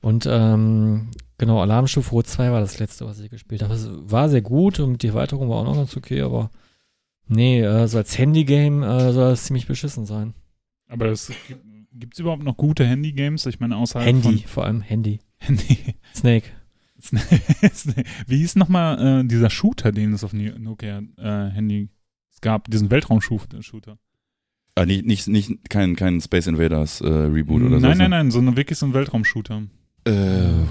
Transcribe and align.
Und 0.00 0.26
ähm, 0.28 1.10
genau, 1.38 1.60
Alarmstufe 1.60 2.10
Rot 2.10 2.26
2 2.26 2.52
war 2.52 2.60
das 2.60 2.78
letzte, 2.78 3.06
was 3.06 3.20
ich 3.20 3.30
gespielt 3.30 3.62
habe. 3.62 3.74
Es 3.74 3.88
war 3.90 4.28
sehr 4.28 4.40
gut 4.42 4.80
und 4.80 5.02
die 5.02 5.08
Erweiterung 5.08 5.48
war 5.50 5.58
auch 5.58 5.64
noch 5.64 5.76
ganz 5.76 5.96
okay, 5.96 6.22
aber 6.22 6.50
nee, 7.28 7.60
äh, 7.60 7.86
so 7.86 7.98
als 7.98 8.16
Handy-Game 8.16 8.82
äh, 8.82 9.12
soll 9.12 9.30
das 9.30 9.44
ziemlich 9.44 9.66
beschissen 9.66 10.06
sein. 10.06 10.34
Aber 10.88 11.06
es 11.06 11.30
gibt 11.92 12.14
es 12.14 12.20
überhaupt 12.20 12.42
noch 12.42 12.56
gute 12.56 12.86
Handy-Games? 12.86 13.46
Ich 13.46 13.60
meine, 13.60 13.76
außerhalb 13.76 14.06
Handy, 14.06 14.22
von 14.22 14.48
vor 14.48 14.64
allem 14.64 14.80
Handy. 14.80 15.20
Handy. 15.36 15.94
Snake. 16.14 16.48
Wie 18.26 18.36
hieß 18.36 18.56
nochmal 18.56 19.22
äh, 19.22 19.24
dieser 19.26 19.48
Shooter, 19.48 19.90
den 19.92 20.12
es 20.12 20.22
auf 20.24 20.32
Ni- 20.32 20.52
Nokia 20.58 21.02
äh, 21.16 21.86
gab, 22.42 22.70
diesen 22.70 22.90
Weltraum-Shooter? 22.90 23.98
Ah, 24.74 24.86
nicht, 24.86 25.04
nicht, 25.06 25.28
nicht 25.28 25.70
kein, 25.70 25.96
kein 25.96 26.20
Space 26.20 26.46
Invaders 26.46 27.00
äh, 27.00 27.08
Reboot 27.08 27.62
oder 27.62 27.80
so. 27.80 27.86
Nein, 27.86 27.98
nein, 27.98 28.10
nein, 28.10 28.30
so 28.30 28.38
eine, 28.38 28.56
wirklich 28.56 28.78
so 28.78 28.86
ein 28.86 28.94
Weltraum-Shooter. 28.94 29.62
Äh, 30.04 30.62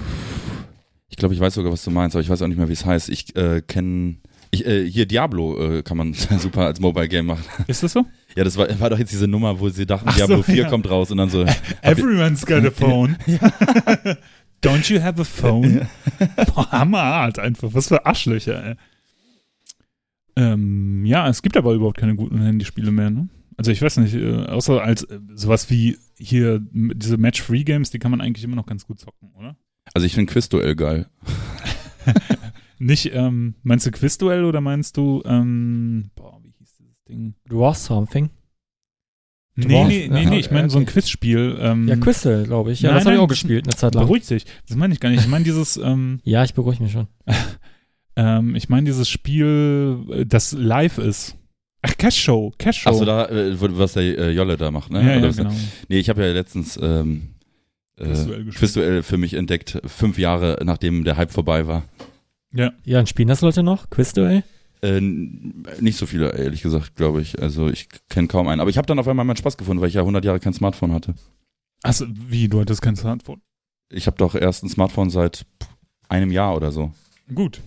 ich 1.08 1.16
glaube, 1.16 1.34
ich 1.34 1.40
weiß 1.40 1.54
sogar, 1.54 1.72
was 1.72 1.84
du 1.84 1.90
meinst, 1.90 2.16
aber 2.16 2.22
ich 2.22 2.28
weiß 2.28 2.42
auch 2.42 2.48
nicht 2.48 2.56
mehr, 2.56 2.68
wie 2.68 2.72
es 2.72 2.84
heißt. 2.84 3.08
Ich 3.08 3.34
äh, 3.36 3.62
kenne. 3.62 4.16
Äh, 4.52 4.84
hier 4.84 5.06
Diablo 5.06 5.78
äh, 5.78 5.82
kann 5.82 5.96
man 5.96 6.14
super 6.38 6.66
als 6.66 6.80
Mobile 6.80 7.08
Game 7.08 7.26
machen. 7.26 7.44
Ist 7.66 7.82
das 7.82 7.92
so? 7.92 8.04
Ja, 8.36 8.44
das 8.44 8.56
war, 8.56 8.68
war 8.80 8.90
doch 8.90 8.98
jetzt 8.98 9.12
diese 9.12 9.28
Nummer, 9.28 9.60
wo 9.60 9.68
sie 9.68 9.86
dachten, 9.86 10.08
Ach 10.08 10.16
so, 10.16 10.26
Diablo 10.26 10.42
4 10.42 10.54
ja. 10.56 10.68
kommt 10.68 10.88
raus 10.90 11.10
und 11.10 11.18
dann 11.18 11.30
so. 11.30 11.44
Everyone's 11.82 12.44
got 12.44 12.64
a 12.64 12.70
phone. 12.74 13.16
Don't 14.62 14.92
you 14.92 15.00
have 15.00 15.20
a 15.20 15.24
phone? 15.24 15.88
Boah, 16.54 16.70
hammerhart 16.70 17.38
einfach. 17.38 17.70
Was 17.72 17.88
für 17.88 18.04
Arschlöcher, 18.04 18.64
ey. 18.70 18.74
Ähm, 20.36 21.04
ja, 21.04 21.28
es 21.28 21.42
gibt 21.42 21.56
aber 21.56 21.72
überhaupt 21.72 21.98
keine 21.98 22.14
guten 22.14 22.40
Handyspiele 22.40 22.90
mehr, 22.90 23.10
ne? 23.10 23.28
Also 23.60 23.72
ich 23.72 23.82
weiß 23.82 23.98
nicht, 23.98 24.14
äh, 24.14 24.46
außer 24.46 24.82
als 24.82 25.02
äh, 25.02 25.20
sowas 25.34 25.68
wie 25.68 25.98
hier 26.16 26.62
diese 26.72 27.18
Match-Free-Games, 27.18 27.90
die 27.90 27.98
kann 27.98 28.10
man 28.10 28.22
eigentlich 28.22 28.42
immer 28.42 28.56
noch 28.56 28.64
ganz 28.64 28.86
gut 28.86 28.98
zocken, 28.98 29.32
oder? 29.34 29.54
Also 29.92 30.06
ich 30.06 30.14
finde 30.14 30.32
Quizduell 30.32 30.74
geil. 30.74 31.10
Nicht, 32.78 33.12
ähm, 33.12 33.56
meinst 33.62 33.84
du 33.84 33.90
Quizduell 33.90 34.46
oder 34.46 34.62
meinst 34.62 34.96
du, 34.96 35.22
ähm, 35.26 36.10
boah, 36.14 36.40
wie 36.42 36.54
hieß 36.56 36.74
dieses 36.78 37.04
Ding? 37.04 37.34
Draw 37.50 37.74
Something. 37.74 38.30
Nee, 39.56 39.66
Dwarf? 39.66 39.88
nee, 39.88 40.08
nee, 40.10 40.24
nee, 40.24 40.38
ich 40.38 40.50
meine 40.50 40.70
so 40.70 40.78
ein. 40.78 40.86
Quizspiel. 40.86 41.58
Ähm, 41.60 41.86
Ja, 41.86 41.96
Quizze, 41.96 42.44
glaube 42.44 42.72
ich. 42.72 42.80
Ja, 42.80 42.88
Nein, 42.88 42.96
das 43.00 43.04
habe 43.04 43.16
ich 43.16 43.20
auch 43.20 43.28
gespielt 43.28 43.66
eine 43.66 43.76
Zeit 43.76 43.94
lang. 43.94 44.06
Beruhig 44.06 44.26
dich. 44.26 44.46
Das 44.66 44.74
meine 44.78 44.94
ich 44.94 45.00
gar 45.00 45.10
nicht. 45.10 45.20
Ich 45.20 45.28
meine 45.28 45.44
dieses, 45.44 45.76
ähm, 45.76 46.20
Ja, 46.24 46.44
ich 46.44 46.54
beruhige 46.54 46.82
mich 46.82 46.92
schon. 46.92 47.08
ähm, 48.16 48.54
ich 48.54 48.70
meine 48.70 48.86
dieses 48.86 49.10
Spiel, 49.10 49.98
äh, 50.12 50.24
das 50.24 50.52
live 50.52 50.96
ist. 50.96 51.36
Ach, 51.82 51.96
Cash 51.96 52.16
Show, 52.16 52.52
Cash 52.58 52.82
Show. 52.82 52.90
Achso, 52.90 53.04
da, 53.04 53.26
äh, 53.26 53.56
was 53.58 53.94
der 53.94 54.02
äh, 54.02 54.30
Jolle 54.32 54.56
da 54.56 54.70
macht, 54.70 54.90
ne? 54.90 55.00
ja, 55.00 55.18
Oder 55.18 55.28
ja, 55.28 55.32
genau. 55.32 55.54
Nee, 55.88 55.98
ich 55.98 56.08
habe 56.08 56.24
ja 56.24 56.32
letztens 56.32 56.78
ähm, 56.82 57.30
äh, 57.96 58.04
Quizduell 58.50 59.02
für 59.02 59.16
mich 59.16 59.34
entdeckt, 59.34 59.80
fünf 59.86 60.18
Jahre 60.18 60.58
nachdem 60.64 61.04
der 61.04 61.16
Hype 61.16 61.30
vorbei 61.30 61.66
war. 61.66 61.84
Ja, 62.52 62.72
Ja, 62.84 62.98
und 63.00 63.08
spielen 63.08 63.28
das 63.28 63.40
Leute 63.40 63.62
noch? 63.62 63.88
Quizduell? 63.90 64.42
Äh, 64.82 65.00
nicht 65.00 65.96
so 65.98 66.06
viele, 66.06 66.36
ehrlich 66.36 66.62
gesagt, 66.62 66.96
glaube 66.96 67.20
ich. 67.20 67.40
Also 67.40 67.68
ich 67.68 67.88
kenne 68.08 68.28
kaum 68.28 68.48
einen. 68.48 68.60
Aber 68.60 68.70
ich 68.70 68.78
habe 68.78 68.86
dann 68.86 68.98
auf 68.98 69.06
einmal 69.06 69.24
meinen 69.24 69.36
Spaß 69.36 69.56
gefunden, 69.56 69.80
weil 69.80 69.88
ich 69.88 69.94
ja 69.94 70.00
100 70.02 70.24
Jahre 70.24 70.40
kein 70.40 70.54
Smartphone 70.54 70.92
hatte. 70.92 71.14
also 71.82 72.06
wie, 72.08 72.48
du 72.48 72.60
hattest 72.60 72.82
kein 72.82 72.96
Smartphone? 72.96 73.40
Ich 73.90 74.06
habe 74.06 74.16
doch 74.16 74.34
erst 74.34 74.64
ein 74.64 74.68
Smartphone 74.68 75.10
seit 75.10 75.44
einem 76.08 76.30
Jahr 76.30 76.56
oder 76.56 76.72
so. 76.72 76.92
Gut. 77.34 77.60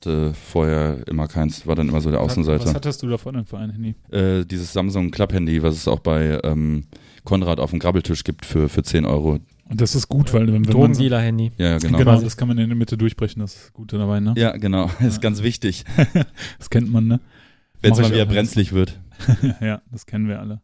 Hatte 0.00 0.32
vorher 0.32 0.98
immer 1.08 1.26
keins, 1.26 1.66
war 1.66 1.74
dann 1.74 1.88
immer 1.88 2.00
so 2.00 2.08
der 2.12 2.20
Was 2.20 2.30
Außenseiter. 2.30 2.72
hattest 2.72 3.02
du 3.02 3.08
davon 3.08 3.34
denn 3.34 3.44
für 3.44 3.58
ein 3.58 3.70
Handy? 3.70 3.96
Äh, 4.12 4.44
dieses 4.44 4.72
Samsung 4.72 5.10
Club-Handy, 5.10 5.60
was 5.64 5.74
es 5.74 5.88
auch 5.88 5.98
bei 5.98 6.38
ähm, 6.44 6.84
Konrad 7.24 7.58
auf 7.58 7.70
dem 7.70 7.80
Grabbeltisch 7.80 8.22
gibt 8.22 8.46
für, 8.46 8.68
für 8.68 8.84
10 8.84 9.04
Euro. 9.04 9.40
Und 9.68 9.80
das 9.80 9.96
ist 9.96 10.08
gut, 10.08 10.32
weil 10.32 10.46
wenn, 10.46 10.54
wenn 10.54 10.72
Drogendealer-Handy. 10.72 11.50
Ja, 11.58 11.70
ja, 11.70 11.78
genau. 11.78 11.98
genau, 11.98 12.20
das 12.20 12.36
kann 12.36 12.46
man 12.46 12.58
in 12.58 12.68
der 12.68 12.76
Mitte 12.76 12.96
durchbrechen, 12.96 13.40
das 13.40 13.56
ist 13.56 13.72
Gute 13.72 13.98
dabei, 13.98 14.20
ne? 14.20 14.34
Ja, 14.36 14.56
genau. 14.56 14.88
Das 15.00 15.14
ist 15.14 15.20
ganz 15.20 15.42
wichtig, 15.42 15.84
Das 16.58 16.70
kennt 16.70 16.92
man, 16.92 17.08
ne? 17.08 17.20
wenn 17.82 17.92
es 17.92 17.98
mal 17.98 18.12
wieder 18.12 18.26
brenzlig 18.26 18.72
wird. 18.72 19.00
ja, 19.60 19.82
das 19.90 20.06
kennen 20.06 20.28
wir 20.28 20.38
alle. 20.38 20.60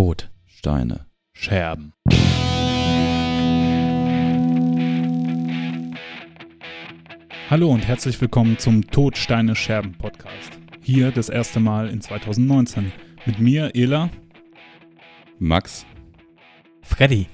Tot. 0.00 0.30
Steine. 0.46 1.04
Scherben. 1.34 1.92
Hallo 7.50 7.70
und 7.70 7.86
herzlich 7.86 8.18
willkommen 8.18 8.56
zum 8.56 8.86
Todsteine 8.86 9.54
Scherben 9.54 9.92
Podcast. 9.92 10.58
Hier 10.80 11.10
das 11.10 11.28
erste 11.28 11.60
Mal 11.60 11.90
in 11.90 12.00
2019. 12.00 12.92
Mit 13.26 13.40
mir, 13.40 13.72
Ela. 13.74 14.08
Max. 15.38 15.84
Freddy. 16.80 17.26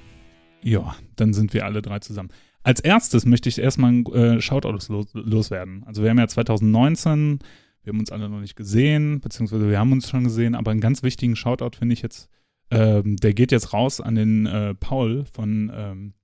Ja, 0.61 0.97
dann 1.15 1.35
sind 1.35 1.55
wir 1.55 1.67
alle 1.67 1.83
drei 1.83 2.01
zusammen. 2.01 2.31
Als 2.65 2.81
erstes 2.81 3.27
möchte 3.27 3.49
ich 3.49 3.61
erstmal 3.61 3.93
ein 3.93 4.07
äh, 4.07 4.41
Shoutout 4.41 4.73
los, 4.73 4.89
loswerden. 5.13 5.85
Also 5.87 6.03
wir 6.03 6.11
haben 6.11 6.19
ja 6.19 6.27
2019, 6.27 7.39
wir 7.85 7.93
haben 7.93 8.01
uns 8.01 8.11
alle 8.11 8.29
noch 8.29 8.41
nicht 8.41 8.57
gesehen, 8.57 9.21
beziehungsweise 9.21 9.71
wir 9.71 9.79
haben 9.79 9.93
uns 9.93 10.11
schon 10.11 10.25
gesehen, 10.25 10.57
aber 10.57 10.73
einen 10.73 10.81
ganz 10.81 11.05
wichtigen 11.05 11.37
Shoutout 11.37 11.77
finde 11.79 11.93
ich 11.93 12.03
jetzt, 12.03 12.29
ähm, 12.71 13.17
der 13.17 13.35
geht 13.35 13.53
jetzt 13.53 13.73
raus 13.73 14.01
an 14.01 14.15
den 14.15 14.47
äh, 14.47 14.75
Paul 14.75 15.25
von 15.33 15.71
ähm, 15.75 16.15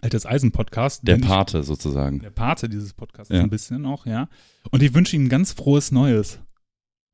Altes 0.00 0.24
Eisen 0.26 0.52
Podcast. 0.52 1.06
Der 1.06 1.16
den 1.16 1.22
ich- 1.24 1.28
Pate 1.28 1.62
sozusagen. 1.62 2.20
der 2.20 2.30
Pate 2.30 2.68
dieses 2.68 2.92
Podcasts 2.94 3.32
Ja. 3.34 3.42
ein 3.42 3.50
bisschen 3.50 3.84
auch, 3.84 4.06
ja. 4.06 4.28
Und 4.70 4.82
ich 4.82 4.94
wünsche 4.94 5.16
ihm 5.16 5.28
ganz 5.28 5.52
frohes 5.52 5.92
Neues. 5.92 6.40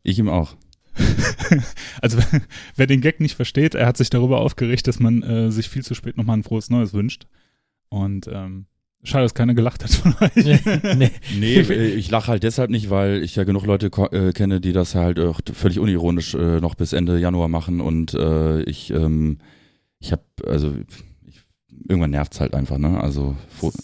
Ich 0.02 0.18
ihm 0.18 0.28
auch. 0.28 0.56
also 2.00 2.18
wer 2.76 2.86
den 2.86 3.00
Gag 3.00 3.20
nicht 3.20 3.34
versteht, 3.34 3.74
er 3.74 3.86
hat 3.86 3.96
sich 3.96 4.10
darüber 4.10 4.40
aufgeregt, 4.40 4.86
dass 4.86 5.00
man 5.00 5.22
äh, 5.22 5.50
sich 5.50 5.68
viel 5.68 5.82
zu 5.84 5.94
spät 5.94 6.16
nochmal 6.16 6.36
ein 6.38 6.42
frohes 6.44 6.70
Neues 6.70 6.92
wünscht. 6.94 7.26
Und 7.88 8.28
ähm, 8.32 8.66
schade, 9.02 9.24
dass 9.24 9.34
keiner 9.34 9.54
gelacht 9.54 9.84
hat 9.84 9.90
von 9.92 10.14
euch. 10.20 10.34
nee. 10.96 11.10
Nee, 11.38 11.54
äh, 11.60 11.86
ich 11.94 12.10
lache 12.10 12.28
halt 12.28 12.42
deshalb 12.42 12.70
nicht, 12.70 12.90
weil 12.90 13.22
ich 13.22 13.36
ja 13.36 13.44
genug 13.44 13.64
Leute 13.66 13.86
äh, 14.12 14.32
kenne, 14.32 14.60
die 14.60 14.72
das 14.72 14.94
halt 14.94 15.18
auch 15.20 15.40
völlig 15.52 15.78
unironisch 15.78 16.34
äh, 16.34 16.60
noch 16.60 16.74
bis 16.74 16.92
Ende 16.92 17.18
Januar 17.18 17.48
machen 17.48 17.80
und 17.80 18.14
äh, 18.14 18.62
ich, 18.62 18.90
ähm, 18.90 19.38
ich 20.00 20.12
habe, 20.12 20.22
also 20.46 20.74
ich, 21.26 21.42
irgendwann 21.88 22.10
nervt's 22.10 22.40
halt 22.40 22.54
einfach, 22.54 22.78
ne? 22.78 23.00
Also, 23.00 23.36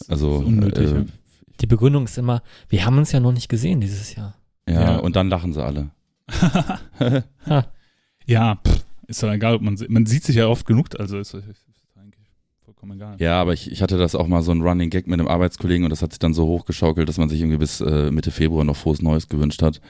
also 0.09 0.37
unnötig, 0.39 0.91
äh, 0.91 0.95
ja. 0.97 1.05
Die 1.61 1.67
Begründung 1.67 2.05
ist 2.05 2.19
immer, 2.19 2.43
wir 2.69 2.85
haben 2.85 2.99
uns 2.99 3.13
ja 3.13 3.21
noch 3.21 3.33
nicht 3.33 3.49
gesehen 3.49 3.81
dieses 3.81 4.15
Jahr. 4.17 4.35
ja, 4.69 4.81
Ja. 4.81 4.97
und 4.99 5.15
dann 5.17 5.29
lachen 5.29 5.53
sie 5.53 5.63
alle. 5.63 5.91
Ja, 8.25 8.57
pff, 8.65 8.85
ist 9.09 9.23
doch 9.23 9.33
egal, 9.33 9.57
ob 9.57 9.63
man, 9.63 9.77
man 9.89 10.07
sieht 10.07 10.23
sich 10.25 10.37
ja 10.37 10.47
oft 10.47 10.65
genug, 10.67 10.89
also 10.99 11.19
ist, 11.19 11.35
vollkommen 12.83 13.01
egal. 13.01 13.17
Ja, 13.19 13.41
aber 13.41 13.53
ich, 13.53 13.71
ich 13.71 13.83
hatte 13.83 13.99
das 13.99 14.15
auch 14.15 14.27
mal 14.27 14.43
so 14.43 14.53
ein 14.53 14.63
Running 14.63 14.91
Gag 14.91 15.07
mit 15.07 15.19
einem 15.19 15.29
Arbeitskollegen 15.29 15.85
und 15.85 15.91
das 15.91 16.03
hat 16.03 16.13
sich 16.13 16.19
dann 16.19 16.35
so 16.35 16.47
hochgeschaukelt, 16.47 17.09
dass 17.09 17.19
man 17.19 17.29
sich 17.29 17.41
irgendwie 17.41 17.59
bis 17.59 17.81
äh, 17.81 18.11
Mitte 18.11 18.31
Februar 18.31 18.65
noch 18.65 18.77
frohes 18.77 19.03
Neues 19.03 19.29
gewünscht 19.29 19.63
hat. 19.63 19.81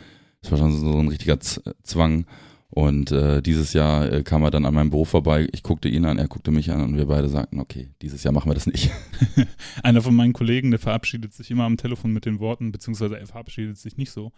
Das 0.42 0.50
war 0.50 0.58
schon 0.58 0.72
so 0.72 0.98
ein 0.98 1.08
richtiger 1.08 1.41
Z 1.41 1.62
Zwang. 1.82 2.26
Und 2.75 3.12
äh, 3.12 3.42
dieses 3.42 3.75
Jahr 3.75 4.10
äh, 4.10 4.22
kam 4.22 4.42
er 4.42 4.50
dann 4.50 4.64
an 4.64 4.72
meinem 4.72 4.88
Büro 4.88 5.04
vorbei. 5.04 5.47
Ich 5.52 5.62
guckte 5.62 5.91
ihn 5.91 6.06
an, 6.06 6.19
er 6.19 6.26
guckte 6.26 6.50
mich 6.50 6.70
an 6.70 6.81
und 6.81 6.97
wir 6.97 7.04
beide 7.04 7.28
sagten, 7.28 7.60
okay, 7.60 7.91
dieses 8.00 8.25
Jahr 8.25 8.32
machen 8.32 8.48
wir 8.48 8.54
das 8.54 8.66
nicht. 8.66 8.91
Einer 9.82 10.00
von 10.00 10.14
meinen 10.14 10.32
Kollegen, 10.32 10.70
der 10.70 10.81
verabschiedet 10.81 11.34
sich 11.34 11.50
immer 11.50 11.64
am 11.64 11.76
Telefon 11.76 12.14
mit 12.14 12.25
den 12.25 12.41
Worten, 12.41 12.72
beziehungsweise 12.72 13.19
er 13.19 13.26
verabschiedet 13.26 13.76
sich 13.76 13.98
nicht 13.98 14.10
so. 14.10 14.32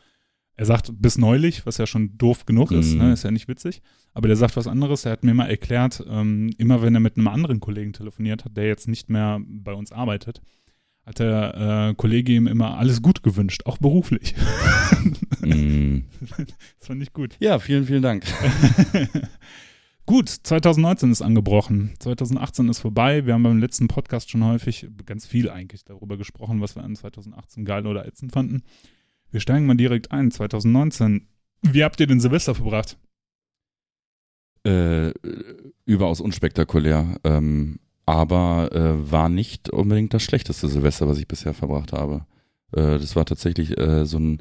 Er 0.56 0.66
sagt 0.66 0.91
bis 1.00 1.19
neulich, 1.19 1.66
was 1.66 1.78
ja 1.78 1.87
schon 1.87 2.16
doof 2.16 2.47
genug 2.47 2.70
ist, 2.70 2.92
Mhm. 2.92 2.98
ne, 2.98 3.12
ist 3.12 3.25
ja 3.25 3.31
nicht 3.31 3.48
witzig. 3.48 3.82
Aber 4.12 4.29
der 4.29 4.37
sagt 4.37 4.56
was 4.56 4.69
anderes. 4.69 5.05
Er 5.05 5.12
hat 5.12 5.25
mir 5.25 5.34
mal 5.34 5.50
erklärt, 5.50 6.05
ähm, 6.08 6.50
immer 6.58 6.81
wenn 6.82 6.94
er 6.94 7.00
mit 7.00 7.17
einem 7.17 7.26
anderen 7.29 7.58
Kollegen 7.61 7.93
telefoniert 7.93 8.44
hat, 8.44 8.56
der 8.56 8.67
jetzt 8.67 8.87
nicht 8.87 9.08
mehr 9.11 9.40
bei 9.44 9.73
uns 9.73 9.90
arbeitet, 9.90 10.40
hat 11.05 11.19
der 11.19 11.90
äh, 11.90 11.94
Kollege 11.96 12.32
ihm 12.32 12.46
immer 12.46 12.79
alles 12.79 13.02
gut 13.02 13.23
gewünscht, 13.23 13.62
auch 13.67 13.79
beruflich. 13.79 14.34
Mm. 15.40 16.05
das 16.79 16.87
fand 16.87 17.02
ich 17.02 17.12
gut. 17.12 17.37
Ja, 17.38 17.58
vielen, 17.58 17.84
vielen 17.84 18.00
Dank. 18.00 18.25
Gut, 20.06 20.29
2019 20.29 21.11
ist 21.11 21.23
angebrochen. 21.23 21.93
2018 21.99 22.69
ist 22.69 22.79
vorbei. 22.79 23.25
Wir 23.26 23.34
haben 23.34 23.43
beim 23.43 23.58
letzten 23.58 23.88
Podcast 23.88 24.31
schon 24.31 24.44
häufig, 24.44 24.87
ganz 25.06 25.26
viel 25.26 25.49
eigentlich, 25.49 25.84
darüber 25.84 26.17
gesprochen, 26.19 26.61
was 26.61 26.76
wir 26.76 26.84
an 26.84 26.94
2018 26.94 27.64
geil 27.64 27.87
oder 27.87 28.06
ätzend 28.06 28.32
fanden. 28.32 28.62
Wir 29.34 29.40
steigen 29.40 29.66
mal 29.66 29.75
direkt 29.75 30.12
ein. 30.12 30.31
2019. 30.31 31.26
Wie 31.62 31.82
habt 31.82 31.98
ihr 31.98 32.06
den 32.06 32.20
Silvester 32.20 32.54
verbracht? 32.54 32.96
Äh, 34.64 35.12
überaus 35.84 36.20
unspektakulär. 36.20 37.19
Ähm, 37.25 37.81
aber 38.06 38.70
äh, 38.70 39.10
war 39.10 39.28
nicht 39.28 39.70
unbedingt 39.70 40.14
das 40.14 40.22
schlechteste 40.22 40.69
Silvester, 40.69 41.08
was 41.08 41.19
ich 41.19 41.26
bisher 41.26 41.52
verbracht 41.52 41.92
habe. 41.92 42.26
Äh, 42.70 43.00
das 43.00 43.16
war 43.16 43.25
tatsächlich 43.25 43.76
äh, 43.76 44.06
so 44.06 44.20
ein 44.20 44.40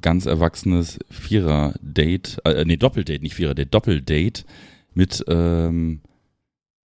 ganz 0.00 0.26
erwachsenes 0.26 0.98
Vierer-Date, 1.08 2.38
äh, 2.46 2.64
nee, 2.64 2.78
Doppeldate, 2.78 3.22
nicht 3.22 3.36
Vierer-Date, 3.36 3.72
Doppeldate 3.72 4.44
mit 4.92 5.24
ähm, 5.28 6.00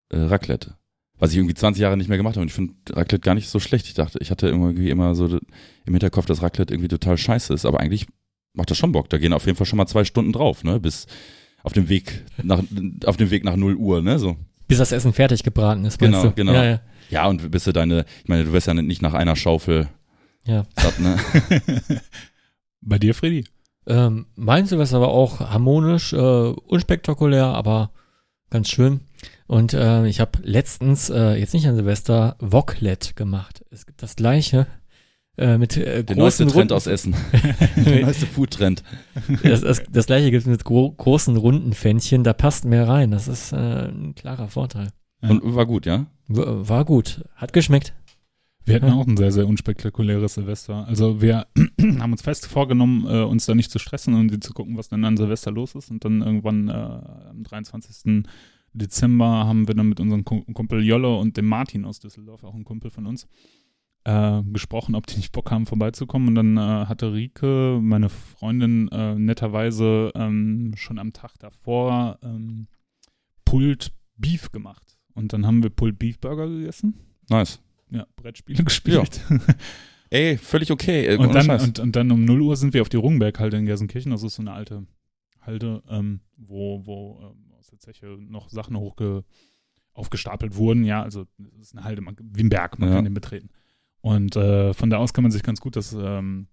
äh, 0.10 0.18
Raclette. 0.18 0.76
Was 1.24 1.32
ich 1.32 1.38
irgendwie 1.38 1.54
20 1.54 1.82
Jahre 1.82 1.96
nicht 1.96 2.10
mehr 2.10 2.18
gemacht 2.18 2.36
habe. 2.36 2.42
Und 2.42 2.50
ich 2.50 2.54
finde 2.54 2.74
Raclette 2.90 3.20
gar 3.24 3.34
nicht 3.34 3.48
so 3.48 3.62
schlecht. 3.62 3.88
Ich 3.88 3.94
dachte, 3.94 4.20
ich 4.20 4.30
hatte 4.30 4.50
irgendwie 4.50 4.90
immer 4.90 5.16
so 5.16 5.28
im 5.28 5.94
Hinterkopf, 5.94 6.26
dass 6.26 6.42
Raclette 6.42 6.74
irgendwie 6.74 6.90
total 6.90 7.18
scheiße 7.18 7.54
ist. 7.54 7.66
Aber 7.66 7.80
eigentlich 7.80 8.08
macht 8.52 8.70
das 8.72 8.78
schon 8.78 8.92
Bock. 8.92 9.08
Da 9.08 9.18
gehen 9.18 9.32
auf 9.32 9.46
jeden 9.46 9.58
Fall 9.58 9.66
schon 9.66 9.78
mal 9.78 9.88
zwei 9.88 10.04
Stunden 10.04 10.34
drauf, 10.34 10.66
ne? 10.66 10.82
Bis 10.82 11.08
auf 11.64 11.72
dem 11.72 11.88
Weg 11.88 12.26
nach, 12.44 12.62
auf 13.06 13.16
dem 13.16 13.32
Weg 13.32 13.46
nach 13.46 13.56
0 13.56 13.76
Uhr, 13.76 14.02
ne? 14.02 14.20
So. 14.20 14.36
Bis 14.68 14.80
das 14.80 14.92
Essen 14.92 15.14
fertig 15.14 15.44
gebraten 15.44 15.86
ist, 15.86 16.02
meinst 16.02 16.14
Genau, 16.14 16.24
du? 16.24 16.36
genau. 16.36 16.52
Ja, 16.52 16.66
ja. 16.66 16.82
Ja, 17.10 17.28
und 17.30 17.50
bis 17.52 17.64
du 17.64 17.72
deine, 17.72 18.04
ich 18.24 18.28
meine, 18.28 18.44
du 18.44 18.52
wirst 18.52 18.68
ja 18.68 18.74
nicht 18.74 19.02
nach 19.02 19.14
einer 19.14 19.38
Schaufel 19.38 19.88
ja. 20.46 20.66
satt, 20.76 21.00
ne? 21.00 21.18
Bei 22.82 23.00
dir, 23.00 23.16
Freddy? 23.16 23.46
Ähm, 23.88 24.26
mein 24.36 24.66
Silvester 24.66 25.00
war 25.00 25.08
auch 25.08 25.40
harmonisch, 25.40 26.12
äh, 26.12 26.18
unspektakulär, 26.18 27.46
aber 27.46 27.92
ganz 28.50 28.68
schön. 28.68 29.00
Und 29.54 29.76
äh, 29.76 30.08
ich 30.08 30.20
habe 30.20 30.40
letztens, 30.42 31.12
äh, 31.12 31.36
jetzt 31.36 31.54
nicht 31.54 31.68
an 31.68 31.76
Silvester, 31.76 32.38
Woklet 32.40 33.16
gemacht. 33.16 33.64
Es 33.70 33.86
gibt 33.86 34.02
das 34.02 34.16
gleiche 34.16 34.66
äh, 35.38 35.60
mit 35.60 35.78
äh, 35.78 36.04
Der 36.04 36.16
neueste 36.16 36.46
großen 36.46 36.48
Trend 36.48 36.72
runden, 36.72 36.74
aus 36.74 36.88
Essen. 36.88 37.14
Der 37.76 38.02
neueste 38.02 38.26
Food-Trend. 38.26 38.82
das, 39.44 39.62
das, 39.62 39.84
das 39.92 40.08
gleiche 40.08 40.32
gibt 40.32 40.42
es 40.42 40.48
mit 40.48 40.64
gro 40.66 40.92
großen 40.92 41.38
runden 41.38 41.74
Pfännchen, 41.74 42.24
da 42.24 42.34
passt 42.34 42.66
mehr 42.66 42.88
rein. 42.88 43.12
Das 43.12 43.28
ist 43.28 43.54
äh, 43.54 43.90
ein 43.90 44.16
klarer 44.16 44.48
Vorteil. 44.48 44.88
Ja. 45.22 45.30
Und 45.30 45.42
war 45.56 45.68
gut, 45.68 45.86
ja? 45.86 46.08
W 46.28 46.42
war 46.68 46.84
gut, 46.84 47.24
hat 47.36 47.54
geschmeckt. 47.54 47.94
Wir 48.66 48.76
hatten 48.76 48.88
Ja. 48.88 48.94
auch 48.96 49.06
ein 49.06 49.18
sehr, 49.18 49.32
sehr 49.32 49.46
unspektakuläres 49.48 50.34
Silvester. 50.34 50.88
Also 50.88 51.22
wir 51.22 51.46
haben 52.00 52.12
uns 52.12 52.24
fest 52.24 52.48
vorgenommen, 52.48 53.06
äh, 53.08 53.22
uns 53.22 53.46
da 53.46 53.54
nicht 53.54 53.70
zu 53.70 53.78
stressen 53.78 54.16
und 54.16 54.44
zu 54.44 54.52
gucken, 54.54 54.78
was 54.78 54.90
denn 54.90 55.06
an 55.06 55.16
Silvester 55.16 55.52
los 55.52 55.76
ist. 55.76 55.92
Und 55.92 56.04
dann 56.06 56.24
irgendwann 56.24 56.70
äh, 56.70 56.72
am 56.72 57.44
23. 57.44 58.24
Dezember 58.74 59.26
haben 59.46 59.68
wir 59.68 59.76
dann 59.76 59.90
mit 59.90 60.00
unserem 60.00 60.26
Kum- 60.26 60.46
Kumpel 60.54 60.84
Jolle 60.84 61.16
und 61.18 61.38
dem 61.38 61.46
Martin 61.46 61.86
aus 61.86 62.00
Düsseldorf, 62.00 62.44
auch 62.44 62.56
ein 62.56 62.64
Kumpel 62.64 62.90
von 62.92 63.06
uns, 63.06 63.28
äh, 64.06 64.42
gesprochen, 64.52 64.96
ob 64.96 65.08
die 65.08 65.18
nicht 65.18 65.32
Bock 65.32 65.52
haben, 65.52 65.66
vorbeizukommen. 65.66 66.30
Und 66.30 66.36
dann 66.36 66.58
äh, 66.58 66.86
hatte 66.88 67.14
Rike, 67.14 67.80
meine 67.82 68.10
Freundin, 68.10 68.88
äh, 68.90 69.16
netterweise 69.16 70.12
ähm, 70.16 70.74
schon 70.76 71.00
am 71.00 71.14
Tag 71.14 71.38
davor 71.40 72.20
ähm, 72.24 72.68
Pulled 73.46 73.92
Beef 74.18 74.52
gemacht. 74.52 74.98
Und 75.14 75.34
dann 75.34 75.46
haben 75.46 75.62
wir 75.64 75.70
Pulled 75.70 76.00
Beef 76.00 76.20
Burger 76.20 76.48
gegessen. 76.48 76.96
Nice. 77.30 77.62
Ja, 77.92 78.08
Brettspiele 78.16 78.64
gespielt. 78.64 79.22
Ey, 80.10 80.38
völlig 80.38 80.72
okay. 80.72 81.16
Und 81.18 81.34
dann, 81.34 81.50
und, 81.50 81.80
und 81.80 81.96
dann 81.96 82.12
um 82.12 82.26
0 82.26 82.42
Uhr 82.42 82.56
sind 82.56 82.74
wir 82.74 82.82
auf 82.82 82.90
die 82.90 82.98
Rungberghalde 82.98 83.58
in 83.58 83.66
Gelsenkirchen. 83.66 84.12
Das 84.12 84.24
ist 84.24 84.36
so 84.36 84.42
eine 84.42 84.52
alte 84.54 84.86
Halde, 85.42 85.84
ähm, 85.90 86.22
wo, 86.38 86.86
wo 86.86 87.36
der 87.74 87.80
Zeche 87.80 88.06
noch 88.20 88.50
Sachen 88.50 88.78
hochge 88.78 89.24
aufgestapelt 89.94 90.56
wurden. 90.56 90.84
Ja, 90.86 91.02
also 91.04 91.26
es 91.60 91.68
ist 91.70 91.76
eine 91.76 91.84
Halde, 91.84 92.02
man, 92.02 92.16
wie 92.20 92.44
ein 92.44 92.50
Berg, 92.50 92.78
man 92.80 92.90
Ja. 92.90 92.96
kann 92.96 93.04
den 93.06 93.14
betreten. 93.14 93.50
Und 94.02 94.36
äh, 94.36 94.74
von 94.74 94.90
da 94.90 94.98
aus 94.98 95.14
kann 95.14 95.24
man 95.24 95.32
sich 95.32 95.44
ganz 95.44 95.60
gut 95.62 95.76
das, 95.76 95.94
ähm, 95.94 96.48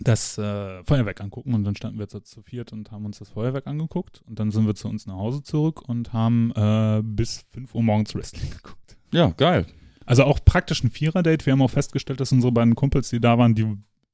das 0.00 0.36
äh, 0.38 0.82
Feuerwerk 0.84 1.20
angucken. 1.20 1.54
Und 1.54 1.64
dann 1.64 1.76
standen 1.76 1.98
wir 1.98 2.06
jetzt 2.10 2.26
zu 2.30 2.42
viert 2.42 2.72
und 2.72 2.90
haben 2.90 3.04
uns 3.06 3.18
das 3.18 3.30
Feuerwerk 3.30 3.66
angeguckt. 3.66 4.22
Und 4.26 4.38
dann 4.38 4.50
sind 4.50 4.66
wir 4.66 4.74
zu 4.74 4.88
uns 4.88 5.06
nach 5.06 5.14
Hause 5.14 5.42
zurück 5.42 5.82
und 5.88 6.12
haben 6.12 6.50
äh, 6.56 7.00
bis 7.04 7.44
5 7.52 7.74
Uhr 7.74 7.82
morgens 7.82 8.14
Wrestling 8.14 8.50
geguckt. 8.62 8.96
ja, 9.12 9.28
geil. 9.30 9.66
Also 10.06 10.24
auch 10.24 10.38
praktisch 10.44 10.82
ein 10.84 10.90
Vierer-Date. 10.90 11.46
Wir 11.46 11.52
haben 11.54 11.62
auch 11.62 11.70
festgestellt, 11.70 12.20
dass 12.20 12.32
unsere 12.32 12.52
beiden 12.52 12.74
Kumpels, 12.74 13.08
die 13.08 13.20
da 13.20 13.38
waren, 13.38 13.54
die 13.54 13.66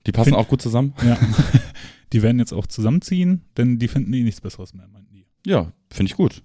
Die 0.06 0.12
passen 0.12 0.30
Find- 0.30 0.36
auch 0.36 0.46
gut 0.48 0.62
zusammen. 0.62 0.94
Ja. 1.04 1.18
die 2.12 2.22
werden 2.22 2.38
jetzt 2.38 2.52
auch 2.52 2.66
zusammenziehen, 2.66 3.42
denn 3.56 3.78
die 3.78 3.88
finden 3.88 4.12
eh 4.12 4.22
nichts 4.22 4.40
Besseres 4.40 4.72
mehr, 4.74 4.86
meinten. 4.88 5.09
Ja, 5.46 5.72
finde 5.90 6.10
ich 6.10 6.16
gut. 6.16 6.42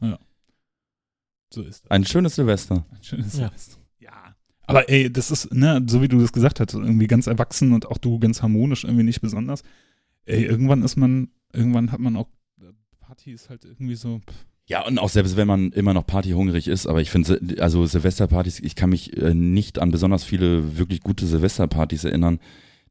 So 1.53 1.61
ist 1.61 1.83
das. 1.83 1.91
Ein 1.91 2.05
schönes 2.05 2.35
Silvester. 2.35 2.85
Ein 2.91 3.03
schönes 3.03 3.33
Ja. 3.37 3.47
Silvester. 3.49 3.77
Ja. 3.99 4.35
Aber 4.67 4.89
ey, 4.89 5.11
das 5.11 5.31
ist, 5.31 5.53
ne, 5.53 5.83
so 5.87 6.01
wie 6.01 6.07
du 6.07 6.19
das 6.19 6.33
gesagt 6.33 6.59
hast, 6.59 6.73
irgendwie 6.73 7.07
ganz 7.07 7.27
erwachsen 7.27 7.71
und 7.73 7.85
auch 7.85 7.97
du 7.97 8.19
ganz 8.19 8.41
harmonisch, 8.41 8.83
irgendwie 8.83 9.03
nicht 9.03 9.21
besonders. 9.21 9.63
Ey, 10.25 10.43
irgendwann 10.43 10.81
ist 10.83 10.95
man, 10.95 11.29
irgendwann 11.53 11.91
hat 11.91 11.99
man 11.99 12.15
auch, 12.15 12.27
Party 12.99 13.31
ist 13.31 13.49
halt 13.49 13.63
irgendwie 13.63 13.95
so, 13.95 14.19
pff, 14.19 14.45
Ja, 14.67 14.85
und 14.87 14.97
auch 14.97 15.09
selbst 15.09 15.37
wenn 15.37 15.47
man 15.47 15.71
immer 15.71 15.93
noch 15.93 16.07
partyhungrig 16.07 16.67
ist, 16.67 16.87
aber 16.87 16.99
ich 16.99 17.11
finde, 17.11 17.39
also 17.59 17.85
Silvesterpartys, 17.85 18.59
ich 18.59 18.75
kann 18.75 18.89
mich 18.89 19.15
äh, 19.15 19.35
nicht 19.35 19.77
an 19.77 19.91
besonders 19.91 20.23
viele 20.23 20.77
wirklich 20.79 21.01
gute 21.01 21.27
Silvesterpartys 21.27 22.03
erinnern. 22.05 22.39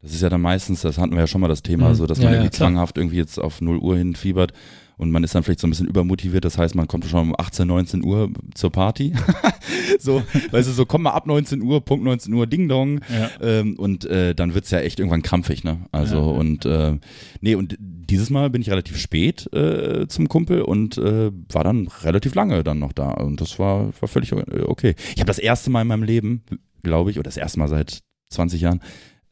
Das 0.05 0.12
ist 0.12 0.21
ja 0.23 0.29
dann 0.29 0.41
meistens, 0.43 0.83
das 0.83 0.99
hatten 0.99 1.12
wir 1.12 1.21
ja 1.21 1.27
schon 1.27 1.41
mal 1.41 1.49
das 1.49 1.62
Thema, 1.62 1.89
Mhm. 1.89 1.95
so 1.95 2.06
dass 2.06 2.19
Ja, 2.19 2.25
man 2.25 2.33
ja, 2.35 2.39
irgendwie 2.41 2.56
klar. 2.56 2.69
zwanghaft 2.69 2.99
irgendwie 2.99 3.17
jetzt 3.17 3.39
auf 3.41 3.61
0 3.61 3.79
Uhr 3.79 3.97
hinfiebert 3.97 4.53
und 4.99 5.11
man 5.11 5.25
ist 5.25 5.35
dann 5.35 5.43
vielleicht 5.43 5.61
so 5.61 5.67
ein 5.67 5.71
bisschen 5.71 5.89
übermotiviert, 5.89 6.45
das 6.45 6.56
heißt, 6.59 6.75
man 6.77 6.87
kommt 6.87 7.05
schon 7.06 7.21
um 7.31 7.35
18, 7.37 7.67
19 7.67 8.05
Uhr 8.05 8.31
zur 8.55 8.71
Party. 8.71 9.12
so, 9.99 10.23
weißt 10.51 10.69
du, 10.69 10.73
so 10.73 10.87
komm 10.87 11.03
mal 11.03 11.11
ab 11.12 11.27
19 11.27 11.62
Uhr, 11.62 11.85
Punkt 11.85 12.05
19 12.05 12.33
Uhr, 12.35 12.47
Ding 12.47 12.69
Dong. 12.69 13.01
ja. 13.12 13.31
Ähm, 13.41 13.77
und 13.79 14.05
äh, 14.05 14.35
dann 14.35 14.55
wird's 14.55 14.71
ja 14.71 14.81
echt 14.81 14.99
irgendwann 15.01 15.23
krampfig, 15.23 15.65
ne? 15.65 15.79
Also 15.91 16.17
Ja, 16.17 16.21
ja. 16.23 16.27
und 16.39 16.65
äh, 16.67 16.99
nee, 17.41 17.55
und 17.55 17.77
dieses 17.81 18.31
Mal 18.31 18.50
bin 18.50 18.61
ich 18.62 18.71
relativ 18.71 18.99
spät 18.99 19.53
äh, 19.55 20.07
zum 20.09 20.29
Kumpel 20.29 20.62
und 20.62 20.99
äh, 20.99 21.31
war 21.50 21.65
dann 21.65 21.89
relativ 22.03 22.35
lange 22.35 22.62
dann 22.62 22.79
noch 22.79 22.93
da. 22.93 23.11
Und 23.12 23.41
das 23.41 23.59
war, 23.59 23.87
war 24.00 24.09
völlig 24.09 24.33
o- 24.33 24.43
okay. 24.67 24.95
Ich 25.15 25.21
habe 25.21 25.27
das 25.29 25.39
erste 25.39 25.71
Mal 25.71 25.83
in 25.83 25.89
meinem 25.89 26.03
Leben, 26.03 26.43
glaube 26.83 27.11
ich, 27.11 27.17
oder 27.19 27.25
das 27.25 27.37
erste 27.39 27.59
Mal 27.59 27.69
seit 27.69 28.00
20 28.31 28.61
Jahren, 28.61 28.81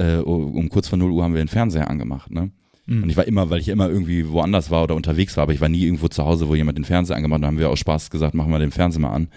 äh, 0.02 0.16
um 0.16 0.68
kurz 0.68 0.88
vor 0.88 0.98
0 0.98 1.10
Uhr 1.10 1.22
haben 1.24 1.34
wir 1.34 1.42
den 1.42 1.48
Fernseher 1.48 1.88
angemacht, 1.90 2.30
ne? 2.30 2.50
Mhm. 2.86 3.04
Und 3.04 3.10
ich 3.10 3.16
war 3.16 3.26
immer, 3.26 3.48
weil 3.50 3.60
ich 3.60 3.68
immer 3.68 3.88
irgendwie 3.88 4.28
woanders 4.28 4.70
war 4.70 4.82
oder 4.82 4.96
unterwegs 4.96 5.36
war, 5.36 5.42
aber 5.44 5.52
ich 5.52 5.60
war 5.60 5.68
nie 5.68 5.84
irgendwo 5.84 6.08
zu 6.08 6.24
Hause, 6.24 6.48
wo 6.48 6.54
jemand 6.54 6.76
den 6.78 6.84
Fernseher 6.84 7.16
angemacht 7.16 7.38
hat. 7.38 7.42
Da 7.44 7.46
haben 7.48 7.58
wir 7.58 7.70
aus 7.70 7.78
Spaß 7.78 8.10
gesagt, 8.10 8.34
machen 8.34 8.50
wir 8.50 8.58
den 8.58 8.72
Fernseher 8.72 9.02
mal 9.02 9.12
an. 9.12 9.28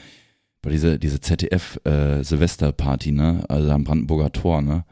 Aber 0.61 0.71
diese, 0.71 0.97
diese 0.97 1.19
ZDF-Silvesterparty, 1.21 3.11
ne? 3.11 3.43
Also 3.49 3.69
am 3.71 3.83
Brandenburger 3.83 4.31
Tor, 4.31 4.61
ne? 4.61 4.83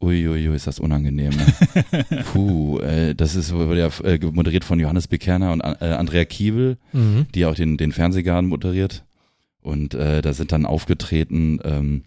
Uiuiui, 0.00 0.54
ist 0.54 0.66
das 0.68 0.78
unangenehm, 0.78 1.30
ne? 1.30 2.22
Puh, 2.32 2.78
äh, 2.78 3.14
das 3.14 3.34
ist 3.34 3.52
wurde 3.52 3.80
ja 3.80 3.88
äh, 4.04 4.18
moderiert 4.32 4.64
von 4.64 4.78
Johannes 4.78 5.08
Bekerner 5.08 5.52
und 5.52 5.60
äh, 5.60 5.84
Andrea 5.86 6.24
Kiebel, 6.24 6.78
Mhm. 6.92 7.26
die 7.34 7.44
auch 7.46 7.54
den, 7.54 7.76
den 7.76 7.92
Fernsehgarten 7.92 8.48
moderiert. 8.48 9.04
Und 9.60 9.94
äh, 9.94 10.22
da 10.22 10.32
sind 10.32 10.52
dann 10.52 10.64
aufgetreten, 10.66 11.58
ähm, 11.64 12.04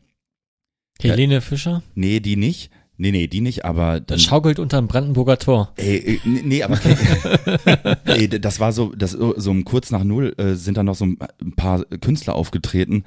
Helene 1.09 1.41
Fischer 1.41 1.83
nee, 1.95 2.19
die 2.19 2.35
nicht. 2.35 2.69
Nee, 2.97 3.11
nee, 3.11 3.25
die 3.27 3.41
nicht, 3.41 3.65
aber 3.65 3.99
dann. 3.99 4.19
schaukelt 4.19 4.59
unterm 4.59 4.87
Brandenburger 4.87 5.39
Tor. 5.39 5.73
Ey, 5.75 5.97
äh, 5.97 6.19
nee, 6.23 6.41
nee, 6.43 6.63
aber 6.63 6.79
ey, 8.05 8.27
das 8.29 8.59
war 8.59 8.71
so, 8.71 8.93
das 8.95 9.11
so 9.11 9.49
um 9.49 9.65
kurz 9.65 9.89
nach 9.91 10.03
null 10.03 10.35
äh, 10.37 10.53
sind 10.53 10.77
dann 10.77 10.85
noch 10.85 10.95
so 10.95 11.05
ein 11.05 11.17
paar 11.55 11.83
Künstler 11.85 12.35
aufgetreten. 12.35 13.03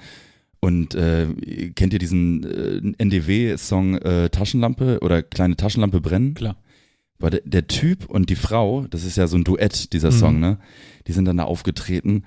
Und 0.60 0.94
äh, 0.94 1.26
kennt 1.76 1.92
ihr 1.92 1.98
diesen 1.98 2.42
äh, 2.96 3.02
NDW-Song 3.02 3.98
äh, 3.98 4.30
Taschenlampe 4.30 4.98
oder 5.02 5.22
kleine 5.22 5.56
Taschenlampe 5.56 6.00
brennen? 6.00 6.34
Klar. 6.34 6.56
Weil 7.18 7.30
der, 7.30 7.40
der 7.44 7.66
Typ 7.68 8.06
und 8.08 8.30
die 8.30 8.34
Frau, 8.34 8.86
das 8.88 9.04
ist 9.04 9.16
ja 9.16 9.26
so 9.26 9.36
ein 9.36 9.44
Duett, 9.44 9.92
dieser 9.92 10.10
Mhm. 10.10 10.16
Song, 10.18 10.40
ne? 10.40 10.58
Die 11.06 11.12
sind 11.12 11.26
dann 11.26 11.36
da 11.36 11.44
aufgetreten. 11.44 12.24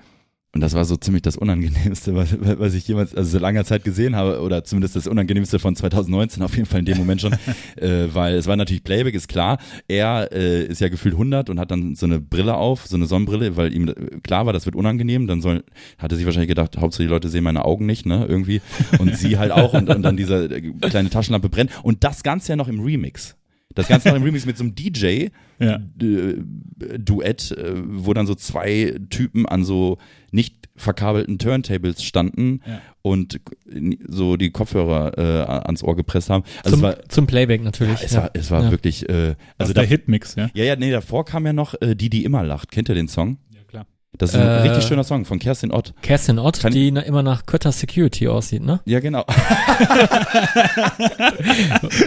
Und 0.54 0.62
das 0.62 0.72
war 0.72 0.86
so 0.86 0.96
ziemlich 0.96 1.22
das 1.22 1.36
Unangenehmste, 1.36 2.14
was, 2.16 2.34
was 2.40 2.72
ich 2.72 2.88
jemals, 2.88 3.14
also 3.14 3.30
so 3.30 3.38
langer 3.38 3.64
Zeit 3.64 3.84
gesehen 3.84 4.16
habe, 4.16 4.40
oder 4.40 4.64
zumindest 4.64 4.96
das 4.96 5.06
Unangenehmste 5.06 5.58
von 5.58 5.76
2019, 5.76 6.42
auf 6.42 6.56
jeden 6.56 6.66
Fall 6.66 6.80
in 6.80 6.86
dem 6.86 6.96
Moment 6.96 7.20
schon, 7.20 7.32
äh, 7.76 8.06
weil 8.12 8.34
es 8.34 8.46
war 8.46 8.56
natürlich 8.56 8.82
Playback, 8.82 9.14
ist 9.14 9.28
klar. 9.28 9.58
Er 9.88 10.30
äh, 10.32 10.64
ist 10.64 10.80
ja 10.80 10.88
gefühlt 10.88 11.14
100 11.14 11.50
und 11.50 11.60
hat 11.60 11.70
dann 11.70 11.94
so 11.94 12.06
eine 12.06 12.18
Brille 12.18 12.54
auf, 12.54 12.86
so 12.86 12.96
eine 12.96 13.04
Sonnenbrille, 13.04 13.56
weil 13.56 13.74
ihm 13.74 13.88
äh, 13.88 13.94
klar 14.22 14.46
war, 14.46 14.54
das 14.54 14.64
wird 14.64 14.74
unangenehm. 14.74 15.26
Dann 15.26 15.42
soll, 15.42 15.64
hatte 15.98 16.16
sich 16.16 16.24
wahrscheinlich 16.24 16.48
gedacht, 16.48 16.78
Hauptsache 16.78 17.02
die 17.02 17.10
Leute 17.10 17.28
sehen 17.28 17.44
meine 17.44 17.66
Augen 17.66 17.84
nicht, 17.84 18.06
ne, 18.06 18.24
irgendwie. 18.26 18.62
Und 18.98 19.16
sie 19.16 19.36
halt 19.38 19.52
auch 19.52 19.74
und, 19.74 19.90
und 19.90 20.02
dann 20.02 20.16
diese 20.16 20.46
äh, 20.46 20.72
kleine 20.88 21.10
Taschenlampe 21.10 21.50
brennt. 21.50 21.70
Und 21.82 22.04
das 22.04 22.22
Ganze 22.22 22.52
ja 22.52 22.56
noch 22.56 22.68
im 22.68 22.80
Remix. 22.80 23.37
Das 23.78 23.88
Ganze 23.88 24.08
noch 24.08 24.16
im 24.16 24.22
Remix 24.22 24.44
mit 24.44 24.56
so 24.58 24.64
einem 24.64 24.74
DJ, 24.74 25.28
Ja. 25.60 25.76
äh, 26.02 26.34
Duett, 26.98 27.50
äh, 27.52 27.72
wo 27.76 28.12
dann 28.14 28.26
so 28.26 28.34
zwei 28.34 28.94
Typen 29.10 29.46
an 29.46 29.64
so 29.64 29.98
nicht 30.30 30.68
verkabelten 30.76 31.38
Turntables 31.38 32.02
standen 32.04 32.60
Ja. 32.66 32.80
und 33.02 33.40
so 34.06 34.36
die 34.36 34.50
Kopfhörer 34.50 35.18
äh, 35.18 35.50
ans 35.66 35.82
Ohr 35.82 35.96
gepresst 35.96 36.30
haben. 36.30 36.44
Also 36.64 36.76
zum, 36.76 36.84
es 36.88 36.96
war, 36.96 37.08
zum 37.08 37.26
Playback 37.26 37.62
natürlich. 37.62 37.98
ja, 38.00 38.04
es 38.06 38.12
ja. 38.12 38.22
war, 38.22 38.30
es 38.34 38.50
war 38.50 38.62
Ja. 38.64 38.70
wirklich, 38.70 39.08
äh, 39.08 39.34
Also 39.58 39.72
der 39.72 39.82
da, 39.84 39.88
Hitmix, 39.88 40.34
ja? 40.36 40.50
ja, 40.54 40.64
ja, 40.64 40.76
nee, 40.76 40.90
davor 40.90 41.24
kam 41.24 41.46
ja 41.46 41.52
noch 41.52 41.74
äh, 41.80 41.94
Die, 41.96 42.10
die 42.10 42.24
immer 42.24 42.44
lacht. 42.44 42.70
Kennt 42.70 42.88
ihr 42.88 42.94
den 42.94 43.08
Song? 43.08 43.38
Das 44.16 44.30
ist 44.30 44.36
ein 44.36 44.42
Äh, 44.42 44.60
richtig 44.62 44.84
schöner 44.88 45.04
Song 45.04 45.24
von 45.26 45.38
Kerstin 45.38 45.70
Ott. 45.70 45.92
Kerstin 46.02 46.38
Ott, 46.38 46.60
Kann- 46.60 46.72
die 46.72 46.88
immer 46.88 47.22
nach 47.22 47.44
Kötter 47.46 47.70
Security 47.72 48.26
aussieht, 48.28 48.62
ne? 48.62 48.80
Ja, 48.86 49.00
genau. 49.00 49.24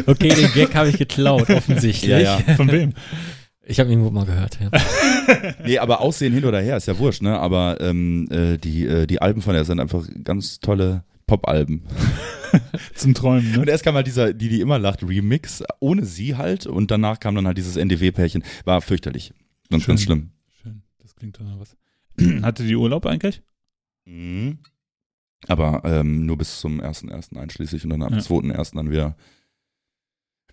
Okay, 0.07 0.29
den 0.29 0.51
Gag 0.53 0.75
habe 0.75 0.89
ich 0.89 0.97
geklaut, 0.97 1.49
offensichtlich. 1.49 2.09
Ja, 2.09 2.19
ja. 2.19 2.37
Von 2.55 2.71
wem? 2.71 2.93
Ich 3.63 3.79
habe 3.79 3.89
ihn 3.89 3.99
irgendwo 3.99 4.11
mal 4.11 4.25
gehört, 4.25 4.57
ja. 4.59 4.69
Nee, 5.65 5.77
aber 5.77 6.01
Aussehen 6.01 6.33
hin 6.33 6.45
oder 6.45 6.59
her 6.61 6.77
ist 6.77 6.87
ja 6.87 6.97
wurscht, 6.97 7.21
ne? 7.21 7.39
Aber 7.39 7.79
ähm, 7.79 8.27
äh, 8.31 8.57
die, 8.57 8.85
äh, 8.85 9.05
die 9.07 9.21
Alben 9.21 9.41
von 9.41 9.53
der 9.53 9.65
sind 9.65 9.79
einfach 9.79 10.03
ganz 10.23 10.59
tolle 10.59 11.03
Pop-Alben. 11.27 11.83
Zum 12.95 13.13
Träumen, 13.13 13.51
ne? 13.53 13.59
Und 13.59 13.69
erst 13.69 13.83
kam 13.83 13.95
halt 13.95 14.07
dieser, 14.07 14.33
die, 14.33 14.49
die 14.49 14.59
immer 14.61 14.79
lacht, 14.79 15.03
Remix, 15.03 15.63
ohne 15.79 16.03
sie 16.03 16.35
halt. 16.35 16.65
Und 16.65 16.91
danach 16.91 17.19
kam 17.19 17.35
dann 17.35 17.45
halt 17.47 17.57
dieses 17.57 17.77
NDW-Pärchen. 17.77 18.43
War 18.65 18.81
fürchterlich. 18.81 19.33
Ganz, 19.69 19.83
Schön. 19.83 19.91
ganz 19.93 20.01
schlimm. 20.01 20.31
Schön, 20.61 20.81
das 21.01 21.15
klingt 21.15 21.39
doch 21.39 21.45
nach 21.45 21.59
was. 21.59 21.77
Hatte 22.41 22.63
die 22.63 22.75
Urlaub 22.75 23.05
eigentlich? 23.05 23.41
Mhm. 24.05 24.59
Aber 25.47 25.81
ähm, 25.85 26.25
nur 26.25 26.37
bis 26.37 26.59
zum 26.59 26.79
1.1. 26.81 27.37
einschließlich 27.37 27.83
und 27.83 27.91
dann 27.91 28.03
am 28.03 28.13
Ja. 28.13 28.19
2.1. 28.19 28.75
dann 28.75 28.91
wieder, 28.91 29.15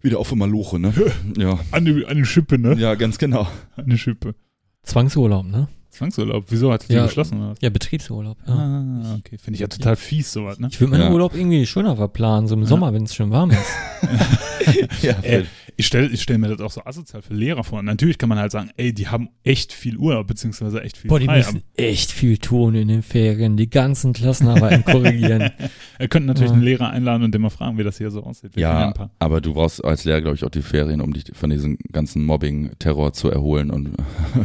wieder 0.01 0.19
auf 0.19 0.35
Maloche, 0.35 0.79
ne? 0.79 0.95
ja. 1.37 1.59
Eine, 1.73 2.07
eine 2.07 2.25
Schippe, 2.25 2.59
ne? 2.59 2.75
ja, 2.75 2.95
ganz 2.95 3.19
genau. 3.19 3.47
Eine 3.77 3.99
Schippe. 3.99 4.35
Zwangsurlaub, 4.83 5.47
ne? 5.47 5.69
Zwangsurlaub. 5.91 6.45
Wieso 6.49 6.73
hat 6.73 6.89
die 6.89 6.93
Ja. 6.95 7.07
geschlossen? 7.07 7.41
Oder? 7.41 7.55
Ja, 7.61 7.71
Betriebsurlaub. 7.71 8.37
Ja. 8.47 8.55
Ah, 8.55 9.17
okay. 9.19 9.39
Finde 9.39 9.55
ich 9.57 9.61
ja 9.61 9.67
total 9.69 9.97
fies, 9.97 10.33
sowas, 10.33 10.59
ne? 10.59 10.69
Ich 10.71 10.81
würde 10.81 10.93
meinen 10.93 11.03
Ja. 11.05 11.11
Urlaub 11.11 11.35
irgendwie 11.35 11.67
schöner 11.67 11.97
verplanen, 11.97 12.47
so 12.47 12.55
im 12.55 12.61
Ja. 12.63 12.67
Sommer, 12.67 12.93
wenn 12.93 13.05
es 13.05 13.15
schön 13.15 13.31
warm 13.31 13.51
ist. 13.51 13.59
ja, 15.03 15.17
Ey, 15.23 15.45
ich 15.77 15.87
stelle 15.87 16.09
ich 16.09 16.23
stell 16.23 16.39
mir 16.39 16.49
das 16.49 16.61
auch 16.61 16.71
so 16.71 16.85
asozial 16.85 17.23
für 17.23 17.35
Lehrer 17.35 17.65
vor. 17.65 17.83
Natürlich 17.83 18.19
kann 18.19 18.29
man 18.29 18.39
halt 18.39 18.51
sagen, 18.53 18.71
ey, 18.77 18.93
die 18.93 19.09
haben 19.09 19.29
echt 19.45 19.73
viel 19.73 19.97
Urlaub, 19.97 20.27
beziehungsweise 20.27 20.83
echt 20.83 20.97
viel 20.97 21.09
Boah, 21.09 21.19
die 21.21 21.27
frei. 21.27 21.39
müssen 21.39 21.63
echt 21.77 22.11
viel 22.13 22.39
tun 22.39 22.75
in 22.75 22.89
den 22.89 23.03
Ferien, 23.03 23.57
die 23.57 23.71
ganzen 23.71 24.13
Klassenarbeiten 24.13 24.85
korrigieren. 24.85 25.51
Er 26.01 26.07
könnte 26.07 26.29
natürlich 26.29 26.51
Ja. 26.51 26.55
einen 26.55 26.63
Lehrer 26.63 26.91
einladen 26.91 27.25
und 27.25 27.35
den 27.35 27.41
mal 27.43 27.51
fragen, 27.51 27.77
wie 27.77 27.83
das 27.83 27.99
hier 27.99 28.11
so 28.13 28.23
aussieht. 28.23 28.55
Wir 28.55 28.61
Ja, 28.63 28.87
ein 28.89 28.95
paar. 28.95 29.11
aber 29.19 29.41
du 29.41 29.53
brauchst 29.55 29.85
als 29.85 30.05
Lehrer, 30.05 30.21
glaube 30.21 30.37
ich, 30.37 30.45
auch 30.45 30.49
die 30.51 30.63
Ferien, 30.63 31.01
um 31.01 31.13
dich 31.13 31.25
von 31.33 31.51
diesem 31.51 31.77
ganzen 31.91 32.25
Mobbing-Terror 32.25 33.13
zu 33.15 33.31
erholen 33.31 33.71
und 33.73 33.91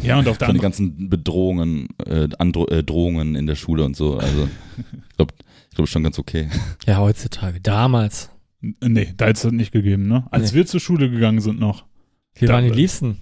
Ja, 0.01 0.17
und 0.17 0.27
auf 0.27 0.37
von 0.39 0.53
den 0.55 0.61
ganzen 0.61 1.09
Bedrohungen, 1.09 1.42
äh, 1.51 2.29
Andro 2.39 2.67
äh, 2.67 2.83
Drohungen 2.83 3.35
in 3.35 3.47
der 3.47 3.55
Schule 3.55 3.83
und 3.83 3.95
so. 3.95 4.17
Also, 4.17 4.47
ich 4.77 5.15
glaube, 5.15 5.33
ich 5.69 5.75
glaube 5.75 5.87
schon 5.89 6.03
ganz 6.03 6.19
okay. 6.19 6.49
Ja, 6.85 6.97
heutzutage. 6.97 7.59
Damals. 7.61 8.29
Nee, 8.61 9.13
da 9.17 9.25
hätte 9.25 9.35
es 9.37 9.41
das 9.41 9.51
nicht 9.51 9.71
gegeben, 9.73 10.07
ne? 10.07 10.25
Als 10.31 10.51
Nee. 10.51 10.59
wir 10.59 10.65
zur 10.65 10.79
Schule 10.79 11.09
gegangen 11.09 11.41
sind 11.41 11.59
noch. 11.59 11.85
Wir 12.35 12.47
Da- 12.47 12.53
waren 12.55 12.63
die 12.65 12.69
Liebsten. 12.71 13.17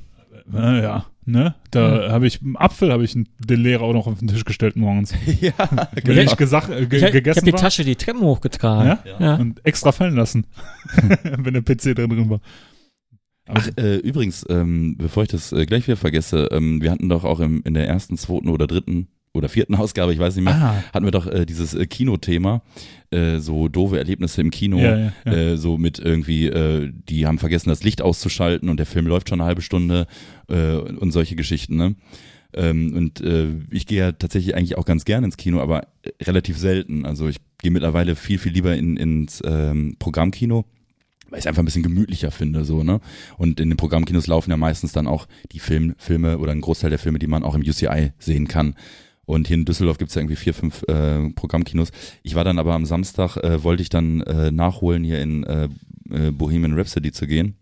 Äh, 0.54 0.82
ja, 0.84 1.06
ne? 1.25 1.56
Da 1.72 2.12
habe 2.12 2.28
ich, 2.28 2.42
einen 2.42 2.58
Apfel 2.58 2.92
habe 2.92 3.04
ich 3.06 3.13
den 3.13 3.28
Lehrer 3.63 3.84
auch 3.84 3.94
noch 3.94 4.08
auf 4.08 4.20
den 4.20 4.28
Tisch 4.28 4.44
gestellt 4.46 4.75
morgens. 4.75 5.13
ja, 5.42 5.54
Wenn 6.04 6.18
ich 6.20 6.36
gesagt, 6.38 6.70
äh, 6.70 6.86
ge 6.86 6.98
Ich, 7.00 7.04
hab- 7.04 7.10
ich 7.10 7.13
gegessen 7.13 7.42
habe 7.42 7.51
die 7.51 7.58
Tasche 7.58 7.84
die 7.84 7.96
Treppen 7.96 8.22
hochgetragen. 8.22 9.00
Ja? 9.06 9.20
Ja. 9.20 9.36
und 9.36 9.66
extra 9.66 9.92
fallen 9.92 10.16
lassen, 10.16 10.46
wenn 11.38 11.54
der 11.54 11.62
PC 11.62 11.96
drin 11.96 12.10
drin 12.10 12.30
war. 12.30 12.42
Ach, 13.53 13.70
äh, 13.77 13.98
übrigens, 13.98 14.46
ähm, 14.50 14.96
bevor 14.98 15.24
ich 15.24 15.29
das 15.29 15.51
äh, 15.51 15.65
gleich 15.65 15.88
wieder 15.88 15.98
vergesse, 15.98 16.50
ähm, 16.51 16.81
wir 16.81 16.91
hatten 16.91 17.10
doch 17.10 17.24
auch 17.24 17.39
im, 17.39 17.62
in 17.65 17.74
der 17.74 17.88
ersten, 17.88 18.17
zweiten 18.17 18.50
oder 18.50 18.67
dritten 18.67 19.08
oder 19.34 19.50
vierten 19.50 19.75
Ausgabe, 19.75 20.13
ich 20.13 20.20
weiß 20.20 20.36
nicht 20.36 20.46
mehr, 20.46 20.55
Ah, 20.55 20.84
hatten 20.93 21.05
wir 21.05 21.12
doch 21.12 21.27
äh, 21.27 21.46
dieses 21.46 21.74
äh, 21.74 21.86
Kinothema, 21.86 22.62
äh, 23.12 23.39
so 23.39 23.67
doofe 23.67 23.98
Erlebnisse 23.98 24.41
im 24.41 24.51
Kino, 24.51 24.77
ja, 24.77 24.98
ja, 24.98 25.13
ja. 25.25 25.31
äh, 25.31 25.58
so 25.58 25.77
mit 25.77 26.00
irgendwie, 26.00 26.48
äh, 26.48 26.91
die 27.10 27.27
haben 27.27 27.39
vergessen, 27.39 27.70
das 27.70 27.84
Licht 27.84 28.01
auszuschalten 28.01 28.70
und 28.70 28.77
der 28.77 28.86
Film 28.86 29.08
läuft 29.08 29.29
schon 29.29 29.39
eine 29.39 29.48
halbe 29.48 29.62
Stunde 29.62 30.08
äh, 30.50 30.75
und 30.75 31.12
solche 31.12 31.36
Geschichten, 31.36 31.75
ne? 31.75 31.96
Ähm, 32.53 32.93
und 32.96 33.22
äh, 33.22 33.48
ich 33.72 33.88
gehe 33.88 34.00
ja 34.00 34.12
tatsächlich 34.12 34.55
eigentlich 34.55 34.77
auch 34.77 34.86
ganz 34.86 35.05
gerne 35.05 35.25
ins 35.25 35.38
Kino, 35.38 35.62
aber 35.62 35.88
äh, 36.03 36.12
relativ 36.24 36.58
selten. 36.58 37.05
Also 37.05 37.29
ich 37.29 37.38
gehe 37.62 37.72
mittlerweile 37.72 38.15
viel, 38.15 38.39
viel 38.39 38.51
lieber 38.51 38.75
in, 38.75 38.98
ins 38.98 39.41
ähm, 39.46 39.96
Programmkino, 40.00 40.65
weil 41.32 41.40
ich 41.40 41.46
es 41.46 41.48
einfach 41.48 41.64
ein 41.64 41.66
bisschen 41.66 41.82
gemütlicher 41.82 42.30
finde, 42.30 42.66
so, 42.66 42.84
ne? 42.84 43.00
Und 43.38 43.60
in 43.60 43.70
den 43.70 43.78
Programmkinos 43.78 44.28
laufen 44.28 44.52
ja 44.52 44.58
meistens 44.58 44.92
dann 44.92 45.08
auch 45.08 45.28
die 45.52 45.60
Film, 45.60 45.96
Filme 45.98 46.38
oder 46.38 46.52
ein 46.52 46.62
Großteil 46.62 46.90
der 46.90 47.00
Filme, 47.00 47.20
die 47.20 47.28
man 47.28 47.44
auch 47.44 47.56
im 47.56 47.62
UCI 47.62 48.12
sehen 48.20 48.48
kann. 48.48 48.76
Und 49.26 49.48
hier 49.48 49.56
in 49.56 49.66
Düsseldorf 49.66 49.98
gibt's 49.98 50.16
ja 50.16 50.22
irgendwie 50.22 50.36
vier, 50.36 50.54
fünf 50.54 50.84
äh, 50.84 51.30
Programmkinos. 51.30 51.92
Ich 52.22 52.36
war 52.36 52.44
dann 52.44 52.60
aber 52.60 52.74
am 52.74 52.86
Samstag, 52.86 53.38
äh, 53.38 53.64
wollte 53.64 53.82
ich 53.82 53.90
dann 53.90 54.22
äh, 54.22 54.52
nachholen, 54.52 55.06
hier 55.06 55.22
in 55.22 55.44
äh, 55.46 55.70
äh, 56.10 56.32
Bohemian 56.32 56.74
Rhapsody 56.74 57.12
zu 57.14 57.28
gehen. 57.28 57.56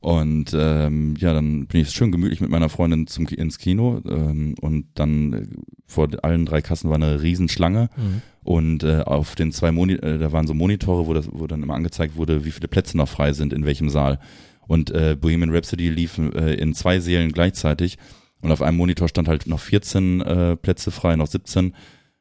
Und 0.00 0.54
ähm, 0.54 1.16
ja, 1.18 1.32
dann 1.34 1.66
bin 1.66 1.80
ich 1.80 1.90
schön 1.90 2.12
gemütlich 2.12 2.40
mit 2.40 2.50
meiner 2.50 2.68
Freundin 2.68 3.08
zum, 3.08 3.26
ins 3.26 3.58
Kino 3.58 4.00
ähm, 4.08 4.54
und 4.60 4.86
dann 4.94 5.32
äh, 5.32 5.46
vor 5.86 6.08
allen 6.22 6.46
drei 6.46 6.62
Kassen 6.62 6.88
war 6.88 6.96
eine 6.96 7.20
Riesenschlange 7.20 7.90
Mhm. 7.96 8.22
und 8.44 8.84
äh, 8.84 9.00
auf 9.00 9.34
den 9.34 9.50
zwei 9.50 9.72
Moni 9.72 9.94
äh, 9.94 10.18
da 10.18 10.30
waren 10.30 10.46
so 10.46 10.54
Monitore, 10.54 11.06
wo 11.08 11.14
das 11.14 11.28
wo 11.32 11.48
dann 11.48 11.62
immer 11.64 11.74
angezeigt 11.74 12.14
wurde, 12.16 12.44
wie 12.44 12.52
viele 12.52 12.68
Plätze 12.68 12.96
noch 12.96 13.08
frei 13.08 13.32
sind 13.32 13.52
in 13.52 13.64
welchem 13.66 13.88
Saal. 13.88 14.20
Und 14.68 14.90
äh, 14.92 15.16
Bohemian 15.20 15.50
Rhapsody 15.50 15.88
lief 15.88 16.18
äh, 16.18 16.54
in 16.54 16.74
zwei 16.74 17.00
Sälen 17.00 17.32
gleichzeitig 17.32 17.98
und 18.40 18.52
auf 18.52 18.62
einem 18.62 18.76
Monitor 18.76 19.08
stand 19.08 19.26
halt 19.26 19.48
noch 19.48 19.58
14 19.58 20.20
äh, 20.20 20.56
Plätze 20.56 20.92
frei, 20.92 21.16
noch 21.16 21.26
17 21.26 21.74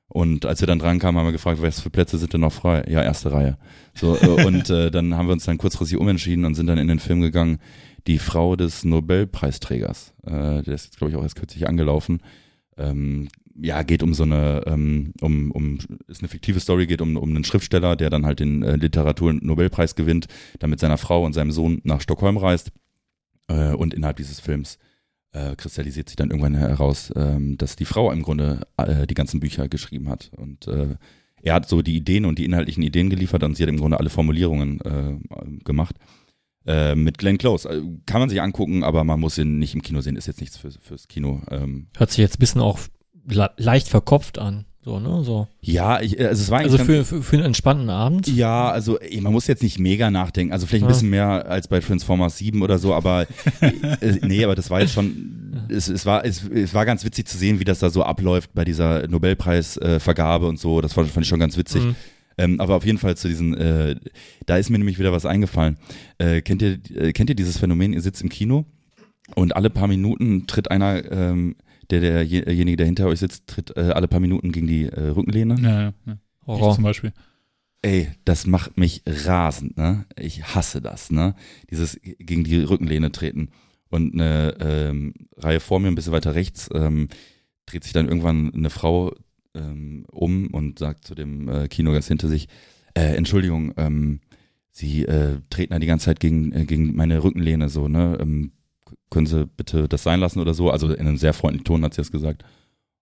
und 0.09 0.45
als 0.45 0.61
wir 0.61 0.67
dann 0.67 0.79
dran 0.79 0.99
kamen, 0.99 1.17
haben 1.17 1.27
wir 1.27 1.33
gefragt, 1.33 1.61
was 1.61 1.81
für 1.81 1.89
Plätze 1.89 2.17
sind 2.17 2.33
denn 2.33 2.41
noch 2.41 2.53
frei? 2.53 2.83
Ja, 2.87 3.03
erste 3.03 3.31
Reihe. 3.31 3.57
So, 3.93 4.15
äh, 4.15 4.27
und 4.45 4.69
äh, 4.69 4.89
dann 4.89 5.15
haben 5.15 5.27
wir 5.27 5.33
uns 5.33 5.45
dann 5.45 5.57
kurzfristig 5.57 5.99
umentschieden 5.99 6.45
und 6.45 6.55
sind 6.55 6.67
dann 6.67 6.77
in 6.77 6.87
den 6.87 6.99
Film 6.99 7.21
gegangen, 7.21 7.59
die 8.07 8.19
Frau 8.19 8.55
des 8.55 8.85
Nobelpreisträgers. 8.85 10.13
Äh, 10.25 10.63
der 10.63 10.75
ist 10.75 10.85
jetzt, 10.85 10.97
glaube 10.97 11.11
ich, 11.11 11.17
auch 11.17 11.23
erst 11.23 11.35
kürzlich 11.35 11.67
angelaufen. 11.67 12.21
Ähm, 12.77 13.27
ja, 13.59 13.83
geht 13.83 14.01
um 14.01 14.13
so 14.13 14.23
eine, 14.23 14.63
ähm, 14.65 15.13
um, 15.19 15.51
um, 15.51 15.79
ist 16.07 16.21
eine 16.21 16.29
fiktive 16.29 16.59
Story, 16.59 16.87
geht 16.87 17.01
um, 17.01 17.17
um 17.17 17.29
einen 17.29 17.43
Schriftsteller, 17.43 17.95
der 17.95 18.09
dann 18.09 18.25
halt 18.25 18.39
den 18.39 18.63
äh, 18.63 18.75
Literatur-Nobelpreis 18.75 19.95
gewinnt, 19.95 20.27
dann 20.59 20.69
mit 20.69 20.79
seiner 20.79 20.97
Frau 20.97 21.25
und 21.25 21.33
seinem 21.33 21.51
Sohn 21.51 21.81
nach 21.83 21.99
Stockholm 21.99 22.37
reist. 22.37 22.71
Äh, 23.49 23.73
und 23.73 23.93
innerhalb 23.93 24.17
dieses 24.17 24.39
Films 24.39 24.77
äh, 25.37 25.55
kristallisiert 25.55 26.09
sich 26.09 26.15
dann 26.15 26.29
irgendwann 26.29 26.55
heraus, 26.55 27.11
ähm, 27.15 27.57
dass 27.57 27.75
die 27.75 27.85
Frau 27.85 28.11
im 28.11 28.23
Grunde 28.23 28.67
äh, 28.77 29.05
die 29.07 29.13
ganzen 29.13 29.39
Bücher 29.39 29.67
geschrieben 29.67 30.09
hat. 30.09 30.31
Und 30.35 30.67
äh, 30.67 30.95
er 31.41 31.53
hat 31.53 31.69
so 31.69 31.81
die 31.81 31.95
Ideen 31.95 32.25
und 32.25 32.39
die 32.39 32.45
inhaltlichen 32.45 32.83
Ideen 32.83 33.09
geliefert 33.09 33.43
und 33.43 33.55
sie 33.55 33.63
hat 33.63 33.69
im 33.69 33.77
Grunde 33.77 33.99
alle 33.99 34.09
Formulierungen 34.09 34.81
äh, 34.81 35.63
gemacht. 35.63 35.95
Äh, 36.65 36.95
mit 36.95 37.17
Glenn 37.17 37.37
Close. 37.37 37.69
Äh, 37.69 37.81
Kann 38.05 38.19
man 38.19 38.29
sich 38.29 38.41
angucken, 38.41 38.83
aber 38.83 39.03
man 39.03 39.19
muss 39.19 39.37
ihn 39.37 39.57
nicht 39.57 39.73
im 39.73 39.81
Kino 39.81 40.01
sehen. 40.01 40.17
Ist 40.17 40.27
jetzt 40.27 40.41
nichts 40.41 40.57
für, 40.57 40.71
fürs 40.71 41.07
Kino. 41.07 41.41
Ähm, 41.49 41.87
Hört 41.95 42.11
sich 42.11 42.19
jetzt 42.19 42.35
ein 42.35 42.39
bisschen 42.39 42.61
auch 42.61 42.79
le 43.25 43.51
leicht 43.57 43.87
verkopft 43.87 44.37
an. 44.37 44.65
So, 44.87 45.01
ne? 45.01 45.21
So. 45.25 45.49
ja, 45.59 45.99
ich, 45.99 46.17
also 46.17 46.41
es 46.41 46.49
war 46.49 46.59
eigentlich 46.59 46.71
Also 46.71 46.85
für, 46.85 47.03
für, 47.03 47.21
für 47.21 47.35
einen 47.35 47.47
entspannten 47.47 47.89
Abend. 47.89 48.25
Ja, 48.29 48.69
also 48.69 48.97
ey, 48.97 49.19
man 49.19 49.33
muss 49.33 49.45
jetzt 49.45 49.61
nicht 49.61 49.79
mega 49.79 50.09
nachdenken. 50.09 50.53
Also 50.53 50.65
vielleicht 50.65 50.85
ein 50.85 50.87
Ja. 50.87 50.93
bisschen 50.93 51.09
mehr 51.09 51.45
als 51.45 51.67
bei 51.67 51.81
Transformers 51.81 52.37
7 52.37 52.61
oder 52.61 52.79
so, 52.79 52.93
aber 52.93 53.23
äh, 53.59 54.19
nee, 54.21 54.45
aber 54.45 54.55
das 54.55 54.69
war 54.69 54.79
jetzt 54.79 54.93
schon, 54.93 55.65
es, 55.67 55.89
es, 55.89 56.05
war, 56.05 56.23
es, 56.23 56.41
es 56.47 56.73
war 56.73 56.85
ganz 56.85 57.03
witzig 57.03 57.27
zu 57.27 57.37
sehen, 57.37 57.59
wie 57.59 57.65
das 57.65 57.79
da 57.79 57.89
so 57.89 58.01
abläuft 58.03 58.51
bei 58.53 58.63
dieser 58.63 59.05
Nobelpreisvergabe 59.09 60.45
äh, 60.45 60.49
und 60.49 60.57
so. 60.57 60.79
Das 60.79 60.93
fand, 60.93 61.09
fand 61.09 61.25
ich 61.25 61.29
schon 61.29 61.41
ganz 61.41 61.57
witzig. 61.57 61.83
Mhm. 61.83 61.95
Ähm, 62.37 62.61
aber 62.61 62.75
auf 62.75 62.85
jeden 62.85 62.97
Fall 62.97 63.17
zu 63.17 63.27
diesen, 63.27 63.57
äh, 63.57 63.97
da 64.45 64.55
ist 64.55 64.69
mir 64.69 64.77
nämlich 64.77 64.99
wieder 64.99 65.11
was 65.11 65.25
eingefallen. 65.25 65.75
Äh, 66.17 66.39
kennt, 66.41 66.61
ihr, 66.61 66.79
äh, 66.95 67.11
kennt 67.11 67.29
ihr 67.29 67.35
dieses 67.35 67.57
Phänomen, 67.57 67.91
ihr 67.91 68.01
sitzt 68.01 68.21
im 68.21 68.29
Kino 68.29 68.63
und 69.35 69.53
alle 69.53 69.69
paar 69.69 69.89
Minuten 69.89 70.47
tritt 70.47 70.71
einer, 70.71 71.11
ähm, 71.11 71.57
der 71.89 72.01
derjenige, 72.01 72.77
der 72.77 72.85
hinter 72.85 73.07
euch 73.07 73.19
sitzt, 73.19 73.47
tritt 73.47 73.75
äh, 73.77 73.91
alle 73.93 74.07
paar 74.07 74.19
Minuten 74.19 74.51
gegen 74.51 74.67
die 74.67 74.85
äh, 74.85 75.09
Rückenlehne. 75.09 75.55
Ja, 75.61 75.81
ja, 75.81 75.93
ja. 76.05 76.13
Ich 76.13 76.47
Horror. 76.47 76.75
zum 76.75 76.83
Beispiel. 76.83 77.13
Ey, 77.81 78.09
das 78.25 78.47
macht 78.47 78.77
mich 78.77 79.03
rasend, 79.05 79.77
ne? 79.77 80.05
Ich 80.17 80.55
hasse 80.55 80.81
das, 80.81 81.11
ne? 81.11 81.35
Dieses 81.69 81.99
gegen 82.01 82.43
die 82.43 82.59
Rückenlehne 82.59 83.11
treten. 83.11 83.49
Und 83.89 84.13
eine 84.13 84.55
ähm, 84.59 85.13
Reihe 85.37 85.59
vor 85.59 85.79
mir, 85.79 85.87
ein 85.87 85.95
bisschen 85.95 86.11
weiter 86.11 86.35
rechts, 86.35 86.69
ähm, 86.73 87.07
dreht 87.65 87.83
sich 87.83 87.93
dann 87.93 88.07
irgendwann 88.07 88.53
eine 88.53 88.69
Frau 88.69 89.13
ähm, 89.53 90.05
um 90.11 90.47
und 90.47 90.79
sagt 90.79 91.05
zu 91.05 91.15
dem 91.15 91.47
äh, 91.47 91.67
Kinogast 91.67 92.07
hinter 92.07 92.27
sich, 92.27 92.47
äh, 92.95 93.15
Entschuldigung, 93.15 93.73
ähm, 93.77 94.19
Sie 94.77 95.05
äh, 95.05 95.41
treten 95.49 95.73
da 95.73 95.79
die 95.79 95.87
ganze 95.87 96.05
Zeit 96.05 96.19
gegen, 96.19 96.51
äh, 96.51 96.65
gegen 96.65 96.95
meine 96.95 97.23
Rückenlehne 97.23 97.67
so, 97.67 97.87
ne? 97.87 98.15
Ähm, 98.21 98.51
können 99.09 99.25
Sie 99.25 99.45
bitte 99.45 99.87
das 99.87 100.03
sein 100.03 100.19
lassen 100.19 100.39
oder 100.39 100.53
so? 100.53 100.69
Also 100.69 100.91
in 100.91 101.07
einem 101.07 101.17
sehr 101.17 101.33
freundlichen 101.33 101.65
Ton 101.65 101.83
hat 101.83 101.93
sie 101.93 102.01
das 102.01 102.11
gesagt. 102.11 102.43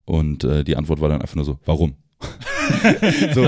Und 0.06 0.44
äh, 0.44 0.64
die 0.64 0.76
Antwort 0.76 1.02
war 1.02 1.10
dann 1.10 1.22
einfach 1.22 1.36
nur 1.36 1.46
so, 1.46 1.60
warum? 1.66 1.96
so, 3.34 3.42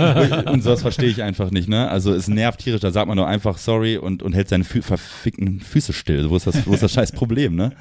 und 0.51 0.63
sowas 0.63 0.81
verstehe 0.81 1.09
ich 1.09 1.23
einfach 1.23 1.51
nicht, 1.51 1.69
ne? 1.69 1.89
Also 1.89 2.13
es 2.13 2.27
nervt 2.27 2.59
tierisch, 2.59 2.81
da 2.81 2.91
sagt 2.91 3.07
man 3.07 3.15
nur 3.15 3.27
einfach 3.27 3.57
sorry 3.57 3.97
und, 3.97 4.21
und 4.21 4.33
hält 4.33 4.49
seine 4.49 4.63
Fü 4.63 4.81
verfickten 4.81 5.61
Füße 5.61 5.93
still. 5.93 6.29
Wo 6.29 6.35
ist 6.35 6.47
das, 6.47 6.67
wo 6.67 6.73
ist 6.73 6.83
das 6.83 6.93
scheiß 6.93 7.11
Problem, 7.13 7.55
ne? 7.55 7.73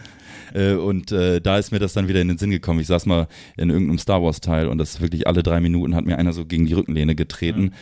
Äh, 0.54 0.74
Und 0.74 1.12
äh, 1.12 1.40
da 1.40 1.58
ist 1.58 1.72
mir 1.72 1.78
das 1.78 1.92
dann 1.92 2.08
wieder 2.08 2.20
in 2.20 2.28
den 2.28 2.38
Sinn 2.38 2.50
gekommen. 2.50 2.80
Ich 2.80 2.86
saß 2.86 3.06
mal 3.06 3.28
in 3.56 3.70
irgendeinem 3.70 3.98
Star 3.98 4.22
Wars 4.22 4.40
Teil 4.40 4.68
und 4.68 4.78
das 4.78 5.00
wirklich 5.00 5.26
alle 5.26 5.42
drei 5.42 5.60
Minuten 5.60 5.94
hat 5.94 6.04
mir 6.04 6.18
einer 6.18 6.32
so 6.32 6.44
gegen 6.44 6.66
die 6.66 6.74
Rückenlehne 6.74 7.14
getreten. 7.14 7.72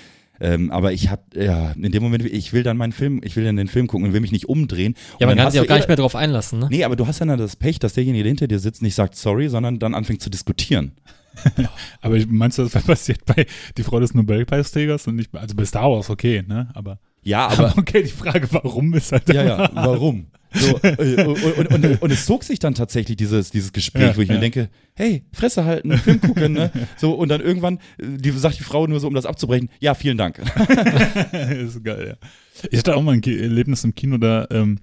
Ähm, 0.40 0.70
aber 0.70 0.92
ich 0.92 1.10
hab, 1.10 1.34
ja, 1.36 1.72
in 1.72 1.92
dem 1.92 2.02
Moment, 2.02 2.24
ich 2.24 2.52
will 2.52 2.62
dann 2.62 2.76
meinen 2.76 2.92
Film, 2.92 3.20
ich 3.24 3.36
will 3.36 3.44
dann 3.44 3.56
den 3.56 3.68
Film 3.68 3.86
gucken 3.86 4.06
und 4.06 4.12
will 4.12 4.20
mich 4.20 4.32
nicht 4.32 4.48
umdrehen. 4.48 4.94
Ja, 5.20 5.26
Und 5.26 5.34
man 5.36 5.44
kann 5.44 5.52
sich 5.52 5.60
auch 5.60 5.66
gar 5.66 5.76
eh- 5.76 5.80
nicht 5.80 5.88
mehr 5.88 5.96
drauf 5.96 6.16
einlassen, 6.16 6.58
ne? 6.58 6.68
Nee, 6.70 6.84
aber 6.84 6.96
du 6.96 7.06
hast 7.06 7.20
ja 7.20 7.26
dann 7.26 7.38
das 7.38 7.56
Pech, 7.56 7.78
dass 7.78 7.92
derjenige, 7.94 8.24
der 8.24 8.30
hinter 8.30 8.48
dir 8.48 8.58
sitzt, 8.58 8.82
nicht 8.82 8.94
sagt 8.94 9.14
sorry, 9.16 9.48
sondern 9.48 9.78
dann 9.78 9.94
anfängt 9.94 10.22
zu 10.22 10.30
diskutieren. 10.30 10.92
Aber 12.00 12.16
meinst 12.28 12.58
du, 12.58 12.62
das 12.62 12.74
wäre 12.74 12.84
passiert 12.86 13.24
bei 13.26 13.46
die 13.76 13.82
Frau 13.82 13.98
des 13.98 14.14
Nobelpreisträgers 14.14 15.06
und 15.08 15.16
nicht, 15.16 15.34
also 15.34 15.54
bei 15.56 15.64
Star 15.64 15.90
Wars 15.90 16.08
okay, 16.10 16.44
ne? 16.46 16.68
Aber 16.74 16.98
Ja, 17.24 17.48
aber 17.58 17.74
okay, 17.76 18.02
die 18.02 18.10
Frage, 18.10 18.46
warum 18.52 18.94
ist 18.94 19.12
halt 19.12 19.28
ja, 19.32 19.42
ja, 19.42 19.70
warum? 19.74 20.26
So, 20.56 20.78
äh, 20.82 21.24
und, 21.24 21.66
und, 21.66 21.84
und, 21.84 22.02
und 22.02 22.10
es 22.12 22.26
zog 22.26 22.44
sich 22.44 22.60
dann 22.60 22.74
tatsächlich 22.74 23.16
dieses, 23.16 23.50
dieses 23.50 23.72
Gespräch, 23.72 24.02
Ja, 24.02 24.16
wo 24.16 24.20
ich 24.20 24.28
ja. 24.28 24.34
mir 24.36 24.40
denke, 24.40 24.68
hey, 24.94 25.24
Fresse 25.32 25.64
halten, 25.64 25.96
Film 25.98 26.20
gucken, 26.20 26.52
ne? 26.52 26.70
So, 26.96 27.12
und 27.14 27.28
dann 27.28 27.40
irgendwann, 27.40 27.78
äh, 27.98 28.18
die 28.18 28.30
sagt 28.30 28.60
die 28.60 28.62
Frau 28.62 28.86
nur 28.86 29.00
so, 29.00 29.08
um 29.08 29.14
das 29.14 29.26
abzubrechen, 29.26 29.68
ja, 29.80 29.94
vielen 29.94 30.16
Dank. 30.16 30.38
ist 31.32 31.82
geil, 31.82 32.06
ja. 32.08 32.28
Ich 32.70 32.78
hatte 32.78 32.94
auch 32.94 33.02
mal 33.02 33.14
ein 33.14 33.22
Erlebnis 33.24 33.82
im 33.82 33.96
Kino, 33.96 34.16
da 34.16 34.46
ähm, 34.52 34.78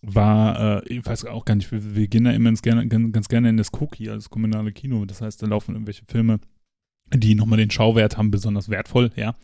war, 0.00 0.82
äh, 0.82 0.88
ich 0.88 1.04
weiß 1.04 1.26
auch 1.26 1.44
gar 1.44 1.54
nicht, 1.54 1.70
wir, 1.70 1.94
wir 1.94 2.08
gehen 2.08 2.24
da 2.24 2.30
immer 2.30 2.48
ganz 2.48 2.62
gerne, 2.62 2.86
ganz, 2.88 3.12
ganz 3.12 3.28
gerne 3.28 3.50
in 3.50 3.58
das 3.58 3.72
Koki, 3.72 4.08
also 4.08 4.20
das 4.20 4.30
kommunale 4.30 4.72
Kino. 4.72 5.04
Das 5.04 5.20
heißt, 5.20 5.42
da 5.42 5.46
laufen 5.46 5.74
irgendwelche 5.74 6.04
Filme, 6.08 6.40
die 7.12 7.34
nochmal 7.34 7.58
den 7.58 7.70
Schauwert 7.70 8.16
haben, 8.16 8.30
besonders 8.30 8.70
wertvoll, 8.70 9.10
ja. 9.16 9.34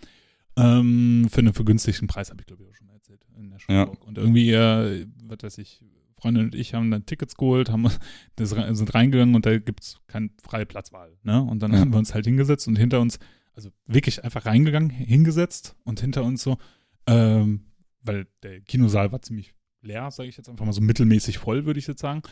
Ähm, 0.56 1.28
für 1.30 1.38
einen 1.38 1.52
vergünstigten 1.52 2.08
Preis, 2.08 2.30
habe 2.30 2.40
ich 2.42 2.46
glaube 2.46 2.62
ich 2.64 2.68
auch 2.68 2.74
schon 2.74 2.86
mal 2.88 2.94
erzählt, 2.94 3.24
in 3.36 3.50
der 3.50 3.58
Schulburg. 3.58 4.04
Und 4.06 4.18
irgendwie, 4.18 4.50
äh, 4.52 5.06
was 5.24 5.38
weiß 5.42 5.58
ich, 5.58 5.82
Freundin 6.16 6.44
und 6.46 6.54
ich 6.54 6.74
haben 6.74 6.90
dann 6.90 7.06
Tickets 7.06 7.34
geholt, 7.36 7.70
haben 7.70 7.88
das, 8.36 8.50
sind 8.50 8.94
reingegangen 8.94 9.34
und 9.34 9.46
da 9.46 9.58
gibt's 9.58 10.00
keine 10.06 10.30
freie 10.42 10.66
Platzwahl. 10.66 11.16
Ne? 11.22 11.40
Und 11.42 11.60
dann 11.62 11.72
Ja. 11.72 11.78
haben 11.78 11.92
wir 11.92 11.98
uns 11.98 12.14
halt 12.14 12.26
hingesetzt 12.26 12.68
und 12.68 12.76
hinter 12.76 13.00
uns, 13.00 13.18
also 13.54 13.70
wirklich 13.86 14.22
einfach 14.24 14.44
reingegangen, 14.44 14.90
hingesetzt 14.90 15.76
und 15.84 16.00
hinter 16.00 16.24
uns 16.24 16.42
so, 16.42 16.58
ähm, 17.06 17.64
weil 18.02 18.26
der 18.42 18.60
Kinosaal 18.60 19.12
war 19.12 19.22
ziemlich 19.22 19.54
leer, 19.82 20.10
sage 20.10 20.28
ich 20.28 20.36
jetzt 20.36 20.48
einfach 20.48 20.64
mal 20.66 20.72
so 20.72 20.80
mittelmäßig 20.82 21.38
voll, 21.38 21.64
würde 21.64 21.78
ich 21.80 21.86
jetzt 21.86 22.00
sagen. 22.00 22.22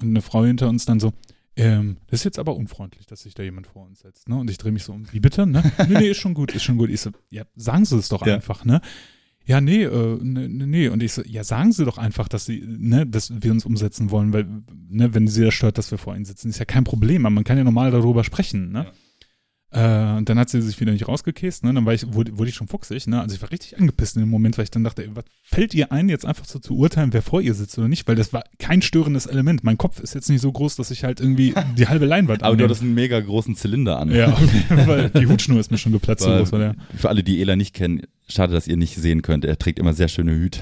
Und 0.00 0.08
eine 0.08 0.22
Frau 0.22 0.44
hinter 0.44 0.68
uns 0.68 0.84
dann 0.84 0.98
so, 1.00 1.12
ähm, 1.58 1.96
das 2.06 2.20
ist 2.20 2.24
jetzt 2.24 2.38
aber 2.38 2.56
unfreundlich, 2.56 3.06
dass 3.06 3.22
sich 3.22 3.34
da 3.34 3.42
jemand 3.42 3.66
vor 3.66 3.84
uns 3.84 4.00
setzt. 4.00 4.28
Ne? 4.28 4.36
Und 4.36 4.48
ich 4.50 4.58
drehe 4.58 4.72
mich 4.72 4.84
so 4.84 4.92
um, 4.92 5.04
wie 5.12 5.20
bitte? 5.20 5.46
Ne? 5.46 5.62
nee, 5.88 5.98
nee, 5.98 6.08
ist 6.10 6.18
schon 6.18 6.32
gut, 6.34 6.52
ist 6.54 6.62
schon 6.62 6.78
gut. 6.78 6.88
Ich 6.88 7.00
so, 7.00 7.10
ja, 7.30 7.42
sagen 7.56 7.84
Sie 7.84 7.96
es 7.96 8.08
doch 8.08 8.24
Ja. 8.26 8.36
einfach, 8.36 8.64
ne? 8.64 8.80
Ja, 9.44 9.60
nee, 9.62 9.82
äh, 9.84 10.18
nee, 10.22 10.46
nee, 10.46 10.66
nee. 10.66 10.88
Und 10.88 11.02
ich 11.02 11.12
so, 11.14 11.22
ja, 11.24 11.42
sagen 11.42 11.72
Sie 11.72 11.84
doch 11.84 11.96
einfach, 11.98 12.28
dass 12.28 12.44
Sie, 12.44 12.62
ne, 12.66 13.06
dass 13.06 13.32
wir 13.42 13.50
uns 13.50 13.64
umsetzen 13.64 14.10
wollen, 14.10 14.32
weil, 14.32 14.46
ne, 14.88 15.14
wenn 15.14 15.26
Sie 15.26 15.42
das 15.42 15.54
stört, 15.54 15.78
dass 15.78 15.90
wir 15.90 15.96
vor 15.98 16.14
Ihnen 16.14 16.26
sitzen, 16.26 16.50
ist 16.50 16.58
ja 16.58 16.64
kein 16.66 16.84
Problem, 16.84 17.24
aber 17.24 17.34
man 17.34 17.44
kann 17.44 17.56
ja 17.58 17.64
normal 17.64 17.90
darüber 17.90 18.24
sprechen, 18.24 18.70
ne? 18.72 18.86
Äh, 19.70 20.16
und 20.16 20.28
dann 20.30 20.38
hat 20.38 20.48
sie 20.48 20.62
sich 20.62 20.80
wieder 20.80 20.92
nicht 20.92 21.06
rausgekäst, 21.06 21.62
ne? 21.62 21.74
Dann 21.74 21.84
war 21.84 21.92
ich, 21.92 22.14
wurde, 22.14 22.38
wurde 22.38 22.48
ich 22.48 22.54
schon 22.56 22.68
fuchsig, 22.68 23.06
ne? 23.06 23.20
Also 23.20 23.34
ich 23.36 23.42
war 23.42 23.50
richtig 23.50 23.78
angepisst 23.78 24.16
in 24.16 24.22
dem 24.22 24.30
Moment, 24.30 24.56
weil 24.56 24.64
ich 24.64 24.70
dann 24.70 24.82
dachte, 24.82 25.02
ey, 25.02 25.10
was 25.12 25.24
fällt 25.42 25.74
ihr 25.74 25.92
ein, 25.92 26.08
jetzt 26.08 26.24
einfach 26.24 26.46
so 26.46 26.58
zu 26.58 26.74
urteilen, 26.76 27.12
wer 27.12 27.20
vor 27.20 27.42
ihr 27.42 27.52
sitzt 27.52 27.76
oder 27.76 27.86
nicht? 27.86 28.08
Weil 28.08 28.16
das 28.16 28.32
war 28.32 28.44
kein 28.58 28.80
störendes 28.80 29.26
Element. 29.26 29.64
Mein 29.64 29.76
Kopf 29.76 30.00
ist 30.00 30.14
jetzt 30.14 30.30
nicht 30.30 30.40
so 30.40 30.50
groß, 30.50 30.76
dass 30.76 30.90
ich 30.90 31.04
halt 31.04 31.20
irgendwie 31.20 31.54
die 31.76 31.86
halbe 31.86 32.06
Leinwand 32.06 32.42
Aber 32.44 32.56
du 32.56 32.64
hattest 32.64 32.80
einen 32.80 32.94
mega 32.94 33.20
großen 33.20 33.56
Zylinder 33.56 33.98
an. 33.98 34.10
Ja, 34.10 34.32
Fall. 34.86 35.10
Die 35.10 35.26
Hutschnur 35.26 35.60
ist 35.60 35.70
mir 35.70 35.78
schon 35.78 35.92
geplatzt. 35.92 36.22
So 36.22 36.30
Weil- 36.30 36.38
groß 36.38 36.52
war 36.52 36.58
der. 36.60 36.74
Für 36.96 37.10
alle, 37.10 37.22
die 37.22 37.38
Ela 37.40 37.54
nicht 37.54 37.74
kennen, 37.74 38.02
schade, 38.30 38.52
dass 38.52 38.66
ihr 38.68 38.76
nicht 38.76 38.96
sehen 38.96 39.22
könnt. 39.22 39.44
Er 39.44 39.58
trägt 39.58 39.78
immer 39.78 39.92
sehr 39.94 40.08
schöne 40.08 40.32
Hüte. 40.32 40.60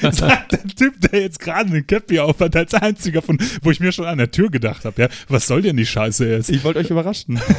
Sagt 0.12 0.52
der 0.52 0.62
Typ, 0.64 1.00
der 1.00 1.20
jetzt 1.20 1.40
gerade 1.40 1.70
eine 1.70 1.82
Cappy 1.82 2.20
auf 2.20 2.40
hat, 2.40 2.54
als 2.56 2.74
einziger 2.74 3.20
von, 3.22 3.38
wo 3.62 3.70
ich 3.70 3.80
mir 3.80 3.92
schon 3.92 4.06
an 4.06 4.18
der 4.18 4.30
Tür 4.30 4.50
gedacht 4.50 4.84
habe, 4.84 5.02
ja, 5.02 5.08
was 5.28 5.46
soll 5.46 5.62
denn 5.62 5.76
die 5.76 5.86
Scheiße 5.86 6.28
jetzt? 6.28 6.50
Ich 6.50 6.62
wollte 6.64 6.78
euch 6.80 6.90
überraschen. 6.90 7.40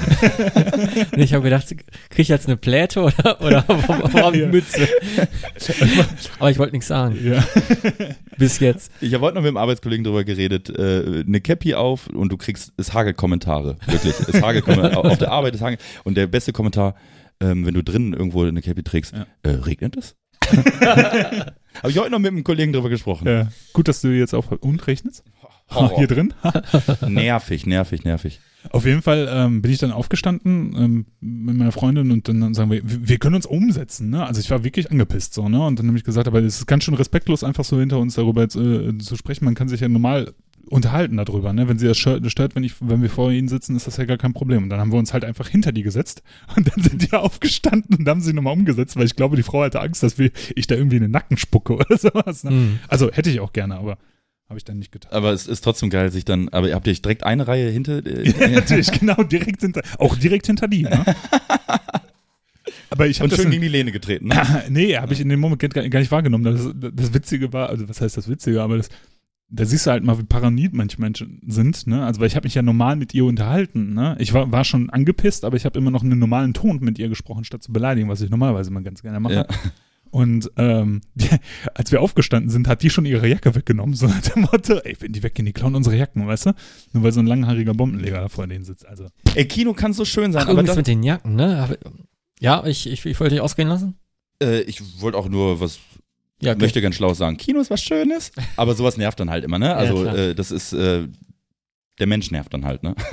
Ich 1.15 1.33
habe 1.33 1.43
gedacht, 1.43 1.67
kriege 1.67 2.21
ich 2.21 2.27
jetzt 2.27 2.47
eine 2.47 2.57
Pläte 2.57 3.01
oder, 3.01 3.41
oder 3.41 3.63
warum 3.67 4.15
Ja. 4.15 4.27
eine 4.27 4.47
Mütze? 4.47 4.87
Aber 6.39 6.51
ich 6.51 6.57
wollte 6.59 6.73
nichts 6.73 6.87
sagen. 6.87 7.17
Ja. 7.23 7.43
Bis 8.37 8.59
jetzt. 8.59 8.91
Ich 9.01 9.13
habe 9.13 9.25
heute 9.25 9.35
noch 9.35 9.41
mit 9.41 9.49
einem 9.49 9.57
Arbeitskollegen 9.57 10.03
drüber 10.03 10.23
geredet, 10.23 10.69
äh, 10.69 11.23
eine 11.25 11.41
Cappy 11.41 11.75
auf 11.75 12.07
und 12.07 12.31
du 12.31 12.37
kriegst, 12.37 12.73
es 12.77 12.93
hagelt 12.93 13.17
Kommentare, 13.17 13.77
wirklich. 13.87 14.13
Es 14.27 14.41
hagelt 14.41 14.65
Kommentare, 14.65 14.97
auf 15.09 15.17
der 15.17 15.31
Arbeit, 15.31 15.55
es 15.55 15.61
hagelt. 15.61 15.81
Und 16.03 16.15
der 16.17 16.27
beste 16.27 16.51
Kommentar, 16.53 16.95
ähm, 17.43 17.65
wenn 17.65 17.73
du 17.73 17.83
drinnen 17.83 18.13
irgendwo 18.13 18.43
eine 18.43 18.61
Cappy 18.61 18.83
trägst, 18.83 19.13
Ja. 19.13 19.25
äh, 19.43 19.49
regnet 19.49 19.97
es? 19.97 20.15
habe 20.83 21.89
ich 21.89 21.97
heute 21.97 22.11
noch 22.11 22.19
mit 22.19 22.31
einem 22.31 22.43
Kollegen 22.43 22.73
drüber 22.73 22.89
gesprochen. 22.89 23.27
ja. 23.27 23.47
Gut, 23.73 23.87
dass 23.87 24.01
du 24.01 24.09
jetzt 24.09 24.33
auch 24.33 24.51
und 24.51 24.85
rechnest. 24.87 25.23
Horror. 25.69 25.95
Hier 25.97 26.07
drin. 26.07 26.33
Nervig, 27.07 27.65
nervig, 27.65 28.03
nervig. 28.03 28.39
Auf 28.69 28.85
jeden 28.85 29.01
Fall 29.01 29.27
ähm, 29.29 29.61
bin 29.61 29.71
ich 29.71 29.79
dann 29.79 29.91
aufgestanden 29.91 30.75
ähm, 30.77 31.05
mit 31.19 31.57
meiner 31.57 31.71
Freundin 31.73 32.11
und 32.11 32.27
dann 32.29 32.53
sagen 32.53 32.71
wir, 32.71 32.81
wir 32.83 33.07
wir 33.09 33.17
können 33.17 33.35
uns 33.35 33.45
umsetzen. 33.45 34.09
Ne? 34.09 34.25
Also 34.25 34.39
ich 34.39 34.49
war 34.51 34.63
wirklich 34.63 34.89
angepisst 34.91 35.33
so, 35.33 35.49
ne? 35.49 35.65
Und 35.65 35.79
dann 35.79 35.87
habe 35.87 35.97
ich 35.97 36.03
gesagt, 36.05 36.27
aber 36.27 36.39
es 36.41 36.59
ist 36.59 36.65
ganz 36.67 36.83
schön 36.85 36.93
respektlos, 36.93 37.43
einfach 37.43 37.65
so 37.65 37.79
hinter 37.79 37.99
uns 37.99 38.15
darüber 38.15 38.41
jetzt, 38.41 38.55
äh, 38.55 38.97
zu 38.97 39.15
sprechen. 39.17 39.43
Man 39.45 39.55
kann 39.55 39.67
sich 39.67 39.81
ja 39.81 39.89
normal 39.89 40.33
unterhalten 40.73 41.17
darüber, 41.17 41.53
ne? 41.53 41.69
Wenn 41.69 41.77
sie 41.77 41.87
das 41.87 41.97
stört, 41.97 42.55
wenn, 42.55 42.63
ich, 42.63 42.73
wenn 42.79 43.01
wir 43.01 43.09
vor 43.09 43.31
ihnen 43.31 43.47
sitzen, 43.47 43.75
ist 43.75 43.87
das 43.87 43.97
ja 43.97 44.05
gar 44.05 44.17
kein 44.17 44.33
Problem. 44.33 44.63
Und 44.63 44.69
dann 44.69 44.79
haben 44.79 44.91
wir 44.91 44.97
uns 44.97 45.13
halt 45.13 45.23
einfach 45.23 45.47
hinter 45.47 45.71
die 45.71 45.83
gesetzt 45.83 46.23
und 46.55 46.67
dann 46.67 46.83
sind 46.83 47.01
die 47.01 47.13
aufgestanden 47.13 47.99
und 47.99 48.07
haben 48.07 48.21
sich 48.21 48.33
nochmal 48.33 48.53
umgesetzt, 48.53 48.95
weil 48.95 49.05
ich 49.05 49.15
glaube, 49.15 49.35
die 49.35 49.43
Frau 49.43 49.61
hatte 49.61 49.79
Angst, 49.79 50.03
dass 50.03 50.17
wir, 50.17 50.31
ich 50.55 50.67
da 50.67 50.75
irgendwie 50.75 50.97
in 50.97 51.03
den 51.03 51.11
Nacken 51.11 51.37
spucke 51.37 51.73
oder 51.77 51.97
sowas. 51.97 52.43
Ne? 52.43 52.51
Hm. 52.51 52.79
Also 52.87 53.11
hätte 53.11 53.29
ich 53.29 53.39
auch 53.39 53.53
gerne, 53.53 53.75
aber 53.75 53.97
habe 54.49 54.57
ich 54.57 54.65
dann 54.65 54.79
nicht 54.79 54.91
getan. 54.91 55.11
Aber 55.11 55.31
es 55.31 55.47
ist 55.47 55.63
trotzdem 55.63 55.89
geil, 55.89 56.11
sich 56.11 56.25
dann, 56.25 56.49
aber 56.49 56.67
ihr 56.67 56.75
habt 56.75 56.87
ihr 56.87 56.93
direkt 56.93 57.23
eine 57.23 57.47
Reihe 57.47 57.69
hinter, 57.69 58.05
äh, 58.05 58.29
Ja, 58.39 58.47
natürlich, 58.49 58.91
genau, 58.91 59.21
direkt 59.23 59.61
hinter, 59.61 59.81
auch 59.99 60.15
direkt 60.15 60.47
hinter 60.47 60.67
die. 60.67 60.83
Ne? 60.83 61.05
Aber 62.89 63.07
ich 63.07 63.19
habe 63.19 63.25
und 63.25 63.31
das 63.31 63.37
schön 63.37 63.47
in, 63.47 63.51
gegen 63.51 63.63
die 63.63 63.69
Lehne 63.69 63.91
getreten. 63.91 64.27
Ne? 64.27 64.63
nee, 64.69 64.97
habe 64.97 65.13
ich 65.13 65.21
in 65.21 65.29
dem 65.29 65.39
Moment 65.39 65.59
gar, 65.59 65.87
gar 65.87 65.99
nicht 65.99 66.11
wahrgenommen. 66.11 66.43
Das, 66.43 66.93
das 66.93 67.13
Witzige 67.13 67.53
war, 67.53 67.69
also 67.69 67.87
was 67.87 68.01
heißt 68.01 68.17
das 68.17 68.27
Witzige, 68.27 68.61
aber 68.61 68.77
das, 68.77 68.89
da 69.55 69.65
siehst 69.65 69.85
du 69.85 69.91
halt 69.91 70.03
mal, 70.03 70.17
wie 70.17 70.23
paranoid 70.23 70.73
manche 70.73 70.99
Menschen 70.99 71.39
sind, 71.45 71.85
ne? 71.85 72.03
Also 72.05 72.19
weil 72.19 72.27
ich 72.27 72.35
habe 72.35 72.45
mich 72.45 72.55
ja 72.55 72.63
normal 72.63 72.95
mit 72.95 73.13
ihr 73.13 73.23
unterhalten, 73.25 73.93
ne? 73.93 74.15
Ich 74.19 74.33
war, 74.33 74.51
war 74.51 74.65
schon 74.65 74.89
angepisst, 74.89 75.45
aber 75.45 75.55
ich 75.55 75.65
habe 75.65 75.77
immer 75.77 75.91
noch 75.91 76.03
einen 76.03 76.17
normalen 76.17 76.53
Ton 76.55 76.79
mit 76.81 76.97
ihr 76.97 77.07
gesprochen, 77.07 77.43
statt 77.43 77.61
zu 77.61 77.71
beleidigen, 77.71 78.09
was 78.09 78.21
ich 78.21 78.31
normalerweise 78.31 78.71
mal 78.71 78.81
ganz 78.81 79.03
gerne 79.03 79.19
mache. 79.19 79.33
Ja. 79.35 79.47
Und 80.09 80.51
ähm, 80.57 81.01
die, 81.15 81.29
als 81.75 81.91
wir 81.91 82.01
aufgestanden 82.01 82.49
sind, 82.49 82.67
hat 82.67 82.81
die 82.81 82.89
schon 82.89 83.05
ihre 83.05 83.27
Jacke 83.27 83.53
weggenommen, 83.55 83.95
so 83.95 84.07
nach 84.07 84.21
dem 84.21 84.43
Motto, 84.43 84.79
ey, 84.79 84.95
wenn 84.99 85.11
die 85.11 85.21
weggehen, 85.21 85.45
die 85.45 85.53
klauen 85.53 85.75
unsere 85.75 85.95
Jacken, 85.95 86.27
weißt 86.27 86.47
du? 86.47 86.53
Nur 86.93 87.03
weil 87.03 87.11
so 87.11 87.19
ein 87.19 87.27
langhaariger 87.27 87.73
Bombenleger 87.73 88.21
da 88.21 88.29
vor 88.29 88.47
denen 88.47 88.63
sitzt. 88.63 88.87
Also 88.87 89.07
Ey, 89.35 89.45
Kino 89.45 89.73
kann 89.73 89.93
so 89.93 90.05
schön 90.05 90.31
sein, 90.31 90.43
Ach, 90.45 90.49
aber 90.49 90.63
das, 90.63 90.75
mit 90.75 90.87
den 90.87 91.03
Jacken, 91.03 91.35
ne? 91.35 91.77
Ja, 92.39 92.65
ich, 92.65 92.87
ich, 92.87 93.05
ich 93.05 93.19
wollte 93.19 93.35
dich 93.35 93.41
ausgehen 93.41 93.69
lassen. 93.69 93.95
äh, 94.41 94.61
ich 94.61 95.01
wollte 95.01 95.17
auch 95.17 95.29
nur 95.29 95.59
was 95.59 95.79
Ja, 96.43 96.51
okay. 96.53 96.61
möchte 96.61 96.81
ganz 96.81 96.95
schlau 96.95 97.13
sagen, 97.13 97.37
Kino 97.37 97.59
ist 97.59 97.69
was 97.69 97.81
Schönes, 97.81 98.31
aber 98.55 98.75
sowas 98.75 98.97
nervt 98.97 99.19
dann 99.19 99.29
halt 99.29 99.43
immer, 99.43 99.59
ne? 99.59 99.75
Also 99.75 100.01
klar. 100.01 100.15
äh, 100.17 100.35
das 100.35 100.51
ist, 100.51 100.73
äh, 100.73 101.07
der 101.99 102.07
Mensch 102.07 102.31
nervt 102.31 102.53
dann 102.53 102.65
halt, 102.65 102.83
ne? 102.83 102.95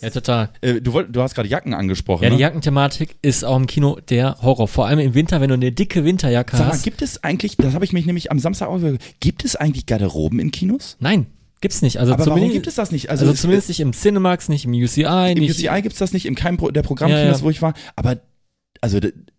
Ja, 0.00 0.10
total. 0.10 0.50
Äh, 0.62 0.80
du, 0.80 0.94
wollt, 0.94 1.14
du 1.14 1.22
hast 1.22 1.36
gerade 1.36 1.48
Jacken 1.48 1.74
angesprochen, 1.74 2.24
Ja, 2.24 2.30
die 2.30 2.34
ne? 2.34 2.40
Jackenthematik 2.40 3.18
ist 3.22 3.44
auch 3.44 3.56
im 3.56 3.66
Kino 3.68 4.00
der 4.10 4.36
Horror. 4.42 4.66
Vor 4.66 4.88
allem 4.88 4.98
im 4.98 5.14
Winter, 5.14 5.40
wenn 5.40 5.46
du 5.48 5.54
eine 5.54 5.70
dicke 5.70 6.04
Winterjacke 6.04 6.56
Sag 6.56 6.66
mal, 6.66 6.72
hast. 6.72 6.82
gibt 6.82 7.02
es 7.02 7.22
eigentlich, 7.22 7.56
das 7.56 7.72
habe 7.74 7.84
ich 7.84 7.92
mich 7.92 8.04
nämlich 8.04 8.32
am 8.32 8.40
Samstag 8.40 8.66
auch 8.66 8.80
gibt 9.20 9.44
es 9.44 9.54
eigentlich 9.54 9.86
Garderoben 9.86 10.40
in 10.40 10.50
Kinos? 10.50 10.96
Nein, 10.98 11.26
gibt's 11.60 11.82
nicht. 11.82 12.00
Also 12.00 12.14
aber 12.14 12.26
warum 12.26 12.50
gibt 12.50 12.66
es 12.66 12.74
das 12.74 12.90
nicht? 12.90 13.10
also, 13.10 13.26
es- 13.30 13.40
zumindest 13.42 13.68
nicht 13.68 13.78
im 13.78 13.92
Cinemax, 13.92 14.48
nicht 14.48 14.64
im 14.64 14.72
UCI, 14.72 15.34
Im 15.34 15.38
nicht. 15.38 15.50
UCI 15.52 15.82
gibt 15.82 15.92
es 15.92 16.00
das 16.00 16.12
nicht, 16.12 16.26
in 16.26 16.34
keinem 16.34 16.56
Pro 16.56 16.72
der 16.72 16.82
Programmkinos, 16.82 17.24
Ja, 17.24 17.32
ja. 17.36 17.40
wo 17.42 17.50
ich 17.50 17.62
war, 17.62 17.74
aber 17.94 18.16
also 18.82 18.98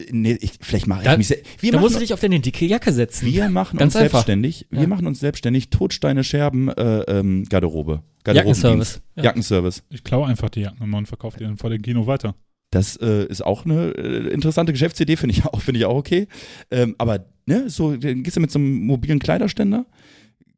nee, 0.09 0.37
ich, 0.41 0.53
vielleicht 0.61 0.87
mache 0.87 1.01
ich 1.01 1.05
Da- 1.05 1.17
mich 1.17 1.27
se- 1.27 1.41
wir 1.59 1.71
da 1.71 1.77
machen, 1.77 1.83
musst 1.83 1.95
du 1.95 1.99
dich 1.99 2.13
auf 2.13 2.19
deine 2.21 2.39
dicke 2.39 2.65
Jacke 2.65 2.91
setzen. 2.91 3.27
wir 3.27 3.47
machen 3.49 3.77
Ganz 3.77 3.93
uns 3.93 4.01
einfach. 4.01 4.11
selbstständig, 4.19 4.65
wir 4.71 4.81
Ja. 4.81 4.87
machen 4.87 5.05
uns 5.05 5.19
selbstständig 5.19 5.69
Todsteine 5.69 6.23
Scherben 6.23 6.69
äh, 6.69 7.01
ähm, 7.01 7.43
Garderobe. 7.49 8.01
Jackenservice. 8.25 9.01
Ja. 9.15 9.23
Jackenservice. 9.25 9.83
ich 9.89 10.03
klaue 10.03 10.27
einfach 10.27 10.49
die 10.49 10.61
Jacken 10.61 10.81
immer 10.83 10.97
und 10.97 11.07
verkaufe 11.07 11.37
die 11.37 11.43
dann 11.43 11.57
vor 11.57 11.69
dem 11.69 11.81
Kino 11.81 12.07
weiter. 12.07 12.35
Das 12.71 12.95
äh, 12.97 13.25
ist 13.27 13.45
auch 13.45 13.65
eine 13.65 13.89
äh, 13.91 14.29
interessante 14.33 14.71
Geschäftsidee, 14.71 15.15
finde 15.17 15.35
ich 15.35 15.45
auch, 15.45 15.61
finde 15.61 15.79
ich 15.79 15.85
auch 15.85 15.97
okay. 15.97 16.27
Ähm, 16.71 16.95
aber 16.97 17.25
ne, 17.45 17.69
so 17.69 17.95
dann 17.95 18.23
gehst 18.23 18.37
du 18.37 18.41
mit 18.41 18.49
so 18.49 18.57
einem 18.59 18.85
mobilen 18.85 19.19
Kleiderständer 19.19 19.85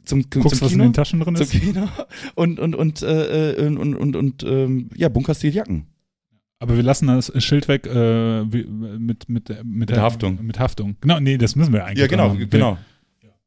zum, 0.05 0.21
Guckst, 0.29 0.59
zum 0.59 0.61
was 0.61 0.61
in 0.61 0.77
Kino, 0.77 0.83
den 0.83 0.93
Taschen 0.93 1.19
drin 1.19 1.35
zum 1.35 1.43
ist. 1.43 1.51
Kino 1.51 1.89
und 2.35 2.59
und 2.59 2.75
und 2.75 3.01
äh, 3.01 3.51
äh, 3.53 3.65
und 3.65 3.77
und, 3.79 3.95
und, 3.95 4.15
und 4.15 4.43
ähm, 4.43 4.89
ja 4.95 5.09
bunkerst 5.09 5.41
die 5.43 5.49
Jacken. 5.49 5.87
Aber 6.59 6.75
wir 6.75 6.83
lassen 6.83 7.07
das 7.07 7.31
Schild 7.43 7.67
weg 7.67 7.85
äh, 7.85 8.43
mit, 8.43 8.69
mit, 8.97 9.29
mit, 9.29 9.65
mit 9.65 9.89
der 9.89 10.01
Haftung. 10.01 10.39
Mit 10.45 10.59
Haftung. 10.59 10.95
Genau, 11.01 11.19
nee, 11.19 11.37
das 11.37 11.55
müssen 11.55 11.73
wir 11.73 11.85
eigentlich. 11.85 11.99
Ja 11.99 12.07
genau, 12.07 12.29
dran 12.29 12.37
machen. 12.37 12.49
genau. 12.49 12.77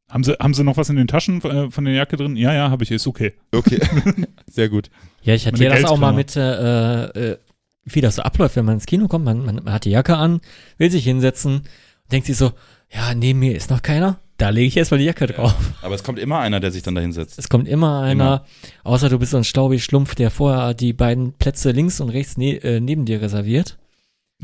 Haben 0.08 0.24
sie, 0.24 0.32
haben 0.40 0.54
sie 0.54 0.64
noch 0.64 0.78
was 0.78 0.88
in 0.88 0.96
den 0.96 1.06
Taschen 1.06 1.42
äh, 1.42 1.70
von 1.70 1.84
der 1.84 1.92
Jacke 1.92 2.16
drin? 2.16 2.34
Ja, 2.36 2.54
ja, 2.54 2.70
habe 2.70 2.82
ich, 2.82 2.90
ist 2.90 3.06
okay. 3.06 3.34
Okay, 3.52 3.78
sehr 4.50 4.70
gut. 4.70 4.90
Ja, 5.22 5.34
ich 5.34 5.46
hatte 5.46 5.62
ja 5.62 5.70
das 5.70 5.84
auch 5.84 5.98
mal 5.98 6.14
mit, 6.14 6.34
äh, 6.34 7.32
äh, 7.32 7.38
wie 7.84 8.00
das 8.00 8.16
so 8.16 8.22
abläuft, 8.22 8.56
wenn 8.56 8.64
man 8.64 8.76
ins 8.76 8.86
Kino 8.86 9.06
kommt. 9.06 9.26
Man, 9.26 9.44
man, 9.44 9.56
man 9.56 9.72
hat 9.72 9.84
die 9.84 9.90
Jacke 9.90 10.16
an, 10.16 10.40
will 10.78 10.90
sich 10.90 11.04
hinsetzen, 11.04 11.62
denkt 12.10 12.26
sich 12.26 12.38
so, 12.38 12.52
ja, 12.90 13.14
neben 13.14 13.38
mir 13.38 13.54
ist 13.54 13.70
noch 13.70 13.82
keiner. 13.82 14.18
Da 14.38 14.50
lege 14.50 14.68
ich 14.68 14.76
erstmal 14.76 14.98
die 14.98 15.04
Jacke 15.06 15.26
drauf. 15.26 15.54
Aber 15.82 15.94
es 15.96 16.02
kommt 16.04 16.18
immer 16.18 16.38
einer, 16.38 16.60
der 16.60 16.70
sich 16.70 16.82
dann 16.84 16.94
da 16.94 17.00
hinsetzt. 17.00 17.38
Es 17.38 17.48
kommt 17.48 17.66
immer 17.68 18.00
einer, 18.02 18.44
außer 18.84 19.08
du 19.08 19.18
bist 19.18 19.32
so 19.32 19.36
ein 19.36 19.44
staubig 19.44 19.82
Schlumpf, 19.84 20.14
der 20.14 20.30
vorher 20.30 20.74
die 20.74 20.92
beiden 20.92 21.32
Plätze 21.32 21.72
links 21.72 22.00
und 22.00 22.08
rechts 22.10 22.36
ne 22.36 22.54
äh, 22.62 22.78
neben 22.80 23.04
dir 23.04 23.20
reserviert. 23.20 23.78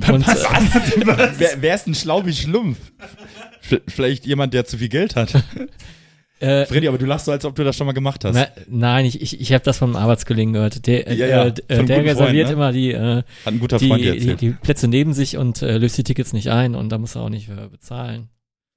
Und, 0.09 0.27
äh, 0.27 0.35
wer, 1.39 1.51
wer 1.61 1.75
ist 1.77 1.87
ein 1.87 1.95
schlaubig 1.95 2.41
Schlumpf? 2.41 2.79
F- 3.71 3.83
Vielleicht 3.87 4.27
jemand, 4.27 4.53
der 4.53 4.65
zu 4.65 4.79
viel 4.79 4.89
Geld 4.89 5.15
hat. 5.15 5.33
Äh, 6.41 6.67
Freddy, 6.67 6.89
aber 6.89 6.99
du 6.99 7.07
lachst 7.07 7.27
so, 7.27 7.33
als 7.33 7.45
ob 7.45 7.55
du 7.55 7.63
das 7.63 7.77
schon 7.77 7.87
mal 7.87 7.93
gemacht 7.93 8.25
hast. 8.25 8.35
na, 8.35 8.49
nein, 8.69 9.05
ich, 9.07 9.23
ich, 9.23 9.41
ich 9.41 9.53
habe 9.53 9.63
das 9.63 9.79
vom 9.79 9.95
Arbeitskollegen 9.95 10.53
gehört. 10.53 10.89
Der, 10.89 11.07
äh, 11.07 11.15
Ja, 11.15 11.27
ja, 11.29 11.45
äh, 11.69 11.77
von 11.77 11.87
der 11.87 11.99
einem 11.99 12.09
reserviert 12.09 12.49
Freund, 12.49 12.49
ne? 12.49 12.53
immer 12.53 12.73
die, 12.73 12.91
äh, 12.93 13.17
Hat 13.19 13.25
ein 13.47 13.61
guter 13.61 13.79
die, 13.79 14.19
die, 14.19 14.35
die 14.35 14.51
Plätze 14.51 14.89
neben 14.89 15.15
sich 15.15 15.37
und 15.37 15.63
äh, 15.63 15.79
löst 15.79 15.97
die 15.97 16.03
Tickets 16.03 16.33
nicht 16.33 16.51
ein 16.51 16.75
und 16.75 16.89
da 16.91 16.99
muss 16.99 17.15
er 17.15 17.23
auch 17.23 17.29
nicht 17.29 17.47
für 17.47 17.69
bezahlen. 17.69 18.29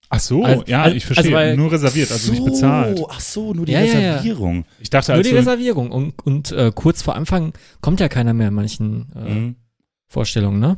Ach 0.09 0.19
so, 0.19 0.43
Also- 0.43 0.63
ja, 0.67 0.83
also- 0.83 0.95
ich 0.95 1.05
verstehe. 1.05 1.37
also 1.37 1.57
Nur 1.61 1.71
reserviert, 1.71 2.11
also 2.11 2.31
nicht 2.31 2.45
bezahlt. 2.45 3.01
Ach 3.09 3.19
so, 3.19 3.53
nur 3.53 3.65
die 3.65 3.73
Ja, 3.73 3.81
ja, 3.81 3.85
ja. 3.99 4.09
Reservierung. 4.13 4.65
Ich 4.79 4.89
dachte, 4.89 5.11
Nur 5.11 5.17
als 5.17 5.27
die 5.27 5.33
du, 5.33 5.39
Reservierung. 5.39 5.91
Und, 5.91 6.25
und 6.25 6.51
äh, 6.53 6.71
kurz 6.73 7.01
vor 7.01 7.15
Anfang 7.15 7.53
kommt 7.81 7.99
ja 7.99 8.07
keiner 8.07 8.33
mehr 8.33 8.47
in 8.47 8.53
manchen 8.53 9.07
äh, 9.15 9.33
Mhm. 9.33 9.55
Vorstellungen, 10.07 10.59
ne? 10.59 10.77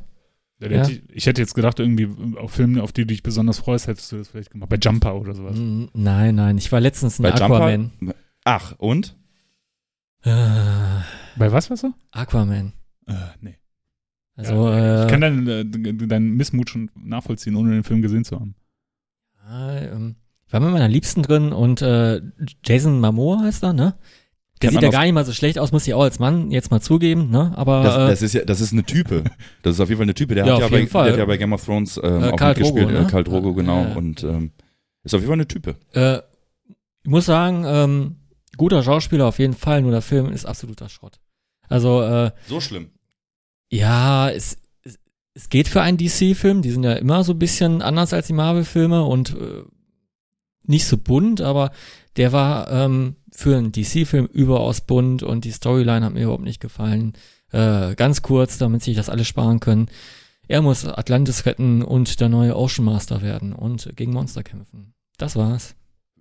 Ja, 0.61 0.67
hätte 0.69 0.99
ich, 1.13 1.25
hätte 1.25 1.41
jetzt 1.41 1.53
gedacht, 1.53 1.79
irgendwie 1.79 2.09
auf 2.37 2.51
Filme, 2.51 2.83
auf 2.83 2.91
die 2.91 3.01
du 3.01 3.07
dich 3.07 3.23
besonders 3.23 3.59
freust, 3.59 3.87
hättest 3.87 4.11
du 4.11 4.17
das 4.17 4.27
vielleicht 4.29 4.51
gemacht. 4.51 4.69
Bei 4.69 4.75
Jumper 4.77 5.15
oder 5.15 5.33
sowas. 5.33 5.55
Nein, 5.57 6.35
nein. 6.35 6.57
Ich 6.57 6.69
war 6.71 6.81
letztens 6.81 7.17
in 7.19 7.23
Bei 7.23 7.33
Aquaman. 7.33 7.91
Jumper? 8.01 8.15
Ach, 8.43 8.73
und? 8.77 9.15
Äh, 10.23 10.31
Bei 11.37 11.51
was, 11.51 11.69
was 11.69 11.79
so? 11.81 11.93
Aquaman. 12.11 12.73
Äh, 13.07 13.13
nee. 13.39 13.55
Also, 14.35 14.69
ja, 14.69 15.01
äh, 15.01 15.05
ich 15.05 15.09
kann 15.11 15.21
deinen, 15.21 15.47
äh, 15.47 15.63
deinen 16.07 16.35
Missmut 16.35 16.69
schon 16.69 16.89
nachvollziehen, 16.95 17.55
ohne 17.55 17.71
den 17.71 17.83
Film 17.83 18.01
gesehen 18.01 18.25
zu 18.25 18.37
haben. 18.39 18.55
Ähm, 19.51 20.15
ich 20.47 20.53
war 20.53 20.59
mit 20.59 20.71
meiner 20.71 20.87
Liebsten 20.87 21.21
drin 21.23 21.51
und 21.53 21.81
äh, 21.81 22.21
Jason 22.65 22.99
Momoa 22.99 23.41
heißt 23.43 23.63
er, 23.63 23.73
ne? 23.73 23.95
Der 24.61 24.71
sieht 24.71 24.81
ja 24.81 24.89
gar 24.89 25.03
nicht 25.03 25.13
mal 25.13 25.23
so 25.25 25.31
schlecht 25.31 25.57
aus, 25.57 25.71
muss 25.71 25.87
ich 25.87 25.93
auch 25.93 26.01
als 26.01 26.19
Mann 26.19 26.51
jetzt 26.51 26.69
mal 26.69 26.81
zugeben, 26.81 27.29
ne? 27.29 27.53
Aber 27.55 27.81
Das, 27.83 27.95
äh, 27.95 28.07
das 28.07 28.21
ist 28.21 28.33
ja, 28.33 28.43
das 28.43 28.59
ist 28.59 28.73
eine 28.73 28.83
Type. 28.83 29.23
Das 29.61 29.75
ist 29.75 29.79
auf 29.79 29.87
jeden 29.87 29.99
Fall 29.99 30.05
eine 30.05 30.13
Type. 30.15 30.35
Der 30.35 30.45
Ja, 30.47 30.55
hat 30.55 30.61
ja 30.61 30.67
bei. 30.67 30.83
Der 30.85 31.11
hat 31.13 31.17
ja 31.19 31.25
bei 31.25 31.37
Game 31.37 31.53
of 31.53 31.63
Thrones 31.63 31.97
ähm, 32.03 32.23
Äh, 32.23 32.29
auch 32.31 32.35
Khal 32.35 32.49
mitgespielt. 32.49 32.87
Drogo, 32.87 32.97
äh, 32.97 33.01
ne? 33.03 33.07
Khal 33.07 33.23
Drogo, 33.23 33.53
genau. 33.53 33.83
Ja. 33.83 33.95
Und 33.95 34.23
ähm, 34.23 34.51
ist 35.03 35.13
auf 35.13 35.21
jeden 35.21 35.27
Fall 35.29 35.35
eine 35.35 35.47
Type. 35.47 35.75
äh, 35.93 36.17
ich 37.03 37.09
muss 37.09 37.25
sagen, 37.25 37.63
ähm, 37.65 38.15
guter 38.57 38.83
Schauspieler 38.83 39.27
auf 39.27 39.39
jeden 39.39 39.53
Fall, 39.53 39.81
nur 39.81 39.91
der 39.91 40.01
Film 40.01 40.29
ist 40.31 40.45
absoluter 40.45 40.89
Schrott. 40.89 41.19
Also, 41.69 42.01
äh, 42.03 42.31
So 42.47 42.59
schlimm. 42.59 42.89
ja, 43.71 44.29
es, 44.29 44.57
es, 45.33 45.49
geht 45.49 45.67
für 45.67 45.81
einen 45.81 45.97
DC-Film, 45.97 46.61
die 46.61 46.71
sind 46.71 46.83
ja 46.83 46.93
immer 46.93 47.23
so 47.23 47.33
ein 47.33 47.39
bisschen 47.39 47.81
anders 47.81 48.13
als 48.13 48.27
die 48.27 48.33
Marvel-Filme 48.33 49.03
und 49.03 49.31
äh, 49.31 49.63
nicht 50.63 50.85
so 50.85 50.97
bunt, 50.97 51.41
aber 51.41 51.71
der 52.17 52.31
war 52.31 52.71
ähm, 52.71 53.15
für 53.31 53.57
einen 53.57 53.71
DC-Film 53.71 54.25
überaus 54.25 54.81
bunt 54.81 55.23
und 55.23 55.45
die 55.45 55.51
Storyline 55.51 56.05
hat 56.05 56.13
mir 56.13 56.23
überhaupt 56.23 56.43
nicht 56.43 56.59
gefallen. 56.59 57.13
Äh, 57.51 57.95
ganz 57.95 58.21
kurz, 58.21 58.57
damit 58.57 58.83
sich 58.83 58.95
das 58.95 59.09
alles 59.09 59.27
sparen 59.27 59.59
können. 59.59 59.89
Er 60.47 60.61
muss 60.61 60.85
Atlantis 60.85 61.45
retten 61.45 61.83
und 61.83 62.19
der 62.19 62.29
neue 62.29 62.55
Ocean 62.55 62.85
Master 62.85 63.21
werden 63.21 63.53
und 63.53 63.95
gegen 63.95 64.13
Monster 64.13 64.43
kämpfen. 64.43 64.93
Das 65.17 65.35
war's. 65.35 65.75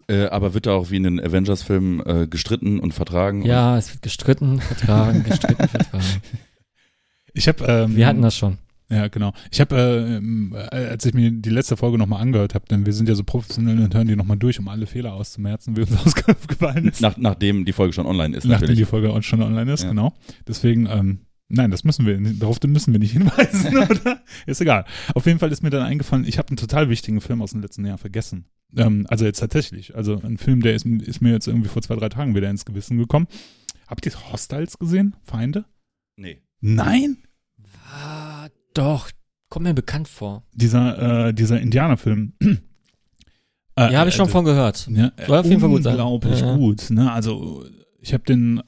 Äh, 0.08 0.26
aber 0.26 0.54
wird 0.54 0.66
da 0.66 0.72
auch 0.72 0.90
wie 0.90 0.96
in 0.96 1.02
den 1.02 1.20
Avengers-Filmen 1.20 2.00
äh, 2.06 2.26
gestritten 2.28 2.80
und 2.80 2.94
vertragen? 2.94 3.42
Ja, 3.42 3.76
es 3.76 3.92
wird 3.92 4.02
gestritten, 4.02 4.60
vertragen, 4.60 5.22
gestritten, 5.24 5.68
vertragen. 5.68 6.22
Ich 7.34 7.46
habe, 7.48 7.64
ähm, 7.64 7.96
Wir 7.96 8.06
hatten 8.06 8.22
das 8.22 8.36
schon. 8.36 8.58
Ja, 8.90 9.08
genau. 9.08 9.34
Ich 9.52 9.60
habe, 9.60 9.76
äh, 9.76 10.16
ähm, 10.16 10.54
äh, 10.54 10.76
als 10.86 11.04
ich 11.04 11.12
mir 11.12 11.30
die 11.30 11.50
letzte 11.50 11.76
Folge 11.76 11.98
nochmal 11.98 12.22
angehört 12.22 12.54
habe, 12.54 12.64
denn 12.70 12.86
wir 12.86 12.94
sind 12.94 13.06
ja 13.08 13.14
so 13.14 13.22
professionell 13.22 13.78
und 13.80 13.94
hören 13.94 14.08
die 14.08 14.16
nochmal 14.16 14.38
durch, 14.38 14.58
um 14.58 14.68
alle 14.68 14.86
Fehler 14.86 15.12
auszumerzen, 15.12 15.76
wie 15.76 15.82
uns 15.82 15.94
ausgefallen 16.06 16.88
ist. 16.88 17.02
Nach, 17.02 17.16
nachdem 17.18 17.66
die 17.66 17.72
Folge 17.72 17.92
schon 17.92 18.06
online 18.06 18.34
ist, 18.36 18.44
nachdem 18.44 18.60
natürlich. 18.62 18.78
die 18.78 18.84
Folge 18.86 19.10
auch 19.10 19.22
schon 19.22 19.42
online 19.42 19.70
ist, 19.72 19.82
Ja. 19.82 19.90
genau. 19.90 20.14
Deswegen, 20.46 20.86
ähm, 20.86 21.20
nein, 21.48 21.70
das 21.70 21.84
müssen 21.84 22.06
wir, 22.06 22.18
darauf 22.38 22.58
müssen 22.66 22.92
wir 22.94 22.98
nicht 22.98 23.12
hinweisen, 23.12 23.76
oder? 23.90 24.22
Ist 24.46 24.62
egal. 24.62 24.86
Auf 25.14 25.26
jeden 25.26 25.38
Fall 25.38 25.52
ist 25.52 25.62
mir 25.62 25.70
dann 25.70 25.82
eingefallen, 25.82 26.24
ich 26.26 26.38
habe 26.38 26.48
einen 26.48 26.56
total 26.56 26.88
wichtigen 26.88 27.20
Film 27.20 27.42
aus 27.42 27.50
dem 27.50 27.60
letzten 27.60 27.84
Jahr 27.84 27.98
vergessen. 27.98 28.46
Ähm, 28.74 29.06
also 29.10 29.26
jetzt 29.26 29.40
tatsächlich. 29.40 29.96
Also 29.96 30.18
ein 30.22 30.38
Film, 30.38 30.62
der 30.62 30.74
ist, 30.74 30.86
ist 30.86 31.20
mir 31.20 31.32
jetzt 31.32 31.46
irgendwie 31.46 31.68
vor 31.68 31.82
zwei, 31.82 31.96
drei 31.96 32.08
Tagen 32.08 32.34
wieder 32.34 32.48
ins 32.48 32.64
Gewissen 32.64 32.96
gekommen. 32.96 33.26
Habt 33.86 34.06
ihr 34.06 34.12
Hostiles 34.32 34.78
gesehen? 34.78 35.14
Feinde? 35.24 35.66
Nee. 36.16 36.40
Nein? 36.60 37.18
Ah, 37.90 38.27
doch, 38.78 39.10
kommt 39.50 39.64
mir 39.64 39.74
bekannt 39.74 40.08
vor. 40.08 40.44
Dieser, 40.54 41.28
äh, 41.28 41.34
dieser 41.34 41.60
Indianerfilm. 41.60 42.32
Äh, 43.76 43.92
Ja, 43.92 44.00
habe 44.00 44.08
ich 44.10 44.16
schon 44.16 44.26
äh, 44.26 44.32
von 44.32 44.44
gehört. 44.44 44.88
Ja, 44.90 45.12
Soll 45.24 45.38
auf 45.38 45.46
jeden 45.46 45.60
Fall 45.60 45.68
gut 45.70 45.84
sein. 45.84 45.92
Unglaublich 45.92 46.40
Ja, 46.40 46.46
ja. 46.48 46.56
gut. 46.56 46.90
Ne? 46.90 47.12
Also 47.12 47.64
ich 48.00 48.12
habe 48.12 48.24
den 48.24 48.60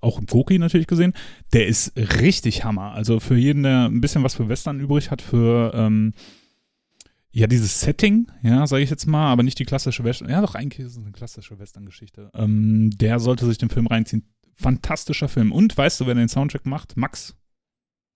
auch 0.00 0.18
im 0.18 0.24
Koki 0.26 0.58
natürlich 0.58 0.86
gesehen. 0.86 1.12
Der 1.52 1.66
ist 1.66 1.92
richtig 1.96 2.64
Hammer. 2.64 2.92
Also 2.92 3.20
für 3.20 3.36
jeden, 3.36 3.62
der 3.64 3.90
ein 3.90 4.00
bisschen 4.00 4.22
was 4.22 4.34
für 4.34 4.48
Western 4.48 4.80
übrig 4.80 5.10
hat, 5.10 5.20
für 5.20 5.70
ähm, 5.74 6.14
ja 7.30 7.46
dieses 7.46 7.78
Setting, 7.80 8.28
ja, 8.42 8.66
sage 8.66 8.82
ich 8.82 8.88
jetzt 8.88 9.06
mal, 9.06 9.30
aber 9.30 9.42
nicht 9.42 9.58
die 9.58 9.66
klassische 9.66 10.02
Western. 10.02 10.30
Ja, 10.30 10.40
doch 10.40 10.54
eigentlich 10.54 10.86
ist 10.86 10.92
es 10.92 10.98
eine 10.98 11.12
klassische 11.12 11.58
Western-Geschichte. 11.58 12.30
Ähm, 12.32 12.90
der 12.96 13.18
sollte 13.20 13.44
sich 13.44 13.58
den 13.58 13.68
Film 13.68 13.86
reinziehen. 13.86 14.24
Fantastischer 14.54 15.28
Film. 15.28 15.52
Und 15.52 15.76
weißt 15.76 16.00
du, 16.00 16.06
wer 16.06 16.14
den 16.14 16.28
Soundtrack 16.30 16.64
macht? 16.64 16.96
Max? 16.96 17.36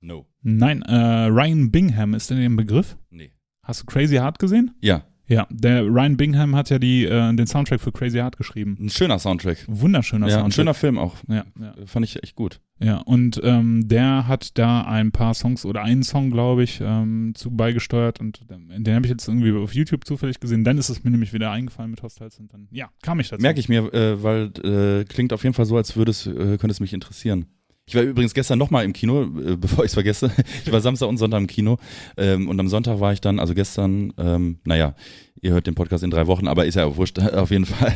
No. 0.01 0.27
Nein, 0.43 0.83
äh, 0.83 0.95
Ryan 1.27 1.71
Bingham 1.71 2.15
ist 2.15 2.31
denn 2.31 2.39
der 2.41 2.49
Begriff? 2.51 2.97
Nee. 3.11 3.33
Hast 3.63 3.83
du 3.83 3.87
Crazy 3.87 4.17
Heart 4.17 4.39
gesehen? 4.39 4.71
Ja, 4.81 5.05
Ja, 5.31 5.47
der 5.51 5.83
Ryan 5.85 6.17
Bingham 6.17 6.57
hat 6.57 6.71
ja 6.71 6.79
die, 6.79 7.05
äh, 7.05 7.35
den 7.35 7.47
Soundtrack 7.47 7.81
für 7.83 7.93
Crazy 7.93 8.17
Heart 8.17 8.39
geschrieben. 8.39 8.79
ein 8.81 8.89
schöner 8.89 9.19
Soundtrack. 9.19 9.59
Wunderschöner 9.67 10.27
ja, 10.29 10.37
ein 10.37 10.41
Soundtrack. 10.41 10.55
schöner 10.55 10.73
Film 10.75 10.97
auch. 10.99 11.17
Ja, 11.29 11.45
ja, 11.61 11.75
Äh, 11.75 11.87
Fand 11.87 12.07
ich 12.07 12.23
echt 12.23 12.35
gut. 12.35 12.61
ja. 12.79 12.97
Und 12.99 13.39
ähm, 13.45 13.87
der 13.89 14.27
hat 14.27 14.57
da 14.57 14.83
ein 14.87 15.13
paar 15.13 15.35
Songs 15.35 15.67
oder 15.67 15.83
einen 15.83 16.03
Song, 16.03 16.31
glaube 16.31 16.63
ich, 16.63 16.81
ähm, 16.83 17.33
zu 17.35 17.51
beigesteuert 17.51 18.21
und 18.21 18.49
den, 18.49 18.83
den 18.85 18.95
habe 18.95 19.05
ich 19.05 19.11
jetzt 19.11 19.29
irgendwie 19.29 19.53
auf 19.53 19.75
YouTube 19.75 20.07
zufällig 20.07 20.41
gesehen. 20.41 20.65
Dann 20.65 20.79
ist 20.79 20.89
es 20.89 21.05
mir 21.05 21.11
nämlich 21.11 21.35
wieder 21.35 21.51
eingefallen 21.51 21.91
mit 21.91 22.03
Hostiles 22.03 22.39
und 22.39 22.51
dann, 22.55 22.69
ja, 22.71 22.89
kam 23.03 23.21
ich 23.21 23.29
dazu. 23.29 23.43
Merke 23.43 23.61
ich 23.61 23.69
mir, 23.69 23.93
äh, 23.93 24.23
weil 24.23 24.51
äh, 24.65 25.05
klingt 25.05 25.35
auf 25.35 25.43
jeden 25.43 25.55
Fall 25.55 25.67
so, 25.67 25.77
als 25.77 25.95
würde 25.95 26.13
es, 26.13 26.27
äh, 26.27 26.57
könnte 26.57 26.69
es 26.71 26.81
mich 26.81 26.95
interessieren. 26.95 27.45
Ich 27.89 27.95
war 27.95 28.03
übrigens 28.03 28.35
gestern 28.35 28.59
nochmal 28.59 28.85
im 28.85 28.93
Kino, 28.93 29.23
äh, 29.23 29.57
bevor 29.61 29.83
ich 29.83 29.89
es 29.89 29.95
vergesse. 29.95 30.31
Ich 30.65 30.71
war 30.71 30.81
Samstag 30.83 31.09
und 31.09 31.17
Sonntag 31.17 31.39
im 31.39 31.47
Kino 31.47 31.79
ähm, 32.19 32.47
und 32.47 32.61
am 32.61 32.69
Sonntag 32.69 33.01
war 33.01 33.15
ich 33.15 33.23
dann, 33.23 33.39
also 33.39 33.55
gestern, 33.55 34.13
ähm, 34.19 34.59
naja, 34.65 34.95
ihr 35.41 35.53
hört 35.53 35.67
den 35.67 35.75
Podcast 35.75 36.05
in 36.05 36.11
drei 36.11 36.27
Wochen, 36.27 36.49
aber 36.49 36.67
ist 36.67 36.75
ja 36.75 36.97
wurscht, 36.97 37.19
auf 37.33 37.51
jeden 37.51 37.65
Fall 37.65 37.95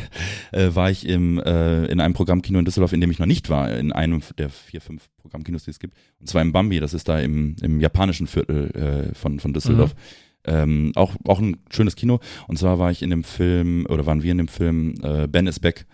äh, 0.51 0.73
war 0.73 0.89
ich 0.89 1.07
im, 1.07 1.39
äh, 1.39 1.85
in 1.85 1.99
einem 1.99 2.15
Programmkino 2.15 2.57
in 2.57 2.65
Düsseldorf, 2.65 2.91
in 2.91 3.01
dem 3.01 3.11
ich 3.11 3.19
noch 3.19 3.27
nicht 3.27 3.51
war, 3.51 3.71
in 3.71 3.91
einem 3.91 4.21
der 4.39 4.49
vier, 4.49 4.81
fünf 4.81 5.09
Programmkinos, 5.17 5.65
die 5.65 5.71
es 5.71 5.79
gibt. 5.79 5.95
Und 6.19 6.27
zwar 6.27 6.41
im 6.41 6.51
Bambi, 6.51 6.79
das 6.79 6.95
ist 6.95 7.07
da 7.07 7.19
im, 7.19 7.55
im 7.61 7.79
japanischen 7.79 8.25
Viertel 8.25 9.11
äh, 9.11 9.15
von, 9.15 9.39
von 9.39 9.53
Düsseldorf. 9.53 9.93
Ähm, 10.45 10.91
auch, 10.95 11.15
auch 11.25 11.39
ein 11.39 11.57
schönes 11.69 11.95
Kino. 11.95 12.19
Und 12.47 12.57
zwar 12.57 12.79
war 12.79 12.89
ich 12.89 13.03
in 13.03 13.11
dem 13.11 13.23
Film, 13.23 13.85
oder 13.87 14.07
waren 14.07 14.23
wir 14.23 14.31
in 14.31 14.39
dem 14.39 14.47
Film 14.47 14.95
äh, 15.03 15.27
Ben 15.27 15.45
is 15.45 15.59
Back. 15.59 15.85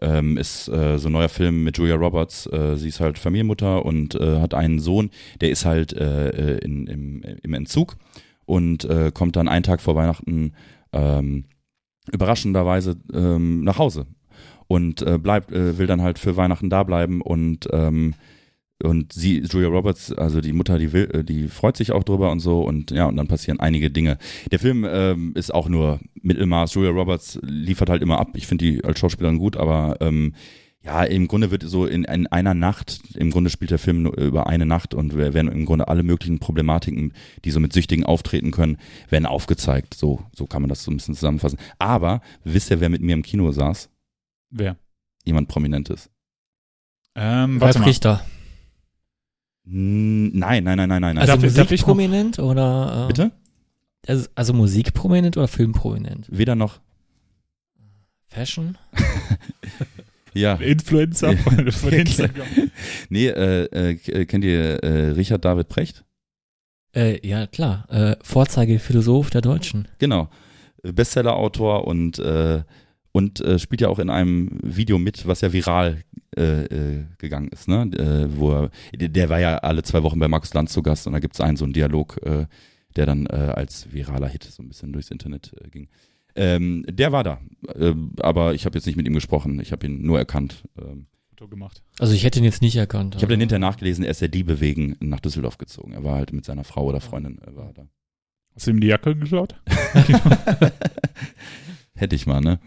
Ähm, 0.00 0.36
ist 0.36 0.68
äh, 0.68 0.98
so 0.98 1.08
ein 1.08 1.12
neuer 1.12 1.28
Film 1.28 1.64
mit 1.64 1.78
Julia 1.78 1.94
Roberts. 1.94 2.46
Äh, 2.46 2.76
sie 2.76 2.88
ist 2.88 3.00
halt 3.00 3.18
Familienmutter 3.18 3.84
und 3.84 4.14
äh, 4.14 4.40
hat 4.40 4.52
einen 4.52 4.78
Sohn, 4.78 5.10
der 5.40 5.50
ist 5.50 5.64
halt 5.64 5.92
äh, 5.94 6.30
äh, 6.30 6.58
in, 6.58 6.86
im, 6.86 7.22
im 7.42 7.54
Entzug 7.54 7.96
und 8.44 8.84
äh, 8.84 9.10
kommt 9.12 9.36
dann 9.36 9.48
einen 9.48 9.62
Tag 9.62 9.80
vor 9.80 9.96
Weihnachten 9.96 10.52
ähm, 10.92 11.44
überraschenderweise 12.12 12.96
ähm, 13.12 13.64
nach 13.64 13.78
Hause 13.78 14.06
und 14.68 15.04
bleibt, 15.22 15.52
will 15.52 15.86
dann 15.86 16.02
halt 16.02 16.18
für 16.18 16.36
Weihnachten 16.36 16.70
da 16.70 16.82
bleiben 16.82 17.20
und 17.22 17.68
ähm, 17.72 18.14
und 18.82 19.12
sie, 19.12 19.38
Julia 19.40 19.68
Roberts, 19.68 20.12
also 20.12 20.40
die 20.40 20.52
Mutter, 20.52 20.78
die 20.78 20.92
will, 20.92 21.08
äh, 21.12 21.24
die 21.24 21.48
freut 21.48 21.76
sich 21.76 21.92
auch 21.92 22.04
drüber 22.04 22.30
und 22.30 22.40
so 22.40 22.62
und 22.62 22.90
ja, 22.90 23.06
und 23.06 23.16
dann 23.16 23.28
passieren 23.28 23.60
einige 23.60 23.90
Dinge. 23.90 24.18
Der 24.50 24.58
Film 24.58 24.86
ähm, 24.88 25.32
ist 25.34 25.54
auch 25.54 25.68
nur 25.68 26.00
Mittelmaß. 26.20 26.74
Julia 26.74 26.90
Roberts 26.90 27.38
liefert 27.42 27.88
halt 27.88 28.02
immer 28.02 28.18
ab. 28.18 28.30
Ich 28.34 28.46
finde 28.46 28.64
die 28.64 28.84
als 28.84 28.98
Schauspielerin 28.98 29.38
gut, 29.38 29.56
aber 29.56 29.96
ähm, 30.00 30.34
ja, 30.84 31.02
im 31.02 31.26
Grunde 31.26 31.50
wird 31.50 31.64
so 31.64 31.84
in, 31.84 32.04
in 32.04 32.28
einer 32.28 32.54
Nacht, 32.54 33.00
im 33.16 33.30
Grunde 33.32 33.50
spielt 33.50 33.72
der 33.72 33.78
Film 33.78 34.02
nur 34.02 34.16
über 34.18 34.46
eine 34.46 34.66
Nacht 34.66 34.94
und 34.94 35.16
wir 35.16 35.34
werden 35.34 35.50
im 35.50 35.66
Grunde 35.66 35.88
alle 35.88 36.04
möglichen 36.04 36.38
Problematiken, 36.38 37.12
die 37.44 37.50
so 37.50 37.58
mit 37.58 37.72
Süchtigen 37.72 38.04
auftreten 38.04 38.52
können, 38.52 38.78
werden 39.08 39.26
aufgezeigt. 39.26 39.94
So, 39.94 40.22
so 40.32 40.46
kann 40.46 40.62
man 40.62 40.68
das 40.68 40.84
so 40.84 40.92
ein 40.92 40.96
bisschen 40.96 41.14
zusammenfassen. 41.14 41.58
Aber 41.78 42.20
wisst 42.44 42.70
ihr, 42.70 42.80
wer 42.80 42.88
mit 42.88 43.02
mir 43.02 43.14
im 43.14 43.22
Kino 43.22 43.50
saß? 43.50 43.90
Wer? 44.50 44.76
Jemand 45.24 45.48
Prominentes. 45.48 46.08
Ähm, 47.16 47.58
Ralf 47.58 47.78
mal. 47.78 47.84
Richter. 47.86 48.24
Hm, 49.66 50.30
Nein, 50.38 50.64
nein, 50.64 50.76
nein, 50.76 50.88
nein, 50.88 51.00
nein. 51.00 51.18
Also 51.18 51.36
musikprominent 51.36 52.38
oder? 52.38 53.04
Äh, 53.04 53.06
Bitte? 53.08 53.32
Also, 54.06 54.28
also 54.34 54.52
musikprominent 54.52 55.36
oder 55.36 55.48
filmprominent? 55.48 56.26
Weder 56.30 56.54
noch. 56.54 56.80
Fashion? 58.28 58.78
Ja. 60.36 60.56
Influencer 60.56 61.36
von, 61.38 61.72
von 61.72 61.92
Instagram. 61.94 62.46
Nee, 63.08 63.28
äh, 63.28 63.92
äh, 63.94 64.26
kennt 64.26 64.44
ihr 64.44 64.82
äh, 64.84 65.10
Richard 65.12 65.44
David 65.44 65.68
Precht? 65.68 66.04
Äh, 66.94 67.26
ja, 67.26 67.46
klar. 67.46 67.86
Äh, 67.88 68.16
Vorzeigephilosoph 68.22 69.30
der 69.30 69.40
Deutschen. 69.40 69.88
Genau. 69.98 70.28
Bestseller-Autor 70.82 71.86
und, 71.86 72.18
äh, 72.18 72.62
und 73.12 73.40
äh, 73.40 73.58
spielt 73.58 73.80
ja 73.80 73.88
auch 73.88 73.98
in 73.98 74.10
einem 74.10 74.58
Video 74.62 74.98
mit, 74.98 75.26
was 75.26 75.40
ja 75.40 75.52
viral 75.54 76.02
äh, 76.36 76.64
äh, 76.64 77.04
gegangen 77.18 77.48
ist, 77.48 77.68
ne? 77.68 77.90
Äh, 77.92 78.36
wo 78.36 78.52
er, 78.52 78.70
der 78.92 79.28
war 79.28 79.40
ja 79.40 79.58
alle 79.58 79.82
zwei 79.82 80.02
Wochen 80.02 80.18
bei 80.18 80.28
Markus 80.28 80.54
Lanz 80.54 80.72
zu 80.72 80.82
Gast 80.82 81.06
und 81.06 81.12
da 81.12 81.18
gibt 81.18 81.34
es 81.34 81.40
einen 81.40 81.56
so 81.56 81.64
einen 81.64 81.72
Dialog, 81.72 82.18
äh, 82.22 82.46
der 82.96 83.06
dann 83.06 83.26
äh, 83.26 83.52
als 83.54 83.92
viraler 83.92 84.28
Hit 84.28 84.44
so 84.44 84.62
ein 84.62 84.68
bisschen 84.68 84.92
durchs 84.92 85.10
Internet 85.10 85.52
äh, 85.60 85.68
ging. 85.68 85.88
Ähm, 86.34 86.84
der 86.88 87.12
war 87.12 87.24
da, 87.24 87.40
aber 88.20 88.52
ich 88.52 88.66
habe 88.66 88.76
jetzt 88.76 88.84
nicht 88.84 88.96
mit 88.96 89.06
ihm 89.06 89.14
gesprochen. 89.14 89.58
Ich 89.60 89.72
habe 89.72 89.86
ihn 89.86 90.02
nur 90.02 90.18
erkannt. 90.18 90.64
Ähm, 90.78 91.06
Foto 91.36 91.48
gemacht. 91.48 91.82
Also 91.98 92.14
ich 92.14 92.24
hätte 92.24 92.38
ihn 92.38 92.44
jetzt 92.44 92.62
nicht 92.62 92.76
erkannt. 92.76 93.14
ich 93.14 93.22
habe 93.22 93.32
dann 93.32 93.40
hinterher 93.40 93.60
nachgelesen, 93.60 94.04
er 94.04 94.10
ist 94.10 94.22
der 94.22 94.28
Diebe 94.28 94.60
wegen 94.60 94.96
nach 95.00 95.20
Düsseldorf 95.20 95.58
gezogen. 95.58 95.92
Er 95.92 96.02
war 96.02 96.14
halt 96.14 96.32
mit 96.32 96.46
seiner 96.46 96.64
Frau 96.64 96.84
oder 96.86 97.00
Freundin 97.00 97.38
äh, 97.42 97.54
war 97.54 97.72
da. 97.74 97.86
Hast 98.54 98.66
du 98.66 98.70
ihm 98.70 98.80
die 98.80 98.86
Jacke 98.86 99.14
geklaut? 99.14 99.54
Hätte 101.94 102.16
ich 102.16 102.26
mal, 102.26 102.40
ne? 102.40 102.58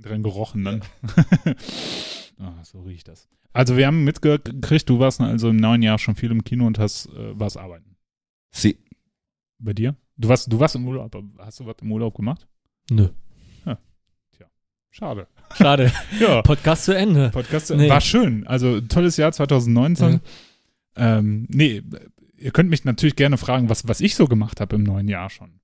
Dran 0.00 0.22
gerochen 0.22 0.64
dann. 0.64 0.82
ah, 2.38 2.62
so 2.64 2.80
riecht 2.82 3.08
das. 3.08 3.28
Also 3.52 3.76
wir 3.76 3.86
haben 3.86 4.04
mitgekriegt, 4.04 4.88
du 4.88 4.98
warst 4.98 5.20
also 5.20 5.48
im 5.50 5.56
neuen 5.56 5.82
Jahr 5.82 5.98
schon 5.98 6.14
viel 6.14 6.30
im 6.30 6.44
Kino 6.44 6.66
und 6.66 6.78
hast 6.78 7.06
äh, 7.06 7.38
warst 7.38 7.56
arbeiten. 7.56 7.96
Sie. 8.50 8.78
Bei 9.58 9.72
dir? 9.72 9.96
Du 10.16 10.28
warst, 10.28 10.52
du 10.52 10.58
warst 10.60 10.76
im 10.76 10.86
Urlaub. 10.86 11.14
aber 11.14 11.24
Hast 11.38 11.60
du 11.60 11.66
was 11.66 11.76
im 11.80 11.90
Urlaub 11.92 12.14
gemacht? 12.14 12.46
Nö. 12.90 13.08
Schade. 14.98 15.28
Schade. 15.56 15.92
Ja. 16.18 16.42
Podcast 16.42 16.84
zu 16.84 16.92
Ende. 16.92 17.30
Podcast 17.30 17.70
Nee. 17.70 17.88
war 17.88 18.00
schön. 18.00 18.46
Also 18.46 18.80
tolles 18.80 19.16
Jahr 19.16 19.30
2019. 19.30 20.20
Ja. 20.96 21.18
Ähm, 21.18 21.46
nee, 21.50 21.82
ihr 22.36 22.50
könnt 22.50 22.68
mich 22.68 22.84
natürlich 22.84 23.14
gerne 23.14 23.36
fragen, 23.36 23.68
was, 23.68 23.86
was 23.86 24.00
ich 24.00 24.16
so 24.16 24.26
gemacht 24.26 24.60
habe 24.60 24.74
im 24.74 24.82
neuen 24.82 25.06
Jahr 25.06 25.30
schon. 25.30 25.60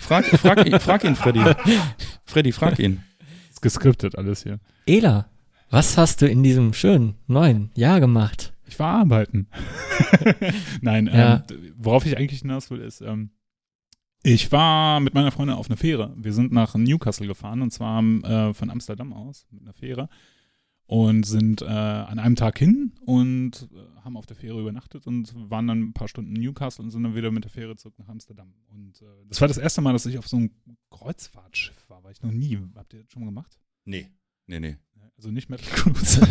Frag, 0.00 0.26
frag, 0.26 0.66
ihn, 0.66 0.78
frag 0.80 1.04
ihn, 1.04 1.16
Freddy. 1.16 1.40
Freddy, 2.26 2.52
frag 2.52 2.78
ihn. 2.78 3.02
Ist 3.50 3.62
geskriptet 3.62 4.16
alles 4.16 4.42
hier. 4.42 4.60
Ela, 4.88 5.28
was 5.68 5.98
hast 5.98 6.22
du 6.22 6.26
in 6.26 6.42
diesem 6.42 6.72
schönen 6.72 7.14
neuen 7.26 7.70
Jahr 7.74 8.00
gemacht? 8.00 8.54
Ich 8.66 8.78
war 8.78 8.98
arbeiten. 9.00 9.46
Nein, 10.80 11.06
Ja. 11.08 11.44
ähm, 11.50 11.72
worauf 11.76 12.06
ich 12.06 12.16
eigentlich 12.16 12.40
hinaus 12.40 12.70
will, 12.70 12.80
ist, 12.80 13.02
ähm, 13.02 13.30
ich 14.22 14.50
war 14.50 15.00
mit 15.00 15.12
meiner 15.12 15.30
Freundin 15.30 15.56
auf 15.56 15.68
einer 15.68 15.76
Fähre. 15.76 16.14
Wir 16.16 16.32
sind 16.32 16.52
nach 16.52 16.74
Newcastle 16.74 17.26
gefahren 17.26 17.60
und 17.60 17.70
zwar 17.70 18.02
äh, 18.02 18.54
von 18.54 18.70
Amsterdam 18.70 19.12
aus 19.12 19.46
mit 19.50 19.60
einer 19.62 19.74
Fähre 19.74 20.08
und 20.86 21.24
sind 21.26 21.60
äh, 21.60 21.66
an 21.66 22.18
einem 22.18 22.34
Tag 22.34 22.58
hin 22.58 22.92
und 23.04 23.68
äh, 23.74 24.00
haben 24.02 24.16
auf 24.16 24.24
der 24.24 24.36
Fähre 24.36 24.58
übernachtet 24.58 25.06
und 25.06 25.34
waren 25.50 25.66
dann 25.66 25.80
ein 25.82 25.92
paar 25.92 26.08
Stunden 26.08 26.34
in 26.34 26.40
Newcastle 26.42 26.82
und 26.84 26.92
sind 26.92 27.02
dann 27.02 27.14
wieder 27.14 27.30
mit 27.30 27.44
der 27.44 27.50
Fähre 27.50 27.76
zurück 27.76 27.98
nach 27.98 28.08
Amsterdam. 28.08 28.54
Und 28.70 29.02
äh, 29.02 29.04
das 29.28 29.40
war 29.42 29.48
das 29.48 29.58
erste 29.58 29.82
Mal, 29.82 29.92
dass 29.92 30.06
ich 30.06 30.18
auf 30.18 30.26
so 30.28 30.38
einem 30.38 30.50
Kreuzfahrtschiff 30.90 31.88
war, 31.90 32.02
war 32.02 32.10
ich 32.10 32.22
noch 32.22 32.32
nie. 32.32 32.58
Habt 32.74 32.94
ihr 32.94 33.02
das 33.02 33.12
schon 33.12 33.20
mal 33.20 33.26
gemacht? 33.28 33.58
Nee. 33.84 34.08
Nee, 34.48 34.60
nee. 34.60 34.76
Also 35.16 35.30
nicht 35.30 35.48
Metal 35.48 35.66
Cruise. 35.70 36.20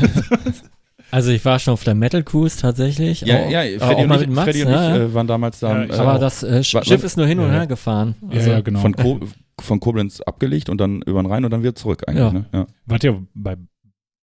Also 1.10 1.32
ich 1.32 1.46
war 1.46 1.58
schon 1.60 1.74
auf 1.74 1.84
der 1.84 1.96
Metal 1.96 2.22
Cruise 2.22 2.60
tatsächlich. 2.60 3.22
Ja, 3.22 3.46
auch, 3.46 3.50
ja, 3.50 3.62
auch 3.62 3.88
Freddy 3.88 4.02
und 4.02 4.08
mal 4.10 4.16
ich, 4.16 4.28
mit 4.28 4.36
Mats, 4.36 4.44
Freddy 4.46 4.64
und 4.64 4.72
ja, 4.72 4.90
ich 4.90 4.98
ja. 4.98 5.06
äh, 5.06 5.14
waren 5.14 5.28
damals 5.28 5.60
da. 5.60 5.86
Ja, 5.86 5.86
äh, 5.86 5.98
Aber 6.00 6.16
auch. 6.16 6.20
das 6.20 6.44
äh, 6.44 6.64
Schiff 6.64 7.04
ist 7.04 7.16
nur 7.16 7.26
hin 7.26 7.40
und 7.40 7.50
her 7.50 7.66
gefahren. 7.66 8.16
ja, 8.24 8.38
Also, 8.38 8.52
ja, 8.52 8.60
genau. 8.62 8.80
von, 8.82 8.94
Ko 8.94 9.20
von 9.62 9.80
Koblenz 9.80 10.20
abgelegt 10.22 10.70
und 10.70 10.82
dann 10.82 11.02
über 11.04 11.22
den 11.24 11.32
Rhein 11.32 11.46
und 11.46 11.52
dann 11.52 11.62
wieder 11.62 11.76
zurück 11.76 12.04
eigentlich. 12.08 12.26
Ja. 12.26 12.34
Ne? 12.34 12.46
Ja. 12.52 12.68
Wart 12.86 13.04
ihr 13.06 13.26
bei 13.34 13.56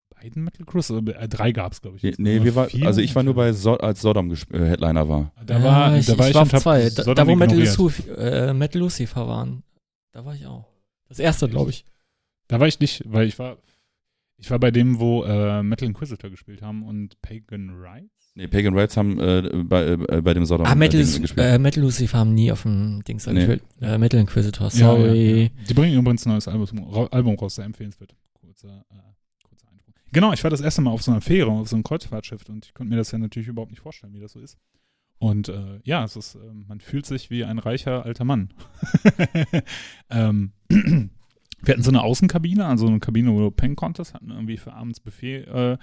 beiden 0.09 0.43
Metal 0.43 0.65
Cruise? 0.65 0.93
Oder, 0.93 1.19
Äh, 1.19 1.27
drei 1.27 1.51
gab 1.53 1.71
es, 1.71 1.81
glaube 1.81 1.97
ich. 1.97 2.19
Nee, 2.19 2.43
wir 2.43 2.53
war, 2.53 2.67
also 2.83 3.01
ich 3.01 3.15
war 3.15 3.23
nur 3.23 3.33
bei, 3.33 3.51
so 3.51 3.77
als 3.77 4.01
Sodom 4.01 4.31
äh, 4.31 4.35
Headliner 4.51 5.09
war. 5.09 5.31
Da 5.43 5.63
war, 5.63 5.91
ja, 5.91 5.97
ich, 5.97 6.05
da 6.05 6.19
war 6.19 6.25
ich, 6.25 6.29
ich, 6.29 6.35
war 6.35 6.43
und 6.43 6.53
auf 6.53 6.61
zwei. 6.61 6.89
Da, 6.91 7.13
da 7.15 7.25
wo 7.25 7.35
Metal. 7.35 7.57
Lucifer, 7.57 8.17
äh, 8.49 8.53
Metal 8.53 8.79
Lucifer 8.79 9.27
waren. 9.27 9.63
Da 10.11 10.23
war 10.23 10.35
ich 10.35 10.45
auch. 10.45 10.65
Das 11.09 11.17
erste, 11.17 11.49
glaube 11.49 11.71
ich. 11.71 11.83
Da 12.47 12.59
war 12.59 12.67
ich 12.67 12.79
nicht, 12.79 13.01
weil 13.07 13.27
ich 13.27 13.39
war, 13.39 13.57
ich 14.37 14.49
war 14.51 14.59
bei 14.59 14.71
dem, 14.71 14.99
wo 14.99 15.23
äh, 15.23 15.63
Metal 15.63 15.87
Inquisitor 15.87 16.29
gespielt 16.29 16.61
haben 16.61 16.83
und 16.83 17.21
Pagan 17.21 17.69
Rights. 17.81 18.09
Nee, 18.37 18.47
Pagan 18.47 18.77
Rights 18.77 18.97
haben 18.97 19.17
äh, 19.19 19.49
bei, 19.63 19.85
äh, 19.85 20.21
bei 20.21 20.33
dem 20.33 20.45
Sodom 20.45 20.65
Ah, 20.67 20.75
Metal, 20.75 20.99
äh, 20.99 21.03
Ding 21.05 21.21
gespielt. 21.21 21.47
äh, 21.47 21.57
Metal 21.57 21.81
Lucifer 21.81 22.17
haben 22.17 22.33
nie 22.33 22.51
auf 22.51 22.63
dem 22.63 23.01
Dings 23.07 23.25
Nee. 23.27 23.33
gespielt. 23.35 23.63
Äh, 23.81 23.97
Metal 23.97 24.19
Inquisitor, 24.19 24.65
Ja, 24.67 24.69
sorry. 24.71 25.35
Ja, 25.35 25.43
ja. 25.43 25.49
Die 25.69 25.73
bringen 25.73 25.97
übrigens 25.97 26.25
ein 26.25 26.31
neues 26.31 26.47
Album, 26.49 26.83
Ra- 26.91 27.07
Album 27.11 27.35
raus, 27.35 27.55
sehr 27.55 27.63
empfehlenswert. 27.65 28.13
Kurzer, 28.33 28.85
äh, 28.89 28.95
kurzer 29.47 29.69
Einspruch. 29.71 29.93
Genau, 30.11 30.33
ich 30.33 30.43
war 30.43 30.51
das 30.51 30.59
erste 30.59 30.81
Mal 30.81 30.91
auf 30.91 31.01
so 31.01 31.11
einer 31.11 31.21
Fähre, 31.21 31.49
auf 31.51 31.69
so 31.69 31.77
einem 31.77 31.83
Kreuzfahrtschiff 31.83 32.41
und 32.49 32.65
ich 32.65 32.73
konnte 32.73 32.89
mir 32.89 32.97
das 32.97 33.11
ja 33.11 33.17
natürlich 33.19 33.47
überhaupt 33.47 33.71
nicht 33.71 33.81
vorstellen, 33.81 34.13
wie 34.13 34.19
das 34.19 34.33
so 34.33 34.39
ist. 34.41 34.57
Und 35.17 35.47
äh, 35.47 35.79
ja, 35.85 36.03
es 36.03 36.17
ist, 36.17 36.35
äh, 36.35 36.39
man 36.67 36.81
fühlt 36.81 37.05
sich 37.05 37.29
wie 37.29 37.45
ein 37.45 37.57
reicher 37.57 38.03
alter 38.03 38.25
Mann. 38.25 38.53
ähm, 40.09 40.51
wir 41.65 41.73
hatten 41.73 41.83
so 41.83 41.91
eine 41.91 42.03
Außenkabine, 42.03 42.65
also 42.65 42.87
eine 42.87 42.99
Kabine, 42.99 43.33
wo 43.33 43.39
du 43.39 43.51
pennen 43.51 43.75
konntest, 43.75 44.13
hatten 44.13 44.31
irgendwie 44.31 44.57
für 44.57 44.73
abends 44.73 44.99
Buffet, 44.99 45.43
äh, 45.45 45.77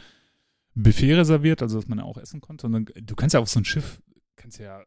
Buffet 0.75 1.14
reserviert, 1.14 1.62
also 1.62 1.77
dass 1.77 1.88
man 1.88 1.99
ja 1.99 2.05
auch 2.05 2.18
essen 2.18 2.40
konnte. 2.40 2.66
Und 2.66 2.73
dann, 2.73 2.87
du 2.95 3.14
kannst 3.14 3.35
ja 3.35 3.40
auf 3.40 3.49
so 3.49 3.61
ein 3.61 3.64
Schiff, 3.64 4.01
kannst 4.37 4.59
ja 4.59 4.83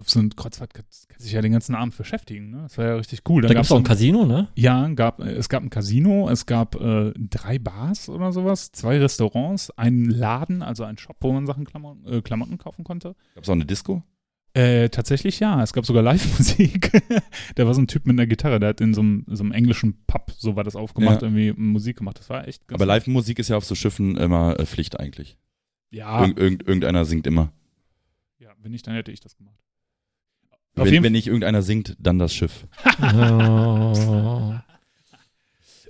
auf 0.00 0.08
so 0.08 0.18
ein 0.18 0.30
Kreuzfahrt, 0.30 0.72
kannst, 0.72 1.08
kannst 1.08 1.26
dich 1.26 1.32
ja 1.32 1.42
den 1.42 1.52
ganzen 1.52 1.74
Abend 1.74 1.96
beschäftigen. 1.96 2.50
Ne? 2.50 2.62
Das 2.62 2.78
war 2.78 2.86
ja 2.86 2.94
richtig 2.96 3.20
cool. 3.28 3.42
Da 3.42 3.48
Dann 3.48 3.56
gab 3.56 3.64
es 3.64 3.72
auch 3.72 3.76
ein 3.76 3.84
Casino, 3.84 4.24
ne? 4.24 4.48
ja, 4.56 4.88
gab, 4.88 5.20
es 5.20 5.48
gab 5.48 5.62
ein 5.62 5.70
Casino, 5.70 6.28
es 6.30 6.46
gab 6.46 6.74
äh, 6.76 7.12
drei 7.16 7.58
Bars 7.58 8.08
oder 8.08 8.32
sowas, 8.32 8.72
zwei 8.72 8.98
Restaurants, 8.98 9.70
einen 9.72 10.06
Laden, 10.06 10.62
also 10.62 10.84
ein 10.84 10.96
Shop, 10.96 11.16
wo 11.20 11.32
man 11.32 11.46
Sachen 11.46 11.64
Klamotten, 11.66 12.06
äh, 12.06 12.22
Klamotten 12.22 12.56
kaufen 12.56 12.82
konnte. 12.82 13.14
Gab 13.34 13.44
es 13.44 13.48
auch 13.50 13.54
eine 13.54 13.66
Disco? 13.66 14.02
Äh, 14.52 14.88
tatsächlich 14.88 15.38
ja, 15.38 15.62
es 15.62 15.72
gab 15.72 15.86
sogar 15.86 16.02
Live-Musik. 16.02 16.90
da 17.54 17.66
war 17.66 17.74
so 17.74 17.80
ein 17.80 17.86
Typ 17.86 18.04
mit 18.06 18.14
einer 18.14 18.26
Gitarre, 18.26 18.58
der 18.58 18.70
hat 18.70 18.80
in 18.80 18.94
so 18.94 19.00
einem, 19.00 19.24
so 19.28 19.44
einem 19.44 19.52
englischen 19.52 20.04
Pub, 20.06 20.32
so 20.36 20.56
war 20.56 20.64
das 20.64 20.74
aufgemacht, 20.76 21.22
Ja. 21.22 21.28
irgendwie 21.28 21.52
Musik 21.52 21.98
gemacht. 21.98 22.18
Das 22.18 22.28
war 22.30 22.48
echt 22.48 22.66
ganz 22.66 22.80
Aber 22.80 22.86
Live-Musik 22.86 23.38
ist 23.38 23.48
ja 23.48 23.56
auf 23.56 23.64
so 23.64 23.74
Schiffen 23.76 24.16
immer 24.16 24.58
äh, 24.58 24.66
Pflicht 24.66 24.98
eigentlich. 24.98 25.36
Ja, 25.90 26.24
Irg 26.24 26.38
irgend, 26.38 26.66
irgendeiner 26.66 27.04
singt 27.04 27.26
immer. 27.28 27.52
ja, 28.38 28.50
wenn 28.60 28.72
nicht, 28.72 28.86
dann 28.86 28.94
hätte 28.94 29.12
ich 29.12 29.20
das 29.20 29.36
gemacht. 29.36 29.56
Auf 30.76 30.86
Wenn, 30.90 31.02
wenn 31.02 31.12
nicht 31.12 31.26
irgendeiner 31.26 31.62
singt, 31.62 31.96
dann 32.00 32.18
das 32.18 32.32
Schiff. 32.34 32.66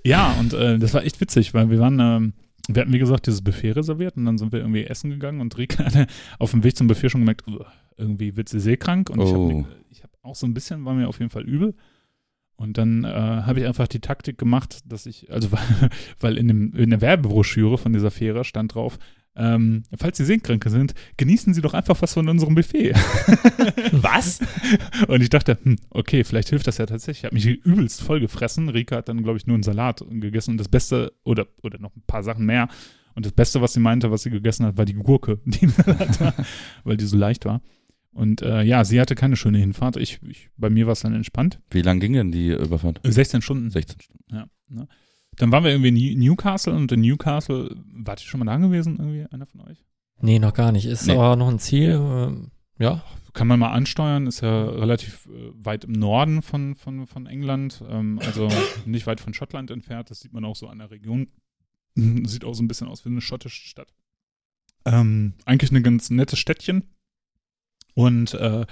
Ja, 0.02 0.32
und 0.40 0.54
äh, 0.54 0.78
das 0.78 0.94
war 0.94 1.04
echt 1.04 1.20
witzig, 1.20 1.52
weil 1.52 1.68
wir 1.70 1.78
waren, 1.78 2.00
ähm, 2.00 2.32
wir 2.74 2.82
hatten 2.82 2.92
wie 2.92 2.98
gesagt 2.98 3.26
dieses 3.26 3.42
Buffet 3.42 3.72
reserviert 3.72 4.16
und 4.16 4.24
dann 4.26 4.38
sind 4.38 4.52
wir 4.52 4.60
irgendwie 4.60 4.84
essen 4.84 5.10
gegangen 5.10 5.40
und 5.40 5.56
Rika 5.58 5.84
hatte 5.84 6.06
auf 6.38 6.50
dem 6.52 6.62
Weg 6.64 6.76
zum 6.76 6.86
Buffet 6.86 7.08
schon 7.10 7.20
gemerkt, 7.22 7.46
"Uah, 7.48 7.66
irgendwie 7.96 8.36
wird 8.36 8.48
sie 8.48 8.60
seekrank 8.60 9.10
und 9.10 9.20
ich 9.20 9.28
Oh. 9.28 9.48
habe 9.50 9.66
ich 9.90 10.02
hab 10.02 10.10
auch 10.22 10.34
so 10.34 10.46
ein 10.46 10.54
bisschen, 10.54 10.84
war 10.84 10.94
mir 10.94 11.08
auf 11.08 11.18
jeden 11.18 11.30
Fall 11.30 11.44
übel. 11.44 11.74
Und 12.56 12.76
dann 12.76 13.04
äh, 13.04 13.08
habe 13.08 13.60
ich 13.60 13.66
einfach 13.66 13.88
die 13.88 14.00
Taktik 14.00 14.36
gemacht, 14.36 14.80
dass 14.84 15.06
ich, 15.06 15.32
also 15.32 15.50
weil, 15.52 15.90
weil 16.20 16.36
in, 16.38 16.48
dem, 16.48 16.74
in 16.74 16.90
der 16.90 17.00
Werbebroschüre 17.00 17.78
von 17.78 17.92
dieser 17.94 18.10
Fähre 18.10 18.44
stand 18.44 18.74
drauf, 18.74 18.98
ähm, 19.36 19.84
falls 19.96 20.18
Sie 20.18 20.24
Seekranke 20.24 20.70
sind, 20.70 20.94
genießen 21.16 21.54
Sie 21.54 21.62
doch 21.62 21.74
einfach 21.74 22.00
was 22.02 22.14
von 22.14 22.28
unserem 22.28 22.54
Buffet. 22.54 22.92
was? 23.92 24.40
Und 25.08 25.22
ich 25.22 25.30
dachte, 25.30 25.58
hm, 25.62 25.78
okay, 25.90 26.24
vielleicht 26.24 26.48
hilft 26.48 26.66
das 26.66 26.78
ja 26.78 26.86
tatsächlich. 26.86 27.20
Ich 27.20 27.24
habe 27.24 27.34
mich 27.34 27.46
übelst 27.46 28.02
voll 28.02 28.20
gefressen. 28.20 28.68
Rika 28.68 28.96
hat 28.96 29.08
dann, 29.08 29.22
glaube 29.22 29.38
ich, 29.38 29.46
nur 29.46 29.54
einen 29.54 29.62
Salat 29.62 30.04
gegessen 30.10 30.52
und 30.52 30.58
das 30.58 30.68
Beste, 30.68 31.12
oder, 31.24 31.46
oder 31.62 31.78
noch 31.78 31.94
ein 31.94 32.02
paar 32.06 32.22
Sachen 32.22 32.44
mehr. 32.44 32.68
Und 33.14 33.26
das 33.26 33.32
Beste, 33.32 33.60
was 33.60 33.72
sie 33.72 33.80
meinte, 33.80 34.10
was 34.10 34.22
sie 34.22 34.30
gegessen 34.30 34.66
hat, 34.66 34.76
war 34.76 34.84
die 34.84 34.94
Gurke, 34.94 35.38
die 35.44 35.68
war, 35.78 36.34
weil 36.84 36.96
die 36.96 37.06
so 37.06 37.16
leicht 37.16 37.44
war. 37.44 37.60
Und 38.12 38.42
äh, 38.42 38.62
ja, 38.62 38.84
sie 38.84 39.00
hatte 39.00 39.14
keine 39.14 39.36
schöne 39.36 39.58
Hinfahrt. 39.58 39.96
Ich, 39.96 40.20
ich, 40.22 40.50
bei 40.56 40.68
mir 40.68 40.86
war 40.86 40.92
es 40.92 41.00
dann 41.00 41.14
entspannt. 41.14 41.60
Wie 41.70 41.82
lang 41.82 42.00
ging 42.00 42.12
denn 42.12 42.32
die 42.32 42.48
Überfahrt? 42.48 43.00
16 43.04 43.40
Stunden. 43.42 43.70
16 43.70 44.00
Stunden. 44.00 44.24
Ja. 44.32 44.46
Ne? 44.68 44.88
Dann 45.36 45.52
waren 45.52 45.64
wir 45.64 45.70
irgendwie 45.70 45.88
in 46.12 46.18
New- 46.18 46.28
Newcastle 46.30 46.74
und 46.74 46.90
in 46.92 47.00
Newcastle, 47.00 47.74
wart 47.92 48.20
ihr 48.22 48.26
schon 48.28 48.40
mal 48.40 48.46
da 48.46 48.56
gewesen, 48.58 48.96
irgendwie, 48.98 49.26
einer 49.32 49.46
von 49.46 49.60
euch? 49.62 49.84
Nee, 50.20 50.38
noch 50.38 50.52
gar 50.54 50.72
nicht. 50.72 50.84
Ist 50.86 51.06
Nee. 51.06 51.14
aber 51.14 51.36
noch 51.36 51.48
ein 51.48 51.58
Ziel. 51.58 51.92
ähm, 51.92 52.50
ja. 52.78 53.02
Kann 53.32 53.46
man 53.46 53.60
mal 53.60 53.70
ansteuern, 53.70 54.26
ist 54.26 54.40
ja 54.40 54.64
relativ 54.64 55.26
äh, 55.26 55.50
weit 55.54 55.84
im 55.84 55.92
Norden 55.92 56.42
von, 56.42 56.74
von, 56.74 57.06
von 57.06 57.26
England, 57.26 57.82
ähm, 57.88 58.18
also 58.26 58.48
nicht 58.86 59.06
weit 59.06 59.20
von 59.20 59.32
Schottland 59.34 59.70
entfernt. 59.70 60.10
Das 60.10 60.20
sieht 60.20 60.32
man 60.32 60.44
auch 60.44 60.56
so 60.56 60.66
an 60.68 60.78
der 60.78 60.90
Region. 60.90 61.28
Sieht 61.96 62.44
auch 62.44 62.54
so 62.54 62.62
ein 62.62 62.68
bisschen 62.68 62.86
aus 62.88 63.04
wie 63.04 63.08
eine 63.10 63.20
schottische 63.20 63.66
Stadt. 63.68 63.92
Ähm, 64.84 65.34
eigentlich 65.44 65.70
ein 65.72 65.82
ganz 65.82 66.10
nettes 66.10 66.38
Städtchen. 66.38 66.84
Und 67.94 68.34
äh, 68.34 68.64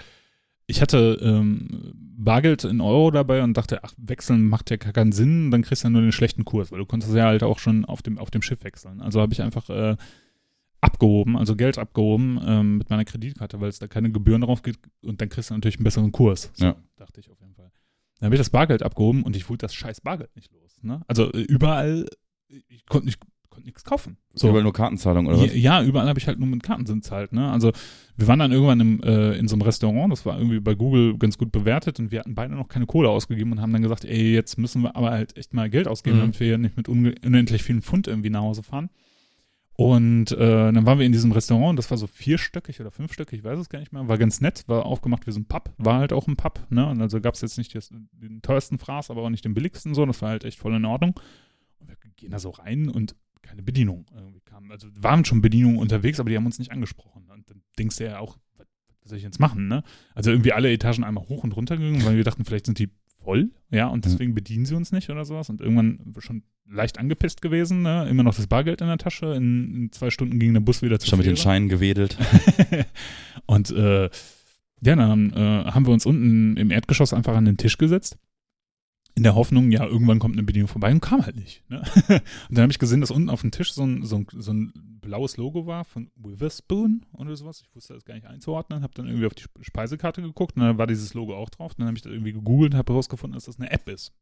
ich 0.69 0.81
hatte 0.83 1.19
ähm, 1.21 1.93
Bargeld 2.17 2.63
in 2.65 2.81
Euro 2.81 3.11
dabei 3.11 3.43
und 3.43 3.57
dachte, 3.57 3.83
ach, 3.83 3.95
wechseln 3.97 4.47
macht 4.49 4.71
ja 4.71 4.77
gar 4.77 4.93
keinen 4.93 5.13
Sinn, 5.13 5.51
dann 5.51 5.63
kriegst 5.63 5.83
du 5.83 5.87
ja 5.89 5.91
nur 5.91 6.03
den 6.03 6.13
schlechten 6.13 6.45
Kurs, 6.45 6.71
weil 6.71 6.79
du 6.79 6.87
konntest 6.87 7.13
ja 7.15 7.25
halt 7.25 7.43
auch 7.43 7.59
schon 7.59 7.85
auf 7.87 8.03
dem, 8.03 8.19
auf 8.19 8.31
dem 8.31 8.43
Schiff 8.43 8.63
wechseln. 8.65 9.01
Also 9.01 9.21
habe 9.21 9.33
ich 9.33 9.41
einfach 9.43 9.69
äh, 9.71 9.97
abgehoben, 10.81 11.37
also 11.37 11.57
Geld 11.57 11.79
abgehoben 11.79 12.41
ähm, 12.45 12.79
mit 12.79 12.91
meiner 12.91 13.05
Kreditkarte, 13.05 13.61
weil 13.61 13.69
es 13.71 13.79
da 13.79 13.89
keine 13.89 14.11
Gebühren 14.13 14.43
drauf 14.43 14.63
gibt 14.63 14.89
und 15.03 15.21
dann 15.21 15.29
kriegst 15.29 15.51
du 15.51 15.55
natürlich 15.55 15.77
einen 15.79 15.85
besseren 15.85 16.13
Kurs. 16.13 16.51
So, 16.55 16.67
Ja. 16.67 16.77
dachte 16.97 17.21
ich 17.21 17.31
auf 17.31 17.41
jeden 17.41 17.55
Fall. 17.55 17.71
Dann 18.21 18.27
habe 18.27 18.35
ich 18.35 18.41
das 18.41 18.51
Bargeld 18.51 18.83
abgehoben 18.83 19.23
und 19.23 19.37
ich 19.37 19.49
wurde 19.49 19.59
das 19.59 19.75
scheiß 19.75 20.03
Bargeld 20.03 20.35
nicht 20.37 20.53
los. 20.53 20.79
Ne? 20.83 21.01
Also 21.09 21.33
äh, 21.33 21.41
überall, 21.41 22.07
ich 22.69 22.85
konnte 22.87 23.07
nicht, 23.07 23.21
konnte 23.59 23.67
nichts 23.67 23.85
kaufen. 23.85 24.17
So. 24.35 24.49
Überall 24.49 24.63
nur 24.63 24.73
Kartenzahlung 24.73 25.27
oder 25.27 25.41
was? 25.41 25.55
Ja, 25.55 25.83
überall 25.83 26.09
habe 26.09 26.19
ich 26.19 26.27
halt 26.27 26.39
nur 26.39 26.49
mit 26.49 26.63
Karten 26.63 27.03
zahlt. 27.03 27.33
Ne? 27.33 27.51
Also 27.51 27.73
wir 28.17 28.27
waren 28.29 28.39
dann 28.39 28.53
irgendwann 28.53 28.81
im, 28.81 29.03
äh, 29.03 29.37
in 29.37 29.49
so 29.49 29.55
einem 29.57 29.63
Restaurant, 29.63 30.13
das 30.13 30.25
war 30.25 30.39
irgendwie 30.39 30.61
bei 30.61 30.75
Google 30.75 31.19
ganz 31.19 31.39
gut 31.39 31.53
bewertet 31.53 31.99
und 31.99 32.11
wir 32.11 32.21
hatten 32.21 32.35
beide 32.35 32.55
noch 32.55 32.69
keine 32.69 32.87
Kohle 32.87 33.09
ausgegeben 33.09 33.53
und 33.53 33.61
haben 33.61 33.73
dann 33.73 33.83
gesagt, 33.83 34.05
ey, 34.05 34.33
jetzt 34.33 34.59
müssen 34.59 34.83
wir 34.83 34.97
aber 34.97 35.11
halt 35.11 35.37
echt 35.37 35.55
mal 35.55 35.69
Geld 35.71 35.89
ausgeben, 35.89 36.17
Mhm. 36.17 36.21
damit 36.21 36.41
wir 36.41 36.59
nicht 36.59 36.77
mit 36.77 36.89
unendlich 36.89 37.63
vielen 37.63 37.83
Pfund 37.83 38.07
irgendwie 38.07 38.31
nach 38.31 38.43
Hause 38.43 38.63
fahren. 38.63 38.91
Und 39.75 40.33
äh, 40.33 40.73
dann 40.73 40.87
waren 40.87 40.99
wir 40.99 41.07
in 41.07 41.13
diesem 41.13 41.31
Restaurant, 41.31 41.79
das 41.79 41.89
war 41.91 41.99
so 41.99 42.09
vierstöckig 42.09 42.81
oder 42.81 42.91
fünfstöckig, 42.91 43.39
ich 43.39 43.45
weiß 43.45 43.61
es 43.61 43.69
gar 43.69 43.79
nicht 43.79 43.93
mehr, 43.93 44.09
war 44.09 44.19
ganz 44.19 44.41
nett, 44.41 44.65
war 44.67 44.85
aufgemacht 44.85 45.25
wie 45.29 45.31
so 45.31 45.39
ein 45.39 45.45
Pub, 45.45 45.73
war 45.79 46.01
halt 46.01 46.13
auch 46.13 46.27
ein 46.27 46.35
Pub, 46.37 46.67
ne? 46.69 46.85
Und 46.89 47.01
also 47.01 47.21
gab 47.21 47.35
es 47.35 47.43
jetzt 47.43 47.59
nicht 47.59 47.77
das, 47.77 47.91
den 47.91 48.43
teuersten 48.43 48.79
Fraß, 48.79 49.11
aber 49.13 49.23
auch 49.23 49.31
nicht 49.31 49.45
den 49.45 49.55
billigsten 49.55 49.95
so, 49.95 50.05
das 50.05 50.21
war 50.21 50.31
halt 50.31 50.45
echt 50.45 50.59
voll 50.59 50.75
in 50.75 50.85
Ordnung. 50.85 51.15
Und 51.79 51.89
wir 51.89 51.97
gehen 52.17 52.33
da 52.33 52.41
so 52.41 52.51
rein 52.51 52.89
und 52.89 53.15
keine 53.43 53.63
Bedienung 53.63 54.07
irgendwie 54.15 54.41
kam. 54.41 54.71
Also 54.71 54.89
waren 54.95 55.25
schon 55.25 55.41
Bedienungen 55.41 55.79
unterwegs, 55.79 56.21
aber 56.21 56.31
die 56.31 56.37
haben 56.37 56.47
uns 56.47 56.59
nicht 56.59 56.73
angesprochen. 56.73 57.23
Und 57.31 57.49
dann 57.49 57.63
denkst 57.79 57.97
du 57.97 58.05
ja 58.05 58.19
auch, 58.19 58.37
was 58.57 58.67
soll 59.05 59.19
ich 59.19 59.25
jetzt 59.25 59.41
machen, 59.41 59.69
ne? 59.69 59.83
Also 60.15 60.31
irgendwie 60.31 60.53
alle 60.53 60.73
Etagen 60.73 61.05
einmal 61.05 61.29
hoch 61.29 61.45
und 61.45 61.53
runter 61.57 61.77
gegangen, 61.77 62.05
weil 62.05 62.17
wir 62.17 62.25
dachten, 62.25 62.45
vielleicht 62.45 62.67
sind 62.67 62.79
die 62.79 62.91
voll, 63.23 63.51
ja, 63.71 63.89
und 63.89 64.05
deswegen 64.05 64.35
bedienen 64.35 64.65
sie 64.65 64.75
uns 64.75 64.93
nicht 64.93 65.11
oder 65.11 65.25
sowas. 65.25 65.51
Und 65.51 65.61
irgendwann 65.61 66.15
schon 66.19 66.43
leicht 66.71 66.99
angepisst 66.99 67.43
gewesen, 67.43 67.83
ne? 67.83 68.09
Immer 68.09 68.23
noch 68.23 68.35
das 68.35 68.47
Bargeld 68.47 68.81
in 68.81 68.87
der 68.87 68.99
Tasche. 68.99 69.35
In, 69.35 69.75
in 69.75 69.93
zwei 69.93 70.11
Stunden 70.11 70.39
ging 70.39 70.55
der 70.55 70.61
Bus 70.61 70.83
wieder 70.83 70.99
zu 70.99 71.07
Schon 71.07 71.19
mit 71.19 71.27
den. 71.27 71.37
Scheinen 71.37 71.69
gewedelt. 71.69 72.17
und 73.47 73.71
äh, 73.71 74.11
ja, 74.81 74.97
dann 74.97 75.33
äh, 75.33 75.65
haben 75.71 75.87
wir 75.87 75.93
uns 75.93 76.07
unten 76.07 76.57
im 76.57 76.71
Erdgeschoss 76.71 77.13
einfach 77.13 77.37
an 77.37 77.45
den 77.45 77.57
Tisch 77.57 77.79
gesetzt. 77.79 78.19
In 79.19 79.25
der 79.25 79.35
Hoffnung, 79.35 79.71
ja, 79.73 79.85
irgendwann 79.85 80.19
kommt 80.21 80.35
eine 80.37 80.45
Bedienung 80.45 80.69
vorbei 80.69 80.93
und 80.93 81.01
kam 81.01 81.27
halt 81.27 81.37
nicht. 81.37 81.69
Ne? 81.69 81.83
Und 82.09 82.57
dann 82.57 82.63
habe 82.63 82.71
ich 82.73 82.79
gesehen, 82.79 83.01
dass 83.01 83.11
unten 83.11 83.29
auf 83.31 83.41
dem 83.41 83.51
Tisch 83.51 83.73
so 83.73 83.85
ein, 83.85 84.05
so, 84.05 84.17
ein, 84.19 84.27
so 84.33 84.53
ein 84.53 84.73
blaues 85.01 85.37
Logo 85.37 85.67
war 85.67 85.85
von 85.85 86.11
Witherspoon 86.17 87.05
oder 87.13 87.35
sowas. 87.37 87.61
Ich 87.63 87.75
wusste 87.75 87.95
das 87.95 88.05
gar 88.05 88.15
nicht 88.15 88.27
einzuordnen. 88.27 88.83
Habe 88.83 88.95
dann 88.95 89.07
irgendwie 89.07 89.27
auf 89.27 89.35
die 89.35 89.43
Sp- 89.51 89.61
Speisekarte 89.63 90.23
geguckt 90.23 90.57
und 90.57 90.63
dann 90.63 90.79
war 90.79 90.87
dieses 90.87 91.15
Logo 91.15 91.35
auch 91.37 91.51
drauf. 91.51 91.75
Dann 91.75 91.87
habe 91.89 91.97
ich 91.97 92.03
das 92.03 92.13
irgendwie 92.13 92.33
gegoogelt 92.33 92.75
und 92.75 92.79
habe 92.79 92.93
herausgefunden, 92.93 93.35
dass 93.35 93.47
das 93.47 93.59
eine 93.59 93.71
App 93.73 93.89
ist. 93.89 94.13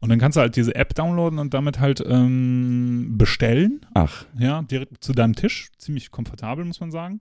Und 0.00 0.10
dann 0.10 0.18
kannst 0.18 0.36
du 0.36 0.40
halt 0.42 0.54
diese 0.56 0.74
App 0.74 0.94
downloaden 0.94 1.38
und 1.38 1.54
damit 1.54 1.80
halt 1.80 2.02
ähm, 2.06 3.14
bestellen 3.18 3.80
Ach, 3.94 4.26
ja, 4.38 4.62
direkt 4.62 5.02
zu 5.02 5.12
deinem 5.12 5.34
Tisch. 5.34 5.70
Ziemlich 5.78 6.10
komfortabel, 6.10 6.64
muss 6.64 6.80
man 6.80 6.90
sagen. 6.90 7.20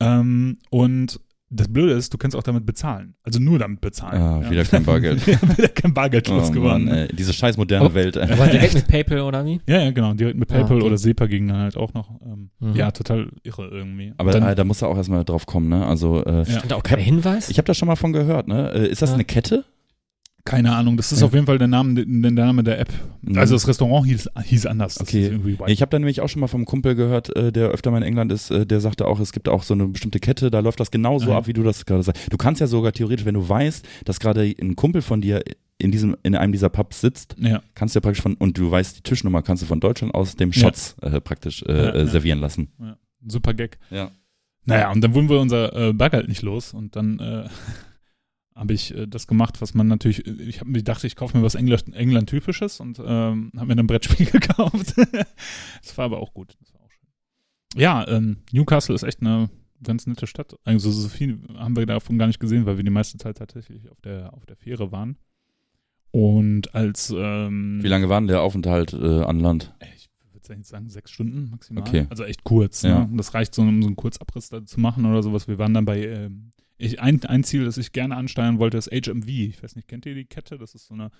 Ähm, 0.00 0.58
und 0.70 1.18
das 1.54 1.68
Blöde 1.68 1.92
ist, 1.92 2.12
du 2.12 2.18
kannst 2.18 2.36
auch 2.36 2.42
damit 2.42 2.64
bezahlen. 2.66 3.14
Also 3.22 3.38
nur 3.40 3.58
damit 3.58 3.80
bezahlen. 3.80 4.20
Ah, 4.20 4.40
ja. 4.42 4.50
wieder 4.50 4.64
kein 4.64 4.84
Bargeld. 4.84 5.26
ja, 5.26 5.38
wieder 5.56 5.68
kein 5.68 5.92
Bargeld 5.94 6.28
oh 6.30 6.34
losgeworden. 6.36 6.86
Mann, 6.86 6.94
ey, 6.94 7.08
diese 7.14 7.32
scheiß 7.32 7.56
moderne 7.56 7.88
Oh. 7.88 7.94
Welt. 7.94 8.16
Aber 8.16 8.46
direkt 8.46 8.74
mit 8.74 8.88
PayPal 8.88 9.20
oder 9.20 9.44
wie? 9.44 9.60
ja, 9.66 9.80
ja, 9.82 9.90
genau. 9.90 10.14
Direkt 10.14 10.38
mit 10.38 10.50
Ah, 10.50 10.54
PayPal 10.54 10.78
okay. 10.78 10.86
oder 10.86 10.98
SEPA 10.98 11.26
ging 11.26 11.48
dann 11.48 11.58
halt 11.58 11.76
auch 11.76 11.92
noch. 11.94 12.10
Ähm, 12.24 12.50
Mhm. 12.60 12.74
Ja, 12.76 12.90
total 12.92 13.28
irre 13.42 13.68
irgendwie. 13.68 14.12
Aber 14.18 14.30
dann, 14.30 14.44
äh, 14.44 14.54
da 14.54 14.62
muss 14.64 14.82
er 14.82 14.88
auch 14.88 14.96
erstmal 14.96 15.24
drauf 15.24 15.46
kommen, 15.46 15.68
ne? 15.68 15.84
Also, 15.86 16.24
äh, 16.24 16.38
Ja. 16.38 16.44
Stand 16.44 16.70
da 16.70 16.76
auch 16.76 16.82
kein 16.82 16.98
Hinweis? 17.00 17.50
ich 17.50 17.58
habe 17.58 17.66
da 17.66 17.74
schon 17.74 17.88
mal 17.88 17.96
von 17.96 18.12
gehört, 18.12 18.46
ne? 18.48 18.70
Äh, 18.72 18.86
ist 18.88 19.02
das 19.02 19.10
Ja. 19.10 19.14
eine 19.14 19.24
Kette? 19.24 19.64
Keine 20.44 20.74
Ahnung, 20.74 20.96
das 20.96 21.12
ist 21.12 21.20
Ja. 21.20 21.26
auf 21.26 21.34
jeden 21.34 21.46
Fall 21.46 21.58
der 21.58 21.68
Name, 21.68 21.94
der, 21.94 22.30
Name 22.30 22.64
der 22.64 22.80
App. 22.80 22.88
Mhm. 23.22 23.38
Also 23.38 23.54
das 23.54 23.68
Restaurant 23.68 24.06
hieß, 24.06 24.28
hieß 24.44 24.66
anders. 24.66 24.96
Das 24.96 25.08
Okay. 25.08 25.38
Ich 25.68 25.80
habe 25.82 25.90
da 25.90 25.98
nämlich 25.98 26.20
auch 26.20 26.28
schon 26.28 26.40
mal 26.40 26.48
vom 26.48 26.64
Kumpel 26.64 26.94
gehört, 26.94 27.34
äh, 27.36 27.52
der 27.52 27.68
öfter 27.68 27.90
mal 27.90 27.98
in 27.98 28.02
England 28.02 28.32
ist, 28.32 28.50
äh, 28.50 28.66
der 28.66 28.80
sagte 28.80 29.06
auch, 29.06 29.20
es 29.20 29.32
gibt 29.32 29.48
auch 29.48 29.62
so 29.62 29.74
eine 29.74 29.86
bestimmte 29.88 30.18
Kette, 30.18 30.50
da 30.50 30.58
läuft 30.60 30.80
das 30.80 30.90
genauso 30.90 31.30
Ja. 31.30 31.38
ab, 31.38 31.46
wie 31.46 31.52
du 31.52 31.62
das 31.62 31.86
gerade 31.86 32.02
sagst. 32.02 32.32
Du 32.32 32.36
kannst 32.36 32.60
ja 32.60 32.66
sogar 32.66 32.92
theoretisch, 32.92 33.24
wenn 33.24 33.34
du 33.34 33.48
weißt, 33.48 33.86
dass 34.04 34.18
gerade 34.20 34.42
ein 34.60 34.74
Kumpel 34.76 35.00
von 35.02 35.20
dir 35.20 35.42
in 35.78 35.90
diesem, 35.90 36.16
in 36.22 36.34
einem 36.36 36.52
dieser 36.52 36.68
Pubs 36.70 37.00
sitzt, 37.00 37.34
ja. 37.38 37.60
kannst 37.74 37.94
du 37.94 37.98
ja 37.98 38.00
praktisch 38.02 38.22
von, 38.22 38.34
und 38.34 38.56
du 38.58 38.70
weißt 38.70 38.98
die 38.98 39.02
Tischnummer, 39.02 39.42
kannst 39.42 39.62
du 39.62 39.66
von 39.66 39.80
Deutschland 39.80 40.14
aus 40.14 40.36
dem 40.36 40.50
Ja. 40.50 40.60
Shots 40.60 40.96
äh, 41.02 41.20
praktisch 41.20 41.62
äh, 41.64 41.72
Ja, 41.72 41.90
äh, 41.90 41.98
ja. 42.00 42.06
servieren 42.06 42.38
lassen. 42.40 42.68
Super 43.26 43.54
Gag. 43.54 43.78
Ja. 43.90 44.10
Naja, 44.64 44.92
und 44.92 45.00
dann 45.02 45.12
wurden 45.14 45.28
wir 45.28 45.40
unser 45.40 45.88
äh, 45.88 45.92
Bargeld 45.92 46.28
nicht 46.28 46.42
los 46.42 46.72
und 46.72 46.94
dann 46.96 47.18
äh, 47.18 47.44
habe 48.54 48.72
ich 48.72 48.94
äh, 48.94 49.06
das 49.06 49.26
gemacht, 49.26 49.60
was 49.60 49.74
man 49.74 49.88
natürlich, 49.88 50.26
ich 50.26 50.60
habe 50.60 50.70
mir 50.70 50.78
gedacht, 50.78 51.04
ich 51.04 51.16
kaufe 51.16 51.36
mir 51.36 51.42
was 51.42 51.54
England, 51.54 51.94
England-typisches 51.94 52.80
und 52.80 52.98
ähm, 52.98 53.52
habe 53.56 53.74
mir 53.74 53.80
ein 53.80 53.86
Brettspiel 53.86 54.26
gekauft. 54.30 54.94
das 54.96 55.98
war 55.98 56.04
aber 56.04 56.18
auch 56.18 56.34
gut. 56.34 56.56
Das 56.60 56.74
war 56.74 56.80
auch 56.80 56.90
schön. 56.90 57.80
Ja, 57.80 58.06
ähm, 58.08 58.38
Newcastle 58.52 58.94
ist 58.94 59.02
echt 59.02 59.20
eine 59.20 59.50
ganz 59.82 60.06
nette 60.06 60.26
Stadt. 60.26 60.56
Also 60.64 60.90
so 60.90 61.08
viel 61.08 61.40
haben 61.56 61.76
wir 61.76 61.86
davon 61.86 62.18
gar 62.18 62.26
nicht 62.26 62.40
gesehen, 62.40 62.66
weil 62.66 62.76
wir 62.76 62.84
die 62.84 62.90
meiste 62.90 63.18
Zeit 63.18 63.38
tatsächlich 63.38 63.90
auf 63.90 64.00
der, 64.00 64.32
auf 64.34 64.46
der 64.46 64.56
Fähre 64.56 64.92
waren. 64.92 65.16
Und 66.10 66.74
als 66.74 67.12
ähm, 67.16 67.80
Wie 67.82 67.88
lange 67.88 68.08
war 68.08 68.20
denn 68.20 68.28
der 68.28 68.42
Aufenthalt 68.42 68.92
äh, 68.92 69.22
an 69.22 69.40
Land? 69.40 69.74
ich 69.96 70.10
würde 70.32 70.58
jetzt 70.58 70.68
sagen, 70.68 70.88
sechs 70.88 71.10
Stunden 71.10 71.50
maximal. 71.50 71.82
Okay. 71.82 72.06
Also 72.10 72.24
echt 72.24 72.44
kurz. 72.44 72.82
Ja. 72.82 73.06
Ne? 73.06 73.16
Das 73.16 73.32
reicht 73.32 73.54
so, 73.54 73.62
um 73.62 73.82
so 73.82 73.88
einen 73.88 73.96
Kurzabriss 73.96 74.50
zu 74.50 74.80
machen 74.80 75.06
oder 75.06 75.22
sowas. 75.22 75.48
Wir 75.48 75.58
waren 75.58 75.72
dann 75.72 75.84
bei, 75.84 76.06
ähm, 76.06 76.52
ich, 76.82 77.00
ein, 77.00 77.24
ein 77.24 77.44
Ziel, 77.44 77.64
das 77.64 77.76
ich 77.78 77.92
gerne 77.92 78.16
ansteuern 78.16 78.58
wollte, 78.58 78.78
ist 78.78 78.90
HMV. 78.90 79.28
Ich 79.28 79.62
weiß 79.62 79.76
nicht, 79.76 79.88
kennt 79.88 80.06
ihr 80.06 80.14
die 80.14 80.24
Kette? 80.24 80.58
Das 80.58 80.74
ist 80.74 80.86
so 80.86 80.94
eine 80.94 81.10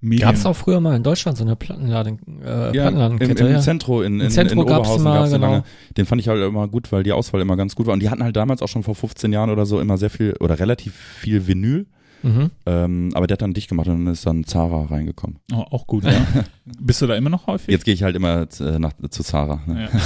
Medien. 0.00 0.26
Gab 0.26 0.34
es 0.34 0.44
auch 0.44 0.54
früher 0.54 0.80
mal 0.80 0.94
in 0.94 1.02
Deutschland 1.02 1.38
so 1.38 1.44
eine 1.44 1.56
Plattenladen, 1.56 2.18
äh, 2.42 2.66
im, 2.66 2.72
Plattenladenkette? 2.72 3.46
im 3.46 3.52
ja. 3.52 3.60
Zentro 3.60 4.02
in, 4.02 4.14
in, 4.14 4.26
Im 4.26 4.30
Zentro 4.30 4.54
in 4.54 4.58
Oberhausen 4.60 5.04
mal, 5.04 5.18
gab's 5.18 5.30
so 5.30 5.36
genau. 5.36 5.50
lange. 5.50 5.64
Den 5.96 6.06
fand 6.06 6.20
ich 6.20 6.28
halt 6.28 6.42
immer 6.42 6.68
gut, 6.68 6.92
weil 6.92 7.02
die 7.02 7.12
Auswahl 7.12 7.40
immer 7.40 7.56
ganz 7.56 7.74
gut 7.74 7.86
war. 7.86 7.94
Und 7.94 8.00
die 8.00 8.10
hatten 8.10 8.22
halt 8.22 8.36
damals 8.36 8.62
auch 8.62 8.68
schon 8.68 8.82
vor 8.82 8.94
15 8.94 9.32
Jahren 9.32 9.50
oder 9.50 9.64
so 9.64 9.80
immer 9.80 9.96
sehr 9.96 10.10
viel 10.10 10.34
oder 10.40 10.58
relativ 10.58 10.94
viel 10.94 11.46
Vinyl. 11.46 11.86
Mhm. 12.26 12.50
Ähm, 12.66 13.10
aber 13.14 13.28
der 13.28 13.34
hat 13.34 13.42
dann 13.42 13.54
dicht 13.54 13.68
gemacht 13.68 13.86
und 13.86 14.04
dann 14.04 14.12
ist 14.12 14.26
dann 14.26 14.42
Zara 14.42 14.86
reingekommen. 14.86 15.38
Oh, 15.52 15.64
auch 15.70 15.86
gut, 15.86 16.02
ja. 16.04 16.26
Bist 16.64 17.00
du 17.00 17.06
da 17.06 17.14
immer 17.14 17.30
noch 17.30 17.46
häufig? 17.46 17.68
Jetzt 17.68 17.84
gehe 17.84 17.94
ich 17.94 18.02
halt 18.02 18.16
immer 18.16 18.48
äh, 18.58 18.78
nach, 18.80 18.92
zu 19.10 19.22
Zara. 19.22 19.62
Ne? 19.66 19.84
Ja. 19.84 20.00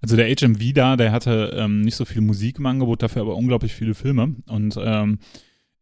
Also 0.00 0.16
der 0.16 0.28
HMV 0.28 0.72
da, 0.72 0.96
der 0.96 1.10
hatte 1.10 1.52
ähm, 1.56 1.80
nicht 1.80 1.96
so 1.96 2.04
viel 2.04 2.22
Musik 2.22 2.58
im 2.58 2.66
Angebot, 2.66 3.02
dafür 3.02 3.22
aber 3.22 3.34
unglaublich 3.34 3.74
viele 3.74 3.94
Filme. 3.94 4.36
Und 4.48 4.78
ähm, 4.80 5.18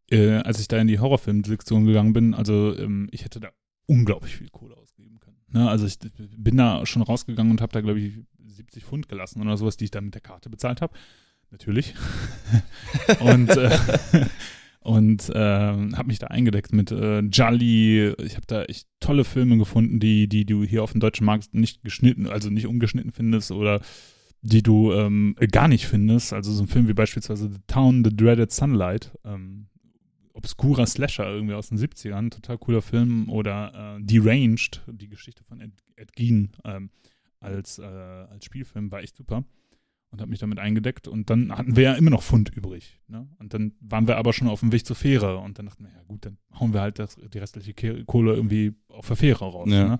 äh, 0.09 0.37
als 0.37 0.59
ich 0.59 0.67
da 0.67 0.77
in 0.79 0.87
die 0.87 0.97
Horrorfilmsektion 0.97 1.85
gegangen 1.85 2.13
bin, 2.13 2.33
also 2.33 2.75
ähm, 2.75 3.07
ich 3.11 3.23
hätte 3.23 3.39
da 3.39 3.49
unglaublich 3.85 4.37
viel 4.37 4.49
Kohle 4.49 4.75
ausgeben 4.75 5.19
können. 5.19 5.37
Ne? 5.51 5.69
Also 5.69 5.85
ich 5.85 5.99
bin 6.17 6.57
da 6.57 6.83
schon 6.87 7.03
rausgegangen 7.03 7.51
und 7.51 7.61
habe 7.61 7.73
da, 7.73 7.81
glaube 7.81 7.99
ich, 7.99 8.13
70 8.43 8.85
Pfund 8.85 9.07
gelassen 9.07 9.39
oder 9.41 9.55
sowas, 9.55 9.77
die 9.77 9.85
ich 9.85 9.91
dann 9.91 10.05
mit 10.05 10.15
der 10.15 10.21
Karte 10.21 10.49
bezahlt 10.49 10.81
habe. 10.81 10.93
Natürlich. 11.51 11.93
und 13.19 13.49
äh, 13.49 13.69
und 14.81 15.31
ähm, 15.35 15.97
habe 15.97 16.07
mich 16.07 16.19
da 16.19 16.27
eingedeckt 16.27 16.71
mit 16.71 16.91
äh, 16.91 17.19
Jolly. 17.19 18.13
Ich 18.23 18.35
habe 18.35 18.45
da 18.47 18.63
echt 18.63 18.87
tolle 18.99 19.25
Filme 19.25 19.57
gefunden, 19.57 19.99
die, 19.99 20.27
die 20.27 20.45
du 20.45 20.63
hier 20.63 20.83
auf 20.83 20.93
dem 20.93 21.01
deutschen 21.01 21.25
Markt 21.25 21.53
nicht 21.53 21.83
geschnitten, 21.83 22.27
also 22.27 22.49
nicht 22.49 22.65
umgeschnitten 22.65 23.11
findest 23.11 23.51
oder 23.51 23.81
die 24.41 24.63
du 24.63 24.93
ähm, 24.93 25.35
gar 25.51 25.67
nicht 25.67 25.85
findest. 25.85 26.31
Also 26.31 26.53
so 26.53 26.63
ein 26.63 26.67
Film 26.67 26.87
wie 26.87 26.93
beispielsweise 26.93 27.49
The 27.49 27.59
Town, 27.67 28.05
The 28.05 28.15
Dreaded 28.15 28.51
Sunlight, 28.51 29.11
ähm, 29.25 29.67
obskurer 30.33 30.85
Slasher 30.85 31.29
irgendwie 31.29 31.55
aus 31.55 31.67
den 31.67 31.77
70ern, 31.77 32.29
total 32.29 32.57
cooler 32.57 32.81
Film 32.81 33.29
oder 33.29 33.97
äh, 33.97 34.01
Deranged, 34.01 34.81
die 34.87 35.09
Geschichte 35.09 35.43
von 35.43 35.59
Ed, 35.59 35.73
Ed 35.97 36.15
Gein 36.15 36.51
ähm, 36.63 36.89
als, 37.41 37.79
äh, 37.79 37.83
als 37.83 38.45
Spielfilm 38.45 38.91
war 38.91 39.01
echt 39.01 39.17
super 39.17 39.43
und 40.11 40.21
habe 40.21 40.29
mich 40.29 40.39
damit 40.39 40.59
eingedeckt 40.59 41.07
und 41.07 41.29
dann 41.29 41.55
hatten 41.55 41.75
wir 41.75 41.83
ja 41.83 41.93
immer 41.93 42.09
noch 42.09 42.23
Pfund 42.23 42.49
übrig. 42.49 42.99
Ne? 43.07 43.27
Und 43.37 43.53
dann 43.53 43.73
waren 43.79 44.07
wir 44.07 44.17
aber 44.17 44.33
schon 44.33 44.47
auf 44.47 44.61
dem 44.61 44.71
Weg 44.71 44.85
zur 44.85 44.95
Fähre 44.95 45.37
und 45.37 45.59
dann 45.59 45.67
dachten 45.67 45.83
wir, 45.83 45.91
ja 45.91 46.01
gut, 46.07 46.25
dann 46.25 46.37
hauen 46.59 46.73
wir 46.73 46.81
halt 46.81 46.99
das, 46.99 47.15
die 47.15 47.37
restliche 47.37 47.73
Kohle 48.05 48.33
irgendwie 48.33 48.73
auf 48.89 49.07
der 49.07 49.15
Fähre 49.15 49.45
raus. 49.45 49.69
Ja. 49.69 49.87
Ne? 49.89 49.99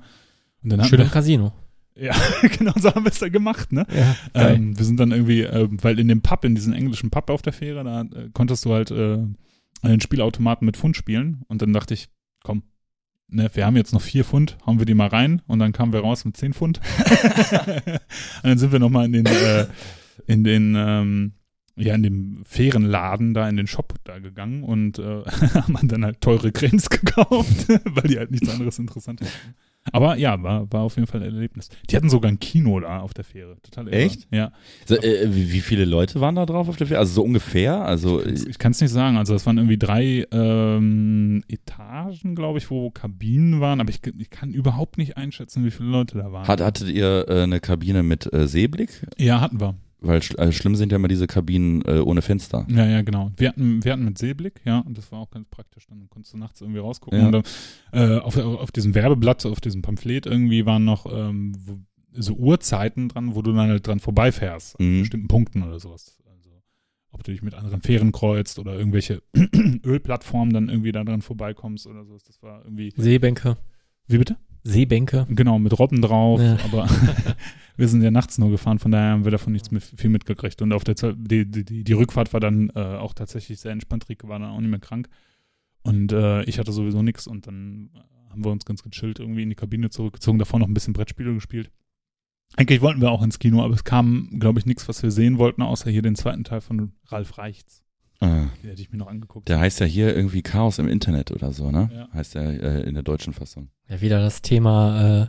Und 0.64 0.70
dann 0.72 0.84
Schön 0.86 1.02
im 1.02 1.12
Casino. 1.12 1.54
ja, 1.96 2.16
genau 2.58 2.74
so 2.76 2.94
haben 2.94 3.06
wir 3.06 3.12
es 3.12 3.20
dann 3.20 3.32
gemacht, 3.32 3.72
ne? 3.72 3.86
Ja. 3.94 4.16
Ähm, 4.34 4.78
wir 4.78 4.86
sind 4.86 5.00
dann 5.00 5.12
irgendwie, 5.12 5.42
ähm, 5.42 5.78
weil 5.82 6.00
in 6.00 6.08
dem 6.08 6.22
Pub, 6.22 6.44
in 6.44 6.56
diesem 6.56 6.74
englischen 6.74 7.12
Pub 7.12 7.30
auf 7.30 7.42
der 7.42 7.54
Fähre, 7.54 7.84
da 7.84 8.02
äh, 8.02 8.30
konntest 8.34 8.66
du 8.66 8.74
halt 8.74 8.92
äh, 8.92 9.20
den 9.84 10.02
Spielautomaten 10.02 10.66
mit 10.66 10.76
Pfund 10.76 10.98
spielen. 10.98 11.44
Und 11.48 11.62
dann 11.62 11.72
dachte 11.72 11.94
ich, 11.94 12.10
komm, 12.44 12.64
ne, 13.30 13.50
wir 13.54 13.66
haben 13.66 13.78
jetzt 13.78 13.94
noch 13.94 14.02
vier 14.02 14.24
Pfund, 14.24 14.58
hauen 14.66 14.80
wir 14.80 14.86
die 14.86 14.94
mal 14.94 15.08
rein. 15.08 15.42
Und 15.48 15.60
dann 15.60 15.72
kamen 15.72 15.94
wir 15.94 16.02
raus 16.02 16.26
mit 16.26 16.38
zehn 16.38 16.54
Pfund. 16.54 16.80
und 17.66 18.00
dann 18.44 18.58
sind 18.58 18.72
wir 18.72 18.80
nochmal 18.80 19.06
in 19.06 19.14
den, 19.14 19.26
äh, 19.26 19.66
in 20.28 20.44
den, 20.44 20.76
ähm, 20.78 21.34
ja, 21.76 21.96
in 21.96 22.04
dem 22.04 22.44
Fährenladen 22.46 23.34
da 23.34 23.48
in 23.48 23.56
den 23.56 23.68
Shop 23.68 23.94
da 24.04 24.20
gegangen 24.20 24.64
und 24.64 25.00
äh, 25.00 25.24
haben 25.54 25.88
dann 25.88 26.04
halt 26.04 26.22
teure 26.22 26.52
Cremes 26.52 26.90
gekauft, 26.90 27.68
weil 27.86 28.10
die 28.10 28.18
halt 28.18 28.32
nichts 28.32 28.50
anderes 28.50 28.80
interessant 28.80 29.22
hatten. 29.22 29.56
Aber 29.92 30.18
ja, 30.18 30.42
war, 30.42 30.72
war 30.72 30.82
auf 30.82 30.96
jeden 30.96 31.08
Fall 31.08 31.22
ein 31.22 31.34
Erlebnis. 31.34 31.70
Die 31.90 31.96
hatten 31.96 32.10
sogar 32.10 32.32
ein 32.32 32.40
Kino 32.40 32.80
da 32.80 33.00
auf 33.00 33.14
der 33.14 33.24
Fähre. 33.24 33.58
Total 33.62 33.88
irre. 33.88 33.96
Echt? 33.96 34.28
Ja. 34.32 34.52
So, 34.86 34.96
äh, 34.96 35.28
wie, 35.34 35.62
viele 35.62 35.86
Leute 35.86 36.22
waren 36.22 36.36
da 36.36 36.46
drauf 36.46 36.70
auf 36.70 36.78
der 36.78 36.88
Fähre? 36.88 37.00
Also 37.00 37.14
so 37.14 37.24
ungefähr? 37.24 37.86
Also 37.86 38.24
Ich, 38.24 38.58
kann 38.58 38.72
es 38.72 38.82
nicht 38.82 38.92
sagen. 38.92 39.18
Also 39.18 39.36
es 39.36 39.46
waren 39.46 39.58
irgendwie 39.58 39.78
drei 39.78 40.26
ähm, 40.32 41.44
Etagen, 41.48 42.36
glaube 42.36 42.60
ich, 42.60 42.70
wo 42.70 42.90
Kabinen 42.92 43.62
waren. 43.62 43.82
Aber 43.82 43.90
ich, 43.90 44.02
ich 44.18 44.30
kann 44.30 44.52
überhaupt 44.52 44.98
nicht 44.98 45.18
einschätzen, 45.18 45.66
wie 45.66 45.72
viele 45.72 45.90
Leute 45.90 46.18
da 46.18 46.32
waren. 46.32 46.48
hat, 46.48 46.62
hattet 46.62 46.90
ihr 46.90 47.26
äh, 47.28 47.44
eine 47.44 47.60
Kabine 47.60 48.04
mit 48.04 48.32
äh, 48.34 48.48
Seeblick? 48.48 49.06
ja, 49.18 49.42
hatten 49.42 49.60
wir. 49.60 49.76
Weil 50.02 50.22
sch 50.22 50.34
äh, 50.38 50.52
schlimm 50.54 50.76
sind 50.76 50.92
ja 50.92 50.96
immer 50.96 51.10
diese 51.10 51.28
Kabinen 51.28 51.82
äh, 51.86 52.00
ohne 52.00 52.22
Fenster. 52.22 52.66
Ja, 52.70 52.86
ja, 52.86 53.02
genau. 53.02 53.32
Wir 53.36 53.50
hatten, 53.50 53.84
wir 53.84 53.92
hatten 53.92 54.06
mit 54.06 54.18
Seeblick, 54.18 54.62
ja, 54.64 54.80
und 54.80 54.98
das 54.98 55.12
war 55.12 55.20
auch 55.20 55.30
ganz 55.30 55.48
praktisch. 55.50 55.88
Dann 55.88 56.08
konntest 56.10 56.34
du 56.34 56.38
nachts 56.38 56.62
irgendwie 56.62 56.80
rausgucken. 56.80 57.20
Ja. 57.20 57.28
Und, 57.28 57.46
äh, 57.92 58.18
auf, 58.20 58.38
auf 58.38 58.72
diesem 58.72 58.96
Werbeblatt, 58.96 59.46
auf 59.46 59.60
diesem 59.60 59.82
Pamphlet 59.82 60.26
irgendwie 60.26 60.66
waren 60.66 60.86
noch 60.86 61.06
ähm, 61.12 61.54
wo, 61.66 61.80
so 62.14 62.34
Uhrzeiten 62.36 63.10
dran, 63.10 63.36
wo 63.36 63.42
du 63.42 63.52
dann 63.52 63.70
halt 63.70 63.86
dran 63.88 64.00
vorbeifährst. 64.00 64.80
An 64.80 64.86
Mhm. 64.86 65.00
bestimmten 65.02 65.28
Punkten 65.28 65.64
oder 65.64 65.80
sowas. 65.80 66.18
Also, 66.34 66.50
ob 67.12 67.24
du 67.24 67.32
dich 67.32 67.42
mit 67.42 67.54
anderen 67.54 67.82
Fähren 67.82 68.12
kreuzt 68.14 68.58
oder 68.58 68.76
irgendwelche 68.78 69.22
Ölplattformen 69.86 70.54
dann 70.54 70.70
irgendwie 70.70 70.92
da 70.94 71.04
dran 71.04 71.22
vorbeikommst 71.22 71.88
oder 71.88 72.06
sowas. 72.06 72.24
Das 72.24 72.42
war 72.42 72.64
irgendwie. 72.64 72.94
Seebänke. 72.96 73.58
Wie 74.08 74.18
bitte? 74.18 74.38
Seebänke. 74.64 75.26
Genau, 75.30 75.60
mit 75.60 75.78
Robben 75.78 76.02
drauf, 76.02 76.42
Ja. 76.42 76.58
aber 76.66 76.88
Wir 77.80 77.88
sind 77.88 78.02
ja 78.02 78.12
nachts 78.12 78.38
nur 78.38 78.52
gefahren, 78.52 78.78
von 78.78 78.92
daher 78.92 79.12
haben 79.12 79.24
wir 79.24 79.32
davon 79.32 79.54
nichts 79.54 79.72
mit, 79.72 79.82
viel 79.82 80.10
mitgekriegt. 80.10 80.62
Und 80.62 80.74
auf 80.74 80.84
der 80.84 80.96
die, 81.14 81.50
die, 81.50 81.84
die, 81.86 81.94
Rückfahrt 81.94 82.34
war 82.34 82.42
dann 82.42 82.70
äh, 82.76 82.80
auch 82.80 83.14
tatsächlich 83.14 83.58
sehr 83.58 83.72
entspannt. 83.72 84.10
Rieke 84.10 84.28
war 84.28 84.38
dann 84.38 84.50
auch 84.50 84.60
nicht 84.60 84.70
mehr 84.70 84.82
krank. 84.82 85.08
Und 85.82 86.12
äh, 86.12 86.44
ich 86.44 86.60
hatte 86.60 86.74
sowieso 86.74 87.02
nichts. 87.02 87.26
Und 87.26 87.48
dann 87.48 87.92
haben 88.30 88.44
wir 88.44 88.52
uns 88.52 88.66
ganz 88.66 88.84
gechillt 88.84 89.20
irgendwie 89.20 89.44
in 89.44 89.50
die 89.50 89.56
Kabine 89.56 89.90
zurückgezogen. 89.90 90.40
Davor 90.40 90.60
noch 90.60 90.68
ein 90.68 90.74
bisschen 90.74 90.92
Brettspiele 90.92 91.34
gespielt. 91.34 91.72
Eigentlich 92.58 92.82
wollten 92.82 93.00
wir 93.00 93.12
auch 93.12 93.24
ins 93.24 93.40
Kino, 93.40 93.64
aber 93.64 93.76
es 93.76 93.86
kam, 93.86 94.28
glaube 94.40 94.60
ich, 94.60 94.66
nichts, 94.66 94.90
was 94.90 95.02
wir 95.02 95.12
sehen 95.12 95.38
wollten, 95.38 95.62
außer 95.62 95.90
hier 95.90 96.02
den 96.02 96.16
zweiten 96.16 96.44
Teil 96.44 96.60
von 96.60 96.92
Ralf 97.06 97.38
Reichts. 97.38 97.86
Ah, 98.20 98.48
Den 98.62 98.72
hätte 98.72 98.82
ich 98.82 98.92
mir 98.92 98.98
noch 98.98 99.08
angeguckt. 99.08 99.48
der 99.48 99.60
heißt 99.60 99.80
ja 99.80 99.86
hier 99.86 100.14
irgendwie 100.14 100.42
Chaos 100.42 100.80
im 100.80 100.90
Internet 100.90 101.32
oder 101.32 101.54
so, 101.54 101.72
ne? 101.72 101.90
Ja. 101.94 102.10
Heißt 102.12 102.36
der 102.36 102.62
äh, 102.62 102.82
in 102.82 102.96
der 102.96 103.04
deutschen 103.04 103.32
Fassung. 103.32 103.70
Ja, 103.88 104.02
wieder 104.02 104.20
das 104.20 104.42
Thema 104.42 105.22
äh, 105.24 105.28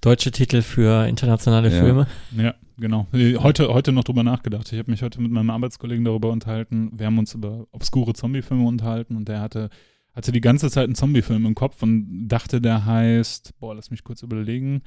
deutsche 0.00 0.30
Titel 0.30 0.62
für 0.62 1.06
internationale 1.06 1.70
Ja. 1.72 1.80
Filme. 1.82 2.06
Ja, 2.36 2.54
genau. 2.78 3.06
Äh, 3.12 3.36
Heute, 3.36 3.68
heute 3.68 3.92
noch 3.92 4.04
drüber 4.04 4.22
nachgedacht. 4.22 4.72
Ich 4.72 4.78
habe 4.78 4.90
mich 4.90 5.02
heute 5.02 5.20
mit 5.20 5.30
meinem 5.30 5.50
Arbeitskollegen 5.50 6.04
darüber 6.04 6.30
unterhalten. 6.30 6.90
Wir 6.94 7.06
haben 7.06 7.18
uns 7.18 7.34
über 7.34 7.66
obskure 7.72 8.14
Zombie-Filme 8.14 8.66
unterhalten 8.66 9.16
und 9.16 9.28
der 9.28 9.40
hatte, 9.40 9.68
hatte 10.14 10.32
die 10.32 10.40
ganze 10.40 10.70
Zeit 10.70 10.84
einen 10.84 10.94
Zombie-Film 10.94 11.44
im 11.46 11.54
Kopf 11.54 11.82
und 11.82 12.28
dachte, 12.28 12.60
der 12.60 12.84
heißt, 12.86 13.58
boah, 13.60 13.74
lass 13.74 13.90
mich 13.90 14.04
kurz 14.04 14.22
überlegen. 14.22 14.82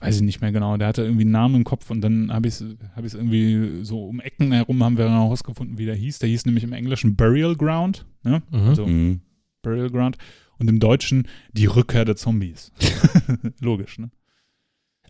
Weiß 0.00 0.16
ich 0.16 0.22
nicht 0.22 0.40
mehr 0.40 0.52
genau. 0.52 0.76
Der 0.76 0.86
hatte 0.86 1.02
irgendwie 1.02 1.22
einen 1.22 1.32
Namen 1.32 1.56
im 1.56 1.64
Kopf 1.64 1.90
und 1.90 2.00
dann 2.02 2.32
habe 2.32 2.46
ich 2.46 2.54
es 2.60 2.64
hab 2.94 3.04
ich's 3.04 3.14
irgendwie 3.14 3.84
so 3.84 4.04
um 4.06 4.20
Ecken 4.20 4.52
herum 4.52 4.84
haben 4.84 4.96
wir 4.96 5.06
dann 5.06 5.14
herausgefunden, 5.14 5.76
wie 5.76 5.86
der 5.86 5.96
hieß. 5.96 6.20
Der 6.20 6.28
hieß 6.28 6.46
nämlich 6.46 6.62
im 6.62 6.72
Englischen 6.72 7.16
Burial 7.16 7.56
Ground. 7.56 8.06
Ne? 8.22 8.40
Mhm. 8.52 8.58
Also 8.60 8.86
Mhm. 8.86 9.20
Burial 9.62 9.90
Ground. 9.90 10.16
Und 10.60 10.70
im 10.70 10.78
Deutschen 10.78 11.26
die 11.52 11.66
Rückkehr 11.66 12.04
der 12.04 12.14
Zombies. 12.14 12.70
Logisch, 13.60 13.98
ne? 13.98 14.10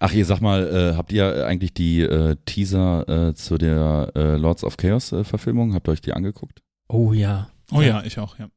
Ach, 0.00 0.12
ihr 0.12 0.24
sag 0.24 0.40
mal, 0.40 0.66
äh, 0.68 0.96
habt 0.96 1.12
ihr 1.12 1.46
eigentlich 1.46 1.74
die 1.74 2.00
äh, 2.00 2.36
Teaser 2.46 3.08
äh, 3.08 3.34
zu 3.34 3.58
der 3.58 4.12
äh, 4.14 4.36
Lords 4.36 4.64
of 4.64 4.76
Chaos 4.76 5.12
äh, 5.12 5.24
Verfilmung? 5.24 5.74
Habt 5.74 5.88
ihr 5.88 5.92
euch 5.92 6.00
die 6.00 6.12
angeguckt? 6.12 6.62
Oh 6.88 7.12
ja. 7.12 7.48
Oh 7.72 7.82
ja, 7.82 8.02
ich 8.04 8.18
auch, 8.18 8.38
ja. 8.38 8.48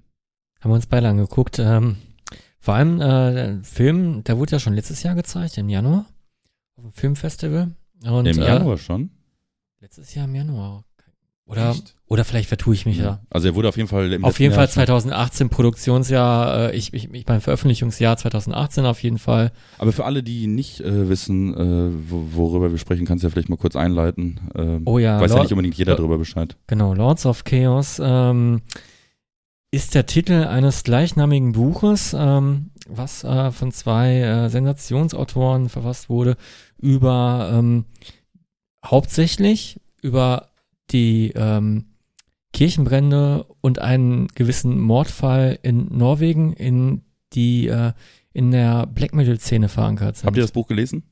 Haben 0.60 0.72
wir 0.72 0.76
uns 0.76 0.86
beide 0.86 1.10
angeguckt. 1.10 1.60
Ähm, 1.60 1.98
vor 2.60 2.76
allem 2.76 3.02
äh, 3.02 3.34
der 3.34 3.64
Film, 3.64 4.24
der 4.24 4.38
wurde 4.38 4.52
ja 4.52 4.60
schon 4.60 4.74
letztes 4.74 5.02
Jahr 5.04 5.16
gezeigt, 5.16 5.58
im 5.58 5.70
Januar, 5.70 6.06
auf 6.76 6.84
dem 6.84 6.94
Filmfestival. 6.94 7.72
Und, 8.06 8.28
Im 8.28 8.40
äh, 8.40 8.46
Januar 8.46 8.78
schon? 8.78 9.10
Letztes 9.80 10.14
Jahr 10.14 10.26
im 10.26 10.36
Januar. 10.36 10.84
Oder, 11.52 11.72
Echt? 11.72 11.96
oder 12.08 12.24
vielleicht 12.24 12.48
vertue 12.48 12.74
ich 12.74 12.86
mich 12.86 12.98
ja. 12.98 13.20
Also 13.30 13.50
er 13.50 13.56
wurde 13.56 13.68
auf 13.68 13.76
jeden 13.76 13.90
Fall 13.90 14.12
im 14.14 14.24
Auf 14.24 14.40
jeden 14.40 14.54
Fall 14.54 14.62
Jahr 14.64 14.68
schon- 14.70 14.86
2018 14.88 15.50
Produktionsjahr, 15.50 16.70
äh, 16.72 16.76
ich, 16.78 16.94
ich, 16.94 17.14
ich 17.14 17.28
mein 17.28 17.42
Veröffentlichungsjahr 17.42 18.16
2018 18.16 18.86
auf 18.86 19.04
jeden 19.04 19.18
Fall. 19.18 19.52
Aber 19.78 19.92
für 19.92 20.06
alle, 20.06 20.24
die 20.24 20.48
nicht 20.48 20.80
äh, 20.80 21.10
wissen, 21.10 21.54
äh, 21.54 21.92
wo, 22.10 22.24
worüber 22.34 22.72
wir 22.72 22.78
sprechen, 22.78 23.06
kannst 23.06 23.24
du 23.24 23.28
ja 23.28 23.32
vielleicht 23.32 23.50
mal 23.50 23.58
kurz 23.58 23.76
einleiten. 23.76 24.40
Ähm, 24.56 24.84
Oh 24.86 24.98
ja, 24.98 25.20
weiß 25.20 25.30
ja 25.32 25.36
Lord- 25.36 25.46
nicht 25.48 25.52
unbedingt 25.52 25.76
jeder 25.76 25.96
darüber 25.96 26.18
Bescheid. 26.18 26.56
Genau, 26.68 26.94
Lords 26.94 27.26
of 27.26 27.44
Chaos 27.44 28.02
ähm, 28.02 28.62
ist 29.72 29.94
der 29.94 30.06
Titel 30.06 30.46
eines 30.46 30.84
gleichnamigen 30.84 31.52
Buches, 31.52 32.16
ähm, 32.18 32.72
was 32.88 33.24
äh, 33.26 33.52
von 33.52 33.72
zwei 33.74 34.20
äh, 34.22 34.50
Sensationsautoren 34.50 35.68
verfasst 35.70 36.10
wurde, 36.10 36.38
über 36.78 37.52
ähm, 37.54 37.86
hauptsächlich 38.86 39.80
über 40.02 40.48
die 40.92 41.32
ähm, 41.36 41.86
Kirchenbrände 42.54 43.46
und 43.62 43.80
einen 43.80 44.28
gewissen 44.30 44.80
Mordfall 44.80 45.60
in 45.62 45.88
Norwegen, 45.96 46.54
in 46.54 47.02
die 47.34 47.68
äh, 47.68 47.94
in 48.34 48.52
der 48.52 48.88
Black 48.88 49.14
Metal 49.14 49.40
Szene 49.40 49.70
verankert 49.70 50.18
sind. 50.18 50.28
Habt 50.28 50.38
ihr 50.38 50.44
das 50.44 50.52
Buch 50.52 50.68
gelesen? 50.68 51.04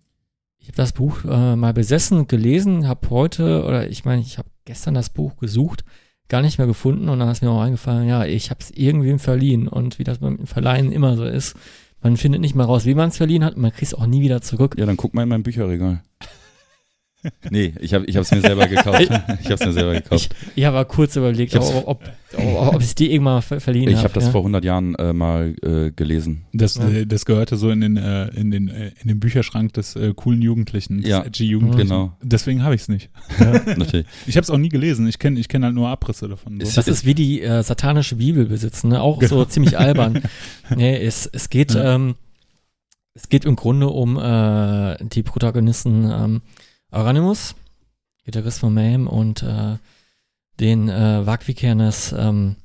Ich 0.60 0.68
habe 0.68 0.78
das 0.78 0.94
Buch 0.94 1.24
äh, 1.26 1.56
mal 1.56 1.74
besessen, 1.74 2.28
gelesen, 2.28 2.88
habe 2.88 3.10
heute, 3.10 3.64
oder 3.66 3.90
ich 3.90 4.06
meine, 4.06 4.22
ich 4.22 4.38
habe 4.38 4.50
gestern 4.66 4.94
das 4.94 5.10
Buch 5.10 5.38
gesucht, 5.38 5.84
gar 6.28 6.42
nicht 6.42 6.58
mehr 6.58 6.68
gefunden 6.68 7.10
und 7.10 7.20
dann 7.20 7.30
ist 7.30 7.42
mir 7.42 7.50
auch 7.50 7.62
eingefallen, 7.62 8.08
ja, 8.08 8.26
ich 8.26 8.50
habe 8.50 8.60
es 8.62 8.72
irgendwem 8.72 9.20
verliehen 9.20 9.68
und 9.68 10.00
wie 10.00 10.04
das 10.04 10.20
beim 10.20 10.46
Verleihen 10.46 10.92
immer 10.92 11.16
so 11.16 11.24
ist, 11.24 11.56
man 12.02 12.18
findet 12.18 12.42
nicht 12.42 12.56
mal 12.56 12.66
raus, 12.66 12.86
wie 12.86 12.94
man 12.94 13.10
es 13.10 13.18
verliehen 13.18 13.44
hat 13.44 13.56
und 13.56 13.62
man 13.62 13.72
kriegt 13.72 13.92
es 13.92 13.94
auch 13.94 14.06
nie 14.06 14.22
wieder 14.22 14.42
zurück. 14.42 14.76
Ja, 14.78 14.86
dann 14.86 14.98
guck 14.98 15.14
mal 15.14 15.24
in 15.24 15.30
mein 15.30 15.44
Bücherregal. 15.44 16.02
Nee, 17.50 17.74
ich 17.82 17.94
habe 17.94 18.06
ich 18.06 18.16
hab's 18.18 18.32
mir 18.32 18.42
selber 18.42 18.68
gekauft. 18.68 19.02
ich 19.02 19.10
habe 19.10 19.54
es 19.56 19.66
mir 19.66 19.74
selber 19.74 19.94
gekauft. 19.94 20.36
Ich 20.56 20.64
habe 20.66 20.86
kurz 20.86 21.16
überlegt, 21.16 21.54
Ich 21.54 21.60
ob, 21.60 21.88
ob, 21.88 22.04
ob, 22.38 22.76
ob 22.76 22.82
ich 22.82 22.88
es 22.88 22.96
dir 22.96 23.12
irgendwann 23.12 23.36
mal 23.36 23.42
ver 23.42 23.60
verliehen 23.60 23.90
Ich 23.90 23.96
habe. 23.98 24.06
habe 24.06 24.14
das 24.14 24.26
ja. 24.26 24.32
vor 24.32 24.42
100 24.42 24.64
Jahren 24.64 24.96
äh, 24.96 25.12
mal 25.14 25.54
äh, 25.62 25.92
gelesen. 25.92 26.46
Das, 26.54 26.76
Ja. 26.76 26.88
äh, 26.90 27.06
das 27.06 27.26
gehörte 27.26 27.58
so 27.58 27.70
in 27.72 27.82
den, 27.82 27.98
äh, 27.98 28.28
in 28.30 28.52
den, 28.52 28.70
äh, 28.70 28.92
in 29.02 29.08
den 29.10 29.20
Bücherschrank 29.20 29.74
des 29.74 29.96
äh, 29.96 30.14
coolen 30.16 30.42
Jugendlichen, 30.42 31.02
des 31.02 31.10
Ja, 31.10 31.24
edgy 31.26 31.46
Jugendlichen. 31.46 31.90
Genau, 31.90 32.14
Deswegen 32.22 32.64
habe 32.64 32.76
ich 32.76 32.82
es 32.82 32.88
nicht. 32.90 33.10
natürlich. 33.78 34.06
Ich 34.26 34.36
habe 34.38 34.44
es 34.44 34.50
auch 34.50 34.58
nie 34.58 34.70
gelesen. 34.70 35.08
Ich 35.08 35.20
kenne 35.20 35.40
ich 35.40 35.48
kenn 35.50 35.64
halt 35.66 35.76
nur 35.76 35.90
Abrisse 35.90 36.28
davon. 36.30 36.60
So. 36.62 36.72
Das 36.76 36.88
ist 36.88 37.06
wie 37.06 37.16
die 37.16 37.42
äh, 37.42 37.64
satanische 37.64 38.16
Bibel 38.16 38.46
besitzen, 38.46 38.90
ne? 38.90 39.02
auch 39.02 39.22
so 39.22 39.36
Genau. 39.36 39.46
ziemlich 39.46 39.78
albern. 39.78 40.22
nee, 40.76 40.96
es, 40.98 41.26
es 41.26 41.50
geht, 41.50 41.74
Ja. 41.74 41.96
ähm, 41.96 42.16
es 43.16 43.28
geht 43.28 43.44
im 43.44 43.56
Grunde 43.58 43.88
um 43.90 44.18
äh, 44.18 44.96
die 45.04 45.24
Protagonisten 45.24 46.10
ähm, 46.10 46.42
Aranimus, 46.92 47.56
Gitarrist 48.26 48.60
von 48.60 48.74
Mayhem 48.74 49.08
und 49.08 49.44
äh, 49.44 49.78
den 50.60 50.90
äh, 50.90 51.26
Vakvikernes, 51.26 52.14
ähm, 52.18 52.56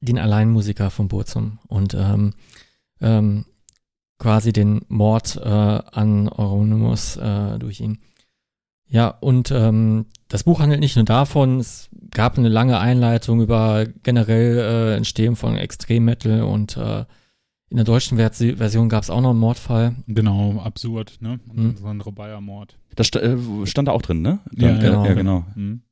den 0.00 0.18
Alleinmusiker 0.18 0.90
von 0.90 1.08
Burzum 1.08 1.58
und 1.68 1.94
ähm, 1.94 2.34
ähm, 3.00 3.44
quasi 4.18 4.52
den 4.52 4.82
Mord 4.88 5.36
äh, 5.36 5.48
an 5.48 6.28
Euronymous 6.28 7.16
äh, 7.16 7.58
durch 7.58 7.80
ihn. 7.80 7.98
Ja, 8.88 9.08
und 9.08 9.50
ähm, 9.50 10.06
das 10.28 10.44
Buch 10.44 10.60
handelt 10.60 10.80
nicht 10.80 10.94
nur 10.96 11.04
davon, 11.04 11.58
es 11.58 11.88
gab 12.10 12.38
eine 12.38 12.48
lange 12.48 12.78
Einleitung 12.78 13.40
über 13.40 13.84
generell 14.04 14.58
äh, 14.58 14.96
Entstehen 14.96 15.34
von 15.34 15.56
Extremmetal 15.56 16.42
und 16.42 16.76
äh, 16.76 17.04
in 17.68 17.78
der 17.78 17.84
deutschen 17.84 18.16
Versi- 18.16 18.56
Version 18.56 18.88
gab 18.88 19.02
es 19.02 19.10
auch 19.10 19.20
noch 19.20 19.30
einen 19.30 19.40
Mordfall. 19.40 19.96
Genau, 20.06 20.60
absurd, 20.60 21.18
ne? 21.20 21.40
Und 21.48 21.56
Hm. 21.56 21.76
so 21.76 21.86
ein 21.88 22.00
Rebeier-Mord. 22.00 22.76
Das 22.96 23.10
äh, 23.10 23.36
stand 23.66 23.88
da 23.88 23.92
auch 23.92 24.02
drin, 24.02 24.22
ne? 24.22 24.40
Ja, 24.52 24.72
Dann- 24.72 24.80
genau. 24.80 25.04
ja 25.06 25.14
genau. 25.14 25.46
Mhm. 25.54 25.82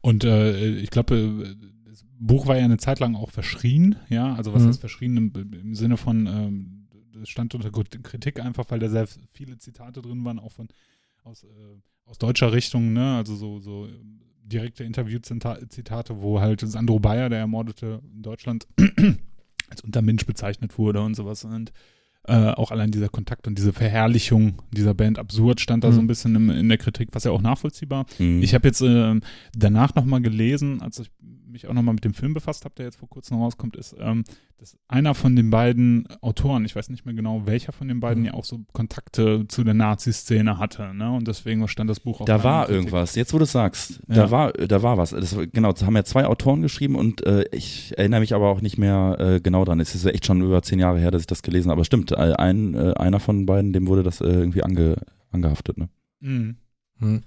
Und 0.00 0.24
äh, 0.24 0.76
ich 0.76 0.90
glaube, 0.90 1.56
das 1.86 2.04
Buch 2.18 2.46
war 2.46 2.56
ja 2.58 2.64
eine 2.64 2.76
Zeit 2.78 3.00
lang 3.00 3.14
auch 3.14 3.30
verschrien, 3.30 3.96
ja, 4.10 4.34
also 4.34 4.52
was 4.52 4.64
Mhm. 4.64 4.70
ist 4.70 4.78
verschrien 4.80 5.16
im, 5.16 5.32
im 5.52 5.74
Sinne 5.74 5.96
von, 5.96 6.26
ähm, 6.26 6.88
das 7.12 7.28
stand 7.28 7.54
unter 7.54 7.68
Krit- 7.70 8.02
Kritik 8.02 8.40
einfach, 8.40 8.64
weil 8.68 8.80
da 8.80 8.88
sehr 8.88 9.06
viele 9.30 9.56
Zitate 9.58 10.02
drin 10.02 10.24
waren, 10.24 10.38
auch 10.38 10.52
von 10.52 10.68
aus, 11.22 11.44
äh, 11.44 11.46
aus 12.06 12.18
deutscher 12.18 12.52
Richtung, 12.52 12.92
ne, 12.92 13.16
also 13.16 13.34
so, 13.36 13.60
so 13.60 13.86
ähm, 13.86 14.20
direkte 14.42 14.84
Interview-Zitate, 14.84 16.20
wo 16.20 16.40
halt 16.40 16.60
Sandro 16.60 16.98
Bayer, 16.98 17.30
der 17.30 17.38
Ermordete 17.38 18.02
in 18.14 18.22
Deutschland, 18.22 18.66
als 19.70 19.80
Untermensch 19.82 20.26
bezeichnet 20.26 20.76
wurde 20.78 21.00
und 21.00 21.14
sowas 21.14 21.44
und 21.44 21.72
äh, 22.26 22.50
auch 22.52 22.70
allein 22.70 22.90
dieser 22.90 23.08
Kontakt 23.08 23.46
und 23.46 23.58
diese 23.58 23.72
Verherrlichung 23.72 24.62
dieser 24.72 24.94
Band 24.94 25.18
absurd 25.18 25.60
stand 25.60 25.84
da 25.84 25.92
so 25.92 25.98
Mhm. 26.00 26.04
ein 26.04 26.08
bisschen 26.08 26.34
im, 26.36 26.50
in 26.50 26.68
der 26.68 26.78
Kritik, 26.78 27.10
was 27.12 27.24
ja 27.24 27.30
auch 27.30 27.42
nachvollziehbar 27.42 28.06
Mhm. 28.18 28.42
ich 28.42 28.54
habe 28.54 28.66
jetzt 28.68 28.80
ähm, 28.80 29.20
danach 29.56 29.94
nochmal 29.94 30.20
gelesen, 30.22 30.80
als 30.82 30.98
ich 31.00 31.10
mich 31.54 31.66
auch 31.66 31.72
nochmal 31.72 31.94
mit 31.94 32.04
dem 32.04 32.12
Film 32.12 32.34
befasst 32.34 32.64
habe, 32.66 32.74
der 32.76 32.84
jetzt 32.86 32.96
vor 32.98 33.08
kurzem 33.08 33.38
rauskommt, 33.38 33.76
ist, 33.76 33.96
ähm, 33.98 34.24
dass 34.58 34.76
einer 34.88 35.14
von 35.14 35.34
den 35.36 35.48
beiden 35.50 36.06
Autoren, 36.20 36.64
ich 36.64 36.76
weiß 36.76 36.90
nicht 36.90 37.06
mehr 37.06 37.14
genau 37.14 37.46
welcher 37.46 37.72
von 37.72 37.88
den 37.88 38.00
beiden, 38.00 38.22
Mhm. 38.22 38.26
ja 38.26 38.34
auch 38.34 38.44
so 38.44 38.60
Kontakte 38.72 39.46
zu 39.48 39.64
der 39.64 39.74
Nazi-Szene 39.74 40.58
hatte. 40.58 40.92
Ne? 40.94 41.10
Und 41.10 41.26
deswegen 41.28 41.66
stand 41.68 41.88
das 41.88 42.00
Buch 42.00 42.20
auch 42.20 42.24
Da 42.26 42.44
war 42.44 42.68
irgendwas. 42.68 43.14
Jetzt, 43.14 43.32
wo 43.32 43.38
du 43.38 43.44
es 43.44 43.52
sagst, 43.52 44.00
Ja. 44.08 44.14
da 44.14 44.30
war, 44.30 44.52
da 44.52 44.82
war 44.82 44.98
was. 44.98 45.10
Das, 45.10 45.36
genau, 45.52 45.72
das 45.72 45.84
haben 45.84 45.96
ja 45.96 46.04
zwei 46.04 46.26
Autoren 46.26 46.60
geschrieben 46.60 46.96
und 46.96 47.24
äh, 47.26 47.44
ich 47.52 47.96
erinnere 47.96 48.20
mich 48.20 48.34
aber 48.34 48.48
auch 48.48 48.60
nicht 48.60 48.76
mehr 48.76 49.16
äh, 49.18 49.40
genau 49.40 49.64
dran. 49.64 49.80
Es 49.80 49.94
ist 49.94 50.04
ja 50.04 50.10
echt 50.10 50.26
schon 50.26 50.42
über 50.42 50.60
zehn 50.62 50.78
Jahre 50.80 50.98
her, 50.98 51.10
dass 51.10 51.22
ich 51.22 51.26
das 51.26 51.42
gelesen 51.42 51.70
habe. 51.70 51.78
Aber 51.78 51.84
stimmt, 51.84 52.12
äh, 52.12 52.16
ein, 52.16 52.74
äh, 52.74 52.94
einer 52.94 53.20
von 53.20 53.46
beiden, 53.46 53.72
dem 53.72 53.86
wurde 53.86 54.02
das 54.02 54.20
äh, 54.20 54.26
irgendwie 54.26 54.62
ange, 54.62 54.96
angehaftet. 55.30 55.78
Ne? 55.78 55.88
Mhm. 56.20 56.56
Hm. 56.98 57.22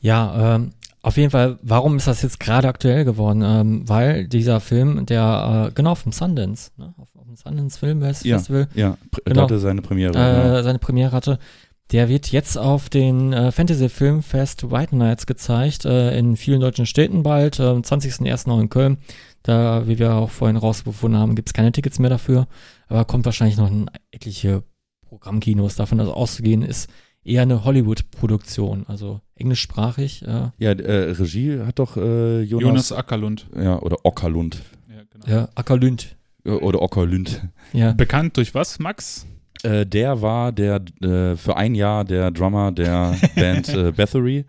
Ja, 0.00 0.56
ähm, 0.56 0.72
auf 1.04 1.16
jeden 1.18 1.30
Fall, 1.30 1.58
warum 1.62 1.96
ist 1.96 2.06
das 2.06 2.22
jetzt 2.22 2.40
gerade 2.40 2.66
aktuell 2.66 3.04
geworden? 3.04 3.42
Ähm, 3.44 3.88
weil 3.88 4.26
dieser 4.26 4.58
Film, 4.60 5.04
der, 5.06 5.68
äh, 5.68 5.72
genau, 5.74 5.94
vom 5.94 6.12
Sundance, 6.12 6.70
ne? 6.76 6.94
auf, 6.98 7.08
auf 7.14 7.26
dem 7.26 7.36
Sundance 7.36 7.78
Film 7.78 8.00
Ja. 8.02 8.12
Festival, 8.12 8.68
Ja, 8.74 8.96
pr 9.10 9.20
Genau. 9.26 9.42
hatte 9.42 9.58
seine 9.58 9.82
Premiere. 9.82 10.14
äh, 10.58 10.62
seine 10.62 10.78
Premiere 10.78 11.12
hatte, 11.12 11.38
der 11.92 12.08
wird 12.08 12.32
jetzt 12.32 12.56
auf 12.56 12.88
den 12.88 13.34
äh, 13.34 13.52
Fantasy 13.52 13.90
Filmfest 13.90 14.70
White 14.70 14.96
Nights 14.96 15.26
gezeigt, 15.26 15.84
äh, 15.84 16.18
in 16.18 16.36
vielen 16.36 16.60
deutschen 16.60 16.86
Städten 16.86 17.22
bald, 17.22 17.60
äh, 17.60 17.64
am 17.64 17.82
20.01. 17.82 18.48
noch 18.48 18.58
in 18.58 18.70
Köln. 18.70 18.96
Da, 19.42 19.86
wie 19.86 19.98
wir 19.98 20.14
auch 20.14 20.30
vorhin 20.30 20.56
rausgefunden 20.56 21.20
haben, 21.20 21.34
gibt 21.34 21.50
es 21.50 21.52
keine 21.52 21.70
Tickets 21.70 21.98
mehr 21.98 22.08
dafür, 22.08 22.46
aber 22.88 23.04
kommt 23.04 23.26
wahrscheinlich 23.26 23.58
noch 23.58 23.70
in 23.70 23.90
etliche 24.10 24.62
Programmkinos. 25.06 25.76
Davon 25.76 26.00
also 26.00 26.14
auszugehen, 26.14 26.62
ist 26.62 26.88
eher 27.24 27.42
eine 27.42 27.64
Hollywood-Produktion, 27.64 28.84
also 28.88 29.20
englischsprachig. 29.36 30.22
Äh, 30.26 30.50
ja, 30.58 30.70
äh, 30.72 31.10
Regie 31.12 31.60
hat 31.60 31.78
doch 31.78 31.96
äh, 31.96 32.42
Jonas, 32.42 32.62
Jonas 32.62 32.92
Ackerlund. 32.92 33.46
ja, 33.56 33.78
oder 33.80 33.96
Ockerlund. 34.04 34.62
Ja, 34.88 35.02
genau. 35.10 35.26
ja, 35.40 35.48
Ackerlünd. 35.54 36.16
Äh, 36.44 36.50
Oder 36.50 36.82
Ockerlund. 36.82 37.42
Ja. 37.72 37.92
Bekannt 37.92 38.36
durch 38.36 38.54
was, 38.54 38.78
Max? 38.78 39.26
Äh, 39.62 39.86
der 39.86 40.20
war 40.20 40.52
der 40.52 40.82
äh, 41.02 41.36
für 41.36 41.56
ein 41.56 41.74
Jahr 41.74 42.04
der 42.04 42.30
Drummer 42.30 42.70
der 42.70 43.16
Band 43.34 43.70
äh, 43.70 43.92
Bathory. 43.92 44.44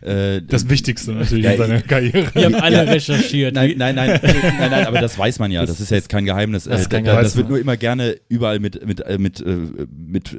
Äh, 0.00 0.42
Das 0.42 0.68
Wichtigste 0.68 1.10
natürlich 1.12 1.44
Ja, 1.44 1.50
in 1.52 1.58
seiner 1.58 1.82
Karriere. 1.82 2.32
Wir 2.34 2.44
haben 2.44 2.54
alle 2.54 2.76
Ja. 2.76 2.82
recherchiert. 2.82 3.54
Nein, 3.56 3.74
nein, 3.76 3.96
nein, 3.96 4.20
nein, 4.22 4.70
nein, 4.70 4.86
aber 4.86 5.00
das 5.00 5.18
weiß 5.18 5.40
man 5.40 5.50
ja. 5.50 5.66
Das 5.66 5.80
ist 5.80 5.90
ja 5.90 5.96
jetzt 5.96 6.08
kein 6.08 6.24
Geheimnis. 6.24 6.64
Das 6.64 6.82
ist 6.82 6.86
Äh, 6.86 6.90
kein 6.90 7.04
Geheimnis, 7.04 7.32
das 7.32 7.36
wird 7.36 7.48
nur 7.48 7.58
immer 7.58 7.76
gerne 7.76 8.14
überall 8.28 8.60
mit 8.60 8.86
mit 8.86 9.00
äh, 9.00 9.18
mit 9.18 9.40
äh, 9.40 9.56
mit 9.90 10.38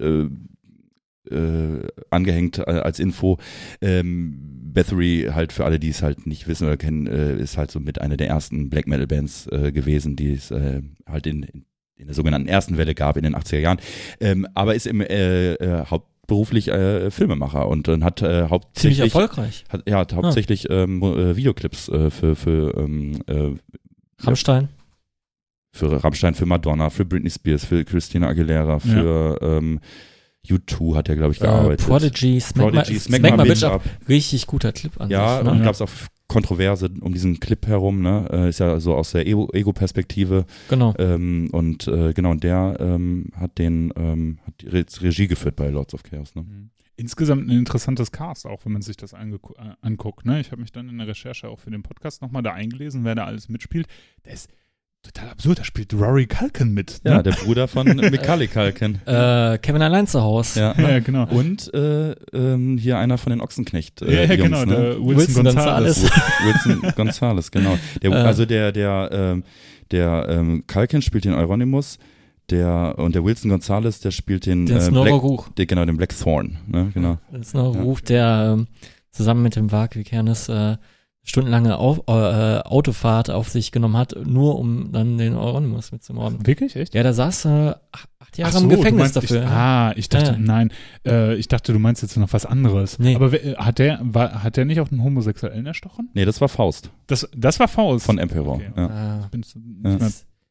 äh, 1.30 1.88
angehängt 2.10 2.58
äh, 2.60 2.64
als 2.64 3.00
Info. 3.00 3.38
Ähm, 3.82 4.48
Bathory 4.74 5.30
halt 5.34 5.52
für 5.52 5.66
alle, 5.66 5.80
die 5.80 5.90
es 5.90 6.02
halt 6.02 6.26
nicht 6.26 6.48
wissen 6.48 6.66
oder 6.66 6.78
kennen, 6.78 7.06
äh, 7.08 7.36
ist 7.36 7.58
halt 7.58 7.72
so 7.72 7.80
mit 7.80 8.00
einer 8.00 8.16
der 8.18 8.28
ersten 8.30 8.70
Black 8.70 8.88
Metal 8.88 9.08
Bands 9.08 9.48
äh, 9.48 9.72
gewesen, 9.72 10.16
die 10.16 10.32
es 10.34 10.50
äh, 10.52 10.82
halt 11.06 11.28
in, 11.28 11.44
in 11.98 12.06
der 12.08 12.14
sogenannten 12.16 12.48
ersten 12.48 12.78
Welle 12.78 12.96
gab 12.96 13.18
in 13.18 13.24
den 13.24 13.36
80er 13.36 13.60
Jahren, 13.60 13.80
ähm, 14.22 14.48
aber 14.56 14.74
ist 14.76 14.88
im 14.88 15.02
äh, 15.02 15.56
äh, 15.56 15.86
hauptberuflich 15.88 16.70
äh, 16.70 17.12
Filmemacher 17.12 17.68
und, 17.68 17.90
und 17.90 18.04
hat 18.06 18.22
äh, 18.22 18.26
Ziemlich 18.26 18.50
hauptsächlich 18.50 19.00
erfolgreich. 19.14 19.66
hat, 19.70 19.90
ja, 19.90 19.98
hat 20.00 20.14
hauptsächlich 20.14 20.70
ähm, 20.70 20.98
Mo- 21.00 21.18
äh, 21.18 21.36
Videoclips 21.36 21.90
äh, 21.90 22.10
für 22.10 22.36
für 22.38 22.74
ähm, 22.78 23.20
äh, 23.28 23.52
Rammstein. 24.22 24.70
für 25.74 26.02
Rammstein, 26.04 26.34
für 26.34 26.46
Madonna, 26.46 26.90
für 26.90 27.04
Britney 27.06 27.30
Spears, 27.30 27.66
für 27.66 27.84
Christina 27.84 28.28
Aguilera, 28.30 28.80
für 28.80 29.38
ähm, 29.42 29.80
U2 30.48 30.96
hat 30.96 31.10
er, 31.10 31.16
glaube 31.16 31.34
ich, 31.34 31.40
Äh, 31.40 31.46
gearbeitet. 31.46 31.86
Prodigy, 31.88 32.40
Smack, 32.40 32.72
Prodigy, 32.72 32.94
Ma, 32.94 33.00
Smack, 33.00 33.20
Smack 33.20 33.38
My 33.38 33.44
My 33.44 33.50
Bitch 33.50 33.64
Up. 33.64 33.84
Richtig 34.10 34.48
guter 34.48 34.72
Clip 34.72 35.00
an 35.00 35.10
Ja, 35.10 35.40
sich. 35.40 35.48
und 35.48 35.58
Ne? 35.60 35.64
gab 35.64 35.74
es 35.74 35.82
auch 35.82 35.90
Kontroverse 36.28 36.90
um 37.02 37.14
diesen 37.14 37.40
Clip 37.40 37.68
herum, 37.68 38.02
ne? 38.02 38.26
Äh, 38.32 38.50
ist 38.50 38.60
ja 38.60 38.80
so 38.80 38.96
aus 38.96 39.12
der 39.12 39.28
Ego- 39.28 39.50
Ego-Perspektive. 39.54 40.46
Genau. 40.70 40.94
ähm, 40.98 41.50
und 41.52 41.88
äh, 41.88 42.14
genau, 42.14 42.32
und 42.32 42.44
der 42.44 42.78
ähm, 42.80 43.28
hat 43.36 43.58
den 43.58 43.94
ähm, 43.98 44.40
hat 44.48 44.64
Regie 45.02 45.28
geführt 45.28 45.58
bei 45.58 45.70
Lords 45.70 45.94
of 45.94 46.04
Chaos, 46.04 46.34
ne? 46.36 46.44
Mhm. 46.44 46.70
Insgesamt 46.98 47.48
ein 47.48 47.58
interessantes 47.58 48.12
Cast, 48.12 48.46
auch 48.46 48.64
wenn 48.64 48.74
man 48.74 48.82
sich 48.84 48.96
das 48.96 49.14
äh, 49.14 49.18
anguckt. 49.82 50.26
Ne? 50.26 50.40
Ich 50.40 50.52
habe 50.52 50.62
mich 50.62 50.72
dann 50.72 50.88
in 50.88 51.00
der 51.00 51.08
Recherche 51.08 51.50
auch 51.50 51.58
für 51.60 51.72
den 51.72 51.82
Podcast 51.82 52.22
nochmal 52.22 52.44
da 52.44 52.54
eingelesen, 52.54 53.04
wer 53.04 53.16
da 53.16 53.26
alles 53.26 53.50
mitspielt. 53.50 53.88
Der 54.26 54.34
ist 54.34 54.50
total 55.04 55.30
absurd. 55.30 55.60
Da 55.60 55.64
spielt 55.64 55.94
Rory 55.94 56.28
Culkin 56.28 56.74
mit. 56.74 57.02
Ja, 57.04 57.18
Ne? 57.18 57.24
der 57.24 57.32
Bruder 57.32 57.68
von 57.68 57.88
Macaulay 57.96 58.48
Culkin. 58.48 59.00
Äh, 59.06 59.58
Kevin 59.60 59.82
allein 59.82 60.08
zu 60.08 60.22
Hause. 60.22 60.60
Ja. 60.60 60.76
ja, 60.80 61.00
genau. 61.00 61.28
Und 61.30 61.74
äh, 61.74 62.12
ähm, 62.34 62.78
hier 62.78 62.98
einer 62.98 63.18
von 63.18 63.32
den 63.32 63.42
Ochsenknecht. 63.42 64.02
Äh, 64.02 64.14
ja, 64.14 64.24
ja, 64.24 64.34
Jungs, 64.36 64.44
genau. 64.62 64.66
ne? 64.66 64.76
Der 64.76 65.06
Wilson, 65.06 65.18
Wilson 65.18 65.44
Gonzalez. 65.46 66.02
Gonzalez. 66.02 66.22
Wilson 66.46 66.92
Gonzalez, 66.96 67.52
genau. 67.52 67.78
Der, 68.02 68.12
Äh. 68.12 68.16
also 68.16 68.46
der, 68.46 68.72
der, 68.72 69.10
ähm, 69.12 69.44
der 69.92 70.26
ähm, 70.30 70.64
Culkin 70.68 71.02
spielt 71.02 71.26
den 71.26 71.34
Euronymous, 71.34 71.98
der 72.50 72.96
und 72.98 73.16
der 73.16 73.24
Wilson 73.24 73.50
Gonzalez, 73.50 74.00
der 74.02 74.12
spielt 74.12 74.46
den, 74.46 74.66
Den 74.66 74.78
äh, 74.78 74.82
Snorro 74.82 75.04
Black, 75.04 75.22
Ruch. 75.24 75.50
der, 75.58 75.66
genau, 75.66 75.86
den 75.86 75.98
Blackthorn, 75.98 76.58
ne, 76.68 76.92
genau. 76.94 77.18
Den 77.32 77.44
Snorro 77.44 77.76
Ja. 77.76 77.82
Ruch, 77.82 78.02
der 78.02 78.56
ähm, 78.58 78.68
zusammen 79.12 79.42
mit 79.44 79.56
dem 79.56 79.72
Wag 79.72 79.96
Vikernes 79.96 80.48
äh, 80.50 80.78
stundenlange 81.24 81.78
auf, 81.78 82.00
äh, 82.08 82.12
Autofahrt 82.12 83.30
auf 83.30 83.48
sich 83.50 83.72
genommen 83.72 83.96
hat, 83.96 84.16
nur 84.26 84.58
um 84.58 84.92
dann 84.92 85.18
den 85.18 85.36
Euronymous 85.36 85.92
mitzumorden. 85.92 86.46
Wirklich? 86.48 86.76
Echt? 86.76 86.96
Ja, 86.96 87.04
der 87.04 87.14
saß 87.14 87.46
äh, 87.46 87.74
ach- 87.92 88.06
acht 88.20 88.38
Jahre 88.40 88.52
Ach 88.52 88.58
so, 88.58 88.64
im 88.64 88.70
Gefängnis 88.70 89.14
meinst, 89.14 89.16
dafür. 89.18 89.44
Ich, 89.44 89.48
ah, 89.48 89.94
ich 89.96 90.10
dachte, 90.10 90.32
Ja. 90.32 90.38
nein, 90.40 90.72
äh, 91.06 91.36
ich 91.36 91.48
dachte, 91.48 91.74
du 91.74 91.80
meinst 91.80 92.02
jetzt 92.02 92.18
noch 92.18 92.34
was 92.34 92.46
anderes. 92.48 92.98
Nee. 92.98 93.16
Aber 93.16 93.32
wer, 93.32 93.58
hat 93.58 93.78
der, 93.80 94.00
war, 94.02 94.44
hat 94.44 94.58
der 94.58 94.66
nicht 94.66 94.80
auch 94.82 94.90
einen 94.92 95.04
Homosexuellen 95.04 95.66
erstochen? 95.68 96.10
Nee, 96.14 96.26
das 96.26 96.42
war 96.42 96.50
Faust 96.50 96.90
Das, 97.08 97.30
das 97.36 97.60
war 97.60 97.68
Faust. 97.68 98.06
von 98.06 98.18
Emperor. 98.18 98.56
Okay. 98.56 98.72
Ja. 98.76 98.88
Ah, 98.88 99.30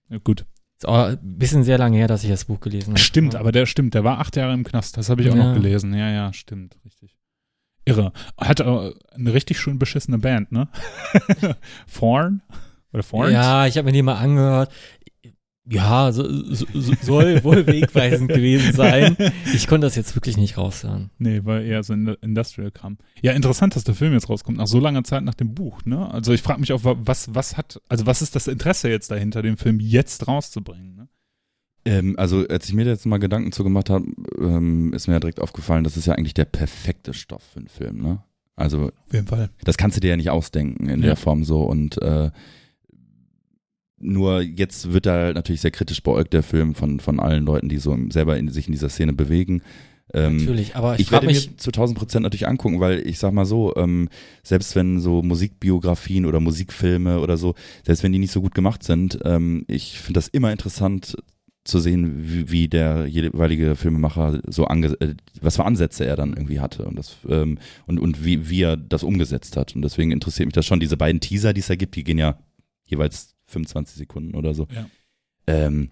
Ja. 0.09 0.19
gut. 0.23 0.45
ist 0.77 0.87
auch 0.89 1.09
ein 1.09 1.19
bisschen 1.21 1.63
sehr 1.65 1.79
lange 1.79 1.97
her, 1.99 2.07
dass 2.09 2.23
ich 2.25 2.31
das 2.31 2.45
Buch 2.47 2.61
gelesen 2.61 2.91
habe. 2.93 2.99
Stimmt, 3.01 3.35
aber 3.35 3.53
der 3.53 3.67
stimmt, 3.67 3.95
der 3.95 4.05
war 4.05 4.19
acht 4.19 4.37
Jahre 4.37 4.55
im 4.55 4.65
Knast. 4.65 4.97
Das 4.97 5.11
habe 5.11 5.23
ich 5.23 5.31
auch 5.31 5.35
Ja. 5.35 5.49
noch 5.49 5.55
gelesen. 5.55 5.93
Ja, 5.95 6.11
ja, 6.11 6.33
stimmt, 6.33 6.77
richtig. 6.85 7.17
Irre. 7.91 8.13
Hat 8.39 8.61
äh, 8.61 8.93
eine 9.15 9.35
richtig 9.35 9.59
schön 9.59 9.79
beschissene 9.79 10.19
Band, 10.19 10.53
ne? 10.53 10.69
Thorn? 11.93 12.43
Oder 12.93 13.03
Thorns? 13.03 13.33
Ja, 13.33 13.67
ich 13.67 13.77
habe 13.77 13.87
mir 13.87 13.93
die 13.93 14.03
mal 14.03 14.17
angehört. 14.17 14.73
Ja, 15.73 16.11
so, 16.11 16.25
so, 16.53 16.67
so, 16.75 16.93
soll 17.01 17.45
wohl 17.45 17.65
wegweisend 17.67 18.29
gewesen 18.29 18.73
sein. 18.73 19.17
Ich 19.55 19.69
konnte 19.69 19.87
das 19.87 19.95
jetzt 19.95 20.17
wirklich 20.17 20.37
nicht 20.37 20.57
raushören. 20.59 21.11
Nee, 21.19 21.45
war 21.45 21.61
eher 21.61 21.83
so 21.85 21.93
ein 21.93 22.09
Industrial-Kram. 22.23 22.99
Ja, 23.23 23.33
interessant, 23.33 23.77
dass 23.77 23.85
der 23.85 23.95
Film 23.95 24.13
jetzt 24.15 24.29
rauskommt, 24.29 24.59
nach 24.59 24.67
so 24.67 24.81
langer 24.81 25.05
Zeit 25.05 25.23
nach 25.23 25.35
dem 25.35 25.55
Buch, 25.55 25.85
ne? 25.85 26.11
Also 26.11 26.33
ich 26.33 26.43
frage 26.43 26.59
mich 26.61 26.73
auch, 26.73 26.83
wa- 26.83 26.97
was, 26.99 27.33
was 27.35 27.57
hat, 27.57 27.81
also 27.89 28.07
was 28.07 28.21
ist 28.23 28.35
das 28.35 28.49
Interesse 28.49 28.89
jetzt 28.89 29.11
dahinter, 29.13 29.43
den 29.43 29.57
Film 29.57 29.79
jetzt 29.79 30.27
rauszubringen, 30.27 30.97
ne? 30.97 31.09
Ähm, 31.85 32.15
also 32.19 32.47
als 32.49 32.69
ich 32.69 32.75
mir 32.75 32.85
jetzt 32.85 33.07
mal 33.07 33.19
Gedanken 33.19 33.53
zu 33.53 33.65
gemacht 33.65 33.89
habe, 33.91 34.07
ähm, 34.39 34.93
ist 34.93 35.07
mir 35.07 35.15
ja 35.15 35.21
direkt 35.21 35.41
aufgefallen, 35.41 35.85
das 35.85 35.97
ist 35.97 36.07
ja 36.07 36.15
eigentlich 36.15 36.35
der 36.35 36.45
perfekte 36.45 37.15
Stoff 37.15 37.43
für 37.43 37.61
einen 37.61 37.69
Film, 37.69 38.03
ne? 38.03 38.23
Also 38.57 38.87
Auf 39.07 39.13
jeden 39.15 39.27
Fall. 39.27 39.49
das 39.65 39.79
kannst 39.79 39.97
du 39.97 40.01
dir 40.03 40.09
ja 40.11 40.17
nicht 40.17 40.29
ausdenken 40.31 40.89
in 40.91 41.01
Ja. 41.01 41.07
der 41.07 41.17
Form 41.17 41.45
so 41.45 41.63
und 41.63 42.01
äh, 42.03 42.31
nur 43.99 44.41
jetzt 44.43 44.93
wird 44.93 45.07
da 45.07 45.13
halt 45.15 45.35
natürlich 45.35 45.61
sehr 45.61 45.71
kritisch 45.71 46.03
beäugt, 46.03 46.33
der 46.33 46.43
Film 46.43 46.75
von, 46.75 47.01
von 47.01 47.21
allen 47.21 47.45
Leuten, 47.45 47.69
die 47.69 47.79
so 47.79 47.97
selber 48.11 48.39
in, 48.39 48.49
sich 48.49 48.67
in 48.67 48.73
dieser 48.73 48.89
Szene 48.89 49.13
bewegen. 49.13 49.63
Ähm, 50.13 50.39
Natürlich, 50.39 50.75
aber 50.75 50.95
ich, 50.95 51.03
Ich, 51.03 51.13
werde 51.13 51.27
mich, 51.27 51.51
mir 51.51 51.57
zu 51.59 51.69
1000 51.71 51.99
Prozent 51.99 52.23
natürlich 52.25 52.49
angucken, 52.49 52.81
weil 52.81 53.07
ich 53.07 53.19
sag 53.19 53.33
mal 53.33 53.45
so, 53.45 53.75
ähm, 53.77 54.09
selbst 54.43 54.75
wenn 54.75 55.01
so 55.01 55.23
Musikbiografien 55.23 56.27
oder 56.27 56.41
Musikfilme 56.41 57.21
oder 57.21 57.37
so, 57.37 57.55
selbst 57.85 58.03
wenn 58.03 58.13
die 58.13 58.19
nicht 58.19 58.33
so 58.33 58.41
gut 58.41 58.55
gemacht 58.55 58.83
sind, 58.83 59.19
ähm, 59.25 59.65
ich 59.69 60.01
finde 60.01 60.19
das 60.19 60.29
immer 60.29 60.51
interessant 60.51 61.17
zu 61.71 61.79
sehen, 61.79 62.23
wie, 62.23 62.51
wie 62.51 62.69
der 62.69 63.07
jeweilige 63.07 63.77
Filmemacher 63.77 64.41
so 64.47 64.67
ange 64.67 64.89
äh, 65.01 65.15
was 65.41 65.57
für 65.57 65.65
Ansätze 65.65 66.05
er 66.05 66.17
dann 66.17 66.35
irgendwie 66.35 66.61
hatte 66.61 66.85
und 66.85 66.97
das 66.97 67.17
ähm, 67.29 67.59
und 67.87 67.99
und 67.99 68.25
wie 68.25 68.51
wie 68.51 68.63
er 68.63 68.77
das 68.77 69.03
umgesetzt 69.03 69.57
hat 69.57 69.75
und 69.75 69.83
deswegen 69.83 70.13
interessiert 70.13 70.47
mich 70.47 70.55
das 70.55 70.67
schon. 70.67 70.81
Diese 70.81 70.97
beiden 70.97 71.21
Teaser, 71.21 71.53
die 71.53 71.61
es 71.61 71.69
da 71.69 71.77
gibt, 71.77 71.97
die 71.97 72.05
gehen 72.05 72.19
ja 72.19 72.39
jeweils 72.85 73.35
25 73.47 73.97
Sekunden 73.97 74.35
oder 74.35 74.55
so. 74.55 74.67
Ja. 74.75 74.87
Ähm, 75.47 75.91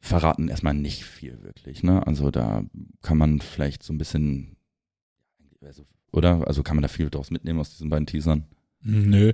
verraten 0.00 0.48
erstmal 0.48 0.74
nicht 0.74 1.04
viel 1.04 1.42
wirklich, 1.42 1.82
ne? 1.82 2.06
Also 2.06 2.30
da 2.30 2.64
kann 3.02 3.18
man 3.18 3.40
vielleicht 3.40 3.84
so 3.84 3.92
ein 3.92 3.98
bisschen, 3.98 4.56
also, 5.60 5.86
oder? 6.10 6.46
Also 6.46 6.62
kann 6.64 6.76
man 6.76 6.82
da 6.82 6.88
viel 6.88 7.08
draus 7.08 7.30
mitnehmen 7.30 7.60
aus 7.60 7.70
diesen 7.70 7.88
beiden 7.88 8.06
Teasern. 8.06 8.44
Nö. 8.82 9.32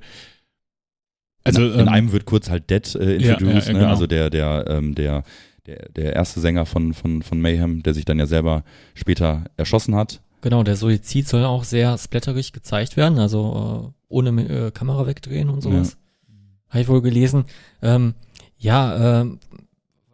Also, 1.49 1.67
in, 1.67 1.73
in 1.75 1.81
ähm, 1.81 1.89
einem 1.89 2.13
wird 2.13 2.25
kurz 2.25 2.51
halt 2.51 2.71
Dead 2.71 2.95
äh, 2.95 3.17
ja, 3.19 3.33
introduced, 3.33 3.69
ja, 3.69 3.73
ne? 3.73 3.79
genau. 3.81 3.91
Also 3.91 4.07
der, 4.07 4.31
der, 4.31 4.65
ähm, 4.69 4.95
der, 4.95 5.25
der, 5.67 5.89
der 5.91 6.15
erste 6.15 6.41
Sänger 6.41 6.67
von, 6.67 6.95
von, 6.95 7.23
von 7.23 7.41
Mayhem, 7.41 7.83
der 7.83 7.95
sich 7.95 8.05
dann 8.05 8.19
ja 8.19 8.27
selber 8.27 8.65
später 8.95 9.45
erschossen 9.57 9.95
hat. 9.95 10.21
genau, 10.41 10.63
der 10.63 10.77
Suizid 10.77 11.29
soll 11.29 11.45
auch 11.45 11.65
sehr 11.65 11.99
splatterig 11.99 12.53
gezeigt 12.53 12.97
werden, 12.97 13.19
also 13.19 13.93
äh, 13.93 14.05
ohne 14.09 14.31
äh, 14.43 14.71
Kamera 14.71 15.07
wegdrehen 15.07 15.51
und 15.51 15.63
sowas. 15.63 15.97
Habe 16.69 16.83
ich 16.83 16.89
wohl 16.89 17.03
gelesen. 17.03 17.45
Ähm, 17.83 18.15
ja, 18.59 19.21
ähm, 19.21 19.39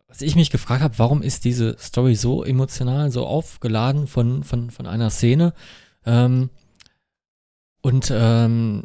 was 0.07 0.20
ich 0.20 0.37
mich 0.37 0.51
gefragt 0.51 0.82
habe, 0.82 0.99
warum 0.99 1.22
ist 1.22 1.45
diese 1.45 1.76
Story 1.78 2.14
so 2.14 2.45
emotional, 2.45 3.11
so 3.11 3.26
aufgeladen 3.26 4.07
von, 4.07 4.45
von, 4.45 4.70
von 4.70 4.87
einer 4.87 5.11
Szene? 5.11 5.55
Ähm, 6.07 6.51
und 7.80 8.12
ähm, 8.14 8.85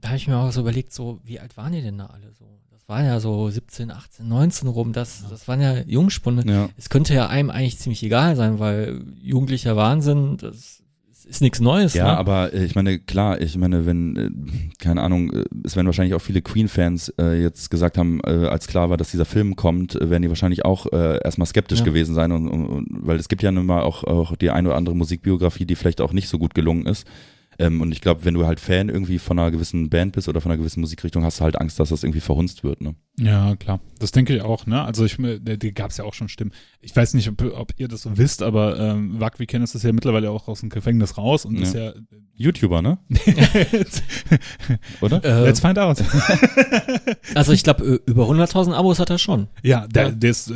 da 0.00 0.08
habe 0.08 0.16
ich 0.16 0.28
mir 0.28 0.36
auch 0.38 0.52
so 0.52 0.60
überlegt, 0.60 0.92
so, 0.92 1.20
wie 1.24 1.40
alt 1.40 1.56
waren 1.56 1.72
die 1.72 1.82
denn 1.82 1.98
da 1.98 2.06
alle 2.06 2.32
so? 2.38 2.46
Das 2.70 2.88
waren 2.88 3.04
ja 3.06 3.20
so 3.20 3.48
17, 3.48 3.90
18, 3.90 4.26
19 4.28 4.68
rum, 4.68 4.92
das, 4.92 5.24
das 5.28 5.46
waren 5.46 5.60
ja 5.60 5.80
Jungspunde. 5.86 6.50
Ja. 6.50 6.68
Es 6.76 6.88
könnte 6.88 7.14
ja 7.14 7.28
einem 7.28 7.50
eigentlich 7.50 7.78
ziemlich 7.78 8.02
egal 8.02 8.36
sein, 8.36 8.58
weil 8.58 9.02
jugendlicher 9.20 9.76
Wahnsinn, 9.76 10.36
das 10.38 10.82
ist 11.30 11.40
nichts 11.40 11.60
Neues. 11.60 11.94
Ja, 11.94 12.06
ne? 12.06 12.18
aber 12.18 12.52
äh, 12.52 12.64
ich 12.64 12.74
meine, 12.74 12.98
klar, 12.98 13.40
ich 13.40 13.56
meine, 13.56 13.86
wenn, 13.86 14.16
äh, 14.16 14.30
keine 14.78 15.02
Ahnung, 15.02 15.32
äh, 15.32 15.44
es 15.64 15.76
werden 15.76 15.86
wahrscheinlich 15.86 16.14
auch 16.14 16.20
viele 16.20 16.42
Queen-Fans 16.42 17.14
äh, 17.20 17.40
jetzt 17.40 17.70
gesagt 17.70 17.96
haben, 17.98 18.20
äh, 18.24 18.46
als 18.46 18.66
klar 18.66 18.90
war, 18.90 18.96
dass 18.96 19.12
dieser 19.12 19.24
Film 19.24 19.54
kommt, 19.54 19.94
werden 19.94 20.22
die 20.22 20.28
wahrscheinlich 20.28 20.64
auch 20.64 20.86
äh, 20.92 21.22
erstmal 21.22 21.46
skeptisch 21.46 21.80
Ja. 21.80 21.84
gewesen 21.84 22.14
sein, 22.16 22.32
und, 22.32 22.48
und, 22.48 22.86
weil 22.90 23.18
es 23.18 23.28
gibt 23.28 23.42
ja 23.42 23.52
nun 23.52 23.66
mal 23.66 23.82
auch, 23.82 24.02
auch 24.04 24.34
die 24.34 24.50
eine 24.50 24.68
oder 24.68 24.76
andere 24.76 24.96
Musikbiografie, 24.96 25.66
die 25.66 25.76
vielleicht 25.76 26.00
auch 26.00 26.12
nicht 26.12 26.28
so 26.28 26.38
gut 26.38 26.54
gelungen 26.54 26.86
ist. 26.86 27.06
Ähm, 27.60 27.80
und 27.80 27.92
ich 27.92 28.00
glaube, 28.00 28.24
wenn 28.24 28.34
du 28.34 28.46
halt 28.46 28.58
Fan 28.58 28.88
irgendwie 28.88 29.18
von 29.18 29.38
einer 29.38 29.50
gewissen 29.50 29.90
Band 29.90 30.12
bist 30.14 30.28
oder 30.28 30.40
von 30.40 30.50
einer 30.50 30.58
gewissen 30.58 30.80
Musikrichtung, 30.80 31.22
hast 31.24 31.40
du 31.40 31.44
halt 31.44 31.60
Angst, 31.60 31.78
dass 31.78 31.90
das 31.90 32.02
irgendwie 32.02 32.20
verhunzt 32.20 32.64
wird. 32.64 32.80
Ne? 32.80 32.94
Ja, 33.18 33.54
klar. 33.56 33.80
Das 33.98 34.12
denke 34.12 34.34
ich 34.34 34.42
auch, 34.42 34.66
ne? 34.66 34.82
Also 34.82 35.04
ich, 35.04 35.16
die, 35.16 35.58
die 35.58 35.74
gab 35.74 35.90
es 35.90 35.98
ja 35.98 36.04
auch 36.04 36.14
schon 36.14 36.28
Stimmen. 36.28 36.52
Ich 36.80 36.96
weiß 36.96 37.14
nicht, 37.14 37.28
ob, 37.28 37.42
ob 37.42 37.72
ihr 37.76 37.88
das 37.88 38.02
so 38.02 38.16
wisst, 38.16 38.42
aber 38.42 38.78
ähm, 38.80 39.20
Wag, 39.20 39.38
wie 39.38 39.46
kennen 39.46 39.62
es, 39.64 39.74
ist 39.74 39.82
ja 39.84 39.92
mittlerweile 39.92 40.30
auch 40.30 40.48
aus 40.48 40.60
dem 40.60 40.70
Gefängnis 40.70 41.18
raus 41.18 41.44
und 41.44 41.56
Ja. 41.56 41.62
ist 41.62 41.74
ja. 41.74 41.92
YouTuber, 42.34 42.80
ne? 42.80 42.98
Oder? 45.00 45.24
Äh, 45.24 45.44
Let's 45.44 45.60
find 45.60 45.78
out. 45.78 46.02
also 47.34 47.52
ich 47.52 47.62
glaube, 47.62 48.00
über 48.06 48.28
100.000 48.28 48.72
Abos 48.72 48.98
hat 48.98 49.10
er 49.10 49.18
schon. 49.18 49.48
ja, 49.62 49.86
der, 49.86 50.04
Ja. 50.04 50.10
der 50.10 50.30
ist 50.30 50.50
äh, 50.50 50.54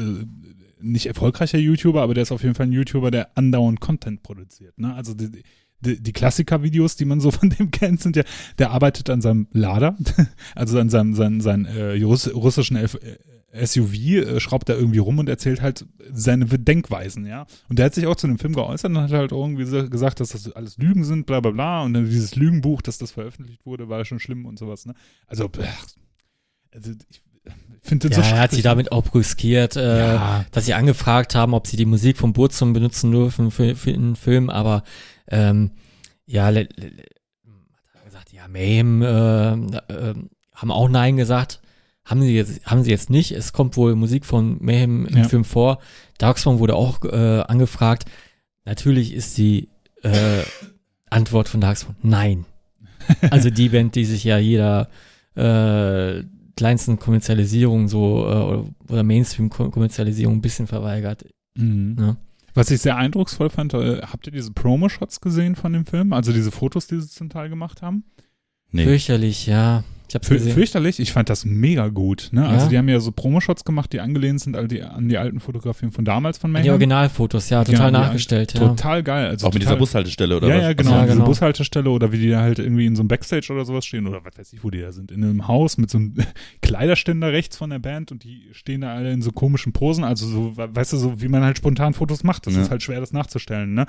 nicht 0.80 1.06
erfolgreicher 1.06 1.58
YouTuber, 1.58 2.02
aber 2.02 2.14
der 2.14 2.22
ist 2.22 2.32
auf 2.32 2.42
jeden 2.42 2.54
Fall 2.54 2.66
ein 2.66 2.72
YouTuber, 2.72 3.10
der 3.10 3.36
andauernd 3.36 3.80
Content 3.80 4.22
produziert. 4.22 4.78
Ne? 4.78 4.94
Also 4.94 5.14
die, 5.14 5.42
die, 5.84 6.00
die 6.00 6.12
Klassiker-Videos, 6.12 6.96
die 6.96 7.04
man 7.04 7.20
so 7.20 7.30
von 7.30 7.50
dem 7.50 7.70
kennt, 7.72 8.00
sind 8.00 8.16
ja, 8.16 8.24
der 8.58 8.70
arbeitet 8.70 9.10
an 9.10 9.20
seinem 9.20 9.46
Lader, 9.52 9.96
also 10.54 10.78
an 10.78 10.88
seinem, 10.90 11.14
seinen, 11.14 11.40
seinen 11.40 11.66
äh, 11.66 12.02
Russ, 12.02 12.32
russischen 12.32 12.76
F, 12.76 12.94
äh, 12.94 13.66
SUV, 13.66 13.94
äh, 13.94 14.40
schraubt 14.40 14.68
da 14.68 14.74
irgendwie 14.74 14.98
rum 14.98 15.18
und 15.18 15.28
erzählt 15.28 15.62
halt 15.62 15.86
seine 16.12 16.46
Denkweisen, 16.46 17.26
ja. 17.26 17.46
Und 17.68 17.78
der 17.78 17.86
hat 17.86 17.94
sich 17.94 18.06
auch 18.06 18.16
zu 18.16 18.26
dem 18.26 18.38
Film 18.38 18.54
geäußert 18.54 18.90
und 18.90 18.98
hat 18.98 19.12
halt 19.12 19.32
irgendwie 19.32 19.64
so 19.64 19.88
gesagt, 19.88 20.20
dass 20.20 20.30
das 20.30 20.50
alles 20.52 20.76
Lügen 20.78 21.04
sind, 21.04 21.26
bla 21.26 21.40
bla 21.40 21.52
bla. 21.52 21.82
Und 21.82 21.94
dann 21.94 22.06
dieses 22.06 22.34
Lügenbuch, 22.34 22.82
dass 22.82 22.98
das 22.98 23.12
veröffentlicht 23.12 23.64
wurde, 23.64 23.88
war 23.88 24.04
schon 24.04 24.18
schlimm 24.18 24.44
und 24.46 24.58
sowas, 24.58 24.86
ne? 24.86 24.94
Also, 25.26 25.50
also 26.72 26.92
ich 27.10 27.23
finde 27.84 28.08
Ja, 28.08 28.16
so 28.16 28.20
er 28.22 28.40
hat 28.40 28.50
sie 28.52 28.62
damit 28.62 28.90
auch 28.92 29.04
brüskiert, 29.04 29.76
äh, 29.76 30.14
Ja. 30.14 30.44
dass 30.50 30.66
sie 30.66 30.74
angefragt 30.74 31.34
haben, 31.34 31.54
ob 31.54 31.66
sie 31.66 31.76
die 31.76 31.84
Musik 31.84 32.16
vom 32.18 32.32
Burzum 32.32 32.72
benutzen 32.72 33.12
dürfen 33.12 33.50
für, 33.50 33.76
für 33.76 33.92
einen 33.92 34.16
Film, 34.16 34.50
aber 34.50 34.82
ähm, 35.28 35.70
ja, 36.26 36.48
le, 36.48 36.62
le, 36.76 36.86
hat 36.86 38.00
er 38.00 38.04
gesagt, 38.06 38.32
ja, 38.32 38.48
Mayhem 38.48 39.02
äh, 39.02 39.52
äh, 39.52 40.14
haben 40.54 40.70
auch 40.70 40.88
Nein 40.88 41.16
gesagt. 41.16 41.60
Haben 42.04 42.20
sie 42.22 42.34
jetzt, 42.34 42.66
haben 42.66 42.82
sie 42.82 42.90
jetzt 42.90 43.08
nicht. 43.08 43.32
Es 43.32 43.54
kommt 43.54 43.78
wohl 43.78 43.94
Musik 43.94 44.26
von 44.26 44.58
Mayhem 44.60 45.06
im 45.06 45.16
Ja. 45.16 45.24
Film 45.24 45.44
vor. 45.44 45.78
Darkstorm 46.18 46.58
wurde 46.58 46.74
auch 46.76 47.02
äh, 47.04 47.40
angefragt. 47.40 48.04
Natürlich 48.66 49.14
ist 49.14 49.38
die 49.38 49.68
äh, 50.02 50.42
Antwort 51.08 51.48
von 51.48 51.60
Darkstorm 51.62 51.96
nein. 52.02 52.44
Also 53.30 53.48
die 53.50 53.70
Band, 53.70 53.94
die 53.94 54.04
sich 54.04 54.24
ja 54.24 54.38
jeder 54.38 54.88
äh, 55.34 56.22
kleinsten 56.56 56.98
Kommerzialisierung 56.98 57.88
so 57.88 58.26
äh, 58.88 58.92
oder- 58.92 59.02
Mainstream-Kommerzialisierung 59.02 60.36
ein 60.36 60.40
bisschen 60.42 60.66
verweigert. 60.66 61.24
Mhm. 61.56 61.96
Ja. 61.98 62.16
Was 62.54 62.70
ich 62.70 62.80
sehr 62.80 62.96
eindrucksvoll 62.96 63.50
fand, 63.50 63.74
äh, 63.74 64.00
habt 64.02 64.26
ihr 64.26 64.32
diese 64.32 64.52
Promo-Shots 64.52 65.20
gesehen 65.20 65.56
von 65.56 65.72
dem 65.72 65.86
Film? 65.86 66.12
Also 66.12 66.32
diese 66.32 66.52
Fotos, 66.52 66.86
die 66.86 67.00
sie 67.00 67.08
zum 67.08 67.28
Teil 67.28 67.48
gemacht 67.48 67.82
haben? 67.82 68.04
Nee. 68.70 68.84
Fürchterlich, 68.84 69.46
ja. 69.46 69.82
Ich 70.14 70.16
hab's 70.16 70.28
Fü 70.28 70.34
gesehen. 70.34 70.54
fürchterlich, 70.54 71.00
ich 71.00 71.12
fand 71.12 71.28
das 71.28 71.44
mega 71.44 71.88
gut. 71.88 72.28
Ne? 72.30 72.46
Also 72.46 72.66
Ja. 72.66 72.70
die 72.70 72.78
haben 72.78 72.88
ja 72.88 73.00
so 73.00 73.10
Promo-Shots 73.10 73.64
gemacht, 73.64 73.92
die 73.92 73.98
angelehnt 73.98 74.40
sind 74.40 74.56
an 74.56 74.68
die, 74.68 74.80
an 74.82 75.08
die 75.08 75.18
alten 75.18 75.40
Fotografien 75.40 75.90
von 75.90 76.04
damals 76.04 76.38
von 76.38 76.50
die 76.50 76.52
Mayhem. 76.52 76.70
Originalfotos, 76.70 77.50
ja, 77.50 77.64
total 77.64 77.80
Ja, 77.80 77.86
die- 77.86 77.92
nachgestellt, 78.06 78.54
ja. 78.54 78.60
Total 78.60 79.02
geil. 79.02 79.26
Also 79.26 79.48
Auch 79.48 79.52
mit 79.52 79.62
dieser 79.62 79.74
Bushaltestelle 79.74 80.36
oder 80.36 80.46
ja, 80.48 80.54
was? 80.54 80.62
ja, 80.62 80.72
genau. 80.74 80.90
Ja, 80.92 81.02
Diese 81.02 81.14
genau. 81.14 81.24
Bushaltestelle 81.26 81.90
oder 81.90 82.12
wie 82.12 82.18
die 82.18 82.30
da 82.30 82.42
halt 82.42 82.60
irgendwie 82.60 82.86
in 82.86 82.94
so 82.94 83.02
einem 83.02 83.08
Backstage 83.08 83.52
oder 83.52 83.64
sowas 83.64 83.84
stehen 83.84 84.06
oder 84.06 84.24
was 84.24 84.38
weiß 84.38 84.52
ich, 84.52 84.62
wo 84.62 84.70
die 84.70 84.80
da 84.80 84.92
sind. 84.92 85.10
In 85.10 85.24
einem 85.24 85.48
Haus 85.48 85.78
mit 85.78 85.90
so 85.90 85.98
einem 85.98 86.14
Kleiderständer 86.62 87.32
rechts 87.32 87.56
von 87.56 87.70
der 87.70 87.78
Band 87.80 88.12
und 88.12 88.24
die 88.24 88.42
stehen 88.52 88.82
da 88.82 88.94
alle 88.94 89.12
in 89.12 89.20
so 89.20 89.32
komischen 89.32 89.72
Posen. 89.72 90.04
Also 90.04 90.26
so, 90.28 90.56
we- 90.56 90.68
weißt 90.74 90.92
du, 90.92 90.96
so 90.96 91.20
wie 91.20 91.28
man 91.28 91.42
halt 91.42 91.58
spontan 91.58 91.92
Fotos 91.94 92.22
macht. 92.24 92.46
Das 92.46 92.54
Ja. 92.54 92.62
ist 92.62 92.70
halt 92.70 92.82
schwer, 92.82 93.00
das 93.00 93.12
nachzustellen, 93.12 93.74
ne? 93.74 93.86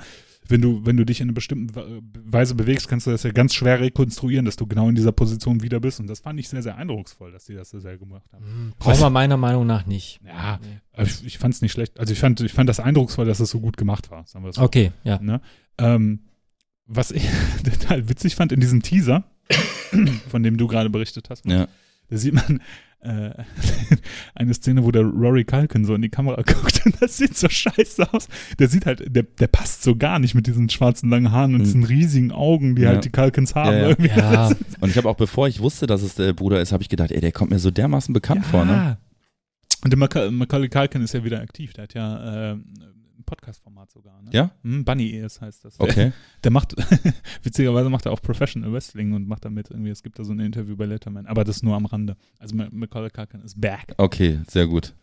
Wenn 0.48 0.60
du, 0.60 0.84
wenn 0.86 0.96
du 0.96 1.04
dich 1.04 1.20
in 1.20 1.26
einer 1.28 1.34
bestimmten 1.34 1.74
Wa- 1.74 1.86
Weise 2.24 2.54
bewegst, 2.54 2.88
kannst 2.88 3.06
du 3.06 3.10
das 3.10 3.22
ja 3.22 3.30
ganz 3.32 3.54
schwer 3.54 3.80
rekonstruieren, 3.80 4.44
dass 4.44 4.56
du 4.56 4.66
genau 4.66 4.88
in 4.88 4.94
dieser 4.94 5.12
Position 5.12 5.62
wieder 5.62 5.80
bist. 5.80 5.98
Und 6.00 6.06
das 6.06 6.20
fand 6.20 6.38
ich 6.38 6.48
sehr, 6.48 6.62
sehr 6.62 6.76
eindrucksvoll, 6.76 7.32
dass 7.32 7.44
die 7.46 7.54
das 7.54 7.70
so 7.70 7.80
sehr 7.80 7.98
gemacht 7.98 8.30
haben. 8.32 8.44
Hm, 8.44 8.72
Brauchen 8.78 9.00
wir 9.00 9.10
meiner 9.10 9.36
Meinung 9.36 9.66
nach 9.66 9.86
nicht. 9.86 10.20
Ja, 10.24 10.58
Nee. 10.62 10.78
aber 10.92 11.02
ich, 11.04 11.24
ich 11.24 11.38
fand 11.38 11.54
es 11.54 11.62
nicht 11.62 11.72
schlecht. 11.72 11.98
Also 11.98 12.12
ich 12.12 12.18
fand, 12.20 12.40
ich 12.40 12.52
fand 12.52 12.68
das 12.68 12.80
eindrucksvoll, 12.80 13.26
dass 13.26 13.40
es 13.40 13.50
so 13.50 13.60
gut 13.60 13.76
gemacht 13.76 14.10
war. 14.10 14.26
Sagen 14.26 14.44
wir 14.44 14.50
es 14.50 14.56
so. 14.56 14.62
Okay, 14.62 14.92
ja. 15.04 15.18
Ne? 15.20 15.40
Ähm, 15.78 16.20
was 16.86 17.10
ich 17.10 17.26
total 17.64 18.08
witzig 18.08 18.36
fand 18.36 18.52
in 18.52 18.60
diesem 18.60 18.82
Teaser, 18.82 19.24
von 20.28 20.42
dem 20.42 20.56
du 20.56 20.66
gerade 20.66 20.90
berichtet 20.90 21.30
hast, 21.30 21.44
Ja. 21.46 21.68
da 22.08 22.16
sieht 22.16 22.34
man 22.34 22.60
äh, 23.00 23.30
eine 24.34 24.54
Szene, 24.54 24.84
wo 24.84 24.90
der 24.90 25.02
Rory 25.04 25.44
Culkin 25.44 25.84
so 25.84 25.94
in 25.94 26.02
die 26.02 26.08
Kamera 26.08 26.42
guckt 26.46 26.82
und 26.84 27.00
das 27.00 27.16
sieht 27.16 27.36
so 27.36 27.48
scheiße 27.48 28.12
aus. 28.12 28.28
Der 28.58 28.68
sieht 28.68 28.86
halt, 28.86 29.04
der, 29.14 29.22
der 29.24 29.46
passt 29.46 29.82
so 29.82 29.96
gar 29.96 30.18
nicht 30.18 30.34
mit 30.34 30.46
diesen 30.46 30.68
schwarzen 30.68 31.10
langen 31.10 31.30
Haaren 31.32 31.54
und 31.54 31.60
Mhm. 31.60 31.64
diesen 31.64 31.84
riesigen 31.84 32.32
Augen, 32.32 32.74
die 32.76 32.82
Ja. 32.82 32.90
halt 32.90 33.04
die 33.04 33.10
Culkins 33.10 33.54
haben. 33.54 33.96
Ja, 34.04 34.16
ja. 34.16 34.46
Und 34.80 34.90
ich 34.90 34.96
habe 34.96 35.08
auch, 35.08 35.16
bevor 35.16 35.48
ich 35.48 35.60
wusste, 35.60 35.86
dass 35.86 36.02
es 36.02 36.14
der 36.16 36.32
Bruder 36.32 36.60
ist, 36.60 36.72
habe 36.72 36.82
ich 36.82 36.88
gedacht, 36.88 37.10
ey, 37.12 37.20
der 37.20 37.32
kommt 37.32 37.50
mir 37.50 37.58
so 37.58 37.70
dermaßen 37.70 38.12
bekannt 38.12 38.44
vor, 38.46 38.64
ne? 38.64 38.98
Und 39.84 39.92
der 39.92 39.98
Maca- 39.98 40.30
Macaulay 40.30 40.68
Culkin 40.68 41.02
ist 41.02 41.14
ja 41.14 41.22
wieder 41.24 41.40
aktiv. 41.40 41.72
Der 41.74 41.84
hat 41.84 41.94
ja 41.94 42.52
äh, 42.52 42.56
Podcast-Format 43.26 43.90
sogar. 43.90 44.22
Ne? 44.22 44.30
Ja? 44.32 44.50
Hm, 44.62 44.84
Bunny 44.84 45.10
Ears 45.10 45.40
heißt 45.40 45.64
das. 45.64 45.76
Der, 45.76 45.86
Okay. 45.88 46.12
Der 46.44 46.50
macht, 46.50 46.74
witzigerweise 47.42 47.90
macht 47.90 48.06
er 48.06 48.12
auch 48.12 48.22
Professional 48.22 48.72
Wrestling 48.72 49.12
und 49.12 49.28
macht 49.28 49.44
damit 49.44 49.70
irgendwie, 49.70 49.90
es 49.90 50.02
gibt 50.02 50.18
da 50.18 50.24
so 50.24 50.32
ein 50.32 50.40
Interview 50.40 50.76
bei 50.76 50.86
Letterman, 50.86 51.26
aber 51.26 51.44
das 51.44 51.62
nur 51.62 51.74
am 51.76 51.84
Rande. 51.86 52.16
Also 52.38 52.54
Ma- 52.56 52.68
Macaulay 52.70 53.10
Culkin 53.10 53.40
ist 53.40 53.60
back. 53.60 53.94
Okay, 53.98 54.40
sehr 54.48 54.66
gut. 54.66 54.94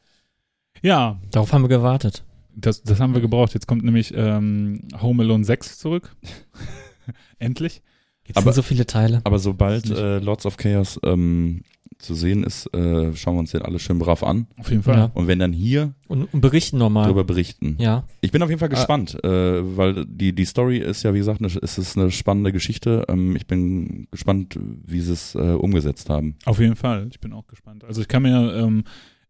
Ja, 0.81 1.19
darauf 1.31 1.53
haben 1.53 1.61
wir 1.63 1.69
gewartet. 1.69 2.23
das, 2.55 2.81
das 2.81 2.99
haben 2.99 3.13
wir 3.13 3.21
gebraucht. 3.21 3.53
Jetzt 3.53 3.67
kommt 3.67 3.83
nämlich 3.83 4.13
ähm, 4.15 4.87
Home 5.01 5.21
Alone 5.23 5.43
6 5.43 5.77
zurück. 5.79 6.15
Endlich. 7.39 7.81
Jetzt 8.25 8.37
Aber- 8.37 8.53
sind 8.53 8.63
so 8.63 8.67
viele 8.67 8.85
Teile. 8.85 9.21
Aber 9.25 9.39
sobald 9.39 9.89
äh, 9.89 10.19
Lords 10.19 10.45
of 10.45 10.57
Chaos 10.57 10.99
ähm, 11.03 11.61
zu 12.03 12.13
sehen 12.13 12.43
ist, 12.43 12.67
äh, 12.73 13.15
schauen 13.15 13.35
wir 13.35 13.39
uns 13.39 13.51
den 13.51 13.61
alle 13.63 13.79
schön 13.79 13.97
brav 13.97 14.21
an. 14.23 14.45
Auf 14.57 14.69
jeden 14.69 14.83
Fall. 14.83 14.97
Ja. 14.97 15.05
Und 15.13 15.27
wenn 15.27 15.39
dann 15.39 15.53
hier 15.53 15.93
Und, 16.07 16.31
und 16.33 16.41
berichten 16.41 16.77
nochmal. 16.77 17.05
darüber 17.05 17.23
berichten. 17.23 17.75
Ja, 17.79 18.03
Ich 18.21 18.31
bin 18.31 18.41
auf 18.43 18.49
jeden 18.49 18.59
Fall 18.59 18.69
Ah. 18.69 18.75
gespannt, 18.75 19.17
äh, 19.23 19.27
weil 19.77 20.05
die, 20.05 20.33
die 20.35 20.45
Story 20.45 20.77
ist 20.77 21.03
ja, 21.03 21.13
wie 21.13 21.17
gesagt, 21.19 21.39
eine, 21.41 21.47
es 21.61 21.77
ist 21.77 21.97
eine 21.97 22.11
spannende 22.11 22.51
Geschichte. 22.51 23.05
Ähm, 23.07 23.35
ich 23.35 23.47
bin 23.47 24.07
gespannt, 24.11 24.59
wie 24.85 24.99
sie 25.01 25.13
es 25.13 25.33
äh, 25.35 25.39
umgesetzt 25.39 26.09
haben. 26.09 26.35
Auf 26.45 26.59
jeden 26.59 26.75
Fall. 26.75 27.07
Ich 27.11 27.19
bin 27.19 27.33
auch 27.33 27.47
gespannt. 27.47 27.83
Also 27.83 28.01
ich 28.01 28.07
kann 28.07 28.21
mir, 28.23 28.53
ähm, 28.55 28.83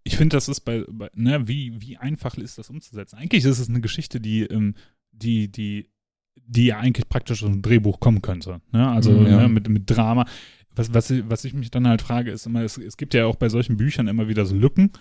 ich 0.03 0.17
finde, 0.17 0.35
das 0.35 0.49
ist 0.49 0.61
bei, 0.61 0.83
bei 0.89 1.09
ne, 1.15 1.47
wie, 1.47 1.79
wie 1.79 1.95
einfach 1.97 2.35
ist 2.37 2.57
das 2.57 2.69
umzusetzen? 2.69 3.15
Eigentlich 3.17 3.45
ist 3.45 3.59
es 3.59 3.69
eine 3.69 3.79
Geschichte, 3.81 4.19
die, 4.19 4.41
ähm, 4.43 4.75
die, 5.11 5.49
die, 5.51 5.87
die 6.45 6.65
ja 6.65 6.79
eigentlich 6.79 7.07
praktisch 7.07 7.43
aus 7.43 7.49
einem 7.49 7.61
Drehbuch 7.61 7.99
kommen 7.99 8.21
könnte. 8.21 8.59
Ne? 8.71 8.87
Also 8.89 9.11
Mhm, 9.11 9.27
ja. 9.27 9.41
ne, 9.41 9.49
mit, 9.49 9.69
mit 9.69 9.83
Drama. 9.89 10.25
Was, 10.75 10.93
was, 10.93 11.09
ich, 11.11 11.23
was 11.27 11.45
ich 11.45 11.53
mich 11.53 11.71
dann 11.71 11.87
halt 11.87 12.01
frage, 12.01 12.31
ist 12.31 12.45
immer, 12.45 12.61
es, 12.63 12.77
es 12.77 12.97
gibt 12.97 13.13
ja 13.13 13.25
auch 13.25 13.35
bei 13.35 13.49
solchen 13.49 13.77
Büchern 13.77 14.07
immer 14.07 14.27
wieder 14.27 14.45
so 14.45 14.55
Lücken, 14.55 14.91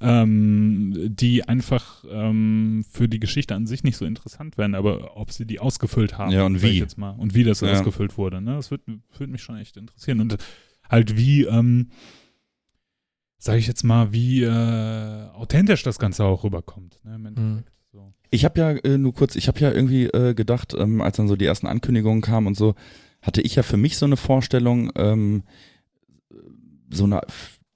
ähm, 0.00 0.94
die 1.08 1.44
einfach 1.46 2.04
ähm, 2.08 2.84
für 2.90 3.08
die 3.08 3.20
Geschichte 3.20 3.54
an 3.54 3.66
sich 3.66 3.82
nicht 3.84 3.96
so 3.96 4.04
interessant 4.04 4.56
werden, 4.56 4.74
aber 4.74 5.16
ob 5.16 5.32
sie 5.32 5.44
die 5.44 5.60
ausgefüllt 5.60 6.16
haben. 6.18 6.30
Ja, 6.32 6.46
und 6.46 6.58
sag 6.58 6.68
ich 6.68 6.74
wie. 6.74 6.78
Jetzt 6.78 6.98
mal, 6.98 7.10
und 7.10 7.34
wie 7.34 7.44
das 7.44 7.60
Ja. 7.60 7.72
ausgefüllt 7.72 8.16
wurde. 8.16 8.40
Ne? 8.40 8.54
Das 8.54 8.70
würde 8.70 9.00
würd 9.16 9.30
mich 9.30 9.42
schon 9.42 9.56
echt 9.56 9.76
interessieren. 9.76 10.20
Und 10.20 10.36
halt 10.88 11.16
wie, 11.16 11.42
ähm, 11.44 11.88
sage 13.38 13.58
ich 13.58 13.66
jetzt 13.66 13.84
mal, 13.84 14.12
wie 14.12 14.42
äh, 14.42 15.28
authentisch 15.32 15.82
das 15.82 15.98
Ganze 15.98 16.24
auch 16.24 16.44
rüberkommt. 16.44 17.00
Ne, 17.04 17.16
im 17.16 17.26
Endeffekt. 17.26 17.72
So. 17.92 18.12
Ich 18.30 18.44
habe 18.44 18.60
ja 18.60 18.70
äh, 18.72 18.98
nur 18.98 19.14
kurz, 19.14 19.36
ich 19.36 19.48
habe 19.48 19.58
ja 19.60 19.72
irgendwie 19.72 20.04
äh, 20.06 20.34
gedacht, 20.34 20.74
ähm, 20.78 21.00
als 21.00 21.16
dann 21.16 21.28
so 21.28 21.36
die 21.36 21.44
ersten 21.46 21.66
Ankündigungen 21.66 22.20
kamen 22.20 22.46
und 22.46 22.56
so, 22.56 22.74
hatte 23.22 23.40
ich 23.42 23.56
ja 23.56 23.62
für 23.62 23.76
mich 23.76 23.96
so 23.98 24.06
eine 24.06 24.16
Vorstellung, 24.16 24.90
ähm, 24.96 25.42
so 26.90 27.04
eine, 27.04 27.20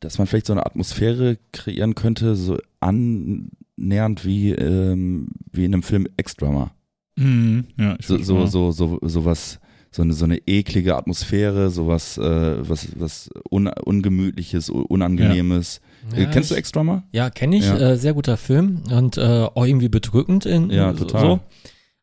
dass 0.00 0.18
man 0.18 0.26
vielleicht 0.26 0.46
so 0.46 0.52
eine 0.52 0.64
Atmosphäre 0.66 1.38
kreieren 1.52 1.94
könnte, 1.94 2.34
so 2.36 2.58
annähernd 2.80 4.24
wie 4.24 4.50
ähm, 4.52 5.28
wie 5.52 5.64
in 5.64 5.74
einem 5.74 5.82
Film 5.82 6.06
Extra 6.16 6.72
Mhm. 7.16 7.64
Ja, 7.78 7.96
ich 7.98 8.06
so 8.06 8.18
weiß, 8.18 8.26
so 8.26 8.38
ja. 8.38 8.46
so 8.46 8.70
so 8.70 8.98
sowas 9.02 9.60
so 9.90 10.00
eine 10.00 10.14
so 10.14 10.24
eine 10.24 10.38
eklige 10.46 10.96
Atmosphäre, 10.96 11.68
sowas 11.68 12.16
äh, 12.16 12.66
was 12.68 12.88
was 12.98 13.28
un, 13.50 13.66
ungemütliches, 13.68 14.70
unangenehmes. 14.70 15.82
ja 16.16 16.22
äh, 16.22 16.26
kennst 16.32 16.50
du 16.50 16.54
ich- 16.54 16.58
Extra 16.60 17.04
Ja, 17.12 17.28
kenne 17.28 17.56
ich. 17.56 17.66
Ja. 17.66 17.76
Äh, 17.78 17.96
sehr 17.98 18.14
guter 18.14 18.38
Film 18.38 18.82
und 18.90 19.18
äh, 19.18 19.20
auch 19.54 19.66
irgendwie 19.66 19.90
bedrückend 19.90 20.46
in, 20.46 20.70
Ja, 20.70 20.90
in 20.90 20.96
so- 20.96 21.04
total. 21.04 21.20
so. 21.22 21.40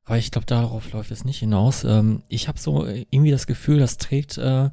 Aber 0.09 0.17
ich 0.17 0.31
glaube, 0.31 0.47
darauf 0.47 0.91
läuft 0.91 1.11
es 1.11 1.23
nicht 1.23 1.37
hinaus. 1.37 1.83
Ähm, 1.83 2.23
ich 2.29 2.47
habe 2.47 2.57
so 2.57 2.83
äh, 2.83 3.05
irgendwie 3.11 3.29
das 3.29 3.45
Gefühl, 3.45 3.77
das 3.77 3.97
trägt 3.97 4.39
äh, 4.39 4.71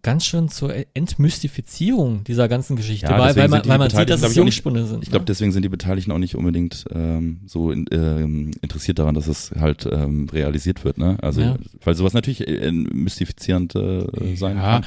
ganz 0.00 0.24
schön 0.24 0.48
zur 0.48 0.72
Entmystifizierung 0.94 2.24
dieser 2.24 2.48
ganzen 2.48 2.74
Geschichte 2.74 3.06
Ja, 3.06 3.18
bei, 3.18 3.26
deswegen 3.26 3.52
weil 3.52 3.60
man, 3.60 3.68
weil 3.68 3.78
man 3.78 3.90
sieht, 3.90 4.08
dass 4.08 4.22
es 4.22 4.34
Jungspunde 4.34 4.86
sind. 4.86 5.02
Ich 5.02 5.10
glaube, 5.10 5.24
ne? 5.24 5.26
deswegen 5.26 5.52
sind 5.52 5.62
die 5.62 5.68
Beteiligten 5.68 6.10
auch 6.10 6.18
nicht 6.18 6.36
unbedingt 6.36 6.86
ähm, 6.90 7.42
so 7.44 7.70
in, 7.70 7.84
ähm, 7.90 8.52
interessiert 8.62 8.98
daran, 8.98 9.14
dass 9.14 9.26
es 9.26 9.50
halt 9.60 9.86
ähm, 9.92 10.26
realisiert 10.32 10.86
wird, 10.86 10.96
ne? 10.96 11.18
Also, 11.20 11.42
Ja. 11.42 11.56
weil 11.82 11.94
sowas 11.94 12.14
natürlich 12.14 12.48
äh, 12.48 12.72
mystifizierend 12.72 13.74
äh, 13.74 14.36
sein 14.36 14.56
ja, 14.56 14.80
kann. 14.80 14.86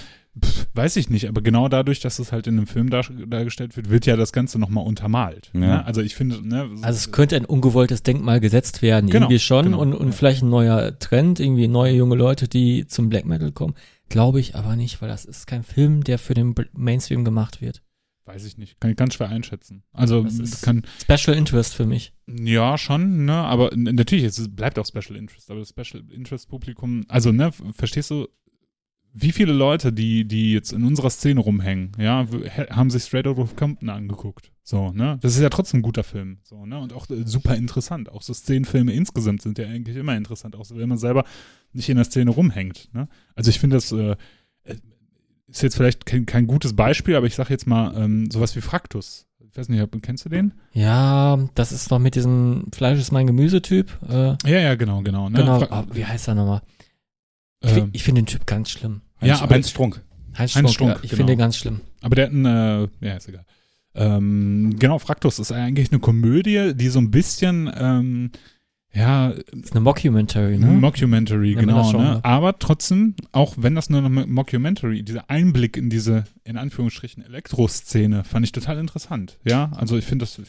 Weiß 0.73 0.95
ich 0.97 1.09
nicht, 1.09 1.27
aber 1.27 1.41
genau 1.41 1.67
dadurch, 1.69 1.99
dass 1.99 2.19
es 2.19 2.31
halt 2.31 2.47
in 2.47 2.57
einem 2.57 2.67
Film 2.67 2.89
dar 2.89 3.03
dargestellt 3.27 3.75
wird, 3.77 3.89
wird 3.89 4.05
ja 4.05 4.15
das 4.15 4.31
Ganze 4.31 4.59
nochmal 4.59 4.85
untermalt. 4.85 5.49
Ja. 5.53 5.59
Ne? 5.59 5.85
Also 5.85 6.01
ich 6.01 6.15
finde, 6.15 6.47
ne, 6.47 6.69
Also 6.81 6.97
es 6.97 7.11
könnte 7.11 7.35
ein 7.35 7.45
ungewolltes 7.45 8.03
Denkmal 8.03 8.39
gesetzt 8.39 8.81
werden, 8.81 9.09
Genau, 9.09 9.25
irgendwie 9.25 9.39
schon 9.39 9.65
genau, 9.65 9.79
und, 9.81 9.93
und 9.93 10.07
ja. 10.07 10.11
vielleicht 10.13 10.43
ein 10.43 10.49
neuer 10.49 10.97
Trend, 10.99 11.39
irgendwie 11.39 11.67
neue 11.67 11.93
junge 11.93 12.15
Leute, 12.15 12.47
die 12.47 12.85
zum 12.87 13.09
Black 13.09 13.25
Metal 13.25 13.51
kommen. 13.51 13.73
Glaube 14.09 14.39
ich 14.39 14.55
aber 14.55 14.75
nicht, 14.75 15.01
weil 15.01 15.09
das 15.09 15.25
ist 15.25 15.47
kein 15.47 15.63
Film, 15.63 16.03
der 16.03 16.17
für 16.19 16.33
den 16.33 16.53
Mainstream 16.73 17.25
gemacht 17.25 17.61
wird. 17.61 17.81
weiß 18.25 18.43
ich 18.45 18.57
nicht, 18.57 18.79
kann 18.81 18.91
ich 18.91 18.97
ganz 18.97 19.13
schwer 19.13 19.29
einschätzen. 19.29 19.83
Also 19.93 20.23
Das 20.23 20.37
ist- 20.37 20.61
kann, 20.61 20.83
Special 21.01 21.35
Interest 21.37 21.73
für 21.73 21.85
mich. 21.85 22.13
Ja, 22.27 22.77
schon, 22.77 23.23
ne, 23.25 23.33
aber 23.33 23.71
natürlich, 23.75 24.25
es 24.25 24.53
bleibt 24.53 24.77
auch 24.79 24.85
Special 24.85 25.15
Interest, 25.17 25.49
aber 25.49 25.61
das 25.61 25.69
Special 25.69 26.03
Interest 26.11 26.49
Publikum, 26.49 27.05
also, 27.07 27.31
ne, 27.31 27.51
verstehst 27.73 28.11
du, 28.11 28.27
wie 29.19 29.31
viele 29.31 29.53
Leute, 29.53 29.91
die, 29.91 30.27
die 30.27 30.53
jetzt 30.53 30.73
in 30.73 30.83
unserer 30.83 31.09
Szene 31.09 31.39
rumhängen, 31.39 31.91
ja, 31.97 32.27
haben 32.69 32.89
sich 32.89 33.03
Straight 33.03 33.25
Out 33.25 33.39
of 33.39 33.55
Compton 33.55 33.89
angeguckt. 33.89 34.51
So, 34.63 34.91
ne? 34.91 35.17
Das 35.21 35.35
ist 35.35 35.41
ja 35.41 35.49
trotzdem 35.49 35.79
ein 35.79 35.83
guter 35.83 36.03
Film. 36.03 36.39
So, 36.43 36.65
ne? 36.65 36.77
Und 36.77 36.93
auch 36.93 37.09
äh, 37.09 37.23
super 37.25 37.55
interessant. 37.55 38.09
Auch 38.09 38.21
so 38.21 38.33
Szenenfilme 38.33 38.91
insgesamt 38.93 39.41
sind 39.41 39.57
ja 39.57 39.65
eigentlich 39.67 39.95
immer 39.95 40.15
interessant, 40.15 40.55
auch 40.55 40.65
wenn 40.71 40.89
man 40.89 40.97
selber 40.97 41.23
nicht 41.73 41.89
in 41.89 41.95
der 41.95 42.05
Szene 42.05 42.31
rumhängt. 42.31 42.89
Ne? 42.93 43.07
Also 43.33 43.49
ich 43.49 43.59
finde 43.59 43.77
das 43.77 43.91
äh, 43.91 44.15
äh, 44.63 44.75
ist 45.47 45.63
jetzt 45.63 45.77
vielleicht 45.77 46.05
kein, 46.05 46.25
kein 46.25 46.45
gutes 46.45 46.75
Beispiel, 46.75 47.15
aber 47.15 47.25
ich 47.25 47.35
sage 47.35 47.49
jetzt 47.51 47.65
mal, 47.65 47.95
ähm, 47.95 48.29
sowas 48.29 48.55
wie 48.55 48.61
Fraktus 48.61 49.25
Ich 49.49 49.57
weiß 49.57 49.69
nicht, 49.69 49.83
kennst 50.01 50.25
du 50.25 50.29
den? 50.29 50.53
Ja, 50.73 51.39
das 51.55 51.71
ist 51.71 51.89
doch 51.89 51.99
mit 51.99 52.15
diesem 52.15 52.65
Fleisch 52.73 52.99
ist 52.99 53.11
mein 53.11 53.25
Gemüsetyp. 53.25 53.97
Äh, 54.07 54.35
Ja, 54.45 54.59
ja, 54.59 54.75
genau, 54.75 55.01
genau. 55.01 55.29
Ne? 55.29 55.39
genau. 55.39 55.63
Ah, 55.69 55.85
wie 55.91 56.05
heißt 56.05 56.27
er 56.27 56.35
nochmal? 56.35 56.61
Ich, 57.63 57.75
ähm, 57.75 57.89
ich 57.93 58.03
finde 58.03 58.21
den 58.21 58.27
Typ 58.27 58.45
ganz 58.45 58.69
schlimm. 58.69 59.01
Ja, 59.21 59.33
Heinz- 59.33 59.41
aber- 59.41 59.55
Heinz 59.55 59.69
Strunk. 59.69 60.01
Heinz 60.37 60.55
Heinz 60.55 60.71
Strunk, 60.71 60.73
Strunk, 60.73 60.91
ja, 60.91 60.95
ich 61.03 61.09
genau. 61.09 61.17
finde 61.17 61.33
den 61.33 61.39
ganz 61.39 61.57
schlimm. 61.57 61.81
Aber 62.01 62.15
der 62.15 62.25
hat 62.25 62.31
einen, 62.31 62.45
äh, 62.45 62.87
ja, 63.07 63.15
ist 63.15 63.27
egal. 63.27 63.45
Ähm, 63.95 64.75
genau, 64.77 64.99
Fraktus 64.99 65.39
ist 65.39 65.51
eigentlich 65.51 65.91
eine 65.91 65.99
Komödie, 65.99 66.73
die 66.75 66.89
so 66.89 66.99
ein 66.99 67.09
bisschen, 67.09 67.71
ähm, 67.75 68.31
ja, 68.93 69.29
ist 69.29 69.71
eine 69.71 69.81
Mockumentary, 69.81 70.57
ne? 70.59 70.67
Mockumentary, 70.67 71.55
das 71.55 71.61
genau, 71.65 71.91
schon 71.91 72.03
ne? 72.03 72.19
Aber 72.23 72.57
trotzdem, 72.59 73.15
auch 73.31 73.55
wenn 73.57 73.73
das 73.75 73.89
nur 73.89 74.03
eine 74.03 74.09
Mockumentary, 74.27 75.01
dieser 75.03 75.29
Einblick 75.29 75.77
in 75.77 75.89
diese, 75.89 76.25
in 76.43 76.57
Anführungsstrichen, 76.57 77.23
Elektroszene, 77.23 78.23
fand 78.23 78.45
ich 78.45 78.51
total 78.51 78.77
interessant. 78.77 79.39
Ja, 79.43 79.71
also 79.75 79.97
ich 79.97 80.05
finde 80.05 80.23
das, 80.23 80.39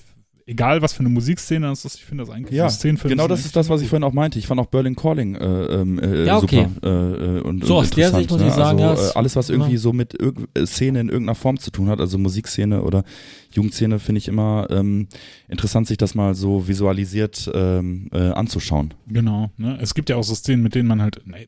egal 0.48 0.82
was 0.82 0.92
für 0.94 1.00
eine 1.00 1.10
Musikszene 1.10 1.66
das 1.66 1.84
ist, 1.84 1.96
ich 1.96 2.04
finde 2.04 2.24
das 2.24 2.34
eigentlich 2.34 2.56
Ja, 2.56 2.68
so 2.68 2.76
Szenenfilme 2.76 3.14
Genau 3.14 3.28
das 3.28 3.44
ist 3.44 3.54
das, 3.54 3.68
was 3.68 3.82
ich 3.82 3.88
vorhin 3.88 4.02
auch 4.02 4.12
meinte. 4.12 4.38
Ich 4.38 4.46
fand 4.46 4.60
auch 4.60 4.66
Berlin 4.66 4.96
Calling 4.96 5.34
äh, 5.36 5.44
ähm, 5.44 5.98
äh, 5.98 6.24
Ja, 6.24 6.38
okay. 6.38 6.66
super 6.80 6.86
äh, 6.88 7.38
äh, 7.38 7.40
und, 7.42 7.64
So, 7.64 7.76
und 7.78 7.84
aus 7.84 7.90
der 7.90 8.10
Sicht 8.12 8.30
muss 8.30 8.40
ne? 8.40 8.48
ich 8.48 8.54
sagen, 8.54 8.80
also, 8.80 9.00
ja, 9.02 9.06
äh, 9.06 9.10
es- 9.10 9.16
alles, 9.16 9.36
was 9.36 9.50
irgendwie 9.50 9.72
ja. 9.72 9.78
so 9.78 9.92
mit 9.92 10.14
irg 10.20 10.36
äh, 10.54 10.66
Szene 10.66 11.00
in 11.00 11.08
irgendeiner 11.08 11.34
Form 11.34 11.58
zu 11.58 11.70
tun 11.70 11.88
hat, 11.88 12.00
also 12.00 12.18
Musikszene 12.18 12.82
oder 12.82 13.04
Jugendszene, 13.52 13.98
finde 13.98 14.18
ich 14.18 14.28
immer 14.28 14.66
ähm, 14.70 15.08
interessant, 15.48 15.86
sich 15.86 15.98
das 15.98 16.14
mal 16.14 16.34
so 16.34 16.66
visualisiert 16.66 17.50
ähm, 17.54 18.08
äh, 18.12 18.30
anzuschauen. 18.30 18.94
Genau, 19.06 19.50
ne? 19.56 19.78
Es 19.80 19.94
gibt 19.94 20.08
ja 20.10 20.16
auch 20.16 20.24
so 20.24 20.34
Szenen, 20.34 20.62
mit 20.62 20.74
denen 20.74 20.88
man 20.88 21.00
halt, 21.02 21.26
ne, 21.26 21.46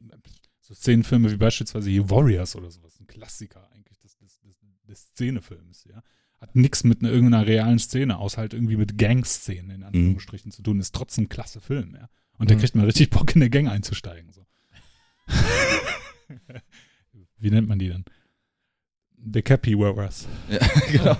so 0.60 0.74
Szenenfilme 0.74 1.30
wie 1.30 1.36
beispielsweise 1.36 1.90
hier 1.90 2.08
Warriors 2.10 2.54
oder 2.54 2.70
sowas, 2.70 2.98
ein 3.00 3.06
Klassiker 3.06 3.66
eigentlich 3.74 3.98
des, 3.98 4.16
des, 4.18 4.40
des, 4.40 4.56
des 4.88 5.00
Szenefilms, 5.14 5.84
ja. 5.90 6.02
Hat 6.40 6.56
nichts 6.56 6.84
mit 6.84 7.00
einer, 7.02 7.10
irgendeiner 7.12 7.46
realen 7.46 7.78
Szene, 7.78 8.18
außer 8.18 8.38
halt 8.38 8.54
irgendwie 8.54 8.76
mit 8.76 8.96
Gang-Szenen 8.96 9.70
in 9.70 9.82
Anführungsstrichen 9.84 10.50
zu 10.52 10.62
tun, 10.62 10.80
ist 10.80 10.94
trotzdem 10.94 11.24
ein 11.24 11.28
klasse 11.28 11.60
Film, 11.60 11.94
ja. 11.94 12.08
Und 12.38 12.50
da 12.50 12.54
Mhm. 12.54 12.60
kriegt 12.60 12.74
man 12.74 12.86
richtig 12.86 13.10
Bock, 13.10 13.34
in 13.34 13.40
der 13.40 13.50
Gang 13.50 13.68
einzusteigen, 13.68 14.32
so. 14.32 14.46
wie 17.38 17.50
nennt 17.50 17.68
man 17.68 17.78
die 17.78 17.88
dann? 17.88 18.04
The 19.32 19.42
Cappy 19.42 19.78
Warriors. 19.78 20.26
Ja, 20.48 20.58
genau. 20.90 21.16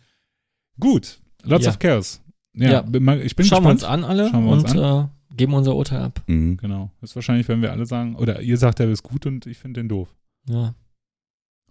Gut, 0.80 1.20
Lots 1.42 1.64
Ja. 1.64 1.70
of 1.70 1.78
Chaos. 1.78 2.20
Ja, 2.54 2.70
Ja. 2.70 2.80
bin 2.82 3.06
ich 3.20 3.34
bin 3.36 3.46
Schauen 3.46 3.64
wir 3.64 3.72
gespannt. 3.72 3.82
uns 3.82 3.84
an 3.84 4.04
alle 4.04 4.28
Schauen 4.30 4.44
wir 4.44 4.52
uns 4.52 4.74
und 4.74 4.78
Äh, 4.78 5.08
geben 5.36 5.54
unser 5.54 5.74
Urteil 5.74 6.02
ab. 6.02 6.22
Mhm. 6.26 6.56
Genau. 6.58 6.90
Das 7.00 7.10
ist 7.10 7.16
wahrscheinlich, 7.16 7.48
wenn 7.48 7.62
wir 7.62 7.72
alle 7.72 7.86
sagen, 7.86 8.14
oder 8.16 8.40
ihr 8.42 8.56
sagt, 8.58 8.78
der 8.78 8.90
ist 8.90 9.02
gut 9.02 9.26
und 9.26 9.46
ich 9.46 9.58
finde 9.58 9.80
den 9.80 9.88
doof. 9.88 10.14
Ja. 10.48 10.74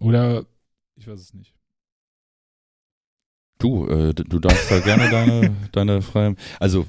Oder 0.00 0.44
ich 0.96 1.06
weiß 1.06 1.20
es 1.20 1.34
nicht. 1.34 1.53
Du, 3.64 3.86
äh, 3.88 4.12
du 4.12 4.40
darfst 4.40 4.70
da 4.70 4.78
gerne 4.78 5.08
deine, 5.08 5.56
deine 5.72 6.02
freie. 6.02 6.36
Also 6.60 6.86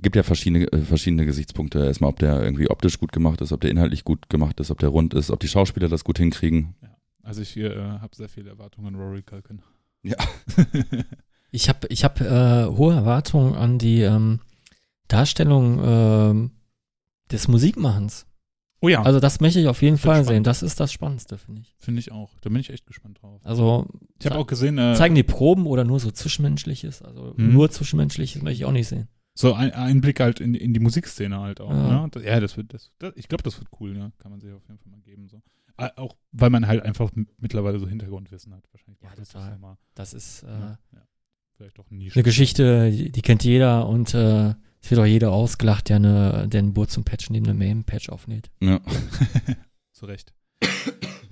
gibt 0.00 0.16
ja 0.16 0.24
verschiedene, 0.24 0.64
äh, 0.72 0.78
verschiedene 0.78 1.24
Gesichtspunkte. 1.24 1.86
Erstmal, 1.86 2.10
ob 2.10 2.18
der 2.18 2.42
irgendwie 2.42 2.68
optisch 2.68 2.98
gut 2.98 3.12
gemacht 3.12 3.40
ist, 3.40 3.52
ob 3.52 3.60
der 3.60 3.70
inhaltlich 3.70 4.02
gut 4.02 4.28
gemacht 4.28 4.58
ist, 4.58 4.72
ob 4.72 4.80
der 4.80 4.88
rund 4.88 5.14
ist, 5.14 5.30
ob 5.30 5.38
die 5.38 5.46
Schauspieler 5.46 5.88
das 5.88 6.02
gut 6.02 6.18
hinkriegen. 6.18 6.74
Also 7.22 7.42
ich 7.42 7.56
äh, 7.56 7.76
habe 7.76 8.16
sehr 8.16 8.28
viele 8.28 8.50
Erwartungen 8.50 8.88
an 8.88 9.00
Rory 9.00 9.22
Culkin. 9.22 9.62
Ja. 10.02 10.16
Ich 11.52 11.68
habe 11.68 11.88
ich 11.88 12.04
hab, 12.04 12.20
äh, 12.20 12.66
hohe 12.66 12.94
Erwartungen 12.94 13.56
an 13.56 13.78
die 13.78 14.02
ähm, 14.02 14.38
Darstellung 15.08 15.80
ähm, 15.82 16.50
des 17.32 17.48
Musikmachens. 17.48 18.24
Oh 18.80 18.88
ja, 18.88 19.02
Also 19.02 19.20
das 19.20 19.40
möchte 19.40 19.60
ich 19.60 19.68
auf 19.68 19.82
jeden 19.82 19.98
Fall 19.98 20.16
spannend. 20.16 20.28
sehen. 20.28 20.44
Das 20.44 20.62
ist 20.62 20.78
das 20.80 20.92
Spannendste, 20.92 21.38
finde 21.38 21.62
ich. 21.62 21.74
finde 21.78 22.00
ich 22.00 22.12
auch. 22.12 22.30
Da 22.40 22.50
bin 22.50 22.60
ich 22.60 22.70
echt 22.70 22.86
gespannt 22.86 23.20
drauf. 23.22 23.40
Also 23.44 23.86
Ich 24.18 24.26
habe 24.26 24.36
auch 24.38 24.46
gesehen, 24.46 24.78
äh, 24.78 24.94
zeigen 24.94 25.14
die 25.14 25.22
Proben 25.22 25.66
oder 25.66 25.84
nur 25.84 26.00
so 26.00 26.10
Zwischenmenschliches? 26.10 27.02
Also 27.02 27.34
Mhm. 27.36 27.52
nur 27.52 27.70
Zwischenmenschliches 27.70 28.42
möchte 28.42 28.56
ich 28.62 28.64
auch 28.64 28.72
nicht 28.72 28.88
sehen. 28.88 29.08
so 29.34 29.54
ein 29.54 29.70
Einblick 29.72 30.20
halt 30.20 30.40
in, 30.40 30.54
in 30.54 30.74
die 30.74 30.80
Musikszene 30.80 31.38
halt 31.40 31.60
auch. 31.60 31.70
Ja. 31.70 32.02
Ne? 32.02 32.08
Das- 32.10 32.24
Ja, 32.24 32.40
das 32.40 32.56
wird, 32.56 32.74
das, 32.74 32.90
das, 32.98 33.12
ich 33.16 33.28
glaube, 33.28 33.42
das 33.42 33.58
wird 33.58 33.68
cool. 33.80 33.96
Ja? 33.96 34.10
Kann 34.18 34.30
man 34.32 34.40
sich 34.40 34.52
auf 34.52 34.62
jeden 34.68 34.78
Fall 34.78 34.90
mal 34.90 35.00
geben. 35.00 35.28
So. 35.28 35.40
Ah, 35.78 35.90
Auch 35.96 36.14
weil 36.32 36.50
man 36.50 36.66
halt 36.66 36.82
einfach 36.82 37.10
mittlerweile 37.38 37.78
so 37.78 37.88
Hintergrundwissen 37.88 38.52
hat. 38.54 38.64
Wahrscheinlich 38.72 39.00
Ja, 39.02 39.10
das 39.16 39.32
Das 39.94 40.12
ist 40.14 40.42
äh, 40.42 40.46
ja, 40.48 40.78
ja. 40.92 41.02
Vielleicht 41.56 41.78
doch 41.78 41.90
ein 41.90 41.96
Nische. 41.98 42.16
eine 42.16 42.22
Geschichte, 42.22 42.90
die, 42.90 43.12
die 43.12 43.22
kennt 43.22 43.44
jeder 43.44 43.86
und 43.88 44.12
äh, 44.14 44.54
es 44.82 44.90
wird 44.90 45.00
auch 45.00 45.06
jeder 45.06 45.30
ausgelacht, 45.32 45.88
der, 45.88 45.96
eine, 45.96 46.48
der 46.48 46.60
einen 46.60 46.72
Boot 46.74 46.90
zum 46.90 47.04
Patch 47.04 47.30
neben 47.30 47.46
einem 47.46 47.58
Main-Patch 47.58 48.08
aufnäht. 48.08 48.50
Ja. 48.60 48.80
Zu 49.92 50.06
Recht. 50.06 50.32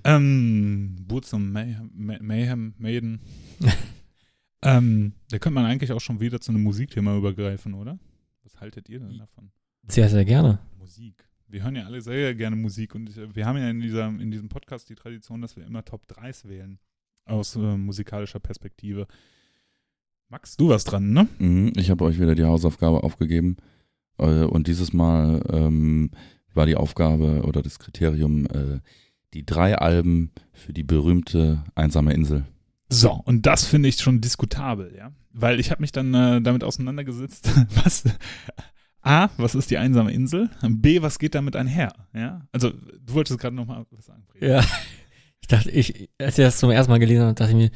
ähm, 0.05 1.07
und 1.11 1.53
Mayhem, 1.53 1.91
May- 1.95 2.19
Mayhem 2.21 2.75
Maiden. 2.79 3.21
ähm, 4.63 5.13
da 5.31 5.39
könnte 5.39 5.55
man 5.55 5.65
eigentlich 5.65 5.93
auch 5.93 6.01
schon 6.01 6.21
wieder 6.21 6.41
zu 6.41 6.53
einem 6.53 6.63
Musikthema 6.63 7.17
übergreifen, 7.17 7.75
oder? 7.75 7.99
Was 8.43 8.61
haltet 8.61 8.89
ihr 8.89 9.01
denn 9.01 9.19
davon? 9.19 9.51
Sehr, 9.87 10.09
sehr 10.09 10.25
gerne. 10.25 10.59
Musik. 10.79 11.29
Wir 11.47 11.63
hören 11.63 11.77
ja 11.77 11.85
alle 11.87 12.01
sehr 12.03 12.35
gerne 12.35 12.57
Musik 12.57 12.95
und 12.95 13.09
ich, 13.09 13.17
wir 13.35 13.47
haben 13.47 13.57
ja 13.57 13.71
in, 13.71 13.81
dieser, 13.81 14.09
in 14.09 14.31
diesem 14.31 14.49
Podcast 14.51 14.89
die 14.91 14.95
Tradition, 14.95 15.41
dass 15.41 15.57
wir 15.57 15.65
immer 15.67 15.85
Top 15.85 16.05
3s 16.07 16.47
wählen. 16.49 16.79
Aus 17.25 17.57
äh, 17.57 17.77
musikalischer 17.77 18.41
Perspektive. 18.41 19.07
Max, 20.31 20.59
du 20.59 20.69
warst 20.69 20.93
dran, 20.93 21.13
ne? 21.13 21.27
Mhm, 21.39 21.73
ich 21.77 21.91
habe 21.91 22.05
euch 22.05 22.21
wieder 22.21 22.35
die 22.35 22.45
Hausaufgabe 22.45 23.03
aufgegeben. 23.03 23.57
Äh, 24.19 24.45
und 24.45 24.67
dieses 24.67 24.93
Mal 24.93 25.43
ähm, 25.51 26.11
war 26.53 26.67
die 26.67 26.77
Aufgabe 26.77 27.43
oder 27.45 27.63
das 27.63 27.79
Kriterium 27.79 28.47
äh, 28.47 28.81
die 29.33 29.47
drei 29.47 29.77
Alben 29.79 30.33
für 30.53 30.73
die 30.73 30.83
berühmte 30.83 31.65
einsame 31.75 32.13
Insel. 32.13 32.45
So, 32.91 33.13
und 33.13 33.47
das 33.47 33.65
finde 33.65 33.89
ich 33.89 33.97
schon 33.97 34.21
diskutabel, 34.21 34.95
ja. 34.97 35.13
Weil 35.33 35.61
ich 35.61 35.71
habe 35.71 35.81
mich 35.81 35.93
dann 35.93 36.13
äh, 36.13 36.43
damit 36.43 36.63
auseinandergesetzt, 36.63 37.51
was 37.83 38.05
A, 39.01 39.31
was 39.39 39.55
ist 39.55 39.71
die 39.71 39.79
einsame 39.79 40.13
Insel? 40.13 40.51
B, 40.63 41.01
was 41.01 41.19
geht 41.19 41.35
damit 41.35 41.57
einher? 41.57 41.93
Ja. 42.13 42.43
Also, 42.53 42.71
du 42.71 43.15
wolltest 43.15 43.39
gerade 43.39 43.57
nochmal 43.57 43.87
was 43.91 44.07
sagen. 44.07 44.27
Ja. 44.41 44.63
Ich 45.41 45.49
dachte, 45.49 45.71
ich, 45.71 46.11
als 46.19 46.37
ich 46.37 46.45
das 46.45 46.59
zum 46.59 46.71
ersten 46.71 46.91
Mal 46.93 46.99
gelesen 46.99 47.23
habe, 47.23 47.35
dachte 47.35 47.53
ich 47.53 47.57
mir, 47.57 47.71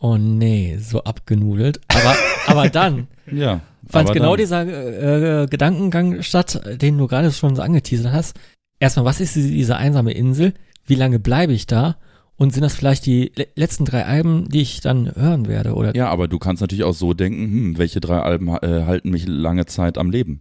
oh 0.00 0.16
nee, 0.16 0.76
so 0.80 1.04
abgenudelt. 1.04 1.80
Aber, 1.88 2.14
aber 2.46 2.68
dann 2.68 3.06
Ja. 3.30 3.60
fand 3.88 4.12
genau 4.12 4.30
dann- 4.36 4.38
dieser 4.38 5.42
äh, 5.42 5.46
Gedankengang 5.46 6.22
statt, 6.22 6.60
den 6.82 6.98
du 6.98 7.06
gerade 7.06 7.30
schon 7.30 7.54
so 7.54 7.62
angeteasert 7.62 8.12
hast. 8.12 8.36
Erstmal, 8.80 9.04
was 9.04 9.20
ist 9.20 9.36
diese, 9.36 9.76
einsame 9.76 10.12
Insel? 10.12 10.54
Wie 10.86 10.94
lange 10.94 11.18
bleibe 11.20 11.52
ich 11.52 11.66
da? 11.66 11.96
Und 12.36 12.54
sind 12.54 12.62
das 12.62 12.74
vielleicht 12.74 13.04
die 13.04 13.30
le 13.36 13.46
letzten 13.54 13.84
drei 13.84 14.06
Alben, 14.06 14.48
die 14.48 14.62
ich 14.62 14.80
dann 14.80 15.14
hören 15.14 15.46
werde? 15.46 15.74
Oder 15.74 15.94
Ja, 15.94 16.08
aber 16.08 16.26
du 16.26 16.38
kannst 16.38 16.62
natürlich 16.62 16.84
auch 16.84 16.94
so 16.94 17.12
denken, 17.12 17.42
hm, 17.44 17.78
welche 17.78 18.00
drei 18.00 18.20
Alben 18.20 18.48
äh, 18.48 18.84
halten 18.86 19.10
mich 19.10 19.26
lange 19.28 19.66
Zeit 19.66 19.98
am 19.98 20.10
Leben? 20.10 20.40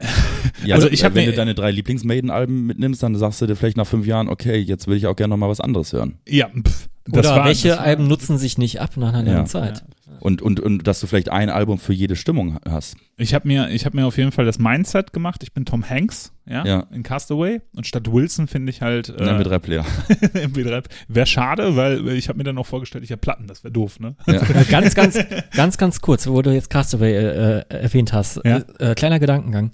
Ja, 0.64 0.76
Also 0.76 0.88
ich 0.88 1.04
hab 1.04 1.14
wenn 1.14 1.26
du 1.26 1.32
deine 1.32 1.54
drei 1.54 1.70
Lieblings-Maiden-Alben 1.70 2.66
mitnimmst, 2.66 3.02
dann 3.02 3.14
sagst 3.16 3.40
du 3.42 3.46
dir 3.46 3.54
vielleicht 3.56 3.76
nach 3.76 3.86
fünf 3.86 4.06
Jahren, 4.06 4.28
okay, 4.28 4.56
jetzt 4.58 4.86
will 4.86 4.96
ich 4.96 5.06
auch 5.06 5.16
gerne 5.16 5.30
noch 5.30 5.36
mal 5.36 5.48
was 5.48 5.60
anderes 5.60 5.92
hören. 5.92 6.18
Ja, 6.26 6.48
pff, 6.48 6.88
das 7.06 7.26
oder 7.26 7.36
war, 7.36 7.44
welche 7.46 7.68
das 7.68 7.78
war, 7.78 7.84
Alben 7.84 8.06
nutzen 8.08 8.38
sich 8.38 8.56
nicht 8.58 8.80
ab 8.80 8.96
nach 8.96 9.08
einer 9.08 9.22
langen 9.22 9.36
Ja. 9.38 9.44
Zeit? 9.44 9.84
Und, 10.20 10.40
und, 10.40 10.58
und 10.60 10.86
dass 10.86 11.00
du 11.00 11.06
vielleicht 11.06 11.28
ein 11.28 11.50
Album 11.50 11.78
für 11.78 11.92
jede 11.92 12.16
Stimmung 12.16 12.58
hast. 12.66 12.96
Ich 13.18 13.34
habe 13.34 13.46
mir, 13.46 13.68
ich 13.70 13.84
hab 13.84 13.92
mir 13.92 14.06
auf 14.06 14.16
jeden 14.16 14.32
Fall 14.32 14.46
das 14.46 14.58
Mindset 14.58 15.12
gemacht. 15.12 15.42
Ich 15.42 15.52
bin 15.52 15.66
Tom 15.66 15.88
Hanks, 15.88 16.32
ja, 16.46 16.64
Ja. 16.64 16.86
in 16.92 17.02
Castaway. 17.02 17.60
Und 17.76 17.86
statt 17.86 18.10
Wilson 18.10 18.46
finde 18.46 18.70
ich 18.70 18.80
halt 18.80 19.10
äh, 19.10 19.16
Ein 19.22 19.42
MP3-Player. 19.42 19.84
MP3. 20.34 20.84
Wäre 21.08 21.26
schade, 21.26 21.76
weil 21.76 22.08
ich 22.10 22.28
habe 22.28 22.38
mir 22.38 22.44
dann 22.44 22.56
auch 22.56 22.64
vorgestellt, 22.66 23.04
ich 23.04 23.10
habe 23.10 23.20
Platten, 23.20 23.46
das 23.48 23.64
wäre 23.64 23.72
doof, 23.72 24.00
ne? 24.00 24.16
Ja. 24.26 24.34
Äh, 24.54 24.64
ganz, 24.64 24.94
ganz, 24.94 25.18
ganz, 25.54 25.76
ganz 25.78 26.00
kurz, 26.00 26.26
wo 26.26 26.40
du 26.40 26.54
jetzt 26.54 26.70
Castaway 26.70 27.12
äh, 27.12 27.58
äh, 27.58 27.64
erwähnt 27.68 28.12
hast. 28.14 28.40
Ja. 28.44 28.58
Äh, 28.78 28.92
äh, 28.92 28.94
kleiner 28.94 29.18
Gedankengang. 29.18 29.72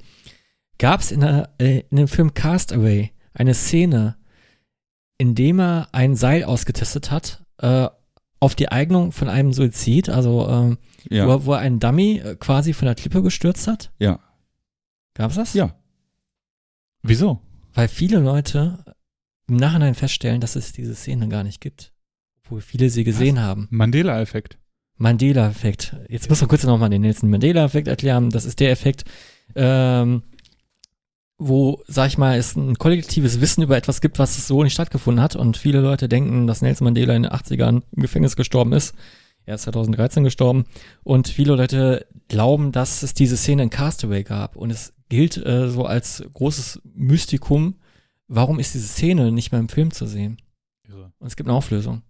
Gab 0.79 1.01
es 1.01 1.13
in, 1.13 1.21
der- 1.21 1.51
äh, 1.59 1.83
in 1.91 1.97
dem 1.97 2.09
Film 2.09 2.35
Castaway 2.35 3.11
eine 3.35 3.55
Szene, 3.55 4.17
in 5.21 5.35
dem 5.35 5.61
er 5.61 5.89
ein 5.93 6.17
Seil 6.17 6.45
ausgetestet 6.45 7.11
hat, 7.11 7.45
äh, 7.59 7.89
auf 8.41 8.55
die 8.55 8.71
Eignung 8.73 9.13
von 9.13 9.29
einem 9.29 9.53
Suizid, 9.53 10.09
also 10.09 10.49
ähm, 10.49 10.79
Ja. 11.11 11.29
wo, 11.29 11.45
wo 11.45 11.53
er 11.53 11.59
einen 11.59 11.79
Dummy 11.79 12.19
äh, 12.25 12.37
quasi 12.37 12.73
von 12.73 12.87
der 12.87 12.95
Klippe 12.95 13.23
gestürzt 13.23 13.67
hat? 13.69 13.93
Ja. 13.99 14.19
Gab's 15.15 15.35
das? 15.35 15.53
Ja. 15.53 15.75
Wieso? 17.03 17.41
Weil 17.75 17.89
viele 17.89 18.19
Leute 18.19 18.83
im 19.47 19.57
Nachhinein 19.57 19.95
feststellen, 19.95 20.41
dass 20.41 20.57
es 20.57 20.73
diese 20.73 20.95
Szene 20.95 21.29
gar 21.29 21.45
nicht 21.45 21.61
gibt. 21.61 21.93
Obwohl 22.45 22.63
viele 22.63 22.89
sie 22.89 23.05
gesehen 23.05 23.41
haben. 23.41 23.69
Mandela-Effekt. 23.71 24.57
Mandela-Effekt. 24.97 25.97
Jetzt 26.09 26.29
muss 26.31 26.41
man 26.41 26.49
kurz 26.49 26.65
nochmal 26.65 26.91
den 26.91 27.03
Nelson 27.03 27.29
Mandela-Effekt 27.31 27.89
erklären. 27.89 28.31
Das 28.31 28.45
ist 28.47 28.61
der 28.61 28.71
Effekt, 28.71 29.05
ähm, 29.55 30.23
wo, 31.41 31.83
sag 31.87 32.09
ich 32.09 32.19
mal, 32.19 32.39
es 32.39 32.55
ein 32.55 32.77
kollektives 32.77 33.41
Wissen 33.41 33.63
über 33.63 33.77
etwas 33.77 34.03
gibt, 34.03 34.19
was 34.19 34.47
so 34.47 34.63
nicht 34.63 34.75
stattgefunden 34.75 35.23
hat. 35.23 35.37
Und 35.37 35.57
viele 35.57 35.81
Leute 35.81 36.07
denken, 36.07 36.47
dass 36.47 36.61
Nelson 36.61 36.85
Mandela 36.85 37.17
in 37.17 37.23
den 37.23 37.33
80ern 37.33 37.83
im 37.91 38.03
Gefängnis 38.03 38.37
gestorben 38.37 38.75
ist. 38.75 38.95
Er 39.47 39.55
ist 39.55 39.63
2013 39.63 40.23
gestorben. 40.23 40.67
Und 41.03 41.29
viele 41.29 41.57
Leute 41.57 42.07
glauben, 42.29 42.73
dass 42.73 43.03
es 43.03 43.15
diese 43.15 43.39
Szene 43.39 43.63
in 43.63 43.71
Castaway 43.71 44.23
gab. 44.23 44.55
Und 44.55 44.71
es 44.71 44.93
gilt 45.09 45.39
äh, 45.39 45.71
so 45.71 45.87
als 45.87 46.23
großes 46.35 46.83
Mystikum. 46.85 47.77
Warum 48.29 48.61
ist 48.61 48.75
diese 48.75 48.89
Szene 48.89 49.33
nicht 49.33 49.51
mehr 49.51 49.61
im 49.61 49.71
Film 49.71 49.93
zu 49.93 50.07
sehen? 50.07 50.37
Irre. 50.87 51.11
Und 51.19 51.27
es 51.27 51.37
gibt 51.37 51.49
eine 51.49 51.57
Auflösung. 51.57 52.03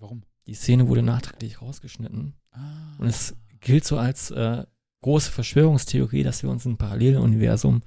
Warum? 0.00 0.24
Die 0.48 0.54
Szene 0.54 0.88
wurde 0.88 1.02
nachträglich 1.02 1.62
rausgeschnitten. 1.62 2.34
Ah. 2.50 2.96
Und 2.98 3.06
es 3.06 3.36
gilt 3.60 3.84
so 3.84 3.98
als 3.98 4.32
äh, 4.32 4.64
große 5.02 5.30
Verschwörungstheorie, 5.30 6.24
dass 6.24 6.42
wir 6.42 6.50
uns 6.50 6.64
in 6.64 6.72
einem 6.72 6.78
Paralleluniversum 6.78 7.82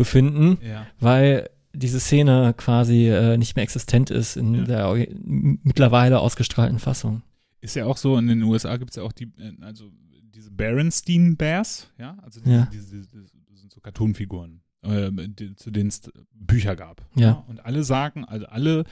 befinden, 0.00 0.56
Ja. 0.66 0.86
weil 0.98 1.50
diese 1.74 2.00
Szene 2.00 2.54
quasi 2.56 3.06
äh, 3.08 3.36
nicht 3.36 3.54
mehr 3.54 3.62
existent 3.62 4.10
ist 4.10 4.36
in 4.36 4.54
Ja. 4.54 4.64
der 4.94 5.06
mittlerweile 5.22 6.18
ausgestrahlten 6.20 6.78
Fassung. 6.78 7.22
Ist 7.60 7.76
ja 7.76 7.84
auch 7.84 7.98
so, 7.98 8.16
in 8.16 8.26
den 8.26 8.42
USA 8.42 8.76
gibt 8.78 8.90
es 8.90 8.96
ja 8.96 9.02
auch 9.02 9.12
die, 9.12 9.30
äh, 9.38 9.52
also 9.60 9.92
diese 10.34 10.50
Berenstein 10.50 11.36
Bears, 11.36 11.90
ja, 11.98 12.16
also 12.22 12.40
diese, 12.40 12.54
Ja. 12.54 12.68
diese, 12.72 12.96
diese, 13.02 13.22
das 13.50 13.60
sind 13.60 13.72
so 13.72 13.80
Cartoonfiguren, 13.80 14.62
äh, 14.82 15.10
die, 15.12 15.54
zu 15.54 15.70
denen 15.70 15.88
es 15.90 16.00
Bücher 16.32 16.76
gab. 16.76 17.06
Ja. 17.14 17.44
Und 17.46 17.60
alle 17.64 17.84
sagen, 17.84 18.24
also 18.24 18.46
alle 18.46 18.84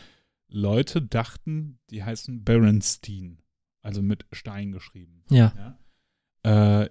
Leute 0.51 1.01
dachten, 1.03 1.79
die 1.91 2.05
heißen 2.05 2.45
Berenstein, 2.45 3.39
also 3.83 4.03
mit 4.03 4.27
Stein 4.33 4.73
geschrieben. 4.73 5.23
Ja. 5.31 5.79
Äh, 6.43 6.91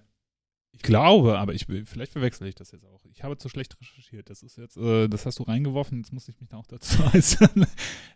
ich 0.77 0.83
glaube, 0.83 1.39
aber 1.39 1.53
ich 1.55 1.65
vielleicht 1.65 2.11
verwechsel 2.11 2.47
ich 2.47 2.53
das 2.53 2.71
jetzt 2.71 2.85
auch. 2.85 3.03
Ich 3.11 3.23
habe 3.23 3.37
zu 3.37 3.49
schlecht 3.49 3.75
recherchiert. 3.81 4.29
Das 4.29 4.43
ist 4.43 4.57
jetzt, 4.57 4.77
äh, 4.77 5.07
das 5.07 5.25
hast 5.25 5.39
du 5.39 5.43
reingeworfen, 5.43 5.97
jetzt 5.97 6.13
muss 6.13 6.27
ich 6.29 6.39
mich 6.39 6.49
da 6.49 6.57
auch 6.57 6.67
dazu 6.67 7.03
äußern. 7.13 7.65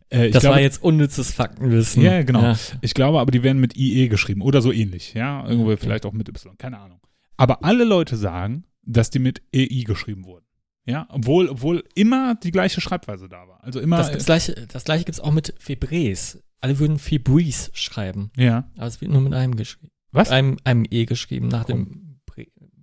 äh, 0.10 0.30
das 0.30 0.42
glaube, 0.42 0.56
war 0.56 0.62
jetzt 0.62 0.84
unnützes 0.84 1.32
Faktenwissen. 1.32 2.04
Ja, 2.04 2.22
genau. 2.22 2.44
Ja. 2.44 2.58
ich 2.82 2.94
glaube 2.94 3.20
aber, 3.20 3.32
die 3.32 3.42
werden 3.42 3.60
mit 3.60 3.76
IE 3.76 4.08
geschrieben 4.10 4.42
oder 4.42 4.62
so 4.62 4.72
ähnlich, 4.72 5.16
ja. 5.16 5.48
Irgendwo 5.48 5.72
Okay. 5.72 5.78
vielleicht 5.78 6.06
auch 6.06 6.14
mit 6.14 6.30
Y, 6.30 6.56
keine 6.58 6.80
Ahnung. 6.80 7.00
Aber 7.38 7.64
alle 7.64 7.84
Leute 7.84 8.16
sagen, 8.16 8.66
dass 8.84 9.10
die 9.10 9.20
mit 9.20 9.42
EI 9.54 9.84
geschrieben 9.84 10.26
wurden. 10.26 10.46
Ja, 10.86 11.08
obwohl, 11.10 11.48
obwohl 11.48 11.84
immer 11.96 12.36
die 12.36 12.52
gleiche 12.52 12.82
Schreibweise 12.82 13.28
da 13.30 13.48
war. 13.48 13.64
Also 13.64 13.80
immer. 13.80 13.98
Das, 13.98 14.10
gibt's 14.10 14.26
gleiche, 14.26 14.68
das 14.68 14.84
gleiche 14.84 15.06
gibt 15.06 15.16
es 15.16 15.20
auch 15.20 15.32
mit 15.32 15.54
Febres. 15.58 16.44
Alle 16.60 16.78
würden 16.78 17.00
Febris 17.00 17.72
schreiben, 17.74 18.30
ja. 18.38 18.70
aber 18.78 18.86
es 18.88 19.02
wird 19.02 19.12
nur 19.12 19.22
mit 19.22 19.34
einem 19.34 19.56
geschrieben. 19.56 19.92
Was? 20.12 20.30
Einem, 20.30 20.58
einem 20.64 20.86
E 20.90 21.06
geschrieben 21.06 21.48
nach 21.48 21.66
dem 21.66 21.86
Bre 21.86 22.11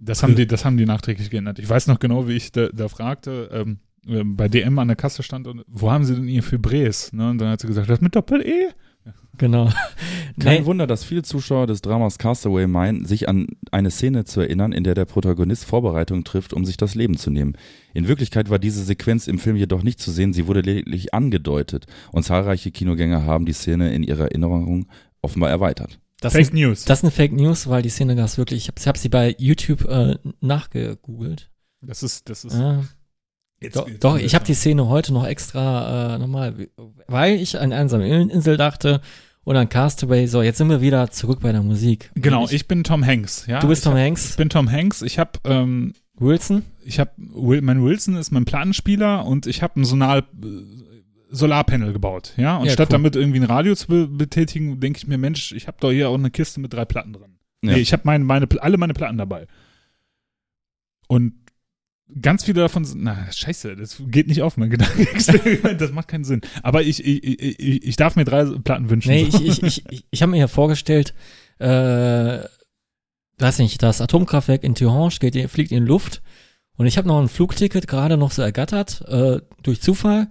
Das 0.01 0.23
haben 0.23 0.37
die, 0.37 0.47
das 0.47 0.65
haben 0.65 0.77
die 0.77 0.87
nachträglich 0.87 1.31
geändert. 1.31 1.59
Ich 1.59 1.69
weiß 1.69 1.87
noch 1.89 1.99
genau, 1.99 2.29
wie 2.29 2.35
ich 2.35 2.53
da, 2.53 2.69
da 2.69 2.89
fragte, 2.89 3.51
ähm, 3.53 3.79
äh, 4.07 4.23
bei 4.25 4.49
DM 4.49 4.79
an 4.79 4.89
der 4.89 4.97
Kasse 4.97 5.23
stand 5.23 5.47
und 5.47 5.65
wo 5.67 5.91
haben 5.91 6.05
sie 6.05 6.15
denn 6.15 6.29
ihr 6.29 6.43
Fibres? 6.43 7.13
Ne? 7.13 7.31
Und 7.31 7.39
dann 7.39 7.49
hat 7.51 7.61
sie 7.61 7.67
gesagt, 7.67 7.91
das 7.91 8.01
mit 8.01 8.15
Doppel-E? 8.15 8.69
Genau. 9.39 9.67
Kein 10.39 10.61
Nee, 10.61 10.65
Wunder, 10.67 10.87
dass 10.87 11.05
viele 11.05 11.23
Zuschauer 11.23 11.67
des 11.67 11.81
Dramas 11.81 12.19
Castaway 12.19 12.67
meinen, 12.67 13.05
sich 13.05 13.29
an 13.29 13.47
eine 13.71 13.91
Szene 13.91 14.25
zu 14.25 14.41
erinnern, 14.41 14.73
in 14.73 14.85
der 14.85 14.95
der 14.95 15.05
Protagonist 15.05 15.65
Vorbereitungen 15.65 16.25
trifft, 16.25 16.53
um 16.53 16.65
sich 16.65 16.77
das 16.77 16.95
Leben 16.95 17.17
zu 17.17 17.31
nehmen. 17.31 17.57
In 17.95 18.09
Wirklichkeit 18.09 18.51
war 18.51 18.59
diese 18.59 18.83
Sequenz 18.83 19.29
im 19.29 19.39
Film 19.39 19.57
jedoch 19.57 19.83
nicht 19.83 20.01
zu 20.01 20.11
sehen, 20.11 20.33
sie 20.33 20.47
wurde 20.47 20.61
lediglich 20.61 21.15
angedeutet 21.15 21.87
und 22.13 22.25
zahlreiche 22.25 22.71
Kinogänger 22.71 23.25
haben 23.25 23.47
die 23.47 23.53
Szene 23.53 23.95
in 23.95 24.03
ihrer 24.03 24.25
Erinnerung 24.25 24.87
offenbar 25.23 25.51
erweitert. 25.51 26.01
Das, 26.21 26.33
Fake 26.33 26.47
sind, 26.47 26.55
News. 26.57 26.85
das 26.85 27.01
sind 27.01 27.13
Fake 27.13 27.33
News, 27.33 27.69
weil 27.69 27.83
die 27.83 27.89
Szene 27.91 28.17
gab 28.17 28.27
es 28.27 28.39
wirklich. 28.39 28.63
Ich 28.65 28.69
habe 28.69 28.81
hab 28.87 28.97
sie 28.97 29.09
bei 29.09 29.35
YouTube 29.39 29.85
äh, 29.87 30.17
nachgegoogelt. 30.41 31.51
Das 31.81 32.03
ist, 32.03 32.29
das 32.29 32.45
ist. 32.45 32.55
Ja. 32.55 32.85
Jetzt- 33.61 33.77
Doch, 33.77 33.89
jetzt- 33.89 34.05
doch 34.05 34.19
ich 34.19 34.35
habe 34.35 34.45
die 34.45 34.55
Szene 34.55 34.89
heute 34.89 35.13
noch 35.13 35.27
extra 35.27 36.15
äh, 36.15 36.19
nochmal, 36.19 36.69
weil 37.09 37.41
ich 37.41 37.59
an 37.59 37.73
einsamen 37.73 38.31
Insel 38.31 38.57
dachte 38.57 39.01
und 39.45 39.57
an 39.57 39.69
Castaway. 39.69 40.27
So, 40.27 40.43
jetzt 40.43 40.59
sind 40.59 40.69
wir 40.69 40.81
wieder 40.81 41.11
zurück 41.11 41.41
bei 41.41 41.51
der 41.53 41.63
Musik. 41.63 42.11
Genau, 42.15 42.45
ich, 42.45 42.53
ich 42.53 42.69
bin 42.69 42.85
Tom 42.85 43.05
Hanks. 43.05 43.47
Ja? 43.47 43.59
du 43.61 43.69
bist 43.69 43.85
Tom 43.85 43.95
hab, 43.95 44.01
Hanks, 44.01 44.31
Ich 44.31 44.37
bin 44.37 44.49
Tom 44.49 44.71
Hanks. 44.71 45.03
Ich 45.03 45.19
habe 45.19 45.33
ähm, 45.45 45.93
Wilson. 46.19 46.63
ich 46.85 46.99
habe 47.01 47.11
mein 47.17 47.83
Wilson 47.85 48.17
ist 48.17 48.31
mein 48.31 48.45
Plattenspieler 48.45 49.25
und 49.25 49.47
ich 49.47 49.63
habe 49.63 49.81
ein 49.81 49.85
Sonar, 49.85 50.19
äh, 50.19 50.23
Solarpanel 51.31 51.93
gebaut, 51.93 52.35
ja. 52.37 52.57
Und 52.57 52.67
Ja, 52.67 52.73
statt 52.73 52.89
cool. 52.89 52.93
damit 52.93 53.17
irgendwie 53.17 53.41
ein 53.41 53.45
Radio 53.45 53.75
zu 53.75 53.87
be 53.87 54.09
betätigen, 54.09 54.81
denke 54.81 54.99
ich 54.99 55.07
mir, 55.07 55.19
Mensch, 55.19 55.53
ich 55.53 55.67
habe 55.67 55.77
doch 55.81 55.91
hier 55.91 56.09
auch 56.09 56.15
eine 56.15 56.31
Kiste 56.31 56.61
mit 56.61 56.73
drei 56.73 56.85
Platten 56.85 57.13
drin. 57.13 57.39
Ja. 57.63 57.73
Nee, 57.73 57.79
ich 57.79 57.93
habe 57.93 58.03
meine, 58.05 58.25
meine, 58.25 58.47
alle 58.61 58.79
meine 58.79 58.95
Platten 58.95 59.19
dabei. 59.19 59.47
Und 61.09 61.35
ganz 62.21 62.45
viele 62.45 62.61
davon 62.61 62.85
sind, 62.85 63.03
na, 63.03 63.31
scheiße, 63.31 63.77
das 63.77 64.03
geht 64.07 64.29
nicht 64.29 64.43
auf, 64.43 64.57
mein 64.57 64.71
Gedankenexperiment, 64.71 65.81
das 65.81 65.93
macht 65.93 66.09
keinen 66.09 66.25
Sinn. 66.25 66.41
Aber 66.63 66.83
ich, 66.83 67.05
ich, 67.05 67.25
ich, 67.25 67.85
ich, 67.85 67.97
darf 67.97 68.17
mir 68.17 68.25
drei 68.25 68.45
Platten 68.45 68.91
wünschen. 68.91 69.11
Nee, 69.11 69.29
so. 69.31 69.39
ich, 69.43 69.63
ich, 69.63 69.85
ich, 69.91 70.07
ich, 70.11 70.23
habe 70.23 70.31
mir 70.31 70.39
ja 70.39 70.49
vorgestellt, 70.49 71.15
äh, 71.59 72.39
weiß 73.39 73.59
nicht, 73.59 73.83
das 73.83 74.01
Atomkraftwerk 74.01 74.65
in 74.65 74.75
Tihange 74.75 75.17
geht, 75.21 75.51
fliegt 75.51 75.73
in 75.73 75.85
Luft 75.87 76.23
und 76.77 76.87
ich 76.87 76.97
habe 76.97 77.09
noch 77.09 77.21
ein 77.21 77.29
Flugticket 77.29 77.87
gerade 77.87 78.17
noch 78.17 78.31
so 78.31 78.43
ergattert, 78.43 79.03
äh, 79.09 79.41
durch 79.63 79.81
Zufall 79.81 80.29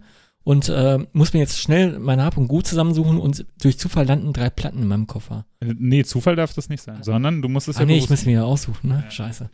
und 0.48 0.70
äh, 0.70 0.98
muss 1.12 1.34
mir 1.34 1.40
jetzt 1.40 1.60
schnell 1.60 2.00
mein 2.00 2.22
Hab 2.22 2.38
und 2.38 2.48
Gut 2.48 2.66
zusammensuchen 2.66 3.18
und 3.20 3.46
durch 3.62 3.78
Zufall 3.78 4.06
landen 4.06 4.32
drei 4.32 4.50
Platten 4.50 4.82
in 4.82 4.88
meinem 4.88 5.06
Koffer. 5.06 5.46
Nee, 5.60 6.06
Zufall 6.06 6.38
darf 6.38 6.54
das 6.54 6.70
nicht 6.70 6.82
sein, 6.82 7.04
sondern 7.04 7.42
du 7.42 7.50
musst 7.50 7.68
es 7.68 7.76
Ah 7.76 7.82
ja 7.82 7.86
nee, 7.86 7.98
ich 7.98 8.10
muss 8.10 8.26
mir 8.26 8.32
ja 8.32 8.44
aussuchen, 8.44 8.88
ne? 8.88 9.04
Scheiße. 9.10 9.50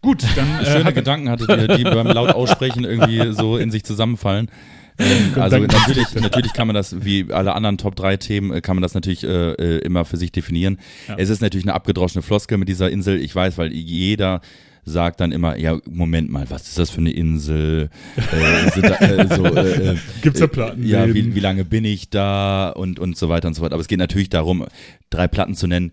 Gut, 0.00 0.24
dann 0.34 0.46
äh, 0.62 0.64
Schöne 0.64 0.84
hat- 0.84 0.94
Gedanken 0.94 1.28
hattet 1.28 1.50
ihr, 1.50 1.76
die 1.76 1.84
beim 1.84 2.06
laut 2.06 2.30
aussprechen 2.34 2.84
irgendwie 2.84 3.32
so 3.38 3.58
in 3.58 3.70
sich 3.70 3.84
zusammenfallen. 3.84 4.50
Ähm, 4.98 5.32
also 5.38 5.58
natürlich, 5.58 6.14
natürlich 6.14 6.54
kann 6.54 6.68
man 6.68 6.74
das, 6.74 7.04
wie 7.04 7.30
alle 7.30 7.54
anderen 7.54 7.76
Top 7.76 7.94
3 7.94 8.16
Themen, 8.16 8.50
äh, 8.50 8.62
kann 8.62 8.76
man 8.76 8.82
das 8.82 8.94
natürlich 8.94 9.24
äh, 9.24 9.52
äh, 9.52 9.78
immer 9.80 10.06
für 10.06 10.16
sich 10.16 10.32
definieren. 10.32 10.78
Ja. 11.06 11.16
Es 11.18 11.28
ist 11.28 11.42
natürlich 11.42 11.66
eine 11.66 11.74
abgedroschene 11.74 12.22
Floskel 12.22 12.56
mit 12.56 12.70
dieser 12.70 12.88
Insel. 12.88 13.20
Ich 13.20 13.34
weiß, 13.34 13.58
weil 13.58 13.74
jeder 13.74 14.40
sagt 14.84 15.20
dann 15.20 15.32
immer, 15.32 15.56
ja, 15.58 15.78
Moment 15.90 16.30
mal, 16.30 16.48
was 16.50 16.68
ist 16.68 16.78
das 16.78 16.90
für 16.90 16.98
eine 16.98 17.12
Insel? 17.12 17.90
Äh, 18.16 18.80
da, 18.80 18.94
äh, 18.98 19.34
so, 19.34 19.44
äh, 19.44 19.92
äh, 19.92 19.96
Gibt's 20.22 20.40
da 20.40 20.46
Platten? 20.46 20.86
Ja, 20.86 21.06
neben? 21.06 21.30
wie, 21.30 21.34
wie 21.34 21.40
lange 21.40 21.64
bin 21.64 21.84
ich 21.84 22.10
da 22.10 22.70
und, 22.70 22.98
und 22.98 23.16
so 23.16 23.28
weiter 23.28 23.48
und 23.48 23.54
so 23.54 23.60
fort. 23.60 23.72
Aber 23.72 23.80
es 23.80 23.88
geht 23.88 23.98
natürlich 23.98 24.28
darum, 24.28 24.66
drei 25.10 25.28
Platten 25.28 25.54
zu 25.54 25.66
nennen. 25.66 25.92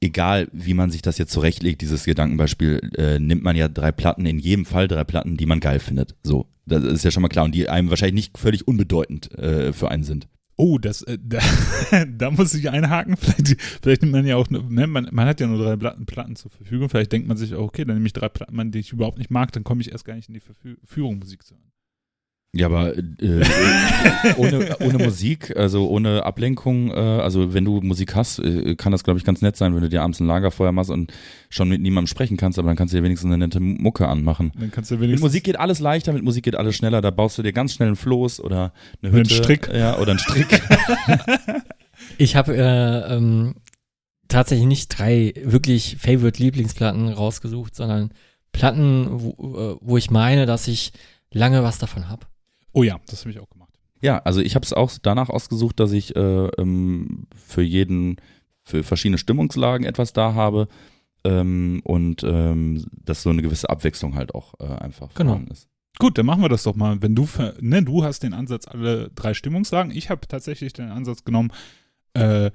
Egal, 0.00 0.48
wie 0.52 0.74
man 0.74 0.90
sich 0.90 1.02
das 1.02 1.16
jetzt 1.18 1.32
zurechtlegt, 1.32 1.80
dieses 1.80 2.04
Gedankenbeispiel, 2.04 2.90
äh, 2.96 3.18
nimmt 3.18 3.42
man 3.42 3.56
ja 3.56 3.68
drei 3.68 3.92
Platten, 3.92 4.26
in 4.26 4.38
jedem 4.38 4.66
Fall 4.66 4.88
drei 4.88 5.04
Platten, 5.04 5.36
die 5.36 5.46
man 5.46 5.60
geil 5.60 5.78
findet. 5.78 6.14
So, 6.22 6.46
das 6.66 6.84
ist 6.84 7.04
ja 7.04 7.10
schon 7.10 7.22
mal 7.22 7.28
klar 7.28 7.46
und 7.46 7.54
die 7.54 7.68
einem 7.68 7.88
wahrscheinlich 7.88 8.14
nicht 8.14 8.38
völlig 8.38 8.68
unbedeutend 8.68 9.32
äh, 9.38 9.72
für 9.72 9.90
einen 9.90 10.04
sind. 10.04 10.28
Oh, 10.56 10.78
das, 10.78 11.02
äh, 11.02 11.18
da, 11.22 11.38
da 12.06 12.30
muss 12.30 12.54
ich 12.54 12.70
einhaken. 12.70 13.16
Vielleicht, 13.18 13.60
vielleicht 13.82 14.02
nimmt 14.02 14.12
man 14.12 14.26
ja 14.26 14.36
auch, 14.36 14.48
ne, 14.48 14.86
man, 14.86 15.08
man 15.12 15.28
hat 15.28 15.40
ja 15.40 15.46
nur 15.46 15.62
drei 15.62 15.76
Platten, 15.76 16.06
Platten 16.06 16.36
zur 16.36 16.50
Verfügung. 16.50 16.88
Vielleicht 16.88 17.12
denkt 17.12 17.28
man 17.28 17.36
sich, 17.36 17.54
auch, 17.54 17.64
okay, 17.64 17.84
dann 17.84 17.96
nehme 17.96 18.06
ich 18.06 18.14
drei 18.14 18.28
Platten, 18.28 18.72
die 18.72 18.78
ich 18.78 18.92
überhaupt 18.92 19.18
nicht 19.18 19.30
mag, 19.30 19.52
dann 19.52 19.64
komme 19.64 19.82
ich 19.82 19.92
erst 19.92 20.04
gar 20.04 20.14
nicht 20.14 20.28
in 20.28 20.34
die 20.34 20.40
Verführung, 20.40 21.18
Musik 21.18 21.42
zu 21.44 21.54
hören. 21.54 21.75
Ja, 22.56 22.66
aber 22.66 22.96
äh, 22.96 23.02
ohne, 24.36 24.76
ohne 24.80 24.98
Musik, 24.98 25.56
also 25.56 25.88
ohne 25.88 26.24
Ablenkung, 26.24 26.90
äh, 26.90 26.94
also 26.94 27.52
wenn 27.54 27.64
du 27.64 27.80
Musik 27.80 28.14
hast, 28.14 28.38
äh, 28.38 28.74
kann 28.76 28.92
das, 28.92 29.04
glaube 29.04 29.18
ich, 29.18 29.24
ganz 29.24 29.42
nett 29.42 29.56
sein, 29.56 29.74
wenn 29.74 29.82
du 29.82 29.88
dir 29.88 30.02
abends 30.02 30.20
ein 30.20 30.26
Lagerfeuer 30.26 30.72
machst 30.72 30.90
und 30.90 31.12
schon 31.50 31.68
mit 31.68 31.80
niemandem 31.80 32.06
sprechen 32.06 32.36
kannst, 32.36 32.58
aber 32.58 32.68
dann 32.68 32.76
kannst 32.76 32.94
du 32.94 32.98
dir 32.98 33.04
wenigstens 33.04 33.28
eine 33.30 33.38
nette 33.38 33.60
Mucke 33.60 34.08
anmachen. 34.08 34.52
Dann 34.58 34.70
kannst 34.70 34.90
du 34.90 34.94
Mit 34.94 35.02
wenigstens. 35.02 35.22
Musik 35.22 35.44
geht 35.44 35.60
alles 35.60 35.80
leichter, 35.80 36.12
mit 36.12 36.22
Musik 36.22 36.44
geht 36.44 36.56
alles 36.56 36.74
schneller. 36.76 37.02
Da 37.02 37.10
baust 37.10 37.36
du 37.38 37.42
dir 37.42 37.52
ganz 37.52 37.74
schnell 37.74 37.88
einen 37.88 37.96
Floß 37.96 38.40
oder 38.40 38.72
eine 39.02 39.12
Einen 39.12 39.24
Hütte. 39.24 39.34
Strick. 39.34 39.70
Ja, 39.72 39.98
oder 39.98 40.10
einen 40.10 40.18
Strick. 40.18 40.62
Ich 42.18 42.36
habe 42.36 42.56
äh, 42.56 43.14
ähm, 43.14 43.54
tatsächlich 44.28 44.66
nicht 44.66 44.88
drei 44.88 45.34
wirklich 45.42 45.96
Favorite 45.98 46.42
Lieblingsplatten 46.42 47.08
rausgesucht, 47.08 47.74
sondern 47.74 48.10
Platten, 48.52 49.08
wo, 49.10 49.30
äh, 49.58 49.76
wo 49.80 49.96
ich 49.96 50.10
meine, 50.10 50.46
dass 50.46 50.68
ich 50.68 50.92
lange 51.32 51.62
was 51.62 51.78
davon 51.78 52.08
habe. 52.08 52.26
Oh 52.76 52.82
ja, 52.82 52.98
das 53.08 53.20
habe 53.20 53.30
ich 53.30 53.38
auch 53.38 53.48
gemacht. 53.48 53.72
ja, 54.02 54.18
also 54.18 54.40
ich 54.42 54.54
habe 54.54 54.64
es 54.64 54.72
auch 54.74 54.92
danach 55.02 55.30
ausgesucht, 55.30 55.80
dass 55.80 55.92
ich 55.92 56.14
äh, 56.14 56.46
ähm, 56.58 57.26
für 57.34 57.62
jeden, 57.62 58.16
für 58.64 58.82
verschiedene 58.82 59.16
Stimmungslagen 59.18 59.86
etwas 59.86 60.12
da 60.12 60.34
habe 60.34 60.68
ähm, 61.24 61.80
und 61.84 62.22
ähm, 62.22 62.84
dass 62.92 63.22
so 63.22 63.30
eine 63.30 63.40
gewisse 63.42 63.70
Abwechslung 63.70 64.14
halt 64.14 64.34
auch 64.34 64.54
äh, 64.60 64.64
einfach 64.66 65.14
Genau. 65.14 65.30
vorhanden 65.30 65.52
ist. 65.52 65.68
Gut, 65.98 66.18
dann 66.18 66.26
machen 66.26 66.42
wir 66.42 66.50
das 66.50 66.64
doch 66.64 66.76
mal. 66.76 67.00
Wenn 67.00 67.14
du, 67.14 67.24
ver- 67.24 67.54
ne, 67.60 67.82
du 67.82 68.04
hast 68.04 68.22
den 68.22 68.34
Ansatz, 68.34 68.68
alle 68.68 69.10
drei 69.14 69.32
Stimmungslagen. 69.32 69.90
Ich 69.90 70.10
habe 70.10 70.28
tatsächlich 70.28 70.74
den 70.74 70.90
Ansatz 70.90 71.24
genommen, 71.24 71.50
äh, 72.12 72.50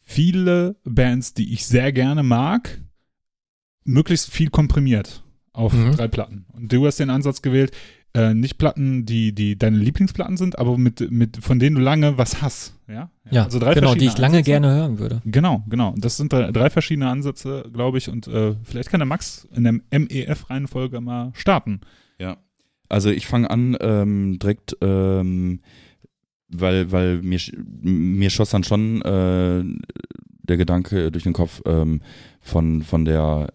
viele 0.00 0.76
Bands, 0.84 1.34
die 1.34 1.52
ich 1.52 1.66
sehr 1.66 1.92
gerne 1.92 2.22
mag, 2.22 2.80
möglichst 3.84 4.30
viel 4.30 4.50
komprimiert 4.50 5.24
auf 5.52 5.72
Mhm. 5.72 5.92
drei 5.96 6.08
Platten. 6.08 6.46
Und 6.52 6.72
du 6.72 6.86
hast 6.86 6.98
den 7.00 7.10
Ansatz 7.10 7.42
gewählt, 7.42 7.72
äh, 8.14 8.34
nicht 8.34 8.58
Platten, 8.58 9.06
die, 9.06 9.34
die 9.34 9.56
deine 9.56 9.78
Lieblingsplatten 9.78 10.36
sind, 10.36 10.58
aber 10.58 10.76
mit, 10.76 11.10
mit, 11.10 11.38
von 11.38 11.58
denen 11.58 11.76
du 11.76 11.82
lange 11.82 12.18
was 12.18 12.42
hast. 12.42 12.74
Ja, 12.86 13.10
Ja, 13.30 13.44
also 13.44 13.58
drei 13.58 13.72
genau, 13.74 13.94
die 13.94 14.04
ich 14.04 14.18
lange 14.18 14.38
Ansätze. 14.38 14.50
gerne 14.50 14.74
hören 14.74 14.98
würde. 14.98 15.22
Genau, 15.24 15.64
genau. 15.68 15.94
Das 15.96 16.18
sind 16.18 16.30
drei, 16.32 16.52
drei 16.52 16.68
verschiedene 16.68 17.08
Ansätze, 17.08 17.64
glaube 17.72 17.96
ich. 17.98 18.10
Und 18.10 18.26
äh, 18.28 18.54
vielleicht 18.64 18.90
kann 18.90 19.00
der 19.00 19.06
Max 19.06 19.48
in 19.54 19.64
der 19.64 19.72
MEF-Reihenfolge 19.98 21.00
mal 21.00 21.30
starten. 21.34 21.80
Ja. 22.18 22.36
Also 22.90 23.08
ich 23.08 23.26
fange 23.26 23.48
an 23.48 23.78
ähm, 23.80 24.38
direkt, 24.38 24.76
ähm, 24.82 25.60
weil, 26.48 26.92
weil 26.92 27.22
mir, 27.22 27.40
mir 27.80 28.28
schoss 28.28 28.50
dann 28.50 28.64
schon 28.64 29.00
äh, 29.00 29.64
der 30.42 30.56
Gedanke 30.58 31.10
durch 31.10 31.24
den 31.24 31.32
Kopf 31.32 31.62
ähm, 31.64 32.02
von, 32.42 32.82
von 32.82 33.06
der 33.06 33.50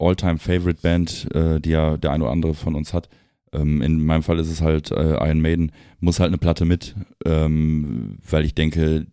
All-Time-Favorite-Band, 0.00 1.28
äh, 1.32 1.60
die 1.60 1.70
ja 1.70 1.96
der 1.96 2.10
eine 2.10 2.24
oder 2.24 2.32
andere 2.32 2.54
von 2.54 2.74
uns 2.74 2.92
hat. 2.92 3.08
Ähm, 3.52 3.82
in 3.82 4.04
meinem 4.04 4.22
Fall 4.22 4.38
ist 4.38 4.50
es 4.50 4.60
halt 4.60 4.90
äh, 4.90 5.14
Iron 5.14 5.40
Maiden, 5.40 5.72
muss 6.00 6.20
halt 6.20 6.28
eine 6.28 6.38
Platte 6.38 6.64
mit, 6.64 6.94
ähm, 7.24 8.18
weil 8.28 8.44
ich 8.44 8.54
denke, 8.54 9.06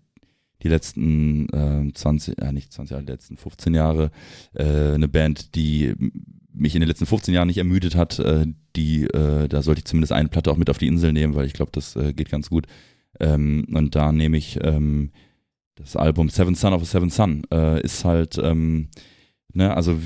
die 0.64 0.68
letzten 0.68 1.48
äh, 1.50 1.94
20, 1.94 2.38
äh, 2.40 2.52
nicht 2.52 2.74
20 2.74 2.92
Jahre, 2.92 3.06
die 3.06 3.12
letzten 3.12 3.38
15 3.38 3.74
Jahre 3.74 4.12
äh, 4.54 4.94
eine 4.94 5.08
Band, 5.08 5.56
die 5.56 5.94
mich 6.54 6.76
in 6.76 6.82
den 6.82 6.90
letzten 6.90 7.06
15 7.06 7.34
Jahren 7.34 7.48
nicht 7.48 7.58
ermüdet 7.58 7.96
hat, 7.96 8.20
äh, 8.20 8.46
die, 8.76 9.06
äh, 9.06 9.48
da 9.48 9.62
sollte 9.62 9.80
ich 9.80 9.86
zumindest 9.86 10.12
eine 10.12 10.30
Platte 10.30 10.52
auch 10.52 10.58
mit 10.58 10.70
auf 10.70 10.78
die 10.78 10.88
Insel 10.88 11.14
nehmen, 11.14 11.36
weil 11.36 11.46
ich 11.46 11.54
glaube, 11.54 11.72
das 11.74 11.96
äh, 11.96 12.14
geht 12.14 12.30
ganz 12.30 12.50
gut. 12.50 12.68
Ähm, 13.20 13.66
und 13.74 13.96
da 13.96 14.12
nehme 14.12 14.38
ich 14.38 14.60
ähm, 14.64 15.12
das 15.76 15.96
Album 15.96 16.30
Seven 16.30 16.56
Son 16.56 16.74
of 16.74 16.82
a 16.82 16.86
Seven 16.86 17.10
Son. 17.10 17.44
Äh, 17.52 17.82
ist 17.82 18.04
halt, 18.04 18.38
ähm, 18.42 18.90
ne, 19.54 19.74
also 19.74 19.98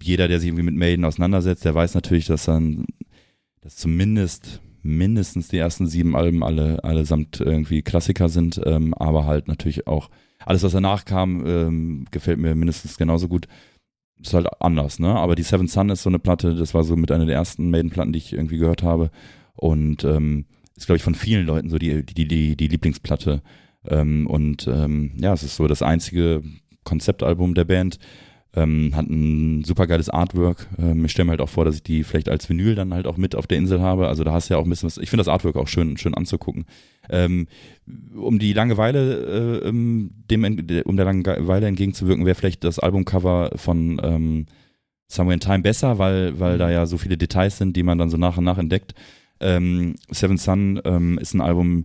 jeder, 0.00 0.28
der 0.28 0.40
sich 0.40 0.48
irgendwie 0.48 0.64
mit 0.64 0.74
Maiden 0.74 1.04
auseinandersetzt, 1.04 1.64
der 1.64 1.74
weiß 1.74 1.94
natürlich, 1.94 2.26
dass 2.26 2.44
dann, 2.44 2.86
dass 3.62 3.76
zumindest 3.76 4.60
mindestens 4.82 5.48
die 5.48 5.58
ersten 5.58 5.86
sieben 5.86 6.16
Alben 6.16 6.42
alle 6.42 6.82
allesamt 6.84 7.40
irgendwie 7.40 7.82
Klassiker 7.82 8.28
sind, 8.28 8.60
ähm, 8.64 8.92
aber 8.94 9.26
halt 9.26 9.48
natürlich 9.48 9.86
auch 9.86 10.10
alles, 10.44 10.62
was 10.62 10.72
danach 10.72 11.04
kam, 11.04 11.46
ähm, 11.46 12.06
gefällt 12.10 12.38
mir 12.38 12.54
mindestens 12.54 12.98
genauso 12.98 13.28
gut. 13.28 13.46
Ist 14.20 14.34
halt 14.34 14.48
anders, 14.60 14.98
ne? 14.98 15.08
Aber 15.08 15.34
die 15.34 15.42
Seven 15.42 15.68
Sun 15.68 15.90
ist 15.90 16.02
so 16.02 16.10
eine 16.10 16.18
Platte, 16.18 16.54
das 16.54 16.74
war 16.74 16.84
so 16.84 16.96
mit 16.96 17.10
einer 17.10 17.26
der 17.26 17.36
ersten 17.36 17.70
Maiden-Platten, 17.70 18.12
die 18.12 18.18
ich 18.18 18.32
irgendwie 18.32 18.58
gehört 18.58 18.82
habe. 18.82 19.10
Und 19.54 20.04
ähm, 20.04 20.46
ist, 20.76 20.86
glaube 20.86 20.96
ich, 20.96 21.02
von 21.02 21.14
vielen 21.14 21.46
Leuten 21.46 21.70
so 21.70 21.78
die, 21.78 22.04
die, 22.04 22.26
die, 22.26 22.56
die 22.56 22.68
Lieblingsplatte. 22.68 23.42
Ähm, 23.86 24.26
und 24.26 24.66
ähm, 24.68 25.12
ja, 25.20 25.32
es 25.32 25.42
ist 25.42 25.56
so 25.56 25.66
das 25.66 25.82
einzige 25.82 26.42
Konzeptalbum 26.84 27.54
der 27.54 27.64
Band. 27.64 27.98
Ähm, 28.54 28.94
hat 28.94 29.08
ein 29.08 29.64
super 29.64 29.86
geiles 29.86 30.10
Artwork. 30.10 30.68
Ähm, 30.78 31.06
ich 31.06 31.12
stelle 31.12 31.24
mir 31.24 31.30
halt 31.30 31.40
auch 31.40 31.48
vor, 31.48 31.64
dass 31.64 31.76
ich 31.76 31.82
die 31.82 32.04
vielleicht 32.04 32.28
als 32.28 32.48
Vinyl 32.50 32.74
dann 32.74 32.92
halt 32.92 33.06
auch 33.06 33.16
mit 33.16 33.34
auf 33.34 33.46
der 33.46 33.56
Insel 33.56 33.80
habe. 33.80 34.08
Also 34.08 34.24
da 34.24 34.32
hast 34.32 34.50
du 34.50 34.54
ja 34.54 34.60
auch 34.60 34.64
ein 34.64 34.68
bisschen 34.68 34.88
was. 34.88 34.98
Ich 34.98 35.08
finde 35.08 35.22
das 35.22 35.28
Artwork 35.28 35.56
auch 35.56 35.68
schön, 35.68 35.96
schön 35.96 36.12
anzugucken. 36.12 36.66
Ähm, 37.08 37.46
um 38.14 38.38
die 38.38 38.52
Langeweile, 38.52 39.60
äh, 39.62 39.68
ähm, 39.68 40.10
dem, 40.30 40.44
um 40.84 40.96
der 40.96 41.06
Langeweile 41.06 41.66
entgegenzuwirken, 41.66 42.26
wäre 42.26 42.34
vielleicht 42.34 42.62
das 42.62 42.78
Albumcover 42.78 43.52
von 43.56 43.98
ähm, 44.02 44.46
Somewhere 45.08 45.34
in 45.34 45.40
Time 45.40 45.60
besser, 45.60 45.98
weil, 45.98 46.38
weil 46.38 46.58
da 46.58 46.70
ja 46.70 46.86
so 46.86 46.98
viele 46.98 47.16
Details 47.16 47.58
sind, 47.58 47.76
die 47.76 47.82
man 47.82 47.98
dann 47.98 48.10
so 48.10 48.16
nach 48.18 48.36
und 48.36 48.44
nach 48.44 48.58
entdeckt. 48.58 48.94
Ähm, 49.40 49.96
Seven 50.10 50.36
Sun 50.36 50.80
ähm, 50.84 51.18
ist 51.18 51.34
ein 51.34 51.40
Album, 51.40 51.84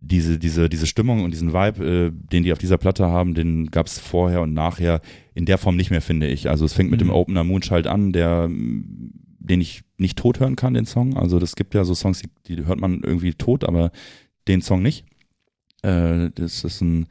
diese, 0.00 0.38
diese, 0.38 0.68
diese 0.68 0.86
Stimmung 0.86 1.24
und 1.24 1.30
diesen 1.30 1.52
Vibe, 1.52 1.84
äh, 1.84 2.10
den 2.12 2.42
die 2.42 2.52
auf 2.52 2.58
dieser 2.58 2.78
Platte 2.78 3.06
haben, 3.06 3.34
den 3.34 3.70
gab 3.70 3.86
es 3.86 3.98
vorher 3.98 4.42
und 4.42 4.52
nachher 4.52 5.00
in 5.34 5.46
der 5.46 5.58
Form 5.58 5.76
nicht 5.76 5.90
mehr, 5.90 6.00
finde 6.00 6.28
ich. 6.28 6.48
Also 6.48 6.64
es 6.64 6.72
fängt 6.72 6.90
mit 6.90 7.00
mhm. 7.00 7.06
dem 7.06 7.14
Opener 7.14 7.44
Moonchild 7.44 7.86
an, 7.86 8.12
der 8.12 8.48
den 9.44 9.60
ich 9.60 9.82
nicht 9.98 10.18
tot 10.18 10.40
hören 10.40 10.56
kann, 10.56 10.74
den 10.74 10.86
Song. 10.86 11.16
Also 11.16 11.38
das 11.38 11.54
gibt 11.54 11.74
ja 11.74 11.84
so 11.84 11.94
Songs, 11.94 12.22
die, 12.22 12.56
die 12.56 12.64
hört 12.64 12.80
man 12.80 13.02
irgendwie 13.02 13.34
tot, 13.34 13.64
aber 13.64 13.92
den 14.48 14.62
Song 14.62 14.82
nicht. 14.82 15.04
Äh, 15.82 16.30
das 16.34 16.64
ist 16.64 16.80
ein, 16.80 17.06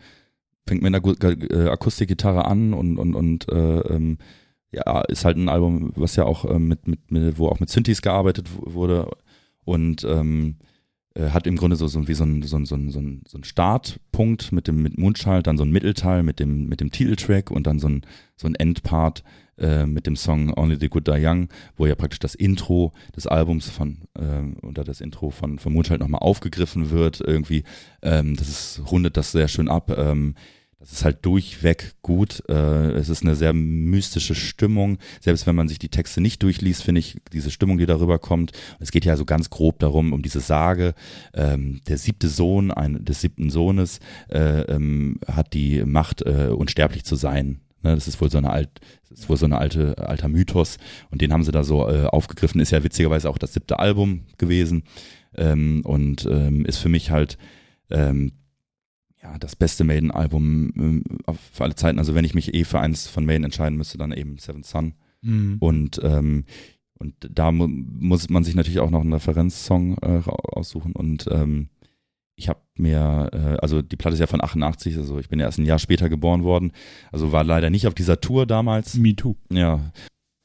fängt 0.67 0.81
mit 0.81 0.93
einer 0.93 1.05
äh, 1.05 1.69
Akustikgitarre 1.69 2.45
an 2.45 2.73
und, 2.73 2.97
und, 2.97 3.13
und 3.13 3.49
äh, 3.49 3.79
ähm, 3.81 4.17
ja, 4.71 5.01
ist 5.01 5.25
halt 5.25 5.37
ein 5.37 5.49
Album, 5.49 5.91
was 5.95 6.15
ja 6.15 6.25
auch 6.25 6.45
äh, 6.45 6.57
mit, 6.57 6.87
mit, 6.87 7.11
mit, 7.11 7.37
wo 7.37 7.47
auch 7.47 7.59
mit 7.59 7.69
Synthes 7.69 8.01
gearbeitet 8.01 8.49
wurde 8.57 9.11
und 9.63 10.03
ähm, 10.03 10.55
äh, 10.59 10.72
hat 11.19 11.45
im 11.45 11.57
Grunde 11.57 11.75
so, 11.75 11.87
so 11.87 12.07
wie 12.07 12.13
so 12.13 12.23
ein, 12.23 12.41
so 12.41 12.57
ein, 12.57 12.65
so 12.65 12.75
ein, 12.75 12.89
so 12.89 13.37
ein, 13.37 13.43
Startpunkt 13.43 14.51
mit 14.51 14.67
dem 14.67 14.81
mit 14.81 14.97
Mundschalt, 14.97 15.45
dann 15.45 15.57
so 15.57 15.63
ein 15.63 15.71
Mittelteil 15.71 16.23
mit 16.23 16.39
dem, 16.39 16.67
mit 16.67 16.81
dem 16.81 16.91
Titeltrack 16.91 17.51
und 17.51 17.67
dann 17.67 17.77
so 17.77 17.87
ein, 17.87 18.01
so 18.35 18.47
ein 18.47 18.55
Endpart 18.55 19.23
äh, 19.57 19.85
mit 19.85 20.07
dem 20.07 20.15
Song 20.15 20.51
Only 20.57 20.77
the 20.79 20.89
Good 20.89 21.07
Die 21.07 21.23
Young, 21.23 21.49
wo 21.77 21.85
ja 21.85 21.93
praktisch 21.93 22.19
das 22.19 22.33
Intro 22.33 22.93
des 23.15 23.27
Albums 23.27 23.69
von 23.69 23.99
äh, 24.15 24.65
oder 24.65 24.83
das 24.83 25.01
Intro 25.01 25.29
von, 25.29 25.59
von 25.59 25.73
Mundschalt 25.73 26.01
nochmal 26.01 26.21
aufgegriffen 26.21 26.89
wird. 26.89 27.21
Irgendwie, 27.21 27.63
ähm, 28.01 28.35
das 28.35 28.49
ist, 28.49 28.81
rundet 28.91 29.15
das 29.15 29.31
sehr 29.31 29.47
schön 29.47 29.69
ab. 29.69 29.95
Ähm, 29.95 30.33
das 30.83 30.91
ist 30.91 31.05
halt 31.05 31.25
durchweg 31.25 31.93
gut. 32.01 32.43
Äh, 32.49 32.91
es 32.91 33.07
ist 33.07 33.23
eine 33.23 33.37
sehr 33.37 33.53
mystische 33.53 34.35
Stimmung. 34.35 34.97
Selbst 35.21 35.47
wenn 35.47 35.55
man 35.55 35.69
sich 35.69 35.79
die 35.79 35.87
Texte 35.87 36.19
nicht 36.19 36.43
durchliest, 36.43 36.83
finde 36.83 36.99
ich 36.99 37.21
diese 37.31 37.51
Stimmung, 37.51 37.77
die 37.77 37.85
darüber 37.85 38.19
kommt. 38.19 38.51
Es 38.81 38.91
geht 38.91 39.05
ja 39.05 39.15
so 39.15 39.23
ganz 39.23 39.49
grob 39.49 39.79
darum, 39.79 40.11
um 40.11 40.21
diese 40.21 40.41
Sage. 40.41 40.93
Ähm, 41.33 41.79
der 41.87 41.97
siebte 41.97 42.27
Sohn 42.27 42.69
ein, 42.69 43.05
des 43.05 43.21
siebten 43.21 43.49
Sohnes 43.49 44.01
äh, 44.27 44.63
ähm, 44.63 45.19
hat 45.25 45.53
die 45.53 45.85
Macht, 45.85 46.21
äh, 46.23 46.49
unsterblich 46.49 47.05
zu 47.05 47.15
sein. 47.15 47.61
Ne, 47.81 47.95
das 47.95 48.09
ist 48.09 48.19
wohl 48.19 48.29
so 48.29 48.37
eine 48.37 48.49
alt, 48.49 48.81
das 49.09 49.19
ist 49.19 49.29
wohl 49.29 49.37
so 49.37 49.45
eine 49.45 49.59
alte, 49.59 49.97
alter 49.97 50.27
Mythos. 50.27 50.79
Und 51.11 51.21
den 51.21 51.31
haben 51.31 51.45
sie 51.45 51.53
da 51.53 51.63
so 51.63 51.89
äh, 51.89 52.07
aufgegriffen. 52.07 52.59
Ist 52.59 52.71
ja 52.71 52.83
witzigerweise 52.83 53.29
auch 53.29 53.37
das 53.37 53.53
siebte 53.53 53.79
Album 53.79 54.25
gewesen. 54.37 54.83
Ähm, 55.37 55.81
und 55.85 56.25
ähm, 56.29 56.65
ist 56.65 56.79
für 56.79 56.89
mich 56.89 57.09
halt 57.09 57.37
ähm, 57.89 58.33
ja, 59.23 59.37
das 59.39 59.55
beste 59.55 59.83
Maiden-Album 59.83 61.03
äh, 61.27 61.33
für 61.51 61.63
alle 61.63 61.75
Zeiten. 61.75 61.97
Also 61.97 62.13
wenn 62.13 62.25
ich 62.25 62.35
mich 62.35 62.53
eh 62.53 62.65
für 62.65 62.79
eins 62.79 63.07
von 63.07 63.25
Maiden 63.25 63.45
entscheiden 63.45 63.77
müsste, 63.77 63.97
dann 63.97 64.11
eben 64.11 64.37
Seven 64.37 64.63
Sun. 64.63 64.93
Mhm. 65.21 65.57
Und 65.59 66.01
ähm, 66.03 66.45
und 66.99 67.15
da 67.29 67.51
mu 67.51 67.67
muss 67.67 68.29
man 68.29 68.43
sich 68.43 68.55
natürlich 68.55 68.79
auch 68.79 68.89
noch 68.89 69.01
einen 69.01 69.13
Referenzsong 69.13 69.97
äh, 70.01 70.21
aussuchen. 70.25 70.93
Und 70.93 71.27
ähm, 71.31 71.69
ich 72.35 72.47
habe 72.47 72.61
mir, 72.77 73.29
äh, 73.33 73.57
also 73.61 73.81
die 73.81 73.97
Platte 73.97 74.13
ist 74.13 74.19
ja 74.19 74.27
von 74.27 74.43
88, 74.43 74.97
also 74.97 75.19
ich 75.19 75.27
bin 75.27 75.39
ja 75.39 75.45
erst 75.45 75.59
ein 75.59 75.65
Jahr 75.65 75.79
später 75.79 76.07
geboren 76.07 76.43
worden. 76.43 76.71
Also 77.11 77.31
war 77.31 77.43
leider 77.43 77.69
nicht 77.69 77.87
auf 77.87 77.93
dieser 77.93 78.21
Tour 78.21 78.45
damals. 78.45 78.95
Me 78.95 79.15
too. 79.15 79.35
Ja. 79.51 79.91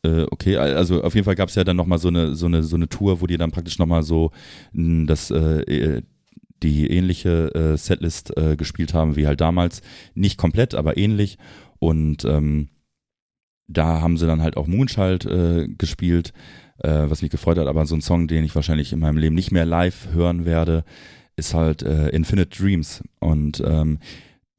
Äh, 0.05 0.27
okay, 0.31 0.57
also 0.57 1.03
auf 1.03 1.15
jeden 1.15 1.25
Fall 1.25 1.37
gab 1.37 1.49
es 1.49 1.55
ja 1.55 1.65
dann 1.65 1.77
nochmal 1.77 1.99
so 1.99 2.09
eine, 2.09 2.35
so 2.35 2.47
eine, 2.47 2.63
so 2.63 2.77
eine 2.77 2.89
Tour, 2.89 3.21
wo 3.21 3.27
die 3.27 3.37
dann 3.37 3.53
praktisch 3.53 3.79
nochmal 3.79 4.03
so 4.03 4.33
das 4.73 5.31
äh, 5.31 6.03
die 6.63 6.91
ähnliche 6.91 7.55
äh, 7.55 7.77
Setlist 7.77 8.37
äh, 8.37 8.57
gespielt 8.57 8.95
haben 8.95 9.17
wie 9.17 9.27
halt 9.27 9.41
damals. 9.41 9.83
Nicht 10.15 10.39
komplett, 10.39 10.75
aber 10.75 10.97
ähnlich. 10.97 11.39
Und 11.79 12.25
ähm, 12.25 12.69
da 13.69 14.01
haben 14.01 14.17
sie 14.17 14.27
dann 14.27 14.43
halt 14.43 14.57
auch 14.57 14.67
Moonchild 14.67 15.27
äh, 15.27 15.69
gespielt, 15.69 16.33
äh, 16.79 17.05
was 17.09 17.23
mich 17.23 17.31
gefreut 17.31 17.59
hat. 17.59 17.67
Aber 17.67 17.87
so 17.87 17.95
ein 17.95 18.01
Song, 18.01 18.29
den 18.29 18.45
ich 18.45 18.55
wahrscheinlich 18.55 18.93
in 18.93 18.99
meinem 18.99 19.19
Leben 19.19 19.35
nicht 19.35 19.53
mehr 19.53 19.67
live 19.67 20.09
hören 20.13 20.45
werde, 20.45 20.85
ist 21.37 21.55
halt 21.55 21.83
äh, 21.83 22.09
Infinite 22.09 22.57
Dreams. 22.57 23.03
Und 23.21 23.63
ähm, 23.65 23.99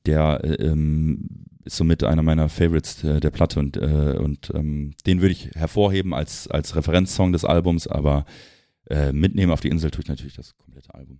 der 0.05 0.43
äh, 0.43 0.53
ähm, 0.65 1.45
ist 1.65 1.77
somit 1.77 2.03
einer 2.03 2.23
meiner 2.23 2.49
Favorites 2.49 3.03
äh, 3.03 3.19
der 3.19 3.31
Platte 3.31 3.59
und, 3.59 3.77
äh, 3.77 4.17
und 4.17 4.51
ähm, 4.55 4.93
den 5.05 5.21
würde 5.21 5.33
ich 5.33 5.51
hervorheben 5.55 6.13
als, 6.13 6.47
als 6.47 6.75
Referenzsong 6.75 7.31
des 7.31 7.45
Albums, 7.45 7.87
aber 7.87 8.25
äh, 8.89 9.11
mitnehmen 9.11 9.51
auf 9.51 9.61
die 9.61 9.69
Insel 9.69 9.91
tue 9.91 10.01
ich 10.01 10.09
natürlich 10.09 10.35
das 10.35 10.57
komplette 10.57 10.93
Album. 10.95 11.19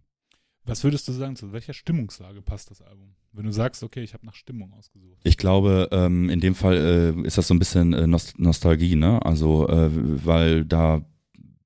Was 0.70 0.84
würdest 0.84 1.08
du 1.08 1.12
sagen, 1.12 1.36
zu 1.36 1.52
welcher 1.52 1.74
Stimmungslage 1.74 2.42
passt 2.42 2.72
das 2.72 2.82
Album? 2.82 3.16
Wenn 3.34 3.46
du 3.46 3.52
sagst, 3.52 3.84
okay, 3.84 4.02
ich 4.02 4.14
habe 4.14 4.26
nach 4.26 4.36
Stimmung 4.36 4.74
ausgesucht. 4.74 5.20
Ich 5.24 5.38
glaube, 5.38 5.90
ähm, 5.92 6.30
in 6.30 6.40
dem 6.40 6.56
Fall 6.56 7.16
äh, 7.18 7.28
ist 7.28 7.38
das 7.38 7.48
so 7.48 7.54
ein 7.54 7.60
bisschen 7.60 7.94
äh, 7.94 8.08
Nost 8.08 8.40
Nostalgie, 8.40 8.96
ne? 8.96 9.24
Also, 9.26 9.68
äh, 9.68 9.90
weil 9.92 10.66
da 10.66 11.02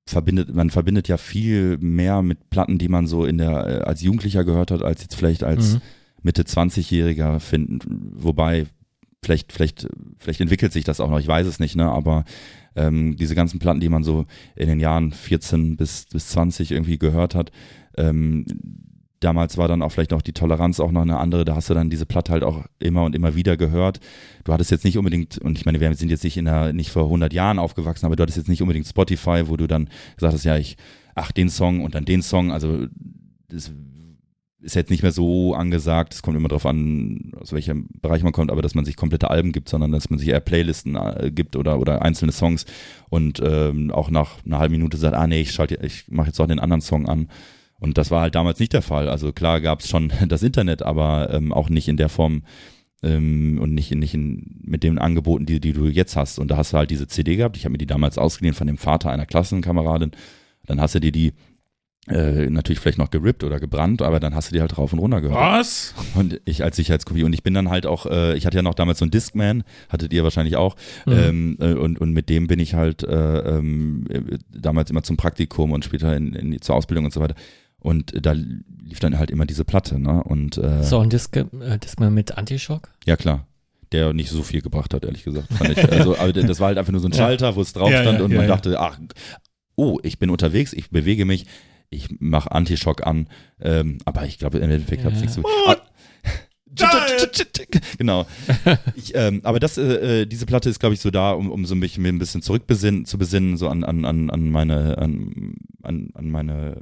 verbindet, 0.06 0.54
man 0.54 0.70
verbindet 0.70 1.08
ja 1.08 1.16
viel 1.16 1.78
mehr 1.78 2.22
mit 2.22 2.50
Platten, 2.50 2.78
die 2.78 2.88
man 2.88 3.06
so 3.06 3.24
in 3.24 3.38
der, 3.38 3.66
äh, 3.66 3.84
als 3.84 4.02
Jugendlicher 4.02 4.44
gehört 4.44 4.70
hat, 4.70 4.82
als 4.82 5.02
jetzt 5.02 5.16
vielleicht 5.16 5.44
als 5.44 5.74
mhm. 5.74 5.80
Mitte 6.22 6.42
20-Jähriger 6.42 7.40
finden. 7.40 8.12
Wobei, 8.14 8.66
vielleicht, 9.22 9.52
vielleicht, 9.52 9.88
vielleicht 10.18 10.40
entwickelt 10.40 10.72
sich 10.72 10.84
das 10.84 11.00
auch 11.00 11.10
noch, 11.10 11.20
ich 11.20 11.26
weiß 11.26 11.46
es 11.46 11.60
nicht, 11.60 11.76
ne? 11.76 11.90
Aber 11.90 12.24
ähm, 12.76 13.16
diese 13.16 13.34
ganzen 13.34 13.58
Platten, 13.58 13.80
die 13.80 13.88
man 13.88 14.04
so 14.04 14.26
in 14.56 14.68
den 14.68 14.80
Jahren 14.80 15.12
14 15.12 15.76
bis, 15.76 16.06
bis 16.12 16.28
20 16.28 16.72
irgendwie 16.72 16.98
gehört 16.98 17.34
hat, 17.34 17.50
ähm, 17.96 18.44
damals 19.24 19.56
war 19.56 19.68
dann 19.68 19.82
auch 19.82 19.90
vielleicht 19.90 20.10
noch 20.10 20.22
die 20.22 20.32
Toleranz 20.32 20.80
auch 20.80 20.92
noch 20.92 21.02
eine 21.02 21.18
andere. 21.18 21.44
Da 21.44 21.56
hast 21.56 21.70
du 21.70 21.74
dann 21.74 21.90
diese 21.90 22.06
Platte 22.06 22.32
halt 22.32 22.44
auch 22.44 22.64
immer 22.78 23.04
und 23.04 23.14
immer 23.14 23.34
wieder 23.34 23.56
gehört. 23.56 24.00
Du 24.44 24.52
hattest 24.52 24.70
jetzt 24.70 24.84
nicht 24.84 24.98
unbedingt, 24.98 25.38
und 25.38 25.58
ich 25.58 25.64
meine, 25.64 25.80
wir 25.80 25.94
sind 25.94 26.10
jetzt 26.10 26.24
nicht 26.24 26.36
in 26.36 26.44
der, 26.44 26.72
nicht 26.72 26.90
vor 26.90 27.04
100 27.04 27.32
Jahren 27.32 27.58
aufgewachsen, 27.58 28.06
aber 28.06 28.16
du 28.16 28.22
hattest 28.22 28.38
jetzt 28.38 28.48
nicht 28.48 28.62
unbedingt 28.62 28.86
Spotify, 28.86 29.44
wo 29.46 29.56
du 29.56 29.66
dann 29.66 29.88
gesagt 30.16 30.34
hast, 30.34 30.44
ja, 30.44 30.56
ich, 30.56 30.76
ach, 31.14 31.32
den 31.32 31.48
Song 31.48 31.82
und 31.82 31.94
dann 31.94 32.04
den 32.04 32.22
Song. 32.22 32.52
Also, 32.52 32.86
das 33.48 33.72
ist 34.60 34.74
jetzt 34.74 34.90
nicht 34.90 35.02
mehr 35.02 35.12
so 35.12 35.54
angesagt. 35.54 36.14
Es 36.14 36.22
kommt 36.22 36.36
immer 36.36 36.48
darauf 36.48 36.66
an, 36.66 37.32
aus 37.38 37.52
welchem 37.52 37.88
Bereich 38.00 38.22
man 38.22 38.32
kommt, 38.32 38.50
aber 38.50 38.62
dass 38.62 38.74
man 38.74 38.84
sich 38.84 38.96
komplette 38.96 39.30
Alben 39.30 39.52
gibt, 39.52 39.68
sondern 39.68 39.92
dass 39.92 40.10
man 40.10 40.18
sich 40.18 40.28
eher 40.28 40.40
Playlisten 40.40 40.96
äh, 40.96 41.30
gibt 41.32 41.56
oder, 41.56 41.78
oder 41.78 42.02
einzelne 42.02 42.32
Songs 42.32 42.64
und 43.10 43.40
ähm, 43.44 43.90
auch 43.90 44.10
nach 44.10 44.44
einer 44.44 44.58
halben 44.58 44.72
Minute 44.72 44.96
sagt, 44.96 45.14
ah 45.14 45.26
nee, 45.26 45.42
ich 45.42 45.52
schalte, 45.52 45.78
ich 45.82 46.04
mache 46.08 46.28
jetzt 46.28 46.40
auch 46.40 46.46
den 46.46 46.60
anderen 46.60 46.80
Song 46.80 47.06
an. 47.06 47.28
Und 47.78 47.98
das 47.98 48.10
war 48.10 48.22
halt 48.22 48.34
damals 48.34 48.58
nicht 48.58 48.72
der 48.72 48.82
Fall. 48.82 49.08
Also 49.08 49.32
klar 49.32 49.60
gab 49.60 49.80
es 49.80 49.88
schon 49.88 50.12
das 50.28 50.42
Internet, 50.42 50.82
aber 50.82 51.32
ähm, 51.32 51.52
auch 51.52 51.68
nicht 51.68 51.88
in 51.88 51.96
der 51.96 52.08
Form 52.08 52.42
ähm, 53.02 53.58
und 53.60 53.74
nicht, 53.74 53.92
in, 53.92 53.98
nicht 53.98 54.14
in, 54.14 54.60
mit 54.62 54.82
den 54.82 54.98
Angeboten, 54.98 55.46
die, 55.46 55.60
die 55.60 55.72
du 55.72 55.86
jetzt 55.86 56.16
hast. 56.16 56.38
Und 56.38 56.50
da 56.50 56.56
hast 56.56 56.72
du 56.72 56.78
halt 56.78 56.90
diese 56.90 57.06
CD 57.06 57.36
gehabt. 57.36 57.56
Ich 57.56 57.64
habe 57.64 57.72
mir 57.72 57.78
die 57.78 57.86
damals 57.86 58.18
ausgeliehen 58.18 58.54
von 58.54 58.66
dem 58.66 58.78
Vater 58.78 59.10
einer 59.10 59.26
Klassenkameradin. 59.26 60.12
Dann 60.66 60.80
hast 60.80 60.94
du 60.94 61.00
dir 61.00 61.12
die 61.12 61.32
äh, 62.06 62.50
natürlich 62.50 62.80
vielleicht 62.80 62.98
noch 62.98 63.10
gerippt 63.10 63.44
oder 63.44 63.58
gebrannt, 63.58 64.02
aber 64.02 64.20
dann 64.20 64.34
hast 64.34 64.50
du 64.50 64.54
die 64.54 64.60
halt 64.60 64.76
rauf 64.76 64.92
und 64.92 64.98
runter 64.98 65.22
gehört. 65.22 65.40
Was? 65.40 65.94
Und 66.14 66.40
ich 66.44 66.62
als 66.62 66.76
Sicherheitskopie. 66.76 67.24
Und 67.24 67.32
ich 67.32 67.42
bin 67.42 67.54
dann 67.54 67.70
halt 67.70 67.86
auch, 67.86 68.04
äh, 68.04 68.36
ich 68.36 68.44
hatte 68.44 68.56
ja 68.56 68.62
noch 68.62 68.74
damals 68.74 68.98
so 68.98 69.04
einen 69.04 69.10
Discman, 69.10 69.64
hattet 69.88 70.12
ihr 70.12 70.22
wahrscheinlich 70.22 70.56
auch. 70.56 70.76
Mhm. 71.06 71.12
Ähm, 71.12 71.56
äh, 71.60 71.72
und, 71.72 71.98
und 71.98 72.12
mit 72.12 72.28
dem 72.28 72.46
bin 72.46 72.60
ich 72.60 72.74
halt 72.74 73.04
äh, 73.04 73.38
ähm, 73.56 74.06
damals 74.50 74.90
immer 74.90 75.02
zum 75.02 75.16
Praktikum 75.16 75.72
und 75.72 75.84
später 75.84 76.14
in, 76.14 76.34
in, 76.34 76.60
zur 76.60 76.74
Ausbildung 76.74 77.06
und 77.06 77.12
so 77.12 77.20
weiter. 77.20 77.36
Und 77.84 78.14
da 78.24 78.32
lief 78.32 78.98
dann 79.00 79.18
halt 79.18 79.30
immer 79.30 79.44
diese 79.44 79.64
Platte, 79.64 79.98
ne? 80.00 80.24
Und 80.24 80.56
äh, 80.56 80.82
So, 80.82 81.00
ein 81.00 81.10
Disc, 81.10 81.36
äh, 81.36 81.44
Discman 81.78 82.14
mit 82.14 82.36
Antischock? 82.38 82.88
ja 83.04 83.14
klar. 83.16 83.46
Der 83.92 84.12
nicht 84.14 84.30
so 84.30 84.42
viel 84.42 84.62
gebracht 84.62 84.94
hat, 84.94 85.04
ehrlich 85.04 85.22
gesagt. 85.22 85.52
Fand 85.52 85.70
ich. 85.70 85.92
Also, 85.92 86.16
aber 86.18 86.32
das 86.32 86.58
war 86.58 86.68
halt 86.68 86.78
einfach 86.78 86.92
nur 86.92 87.00
so 87.02 87.08
ein 87.08 87.12
Ja. 87.12 87.18
Schalter, 87.18 87.54
wo 87.56 87.60
es 87.60 87.74
drauf 87.74 87.90
Ja, 87.90 88.00
stand 88.00 88.18
ja, 88.18 88.24
und 88.24 88.30
ja, 88.32 88.38
man 88.38 88.48
ja. 88.48 88.54
dachte, 88.56 88.80
ach, 88.80 88.98
oh, 89.76 89.98
ich 90.02 90.18
bin 90.18 90.30
unterwegs, 90.30 90.72
ich 90.72 90.90
bewege 90.90 91.26
mich, 91.26 91.44
ich 91.90 92.08
mache 92.20 92.50
Antischock 92.50 93.06
an. 93.06 93.28
Ähm, 93.60 93.98
aber 94.06 94.24
ich 94.26 94.38
glaube, 94.38 94.58
im 94.58 94.64
Endeffekt 94.70 95.04
hat 95.04 95.12
es 95.12 95.18
Ja. 95.20 95.24
nichts 95.26 95.38
Oh, 95.44 95.74
Ah, 96.80 97.06
Genau. 97.98 98.26
Ich, 98.96 99.12
ähm, 99.14 99.40
aber 99.44 99.60
das, 99.60 99.78
äh, 99.78 100.22
äh, 100.22 100.26
diese 100.26 100.46
Platte 100.46 100.68
ist, 100.70 100.80
glaube 100.80 100.94
ich, 100.94 101.00
so 101.00 101.10
da, 101.10 101.32
um, 101.32 101.50
um 101.50 101.64
so 101.66 101.74
mich 101.76 101.98
mir 101.98 102.08
ein 102.08 102.18
bisschen 102.18 102.42
zurückbesinnen, 102.42 103.04
zu 103.04 103.18
besinnen, 103.18 103.56
so 103.56 103.68
an, 103.68 103.84
an, 103.84 104.04
an, 104.04 104.30
an 104.30 104.50
meine, 104.50 104.98
an, 104.98 105.54
an 105.82 106.30
meine, 106.30 106.80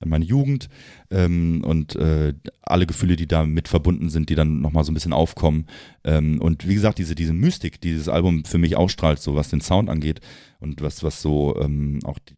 an 0.00 0.08
meine 0.08 0.24
Jugend 0.24 0.68
ähm, 1.10 1.62
und 1.64 1.94
äh, 1.96 2.34
alle 2.62 2.86
Gefühle, 2.86 3.16
die 3.16 3.26
da 3.28 3.44
mit 3.44 3.68
verbunden 3.68 4.08
sind, 4.08 4.30
die 4.30 4.34
dann 4.34 4.60
nochmal 4.60 4.84
so 4.84 4.90
ein 4.90 4.94
bisschen 4.94 5.12
aufkommen. 5.12 5.66
Ähm, 6.04 6.40
und 6.40 6.66
wie 6.66 6.74
gesagt, 6.74 6.98
diese, 6.98 7.14
diese 7.14 7.34
Mystik, 7.34 7.80
die 7.80 7.90
dieses 7.90 8.08
Album 8.08 8.44
für 8.44 8.58
mich 8.58 8.76
ausstrahlt, 8.76 9.20
so 9.20 9.34
was 9.34 9.50
den 9.50 9.60
Sound 9.60 9.88
angeht 9.90 10.20
und 10.58 10.80
was, 10.80 11.02
was 11.02 11.20
so 11.22 11.54
ähm, 11.60 12.00
auch 12.04 12.18
die, 12.18 12.34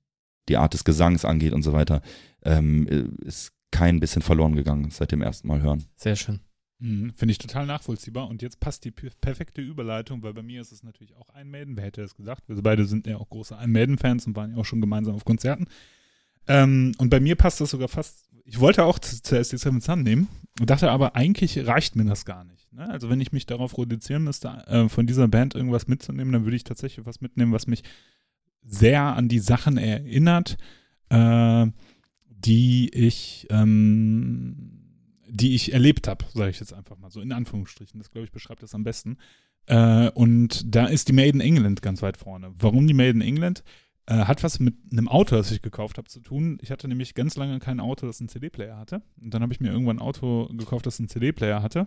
die 0.49 0.57
Art 0.57 0.75
des 0.75 0.85
Gesangs 0.85 1.25
angeht 1.25 1.53
und 1.53 1.63
so 1.63 1.73
weiter, 1.73 2.03
ähm, 2.45 2.87
äh, 2.89 3.05
ist 3.27 3.53
kein 3.71 4.01
bisschen 4.01 4.23
verloren 4.23 4.57
gegangen 4.57 4.91
seit 4.91 5.13
dem 5.13 5.23
ersten 5.23 5.49
Mal 5.49 5.63
hören. 5.63 5.85
Sehr 5.97 6.17
schön. 6.17 6.41
Mhm, 6.81 7.13
Finde 7.15 7.31
ich 7.31 7.39
total 7.39 7.65
nachvollziehbar. 7.65 8.29
Und 8.29 8.43
jetzt 8.43 8.59
passt 8.59 8.85
die 8.85 8.91
per- 8.91 9.11
perfekte 9.21 9.63
Überleitung, 9.63 10.25
weil 10.25 10.35
bei 10.35 10.43
mir 10.43 10.61
ist 10.61 10.73
es 10.73 10.83
natürlich 10.83 11.15
auch 11.15 11.29
ein 11.29 11.49
Maiden. 11.49 11.77
Wer 11.77 11.85
hätte 11.85 12.03
das 12.03 12.17
gesagt? 12.17 12.49
Wir 12.49 12.61
beide 12.61 12.87
sind 12.87 13.07
ja 13.07 13.19
auch 13.19 13.31
große 13.31 13.57
Ein 13.57 13.71
Maiden-Fans 13.71 14.27
und 14.27 14.35
waren 14.35 14.51
ja 14.51 14.57
auch 14.57 14.65
schon 14.65 14.81
gemeinsam 14.81 15.15
auf 15.15 15.25
Konzerten. 15.25 15.69
Ähm, 16.49 16.93
und 16.99 17.11
bei 17.11 17.21
mir 17.21 17.37
passt 17.37 17.61
das 17.61 17.71
sogar 17.71 17.89
fast. 17.89 18.29
Ich 18.45 18.59
wollte 18.59 18.85
auch 18.85 18.99
zuerst 18.99 19.53
die 19.53 19.59
Seven 19.59 19.81
Sun 19.81 20.03
nehmen 20.03 20.29
und 20.61 20.69
dachte 20.69 20.91
aber, 20.91 21.15
eigentlich 21.15 21.67
reicht 21.67 21.97
mir 21.97 22.05
das 22.05 22.25
gar 22.25 22.45
nicht. 22.45 22.73
Ne? 22.73 22.89
Also, 22.89 23.09
wenn 23.09 23.21
ich 23.21 23.33
mich 23.33 23.47
darauf 23.47 23.79
reduzieren 23.79 24.25
müsste, 24.25 24.49
äh, 24.67 24.89
von 24.89 25.07
dieser 25.07 25.29
Band 25.29 25.55
irgendwas 25.55 25.87
mitzunehmen, 25.87 26.33
dann 26.33 26.45
würde 26.45 26.57
ich 26.57 26.65
tatsächlich 26.65 27.07
was 27.07 27.21
mitnehmen, 27.21 27.53
was 27.53 27.67
mich 27.67 27.83
sehr 28.65 29.03
an 29.03 29.29
die 29.29 29.39
Sachen 29.39 29.77
erinnert, 29.77 30.57
äh, 31.09 31.67
die 32.29 32.89
ich, 32.93 33.47
ähm, 33.51 34.81
die 35.29 35.55
ich 35.55 35.73
erlebt 35.73 36.09
habe, 36.09 36.25
sage 36.35 36.51
ich 36.51 36.61
jetzt 36.61 36.73
einfach 36.73 36.99
mal 36.99 37.11
so 37.11 37.21
in 37.21 37.33
Anführungsstrichen. 37.33 37.99
Das 38.01 38.11
glaube 38.11 38.25
ich 38.25 38.33
beschreibt 38.33 38.63
das 38.63 38.75
am 38.75 38.85
besten. 38.85 39.19
Äh, 39.67 40.11
und 40.11 40.75
da 40.75 40.87
ist 40.87 41.09
die 41.09 41.13
Made 41.13 41.31
in 41.31 41.41
England 41.41 41.83
ganz 41.83 42.03
weit 42.03 42.17
vorne. 42.17 42.53
Warum 42.59 42.87
die 42.87 42.95
Made 42.95 43.11
in 43.11 43.21
England? 43.21 43.63
Äh, 44.07 44.15
hat 44.25 44.43
was 44.43 44.59
mit 44.59 44.75
einem 44.91 45.07
Auto, 45.09 45.37
das 45.37 45.51
ich 45.53 45.63
gekauft 45.63 45.97
habe, 45.99 46.09
zu 46.09 46.21
tun. 46.21 46.59
Ich 46.61 46.71
hatte 46.73 46.89
nämlich 46.89 47.15
ganz 47.15 47.37
lange 47.37 47.59
kein 47.61 47.79
Auto, 47.79 48.07
das 48.07 48.21
einen 48.21 48.29
CD-Player 48.29 48.77
hatte. 48.77 49.03
Und 49.23 49.33
dann 49.33 49.43
habe 49.43 49.53
ich 49.53 49.61
mir 49.61 49.71
irgendwann 49.71 49.99
ein 49.99 50.03
Auto 50.03 50.49
gekauft, 50.53 50.87
das 50.87 50.99
einen 50.99 51.09
CD-Player 51.09 51.63
hatte. 51.63 51.87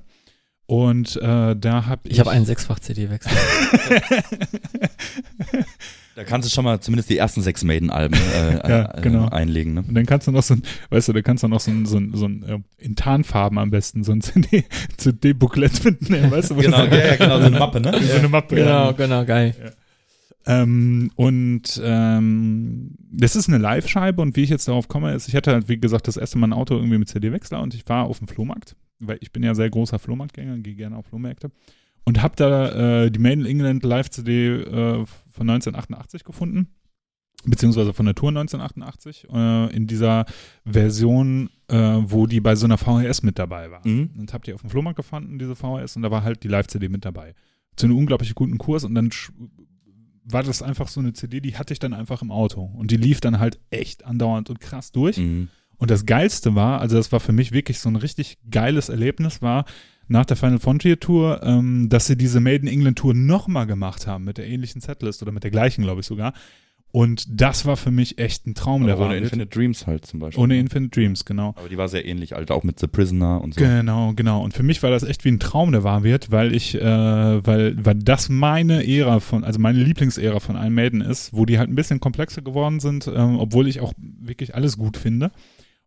Und 0.67 1.17
äh, 1.17 1.55
da 1.55 1.85
habe 1.85 2.01
ich. 2.05 2.13
Ich 2.13 2.19
habe 2.19 2.31
einen 2.31 2.45
Sechsfach-CD-Wechsel. 2.45 3.31
Da 6.15 6.23
kannst 6.23 6.47
du 6.47 6.53
schon 6.53 6.63
mal 6.63 6.79
zumindest 6.79 7.09
die 7.09 7.17
ersten 7.17 7.41
sechs 7.41 7.65
Maiden-Alben 7.65 8.15
äh, 8.33 8.69
Ja, 8.69 8.93
äh, 8.97 9.01
genau. 9.01 9.27
einlegen. 9.27 9.73
Ne? 9.73 9.83
Und 9.85 9.93
dann 9.95 10.05
kannst 10.05 10.27
du 10.27 10.31
noch 10.31 10.43
so 10.43 10.53
ein, 10.53 10.63
weißt 10.89 11.09
du, 11.09 11.13
da 11.13 11.21
kannst 11.21 11.43
du 11.43 11.49
noch 11.49 11.59
so 11.59 11.71
ein, 11.71 11.85
so 11.85 11.97
ein, 11.97 12.11
so 12.15 12.25
ein 12.25 12.43
äh, 12.43 12.59
in 12.77 12.95
Tarnfarben 12.95 13.57
am 13.57 13.69
besten, 13.69 14.05
so 14.05 14.13
ein 14.13 14.21
CD, 14.21 14.63
CD-Booklet 14.95 15.83
mitnehmen, 15.83 16.31
weißt 16.31 16.51
du? 16.51 16.55
wo 16.55 16.61
Genau, 16.61 16.85
das- 16.85 16.97
ja, 16.97 17.05
ja, 17.05 17.15
genau, 17.17 17.39
so 17.39 17.45
eine 17.47 17.59
Mappe, 17.59 17.81
ne? 17.81 18.01
So 18.01 18.13
eine 18.17 18.29
Mappe. 18.29 18.55
genau, 18.55 18.85
ja. 18.85 18.91
genau, 18.93 19.25
geil. 19.25 19.73
Ähm, 20.47 21.11
und 21.15 21.81
ähm, 21.83 22.91
das 23.11 23.35
ist 23.35 23.49
eine 23.49 23.57
Live-Scheibe 23.57 24.21
und 24.21 24.35
wie 24.35 24.43
ich 24.43 24.49
jetzt 24.49 24.67
darauf 24.67 24.87
komme, 24.87 25.13
ist, 25.13 25.27
ich 25.27 25.35
hatte 25.35 25.51
halt, 25.51 25.69
wie 25.69 25.79
gesagt, 25.79 26.07
das 26.07 26.17
erste 26.17 26.37
Mal 26.37 26.47
ein 26.47 26.53
Auto 26.53 26.75
irgendwie 26.75 26.99
mit 26.99 27.09
CD-Wechsler 27.09 27.61
und 27.61 27.73
ich 27.73 27.87
war 27.89 28.05
auf 28.05 28.19
dem 28.19 28.27
Flohmarkt, 28.27 28.75
weil 28.99 29.17
ich 29.21 29.31
bin 29.31 29.41
ja 29.43 29.55
sehr 29.55 29.69
großer 29.69 29.97
Flohmarktgänger, 29.97 30.59
gehe 30.59 30.75
gerne 30.75 30.97
auf 30.97 31.07
Flohmärkte 31.07 31.51
und 32.05 32.21
habe 32.21 32.35
da 32.35 33.03
äh, 33.03 33.11
die 33.11 33.19
Made 33.19 33.41
in 33.41 33.45
England 33.45 33.83
Live-CD 33.83 34.47
äh, 34.47 35.05
von 35.05 35.49
1988 35.49 36.23
gefunden, 36.23 36.67
beziehungsweise 37.43 37.93
von 37.93 38.05
der 38.05 38.15
Tour 38.15 38.29
1988, 38.29 39.27
äh, 39.33 39.75
in 39.75 39.87
dieser 39.87 40.25
Version, 40.63 41.49
äh, 41.67 41.75
wo 41.75 42.27
die 42.27 42.39
bei 42.39 42.55
so 42.55 42.65
einer 42.65 42.77
VHS 42.77 43.23
mit 43.23 43.39
dabei 43.39 43.71
war. 43.71 43.85
Mhm. 43.85 44.11
Und 44.17 44.33
hab 44.33 44.43
die 44.43 44.53
auf 44.53 44.61
dem 44.61 44.69
Flohmarkt 44.69 44.97
gefunden, 44.97 45.39
diese 45.39 45.55
VHS, 45.55 45.95
und 45.95 46.03
da 46.03 46.11
war 46.11 46.23
halt 46.23 46.43
die 46.43 46.47
Live-CD 46.47 46.87
mit 46.87 47.03
dabei. 47.03 47.33
Zu 47.75 47.87
einem 47.87 47.97
unglaublich 47.97 48.33
guten 48.35 48.57
Kurs 48.57 48.83
und 48.85 48.95
dann 48.95 49.09
war 50.25 50.43
das 50.43 50.61
einfach 50.61 50.87
so 50.87 50.99
eine 50.99 51.13
CD, 51.13 51.39
die 51.39 51.57
hatte 51.57 51.73
ich 51.73 51.79
dann 51.79 51.93
einfach 51.93 52.21
im 52.21 52.31
Auto. 52.31 52.61
Und 52.61 52.91
die 52.91 52.97
lief 52.97 53.21
dann 53.21 53.39
halt 53.39 53.59
echt 53.69 54.05
andauernd 54.05 54.49
und 54.49 54.59
krass 54.59 54.91
durch. 54.91 55.17
Mhm. 55.17 55.49
Und 55.77 55.91
das 55.91 56.05
Geilste 56.05 56.55
war, 56.55 56.81
also 56.81 56.97
das 56.97 57.11
war 57.11 57.19
für 57.19 57.33
mich 57.33 57.51
wirklich 57.51 57.79
so 57.79 57.89
ein 57.89 57.95
richtig 57.95 58.37
geiles 58.49 58.89
Erlebnis, 58.89 59.41
war 59.41 59.65
nach 60.07 60.25
der 60.25 60.37
Final 60.37 60.59
Frontier 60.59 60.99
Tour, 60.99 61.41
ähm, 61.43 61.89
dass 61.89 62.07
sie 62.07 62.17
diese 62.17 62.39
Made 62.39 62.57
in 62.57 62.67
England 62.67 62.97
Tour 62.97 63.13
nochmal 63.13 63.67
gemacht 63.67 64.07
haben 64.07 64.23
mit 64.23 64.37
der 64.37 64.47
ähnlichen 64.47 64.81
Setlist 64.81 65.21
oder 65.21 65.31
mit 65.31 65.43
der 65.43 65.51
gleichen, 65.51 65.83
glaube 65.83 66.01
ich 66.01 66.07
sogar. 66.07 66.33
Und 66.95 67.25
das 67.29 67.65
war 67.65 67.75
für 67.75 67.91
mich 67.91 68.19
echt 68.19 68.47
ein 68.47 68.55
Traum, 68.55 68.85
der 68.85 68.93
Aber 68.93 69.01
war. 69.01 69.09
ohne 69.09 69.17
Infinite 69.17 69.49
Dreams 69.49 69.85
halt 69.85 70.05
zum 70.05 70.21
Beispiel. 70.21 70.41
Ohne 70.41 70.57
Infinite 70.57 70.97
Dreams, 70.97 71.25
genau. 71.25 71.49
Aber 71.57 71.67
die 71.67 71.77
war 71.77 71.89
sehr 71.89 72.05
ähnlich, 72.05 72.31
halt 72.31 72.51
auch 72.51 72.63
mit 72.63 72.79
The 72.79 72.87
Prisoner 72.87 73.41
und 73.41 73.53
so. 73.53 73.59
Genau, 73.59 74.13
genau. 74.15 74.41
Und 74.41 74.53
für 74.53 74.63
mich 74.63 74.81
war 74.81 74.91
das 74.91 75.03
echt 75.03 75.25
wie 75.25 75.29
ein 75.31 75.41
Traum, 75.41 75.73
der 75.73 75.83
wahr 75.83 76.05
wird, 76.05 76.31
weil 76.31 76.55
ich, 76.55 76.73
äh, 76.73 76.81
weil, 76.81 77.75
weil 77.85 77.95
das 77.95 78.29
meine 78.29 78.87
Ära 78.87 79.19
von, 79.19 79.43
also 79.43 79.59
meine 79.59 79.79
Lieblingsära 79.79 80.39
von 80.39 80.55
Iron 80.55 80.73
Maiden 80.73 81.01
ist, 81.01 81.33
wo 81.33 81.45
die 81.45 81.59
halt 81.59 81.69
ein 81.69 81.75
bisschen 81.75 81.99
komplexer 81.99 82.41
geworden 82.41 82.79
sind, 82.79 83.11
ähm, 83.13 83.39
obwohl 83.39 83.67
ich 83.67 83.81
auch 83.81 83.91
wirklich 83.97 84.55
alles 84.55 84.77
gut 84.77 84.95
finde. 84.95 85.31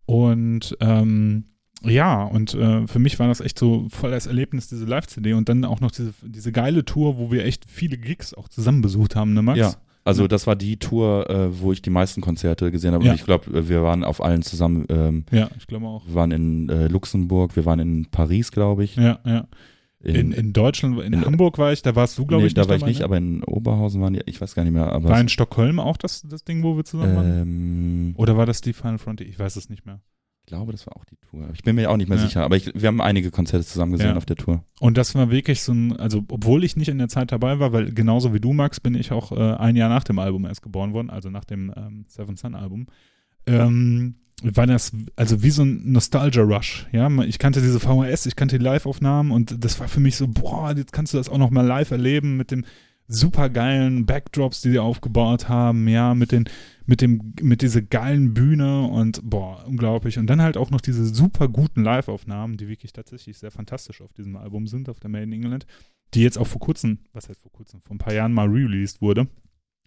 Und 0.04 0.76
ähm, 0.80 1.44
ja, 1.84 2.22
und 2.22 2.52
äh, 2.52 2.86
für 2.86 2.98
mich 2.98 3.18
war 3.18 3.28
das 3.28 3.40
echt 3.40 3.59
so 3.59 3.86
voll 3.88 4.11
das 4.11 4.26
Erlebnis, 4.26 4.68
diese 4.68 4.84
Live-CD 4.84 5.32
und 5.32 5.48
dann 5.48 5.64
auch 5.64 5.80
noch 5.80 5.90
diese, 5.90 6.12
diese 6.20 6.52
geile 6.52 6.84
Tour, 6.84 7.16
wo 7.16 7.32
wir 7.32 7.46
echt 7.46 7.64
viele 7.66 7.96
Gigs 7.96 8.34
auch 8.34 8.48
zusammen 8.48 8.82
besucht 8.82 9.16
haben, 9.16 9.32
ne 9.32 9.40
Max? 9.40 9.59
Ja. 9.59 9.74
Also 10.05 10.22
Ja. 10.22 10.28
das 10.28 10.46
war 10.46 10.57
die 10.57 10.78
Tour, 10.78 11.28
äh, 11.28 11.61
wo 11.61 11.72
ich 11.72 11.82
die 11.82 11.90
meisten 11.90 12.20
Konzerte 12.20 12.70
gesehen 12.70 12.92
habe. 12.94 13.05
Ja. 13.05 13.11
Und 13.12 13.16
ich 13.18 13.24
glaube, 13.24 13.68
wir 13.68 13.82
waren 13.82 14.05
auf 14.05 14.22
allen 14.22 14.42
zusammen. 14.42 14.86
Ähm, 14.88 15.24
Ja, 15.30 15.51
ich 15.59 15.66
glaube 15.66 15.86
auch. 15.86 16.07
wir 16.07 16.14
waren 16.14 16.30
in 16.30 16.68
äh, 16.68 16.88
Luxemburg, 16.88 17.57
wir 17.57 17.64
waren 17.66 17.78
in 17.80 18.07
Paris, 18.11 18.51
glaube 18.53 18.84
ich. 18.84 18.96
Ja, 18.96 19.18
ja. 19.26 19.46
In, 20.01 20.30
in 20.30 20.53
Deutschland, 20.53 21.01
in, 21.03 21.12
in- 21.12 21.24
Hamburg 21.24 21.59
war 21.59 21.72
ich, 21.72 21.82
da 21.82 21.96
warst 21.96 22.16
du, 22.16 22.24
glaube 22.24 22.42
nee, 22.42 22.46
ich, 22.49 22.55
da 22.55 22.61
nicht 22.62 22.70
war 22.70 22.76
ich 22.76 22.84
nicht, 22.84 22.99
ne? 23.01 23.05
aber 23.05 23.16
in 23.16 23.42
Oberhausen 23.42 24.01
waren 24.01 24.12
die, 24.14 24.20
ich 24.26 24.40
weiß 24.40 24.55
gar 24.55 24.62
nicht 24.62 24.72
mehr. 24.72 24.92
Aber 24.92 25.09
War 25.09 25.20
in 25.20 25.28
Stockholm 25.28 25.80
auch 25.80 25.96
das, 25.96 26.22
das 26.22 26.44
Ding, 26.44 26.62
wo 26.62 26.76
wir 26.76 26.84
zusammen 26.84 27.16
waren? 27.16 27.40
ähm, 27.42 28.14
Oder 28.16 28.36
war 28.36 28.46
das 28.46 28.61
die 28.61 28.72
Final 28.72 28.99
Frontier? 28.99 29.26
Ich 29.26 29.38
weiß 29.40 29.57
es 29.57 29.68
nicht 29.68 29.84
mehr. 29.86 30.01
Ich 30.49 30.51
glaube, 30.51 30.72
das 30.72 30.86
war 30.86 30.96
auch 30.96 31.05
die 31.05 31.16
Tour. 31.30 31.46
Ich 31.53 31.62
bin 31.62 31.76
mir 31.76 31.90
auch 31.90 31.99
nicht 31.99 32.09
mehr 32.09 32.16
Ja. 32.16 32.24
sicher, 32.26 32.42
aber 32.42 32.57
ich, 32.57 32.72
wir 32.74 32.86
haben 32.88 33.03
einige 33.03 33.30
Konzerte 33.30 33.66
zusammen 33.66 33.92
gesehen 33.92 34.12
Ja. 34.12 34.16
auf 34.16 34.24
der 34.24 34.36
Tour. 34.36 34.64
Und 34.80 34.96
das 34.96 35.14
war 35.14 35.30
wirklich 35.30 35.61
so 35.61 35.72
ein, 35.72 35.94
also 35.99 36.24
obwohl 36.30 36.64
ich 36.64 36.74
nicht 36.74 36.88
in 36.88 36.96
der 36.96 37.09
Zeit 37.09 37.32
dabei 37.32 37.59
war, 37.59 37.74
weil 37.74 37.92
genauso 37.92 38.32
wie 38.32 38.40
du, 38.40 38.55
Max, 38.55 38.80
bin 38.80 38.94
ich 38.94 39.12
auch 39.12 39.30
äh, 39.30 39.57
ein 39.59 39.76
Jahr 39.76 39.90
nach 39.90 40.05
dem 40.05 40.18
Album 40.18 40.46
erst 40.46 40.62
geboren 40.62 40.94
worden, 40.94 41.11
also 41.11 41.28
nach 41.28 41.44
dem 41.44 41.70
ähm, 41.76 42.07
Seven 42.09 42.36
Sun 42.36 42.55
Album, 42.55 42.86
ähm, 43.46 44.14
war 44.42 44.66
das 44.66 44.92
also 45.16 45.42
wie 45.42 45.51
so 45.51 45.64
ein 45.64 45.92
Nostalgia-Rush. 45.92 46.86
Ja, 46.92 47.11
ich 47.24 47.38
kannte 47.38 47.61
diese 47.61 47.78
VHS, 47.78 48.24
ich 48.24 48.34
kannte 48.34 48.59
die 48.59 48.64
Live-Aufnahmen 48.64 49.32
und 49.32 49.62
das 49.62 49.78
war 49.80 49.88
für 49.88 50.01
mich 50.01 50.16
so, 50.16 50.28
boah, 50.28 50.72
jetzt 50.74 50.94
kannst 50.94 51.12
du 51.12 51.18
das 51.18 51.28
auch 51.28 51.36
noch 51.38 51.51
mal 51.51 51.66
live 51.66 51.90
erleben 51.90 52.38
mit 52.38 52.53
dem 52.53 52.64
super 53.09 53.48
geilen 53.48 54.06
Backdrops, 54.06 54.61
die 54.61 54.70
sie 54.70 54.78
aufgebaut 54.78 55.48
haben, 55.48 55.88
ja, 55.88 56.14
mit 56.14 56.30
den, 56.30 56.48
mit 56.86 57.00
dem, 57.00 57.32
mit 57.40 57.62
dieser 57.62 57.82
geilen 57.82 58.34
Bühne 58.34 58.86
und 58.86 59.20
boah, 59.24 59.64
unglaublich. 59.66 60.18
Und 60.18 60.26
dann 60.28 60.42
halt 60.42 60.56
auch 60.56 60.70
noch 60.70 60.80
diese 60.80 61.06
super 61.06 61.48
guten 61.48 61.82
Live-Aufnahmen, 61.82 62.59
die 62.59 62.68
wirklich 62.68 62.92
tatsächlich 62.92 63.38
sehr 63.38 63.50
fantastisch 63.50 64.02
auf 64.02 64.12
diesem 64.12 64.36
Album 64.36 64.66
sind, 64.66 64.88
auf 64.88 65.00
der 65.00 65.11
Made 65.11 65.24
in 65.24 65.32
England, 65.32 65.66
die 66.14 66.22
jetzt 66.22 66.38
auch 66.38 66.46
vor 66.46 66.61
kurzem, 66.61 66.98
was 67.12 67.28
heißt 67.28 67.40
vor 67.40 67.52
kurzem, 67.52 67.80
vor 67.82 67.96
ein 67.96 67.98
paar 67.98 68.14
Jahren 68.14 68.32
mal 68.32 68.46
released 68.48 69.00
wurde. 69.00 69.26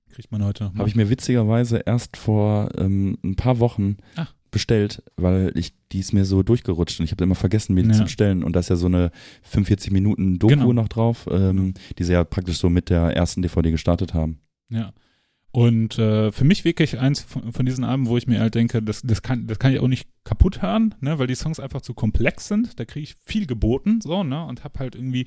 Kriegt 0.10 0.32
man 0.32 0.44
heute 0.44 0.66
noch. 0.66 0.76
Habe 0.76 0.90
ich 0.90 0.96
mir 0.96 1.10
witzigerweise 1.10 1.78
erst 1.86 2.18
vor 2.18 2.70
ähm, 2.78 3.18
ein 3.24 3.36
paar 3.36 3.60
Wochen 3.60 3.98
Ah. 4.16 4.28
Bestellt, 4.52 5.04
weil 5.18 5.52
ich 5.56 5.74
die 5.92 6.00
ist 6.00 6.14
mir 6.14 6.26
so 6.26 6.44
durchgerutscht 6.44 7.00
und 7.00 7.06
ich 7.06 7.12
habe 7.12 7.24
immer 7.24 7.36
vergessen, 7.36 7.74
mir 7.74 7.84
die 7.84 7.90
Ja. 7.90 7.96
zu 7.96 8.04
bestellen. 8.04 8.44
Und 8.44 8.54
da 8.56 8.60
ist 8.62 8.70
ja 8.70 8.76
so 8.76 8.86
eine 8.88 9.12
45 9.44 9.92
Minuten 9.92 10.40
Doku 10.40 10.54
Genau. 10.54 10.74
noch 10.74 10.88
drauf, 10.90 11.28
ähm, 11.32 11.74
die 11.98 12.04
sie 12.04 12.14
ja 12.14 12.24
praktisch 12.24 12.58
so 12.58 12.70
mit 12.70 12.90
der 12.90 13.16
ersten 13.16 13.42
DVD 13.42 13.72
gestartet 13.72 14.14
haben. 14.14 14.40
Ja. 14.70 14.94
Und 15.54 16.00
äh, 16.00 16.32
für 16.32 16.46
mich 16.46 16.64
wirklich 16.64 16.98
eins 17.00 17.20
von, 17.22 17.52
von 17.52 17.66
diesen 17.66 17.84
Alben, 17.84 18.08
wo 18.08 18.16
ich 18.18 18.26
mir 18.26 18.40
halt 18.40 18.56
denke, 18.56 18.82
das, 18.82 19.02
das, 19.02 19.22
kann, 19.22 19.48
das 19.48 19.60
kann 19.60 19.74
ich 19.74 19.80
auch 19.82 19.88
nicht 19.90 20.08
kaputt 20.24 20.62
hören, 20.62 20.96
ne, 21.02 21.20
weil 21.20 21.28
die 21.28 21.36
Songs 21.36 21.60
einfach 21.60 21.82
zu 21.82 21.94
komplex 21.94 22.48
sind. 22.48 22.80
Da 22.80 22.86
kriege 22.86 23.04
ich 23.04 23.16
viel 23.22 23.48
geboten, 23.48 24.00
so, 24.02 24.24
ne, 24.24 24.46
und 24.46 24.64
hab 24.64 24.80
halt 24.80 24.96
irgendwie. 24.96 25.26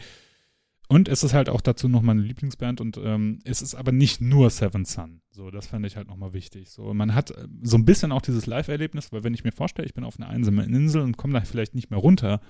Und 0.88 1.08
es 1.08 1.22
ist 1.22 1.32
halt 1.32 1.48
auch 1.48 1.62
dazu 1.62 1.88
noch 1.88 2.02
meine 2.02 2.20
Lieblingsband 2.20 2.80
und 2.80 2.98
ähm, 2.98 3.38
es 3.44 3.62
ist 3.62 3.74
aber 3.74 3.90
nicht 3.90 4.20
nur 4.20 4.50
Seven 4.50 4.84
Sun. 4.84 5.22
So, 5.30 5.50
das 5.50 5.66
fand 5.66 5.86
ich 5.86 5.96
halt 5.96 6.08
nochmal 6.08 6.34
wichtig. 6.34 6.70
So, 6.70 6.92
man 6.92 7.14
hat 7.14 7.30
äh, 7.30 7.48
so 7.62 7.78
ein 7.78 7.86
bisschen 7.86 8.12
auch 8.12 8.20
dieses 8.20 8.46
Live-Erlebnis, 8.46 9.10
weil 9.10 9.24
wenn 9.24 9.34
ich 9.34 9.44
mir 9.44 9.52
vorstelle, 9.52 9.86
ich 9.86 9.94
bin 9.94 10.04
auf 10.04 10.18
einer 10.18 10.28
einsamen 10.28 10.72
Insel 10.72 11.02
und 11.02 11.16
komme 11.16 11.32
da 11.32 11.40
vielleicht 11.40 11.74
nicht 11.74 11.90
mehr 11.90 11.98
runter, 11.98 12.40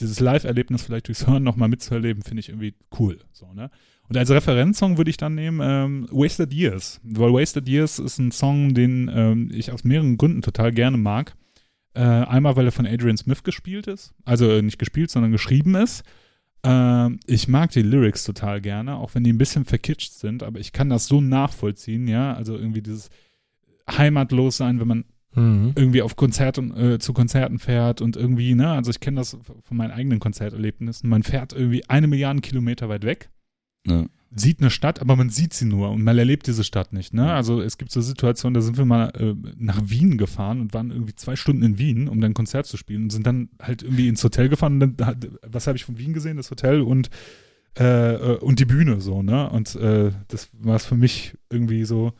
dieses 0.00 0.20
Live-Erlebnis 0.20 0.82
vielleicht 0.82 1.08
durchs 1.08 1.26
Hören 1.26 1.42
nochmal 1.42 1.68
mitzuerleben, 1.68 2.22
finde 2.22 2.40
ich 2.40 2.50
irgendwie 2.50 2.74
cool. 2.98 3.18
So, 3.32 3.52
ne? 3.52 3.70
Und 4.08 4.16
als 4.16 4.30
Referenzsong 4.30 4.96
würde 4.96 5.10
ich 5.10 5.16
dann 5.16 5.34
nehmen 5.34 5.60
ähm, 5.62 6.08
Wasted 6.10 6.52
Years. 6.52 7.00
Weil 7.02 7.32
Wasted 7.32 7.68
Years 7.68 7.98
ist 7.98 8.18
ein 8.18 8.32
Song, 8.32 8.74
den 8.74 9.10
ähm, 9.12 9.50
ich 9.52 9.72
aus 9.72 9.84
mehreren 9.84 10.16
Gründen 10.16 10.42
total 10.42 10.72
gerne 10.72 10.96
mag. 10.96 11.34
Äh, 11.94 12.00
einmal, 12.00 12.56
weil 12.56 12.66
er 12.66 12.72
von 12.72 12.86
Adrian 12.86 13.16
Smith 13.16 13.42
gespielt 13.42 13.86
ist. 13.86 14.14
Also 14.24 14.50
äh, 14.50 14.62
nicht 14.62 14.78
gespielt, 14.78 15.10
sondern 15.10 15.32
geschrieben 15.32 15.74
ist. 15.74 16.04
Äh, 16.64 17.10
ich 17.26 17.48
mag 17.48 17.70
die 17.70 17.82
Lyrics 17.82 18.24
total 18.24 18.60
gerne, 18.60 18.96
auch 18.96 19.14
wenn 19.14 19.24
die 19.24 19.32
ein 19.32 19.38
bisschen 19.38 19.64
verkitscht 19.64 20.12
sind, 20.12 20.42
aber 20.42 20.58
ich 20.60 20.72
kann 20.72 20.88
das 20.88 21.06
so 21.06 21.20
nachvollziehen, 21.20 22.08
ja. 22.08 22.34
Also 22.34 22.56
irgendwie 22.56 22.82
dieses 22.82 23.10
heimatlos 23.90 24.56
sein, 24.56 24.80
wenn 24.80 24.88
man 24.88 25.04
Mhm. 25.34 25.72
irgendwie 25.76 26.02
auf 26.02 26.16
Konzerten, 26.16 26.74
äh, 26.76 26.98
zu 26.98 27.12
Konzerten 27.12 27.58
fährt 27.58 28.00
und 28.00 28.16
irgendwie, 28.16 28.54
ne, 28.54 28.70
also 28.70 28.90
ich 28.90 28.98
kenne 28.98 29.18
das 29.20 29.36
von 29.62 29.76
meinen 29.76 29.90
eigenen 29.90 30.20
Konzerterlebnissen. 30.20 31.08
Man 31.08 31.22
fährt 31.22 31.52
irgendwie 31.52 31.84
eine 31.88 32.06
Milliarde 32.06 32.40
Kilometer 32.40 32.88
weit 32.88 33.04
weg, 33.04 33.30
Ne? 33.86 34.08
Sieht 34.34 34.60
eine 34.60 34.70
Stadt, 34.70 35.00
aber 35.00 35.16
man 35.16 35.30
sieht 35.30 35.54
sie 35.54 35.64
nur 35.64 35.90
und 35.90 36.02
man 36.02 36.18
erlebt 36.18 36.46
diese 36.46 36.62
Stadt 36.62 36.92
nicht, 36.92 37.14
ne? 37.14 37.32
Also 37.32 37.62
es 37.62 37.78
gibt 37.78 37.90
so 37.90 38.00
Situationen, 38.00 38.54
da 38.54 38.60
sind 38.60 38.76
wir 38.76 38.84
mal 38.84 39.10
äh, 39.16 39.34
nach 39.56 39.80
Wien 39.84 40.18
gefahren 40.18 40.60
und 40.60 40.74
waren 40.74 40.90
irgendwie 40.90 41.14
zwei 41.14 41.34
Stunden 41.34 41.62
in 41.62 41.78
Wien, 41.78 42.08
um 42.08 42.20
dann 42.20 42.32
ein 42.32 42.34
Konzert 42.34 42.66
zu 42.66 42.76
spielen 42.76 43.04
und 43.04 43.10
sind 43.10 43.26
dann 43.26 43.48
halt 43.60 43.82
irgendwie 43.82 44.08
ins 44.08 44.22
Hotel 44.22 44.48
gefahren 44.48 44.82
und 44.82 45.00
dann, 45.00 45.16
was 45.46 45.66
habe 45.66 45.76
ich 45.76 45.84
von 45.84 45.98
Wien 45.98 46.12
gesehen? 46.12 46.36
Das 46.36 46.50
Hotel 46.50 46.82
und 46.82 47.08
äh, 47.78 48.14
äh, 48.14 48.38
und 48.38 48.58
die 48.58 48.64
Bühne 48.64 49.00
so, 49.00 49.22
ne? 49.22 49.48
Und 49.50 49.76
äh, 49.76 50.10
das 50.28 50.48
war 50.52 50.76
es 50.76 50.84
für 50.84 50.96
mich 50.96 51.34
irgendwie 51.50 51.84
so. 51.84 52.12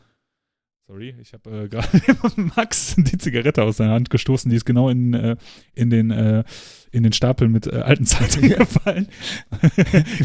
Sorry, 0.89 1.15
ich 1.21 1.35
habe 1.35 1.65
äh, 1.65 1.69
gerade 1.69 2.41
Max 2.57 2.97
die 2.97 3.19
Zigarette 3.19 3.63
aus 3.63 3.77
seiner 3.77 3.93
Hand 3.93 4.09
gestoßen, 4.09 4.49
die 4.51 4.57
ist 4.57 4.65
genau 4.65 4.89
in, 4.89 5.13
äh, 5.13 5.37
in, 5.75 5.91
den, 5.91 6.11
äh, 6.11 6.45
in 6.93 7.03
den 7.03 7.13
Stapel 7.13 7.49
mit 7.49 7.67
äh, 7.67 7.77
alten 7.81 8.07
Zeitungen 8.07 8.49
gefallen. 8.59 9.07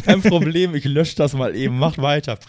Kein 0.06 0.22
Problem, 0.22 0.74
ich 0.74 0.86
lösche 0.86 1.18
das 1.18 1.34
mal 1.34 1.54
eben. 1.54 1.78
Macht 1.78 1.98
weiter. 1.98 2.40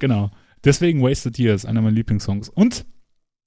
genau. 0.00 0.32
Deswegen 0.64 1.00
Wasted 1.00 1.38
Years, 1.38 1.64
einer 1.64 1.80
meiner 1.80 1.94
Lieblingssongs. 1.94 2.48
Und 2.48 2.86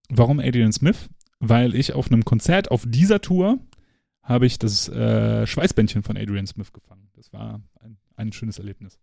warum 0.08 0.40
Adrian 0.40 0.72
Smith? 0.72 1.10
Weil 1.40 1.76
ich 1.76 1.92
auf 1.92 2.10
einem 2.10 2.24
Konzert 2.24 2.72
auf 2.72 2.86
dieser 2.88 3.20
Tour 3.20 3.60
habe 4.24 4.46
ich 4.46 4.58
das 4.58 4.88
äh, 4.88 5.46
Schweißbändchen 5.46 6.02
von 6.02 6.16
Adrian 6.16 6.48
Smith 6.48 6.72
gefangen. 6.72 7.10
Das 7.18 7.34
war 7.34 7.62
ein, 7.82 7.98
ein 8.16 8.32
schönes 8.32 8.58
Erlebnis. 8.58 9.00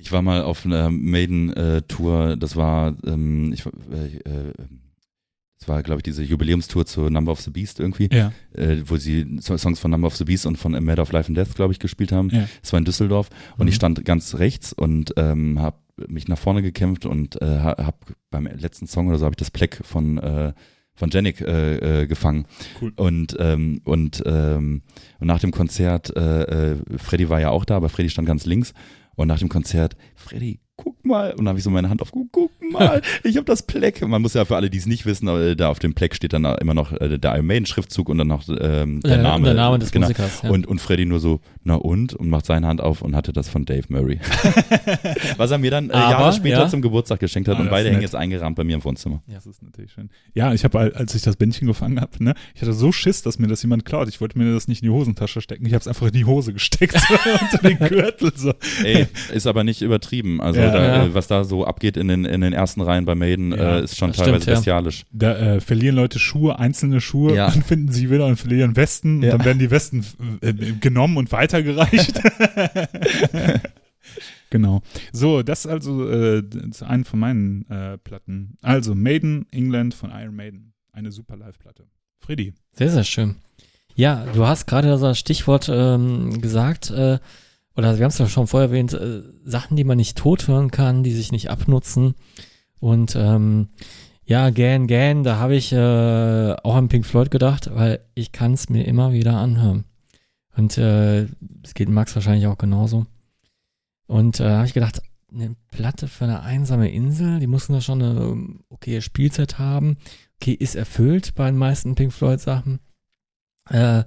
Ich 0.00 0.12
war 0.12 0.22
mal 0.22 0.42
auf 0.42 0.64
einer 0.64 0.90
Maiden-Tour, 0.90 2.36
das 2.36 2.54
war, 2.56 2.94
ähm, 3.04 3.52
ich, 3.52 3.66
äh, 3.66 4.52
das 5.58 5.66
war, 5.68 5.82
glaube 5.82 5.98
ich, 5.98 6.02
diese 6.04 6.22
Jubiläumstour 6.22 6.86
zu 6.86 7.10
Number 7.10 7.32
of 7.32 7.40
the 7.40 7.50
Beast 7.50 7.80
irgendwie, 7.80 8.08
Ja. 8.12 8.32
äh, 8.54 8.76
wo 8.86 8.96
sie 8.96 9.26
So- 9.40 9.56
Songs 9.56 9.80
von 9.80 9.90
Number 9.90 10.06
of 10.06 10.16
the 10.16 10.24
Beast 10.24 10.46
und 10.46 10.56
von 10.56 10.74
A 10.76 10.80
Matter 10.80 11.02
of 11.02 11.10
Life 11.12 11.28
and 11.28 11.36
Death, 11.36 11.54
glaube 11.56 11.72
ich, 11.72 11.80
gespielt 11.80 12.12
haben. 12.12 12.30
Ja. 12.30 12.48
Das 12.62 12.72
war 12.72 12.78
in 12.78 12.84
Düsseldorf 12.84 13.28
und 13.56 13.64
Mhm. 13.64 13.68
ich 13.68 13.74
stand 13.74 14.04
ganz 14.04 14.36
rechts 14.36 14.72
und 14.72 15.14
ähm, 15.16 15.58
habe 15.60 15.78
mich 16.06 16.28
nach 16.28 16.38
vorne 16.38 16.62
gekämpft 16.62 17.04
und 17.04 17.42
äh, 17.42 17.58
habe 17.58 17.96
beim 18.30 18.46
letzten 18.46 18.86
Song 18.86 19.08
oder 19.08 19.18
so 19.18 19.24
habe 19.24 19.32
ich 19.32 19.38
das 19.38 19.50
Pleck 19.50 19.80
von 19.82 20.18
äh, 20.18 20.52
von 20.94 21.10
Janik 21.10 21.40
äh, 21.40 22.02
äh, 22.02 22.06
gefangen. 22.08 22.46
Cool. 22.80 22.92
Und, 22.96 23.36
ähm, 23.38 23.80
und, 23.84 24.20
ähm, 24.26 24.82
und 25.20 25.26
nach 25.28 25.38
dem 25.38 25.52
Konzert, 25.52 26.16
äh, 26.16 26.72
äh, 26.72 26.76
Freddy 26.98 27.28
war 27.28 27.40
ja 27.40 27.50
auch 27.50 27.64
da, 27.64 27.76
aber 27.76 27.88
Freddy 27.88 28.10
stand 28.10 28.26
ganz 28.26 28.46
links. 28.46 28.72
Und 29.18 29.26
nach 29.26 29.40
dem 29.40 29.48
Konzert, 29.48 29.96
Freddy, 30.14 30.60
guck 30.78 31.04
mal. 31.04 31.32
Und 31.32 31.38
dann 31.40 31.48
habe 31.48 31.58
ich 31.58 31.64
so 31.64 31.70
meine 31.70 31.90
Hand 31.90 32.00
auf, 32.00 32.12
guck, 32.12 32.50
mal, 32.72 33.02
ich 33.24 33.36
habe 33.36 33.44
das 33.44 33.62
Pleck. 33.62 34.00
Man 34.06 34.22
muss 34.22 34.32
ja 34.32 34.46
für 34.46 34.56
alle, 34.56 34.70
die 34.70 34.78
es 34.78 34.86
nicht 34.86 35.04
wissen, 35.04 35.28
aber 35.28 35.54
da 35.54 35.68
auf 35.68 35.78
dem 35.78 35.92
Pleck 35.92 36.14
steht 36.14 36.32
dann 36.32 36.44
immer 36.44 36.72
noch 36.72 36.92
äh, 36.92 37.18
der 37.18 37.34
Iron 37.34 37.46
Maiden 37.46 37.66
Schriftzug 37.66 38.08
und 38.08 38.16
dann 38.18 38.28
noch 38.28 38.44
ähm, 38.48 39.00
der 39.00 39.18
Äh, 39.18 39.22
Name. 39.22 39.44
der 39.44 39.54
Name 39.54 39.78
des 39.78 39.90
genau. 39.90 40.06
Musikers. 40.06 40.42
Ja. 40.42 40.50
Und, 40.50 40.66
und 40.66 40.80
Freddy 40.80 41.04
nur 41.04 41.20
so, 41.20 41.40
na 41.64 41.74
und? 41.74 42.14
Und 42.14 42.30
macht 42.30 42.46
seine 42.46 42.66
Hand 42.66 42.80
auf 42.80 43.02
und 43.02 43.14
hatte 43.14 43.32
das 43.34 43.48
von 43.48 43.64
Dave 43.66 43.84
Murray. 43.88 44.20
Was 45.36 45.50
er 45.50 45.58
mir 45.58 45.70
dann 45.70 45.90
äh, 45.90 45.92
Aber, 45.92 46.10
Jahre 46.10 46.32
später 46.32 46.60
ja. 46.60 46.68
zum 46.68 46.80
Geburtstag 46.82 47.20
geschenkt 47.20 47.48
hat. 47.48 47.56
Ah, 47.58 47.60
und 47.60 47.70
beide 47.70 47.90
hängen 47.90 48.00
jetzt 48.02 48.14
eingerahmt 48.14 48.56
bei 48.56 48.64
mir 48.64 48.76
im 48.76 48.84
Wohnzimmer. 48.84 49.22
Das 49.26 49.46
ist 49.46 49.62
natürlich 49.62 49.92
schön. 49.92 50.10
Ja, 50.34 50.52
ich 50.54 50.64
habe, 50.64 50.78
als 50.94 51.14
ich 51.14 51.22
das 51.22 51.36
Bändchen 51.36 51.66
gefangen 51.66 52.00
habe, 52.00 52.22
ne, 52.22 52.34
ich 52.54 52.62
hatte 52.62 52.72
so 52.72 52.92
Schiss, 52.92 53.22
dass 53.22 53.38
mir 53.38 53.48
das 53.48 53.62
jemand 53.62 53.84
klaut. 53.84 54.08
Ich 54.08 54.20
wollte 54.20 54.38
mir 54.38 54.52
das 54.52 54.68
nicht 54.68 54.82
in 54.82 54.88
die 54.88 54.94
Hosentasche 54.94 55.40
stecken. 55.40 55.66
Ich 55.66 55.72
habe 55.72 55.80
es 55.80 55.88
einfach 55.88 56.06
in 56.06 56.12
die 56.12 56.24
Hose 56.24 56.52
gesteckt, 56.52 56.96
unter 57.40 57.68
den 57.68 57.78
Gürtel. 57.78 58.32
So. 58.36 58.52
Ey, 58.84 59.06
ist 59.32 59.46
aber 59.46 59.64
nicht 59.64 59.82
übertrieben. 59.82 60.40
Also 60.40 60.60
Ja. 60.68 60.74
da, 60.74 60.96
Ja. 60.98 61.04
äh, 61.06 61.14
was 61.14 61.26
da 61.26 61.44
so 61.44 61.64
abgeht 61.66 61.96
in 61.96 62.08
den, 62.08 62.24
in 62.24 62.40
den 62.40 62.52
ersten 62.52 62.80
Reihen 62.80 63.04
bei 63.04 63.14
Maiden, 63.14 63.52
Ja, 63.52 63.78
äh, 63.78 63.84
ist 63.84 63.96
schon 63.96 64.08
das 64.10 64.18
teilweise 64.18 64.42
stimmt, 64.42 64.46
ja. 64.46 64.54
bestialisch. 64.56 65.04
Da 65.12 65.36
äh, 65.36 65.60
verlieren 65.60 65.96
Leute 65.96 66.18
Schuhe, 66.18 66.58
einzelne 66.58 67.00
Schuhe, 67.00 67.34
Ja. 67.34 67.50
dann 67.50 67.62
finden 67.62 67.92
sie 67.92 68.10
wieder 68.10 68.26
und 68.26 68.36
verlieren 68.36 68.76
Westen. 68.76 69.22
Ja. 69.22 69.32
Und 69.32 69.38
dann 69.40 69.44
werden 69.46 69.58
die 69.58 69.70
Westen 69.70 70.04
äh, 70.40 70.52
genommen 70.52 71.16
und 71.16 71.32
weitergereicht. 71.32 72.20
genau. 74.50 74.82
So, 75.12 75.42
das 75.42 75.64
ist 75.64 75.70
also 75.70 76.08
äh, 76.08 76.42
ist 76.70 76.82
eine 76.82 77.04
von 77.04 77.18
meinen 77.20 77.68
äh, 77.70 77.98
Platten. 77.98 78.56
Also 78.62 78.94
Maiden, 78.94 79.46
England 79.50 79.94
von 79.94 80.10
Iron 80.10 80.34
Maiden. 80.36 80.72
Eine 80.92 81.12
super 81.12 81.36
Live-Platte. 81.36 81.84
Freddy. 82.18 82.54
Sehr, 82.72 82.90
sehr 82.90 83.04
schön. 83.04 83.36
Ja, 83.94 84.26
du 84.32 84.46
hast 84.46 84.66
gerade 84.66 84.88
das 84.98 85.18
Stichwort 85.18 85.68
ähm, 85.72 86.40
gesagt, 86.40 86.90
äh, 86.90 87.18
oder 87.78 87.96
wir 87.96 88.04
haben 88.04 88.10
es 88.10 88.18
ja 88.18 88.26
schon 88.26 88.48
vorher 88.48 88.70
erwähnt, 88.70 88.92
äh, 88.92 89.22
Sachen, 89.44 89.76
die 89.76 89.84
man 89.84 89.98
nicht 89.98 90.18
tot 90.18 90.48
hören 90.48 90.72
kann, 90.72 91.04
die 91.04 91.12
sich 91.12 91.30
nicht 91.30 91.48
abnutzen. 91.48 92.16
Und 92.80 93.14
ähm, 93.14 93.68
ja, 94.24 94.50
Gan 94.50 94.88
Gan, 94.88 95.22
da 95.22 95.38
habe 95.38 95.54
ich 95.54 95.72
äh, 95.72 96.56
auch 96.64 96.74
an 96.74 96.88
Pink 96.88 97.06
Floyd 97.06 97.30
gedacht, 97.30 97.70
weil 97.72 98.00
ich 98.14 98.32
kann 98.32 98.52
es 98.52 98.68
mir 98.68 98.84
immer 98.84 99.12
wieder 99.12 99.38
anhören. 99.38 99.84
Und 100.56 100.76
äh, 100.76 101.28
es 101.62 101.74
geht 101.74 101.88
Max 101.88 102.16
wahrscheinlich 102.16 102.48
auch 102.48 102.58
genauso. 102.58 103.06
Und 104.08 104.40
äh, 104.40 104.50
habe 104.50 104.66
ich 104.66 104.74
gedacht, 104.74 105.00
eine 105.32 105.54
Platte 105.70 106.08
für 106.08 106.24
eine 106.24 106.42
einsame 106.42 106.90
Insel, 106.90 107.38
die 107.38 107.46
muss 107.46 107.68
da 107.68 107.80
schon 107.80 108.02
eine 108.02 108.20
ähm, 108.20 108.64
okay 108.70 109.00
Spielzeit 109.00 109.60
haben. 109.60 109.98
Okay, 110.40 110.52
ist 110.52 110.74
erfüllt 110.74 111.36
bei 111.36 111.46
den 111.46 111.58
meisten 111.58 111.94
Pink 111.94 112.12
Floyd 112.12 112.40
Sachen. 112.40 112.80
Äh, 113.70 113.98
ja, 113.98 114.04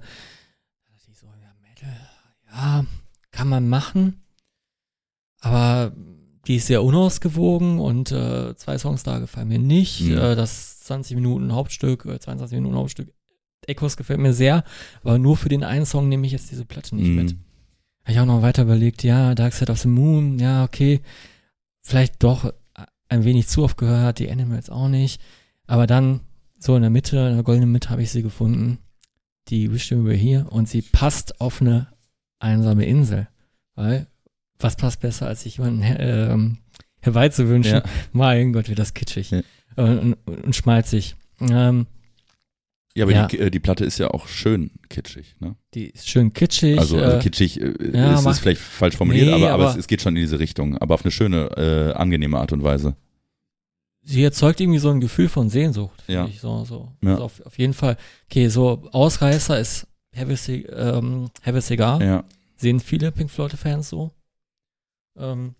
Metal, 1.62 1.96
ja, 2.50 2.84
kann 3.32 3.48
man 3.48 3.68
machen. 3.68 4.22
Aber 5.40 5.92
die 6.46 6.56
ist 6.56 6.66
sehr 6.68 6.82
unausgewogen 6.82 7.78
und 7.78 8.12
äh, 8.12 8.54
zwei 8.56 8.78
Songs 8.78 9.02
da 9.02 9.18
gefallen 9.18 9.48
mir 9.48 9.58
nicht. 9.58 10.02
Mhm. 10.02 10.18
Äh, 10.18 10.36
das 10.36 10.80
20 10.80 11.16
Minuten 11.16 11.52
Hauptstück, 11.52 12.04
äh, 12.06 12.18
22 12.18 12.56
Minuten 12.56 12.76
Hauptstück 12.76 13.12
Echos 13.66 13.96
gefällt 13.96 14.18
mir 14.18 14.32
sehr, 14.32 14.64
aber 15.04 15.18
nur 15.18 15.36
für 15.36 15.48
den 15.48 15.62
einen 15.62 15.86
Song 15.86 16.08
nehme 16.08 16.26
ich 16.26 16.32
jetzt 16.32 16.50
diese 16.50 16.64
Platte 16.64 16.96
nicht 16.96 17.08
Mhm. 17.08 17.14
mit. 17.16 17.36
Habe 18.02 18.12
ich 18.12 18.18
auch 18.18 18.26
noch 18.26 18.42
weiter 18.42 18.62
überlegt, 18.64 19.04
ja, 19.04 19.36
Dark 19.36 19.52
Side 19.52 19.70
of 19.70 19.78
the 19.78 19.86
Moon, 19.88 20.40
ja, 20.40 20.64
okay, 20.64 21.00
vielleicht 21.80 22.24
doch 22.24 22.52
ein 23.08 23.22
wenig 23.22 23.46
zu 23.46 23.62
oft 23.62 23.76
gehört, 23.76 24.18
die 24.18 24.28
Animals 24.28 24.68
auch 24.68 24.88
nicht, 24.88 25.20
aber 25.68 25.86
dann 25.86 26.22
so 26.58 26.74
in 26.74 26.82
der 26.82 26.90
Mitte, 26.90 27.18
in 27.18 27.34
der 27.34 27.44
goldenen 27.44 27.70
Mitte 27.70 27.90
habe 27.90 28.02
ich 28.02 28.10
sie 28.10 28.22
gefunden, 28.22 28.78
die 29.46 29.70
Wish 29.72 29.92
You 29.92 30.04
Were 30.04 30.14
Here 30.16 30.50
und 30.50 30.68
sie 30.68 30.82
passt 30.82 31.40
auf 31.40 31.60
eine 31.60 31.86
einsame 32.42 32.84
Insel, 32.86 33.28
weil 33.74 34.06
was 34.58 34.76
passt 34.76 35.00
besser, 35.00 35.26
als 35.26 35.42
sich 35.42 35.56
jemanden 35.58 35.82
ähm, 35.98 36.58
herbeizuwünschen? 37.00 37.74
Ja. 37.76 37.82
Mein 38.12 38.52
Gott, 38.52 38.68
wird 38.68 38.78
das 38.78 38.94
kitschig 38.94 39.30
Ja. 39.30 39.40
und, 39.76 40.16
und, 40.26 40.44
und 40.44 40.54
schmalzig. 40.56 41.16
Ähm, 41.40 41.86
Ja, 42.94 43.04
aber 43.04 43.12
Ja. 43.12 43.26
Die, 43.26 43.38
äh, 43.38 43.50
die 43.50 43.58
Platte 43.58 43.84
ist 43.84 43.98
ja 43.98 44.08
auch 44.10 44.28
schön 44.28 44.70
kitschig. 44.88 45.34
Ne? 45.40 45.56
die 45.74 45.86
ist 45.90 46.08
schön 46.08 46.32
kitschig. 46.32 46.78
Also, 46.78 46.98
also 46.98 47.16
äh, 47.16 47.20
kitschig 47.20 47.60
äh, 47.60 47.72
ja, 47.92 48.14
ist, 48.14 48.26
ist 48.26 48.38
vielleicht 48.40 48.60
falsch 48.60 48.96
formuliert, 48.96 49.26
Nee, 49.28 49.32
aber, 49.34 49.50
aber, 49.52 49.64
aber- 49.64 49.70
es, 49.72 49.76
es 49.78 49.86
geht 49.88 50.02
schon 50.02 50.14
in 50.14 50.22
diese 50.22 50.38
Richtung. 50.38 50.76
Aber 50.78 50.94
auf 50.94 51.02
eine 51.04 51.10
schöne, 51.10 51.46
äh, 51.56 51.92
angenehme 51.94 52.38
Art 52.38 52.52
und 52.52 52.62
Weise. 52.62 52.94
sie 54.02 54.22
erzeugt 54.22 54.60
irgendwie 54.60 54.78
so 54.78 54.90
ein 54.90 55.00
Gefühl 55.00 55.28
von 55.28 55.48
Sehnsucht. 55.48 56.02
finde 56.02 56.20
Ja. 56.20 56.26
Ich, 56.28 56.40
so, 56.40 56.64
so. 56.64 56.92
Ja. 57.02 57.12
Also 57.12 57.24
auf, 57.24 57.40
auf 57.46 57.58
jeden 57.58 57.72
Fall. 57.72 57.96
Okay, 58.30 58.48
so 58.48 58.86
Ausreißer 58.92 59.58
ist 59.58 59.86
Have 60.16 60.32
a, 60.32 60.36
Cig 60.36 60.68
ähm, 60.70 61.30
Have 61.42 61.56
a 61.56 61.60
Cigar. 61.60 62.02
Ja. 62.02 62.24
Sehen 62.56 62.80
viele 62.80 63.12
Pink 63.12 63.30
Floyd-Fans 63.30 63.88
so. 63.88 64.12
Ähm, 65.16 65.54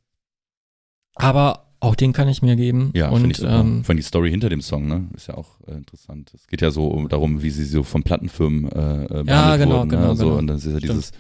aber 1.14 1.66
auch 1.80 1.96
den 1.96 2.12
kann 2.12 2.28
ich 2.28 2.42
mir 2.42 2.54
geben. 2.54 2.90
Ja, 2.94 3.08
und 3.08 3.22
finde 3.22 3.34
ich 3.34 3.42
ähm, 3.42 3.82
Vor 3.82 3.90
allem 3.90 3.96
die 3.96 4.02
Story 4.02 4.30
hinter 4.30 4.48
dem 4.48 4.60
Song, 4.60 4.86
ne? 4.86 5.08
Ist 5.16 5.26
ja 5.26 5.34
auch 5.34 5.60
äh, 5.66 5.72
interessant. 5.72 6.32
Es 6.32 6.46
geht 6.46 6.62
ja 6.62 6.70
so 6.70 6.86
um, 6.86 7.08
darum, 7.08 7.42
wie 7.42 7.50
sie 7.50 7.64
so 7.64 7.82
von 7.82 8.04
Plattenfirmen 8.04 8.66
äh, 8.66 9.24
behandelt 9.24 9.62
genau, 9.62 9.78
wurden. 9.78 9.88
genau, 9.88 10.08
ne? 10.08 10.16
so, 10.16 10.24
genau. 10.26 10.38
Und 10.38 10.46
dann 10.46 10.58
ist 10.58 10.66
ja 10.66 10.78
dieses, 10.78 11.10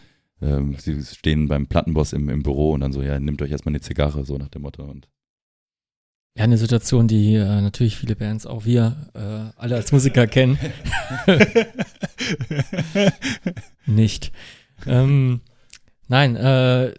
ähm, 0.40 0.76
sie 0.78 1.02
stehen 1.02 1.48
beim 1.48 1.66
Plattenboss 1.66 2.12
im, 2.12 2.28
im 2.28 2.42
Büro 2.42 2.72
und 2.72 2.80
dann 2.80 2.92
so, 2.92 3.02
ja, 3.02 3.18
nehmt 3.18 3.42
euch 3.42 3.50
erstmal 3.50 3.72
eine 3.72 3.80
Zigarre, 3.80 4.24
so 4.24 4.38
nach 4.38 4.50
dem 4.50 4.62
Motto. 4.62 4.84
Und 4.84 5.08
ja, 6.34 6.44
eine 6.44 6.56
Situation, 6.56 7.08
die 7.08 7.34
äh, 7.34 7.60
natürlich 7.60 7.96
viele 7.96 8.16
Bands, 8.16 8.46
auch 8.46 8.64
wir, 8.64 8.96
äh, 9.14 9.60
alle 9.60 9.76
als 9.76 9.92
Musiker 9.92 10.26
kennen. 10.26 10.58
Nicht. 13.86 14.32
Ähm, 14.86 15.40
nein, 16.08 16.36
äh, 16.36 16.92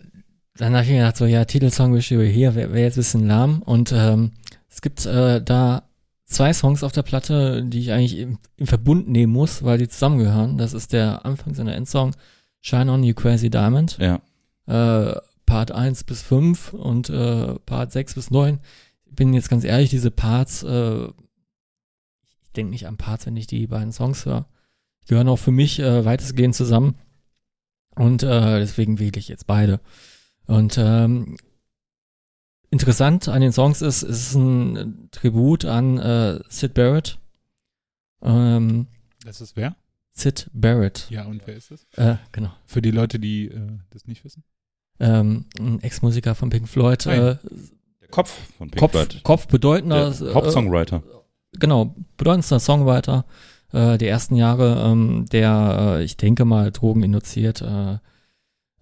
dann 0.58 0.74
habe 0.74 0.84
ich 0.84 0.90
mir 0.92 0.98
gedacht, 0.98 1.18
so, 1.18 1.26
ja, 1.26 1.46
Titelsong 1.46 1.94
Wish 1.96 2.12
You 2.12 2.20
Were 2.20 2.28
Here 2.28 2.56
wäre 2.56 2.74
wär 2.74 2.84
jetzt 2.84 2.96
ein 2.98 3.02
bisschen 3.02 3.28
lahm. 3.28 3.62
Und 3.64 3.92
ähm, 3.92 4.32
es 4.70 4.82
gibt 4.82 5.06
äh, 5.06 5.42
da 5.42 5.84
zwei 6.26 6.54
Songs 6.54 6.84
auf 6.84 6.92
der 6.92 7.02
Platte, 7.04 7.64
die 7.64 7.80
ich 7.80 7.92
eigentlich 7.92 8.18
im, 8.20 8.38
im 8.58 8.68
Verbund 8.68 9.10
nehmen 9.10 9.34
muss, 9.34 9.64
weil 9.64 9.78
die 9.80 9.88
zusammengehören. 9.88 10.58
Das 10.58 10.74
ist 10.74 10.94
der 10.94 11.26
Anfangs- 11.26 11.60
und 11.60 11.66
der 11.66 11.76
Endsong 11.76 12.16
Shine 12.62 12.92
On 12.92 13.04
You 13.04 13.14
Crazy 13.14 13.50
Diamond. 13.50 13.98
ja, 14.00 14.20
Äh, 14.68 15.16
Part 15.46 15.72
1 15.72 16.06
bis 16.06 16.22
5 16.22 16.74
und 16.74 17.10
äh, 17.10 17.56
Part 17.66 17.92
6 17.92 18.16
bis 18.16 18.32
9. 18.32 18.60
Ich 19.14 19.16
bin 19.16 19.32
jetzt 19.36 19.48
ganz 19.48 19.64
ehrlich, 19.64 19.92
diese 19.92 20.10
Parts, 20.10 20.64
äh, 20.64 21.04
ich 21.06 22.52
denke 22.56 22.72
nicht 22.72 22.88
an 22.88 22.98
Parts, 22.98 23.28
wenn 23.28 23.38
ich 23.38 23.46
die 23.46 23.68
beiden 23.68 23.92
Songs 23.92 24.26
höre. 24.26 24.48
Die 25.04 25.10
gehören 25.10 25.30
auch 25.30 25.38
für 25.38 25.52
mich 25.52 25.80
äh, 25.80 26.04
weitestgehend 26.04 26.56
zusammen. 26.56 26.96
Und 27.94 28.24
äh, 28.24 28.58
deswegen 28.58 28.98
wähle 28.98 29.20
ich 29.20 29.28
jetzt 29.28 29.46
beide. 29.46 29.82
Und 30.48 30.80
ähm, 30.80 31.38
interessant 32.72 33.28
an 33.28 33.42
den 33.42 33.52
Songs 33.52 33.84
ist, 33.84 34.02
es 34.02 34.30
ist 34.30 34.34
ein 34.34 35.10
Tribut 35.12 35.64
an 35.66 36.00
äh, 36.00 36.40
Sid 36.50 36.74
Barrett. 36.74 37.20
Ähm, 38.24 38.88
Das 39.24 39.42
ist 39.42 39.56
wer? 39.56 39.76
Sid 40.14 40.50
Barrett. 40.54 41.08
Ja, 41.12 41.26
und 41.26 41.46
wer 41.46 41.56
ist 41.56 41.70
das? 41.70 41.86
Äh, 41.98 42.16
genau. 42.32 42.52
Für 42.66 42.82
die 42.82 42.90
Leute, 42.90 43.20
die 43.20 43.46
äh, 43.46 43.78
das 43.92 44.08
nicht 44.08 44.26
wissen. 44.26 44.44
Ähm, 45.00 45.46
ein 45.60 45.84
Ex-Musiker 45.84 46.34
von 46.34 46.50
Pink 46.50 46.68
Floyd. 46.68 47.06
Äh, 47.06 47.38
Kopf 48.14 48.40
von 48.58 48.70
Pink 48.70 48.80
Kopf, 48.80 48.92
Floyd. 48.92 49.24
Kopf 49.24 49.48
bedeutender. 49.48 50.12
Der 50.12 50.28
äh, 50.30 50.34
Hauptsongwriter. 50.36 51.02
genau, 51.54 51.96
bedeutendster 52.16 52.60
Songwriter 52.60 53.26
äh, 53.72 53.98
der 53.98 54.10
ersten 54.10 54.36
Jahre, 54.36 54.84
ähm, 54.86 55.26
der, 55.32 55.96
äh, 55.98 56.04
ich 56.04 56.16
denke 56.16 56.46
mal, 56.46 56.72
Drogen 56.72 57.02
induziert, 57.02 57.62
äh, 57.62 57.98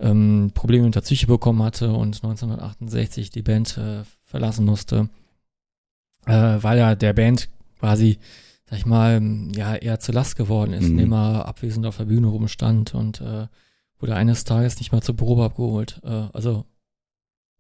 ähm, 0.02 0.52
Probleme 0.53 0.86
mit 0.86 0.95
der 0.95 1.02
Psyche 1.02 1.28
bekommen 1.28 1.64
hatte 1.64 1.94
und 1.94 2.16
1968 2.24 3.30
die 3.30 3.41
Band 3.41 3.78
äh, 3.78 4.03
verlassen 4.26 4.66
musste, 4.66 5.08
äh, 6.26 6.58
weil 6.62 6.78
er 6.80 6.95
der 6.98 7.14
Band 7.14 7.49
quasi, 7.80 8.20
sag 8.66 8.80
ich 8.80 8.86
mal, 8.86 9.22
ja, 9.56 9.76
eher 9.76 9.99
zur 10.02 10.16
Last 10.16 10.36
geworden 10.36 10.74
ist, 10.74 10.84
Mhm. 10.84 10.91
indem 10.99 11.14
er 11.14 11.45
abwesend 11.48 11.86
auf 11.86 11.98
der 11.98 12.06
Bühne 12.06 12.28
rumstand 12.28 12.94
und 12.94 13.22
äh, 13.22 13.48
wurde 13.99 14.16
eines 14.16 14.44
Tages 14.44 14.78
nicht 14.80 14.91
mal 14.91 15.02
zur 15.02 15.16
Probe 15.16 15.44
abgeholt, 15.45 16.02
äh, 16.03 16.28
also 16.34 16.66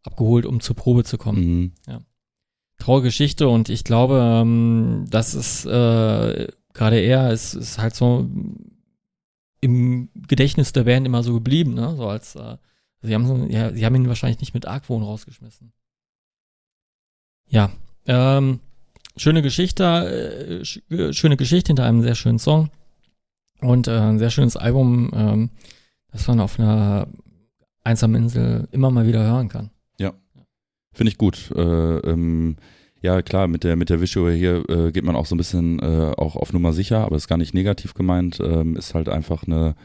abgeholt, 0.03 0.45
um 0.45 0.59
zur 0.59 0.75
Probe 0.75 1.03
zu 1.03 1.17
kommen 1.17 1.73
Mhm. 1.87 2.05
traurige 2.77 3.07
Geschichte 3.07 3.47
und 3.47 3.69
ich 3.69 3.83
glaube, 3.83 4.19
ähm, 4.21 5.05
das 5.09 5.35
ist 5.35 5.65
äh, 5.65 6.47
gerade 6.73 6.99
er, 6.99 7.31
ist, 7.31 7.53
ist 7.53 7.77
halt 7.77 7.95
so 7.95 8.27
im 9.61 10.09
Gedächtnis 10.27 10.73
der 10.73 10.85
Band 10.85 11.05
immer 11.05 11.21
so 11.23 11.33
geblieben, 11.33 11.73
ne? 11.75 11.95
So 11.95 12.07
als 12.07 12.35
äh, 12.35 12.57
sie 13.01 13.13
haben 13.13 13.27
so, 13.27 13.35
ja, 13.47 13.71
sie 13.71 13.85
haben 13.85 13.95
ihn 13.95 14.07
wahrscheinlich 14.07 14.39
nicht 14.39 14.53
mit 14.53 14.65
Argwohn 14.65 15.03
rausgeschmissen. 15.03 15.71
Ja, 17.47 17.71
ähm, 18.07 18.59
schöne 19.17 19.41
Geschichte, 19.41 19.83
äh, 19.83 20.65
sch 20.65 20.81
äh, 20.89 21.13
schöne 21.13 21.37
Geschichte 21.37 21.67
hinter 21.69 21.85
einem 21.85 22.01
sehr 22.01 22.15
schönen 22.15 22.39
Song 22.39 22.71
und 23.59 23.87
äh, 23.87 23.99
ein 23.99 24.19
sehr 24.19 24.31
schönes 24.31 24.57
Album, 24.57 25.11
ähm, 25.13 25.49
das 26.11 26.27
man 26.27 26.39
auf 26.39 26.59
einer 26.59 27.07
einsamen 27.83 28.23
Insel 28.23 28.67
immer 28.71 28.89
mal 28.89 29.05
wieder 29.05 29.23
hören 29.23 29.49
kann. 29.49 29.69
Finde 30.93 31.11
ich 31.11 31.17
gut. 31.17 31.51
Äh, 31.55 31.61
ähm, 31.61 32.57
ja, 33.01 33.21
klar, 33.21 33.47
mit 33.47 33.63
der, 33.63 33.75
mit 33.75 33.89
der 33.89 34.01
Visual 34.01 34.33
hier 34.33 34.63
äh, 34.69 34.91
geht 34.91 35.03
man 35.03 35.15
auch 35.15 35.25
so 35.25 35.35
ein 35.35 35.37
bisschen 35.37 35.79
äh, 35.79 36.13
auch 36.17 36.35
auf 36.35 36.53
Nummer 36.53 36.73
sicher, 36.73 37.05
aber 37.05 37.15
ist 37.15 37.27
gar 37.27 37.37
nicht 37.37 37.53
negativ 37.53 37.93
gemeint. 37.93 38.39
Ähm, 38.39 38.75
ist 38.75 38.93
halt 38.93 39.09
einfach 39.09 39.43
eine 39.43 39.75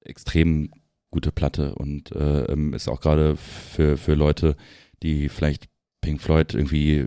extrem 0.00 0.70
gute 1.10 1.32
Platte 1.32 1.74
und 1.74 2.12
äh, 2.12 2.44
ähm, 2.44 2.72
ist 2.72 2.88
auch 2.88 3.00
gerade 3.00 3.36
für, 3.36 3.96
für 3.96 4.14
Leute, 4.14 4.56
die 5.02 5.28
vielleicht 5.28 5.68
Pink 6.00 6.20
Floyd 6.20 6.54
irgendwie 6.54 7.06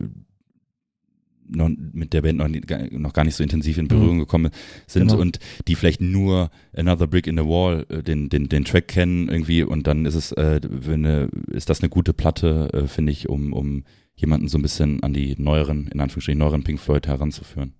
noch, 1.49 1.69
mit 1.93 2.13
der 2.13 2.21
Band 2.21 2.37
noch, 2.39 2.47
nie- 2.47 2.61
noch 2.91 3.13
gar 3.13 3.23
nicht 3.25 3.35
so 3.35 3.43
intensiv 3.43 3.77
in 3.77 3.87
Berührung 3.87 4.19
gekommen 4.19 4.51
sind 4.87 5.09
Genau. 5.09 5.21
und 5.21 5.39
die 5.67 5.75
vielleicht 5.75 6.01
nur 6.01 6.49
Another 6.75 7.07
Brick 7.07 7.27
in 7.27 7.37
the 7.37 7.43
Wall 7.43 7.85
äh, 7.89 8.03
den, 8.03 8.29
den, 8.29 8.49
den 8.49 8.65
Track 8.65 8.87
kennen 8.87 9.29
irgendwie 9.29 9.63
und 9.63 9.87
dann 9.87 10.05
ist 10.05 10.15
es 10.15 10.31
äh, 10.33 10.59
eine, 10.87 11.29
ist 11.51 11.69
das 11.69 11.81
eine 11.81 11.89
gute 11.89 12.13
Platte, 12.13 12.69
äh, 12.73 12.87
finde 12.87 13.11
ich, 13.11 13.27
um, 13.29 13.53
um 13.53 13.83
jemanden 14.15 14.47
so 14.49 14.57
ein 14.57 14.61
bisschen 14.61 15.01
an 15.03 15.13
die 15.13 15.35
neueren, 15.41 15.87
in 15.87 15.99
Anführungsstrichen 16.01 16.39
neueren 16.39 16.63
Pink 16.63 16.79
Floyd 16.79 17.07
heranzuführen. 17.07 17.73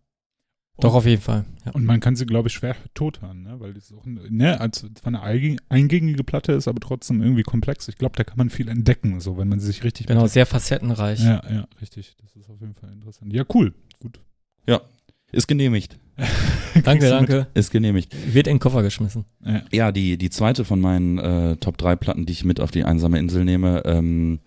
Doch, 0.81 0.93
auf 0.93 1.05
jeden 1.05 1.21
Fall. 1.21 1.45
Ja. 1.65 1.71
Und 1.71 1.85
man 1.85 1.99
kann 1.99 2.15
sie, 2.15 2.25
glaube 2.25 2.47
ich, 2.47 2.53
schwer 2.53 2.75
tot 2.93 3.21
hören, 3.21 3.43
ne? 3.43 3.59
weil 3.59 3.73
das 3.73 3.91
auch 3.93 4.05
ne, 4.05 4.59
als 4.61 4.79
zwar 4.79 5.07
eine 5.07 5.23
eingäng- 5.23 5.59
eingängige 5.69 6.23
Platte 6.23 6.51
ist, 6.53 6.67
aber 6.67 6.79
trotzdem 6.79 7.21
irgendwie 7.21 7.43
komplex. 7.43 7.87
Ich 7.87 7.97
glaube, 7.97 8.15
da 8.15 8.23
kann 8.23 8.37
man 8.37 8.49
viel 8.49 8.67
entdecken, 8.67 9.19
so 9.19 9.37
wenn 9.37 9.47
man 9.49 9.59
sie 9.59 9.67
sich 9.67 9.83
richtig 9.83 10.07
Genau, 10.07 10.27
sehr 10.27 10.45
facettenreich. 10.45 11.21
Ja, 11.23 11.41
ja, 11.49 11.67
richtig. 11.81 12.15
Das 12.21 12.35
ist 12.35 12.49
auf 12.49 12.61
jeden 12.61 12.75
Fall 12.75 12.91
interessant. 12.91 13.33
Ja, 13.33 13.43
cool. 13.53 13.73
Gut. 13.99 14.19
Ist 15.31 15.47
genehmigt. 15.47 15.99
Danke, 16.83 17.07
danke. 17.07 17.47
Ist 17.53 17.69
genehmigt. 17.71 18.15
Wird 18.33 18.47
in 18.47 18.55
den 18.55 18.59
Koffer 18.59 18.81
geschmissen. 18.81 19.25
Ja. 19.45 19.61
Ja, 19.71 19.91
die, 19.91 20.17
die 20.17 20.31
zweite 20.31 20.65
von 20.65 20.79
meinen 20.79 21.19
äh, 21.19 21.55
Top 21.57 21.77
3 21.77 21.95
Platten, 21.97 22.25
die 22.25 22.33
ich 22.33 22.43
mit 22.45 22.59
auf 22.59 22.71
die 22.71 22.83
einsame 22.83 23.19
Insel 23.19 23.45
nehme, 23.45 23.83
ähm, 23.85 24.39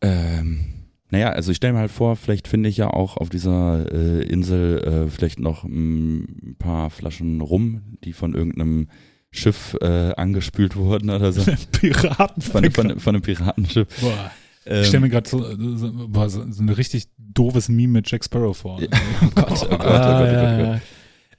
ähm, 0.00 0.73
naja, 1.14 1.28
also 1.28 1.52
ich 1.52 1.58
stelle 1.58 1.74
mir 1.74 1.78
halt 1.78 1.92
vor, 1.92 2.16
vielleicht 2.16 2.48
finde 2.48 2.68
ich 2.68 2.76
ja 2.76 2.90
auch 2.90 3.16
auf 3.18 3.28
dieser 3.28 3.86
äh, 3.92 4.24
Insel 4.24 4.82
äh, 4.82 5.08
vielleicht 5.08 5.38
noch 5.38 5.62
mm, 5.62 6.24
ein 6.24 6.56
paar 6.58 6.90
Flaschen 6.90 7.40
rum, 7.40 7.82
die 8.02 8.12
von 8.12 8.34
irgendeinem 8.34 8.88
Schiff 9.30 9.76
äh, 9.80 10.12
angespült 10.16 10.74
wurden 10.74 11.10
oder 11.10 11.30
so. 11.30 11.48
Piraten. 11.72 12.42
Von, 12.42 12.68
von, 12.72 12.98
von 12.98 13.14
einem 13.14 13.22
Piratenschiff. 13.22 13.86
Boah. 14.00 14.32
Ähm, 14.66 14.80
Ich 14.80 14.88
stelle 14.88 15.02
mir 15.02 15.08
gerade 15.08 15.28
so, 15.28 15.38
so, 15.38 15.76
so, 15.76 16.28
so 16.50 16.62
ein 16.64 16.68
richtig 16.68 17.04
doofes 17.16 17.68
Meme 17.68 17.92
mit 17.92 18.10
Jack 18.10 18.24
Sparrow 18.24 18.56
vor. 18.56 18.82
Ja. 18.82 18.88
oh 19.22 19.30
Gott, 19.36 19.50
oh 19.50 19.68
Gott, 19.68 19.70
oh 19.70 19.76
Gott, 19.76 19.78
oh 19.78 19.78
Gott, 19.78 20.20
oh 20.20 20.24
ja, 20.26 20.56
Gott. 20.56 20.66
ja. 20.66 20.80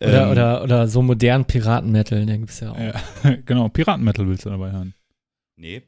Oder, 0.08 0.24
Ähm, 0.24 0.32
oder, 0.32 0.64
oder 0.64 0.88
so 0.88 1.02
modernen 1.02 1.44
Piraten-Metal, 1.44 2.26
den 2.26 2.40
gibt's 2.40 2.62
ja 2.62 2.72
auch. 2.72 2.80
Ja, 2.80 2.94
genau, 3.46 3.68
Piratenmetal 3.68 4.26
willst 4.26 4.46
du 4.46 4.52
dabei 4.52 4.72
hören. 4.72 4.94
Nee. 5.58 5.82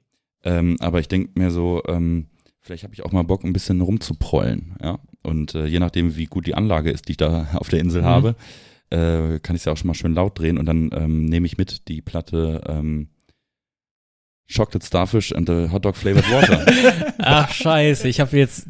Ähm, 0.43 0.75
aber 0.81 0.99
ich 0.99 1.07
denke 1.07 1.39
mir 1.39 1.51
so, 1.51 1.81
ähm, 1.87 2.27
vielleicht 2.67 2.83
habe 2.83 2.93
ich 2.93 3.03
auch 3.03 3.11
mal 3.11 3.23
Bock, 3.23 3.43
ein 3.43 3.53
bisschen 3.53 3.81
rumzuprollen, 3.81 4.75
ja. 4.83 4.99
Und 5.23 5.55
äh, 5.55 5.65
je 5.65 5.79
nachdem, 5.79 6.15
wie 6.15 6.25
gut 6.25 6.45
die 6.45 6.53
Anlage 6.55 6.91
ist, 6.91 7.07
die 7.07 7.13
ich 7.13 7.17
da 7.17 7.47
auf 7.55 7.69
der 7.69 7.79
Insel 7.79 8.03
Mhm. 8.03 8.05
habe, 8.05 8.35
äh, 8.91 9.39
kann 9.39 9.55
ich 9.55 9.61
es 9.61 9.65
ja 9.65 9.71
auch 9.73 9.77
schon 9.77 9.87
mal 9.87 9.93
schön 9.95 10.13
laut 10.13 10.37
drehen 10.37 10.57
und 10.59 10.65
dann 10.67 10.89
ähm, 10.93 11.25
nehme 11.25 11.45
ich 11.47 11.57
mit 11.57 11.87
die 11.87 12.01
Platte 12.01 12.61
ähm, 12.67 13.09
Chocolate 14.49 14.85
Starfish 14.85 15.33
and 15.33 15.49
the 15.49 15.69
Hot 15.73 15.83
Dog 15.83 15.97
Flavored 15.97 16.31
Water. 16.31 17.13
Ach, 17.17 17.51
scheiße. 17.51 18.07
Ich 18.07 18.21
habe 18.21 18.37
jetzt 18.37 18.67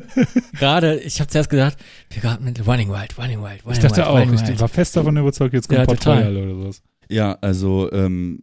gerade, 0.58 0.98
ich 1.02 1.20
habe 1.20 1.30
zuerst 1.30 1.52
gedacht, 1.52 1.78
Piraten-Metal, 2.10 2.66
Running 2.66 2.90
Wild, 2.90 3.16
Running 3.20 3.44
Wild, 3.44 3.64
Running 3.64 3.74
Ich 3.74 3.80
dachte 3.80 3.98
Wild, 3.98 4.08
auch, 4.08 4.16
Running 4.20 4.34
ich 4.34 4.48
Wild. 4.48 4.60
war 4.60 4.68
fest 4.70 4.96
davon 4.96 5.16
überzeugt, 5.18 5.54
jetzt 5.54 5.68
kommt 5.70 5.80
Ja, 5.82 5.86
Port. 5.86 6.08
Royal 6.08 6.36
oder 6.36 6.56
sowas. 6.56 6.82
ja, 7.10 7.34
also, 7.42 7.92
ähm, 7.92 8.42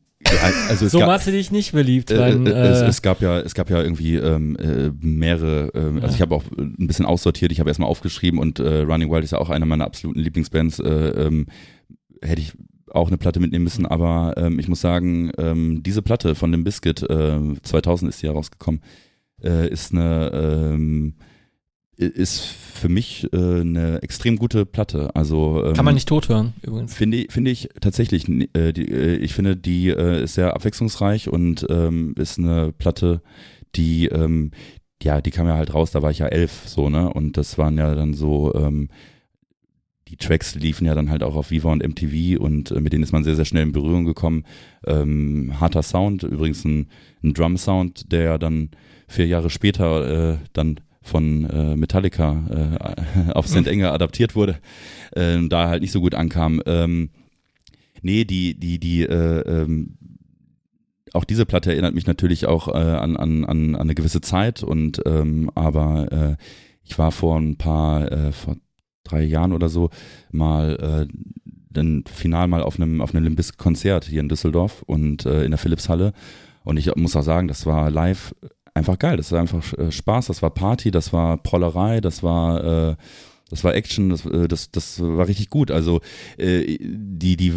also 0.68 0.86
es 0.86 0.92
So 0.92 0.98
gab, 1.00 1.08
machst 1.08 1.26
du 1.26 1.30
dich 1.32 1.50
nicht 1.50 1.72
beliebt, 1.72 2.10
Äh, 2.10 2.18
weil, 2.18 2.46
äh, 2.46 2.50
es, 2.50 2.80
äh, 2.82 2.86
es 2.86 3.02
gab 3.02 3.20
ja, 3.20 3.38
es 3.40 3.54
gab 3.54 3.70
ja 3.70 3.82
irgendwie 3.82 4.16
ähm, 4.16 4.56
äh, 4.56 4.90
mehrere. 5.00 5.70
Ähm, 5.74 5.96
Also 5.96 6.08
Ja. 6.08 6.14
ich 6.14 6.20
habe 6.22 6.34
auch 6.34 6.44
ein 6.56 6.86
bisschen 6.86 7.06
aussortiert. 7.06 7.52
Ich 7.52 7.60
habe 7.60 7.70
erstmal 7.70 7.88
aufgeschrieben 7.88 8.38
und 8.38 8.58
äh, 8.58 8.80
Running 8.80 9.10
Wild 9.10 9.24
ist 9.24 9.30
ja 9.32 9.38
auch 9.38 9.50
eine 9.50 9.66
meiner 9.66 9.84
absoluten 9.84 10.20
Lieblingsbands. 10.20 10.78
Äh, 10.80 10.88
ähm, 10.88 11.46
hätte 12.22 12.40
ich 12.40 12.52
auch 12.90 13.08
eine 13.08 13.18
Platte 13.18 13.40
mitnehmen 13.40 13.64
müssen, 13.64 13.86
aber 13.86 14.34
ähm, 14.36 14.58
ich 14.60 14.68
muss 14.68 14.80
sagen, 14.80 15.32
ähm, 15.36 15.82
diese 15.82 16.00
Platte 16.00 16.34
von 16.36 16.52
dem 16.52 16.62
Biscuit, 16.64 17.02
äh, 17.02 17.38
2000 17.62 18.08
ist 18.10 18.22
die 18.22 18.28
herausgekommen, 18.28 18.80
äh, 19.42 19.68
ist 19.68 19.92
eine 19.92 20.30
ähm, 20.32 21.14
ist 21.96 22.42
für 22.42 22.88
mich 22.88 23.26
äh, 23.32 23.60
eine 23.60 24.02
extrem 24.02 24.36
gute 24.36 24.66
Platte. 24.66 25.14
Also 25.14 25.64
ähm, 25.64 25.74
kann 25.74 25.84
man 25.84 25.94
nicht 25.94 26.08
tot 26.08 26.28
hören, 26.28 26.54
übrigens. 26.62 26.94
Finde 26.94 27.18
ich, 27.18 27.32
finde 27.32 27.50
ich 27.50 27.68
tatsächlich. 27.80 28.28
Äh, 28.28 28.72
die, 28.72 28.90
äh, 28.90 29.16
ich 29.16 29.34
finde, 29.34 29.56
die 29.56 29.88
äh, 29.88 30.24
ist 30.24 30.34
sehr 30.34 30.54
abwechslungsreich 30.54 31.28
und 31.28 31.66
ähm, 31.70 32.14
ist 32.18 32.38
eine 32.38 32.72
Platte, 32.72 33.22
die, 33.76 34.06
ähm, 34.06 34.50
ja, 35.02 35.20
die 35.20 35.30
kam 35.30 35.46
ja 35.46 35.54
halt 35.54 35.74
raus, 35.74 35.90
da 35.90 36.02
war 36.02 36.10
ich 36.10 36.18
ja 36.18 36.26
elf, 36.26 36.62
so, 36.66 36.90
ne? 36.90 37.12
Und 37.12 37.36
das 37.36 37.58
waren 37.58 37.78
ja 37.78 37.94
dann 37.94 38.14
so, 38.14 38.54
ähm, 38.54 38.88
die 40.08 40.16
Tracks 40.16 40.54
liefen 40.54 40.86
ja 40.86 40.94
dann 40.94 41.10
halt 41.10 41.22
auch 41.22 41.34
auf 41.34 41.50
Viva 41.50 41.72
und 41.72 41.82
MTV 41.82 42.40
und 42.40 42.70
äh, 42.70 42.80
mit 42.80 42.92
denen 42.92 43.02
ist 43.02 43.12
man 43.12 43.24
sehr, 43.24 43.36
sehr 43.36 43.44
schnell 43.44 43.62
in 43.62 43.72
Berührung 43.72 44.04
gekommen. 44.04 44.44
Ähm, 44.86 45.54
harter 45.60 45.82
Sound, 45.82 46.22
übrigens 46.22 46.64
ein, 46.64 46.88
ein 47.22 47.34
Drum-Sound, 47.34 48.12
der 48.12 48.22
ja 48.22 48.38
dann 48.38 48.70
vier 49.08 49.26
Jahre 49.26 49.50
später 49.50 50.34
äh, 50.34 50.38
dann 50.52 50.80
von 51.04 51.48
äh, 51.50 51.76
Metallica 51.76 52.78
äh, 53.28 53.30
auf 53.32 53.46
St. 53.46 53.66
Enger 53.66 53.92
adaptiert 53.92 54.34
wurde, 54.34 54.58
äh, 55.12 55.38
da 55.48 55.68
halt 55.68 55.82
nicht 55.82 55.92
so 55.92 56.00
gut 56.00 56.14
ankam. 56.14 56.60
Ähm, 56.66 57.10
nee, 58.02 58.24
die, 58.24 58.58
die, 58.58 58.78
die, 58.78 59.02
äh, 59.02 59.40
ähm, 59.40 59.98
auch 61.12 61.24
diese 61.24 61.46
Platte 61.46 61.70
erinnert 61.70 61.94
mich 61.94 62.06
natürlich 62.06 62.46
auch 62.46 62.68
äh, 62.68 62.72
an, 62.72 63.16
an, 63.16 63.44
an, 63.44 63.76
eine 63.76 63.94
gewisse 63.94 64.20
Zeit 64.20 64.62
und 64.62 65.00
ähm, 65.06 65.50
aber 65.54 66.10
äh, 66.10 66.36
ich 66.82 66.98
war 66.98 67.12
vor 67.12 67.38
ein 67.38 67.56
paar, 67.56 68.32
vor 68.32 68.56
drei 69.04 69.22
Jahren 69.22 69.52
oder 69.52 69.70
so 69.70 69.88
mal 70.30 71.08
dann 71.70 72.04
final 72.06 72.46
mal 72.48 72.62
auf 72.62 72.76
einem 72.76 73.00
auf 73.00 73.14
einem 73.14 73.24
Limbis 73.24 73.56
Konzert 73.56 74.04
hier 74.04 74.20
in 74.20 74.28
Düsseldorf 74.28 74.82
und 74.82 75.24
äh, 75.26 75.44
in 75.44 75.50
der 75.50 75.58
Philipshalle 75.58 76.12
und 76.62 76.78
ich 76.78 76.94
muss 76.96 77.16
auch 77.16 77.22
sagen, 77.22 77.48
das 77.48 77.66
war 77.66 77.90
live 77.90 78.34
einfach 78.74 78.98
geil, 78.98 79.16
das 79.16 79.32
war 79.32 79.40
einfach 79.40 79.72
äh, 79.78 79.90
Spaß, 79.90 80.26
das 80.26 80.42
war 80.42 80.50
Party, 80.50 80.90
das 80.90 81.12
war 81.12 81.38
Prollerei, 81.38 82.00
das 82.00 82.22
war 82.22 82.90
äh, 82.90 82.96
das 83.50 83.62
war 83.62 83.74
Action, 83.74 84.08
das, 84.08 84.24
äh, 84.26 84.48
das, 84.48 84.70
das 84.70 85.00
war 85.00 85.28
richtig 85.28 85.48
gut. 85.50 85.70
Also 85.70 86.00
äh, 86.38 86.78
die, 86.80 87.36
die 87.36 87.52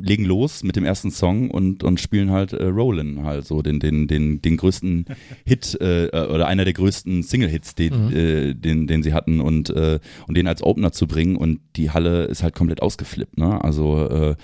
legen 0.00 0.24
los 0.26 0.62
mit 0.62 0.76
dem 0.76 0.84
ersten 0.84 1.10
Song 1.10 1.50
und, 1.50 1.82
und 1.82 1.98
spielen 1.98 2.30
halt 2.30 2.52
äh, 2.52 2.66
Rollin 2.66 3.24
halt 3.24 3.46
so 3.46 3.62
den, 3.62 3.80
den, 3.80 4.06
den, 4.06 4.42
den 4.42 4.56
größten 4.58 5.06
Hit 5.44 5.76
äh, 5.80 6.08
oder 6.12 6.46
einer 6.46 6.64
der 6.64 6.74
größten 6.74 7.22
Single-Hits, 7.24 7.74
den, 7.74 8.06
Mhm. 8.06 8.16
äh, 8.16 8.54
den, 8.54 8.86
den 8.86 9.02
sie 9.02 9.14
hatten 9.14 9.40
und, 9.40 9.70
äh, 9.70 9.98
und 10.28 10.36
den 10.36 10.46
als 10.46 10.62
Opener 10.62 10.92
zu 10.92 11.08
bringen 11.08 11.36
und 11.36 11.60
die 11.74 11.90
Halle 11.90 12.26
ist 12.26 12.42
halt 12.42 12.54
komplett 12.54 12.82
ausgeflippt, 12.82 13.38
ne? 13.38 13.64
Also 13.64 14.36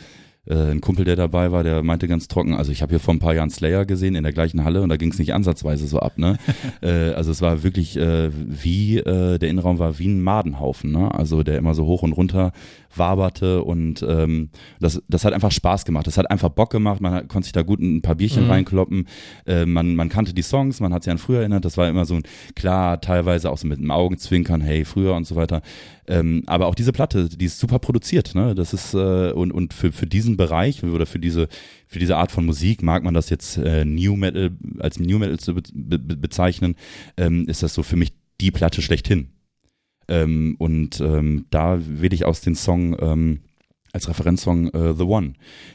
äh, 0.47 0.71
ein 0.71 0.81
Kumpel, 0.81 1.05
der 1.05 1.17
dabei 1.17 1.53
war, 1.53 1.65
der 1.65 1.83
meinte 1.83 2.09
ganz 2.09 2.29
trocken, 2.29 2.55
also 2.55 2.73
ich 2.73 2.83
habe 2.83 2.91
hier 2.91 3.01
vor 3.01 3.15
ein 3.15 3.19
paar 3.19 3.35
Jahren 3.35 3.51
Slayer 3.51 3.87
gesehen 3.87 4.15
in 4.15 4.23
der 4.23 4.33
gleichen 4.33 4.65
Halle 4.65 4.83
und 4.83 4.89
da 4.89 4.97
ging 4.97 5.11
es 5.11 5.19
nicht 5.19 5.35
ansatzweise 5.35 5.87
so 5.87 5.99
ab, 6.01 6.19
ne? 6.19 6.39
äh, 6.83 7.13
also 7.13 7.31
es 7.31 7.41
war 7.43 7.63
wirklich 7.63 7.97
äh, 7.97 8.31
wie, 8.33 8.99
äh, 8.99 9.39
der 9.39 9.49
Innenraum 9.49 9.79
war 9.79 9.99
wie 9.99 10.09
ein 10.09 10.23
Madenhaufen, 10.23 10.93
ne? 10.93 11.15
Also 11.15 11.43
der 11.43 11.59
immer 11.59 11.75
so 11.75 11.87
hoch 11.87 12.03
und 12.03 12.13
runter 12.13 12.53
waberte 12.99 13.63
und 13.63 14.05
ähm, 14.09 14.51
das, 14.81 15.03
das 15.09 15.25
hat 15.25 15.33
einfach 15.33 15.51
Spaß 15.51 15.85
gemacht. 15.85 16.07
Das 16.07 16.19
hat 16.19 16.31
einfach 16.31 16.49
Bock 16.49 16.71
gemacht, 16.71 17.01
man 17.01 17.13
hat, 17.15 17.29
konnte 17.29 17.47
sich 17.47 17.53
da 17.53 17.63
gut 17.63 17.81
ein 17.81 18.03
paar 18.03 18.15
Bierchen 18.15 18.45
Mhm. 18.45 18.51
reinkloppen, 18.51 19.09
äh, 19.47 19.67
man, 19.67 19.97
man 19.97 20.09
kannte 20.09 20.35
die 20.35 20.43
Songs, 20.43 20.81
man 20.81 20.93
hat 20.93 21.05
sich 21.05 21.11
an 21.11 21.19
früher 21.19 21.41
erinnert, 21.41 21.65
das 21.65 21.77
war 21.77 21.89
immer 21.89 22.05
so 22.05 22.15
ein, 22.15 22.23
klar, 22.55 23.01
teilweise 23.01 23.51
auch 23.51 23.59
so 23.59 23.67
mit 23.67 23.79
einem 23.79 23.91
Augenzwinkern, 23.91 24.61
hey, 24.61 24.85
früher 24.85 25.15
und 25.15 25.27
so 25.27 25.37
weiter. 25.37 25.63
Ähm, 26.07 26.43
aber 26.47 26.67
auch 26.67 26.75
diese 26.75 26.93
Platte, 26.93 27.29
die 27.29 27.47
ist 27.47 27.59
super 27.59 27.79
produziert, 27.79 28.35
ne? 28.35 28.55
Das 28.55 28.75
ist 28.75 28.93
äh, 28.95 29.33
und, 29.33 29.53
und 29.53 29.73
für, 29.73 29.91
für 29.91 30.07
diesen 30.07 30.37
Bereich 30.37 30.83
oder 30.85 31.07
für 31.07 31.19
diese 31.19 31.49
für 31.87 31.99
diese 31.99 32.17
Art 32.17 32.31
von 32.31 32.45
Musik 32.45 32.83
mag 32.83 33.05
man 33.05 33.15
das 33.15 33.31
jetzt 33.31 33.57
äh, 33.57 33.85
New 33.85 34.17
Metal 34.17 34.51
als 34.81 34.99
New 34.99 35.19
Metal 35.19 35.39
zu 35.39 35.55
be 35.55 35.63
be 35.73 35.99
bezeichnen, 35.99 36.75
ähm, 37.17 37.47
ist 37.49 37.63
das 37.63 37.73
so 37.73 37.83
für 37.83 37.97
mich 37.97 38.13
die 38.41 38.51
Platte 38.51 38.83
schlechthin. 38.83 39.34
Ähm, 40.09 40.57
und 40.59 41.01
ähm, 41.01 41.47
da 41.51 41.79
wähle 41.81 42.15
ich 42.15 42.25
aus 42.25 42.41
den 42.41 42.55
Song 42.55 42.97
ähm, 43.01 43.41
als 43.95 44.09
Referenzsong 44.09 44.69
äh, 44.75 44.95
The 44.95 45.05
One, 45.05 45.35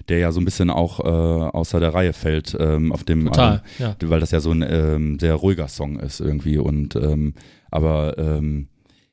der 0.10 0.19
ja 0.19 0.31
so 0.31 0.41
ein 0.41 0.45
bisschen 0.45 0.69
auch 0.69 0.99
äh, 0.99 1.03
außer 1.03 1.80
der 1.80 1.93
Reihe 1.93 2.14
fällt 2.14 2.56
ähm, 2.60 2.91
auf 2.91 3.03
dem 3.06 3.27
Total, 3.27 3.64
ja. 3.80 3.95
weil 4.03 4.19
das 4.19 4.31
ja 4.31 4.41
so 4.41 4.51
ein 4.51 4.61
ähm, 4.68 5.18
sehr 5.19 5.35
ruhiger 5.35 5.69
Song 5.69 5.97
ist 5.99 6.19
irgendwie 6.19 6.57
und 6.57 6.95
ähm, 6.97 7.34
aber 7.72 8.18
ähm, 8.18 8.68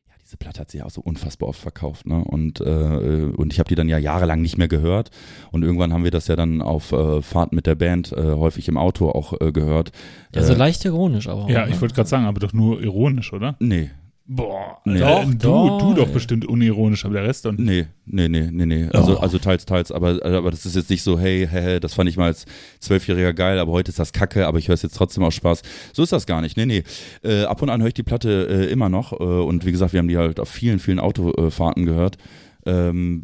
ja, 0.09 0.15
diese 0.21 0.37
Platte 0.37 0.61
hat 0.61 0.73
sich 0.73 0.83
auch 0.83 0.91
so 0.91 1.03
unfassbar 1.03 1.49
oft 1.49 1.61
verkauft, 1.61 2.07
ne? 2.09 2.17
Und 2.25 2.61
äh, 2.61 3.31
und 3.37 3.53
ich 3.53 3.61
habe 3.61 3.69
die 3.69 3.77
dann 3.77 3.89
ja 3.89 3.99
jahrelang 3.99 4.43
nicht 4.43 4.59
mehr 4.59 4.67
gehört 4.67 5.11
und 5.53 5.63
irgendwann 5.63 5.93
haben 5.93 6.03
wir 6.03 6.11
das 6.11 6.27
ja 6.27 6.35
dann 6.35 6.61
auf 6.61 6.91
äh, 6.91 7.23
Fahrten 7.23 7.55
mit 7.55 7.67
der 7.67 7.77
Band 7.77 8.11
äh, 8.11 8.33
häufig 8.33 8.67
im 8.67 8.77
Auto 8.77 9.09
auch 9.11 9.41
äh, 9.41 9.53
gehört. 9.53 9.93
Ja, 10.35 10.43
so 10.43 10.55
Äh, 10.55 10.57
leicht 10.57 10.85
ironisch 10.85 11.29
aber 11.29 11.45
auch. 11.45 11.49
Ja, 11.49 11.65
ne? 11.65 11.71
ich 11.71 11.81
wollte 11.81 11.95
gerade 11.95 12.09
sagen, 12.09 12.25
aber 12.25 12.41
doch 12.41 12.53
nur 12.53 12.83
ironisch, 12.83 13.33
oder? 13.33 13.55
Nee, 13.61 13.91
Boah, 14.29 14.81
Nee. 14.85 14.99
Doch, 14.99 15.25
du, 15.25 15.35
doch, 15.37 15.79
du 15.79 15.95
doch 15.95 16.09
bestimmt 16.09 16.47
unironisch, 16.47 17.05
aber 17.05 17.15
der 17.15 17.25
Rest 17.25 17.45
dann. 17.45 17.55
nee, 17.57 17.87
nee, 18.07 18.29
nee, 18.29 18.49
nee, 18.51 18.67
nee. 18.67 18.89
Also, 18.93 19.15
Doch. 19.15 19.23
also 19.23 19.39
teils, 19.39 19.67
teils, 19.67 19.93
aber, 19.93 20.25
aber 20.25 20.51
das 20.51 20.67
ist 20.67 20.75
jetzt 20.75 20.91
nicht 20.91 21.05
so, 21.05 21.17
hey, 21.19 21.47
hey, 21.49 21.63
hey, 21.63 21.81
das 21.81 21.95
fand 21.95 22.09
ich 22.09 22.17
mal 22.17 22.27
als 22.27 22.45
Zwölfjähriger 22.81 23.33
geil, 23.35 23.61
aber 23.61 23.71
heute 23.71 23.91
ist 23.91 24.01
das 24.01 24.13
Kacke, 24.13 24.47
aber 24.49 24.59
ich 24.59 24.67
höre 24.67 24.75
es 24.75 24.83
jetzt 24.83 24.97
trotzdem 24.97 25.23
aus 25.23 25.35
Spaß. 25.35 25.63
So 25.93 26.03
ist 26.03 26.11
das 26.11 26.27
gar 26.27 26.41
nicht. 26.41 26.57
Nee, 26.57 26.67
nee. 26.67 26.83
Äh, 27.23 27.45
ab 27.45 27.63
und 27.63 27.71
an 27.71 27.81
höre 27.81 27.89
ich 27.89 27.95
die 27.95 28.03
Platte 28.03 28.49
äh, 28.51 28.73
immer 28.73 28.89
noch. 28.89 29.13
Äh, 29.13 29.25
und 29.25 29.65
wie 29.65 29.73
gesagt, 29.73 29.93
wir 29.93 29.99
haben 29.99 30.09
die 30.09 30.17
halt 30.19 30.41
auf 30.41 30.49
vielen, 30.49 30.81
vielen 30.81 30.99
Autofahrten 30.99 31.85
gehört. 31.87 32.17
Ähm, 32.65 33.23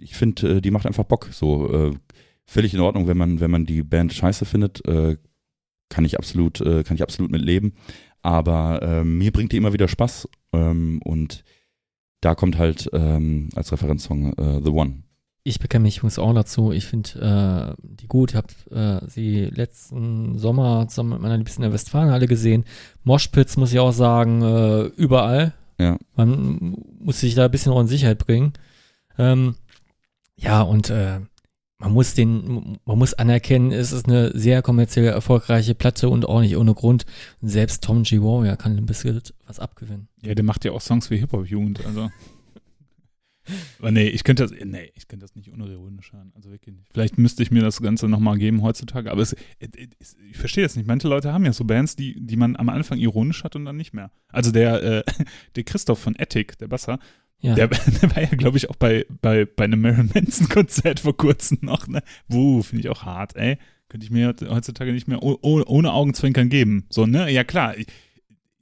ich 0.00 0.16
finde, 0.16 0.56
äh, 0.56 0.60
die 0.60 0.72
macht 0.72 0.86
einfach 0.86 1.04
Bock. 1.04 1.28
So 1.30 1.72
äh, 1.72 1.94
völlig 2.46 2.74
in 2.74 2.80
Ordnung, 2.80 3.06
wenn 3.06 3.16
man, 3.16 3.38
wenn 3.38 3.50
man 3.50 3.64
die 3.64 3.84
Band 3.84 4.12
scheiße 4.12 4.44
findet, 4.44 4.84
äh, 4.86 5.16
kann 5.88 6.04
ich 6.04 6.18
absolut, 6.18 6.60
äh, 6.60 6.82
kann 6.82 6.96
ich 6.96 7.02
absolut 7.02 7.30
mit 7.30 7.42
leben. 7.42 7.74
Aber 8.22 8.80
ähm, 8.82 9.18
mir 9.18 9.32
bringt 9.32 9.52
die 9.52 9.56
immer 9.56 9.72
wieder 9.72 9.88
Spaß. 9.88 10.28
Ähm, 10.52 11.00
und 11.04 11.44
da 12.20 12.34
kommt 12.34 12.56
halt 12.56 12.88
ähm, 12.92 13.48
als 13.54 13.72
Referenzsong 13.72 14.32
äh, 14.34 14.60
The 14.64 14.70
One. 14.70 15.02
Ich 15.44 15.58
bekenne 15.58 15.82
mich 15.82 15.98
übrigens 15.98 16.20
auch 16.20 16.32
dazu. 16.32 16.70
Ich 16.70 16.86
finde 16.86 17.74
äh, 17.78 17.82
die 17.82 18.06
gut. 18.06 18.30
Ich 18.30 18.36
habe 18.36 19.02
äh, 19.04 19.08
sie 19.08 19.46
letzten 19.46 20.38
Sommer 20.38 20.86
zusammen 20.88 21.10
mit 21.10 21.20
meiner 21.20 21.36
Liebsten 21.36 21.62
in 21.62 21.68
der 21.68 21.72
Westfalenhalle 21.72 22.28
gesehen. 22.28 22.64
Moshpits 23.02 23.56
muss 23.56 23.72
ich 23.72 23.80
auch 23.80 23.92
sagen, 23.92 24.42
äh, 24.42 24.82
überall. 24.96 25.52
Ja. 25.80 25.98
Man 26.14 26.76
muss 27.00 27.18
sich 27.18 27.34
da 27.34 27.46
ein 27.46 27.50
bisschen 27.50 27.72
auch 27.72 27.80
in 27.80 27.88
Sicherheit 27.88 28.18
bringen. 28.18 28.52
Ähm, 29.18 29.56
ja, 30.36 30.62
und 30.62 30.90
äh, 30.90 31.20
man 31.82 31.92
muss 31.92 32.14
den, 32.14 32.78
man 32.84 32.98
muss 32.98 33.12
anerkennen, 33.12 33.72
es 33.72 33.90
ist 33.90 34.06
eine 34.06 34.30
sehr 34.38 34.62
kommerziell 34.62 35.06
erfolgreiche 35.06 35.74
Platte 35.74 36.08
und 36.08 36.24
auch 36.24 36.40
nicht 36.40 36.56
ohne 36.56 36.74
Grund. 36.74 37.04
Selbst 37.40 37.82
Tom 37.82 38.04
G. 38.04 38.20
Warrior 38.20 38.56
kann 38.56 38.76
ein 38.76 38.86
bisschen 38.86 39.20
was 39.46 39.58
abgewinnen. 39.58 40.08
Ja, 40.22 40.34
der 40.34 40.44
macht 40.44 40.64
ja 40.64 40.70
auch 40.70 40.80
Songs 40.80 41.08
für 41.08 41.16
Hip-Hop-Jugend, 41.16 41.84
also. 41.84 42.10
Aber 43.80 43.90
nee, 43.90 44.06
ich 44.06 44.22
könnte 44.22 44.44
das, 44.44 44.52
nee, 44.64 44.92
ich 44.94 45.08
könnte 45.08 45.24
das 45.24 45.34
nicht 45.34 45.50
unironisch 45.50 46.12
hören. 46.12 46.30
Also 46.36 46.52
wirklich 46.52 46.76
nicht. 46.76 46.88
Vielleicht 46.92 47.18
müsste 47.18 47.42
ich 47.42 47.50
mir 47.50 47.62
das 47.62 47.82
Ganze 47.82 48.08
nochmal 48.08 48.38
geben 48.38 48.62
heutzutage, 48.62 49.10
aber 49.10 49.20
es, 49.20 49.34
es, 49.58 50.16
ich 50.30 50.36
verstehe 50.36 50.62
das 50.62 50.76
nicht. 50.76 50.86
Manche 50.86 51.08
Leute 51.08 51.32
haben 51.32 51.44
ja 51.44 51.52
so 51.52 51.64
Bands, 51.64 51.96
die, 51.96 52.24
die 52.24 52.36
man 52.36 52.54
am 52.54 52.68
Anfang 52.68 52.98
ironisch 52.98 53.42
hat 53.42 53.56
und 53.56 53.64
dann 53.64 53.76
nicht 53.76 53.92
mehr. 53.92 54.12
Also 54.28 54.52
der, 54.52 54.82
äh, 54.82 55.02
der 55.56 55.64
Christoph 55.64 55.98
von 55.98 56.14
Ethic, 56.14 56.56
der 56.58 56.68
Basser, 56.68 57.00
Ja. 57.42 57.54
der, 57.54 57.68
der 58.02 58.10
war 58.14 58.22
ja, 58.22 58.28
glaube 58.28 58.56
ich, 58.56 58.70
auch 58.70 58.76
bei, 58.76 59.04
bei, 59.20 59.44
bei 59.44 59.64
einem 59.64 59.80
Marilyn 59.80 60.10
Manson-Konzert 60.14 61.00
vor 61.00 61.16
kurzem 61.16 61.58
noch, 61.62 61.86
ne? 61.88 62.02
Wuh, 62.28 62.62
finde 62.62 62.80
ich 62.82 62.88
auch 62.88 63.02
hart, 63.02 63.36
ey. 63.36 63.58
Könnte 63.88 64.04
ich 64.06 64.10
mir 64.10 64.34
heutzutage 64.48 64.92
nicht 64.92 65.06
mehr 65.08 65.22
oh, 65.22 65.36
oh, 65.42 65.62
ohne 65.66 65.92
Augenzwinkern 65.92 66.48
geben. 66.48 66.86
So, 66.88 67.04
ne? 67.04 67.30
Ja, 67.30 67.44
klar, 67.44 67.76
ich, 67.76 67.86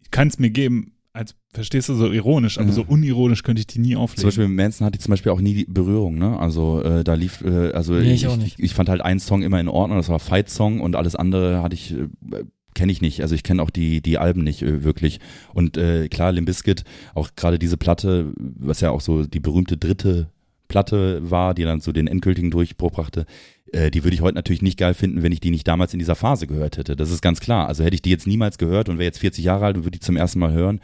ich 0.02 0.10
kann 0.10 0.26
es 0.28 0.38
mir 0.38 0.50
geben, 0.50 0.94
als, 1.12 1.36
verstehst 1.52 1.88
du, 1.88 1.94
so 1.94 2.10
ironisch, 2.10 2.58
aber 2.58 2.68
Ja. 2.68 2.72
so 2.74 2.84
unironisch 2.86 3.42
könnte 3.42 3.60
ich 3.60 3.66
die 3.66 3.80
nie 3.80 3.96
auflegen. 3.96 4.20
Zum 4.22 4.28
Beispiel 4.28 4.48
mit 4.48 4.56
Manson 4.56 4.86
hatte 4.86 4.96
ich 4.96 5.02
zum 5.02 5.10
Beispiel 5.10 5.30
auch 5.32 5.40
nie 5.40 5.54
die 5.54 5.64
Berührung, 5.68 6.18
ne? 6.18 6.38
Also 6.38 6.82
äh, 6.82 7.04
da 7.04 7.14
lief, 7.14 7.42
äh, 7.42 7.72
also 7.72 7.94
Nee, 7.94 8.14
ich 8.14 8.24
ich, 8.24 8.58
ich 8.58 8.74
fand 8.74 8.88
halt 8.88 9.00
einen 9.02 9.20
Song 9.20 9.42
immer 9.42 9.60
in 9.60 9.68
Ordnung, 9.68 9.98
das 9.98 10.08
war 10.08 10.18
Fight 10.20 10.48
Song 10.48 10.80
und 10.80 10.96
alles 10.96 11.16
andere 11.16 11.62
hatte 11.62 11.74
ich, 11.74 11.92
äh, 11.92 12.08
kenne 12.80 12.92
ich 12.92 13.02
nicht. 13.02 13.20
Also 13.20 13.34
ich 13.34 13.42
kenne 13.42 13.62
auch 13.62 13.68
die, 13.68 14.00
die 14.00 14.16
Alben 14.16 14.42
nicht 14.42 14.62
äh, 14.62 14.82
wirklich. 14.82 15.20
Und 15.52 15.76
äh, 15.76 16.08
klar, 16.08 16.32
Limp 16.32 16.46
Bizkit, 16.46 16.84
auch 17.14 17.28
gerade 17.36 17.58
diese 17.58 17.76
Platte, 17.76 18.32
was 18.38 18.80
ja 18.80 18.90
auch 18.90 19.02
so 19.02 19.26
die 19.26 19.38
berühmte 19.38 19.76
dritte 19.76 20.30
Platte 20.70 21.20
war, 21.30 21.52
die 21.52 21.64
dann 21.64 21.80
so 21.80 21.92
den 21.92 22.06
endgültigen 22.06 22.50
Durchbruch 22.50 22.92
brachte, 22.92 23.26
äh, 23.72 23.90
die 23.90 24.02
würde 24.02 24.14
ich 24.14 24.20
heute 24.22 24.34
natürlich 24.36 24.62
nicht 24.62 24.78
geil 24.78 24.94
finden, 24.94 25.22
wenn 25.22 25.30
ich 25.32 25.40
die 25.40 25.50
nicht 25.50 25.68
damals 25.68 25.92
in 25.92 25.98
dieser 25.98 26.14
Phase 26.14 26.46
gehört 26.46 26.76
hätte. 26.78 26.96
Das 26.96 27.10
ist 27.10 27.20
ganz 27.22 27.38
klar. 27.40 27.68
Also 27.68 27.84
hätte 27.84 27.94
ich 27.94 28.02
die 28.02 28.10
jetzt 28.10 28.26
niemals 28.26 28.56
gehört 28.58 28.88
und 28.88 28.96
wäre 28.98 29.04
jetzt 29.06 29.18
40 29.18 29.44
Jahre 29.44 29.66
alt 29.66 29.76
und 29.76 29.82
würde 29.84 29.98
die 29.98 30.00
zum 30.00 30.16
ersten 30.16 30.38
Mal 30.40 30.52
hören 30.52 30.80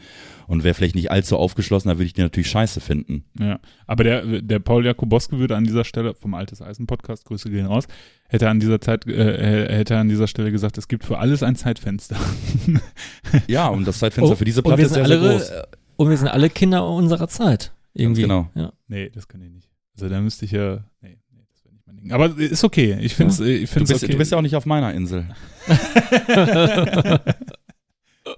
und 0.47 0.63
wäre 0.63 0.73
vielleicht 0.73 0.95
nicht 0.95 1.09
allzu 1.11 1.35
aufgeschlossen, 1.37 1.89
dann 1.89 1.97
würde 1.97 2.05
ich 2.05 2.13
die 2.13 2.21
natürlich 2.21 2.49
scheiße 2.49 2.79
finden. 2.79 3.25
Ja, 3.39 3.59
aber 3.87 4.03
der, 4.03 4.41
der 4.41 4.59
Paul 4.59 4.85
Jakubowski 4.85 5.37
würde 5.39 5.55
an 5.57 5.63
dieser 5.65 5.83
Stelle, 5.83 6.13
vom 6.13 6.33
Altes 6.33 6.61
Eisen 6.61 6.85
Podcast, 6.87 7.25
Grüße 7.25 7.49
gehen 7.49 7.65
raus, 7.65 7.85
hätte 8.29 8.47
an 8.49 8.59
dieser 8.59 8.79
Zeit, 8.79 9.05
äh, 9.07 9.67
hätte 9.77 9.97
an 9.97 10.07
dieser 10.07 10.27
Stelle 10.27 10.51
gesagt, 10.51 10.77
es 10.77 10.87
gibt 10.87 11.03
für 11.03 11.17
alles 11.17 11.43
ein 11.43 11.55
Zeitfenster. 11.55 12.17
Ja, 13.47 13.67
und 13.67 13.85
das 13.85 13.99
Zeitfenster 13.99 14.35
für 14.37 14.45
diese 14.45 14.61
Oh, 14.61 14.63
Platte 14.63 14.83
ist 14.83 14.93
sehr, 14.93 15.05
sehr 15.05 15.19
alle, 15.19 15.29
groß. 15.33 15.49
äh, 15.49 15.63
Und 15.97 16.09
wir 16.09 16.17
sind 16.17 16.27
alle 16.29 16.49
Kinder 16.49 16.87
unserer 16.87 17.27
Zeit. 17.27 17.73
Irgendwie. 17.93 18.21
genau. 18.21 18.49
Ja. 18.55 18.71
nee, 18.87 19.09
das 19.09 19.27
kann 19.27 19.41
ich 19.41 19.51
nicht. 19.51 19.69
Also 19.97 20.09
da 20.09 20.21
müsste 20.21 20.45
ich 20.45 20.51
ja, 20.51 20.83
nee, 21.01 21.17
nee, 21.31 21.43
das 21.53 21.63
wäre 21.65 21.73
nicht 21.73 21.87
mein 21.87 21.97
Ding. 21.97 22.11
Aber 22.11 22.37
ist 22.37 22.63
okay, 22.63 22.97
ich 23.01 23.15
finde 23.15 23.33
es, 23.33 23.39
ich 23.39 23.61
Du 23.61 23.67
finde 23.67 23.91
bist, 23.93 24.03
okay. 24.03 24.11
du 24.11 24.17
bist 24.17 24.31
ja 24.31 24.37
auch 24.37 24.41
nicht 24.43 24.55
auf 24.55 24.65
meiner 24.65 24.93
Insel. 24.93 25.25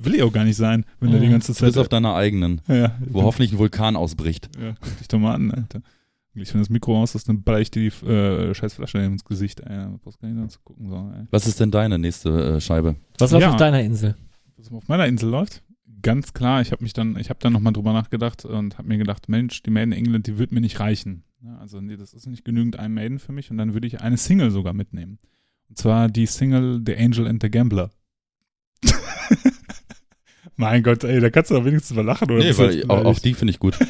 Will 0.02 0.16
ich 0.16 0.22
auch 0.24 0.32
gar 0.32 0.44
nicht 0.46 0.56
sein, 0.56 0.86
wenn 1.00 1.12
du 1.12 1.20
die 1.20 1.30
ganze 1.30 1.52
Du 1.52 1.58
Zeit, 1.58 1.68
bist 1.70 1.78
auf 1.80 1.90
deiner 1.90 2.16
eigenen, 2.16 2.62
ja, 2.68 2.96
wo 3.10 3.24
hoffentlich 3.24 3.52
ein 3.52 3.58
Vulkan 3.58 3.96
ausbricht. 3.96 4.50
ja, 4.62 4.76
guck 4.80 4.98
dich 5.00 5.08
doch 5.08 5.18
mal 5.20 5.34
an, 5.34 5.52
Alter. 5.52 5.82
Ich 6.36 6.50
finde 6.50 6.62
das 6.64 6.70
Mikro 6.70 7.02
aus, 7.02 7.14
das 7.14 7.24
dann 7.24 7.42
baller 7.42 7.60
ich 7.60 7.72
dir 7.72 7.90
die 7.90 8.06
äh, 8.08 8.54
scheiß 8.54 8.76
Flasche 8.76 9.00
ins 9.00 9.26
Gesicht, 9.26 9.60
ey. 9.62 9.88
Brauchst 10.02 10.20
gar 10.22 10.30
nicht 10.30 10.64
gucken, 10.64 10.88
so, 10.90 11.12
ey. 11.14 11.26
Was 11.32 11.48
ist 11.48 11.60
denn 11.60 11.72
deine 11.72 11.98
nächste 11.98 12.30
äh, 12.58 12.62
Scheibe? 12.62 12.96
Was 13.18 13.32
läuft 13.32 13.42
Ja. 13.44 13.50
auf 13.50 13.56
deiner 13.58 13.82
Insel? 13.82 14.16
was 14.58 14.72
auf 14.72 14.88
meiner 14.88 15.08
Insel 15.08 15.30
läuft. 15.30 15.64
Ganz 16.02 16.34
klar, 16.34 16.62
ich 16.62 16.72
habe 16.72 16.84
mich 16.84 16.94
dann, 16.94 17.18
ich 17.18 17.30
habe 17.30 17.40
dann 17.42 17.52
nochmal 17.52 17.74
drüber 17.74 17.92
nachgedacht 17.94 18.46
und 18.46 18.78
habe 18.78 18.88
mir 18.88 18.98
gedacht, 19.00 19.28
Mensch, 19.28 19.64
die 19.64 19.70
Maiden 19.72 19.92
England, 19.92 20.28
die 20.28 20.38
wird 20.38 20.52
mir 20.52 20.62
nicht 20.62 20.80
reichen. 20.80 21.24
Ja, 21.42 21.58
also 21.58 21.80
nee, 21.80 21.96
das 21.96 22.14
ist 22.14 22.28
nicht 22.28 22.44
genügend 22.44 22.78
ein 22.78 22.94
Maiden 22.94 23.20
für 23.20 23.32
mich 23.32 23.50
und 23.50 23.58
dann 23.58 23.74
würde 23.74 23.88
ich 23.88 24.02
eine 24.02 24.18
Single 24.18 24.52
sogar 24.52 24.74
mitnehmen. 24.74 25.20
Und 25.70 25.78
zwar 25.78 26.10
die 26.10 26.26
Single 26.26 26.82
The 26.86 26.98
Angel 26.98 27.28
and 27.28 27.42
the 27.42 27.50
Gambler. 27.50 27.92
Mein 30.60 30.84
Gott, 30.84 31.06
ey, 31.06 31.22
da 31.22 31.30
kannst 31.30 31.52
du 31.52 31.56
doch 31.56 31.64
wenigstens 31.64 31.96
mal 31.96 32.04
lachen, 32.04 32.30
oder? 32.30 32.44
Nee, 32.44 32.58
weil 32.58 32.84
auch, 32.90 33.06
auch 33.06 33.20
die 33.20 33.34
finde 33.34 33.52
ich 33.52 33.60
gut. 33.60 33.78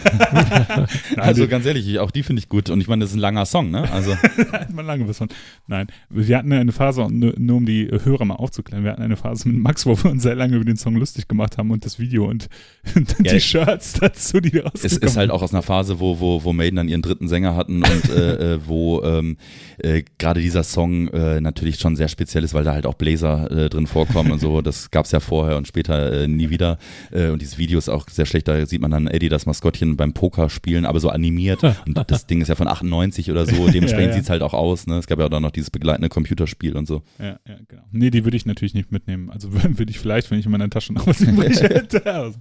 Also 1.17 1.43
die- 1.43 1.49
ganz 1.49 1.65
ehrlich, 1.65 1.87
ich- 1.87 1.99
auch 1.99 2.11
die 2.11 2.23
finde 2.23 2.39
ich 2.41 2.47
gut. 2.49 2.69
Und 2.69 2.79
ich 2.79 2.87
meine, 2.87 3.01
das 3.01 3.09
ist 3.11 3.15
ein 3.15 3.19
langer 3.19 3.45
Song, 3.45 3.71
ne? 3.71 3.91
Also 3.91 4.15
mal 4.73 4.85
lange 4.85 5.11
von. 5.13 5.27
Nein, 5.67 5.87
wir 6.09 6.37
hatten 6.37 6.51
eine 6.53 6.71
Phase, 6.71 7.07
nur, 7.09 7.33
um 7.57 7.65
die 7.65 7.89
Hörer 8.03 8.25
mal 8.25 8.35
aufzuklären, 8.35 8.83
wir 8.83 8.91
hatten 8.91 9.01
eine 9.01 9.17
Phase 9.17 9.49
mit 9.49 9.57
Max, 9.57 9.85
wo 9.85 9.97
wir 10.03 10.11
uns 10.11 10.23
sehr 10.23 10.35
lange 10.35 10.55
über 10.55 10.65
den 10.65 10.77
Song 10.77 10.95
lustig 10.95 11.27
gemacht 11.27 11.57
haben 11.57 11.71
und 11.71 11.85
das 11.85 11.97
Video 11.99 12.25
und, 12.29 12.47
und 12.95 13.15
Ja, 13.25 13.33
die 13.33 13.41
Shirts 13.41 13.93
dazu, 13.93 14.39
die 14.39 14.57
rausgekommen 14.59 14.73
es 14.85 14.97
ist 14.97 15.17
halt 15.17 15.31
auch 15.31 15.41
aus 15.41 15.51
einer 15.53 15.63
Phase, 15.63 15.99
wo, 15.99 16.19
wo, 16.19 16.43
wo 16.43 16.53
Maiden 16.53 16.75
dann 16.77 16.87
ihren 16.87 17.01
dritten 17.01 17.27
Sänger 17.27 17.55
hatten 17.55 17.83
und 17.83 18.09
äh, 18.11 18.53
äh, 18.55 18.59
wo 18.65 19.01
ähm, 19.03 19.37
äh, 19.79 20.03
gerade 20.19 20.39
dieser 20.41 20.63
Song 20.63 21.07
äh, 21.09 21.41
natürlich 21.41 21.79
schon 21.79 21.95
sehr 21.95 22.07
speziell 22.09 22.43
ist, 22.43 22.53
weil 22.53 22.63
da 22.63 22.73
halt 22.73 22.85
auch 22.85 22.93
Bläser 22.93 23.49
äh, 23.51 23.69
drin 23.69 23.87
vorkommen 23.87 24.31
und 24.31 24.39
so. 24.39 24.61
Das 24.61 24.91
gab's 24.91 25.11
ja 25.11 25.19
vorher 25.19 25.57
und 25.57 25.67
später 25.67 26.11
äh, 26.23 26.27
nie 26.27 26.49
wieder. 26.51 26.58
Wieder. 26.59 26.77
Äh, 27.11 27.29
und 27.29 27.41
dieses 27.41 27.57
Video 27.57 27.77
ist 27.77 27.89
auch 27.89 28.07
sehr 28.09 28.25
schlecht. 28.25 28.47
Da 28.47 28.65
sieht 28.65 28.81
man 28.81 28.91
dann 28.91 29.07
Eddie, 29.07 29.29
das 29.29 29.45
Maskottchen 29.45 29.97
beim 29.97 30.13
Poker 30.13 30.49
spielen, 30.49 30.85
aber 30.85 30.99
so 30.99 31.09
animiert. 31.09 31.63
Und 31.87 31.97
das 32.07 32.27
Ding 32.27 32.41
ist 32.41 32.47
ja 32.49 32.55
von 32.55 32.67
98 32.67 33.31
oder 33.31 33.45
so. 33.45 33.67
Dementsprechend 33.71 33.99
Ja, 33.99 34.07
ja. 34.09 34.13
sieht's 34.13 34.29
halt 34.29 34.41
auch 34.41 34.53
aus. 34.53 34.87
Ne? 34.87 34.97
Es 34.97 35.07
gab 35.07 35.19
ja 35.19 35.25
auch 35.25 35.29
dann 35.29 35.43
noch 35.43 35.51
dieses 35.51 35.71
begleitende 35.71 36.09
Computerspiel 36.09 36.75
und 36.75 36.87
so. 36.87 37.03
Ja, 37.17 37.39
ja, 37.47 37.55
genau. 37.67 37.83
Nee, 37.91 38.09
die 38.09 38.23
würde 38.25 38.37
ich 38.37 38.45
natürlich 38.45 38.73
nicht 38.73 38.91
mitnehmen. 38.91 39.29
Also 39.29 39.51
würde 39.53 39.89
ich 39.89 39.99
vielleicht, 39.99 40.29
wenn 40.31 40.39
ich 40.39 40.45
in 40.45 40.51
meiner 40.51 40.69
Tasche 40.69 40.93
noch 40.93 41.07
was 41.07 41.21
übrig 41.21 41.61
hätte. 41.61 42.33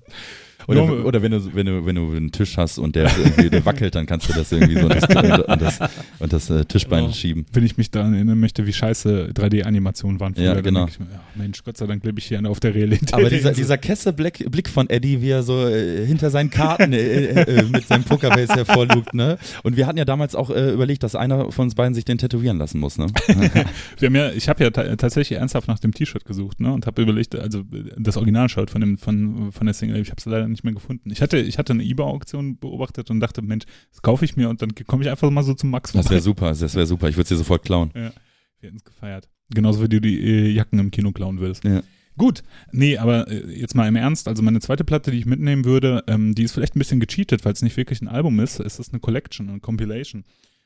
Oder, 0.68 1.04
oder 1.04 1.22
wenn 1.22 1.32
du 1.32 1.54
wenn 1.54 1.66
du 1.66 1.86
wenn 1.86 1.94
du 1.96 2.12
einen 2.12 2.30
Tisch 2.30 2.56
hast 2.56 2.78
und 2.78 2.94
der 2.94 3.10
irgendwie 3.16 3.50
der 3.50 3.64
wackelt, 3.64 3.94
dann 3.94 4.06
kannst 4.06 4.28
du 4.28 4.32
das 4.34 4.52
irgendwie 4.52 4.78
so 4.78 4.86
und 4.86 4.94
das, 4.94 5.04
und 5.46 5.62
das, 5.62 5.78
und 6.18 6.32
das 6.32 6.50
äh, 6.50 6.64
Tischbein 6.64 7.04
Genau. 7.04 7.12
schieben. 7.14 7.46
wenn 7.52 7.64
ich 7.64 7.76
mich 7.76 7.90
daran 7.90 8.14
erinnern 8.14 8.38
möchte, 8.38 8.66
wie 8.66 8.72
scheiße 8.72 9.32
3D-Animationen 9.34 10.20
waren. 10.20 10.34
Ja, 10.36 10.54
dann 10.54 10.62
genau. 10.62 10.84
mir, 10.84 10.90
ja, 11.12 11.20
Mensch, 11.34 11.64
Gott 11.64 11.76
sei 11.76 11.86
Dank 11.86 12.04
lebe 12.04 12.18
ich 12.18 12.26
hier 12.26 12.38
auf 12.48 12.60
der 12.60 12.74
Realität. 12.74 13.14
Aber 13.14 13.30
dieser, 13.30 13.52
dieser 13.52 13.78
Kesse-Blick 13.78 14.50
Blick 14.50 14.68
von 14.68 14.88
Eddie, 14.90 15.22
wie 15.22 15.30
er 15.30 15.42
so 15.42 15.66
äh, 15.66 16.04
hinter 16.06 16.30
seinen 16.30 16.50
Karten 16.50 16.92
äh, 16.92 16.98
äh, 16.98 17.60
äh, 17.60 17.62
mit 17.64 17.86
seinem 17.86 18.04
Pokerface 18.04 18.50
hervorlugt, 18.50 19.14
ne? 19.14 19.38
Und 19.62 19.76
wir 19.76 19.86
hatten 19.86 19.98
ja 19.98 20.04
damals 20.04 20.34
auch 20.34 20.50
äh, 20.50 20.70
überlegt, 20.72 21.02
dass 21.02 21.14
einer 21.14 21.50
von 21.50 21.64
uns 21.64 21.74
beiden 21.74 21.94
sich 21.94 22.04
den 22.04 22.18
tätowieren 22.18 22.58
lassen 22.58 22.78
muss, 22.78 22.98
ne? 22.98 23.06
Wir 23.98 24.06
haben 24.06 24.14
ja, 24.16 24.30
ich 24.32 24.48
habe 24.48 24.64
ja 24.64 24.70
ta 24.70 24.96
tatsächlich 24.96 25.38
ernsthaft 25.38 25.68
nach 25.68 25.78
dem 25.78 25.92
T-Shirt 25.92 26.24
gesucht, 26.24 26.60
ne, 26.60 26.72
und 26.72 26.86
habe 26.86 27.02
überlegt, 27.02 27.34
also 27.34 27.62
das 27.96 28.16
Original-Shirt 28.16 28.70
von 28.70 28.80
dem 28.80 28.98
von 28.98 29.52
von 29.52 29.66
der 29.66 29.74
Single, 29.74 30.00
ich 30.00 30.10
habe 30.10 30.18
es 30.18 30.26
leider 30.26 30.46
nicht 30.48 30.57
mehr 30.64 30.72
gefunden. 30.72 31.10
Ich 31.10 31.22
hatte 31.22 31.38
ich 31.38 31.58
hatte 31.58 31.72
eine 31.72 31.84
eBay-Auktion 31.84 32.58
beobachtet 32.58 33.10
und 33.10 33.20
dachte, 33.20 33.42
Mensch, 33.42 33.64
das 33.90 34.02
kaufe 34.02 34.24
ich 34.24 34.36
mir 34.36 34.48
und 34.48 34.62
dann 34.62 34.74
komme 34.86 35.02
ich 35.02 35.10
einfach 35.10 35.30
mal 35.30 35.42
so 35.42 35.54
zum 35.54 35.70
Max 35.70 35.92
Das 35.92 36.10
wäre 36.10 36.20
super, 36.20 36.50
das 36.50 36.74
wäre 36.74 36.86
super. 36.86 37.08
Ich 37.08 37.16
würde 37.16 37.24
es 37.24 37.28
dir 37.28 37.36
sofort 37.36 37.64
klauen. 37.64 37.90
Ja, 37.94 38.12
wir 38.60 38.68
hätten 38.68 38.76
es 38.76 38.84
gefeiert. 38.84 39.28
Genauso 39.50 39.82
wie 39.82 39.88
du 39.88 40.00
die 40.00 40.20
äh, 40.20 40.48
Jacken 40.50 40.78
im 40.78 40.90
Kino 40.90 41.12
klauen 41.12 41.40
würdest. 41.40 41.64
Ja. 41.64 41.82
Gut, 42.18 42.42
nee, 42.72 42.98
aber 42.98 43.28
äh, 43.28 43.58
jetzt 43.58 43.76
mal 43.76 43.86
im 43.86 43.94
Ernst, 43.94 44.26
also 44.26 44.42
meine 44.42 44.60
zweite 44.60 44.84
Platte, 44.84 45.12
die 45.12 45.18
ich 45.18 45.26
mitnehmen 45.26 45.64
würde, 45.64 46.02
ähm, 46.08 46.34
die 46.34 46.42
ist 46.42 46.52
vielleicht 46.52 46.74
ein 46.74 46.80
bisschen 46.80 47.00
gecheatet, 47.00 47.44
weil 47.44 47.52
es 47.52 47.62
nicht 47.62 47.76
wirklich 47.76 48.02
ein 48.02 48.08
Album 48.08 48.40
ist, 48.40 48.58
es 48.58 48.80
ist 48.80 48.92
eine 48.92 49.00
Collection, 49.00 49.48
eine 49.48 49.60
Compilation. 49.60 50.24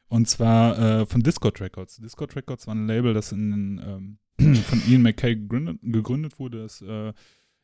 Und 0.08 0.28
zwar 0.28 0.78
äh, 0.78 1.06
von 1.06 1.22
Discord 1.22 1.60
Records. 1.60 1.96
Discord 1.96 2.34
Records 2.36 2.66
war 2.66 2.74
ein 2.74 2.86
Label, 2.86 3.12
das 3.12 3.32
in, 3.32 4.18
ähm, 4.38 4.54
von 4.62 4.82
Ian 4.88 5.02
McKay 5.02 5.36
gegründet, 5.36 5.78
gegründet 5.82 6.38
wurde. 6.38 6.62
Das, 6.62 6.80
äh, 6.82 7.12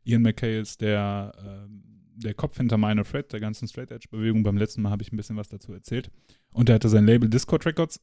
Ian 0.05 0.23
McKay 0.23 0.61
ist 0.61 0.81
der, 0.81 1.33
ähm, 1.39 1.83
der 2.19 2.35
Kopf 2.35 2.57
hinter 2.57 2.77
Minor 2.77 3.05
Threat, 3.05 3.33
der 3.33 3.41
ganzen 3.41 3.69
Straight 3.69 3.91
Edge 3.91 4.09
Bewegung. 4.11 4.43
Beim 4.43 4.57
letzten 4.57 4.83
Mal 4.83 4.91
habe 4.91 5.03
ich 5.03 5.13
ein 5.13 5.17
bisschen 5.17 5.37
was 5.37 5.49
dazu 5.49 5.73
erzählt. 5.73 6.11
Und 6.53 6.69
er 6.69 6.77
hatte 6.77 6.89
sein 6.89 7.07
Label 7.07 7.29
Discord 7.29 7.65
Records 7.67 8.01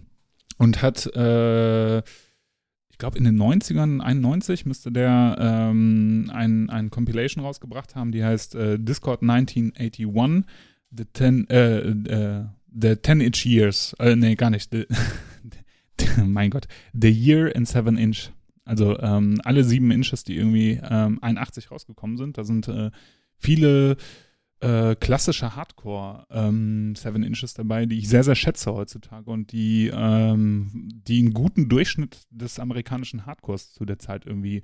und 0.58 0.82
hat, 0.82 1.06
äh, 1.14 1.98
ich 1.98 2.98
glaube 2.98 3.18
in 3.18 3.24
den 3.24 3.38
90ern, 3.38 4.00
91 4.00 4.66
müsste 4.66 4.92
der 4.92 5.36
ähm, 5.40 6.30
ein, 6.32 6.70
ein 6.70 6.90
Compilation 6.90 7.44
rausgebracht 7.44 7.94
haben, 7.94 8.12
die 8.12 8.24
heißt 8.24 8.54
äh, 8.54 8.78
Discord 8.78 9.22
1981, 9.22 10.44
The 10.90 11.04
10, 11.12 11.50
äh, 11.50 11.78
äh, 11.78 12.44
The 12.74 12.96
10 13.02 13.20
Inch 13.20 13.44
Years, 13.44 13.94
äh, 13.98 14.16
nee, 14.16 14.34
gar 14.36 14.50
nicht, 14.50 14.70
the, 14.70 14.86
mein 16.24 16.50
Gott, 16.50 16.68
The 16.92 17.10
Year 17.10 17.54
in 17.54 17.66
7 17.66 17.96
Inch. 17.96 18.30
Also 18.64 18.98
ähm, 19.00 19.40
alle 19.44 19.64
sieben 19.64 19.90
Inches, 19.90 20.24
die 20.24 20.36
irgendwie 20.36 20.78
ähm, 20.82 21.18
81 21.22 21.70
rausgekommen 21.70 22.18
sind, 22.18 22.36
da 22.36 22.44
sind 22.44 22.68
äh, 22.68 22.90
viele 23.38 23.96
äh, 24.60 24.96
klassische 24.96 25.54
Hardcore 25.54 26.26
ähm, 26.30 26.94
Seven 26.96 27.22
Inches 27.22 27.54
dabei, 27.54 27.86
die 27.86 27.98
ich 27.98 28.08
sehr, 28.08 28.24
sehr 28.24 28.34
schätze 28.34 28.74
heutzutage 28.74 29.30
und 29.30 29.52
die, 29.52 29.90
ähm, 29.94 30.88
die 31.06 31.20
einen 31.20 31.32
guten 31.32 31.68
Durchschnitt 31.68 32.26
des 32.30 32.58
amerikanischen 32.58 33.24
Hardcores 33.26 33.72
zu 33.72 33.84
der 33.84 33.98
Zeit 33.98 34.26
irgendwie 34.26 34.62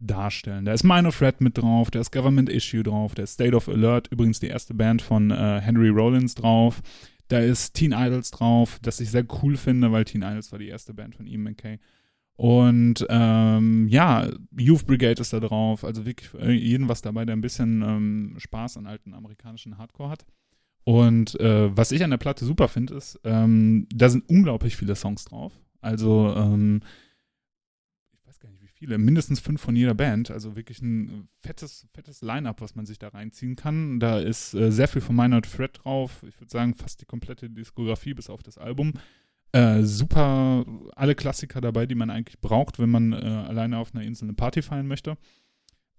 darstellen. 0.00 0.64
Da 0.64 0.72
ist 0.72 0.84
Minor 0.84 1.12
Threat 1.12 1.40
mit 1.40 1.58
drauf, 1.58 1.90
da 1.90 2.00
ist 2.00 2.10
Government 2.12 2.48
Issue 2.48 2.82
drauf, 2.82 3.14
da 3.14 3.22
ist 3.22 3.34
State 3.34 3.54
of 3.54 3.68
Alert, 3.68 4.08
übrigens 4.10 4.40
die 4.40 4.48
erste 4.48 4.74
Band 4.74 5.02
von 5.02 5.30
äh, 5.30 5.60
Henry 5.60 5.88
Rollins 5.88 6.34
drauf. 6.34 6.82
Da 7.28 7.38
ist 7.38 7.74
Teen 7.74 7.92
Idols 7.92 8.30
drauf, 8.30 8.78
das 8.82 9.00
ich 9.00 9.10
sehr 9.10 9.24
cool 9.42 9.56
finde, 9.56 9.92
weil 9.92 10.04
Teen 10.04 10.22
Idols 10.22 10.52
war 10.52 10.58
die 10.58 10.68
erste 10.68 10.92
Band 10.92 11.14
von 11.14 11.26
Ian 11.26 11.42
McKay. 11.42 11.78
Und 12.36 13.06
ähm, 13.08 13.86
ja, 13.88 14.28
Youth 14.58 14.86
Brigade 14.86 15.20
ist 15.20 15.32
da 15.32 15.40
drauf. 15.40 15.84
Also 15.84 16.04
wirklich 16.04 16.30
jeden 16.32 16.88
was 16.88 17.00
dabei, 17.02 17.24
der 17.24 17.36
ein 17.36 17.40
bisschen 17.40 17.82
ähm, 17.82 18.34
Spaß 18.38 18.76
an 18.76 18.86
alten 18.86 19.14
amerikanischen 19.14 19.78
Hardcore 19.78 20.10
hat. 20.10 20.26
Und 20.84 21.38
äh, 21.40 21.74
was 21.76 21.92
ich 21.92 22.04
an 22.04 22.10
der 22.10 22.18
Platte 22.18 22.44
super 22.44 22.68
finde, 22.68 22.94
ist, 22.94 23.18
ähm, 23.24 23.86
da 23.92 24.08
sind 24.08 24.28
unglaublich 24.28 24.76
viele 24.76 24.94
Songs 24.94 25.24
drauf. 25.24 25.52
Also, 25.80 26.34
ähm, 26.36 26.82
ich 28.12 28.26
weiß 28.26 28.38
gar 28.40 28.50
nicht 28.50 28.62
wie 28.62 28.68
viele, 28.68 28.98
mindestens 28.98 29.40
fünf 29.40 29.62
von 29.62 29.76
jeder 29.76 29.94
Band. 29.94 30.30
Also 30.30 30.56
wirklich 30.56 30.82
ein 30.82 31.26
fettes, 31.40 31.86
fettes 31.94 32.20
Line-Up, 32.20 32.60
was 32.60 32.74
man 32.74 32.84
sich 32.84 32.98
da 32.98 33.08
reinziehen 33.08 33.56
kann. 33.56 33.98
Da 33.98 34.18
ist 34.18 34.54
äh, 34.54 34.70
sehr 34.70 34.88
viel 34.88 35.00
von 35.00 35.16
Minor 35.16 35.40
Threat 35.40 35.80
drauf. 35.82 36.22
Ich 36.28 36.38
würde 36.38 36.50
sagen, 36.50 36.74
fast 36.74 37.00
die 37.00 37.06
komplette 37.06 37.48
Diskografie 37.48 38.12
bis 38.12 38.28
auf 38.28 38.42
das 38.42 38.58
Album. 38.58 38.92
Äh, 39.54 39.84
super, 39.84 40.64
alle 40.96 41.14
Klassiker 41.14 41.60
dabei, 41.60 41.86
die 41.86 41.94
man 41.94 42.10
eigentlich 42.10 42.40
braucht, 42.40 42.80
wenn 42.80 42.90
man 42.90 43.12
äh, 43.12 43.16
alleine 43.16 43.78
auf 43.78 43.94
einer 43.94 44.02
Insel 44.02 44.24
eine 44.24 44.34
Party 44.34 44.62
feiern 44.62 44.88
möchte 44.88 45.16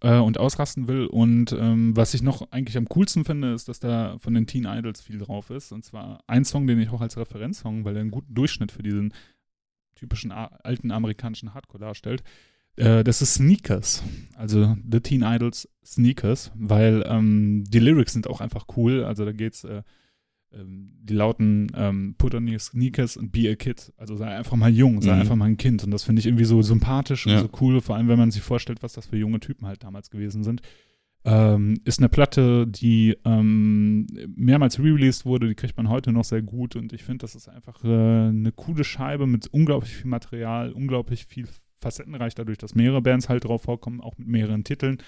äh, 0.01 0.17
und 0.17 0.37
ausrasten 0.37 0.89
will. 0.89 1.05
Und 1.05 1.53
ähm, 1.53 1.95
was 1.95 2.13
ich 2.13 2.21
noch 2.21 2.51
eigentlich 2.51 2.75
am 2.75 2.89
coolsten 2.89 3.23
finde, 3.23 3.53
ist, 3.53 3.69
dass 3.69 3.79
da 3.79 4.17
von 4.19 4.33
den 4.33 4.45
Teen 4.45 4.65
Idols 4.65 4.99
viel 4.99 5.19
drauf 5.19 5.51
ist. 5.51 5.71
Und 5.71 5.85
zwar 5.85 6.21
ein 6.27 6.43
Song, 6.43 6.67
den 6.67 6.81
ich 6.81 6.89
auch 6.89 6.99
als 6.99 7.15
Referenzsong, 7.15 7.85
weil 7.85 7.95
er 7.95 8.01
einen 8.01 8.11
guten 8.11 8.35
Durchschnitt 8.35 8.73
für 8.73 8.83
diesen 8.83 9.13
typischen 9.95 10.33
alten 10.33 10.91
amerikanischen 10.91 11.53
Hardcore 11.53 11.79
darstellt. 11.79 12.23
Äh, 12.75 13.05
das 13.05 13.21
ist 13.21 13.35
Sneakers, 13.35 14.03
also 14.35 14.75
The 14.91 14.99
Teen 14.99 15.23
Idols 15.23 15.69
Sneakers, 15.85 16.51
weil 16.55 17.05
ähm, 17.07 17.63
die 17.69 17.79
Lyrics 17.79 18.11
sind 18.11 18.27
auch 18.27 18.41
einfach 18.41 18.65
cool. 18.75 19.05
Also 19.05 19.23
da 19.23 19.31
geht's 19.31 19.63
äh, 19.63 19.83
die 20.63 21.13
lauten 21.13 21.67
ähm, 21.75 22.15
Put 22.17 22.33
on 22.35 22.47
your 22.47 22.59
sneakers 22.59 23.17
and 23.17 23.31
be 23.31 23.49
a 23.49 23.55
kid. 23.55 23.91
Also 23.97 24.15
sei 24.15 24.27
einfach 24.27 24.55
mal 24.55 24.69
jung, 24.71 25.01
sei 25.01 25.13
Mhm. 25.13 25.21
einfach 25.21 25.35
mal 25.35 25.45
ein 25.45 25.57
Kind. 25.57 25.83
Und 25.83 25.91
das 25.91 26.03
finde 26.03 26.19
ich 26.21 26.25
irgendwie 26.25 26.45
so 26.45 26.61
sympathisch 26.61 27.25
Ja. 27.27 27.33
und 27.33 27.39
so 27.51 27.57
cool, 27.61 27.81
vor 27.81 27.95
allem 27.95 28.07
wenn 28.07 28.17
man 28.19 28.31
sich 28.31 28.41
vorstellt, 28.41 28.81
was 28.83 28.93
das 28.93 29.07
für 29.07 29.17
junge 29.17 29.39
Typen 29.39 29.67
halt 29.67 29.83
damals 29.83 30.09
gewesen 30.09 30.43
sind. 30.43 30.61
Ähm, 31.27 31.79
ist 31.85 31.97
eine 31.99 32.07
Platte, 32.09 32.67
die 32.67 33.17
ähm, 33.25 34.05
mehrmals 34.35 34.77
re-released 34.77 35.25
wurde, 35.25 35.47
die 35.47 35.55
kriegt 35.55 35.75
man 35.75 35.89
heute 35.89 36.11
noch 36.11 36.23
sehr 36.23 36.43
gut 36.43 36.75
und 36.75 36.93
ich 36.93 37.03
finde, 37.03 37.23
das 37.23 37.33
ist 37.33 37.49
einfach 37.49 37.83
äh, 37.83 37.87
eine 37.87 38.51
coole 38.55 38.83
Scheibe 38.83 39.25
mit 39.25 39.47
unglaublich 39.47 39.91
viel 39.95 40.05
Material, 40.07 40.71
unglaublich 40.71 41.25
viel 41.25 41.47
facettenreich, 41.79 42.35
dadurch, 42.35 42.59
dass 42.59 42.75
mehrere 42.75 43.01
Bands 43.01 43.27
halt 43.27 43.43
drauf 43.45 43.63
vorkommen, 43.63 44.01
auch 44.01 44.17
mit 44.19 44.27
mehreren 44.27 44.63
Titeln 44.63 44.99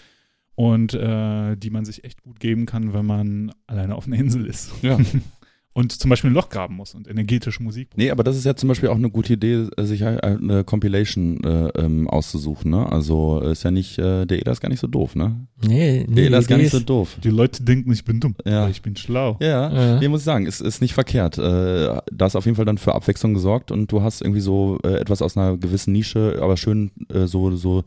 und 0.56 0.96
äh, 0.96 1.56
die 1.56 1.70
man 1.70 1.86
sich 1.86 2.04
echt 2.04 2.24
gut 2.24 2.40
geben 2.40 2.66
kann, 2.66 2.94
wenn 2.94 3.06
man 3.06 3.52
alleine 3.68 3.94
auf 3.94 4.08
einer 4.08 4.18
Insel 4.18 4.48
ist. 4.48 4.72
Ja. 4.82 4.98
und 5.78 5.92
zum 5.92 6.10
Beispiel 6.10 6.32
ein 6.32 6.34
Loch 6.34 6.50
graben 6.50 6.76
muss 6.76 6.96
und 6.96 7.08
energetische 7.08 7.62
Musik. 7.62 7.90
Nee, 7.96 8.10
aber 8.10 8.24
das 8.24 8.36
ist 8.36 8.46
ja 8.46 8.56
zum 8.56 8.68
Beispiel 8.68 8.90
auch 8.90 8.96
eine 8.96 9.12
gute 9.12 9.34
Idee, 9.34 9.68
äh, 9.78 9.84
sich 9.84 10.04
eine 10.04 10.64
Compilation 10.64 11.44
äh, 11.44 11.68
ähm, 11.80 12.08
auszusuchen, 12.10 12.72
ne? 12.72 12.92
Also 12.92 13.40
ist 13.42 13.62
ja 13.64 13.70
nicht, 13.70 14.00
äh, 14.00 14.26
der 14.26 14.40
Eda 14.40 14.52
ist 14.54 14.60
gar 14.60 14.70
nicht 14.70 14.80
so 14.80 14.88
doof, 14.88 15.16
ne? 15.16 15.48
Nee, 15.68 16.04
nee, 16.08 16.16
Der 16.16 16.24
Eda 16.26 16.38
ist 16.40 16.48
gar 16.48 16.58
die 16.58 16.64
nicht 16.64 16.72
so 16.74 16.80
doof. 16.80 17.18
Die 17.24 17.30
Leute 17.30 17.62
denken, 17.64 17.92
ich 17.92 18.04
bin 18.04 18.20
dumm, 18.20 18.36
Ja. 18.44 18.62
aber 18.62 18.72
ich 18.72 18.82
bin 18.82 18.96
schlau. 18.96 19.38
Ja, 19.40 19.72
Ja. 19.72 20.00
nee, 20.00 20.08
muss 20.08 20.22
ich 20.22 20.26
sagen, 20.26 20.48
ist, 20.48 20.62
ist 20.62 20.82
nicht 20.82 20.96
verkehrt. 20.96 21.38
Äh, 21.38 22.02
da 22.12 22.26
ist 22.26 22.36
auf 22.36 22.46
jeden 22.46 22.56
Fall 22.56 22.66
dann 22.66 22.80
für 22.80 22.96
Abwechslung 22.96 23.36
gesorgt 23.36 23.72
und 23.72 23.92
du 23.92 24.02
hast 24.02 24.22
irgendwie 24.22 24.42
so 24.42 24.80
äh, 24.84 24.96
etwas 24.96 25.22
aus 25.22 25.38
einer 25.38 25.58
gewissen 25.58 25.94
Nische, 25.94 26.40
aber 26.42 26.58
schön 26.58 26.90
äh, 27.14 27.28
so, 27.28 27.56
so, 27.56 27.84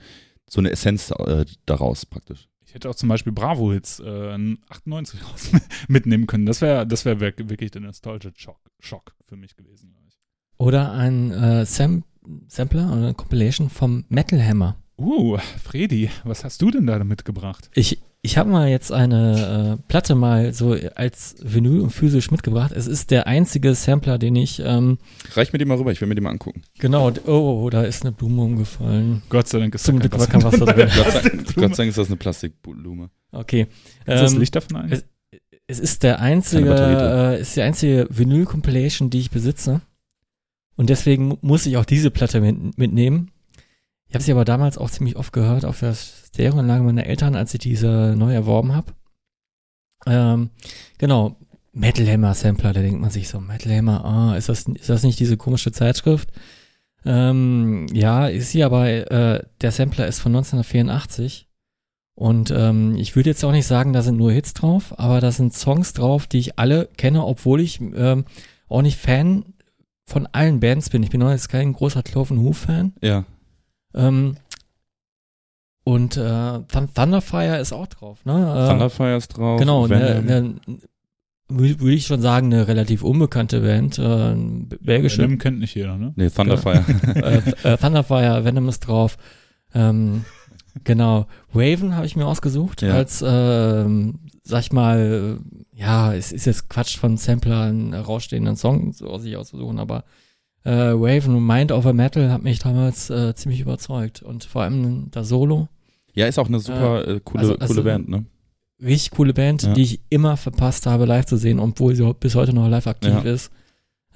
so 0.49 0.61
eine 0.61 0.71
Essenz 0.71 1.11
äh, 1.11 1.45
daraus 1.67 2.07
praktisch. 2.07 2.47
Ich 2.71 2.75
hätte 2.77 2.89
auch 2.89 2.95
zum 2.95 3.09
Beispiel 3.09 3.33
Bravo-Hits 3.33 3.99
äh, 3.99 4.57
98 4.69 5.25
raus 5.29 5.51
mitnehmen 5.89 6.29
können. 6.29 6.47
Das 6.47 6.61
wäre 6.61 6.87
das 6.87 7.05
wär 7.05 7.19
wirk- 7.19 7.49
wirklich 7.51 7.73
der 7.73 7.81
Nostalgia-Schock 7.81 8.61
Schock 8.79 9.17
für 9.27 9.35
mich 9.37 9.57
gewesen. 9.57 9.93
Oder 10.57 10.93
ein 10.93 11.33
äh, 11.33 11.67
Sam 11.67 12.05
Sampler 12.47 12.87
oder 12.93 13.03
eine 13.07 13.15
Compilation 13.15 13.71
vom 13.71 14.05
Metal 14.09 14.41
Hammer. 14.41 14.77
Uh, 14.97 15.37
Fredi, 15.61 16.11
was 16.23 16.45
hast 16.45 16.63
du 16.63 16.71
denn 16.71 16.87
da 16.87 17.03
mitgebracht? 17.03 17.71
Ich, 17.75 18.01
ich 18.23 18.37
habe 18.37 18.51
mal 18.51 18.69
jetzt 18.69 18.93
eine 18.93 19.79
äh, 19.81 19.83
Platte 19.89 20.15
mal 20.15 20.53
so 20.53 20.77
als 20.95 21.37
Vinyl 21.43 21.81
und 21.81 21.91
physisch 21.91 22.31
mitgebracht. 22.31 22.73
Es 22.75 22.87
ist 22.87 23.11
der 23.11 23.27
einzige 23.27 23.75
Sampler, 23.75 24.19
den 24.19 24.37
ich, 24.37 24.61
ähm, 24.65 24.99
Reich 25.33 25.53
mir 25.53 25.59
die 25.59 25.65
mal 25.65 25.79
rüber, 25.79 25.91
ich 25.93 26.01
will 26.01 26.09
mir 26.09 26.15
die 26.15 26.21
mal 26.21 26.31
angucken. 26.31 26.63
genau, 26.79 27.11
d- 27.11 27.21
oh, 27.27 27.63
oh, 27.65 27.71
da 27.71 27.83
ist 27.83 28.03
eine 28.03 28.13
Blume 28.13 28.43
umgefallen. 28.43 29.23
Gott 29.31 29.49
sei 29.49 29.59
Dank 29.61 29.75
ist 29.75 29.85
Zum 29.85 29.99
Glück 29.99 30.19
war 30.19 30.27
kein 30.27 30.43
Wasser 30.43 30.67
drin. 30.67 30.89
Gott 30.95 31.13
sei, 31.13 31.29
Blume. 31.31 31.45
Gott 31.55 31.77
sei 31.77 31.83
Dank 31.85 31.89
ist 31.91 31.99
das 31.99 32.07
eine 32.09 32.17
Plastikblume. 32.17 33.09
Okay. 33.33 33.63
Ist 34.01 34.07
das 34.07 34.33
Ähm, 34.35 34.41
Licht 34.41 34.55
davon 34.55 34.77
ein? 34.77 34.93
es- 34.93 35.05
Es 35.67 35.79
ist 35.79 36.03
der 36.03 36.19
einzige, 36.21 36.75
äh, 36.75 37.41
ist 37.41 37.55
die 37.57 37.63
einzige 37.63 38.07
Vinyl-Compilation, 38.11 39.09
die 39.09 39.21
ich 39.21 39.31
besitze. 39.31 39.81
Und 40.77 40.91
deswegen 40.91 41.29
mu- 41.29 41.37
muss 41.43 41.65
ich 41.67 41.77
auch 41.77 41.85
diese 41.85 42.11
Platte 42.11 42.41
mit, 42.41 42.77
mitnehmen. 42.77 43.31
Ich 44.11 44.15
habe 44.15 44.25
sie 44.25 44.33
aber 44.33 44.45
damals 44.45 44.77
auch 44.77 44.91
ziemlich 44.91 45.15
oft 45.15 45.33
gehört 45.33 45.65
auf 45.65 45.79
der 45.79 45.95
Stereoanlage 45.95 46.83
meiner 46.83 47.07
Eltern, 47.07 47.37
als 47.37 47.55
ich 47.55 47.61
diese 47.61 48.15
neu 48.19 48.35
erworben 48.35 48.75
habe. 48.75 48.93
Ähm, 50.05 50.51
genau, 50.99 51.37
Metal 51.73 52.09
Hammer 52.09 52.35
Sampler, 52.35 52.73
da 52.73 52.81
denkt 52.81 53.01
man 53.01 53.11
sich 53.11 53.29
so, 53.29 53.39
Metal 53.41 53.73
Hammer, 53.73 54.05
ah, 54.05 54.37
ist 54.37 54.49
das, 54.49 54.67
ist 54.67 54.89
das 54.89 55.05
nicht 55.05 55.21
diese 55.21 55.37
komische 55.37 55.71
Zeitschrift? 55.71 56.29
Ähm, 57.05 57.87
ja, 57.93 58.27
ist 58.27 58.51
sie, 58.51 58.65
aber 58.65 58.89
äh, 58.89 59.45
der 59.61 59.71
Sampler 59.71 60.09
ist 60.09 60.19
von 60.19 60.35
1984 60.35 61.49
Und 62.17 62.51
ähm, 62.51 62.97
ich 62.97 63.15
würde 63.15 63.31
jetzt 63.31 63.45
auch 63.45 63.53
nicht 63.53 63.67
sagen, 63.67 63.93
da 63.93 64.03
sind 64.03 64.17
nur 64.17 64.33
Hits 64.33 64.55
drauf, 64.55 64.99
aber 64.99 65.21
da 65.21 65.31
sind 65.31 65.55
Songs 65.55 65.93
drauf, 65.93 66.27
die 66.27 66.41
ich 66.41 66.59
alle 66.59 66.89
kenne, 66.97 67.25
obwohl 67.25 67.61
ich 67.61 67.81
ähm, 67.81 68.25
auch 68.69 68.83
nicht 68.83 68.99
Fan 68.99 69.55
von 70.05 70.27
allen 70.27 70.59
Bands 70.59 70.91
bin. 70.91 71.05
Ich 71.05 71.11
bin 71.11 71.23
auch 71.23 71.31
jetzt 71.31 71.49
kein 71.49 71.73
großer 71.73 72.03
Cloven 72.03 72.43
Who-Fan. 72.43 72.95
Ja. 73.01 73.25
Ähm, 73.95 74.37
und 75.85 76.17
äh, 76.17 76.21
Thun- 76.69 76.93
Thunderfire 76.95 77.59
ist 77.59 77.73
auch 77.73 77.87
drauf, 77.87 78.25
ne? 78.25 78.33
Äh, 78.33 78.69
Thunderfire 78.71 79.17
ist 79.17 79.29
drauf. 79.37 79.59
Genau, 79.59 79.87
ne, 79.87 80.23
ne, 80.23 80.55
würde 81.49 81.81
würd 81.81 81.95
ich 81.95 82.07
schon 82.07 82.21
sagen, 82.21 82.47
eine 82.53 82.69
relativ 82.69 83.03
unbekannte 83.03 83.61
Band, 83.61 83.99
äh, 83.99 84.35
belgische. 84.81 85.23
Venom 85.23 85.39
kennt 85.39 85.59
nicht 85.59 85.75
jeder, 85.75 85.97
ne? 85.97 86.13
Nee, 86.17 86.31
Thunderfire. 86.31 86.85
äh, 87.65 87.73
äh, 87.73 87.77
Thunderfire, 87.77 88.45
Venom 88.45 88.69
ist 88.69 88.81
drauf. 88.81 89.17
Ähm, 89.75 90.25
genau. 90.85 91.27
Raven 91.55 91.97
habe 91.97 92.07
ich 92.07 92.15
mir 92.15 92.27
ausgesucht 92.27 92.83
Ja. 92.83 92.95
als, 92.95 93.25
ähm, 93.27 94.21
sag 94.45 94.61
ich 94.61 94.73
mal, 94.73 95.41
äh, 95.41 95.79
ja, 95.81 96.13
es 96.15 96.31
ist 96.31 96.45
jetzt 96.45 96.69
Quatsch 96.69 96.99
von 96.99 97.17
Sampler 97.17 97.63
einen 97.63 97.95
rausstehenden 97.95 98.55
Song 98.57 98.93
so 98.93 99.07
aus 99.09 99.23
sich 99.23 99.37
auszusuchen, 99.37 99.79
aber 99.81 100.05
äh, 100.65 100.71
Raven, 100.73 101.45
Mind 101.47 101.73
over 101.73 101.93
Metal 101.93 102.31
hat 102.31 102.43
mich 102.43 102.59
damals 102.59 103.09
äh, 103.11 103.35
ziemlich 103.35 103.61
überzeugt 103.61 104.23
und 104.23 104.45
vor 104.45 104.63
allem 104.63 105.11
das 105.11 105.29
Solo. 105.29 105.69
ja, 106.15 106.27
ist 106.27 106.39
auch 106.39 106.49
eine 106.49 106.61
super 106.61 107.07
äh, 107.09 107.21
coole, 107.25 107.41
also- 107.41 107.59
also- 107.59 107.75
coole 107.75 107.85
Band, 107.85 108.09
ne? 108.09 108.25
Richtig 108.83 109.11
coole 109.11 109.35
Band, 109.35 109.63
Ja. 109.63 109.75
die 109.75 109.83
ich 109.83 110.01
immer 110.09 110.37
verpasst 110.39 110.87
habe, 110.87 111.05
live 111.05 111.27
zu 111.27 111.37
sehen, 111.37 111.61
obwohl 111.61 111.95
sie 111.95 112.15
bis 112.15 112.35
heute 112.35 112.55
noch 112.55 112.67
live 112.69 112.87
aktiv 112.87 113.11
Ja. 113.13 113.21
ist. 113.31 113.51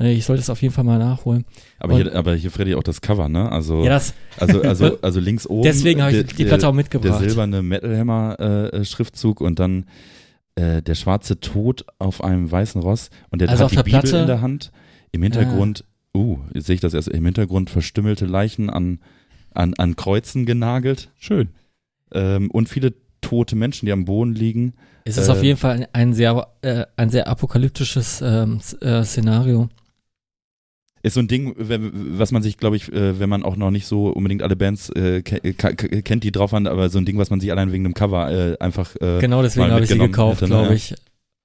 Äh, 0.00 0.12
Ich 0.14 0.24
sollte 0.24 0.40
es 0.40 0.48
auf 0.50 0.60
jeden 0.62 0.72
Fall 0.72 0.84
mal 0.84 0.98
nachholen. 0.98 1.44
Aber 1.78 1.94
Und- 1.94 2.02
hier, 2.02 2.14
aber 2.16 2.34
hier 2.34 2.50
Freddy 2.50 2.74
auch 2.74 2.82
das 2.82 3.00
Cover, 3.02 3.28
ne? 3.28 3.52
Also, 3.52 3.82
Ja, 3.84 3.90
das, 3.90 4.14
also, 4.38 4.62
also, 4.62 4.98
also 5.02 5.20
links 5.20 5.46
oben. 5.46 5.62
deswegen 5.64 6.00
habe 6.02 6.12
der- 6.12 6.22
ich 6.24 6.34
die 6.34 6.44
Platte 6.46 6.66
auch 6.66 6.70
Der 6.72 6.76
mitgebracht. 6.76 7.20
silberne 7.20 7.60
Metal 7.62 7.96
Hammer 7.96 8.36
äh, 8.40 8.68
äh, 8.78 8.84
Schriftzug 8.84 9.40
und 9.42 9.58
dann 9.58 9.84
äh, 10.56 10.80
der 10.82 10.94
schwarze 10.94 11.40
Tod 11.40 11.84
auf 11.98 12.24
einem 12.24 12.50
weißen 12.50 12.80
Ross 12.80 13.10
und 13.30 13.40
der 13.42 13.50
Also 13.50 13.64
hat 13.64 13.70
die 13.72 13.76
der 13.76 13.82
Bibel 13.82 14.00
Platte- 14.00 14.16
in 14.18 14.26
der 14.26 14.40
Hand. 14.40 14.72
Im 15.12 15.22
Hintergrund, 15.22 15.84
uh, 16.16 16.39
jetzt 16.55 16.66
sehe 16.66 16.74
ich 16.74 16.81
das 16.81 16.95
erst, 16.95 17.09
im 17.09 17.24
Hintergrund 17.24 17.70
verstümmelte 17.70 18.27
Leichen 18.27 18.70
an, 18.70 19.01
an, 19.53 19.74
an 19.74 19.97
Kreuzen 19.97 20.47
genagelt 20.47 21.11
Schön. 21.19 21.49
ähm, 22.12 22.51
und 22.51 22.69
viele 22.69 22.95
tote 23.20 23.57
Menschen, 23.57 23.86
die 23.86 23.93
am 23.93 24.05
Boden 24.05 24.35
liegen. 24.35 24.74
Es 25.05 25.16
ist 25.19 25.28
Äh, 25.28 25.32
auf 25.32 25.43
jeden 25.43 25.59
Fall 25.59 25.77
ein, 25.81 25.86
ein 25.93 26.15
sehr, 26.15 26.47
äh, 26.62 26.85
ein 26.97 27.11
sehr 27.11 27.27
apokalyptisches 27.28 28.20
ähm, 28.23 28.61
äh, 28.81 29.03
Szenario. 29.05 29.69
Ist 31.03 31.15
so 31.15 31.20
ein 31.20 31.28
Ding, 31.28 31.55
was 31.59 32.32
man 32.32 32.43
sich, 32.43 32.57
glaube 32.57 32.77
ich, 32.77 32.91
äh, 32.91 33.19
wenn 33.20 33.28
man 33.28 33.43
auch 33.43 33.57
noch 33.57 33.70
nicht 33.70 33.86
so 33.86 34.09
unbedingt 34.09 34.43
alle 34.43 34.57
Bands 34.57 34.89
äh, 34.91 35.20
ke 35.20 35.39
ke 35.53 36.03
kennt, 36.03 36.24
die 36.24 36.32
drauf 36.32 36.53
waren, 36.53 36.66
aber 36.66 36.89
so 36.89 36.99
ein 36.99 37.05
Ding, 37.05 37.19
was 37.19 37.28
man 37.28 37.41
sich 37.41 37.51
allein 37.53 37.73
wegen 37.73 37.85
dem 37.85 37.93
Cover 37.93 38.31
äh, 38.32 38.57
einfach 38.59 38.97
äh, 38.97 39.19
Genau 39.20 39.43
deswegen 39.43 39.70
habe 39.70 39.85
ich 39.85 39.91
sie 39.91 39.99
gekauft, 39.99 40.41
ne? 40.41 40.47
glaube 40.49 40.69
Ja. 40.69 40.73
ich. 40.73 40.95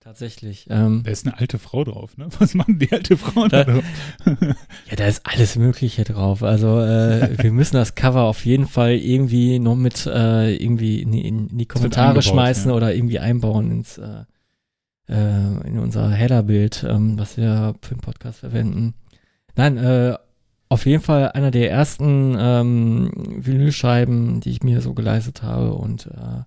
Tatsächlich. 0.09 0.65
Ähm, 0.71 1.03
Da 1.03 1.11
ist 1.11 1.27
eine 1.27 1.37
alte 1.37 1.59
Frau 1.59 1.83
drauf, 1.83 2.17
ne? 2.17 2.29
Was 2.39 2.55
machen 2.55 2.79
die 2.79 2.91
alte 2.91 3.15
Frau 3.15 3.47
da 3.47 3.63
Da- 3.63 3.73
drauf? 3.73 3.83
ja, 4.89 4.95
da 4.97 5.05
ist 5.05 5.21
alles 5.23 5.55
Mögliche 5.55 6.03
drauf. 6.03 6.41
Also 6.41 6.79
äh, 6.79 7.37
wir 7.43 7.51
müssen 7.51 7.75
das 7.75 7.93
Cover 7.93 8.23
auf 8.23 8.43
jeden 8.43 8.65
Fall 8.65 8.93
irgendwie 8.93 9.59
noch 9.59 9.75
mit 9.75 10.07
äh, 10.07 10.55
irgendwie 10.55 11.03
in, 11.03 11.11
die- 11.11 11.27
in 11.27 11.55
die 11.59 11.67
Kommentare 11.67 12.23
schmeißen 12.23 12.71
ja. 12.71 12.75
oder 12.75 12.95
irgendwie 12.95 13.19
einbauen 13.19 13.69
ins 13.69 13.99
äh, 13.99 14.23
äh, 15.09 15.67
in 15.67 15.77
unser 15.77 16.09
Header-Bild, 16.09 16.87
ähm, 16.89 17.19
was 17.19 17.37
wir 17.37 17.75
für 17.83 17.93
den 17.93 18.01
Podcast 18.01 18.39
verwenden. 18.39 18.95
Nein, 19.55 19.77
äh, 19.77 20.15
auf 20.69 20.87
jeden 20.87 21.03
Fall 21.03 21.33
einer 21.33 21.51
der 21.51 21.69
ersten 21.69 22.35
ähm, 22.35 23.11
Vinylscheiben, 23.15 24.39
die 24.39 24.49
ich 24.49 24.63
mir 24.63 24.81
so 24.81 24.95
geleistet 24.95 25.43
habe 25.43 25.75
und 25.75 26.07
äh, 26.07 26.41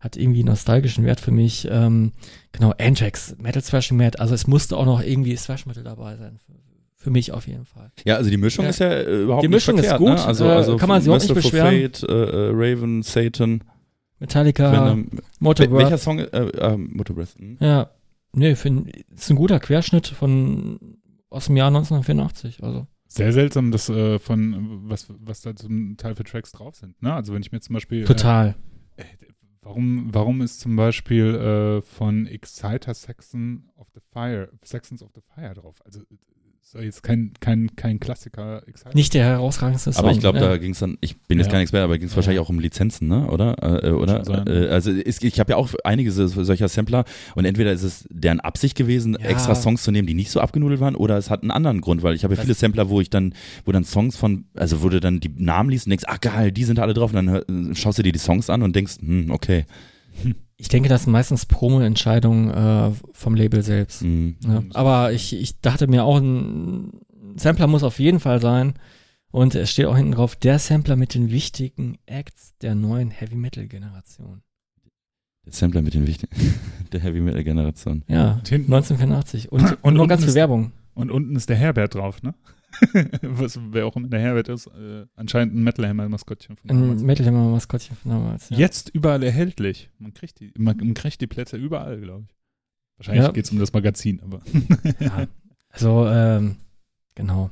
hat 0.00 0.16
irgendwie 0.16 0.42
nostalgischen 0.44 1.04
Wert 1.04 1.20
für 1.20 1.30
mich. 1.30 1.68
Ähm, 1.70 2.12
genau, 2.52 2.72
Anthrax, 2.80 3.36
Metal 3.38 3.62
Thrashing 3.62 3.96
Mad, 3.98 4.18
also 4.18 4.34
es 4.34 4.46
musste 4.46 4.76
auch 4.76 4.86
noch 4.86 5.02
irgendwie 5.02 5.34
Thrash 5.36 5.66
Metal 5.66 5.84
dabei 5.84 6.16
sein. 6.16 6.38
Für, 6.44 6.52
für 6.96 7.10
mich 7.10 7.32
auf 7.32 7.46
jeden 7.46 7.64
Fall. 7.66 7.92
Ja, 8.04 8.16
also 8.16 8.28
die 8.30 8.36
Mischung 8.36 8.64
Ja. 8.64 8.70
ist 8.70 8.78
ja 8.80 8.88
äh, 8.90 9.22
überhaupt 9.22 9.44
Die 9.44 9.48
nicht 9.48 9.54
Mischung 9.56 9.76
ist 9.78 9.86
verkehrt, 9.86 9.98
gut, 10.00 10.18
Ne? 10.18 10.24
Also, 10.24 10.44
äh, 10.46 10.48
also 10.52 10.76
kann 10.76 10.88
man 10.88 11.00
sich 11.02 11.10
auch 11.12 11.18
nicht 11.18 11.32
beschweren. 11.34 11.70
Fate, 11.92 12.02
äh, 12.02 12.12
äh, 12.12 12.50
Raven, 12.52 13.02
Satan, 13.02 13.62
Metallica, 14.18 14.72
Venom. 14.72 15.08
Motor 15.38 15.66
Wel- 15.66 15.78
welcher 15.78 15.98
Song? 15.98 16.18
Äh, 16.18 16.24
äh, 16.24 16.76
Motor 16.76 17.16
Breath. 17.16 17.34
hm? 17.38 17.56
Ja, 17.60 17.90
nee, 18.32 18.54
find, 18.54 18.90
ist 19.14 19.30
ein 19.30 19.36
guter 19.36 19.60
Querschnitt 19.60 20.08
von 20.08 20.78
aus 21.30 21.46
dem 21.46 21.56
Jahr 21.56 21.68
1984. 21.68 22.62
Also 22.62 22.86
Sehr 23.06 23.32
seltsam, 23.32 23.70
dass 23.70 23.88
äh, 23.88 24.18
von 24.18 24.80
was, 24.90 25.06
was 25.20 25.40
da 25.42 25.54
zum 25.56 25.96
Teil 25.96 26.14
für 26.16 26.24
Tracks 26.24 26.52
drauf 26.52 26.74
sind. 26.76 27.00
Ne? 27.02 27.12
Also 27.14 27.32
wenn 27.34 27.40
ich 27.42 27.50
mir 27.52 27.60
zum 27.60 27.74
Beispiel 27.74 28.04
total. 28.04 28.56
Warum, 29.62 30.08
warum 30.14 30.40
ist 30.40 30.60
zum 30.60 30.74
Beispiel 30.76 31.34
äh, 31.34 31.82
von 31.82 32.26
Exciter 32.26 32.94
Saxon 32.94 33.70
of 33.76 33.88
the 33.94 34.00
Fire, 34.12 34.50
Saxons 34.62 35.02
of 35.02 35.10
the 35.14 35.20
Fire 35.20 35.52
drauf? 35.52 35.76
Also 35.84 36.00
ist 36.62 36.74
ja 36.74 36.82
jetzt 36.82 37.02
kein, 37.02 37.32
kein, 37.40 37.74
kein 37.74 37.98
Klassiker 37.98 38.62
Exciter. 38.68 38.94
Nicht 38.94 39.14
der 39.14 39.24
herausragendste 39.24 39.92
Song. 39.92 40.04
Aber 40.04 40.12
ich 40.12 40.20
glaube, 40.20 40.38
ja. 40.38 40.48
da 40.50 40.56
ging 40.56 40.72
es 40.72 40.78
dann, 40.78 40.98
ich 41.00 41.20
bin 41.22 41.38
jetzt 41.38 41.46
Ja. 41.48 41.52
kein 41.52 41.62
Experte, 41.62 41.84
aber 41.84 41.98
ging 41.98 42.06
es 42.06 42.12
Ja. 42.12 42.16
wahrscheinlich 42.16 42.40
auch 42.40 42.48
um 42.48 42.60
Lizenzen, 42.60 43.08
ne? 43.08 43.26
Oder? 43.26 43.82
Äh, 43.84 43.90
oder? 43.90 44.46
Äh, 44.46 44.68
also 44.68 44.90
ist, 44.92 45.24
ich 45.24 45.40
habe 45.40 45.52
ja 45.52 45.56
auch 45.56 45.70
einige 45.84 46.12
so, 46.12 46.26
solcher 46.28 46.68
Sampler 46.68 47.04
und 47.34 47.44
entweder 47.44 47.72
ist 47.72 47.82
es 47.82 48.06
deren 48.10 48.38
Absicht 48.40 48.76
gewesen, 48.76 49.16
Ja. 49.20 49.26
extra 49.26 49.54
Songs 49.54 49.82
zu 49.82 49.90
nehmen, 49.90 50.06
die 50.06 50.14
nicht 50.14 50.30
so 50.30 50.40
abgenudelt 50.40 50.80
waren, 50.80 50.94
oder 50.94 51.16
es 51.18 51.28
hat 51.30 51.42
einen 51.42 51.50
anderen 51.50 51.80
Grund, 51.80 52.02
weil 52.02 52.14
ich 52.14 52.22
habe 52.24 52.34
ja 52.34 52.40
viele 52.40 52.54
Sampler, 52.54 52.88
wo 52.88 53.00
ich 53.00 53.10
dann, 53.10 53.34
wo 53.64 53.72
dann 53.72 53.84
Songs 53.84 54.16
von, 54.16 54.44
also 54.54 54.82
wo 54.82 54.88
du 54.88 55.00
dann 55.00 55.18
die 55.20 55.30
Namen 55.36 55.70
liest 55.70 55.86
und 55.86 55.90
denkst, 55.90 56.04
ach 56.06 56.20
geil, 56.20 56.52
die 56.52 56.64
sind 56.64 56.78
da 56.78 56.82
alle 56.82 56.94
drauf, 56.94 57.12
und 57.12 57.16
dann 57.16 57.30
hör, 57.30 57.74
schaust 57.74 57.98
du 57.98 58.02
dir 58.02 58.12
die 58.12 58.18
Songs 58.20 58.48
an 58.48 58.62
und 58.62 58.76
denkst, 58.76 58.98
hm, 59.00 59.30
okay. 59.30 59.64
Ich 60.60 60.68
denke, 60.68 60.88
das 60.90 61.04
sind 61.04 61.12
meistens 61.12 61.46
Promo-Entscheidungen 61.46 62.50
äh, 62.50 62.90
vom 63.12 63.34
Label 63.34 63.62
selbst. 63.62 64.02
Hm. 64.02 64.36
Ja. 64.46 64.62
Aber 64.74 65.12
ich, 65.12 65.32
ich 65.34 65.58
dachte 65.60 65.86
mir 65.86 66.04
auch, 66.04 66.18
ein 66.18 67.00
Sampler 67.36 67.66
muss 67.66 67.82
auf 67.82 67.98
jeden 67.98 68.20
Fall 68.20 68.40
sein. 68.42 68.74
Und 69.32 69.54
es 69.54 69.70
steht 69.70 69.86
auch 69.86 69.96
hinten 69.96 70.12
drauf, 70.12 70.36
der 70.36 70.58
Sampler 70.58 70.96
mit 70.96 71.14
den 71.14 71.30
wichtigen 71.30 71.96
Acts 72.06 72.54
der 72.62 72.74
neuen 72.74 73.10
Heavy-Metal-Generation. 73.10 74.42
Der 75.46 75.52
Sampler 75.52 75.80
mit 75.82 75.94
den 75.94 76.06
wichtigen, 76.06 76.34
der 76.92 77.00
Heavy 77.00 77.20
Metal 77.20 77.42
Generation. 77.44 78.02
Ja, 78.08 78.32
Und 78.32 78.48
hinten- 78.48 78.74
1984. 78.74 79.50
Und, 79.50 79.62
Und 79.70 79.78
und 79.82 79.94
noch 79.94 80.08
ganz 80.08 80.24
viel 80.24 80.34
Werbung. 80.34 80.72
Und 80.94 81.10
unten 81.10 81.34
ist 81.36 81.48
der 81.48 81.56
Herbert 81.56 81.94
drauf, 81.94 82.22
ne? 82.22 82.34
Was, 83.22 83.58
wer 83.70 83.86
auch 83.86 83.96
immer 83.96 84.08
der 84.08 84.20
Herbert 84.20 84.48
ist, 84.48 84.66
äh, 84.68 85.06
anscheinend 85.16 85.54
ein 85.54 85.62
Metal 85.62 85.86
Hammer 85.88 86.08
Maskottchen 86.08 86.56
von 86.56 86.70
Ein 86.70 86.80
damals. 86.80 87.02
Metal 87.02 87.26
Hammer 87.26 87.50
Maskottchen 87.50 87.96
von 87.96 88.10
damals. 88.10 88.50
Ja. 88.50 88.58
Jetzt 88.58 88.88
überall 88.90 89.22
erhältlich. 89.22 89.90
Man 89.98 90.14
kriegt 90.14 90.40
die, 90.40 90.52
man, 90.56 90.76
man 90.76 90.94
kriegt 90.94 91.20
die 91.20 91.26
Plätze 91.26 91.56
überall, 91.56 92.00
glaube 92.00 92.26
ich. 92.28 92.36
Wahrscheinlich 92.98 93.24
Ja. 93.24 93.32
geht 93.32 93.44
es 93.44 93.50
um 93.50 93.58
das 93.58 93.72
Magazin, 93.72 94.20
aber. 94.22 94.40
Ja. 95.00 95.26
Also, 95.70 96.06
ähm, 96.08 96.56
genau. 97.14 97.50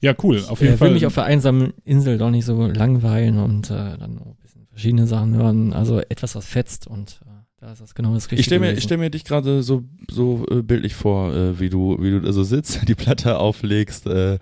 ja, 0.00 0.14
cool. 0.22 0.42
Auf 0.48 0.60
ich 0.60 0.62
jeden 0.62 0.74
äh, 0.74 0.76
Fall. 0.78 0.88
will 0.88 0.94
mich 0.94 1.06
auf 1.06 1.14
der 1.14 1.24
einsamen 1.24 1.72
Insel 1.84 2.18
doch 2.18 2.30
nicht 2.30 2.44
so 2.44 2.66
langweilen 2.66 3.38
und 3.38 3.70
äh, 3.70 3.96
dann 3.98 4.18
ein 4.18 4.36
bisschen 4.42 4.66
verschiedene 4.66 5.06
Sachen 5.06 5.34
hören. 5.34 5.72
Also 5.72 6.00
etwas, 6.00 6.34
was 6.34 6.46
fetzt 6.46 6.86
und 6.88 7.20
äh, 7.26 7.39
da 7.60 7.72
ist 7.72 7.80
das 7.82 7.94
genau 7.94 8.14
das 8.14 8.24
Richtige. 8.24 8.40
Ich 8.40 8.46
stelle 8.46 8.60
mir, 8.60 8.72
ich 8.72 8.82
stell 8.84 8.96
mir 8.98 9.10
dich 9.10 9.24
gerade 9.24 9.62
so, 9.62 9.84
so 10.10 10.46
äh, 10.50 10.62
bildlich 10.62 10.94
vor, 10.94 11.34
äh, 11.34 11.60
wie 11.60 11.68
du, 11.68 11.96
wie 12.00 12.10
du 12.10 12.20
da 12.20 12.32
so 12.32 12.42
sitzt, 12.42 12.80
die 12.88 12.94
Platte 12.94 13.38
auflegst 13.38 14.06
äh, 14.06 14.38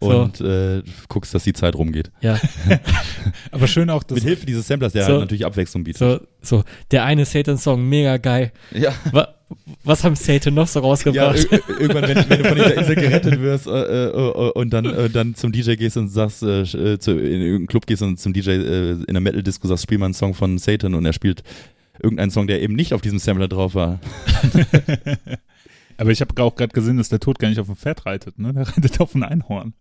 So. 0.00 0.20
und 0.22 0.40
äh, 0.40 0.82
guckst, 1.08 1.34
dass 1.34 1.44
die 1.44 1.52
Zeit 1.52 1.74
rumgeht. 1.74 2.10
Ja, 2.20 2.38
aber 3.50 3.66
schön 3.66 3.90
auch, 3.90 4.02
dass 4.04 4.16
Mit 4.16 4.24
Hilfe 4.24 4.46
dieses 4.46 4.66
Samplers, 4.66 4.92
der 4.92 5.04
So. 5.04 5.10
halt 5.12 5.20
natürlich 5.22 5.44
Abwechslung 5.46 5.84
bietet. 5.84 5.98
so, 5.98 6.20
so, 6.58 6.64
der 6.90 7.04
eine 7.04 7.24
Satan-Song, 7.24 7.88
mega 7.88 8.16
geil. 8.18 8.52
Ja, 8.72 8.92
Wa 9.12 9.28
was 9.84 10.02
haben 10.02 10.16
Satan 10.16 10.54
noch 10.54 10.66
so 10.66 10.80
ja 10.80 10.86
rausgebracht? 10.86 11.36
ir- 11.36 11.60
irgendwann, 11.80 12.04
wenn, 12.08 12.30
wenn 12.30 12.42
du 12.42 12.48
von 12.48 12.56
dieser 12.56 12.74
Insel 12.74 12.94
gerettet 12.94 13.38
wirst 13.42 13.66
äh, 13.66 14.06
äh, 14.06 14.50
und 14.52 14.70
dann, 14.72 14.86
äh, 14.86 15.10
dann 15.10 15.34
zum 15.34 15.52
DJ 15.52 15.74
gehst 15.74 15.98
und 15.98 16.08
sagst, 16.08 16.42
äh, 16.42 16.62
äh, 16.62 16.98
zu, 16.98 17.10
in 17.10 17.18
irgendeinen 17.42 17.66
Club 17.66 17.86
gehst 17.86 18.00
und 18.00 18.18
zum 18.18 18.32
DJ 18.32 18.50
äh, 18.52 18.90
in 18.92 19.04
der 19.12 19.20
Metal-Disco 19.20 19.68
sagst, 19.68 19.82
spiel 19.82 19.98
mal 19.98 20.06
einen 20.06 20.14
Song 20.14 20.32
von 20.32 20.56
Satan 20.56 20.94
und 20.94 21.04
er 21.04 21.12
spielt 21.12 21.42
irgendeinen 22.02 22.30
Song, 22.30 22.46
der 22.46 22.60
eben 22.62 22.74
nicht 22.74 22.94
auf 22.94 23.00
diesem 23.00 23.18
Sampler 23.18 23.48
drauf 23.48 23.74
war. 23.74 23.98
Aber 25.98 26.10
ich 26.10 26.20
habe 26.20 26.42
auch 26.42 26.54
gerade 26.56 26.72
gesehen, 26.72 26.96
dass 26.96 27.08
der 27.08 27.20
Tod 27.20 27.38
gar 27.38 27.48
nicht 27.48 27.60
auf 27.60 27.66
dem 27.66 27.76
Pferd 27.76 28.06
reitet, 28.06 28.38
ne? 28.38 28.52
Der 28.52 28.66
reitet 28.68 29.00
auf 29.00 29.14
ein 29.14 29.22
Einhorn. 29.22 29.74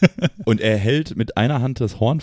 Und 0.44 0.60
er 0.60 0.76
hält 0.76 1.16
mit 1.16 1.36
einer 1.36 1.60
Hand 1.62 1.80
das 1.80 2.00
Horn 2.00 2.20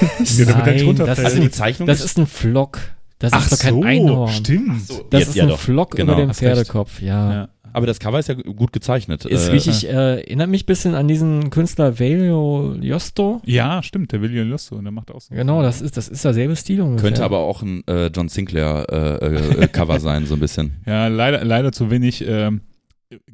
Ja, 0.00 0.44
damit 0.44 0.66
nicht 0.66 0.76
Nein, 0.76 0.84
runterfällt. 0.86 1.18
das, 1.18 1.24
Also 1.24 1.40
die 1.40 1.46
ist, 1.46 1.54
Zeichnung 1.54 1.86
das 1.86 2.00
ist 2.04 2.18
ein 2.18 2.26
Flock. 2.26 2.78
Das 3.18 3.32
Ach 3.32 3.42
ist 3.44 3.52
doch 3.54 3.58
kein 3.58 3.74
so, 3.74 3.82
Einhorn. 3.82 4.32
stimmt. 4.32 4.90
Das 5.10 5.20
Jetzt 5.20 5.28
ist 5.30 5.34
ja 5.36 5.44
ein 5.44 5.48
doch. 5.48 5.58
Flock 5.58 5.96
Genau, 5.96 6.12
über 6.12 6.20
dem. 6.22 6.34
Pferdekopf, 6.34 7.00
ja. 7.00 7.32
Ja. 7.32 7.48
Aber 7.76 7.86
das 7.86 7.98
Cover 8.00 8.18
ist 8.18 8.28
ja 8.28 8.34
gut 8.34 8.72
gezeichnet. 8.72 9.26
Ist 9.26 9.48
Äh, 9.48 9.52
richtig, 9.52 9.86
äh, 9.86 9.90
erinnert 10.22 10.48
mich 10.48 10.62
ein 10.62 10.66
bisschen 10.66 10.94
an 10.94 11.06
diesen 11.08 11.50
Künstler 11.50 11.98
Velio 11.98 12.74
Josto. 12.80 13.42
ja, 13.44 13.82
stimmt, 13.82 14.12
der 14.12 14.20
Lusso, 14.20 14.76
und 14.76 14.84
der 14.84 14.92
macht 14.92 15.10
auch 15.10 15.20
so. 15.20 15.34
Genau, 15.34 15.60
das 15.60 15.82
ist, 15.82 15.94
das 15.98 16.08
ist 16.08 16.24
derselbe 16.24 16.56
Stil 16.56 16.80
ungefähr. 16.80 17.10
Könnte 17.10 17.22
aber 17.22 17.38
auch 17.40 17.60
ein 17.60 17.86
äh, 17.86 18.06
John 18.06 18.30
Sinclair 18.30 18.86
äh, 18.90 19.26
äh, 19.26 19.64
äh, 19.64 19.68
Cover 19.68 20.00
sein, 20.00 20.24
so 20.24 20.34
ein 20.34 20.40
bisschen. 20.40 20.72
Ja, 20.86 21.08
leider, 21.08 21.44
leider 21.44 21.70
zu 21.70 21.90
wenig. 21.90 22.24
Ähm, 22.26 22.62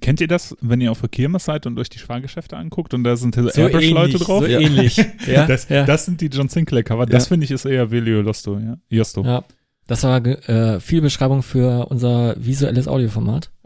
kennt 0.00 0.20
ihr 0.20 0.26
das, 0.26 0.56
wenn 0.60 0.80
ihr 0.80 0.90
auf 0.90 0.98
der 1.00 1.08
Kirmes 1.08 1.44
seid 1.44 1.64
und 1.66 1.78
euch 1.78 1.88
die 1.88 1.98
Fahrgeschäfte 2.00 2.56
anguckt 2.56 2.94
und 2.94 3.04
da 3.04 3.14
sind 3.16 3.36
so 3.36 3.48
so 3.48 3.60
Airbrush-Leute 3.60 4.18
drauf? 4.18 4.42
So 4.42 4.50
Ja. 4.50 4.58
ähnlich. 4.58 4.96
Ja, 5.28 5.46
das, 5.46 5.68
ja. 5.68 5.84
das 5.84 6.04
sind 6.04 6.20
die 6.20 6.26
John 6.26 6.48
Sinclair 6.48 6.82
Cover. 6.82 7.06
Das 7.06 7.24
Ja. 7.24 7.28
finde 7.28 7.44
ich 7.44 7.52
ist 7.52 7.64
eher 7.64 7.92
Velio 7.92 8.22
Losto, 8.22 8.58
ja. 8.58 8.76
Josto. 8.90 9.22
ja. 9.24 9.44
Das 9.86 10.04
war 10.04 10.24
äh, 10.24 10.80
viel 10.80 11.00
Beschreibung 11.00 11.42
für 11.42 11.86
unser 11.86 12.34
visuelles 12.38 12.88
Audioformat. 12.88 13.50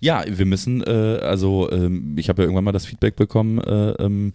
Ja, 0.00 0.22
wir 0.26 0.44
müssen, 0.44 0.82
äh, 0.82 1.18
also 1.22 1.70
ähm, 1.70 2.16
ich 2.18 2.28
habe 2.28 2.42
ja 2.42 2.44
irgendwann 2.44 2.64
mal 2.64 2.72
das 2.72 2.84
Feedback 2.84 3.16
bekommen, 3.16 3.58
äh, 3.58 3.92
ähm, 3.92 4.34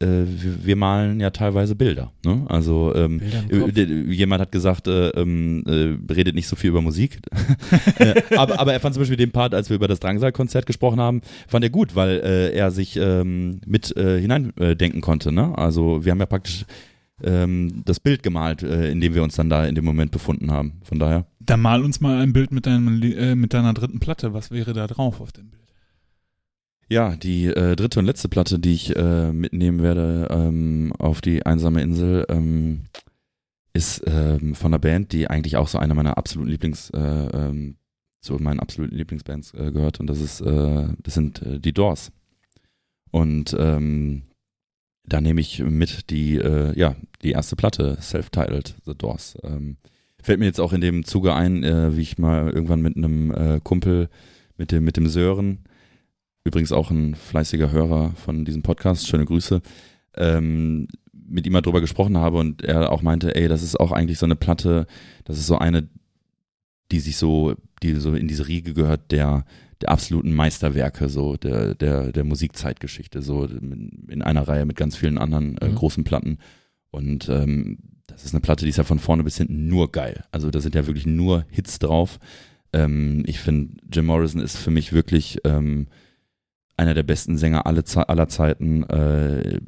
äh, 0.00 0.06
wir, 0.06 0.66
wir 0.66 0.76
malen 0.76 1.18
ja 1.18 1.30
teilweise 1.30 1.74
Bilder. 1.74 2.12
Ne? 2.24 2.44
Also 2.48 2.94
ähm, 2.94 3.20
Bilder 3.48 3.76
äh, 3.76 4.12
jemand 4.12 4.42
hat 4.42 4.52
gesagt, 4.52 4.86
äh, 4.86 5.08
ähm, 5.10 5.64
äh, 5.66 6.12
redet 6.12 6.34
nicht 6.34 6.46
so 6.46 6.56
viel 6.56 6.70
über 6.70 6.82
Musik. 6.82 7.18
aber, 8.36 8.60
aber 8.60 8.72
er 8.72 8.80
fand 8.80 8.94
zum 8.94 9.00
Beispiel 9.00 9.16
den 9.16 9.32
Part, 9.32 9.54
als 9.54 9.70
wir 9.70 9.76
über 9.76 9.88
das 9.88 9.98
Drangsal-Konzert 10.00 10.66
gesprochen 10.66 11.00
haben, 11.00 11.22
fand 11.48 11.64
er 11.64 11.70
gut, 11.70 11.96
weil 11.96 12.20
er 12.20 12.70
sich 12.70 12.96
ähm, 12.96 13.60
mit 13.66 13.88
hineindenken 13.88 14.78
denken 14.78 15.00
konnte. 15.00 15.32
Ne? 15.32 15.56
Also 15.56 16.04
wir 16.04 16.12
haben 16.12 16.20
ja 16.20 16.26
praktisch 16.26 16.64
ähm, 17.22 17.82
das 17.84 18.00
Bild 18.00 18.22
gemalt, 18.22 18.62
äh, 18.62 18.90
in 18.90 19.00
dem 19.00 19.14
wir 19.14 19.22
uns 19.22 19.36
dann 19.36 19.50
da 19.50 19.64
in 19.64 19.74
dem 19.74 19.84
Moment 19.84 20.10
befunden 20.10 20.50
haben. 20.50 20.80
Von 20.82 20.98
daher. 20.98 21.26
Dann 21.40 21.60
mal 21.60 21.82
uns 21.82 22.00
mal 22.00 22.20
ein 22.20 22.32
Bild 22.32 22.52
mit, 22.52 22.66
deinem, 22.66 23.02
äh, 23.02 23.34
mit 23.34 23.54
deiner 23.54 23.74
dritten 23.74 23.98
Platte. 23.98 24.34
Was 24.34 24.50
wäre 24.50 24.72
da 24.72 24.86
drauf 24.86 25.20
auf 25.20 25.32
dem 25.32 25.50
Bild? 25.50 25.62
Ja, 26.90 27.16
die 27.16 27.46
äh, 27.46 27.76
dritte 27.76 27.98
und 27.98 28.06
letzte 28.06 28.28
Platte, 28.28 28.58
die 28.58 28.72
ich 28.72 28.96
äh, 28.96 29.32
mitnehmen 29.32 29.82
werde 29.82 30.28
ähm, 30.30 30.92
auf 30.98 31.20
die 31.20 31.44
einsame 31.44 31.82
Insel, 31.82 32.24
ähm, 32.30 32.84
ist 33.74 34.02
ähm, 34.06 34.54
von 34.54 34.72
einer 34.72 34.78
Band, 34.78 35.12
die 35.12 35.28
eigentlich 35.28 35.56
auch 35.56 35.68
so 35.68 35.78
eine 35.78 35.94
meiner 35.94 36.16
absoluten 36.16 36.50
Lieblings, 36.50 36.88
äh, 36.90 36.98
ähm, 36.98 37.76
zu 38.22 38.34
meinen 38.36 38.58
absoluten 38.58 38.96
Lieblingsbands 38.96 39.52
äh, 39.54 39.70
gehört 39.70 40.00
und 40.00 40.06
das 40.08 40.20
ist, 40.20 40.40
äh, 40.40 40.88
das 41.02 41.14
sind 41.14 41.42
äh, 41.42 41.60
die 41.60 41.72
Doors. 41.72 42.10
Und 43.10 43.54
ähm, 43.58 44.22
da 45.08 45.20
nehme 45.20 45.40
ich 45.40 45.60
mit 45.60 46.10
die, 46.10 46.36
äh, 46.36 46.78
ja, 46.78 46.94
die 47.22 47.32
erste 47.32 47.56
Platte, 47.56 47.98
self-titled, 48.00 48.76
The 48.84 48.94
Doors. 48.94 49.36
Ähm, 49.42 49.76
fällt 50.22 50.38
mir 50.38 50.46
jetzt 50.46 50.60
auch 50.60 50.72
in 50.72 50.80
dem 50.80 51.04
Zuge 51.04 51.34
ein, 51.34 51.64
äh, 51.64 51.96
wie 51.96 52.02
ich 52.02 52.18
mal 52.18 52.50
irgendwann 52.50 52.82
mit 52.82 52.96
einem 52.96 53.30
äh, 53.32 53.60
Kumpel, 53.62 54.08
mit 54.56 54.72
dem, 54.72 54.84
mit 54.84 54.96
dem 54.96 55.06
Sören, 55.06 55.60
übrigens 56.44 56.72
auch 56.72 56.90
ein 56.90 57.14
fleißiger 57.14 57.70
Hörer 57.70 58.12
von 58.12 58.44
diesem 58.44 58.62
Podcast, 58.62 59.06
schöne 59.06 59.24
Grüße, 59.24 59.62
ähm, 60.16 60.88
mit 61.12 61.46
ihm 61.46 61.52
mal 61.52 61.60
drüber 61.60 61.80
gesprochen 61.80 62.16
habe 62.16 62.38
und 62.38 62.62
er 62.62 62.90
auch 62.90 63.02
meinte, 63.02 63.34
ey, 63.34 63.48
das 63.48 63.62
ist 63.62 63.78
auch 63.78 63.92
eigentlich 63.92 64.18
so 64.18 64.26
eine 64.26 64.36
Platte, 64.36 64.86
das 65.24 65.38
ist 65.38 65.46
so 65.46 65.58
eine, 65.58 65.88
die 66.90 67.00
sich 67.00 67.16
so, 67.16 67.54
die 67.82 67.94
so 67.94 68.14
in 68.14 68.28
diese 68.28 68.48
Riege 68.48 68.72
gehört, 68.72 69.12
der, 69.12 69.44
der 69.80 69.90
absoluten 69.90 70.34
Meisterwerke, 70.34 71.08
so 71.08 71.36
der, 71.36 71.74
der, 71.74 72.12
der 72.12 72.24
Musikzeitgeschichte, 72.24 73.22
so 73.22 73.44
in 73.44 74.22
einer 74.22 74.46
Reihe 74.48 74.66
mit 74.66 74.76
ganz 74.76 74.96
vielen 74.96 75.18
anderen 75.18 75.56
äh, 75.58 75.68
Mhm. 75.68 75.74
großen 75.76 76.04
Platten. 76.04 76.38
Und 76.90 77.28
ähm, 77.28 77.78
das 78.06 78.24
ist 78.24 78.34
eine 78.34 78.40
Platte, 78.40 78.64
die 78.64 78.70
ist 78.70 78.78
ja 78.78 78.84
von 78.84 78.98
vorne 78.98 79.22
bis 79.22 79.36
hinten 79.36 79.68
nur 79.68 79.92
geil. 79.92 80.24
Also 80.32 80.50
da 80.50 80.60
sind 80.60 80.74
ja 80.74 80.86
wirklich 80.86 81.06
nur 81.06 81.44
Hits 81.50 81.78
drauf. 81.78 82.18
Ähm, 82.72 83.22
ich 83.26 83.38
finde, 83.38 83.74
Jim 83.92 84.06
Morrison 84.06 84.40
ist 84.40 84.56
für 84.56 84.70
mich 84.70 84.92
wirklich 84.92 85.38
ähm, 85.44 85.86
einer 86.76 86.94
der 86.94 87.02
besten 87.02 87.36
Sänger 87.36 87.66
alle, 87.66 87.84
aller 88.08 88.28
Zeiten 88.28 88.82
äh, 88.84 89.60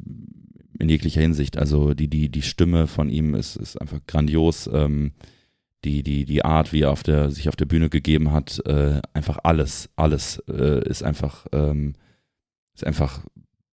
in 0.79 0.89
jeglicher 0.89 1.21
Hinsicht. 1.21 1.57
Also 1.57 1.93
die, 1.93 2.07
die, 2.07 2.29
die 2.29 2.41
Stimme 2.41 2.87
von 2.87 3.09
ihm 3.09 3.35
ist, 3.35 3.55
ist 3.55 3.79
einfach 3.79 3.99
grandios. 4.07 4.69
Ähm, 4.73 5.11
die, 5.85 6.03
die, 6.03 6.25
die 6.25 6.45
Art, 6.45 6.73
wie 6.73 6.81
er 6.81 6.91
auf 6.91 7.03
der, 7.03 7.31
sich 7.31 7.49
auf 7.49 7.55
der 7.55 7.65
Bühne 7.65 7.89
gegeben 7.89 8.31
hat, 8.31 8.61
äh, 8.65 9.01
einfach 9.13 9.39
alles, 9.43 9.89
alles 9.95 10.41
äh, 10.47 10.87
ist 10.87 11.03
einfach, 11.03 11.47
ähm, 11.51 11.93
ist 12.75 12.85
einfach 12.85 13.21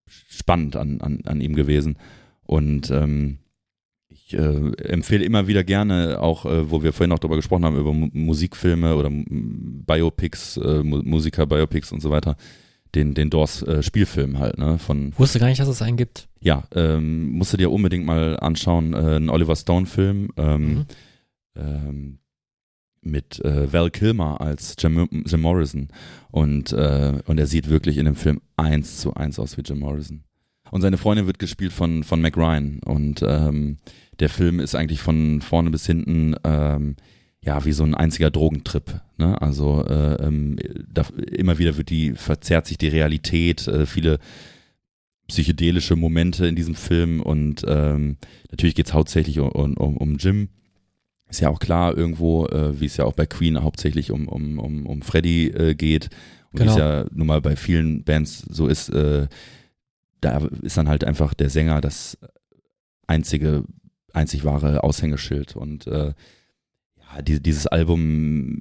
spannend 0.06 0.76
an, 0.76 1.00
an, 1.00 1.20
an 1.26 1.40
ihm 1.40 1.54
gewesen. 1.54 1.98
Und 2.44 2.90
ähm, 2.90 3.38
ich 4.08 4.32
äh, 4.32 4.72
empfehle 4.84 5.24
immer 5.24 5.48
wieder 5.48 5.64
gerne, 5.64 6.20
auch 6.20 6.46
äh, 6.46 6.70
wo 6.70 6.82
wir 6.82 6.92
vorhin 6.94 7.12
auch 7.12 7.18
darüber 7.18 7.36
gesprochen 7.36 7.64
haben, 7.64 7.76
über 7.78 7.92
Mu 7.92 8.08
Musikfilme 8.12 8.94
oder 8.96 9.08
M- 9.08 9.84
Biopics, 9.86 10.56
äh, 10.56 10.82
Mu 10.82 11.02
Musiker-Biopics 11.04 11.92
und 11.92 12.00
so 12.00 12.10
weiter, 12.10 12.36
den, 12.94 13.12
den 13.12 13.28
Doors 13.28 13.62
äh, 13.64 13.82
Spielfilm 13.82 14.38
halt, 14.38 14.56
ne? 14.56 14.78
Von 14.78 15.12
Wusste 15.18 15.38
gar 15.38 15.48
nicht, 15.48 15.60
dass 15.60 15.68
es 15.68 15.82
einen 15.82 15.98
gibt. 15.98 16.26
ja, 16.40 16.64
ähm, 16.74 17.28
musst 17.32 17.52
du 17.52 17.58
dir 17.58 17.70
unbedingt 17.70 18.06
mal 18.06 18.38
anschauen, 18.40 18.94
äh, 18.94 19.16
ein 19.16 19.28
Oliver 19.28 19.56
Stone-Film 19.56 20.30
ähm, 20.38 20.74
Mhm. 20.74 20.84
Ähm, 21.58 22.18
mit 23.00 23.44
äh, 23.44 23.72
Val 23.72 23.90
Kilmer 23.90 24.40
als 24.40 24.74
Jim, 24.78 25.08
Jim 25.26 25.40
Morrison 25.40 25.88
und, 26.30 26.72
äh, 26.72 27.20
und 27.26 27.38
er 27.38 27.46
sieht 27.46 27.68
wirklich 27.68 27.98
in 27.98 28.04
dem 28.04 28.16
Film 28.16 28.40
eins 28.56 28.98
zu 28.98 29.14
eins 29.14 29.38
aus 29.38 29.56
wie 29.56 29.62
Jim 29.62 29.80
Morrison. 29.80 30.24
Und 30.70 30.82
seine 30.82 30.98
Freundin 30.98 31.26
wird 31.26 31.38
gespielt 31.38 31.72
von, 31.72 32.04
von 32.04 32.20
Mac 32.20 32.36
Ryan 32.36 32.80
und 32.84 33.22
ähm, 33.26 33.78
der 34.18 34.28
Film 34.28 34.60
ist 34.60 34.74
eigentlich 34.74 35.00
von 35.00 35.40
vorne 35.40 35.70
bis 35.70 35.86
hinten 35.86 36.34
ähm, 36.44 36.96
ja 37.40 37.64
wie 37.64 37.72
so 37.72 37.84
ein 37.84 37.94
einziger 37.94 38.30
Drogentrip. 38.30 39.00
Ne? 39.16 39.40
Also 39.40 39.84
äh, 39.86 40.14
ähm, 40.22 40.56
da, 40.92 41.06
immer 41.32 41.58
wieder 41.58 41.76
wird 41.76 41.90
die 41.90 42.12
verzerrt 42.14 42.66
sich 42.66 42.78
die 42.78 42.88
Realität, 42.88 43.66
äh, 43.68 43.86
viele 43.86 44.18
psychedelische 45.28 45.94
Momente 45.94 46.46
in 46.46 46.56
diesem 46.56 46.74
Film 46.74 47.20
und 47.20 47.64
ähm, 47.66 48.16
natürlich 48.50 48.74
geht's 48.74 48.94
hauptsächlich 48.94 49.38
um, 49.38 49.74
um, 49.74 49.96
um 49.96 50.16
Jim. 50.16 50.48
Ist 51.28 51.40
ja 51.40 51.50
auch 51.50 51.60
klar 51.60 51.96
irgendwo, 51.96 52.46
äh, 52.46 52.80
wie 52.80 52.86
es 52.86 52.96
ja 52.96 53.04
auch 53.04 53.12
bei 53.12 53.26
Queen 53.26 53.62
hauptsächlich 53.62 54.10
um, 54.10 54.28
um, 54.28 54.58
um, 54.58 54.86
um 54.86 55.02
Freddy 55.02 55.48
äh, 55.48 55.74
geht. 55.74 56.08
Und 56.52 56.60
wie 56.60 56.64
Genau. 56.64 56.72
es 56.72 56.78
ja 56.78 57.04
nun 57.12 57.26
mal 57.26 57.42
bei 57.42 57.56
vielen 57.56 58.02
Bands 58.04 58.38
so 58.48 58.66
ist, 58.66 58.88
äh, 58.88 59.28
da 60.20 60.38
ist 60.62 60.76
dann 60.76 60.88
halt 60.88 61.04
einfach 61.04 61.34
der 61.34 61.50
Sänger 61.50 61.80
das 61.80 62.18
einzige, 63.06 63.64
einzig 64.12 64.44
wahre 64.44 64.82
Aushängeschild. 64.82 65.54
Und 65.56 65.86
äh, 65.86 66.14
ja, 66.96 67.22
die, 67.22 67.42
dieses 67.42 67.66
Album 67.66 68.60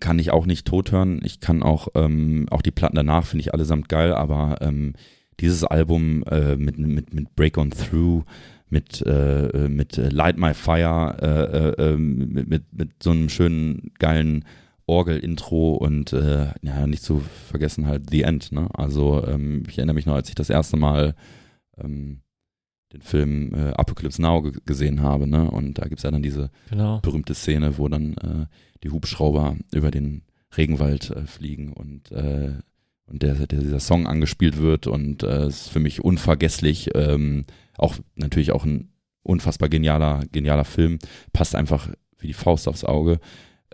kann 0.00 0.18
ich 0.18 0.30
auch 0.30 0.46
nicht 0.46 0.66
tot 0.66 0.92
hören. 0.92 1.20
Ich 1.24 1.40
kann 1.40 1.62
auch, 1.62 1.88
ähm, 1.94 2.46
auch 2.50 2.62
die 2.62 2.70
Platten 2.70 2.96
danach 2.96 3.26
finde 3.26 3.42
ich 3.42 3.54
allesamt 3.54 3.88
geil, 3.88 4.12
aber 4.12 4.58
ähm, 4.60 4.94
dieses 5.40 5.64
Album 5.64 6.24
äh, 6.24 6.56
mit, 6.56 6.78
mit, 6.78 7.14
mit 7.14 7.34
Break 7.36 7.58
On 7.58 7.70
Through, 7.70 8.24
mit, 8.70 9.02
äh, 9.06 9.68
mit 9.68 9.98
äh, 9.98 10.08
Light 10.08 10.36
My 10.38 10.54
Fire, 10.54 11.16
äh, 11.20 11.58
äh, 11.82 11.92
ähm, 11.92 12.28
mit, 12.32 12.48
mit, 12.48 12.72
mit 12.72 13.02
so 13.02 13.10
einem 13.10 13.28
schönen, 13.28 13.92
geilen 13.98 14.44
Orgel-Intro 14.86 15.74
und 15.74 16.12
äh, 16.12 16.46
ja, 16.62 16.86
nicht 16.86 17.02
zu 17.02 17.20
vergessen 17.48 17.86
halt 17.86 18.08
The 18.10 18.22
End, 18.22 18.52
ne? 18.52 18.68
Also 18.72 19.24
ähm, 19.26 19.64
ich 19.68 19.76
erinnere 19.78 19.94
mich 19.94 20.06
noch, 20.06 20.14
als 20.14 20.28
ich 20.30 20.34
das 20.34 20.48
erste 20.50 20.76
Mal 20.78 21.14
ähm, 21.76 22.22
den 22.94 23.02
Film 23.02 23.52
äh, 23.54 23.70
Apocalypse 23.72 24.22
Now 24.22 24.40
ge 24.42 24.52
gesehen 24.64 25.02
habe, 25.02 25.26
ne? 25.26 25.50
Und 25.50 25.74
da 25.78 25.86
gibt's 25.88 26.04
ja 26.04 26.10
dann 26.10 26.22
diese 26.22 26.50
Genau. 26.70 27.00
berühmte 27.00 27.34
Szene, 27.34 27.76
wo 27.76 27.88
dann 27.88 28.14
äh, 28.14 28.46
die 28.82 28.90
Hubschrauber 28.90 29.56
über 29.74 29.90
den 29.90 30.22
Regenwald 30.56 31.10
äh, 31.10 31.26
fliegen 31.26 31.72
und 31.74 32.10
äh, 32.12 32.52
und 33.10 33.22
der, 33.22 33.34
der 33.34 33.60
dieser 33.60 33.80
Song 33.80 34.06
angespielt 34.06 34.58
wird 34.58 34.86
und 34.86 35.22
äh, 35.22 35.44
es 35.44 35.62
ist 35.62 35.68
für 35.70 35.80
mich 35.80 36.02
unvergesslich. 36.04 36.90
Ähm, 36.94 37.44
auch 37.76 37.96
natürlich 38.16 38.52
auch 38.52 38.64
ein 38.64 38.90
unfassbar 39.22 39.68
genialer 39.68 40.22
genialer 40.32 40.64
Film, 40.64 40.98
passt 41.32 41.54
einfach 41.54 41.88
wie 42.18 42.26
die 42.28 42.32
Faust 42.34 42.68
aufs 42.68 42.84
Auge. 42.84 43.20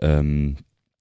Ähm, 0.01 0.57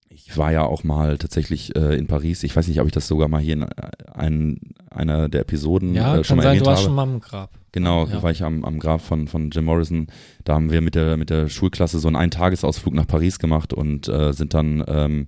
ich 0.09 0.36
war 0.39 0.52
ja 0.52 0.62
auch 0.65 0.85
mal 0.85 1.19
tatsächlich 1.19 1.74
äh, 1.77 1.97
in 1.97 2.06
Paris. 2.06 2.44
Ich 2.44 2.55
weiß 2.55 2.69
nicht, 2.69 2.81
ob 2.81 2.86
ich 2.86 2.93
das 2.93 3.09
sogar 3.09 3.27
mal 3.28 3.40
hier 3.40 3.55
in 3.55 3.62
äh, 3.62 3.66
ein, 4.15 4.59
einer 4.89 5.28
der 5.28 5.40
Episoden 5.40 5.94
Ja, 5.94 6.16
äh, 6.19 6.24
schon 6.24 6.24
kann 6.24 6.36
mal 6.36 6.43
sein, 6.44 6.48
erwähnt 6.52 6.66
du 6.66 6.70
warst 6.70 6.82
habe. 6.82 6.86
schon 6.86 6.94
mal 6.94 7.12
im 7.15 7.20
Grab. 7.20 7.51
Genau, 7.73 8.06
Ja. 8.06 8.23
war 8.23 8.31
ich 8.31 8.44
am, 8.44 8.65
am 8.65 8.78
Grab 8.78 9.01
von, 9.01 9.27
von 9.27 9.51
Jim 9.51 9.65
Morrison. 9.65 10.06
Da 10.44 10.55
haben 10.55 10.70
wir 10.70 10.81
mit 10.81 10.94
der, 10.94 11.16
mit 11.16 11.31
der 11.31 11.48
Schulklasse 11.48 11.98
so 11.98 12.06
einen 12.06 12.15
Eintagesausflug 12.16 12.94
nach 12.94 13.09
Paris 13.09 13.40
gemacht 13.40 13.73
und 13.74 14.06
äh, 14.09 14.32
sind 14.32 14.55
dann, 14.55 14.85
ähm, 14.86 15.27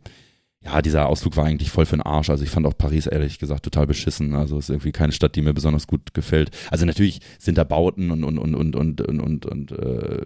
ja, 0.67 0.83
dieser 0.83 1.07
Ausflug 1.09 1.37
war 1.37 1.45
eigentlich 1.45 1.71
voll 1.71 1.87
für 1.87 1.97
den 1.97 2.03
Arsch. 2.03 2.29
Also 2.29 2.43
ich 2.43 2.51
fand 2.51 2.67
auch 2.67 2.77
Paris 2.77 3.07
ehrlich 3.07 3.39
gesagt 3.39 3.63
total 3.63 3.87
beschissen. 3.87 4.35
Also 4.35 4.59
ist 4.59 4.69
irgendwie 4.69 4.93
keine 4.93 5.13
Stadt, 5.13 5.37
die 5.37 5.43
mir 5.43 5.55
besonders 5.55 5.87
gut 5.87 6.13
gefällt. 6.13 6.51
Also 6.71 6.85
natürlich 6.85 7.21
sind 7.39 7.57
da 7.57 7.65
Bauten 7.65 8.11
und, 8.11 8.25
und, 8.25 8.39
und, 8.39 8.55
und, 8.55 8.75
und, 8.75 9.01
und, 9.01 9.21
und, 9.21 9.47
und 9.47 9.73
äh, 9.73 10.25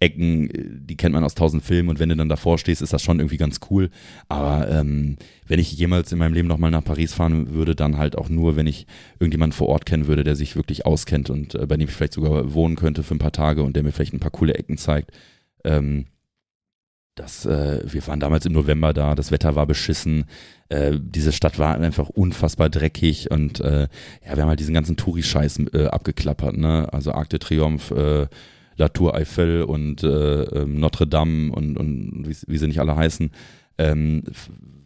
Ecken, 0.00 0.48
die 0.86 0.96
kennt 0.96 1.12
man 1.12 1.24
aus 1.24 1.34
tausend 1.34 1.64
Filmen 1.64 1.88
und 1.88 1.98
wenn 1.98 2.08
du 2.08 2.14
dann 2.14 2.28
davor 2.28 2.56
stehst, 2.58 2.82
ist 2.82 2.92
das 2.92 3.02
schon 3.02 3.18
irgendwie 3.18 3.36
ganz 3.36 3.58
cool. 3.68 3.90
Aber 4.28 4.70
ähm, 4.70 5.16
wenn 5.48 5.58
ich 5.58 5.72
jemals 5.72 6.12
in 6.12 6.18
meinem 6.18 6.34
Leben 6.34 6.46
nochmal 6.46 6.70
nach 6.70 6.84
Paris 6.84 7.14
fahren 7.14 7.50
würde, 7.52 7.74
dann 7.74 7.98
halt 7.98 8.16
auch 8.16 8.28
nur, 8.28 8.54
wenn 8.54 8.68
ich 8.68 8.86
irgendjemanden 9.18 9.56
vor 9.56 9.68
Ort 9.68 9.86
kennen 9.86 10.06
würde, 10.06 10.22
der 10.22 10.36
sich 10.36 10.54
wirklich 10.54 10.86
auskennt 10.86 11.30
und 11.30 11.56
äh, 11.56 11.66
bei 11.66 11.76
dem 11.76 11.88
ich 11.88 11.94
vielleicht 11.94 12.12
sogar 12.12 12.54
wohnen 12.54 12.76
könnte 12.76 13.02
für 13.02 13.16
ein 13.16 13.18
paar 13.18 13.32
Tage 13.32 13.64
und 13.64 13.74
der 13.74 13.82
mir 13.82 13.90
vielleicht 13.90 14.12
ein 14.12 14.20
paar 14.20 14.30
coole 14.30 14.54
Ecken 14.54 14.78
zeigt. 14.78 15.10
Ähm, 15.64 16.06
das, 17.18 17.46
äh, 17.46 17.80
wir 17.84 18.06
waren 18.06 18.20
damals 18.20 18.46
im 18.46 18.52
November 18.52 18.92
da, 18.92 19.14
das 19.14 19.30
Wetter 19.30 19.56
war 19.56 19.66
beschissen, 19.66 20.24
äh, 20.68 20.98
diese 21.00 21.32
Stadt 21.32 21.58
war 21.58 21.78
einfach 21.78 22.08
unfassbar 22.08 22.68
dreckig 22.68 23.30
und 23.30 23.60
äh, 23.60 23.88
ja, 24.24 24.36
wir 24.36 24.42
haben 24.42 24.48
halt 24.48 24.60
diesen 24.60 24.74
ganzen 24.74 24.96
Touri-Scheiß 24.96 25.60
äh, 25.72 25.86
abgeklappert, 25.86 26.56
ne? 26.56 26.88
Also 26.92 27.12
Arc 27.12 27.30
de 27.30 27.38
Triomphe, 27.38 28.28
äh, 28.30 28.34
La 28.76 28.88
Tour 28.88 29.14
Eiffel 29.14 29.64
und 29.64 30.04
äh, 30.04 30.42
ähm, 30.42 30.78
Notre 30.78 31.06
Dame 31.06 31.52
und, 31.52 31.76
und 31.76 32.24
wie, 32.28 32.36
wie 32.46 32.58
sie 32.58 32.68
nicht 32.68 32.80
alle 32.80 32.94
heißen. 32.94 33.30
Ähm, 33.78 34.22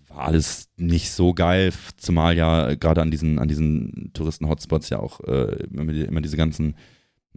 war 0.08 0.24
alles 0.26 0.68
nicht 0.76 1.10
so 1.10 1.34
geil, 1.34 1.72
zumal 1.96 2.36
ja 2.36 2.74
gerade 2.74 3.02
an 3.02 3.10
diesen, 3.10 3.38
an 3.38 3.48
diesen 3.48 4.10
Touristen-Hotspots 4.14 4.90
ja 4.90 4.98
auch 4.98 5.20
äh, 5.20 5.64
immer 5.70 6.20
diese 6.20 6.36
ganzen 6.36 6.74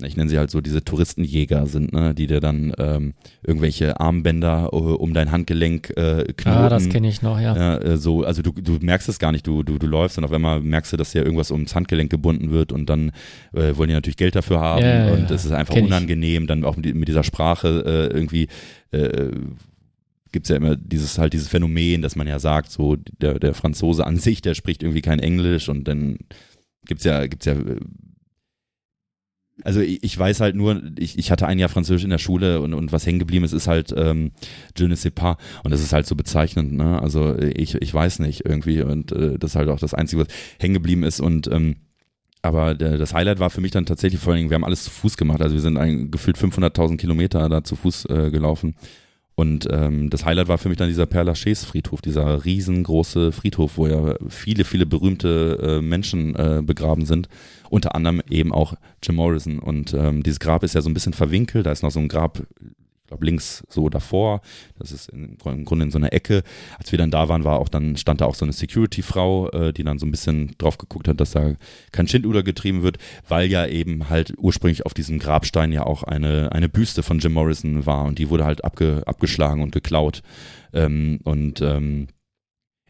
ich 0.04 0.18
nenne 0.18 0.30
sie 0.30 0.38
halt 0.38 0.52
so 0.52 0.60
diese 0.60 0.84
Touristenjäger 0.84 1.68
sind, 1.68 1.94
ne, 1.94 2.14
die 2.14 2.28
dir 2.28 2.42
dann 2.42 2.74
ähm, 2.78 3.14
irgendwelche 3.44 3.98
Armbänder 4.00 4.74
uh, 4.74 4.96
um 4.96 5.14
dein 5.14 5.32
Handgelenk 5.32 5.92
äh, 5.92 6.26
knoten. 6.36 6.58
Ah, 6.58 6.70
das 6.70 6.90
kenne 6.90 7.08
ich 7.08 7.22
noch, 7.22 7.40
ja. 7.40 7.56
ja 7.56 7.78
äh, 7.78 7.98
so, 7.98 8.24
also 8.26 8.42
du, 8.42 8.52
du 8.52 8.78
merkst 8.82 9.08
es 9.08 9.20
gar 9.20 9.32
nicht, 9.32 9.48
du, 9.48 9.64
du, 9.64 9.78
du 9.78 9.88
läufst 9.88 10.18
und 10.18 10.26
auf 10.26 10.34
einmal 10.34 10.60
merkst 10.60 10.92
du, 10.92 10.98
dass 10.98 11.14
ja 11.14 11.22
irgendwas 11.24 11.50
ums 11.50 11.76
Handgelenk 11.76 12.10
gebunden 12.10 12.52
wird 12.52 12.74
und 12.74 12.90
dann 12.90 13.12
äh, 13.54 13.76
wollen 13.78 13.88
die 13.88 13.94
natürlich 13.94 14.18
Geld 14.18 14.36
dafür 14.36 14.60
haben 14.60 14.84
Ja, 14.84 15.08
ja, 15.08 15.14
und 15.14 15.32
es 15.32 15.46
ist 15.46 15.52
einfach 15.52 15.74
Kenn 15.74 15.86
ich. 15.86 15.92
unangenehm, 15.92 16.46
dann 16.46 16.66
auch 16.66 16.76
mit, 16.76 16.94
mit 16.94 17.08
dieser 17.08 17.24
Sprache 17.24 18.10
äh, 18.12 18.14
irgendwie 18.14 18.48
äh, 18.92 19.32
gibt's 20.34 20.50
ja 20.50 20.58
immer 20.58 20.76
dieses 20.76 21.18
halt 21.18 21.32
dieses 21.32 21.48
Phänomen, 21.48 22.02
dass 22.02 22.18
man 22.18 22.28
ja 22.28 22.40
sagt, 22.40 22.70
so 22.70 22.98
der, 22.98 23.40
der 23.40 23.54
Franzose 23.54 24.06
an 24.06 24.18
sich, 24.18 24.42
der 24.42 24.56
spricht 24.56 24.84
irgendwie 24.84 25.02
kein 25.02 25.20
Englisch 25.20 25.70
und 25.70 25.88
dann 25.88 26.18
gibt's 26.86 27.06
ja, 27.06 27.26
gibt's 27.28 27.46
ja 27.46 27.54
äh, 27.54 27.80
also 29.64 29.80
ich, 29.80 30.03
ich 30.03 30.18
weiß 30.18 30.41
halt 30.41 30.56
nur, 30.56 30.82
ich, 30.98 31.18
ich 31.18 31.32
hatte 31.32 31.48
ein 31.48 31.60
Jahr 31.60 31.69
Französisch 31.69 32.03
in 32.03 32.10
der 32.10 32.18
Schule 32.18 32.61
und, 32.61 32.73
und 32.73 32.91
was 32.91 33.06
hängen 33.06 33.19
geblieben 33.19 33.45
ist, 33.45 33.53
ist 33.53 33.68
halt 33.68 33.94
ähm, 33.95 34.32
Je 34.77 34.88
ne 34.88 34.95
sais 34.95 35.11
pas. 35.11 35.38
Und 35.64 35.72
das 35.72 35.82
ist 35.82 35.94
halt 35.94 36.06
so 36.06 36.15
bezeichnend, 36.15 36.73
ne? 36.73 37.02
Also 37.02 37.38
ich, 37.40 37.76
ich 37.76 37.94
weiß 37.94 38.19
nicht 38.19 38.45
irgendwie 38.45 38.82
und 38.82 39.11
äh, 39.11 39.38
das 39.40 39.52
ist 39.52 39.56
halt 39.56 39.69
auch 39.69 39.80
das 39.80 39.94
Einzige, 39.94 40.23
was 40.23 40.27
hängen 40.60 40.73
geblieben 40.73 41.03
ist 41.03 41.19
und 41.19 41.48
ähm, 41.48 41.77
aber 42.41 42.76
der, 42.76 42.98
das 42.98 43.14
Highlight 43.14 43.40
war 43.40 43.49
für 43.49 43.61
mich 43.61 43.72
dann 43.72 43.86
tatsächlich 43.88 44.22
vor 44.22 44.32
allen 44.32 44.40
Dingen, 44.40 44.49
wir 44.52 44.56
haben 44.56 44.65
alles 44.65 44.84
zu 44.84 44.91
Fuß 44.91 45.18
gemacht, 45.18 45.41
also 45.41 45.56
wir 45.56 45.61
sind 45.61 45.77
ein, 45.77 46.11
gefühlt 46.11 46.38
500.000 46.38 46.98
Kilometer 46.98 47.49
da 47.49 47.64
zu 47.64 47.76
Fuß 47.76 48.06
äh, 48.06 48.30
gelaufen 48.30 48.76
und 49.36 49.68
ähm, 49.70 50.10
das 50.10 50.24
Highlight 50.24 50.48
war 50.48 50.57
für 50.57 50.70
mich 50.70 50.78
dann 50.78 50.88
dieser 50.88 51.03
Père 51.03 51.24
Lachaise 51.24 51.66
Friedhof, 51.66 52.02
dieser 52.02 52.45
riesengroße 52.45 53.34
Friedhof, 53.34 53.78
wo 53.78 53.86
ja 53.86 54.16
viele, 54.30 54.64
viele 54.64 54.86
berühmte 54.86 55.60
äh, 55.62 55.82
Menschen 55.82 56.36
äh, 56.36 56.62
begraben 56.64 57.06
sind. 57.06 57.28
Unter 57.70 57.95
anderem 57.95 58.22
eben 58.30 58.53
auch 58.53 58.76
Jim 59.03 59.16
Morrison. 59.16 59.60
Und 59.60 59.94
ähm, 59.94 60.24
dieses 60.24 60.40
Grab 60.40 60.64
ist 60.64 60.74
ja 60.74 60.82
so 60.82 60.90
ein 60.90 60.94
bisschen 60.94 61.12
verwinkelt. 61.12 61.66
Da 61.66 61.74
ist 61.74 61.84
noch 61.84 61.91
so 61.91 61.99
ein 61.99 62.07
Grab, 62.07 62.44
ich 63.06 63.10
glaube 63.10 63.26
links 63.26 63.64
so 63.69 63.88
davor. 63.88 64.41
Das 64.80 64.91
ist 64.91 65.10
in, 65.10 65.38
im 65.45 65.65
Grunde 65.65 65.86
in 65.86 65.91
so 65.91 65.99
einer 65.99 66.11
Ecke. 66.11 66.41
Als 66.80 66.91
wir 66.91 66.98
dann 66.98 67.11
da 67.11 67.30
waren, 67.30 67.44
war 67.44 67.60
auch 67.60 67.69
dann 67.69 67.98
stand 67.98 68.19
da 68.19 68.26
auch 68.26 68.34
so 68.34 68.45
eine 68.45 68.52
Security-Frau, 68.52 69.52
äh, 69.52 69.73
die 69.73 69.84
dann 69.84 69.99
so 69.99 70.07
ein 70.07 70.11
bisschen 70.11 70.56
drauf 70.57 70.80
geguckt 70.80 71.07
hat, 71.07 71.19
dass 71.19 71.32
da 71.32 71.53
kein 71.91 72.07
Schindluder 72.07 72.41
getrieben 72.41 72.82
wird, 72.82 72.98
weil 73.27 73.48
ja 73.52 73.68
eben 73.68 74.10
halt 74.10 74.34
ursprünglich 74.38 74.88
auf 74.88 74.95
diesem 74.95 75.19
Grabstein 75.19 75.72
ja 75.72 75.86
auch 75.86 76.02
eine 76.02 76.52
eine 76.52 76.68
Büste 76.68 77.03
von 77.03 77.19
Jim 77.19 77.34
Morrison 77.34 77.86
war 77.86 78.06
und 78.06 78.18
die 78.18 78.32
wurde 78.32 78.45
halt 78.45 78.65
abge, 78.65 79.03
abgeschlagen 79.06 79.61
und 79.61 79.72
geklaut. 79.72 80.23
Ähm, 80.73 81.19
und 81.23 81.61
ähm, 81.61 82.07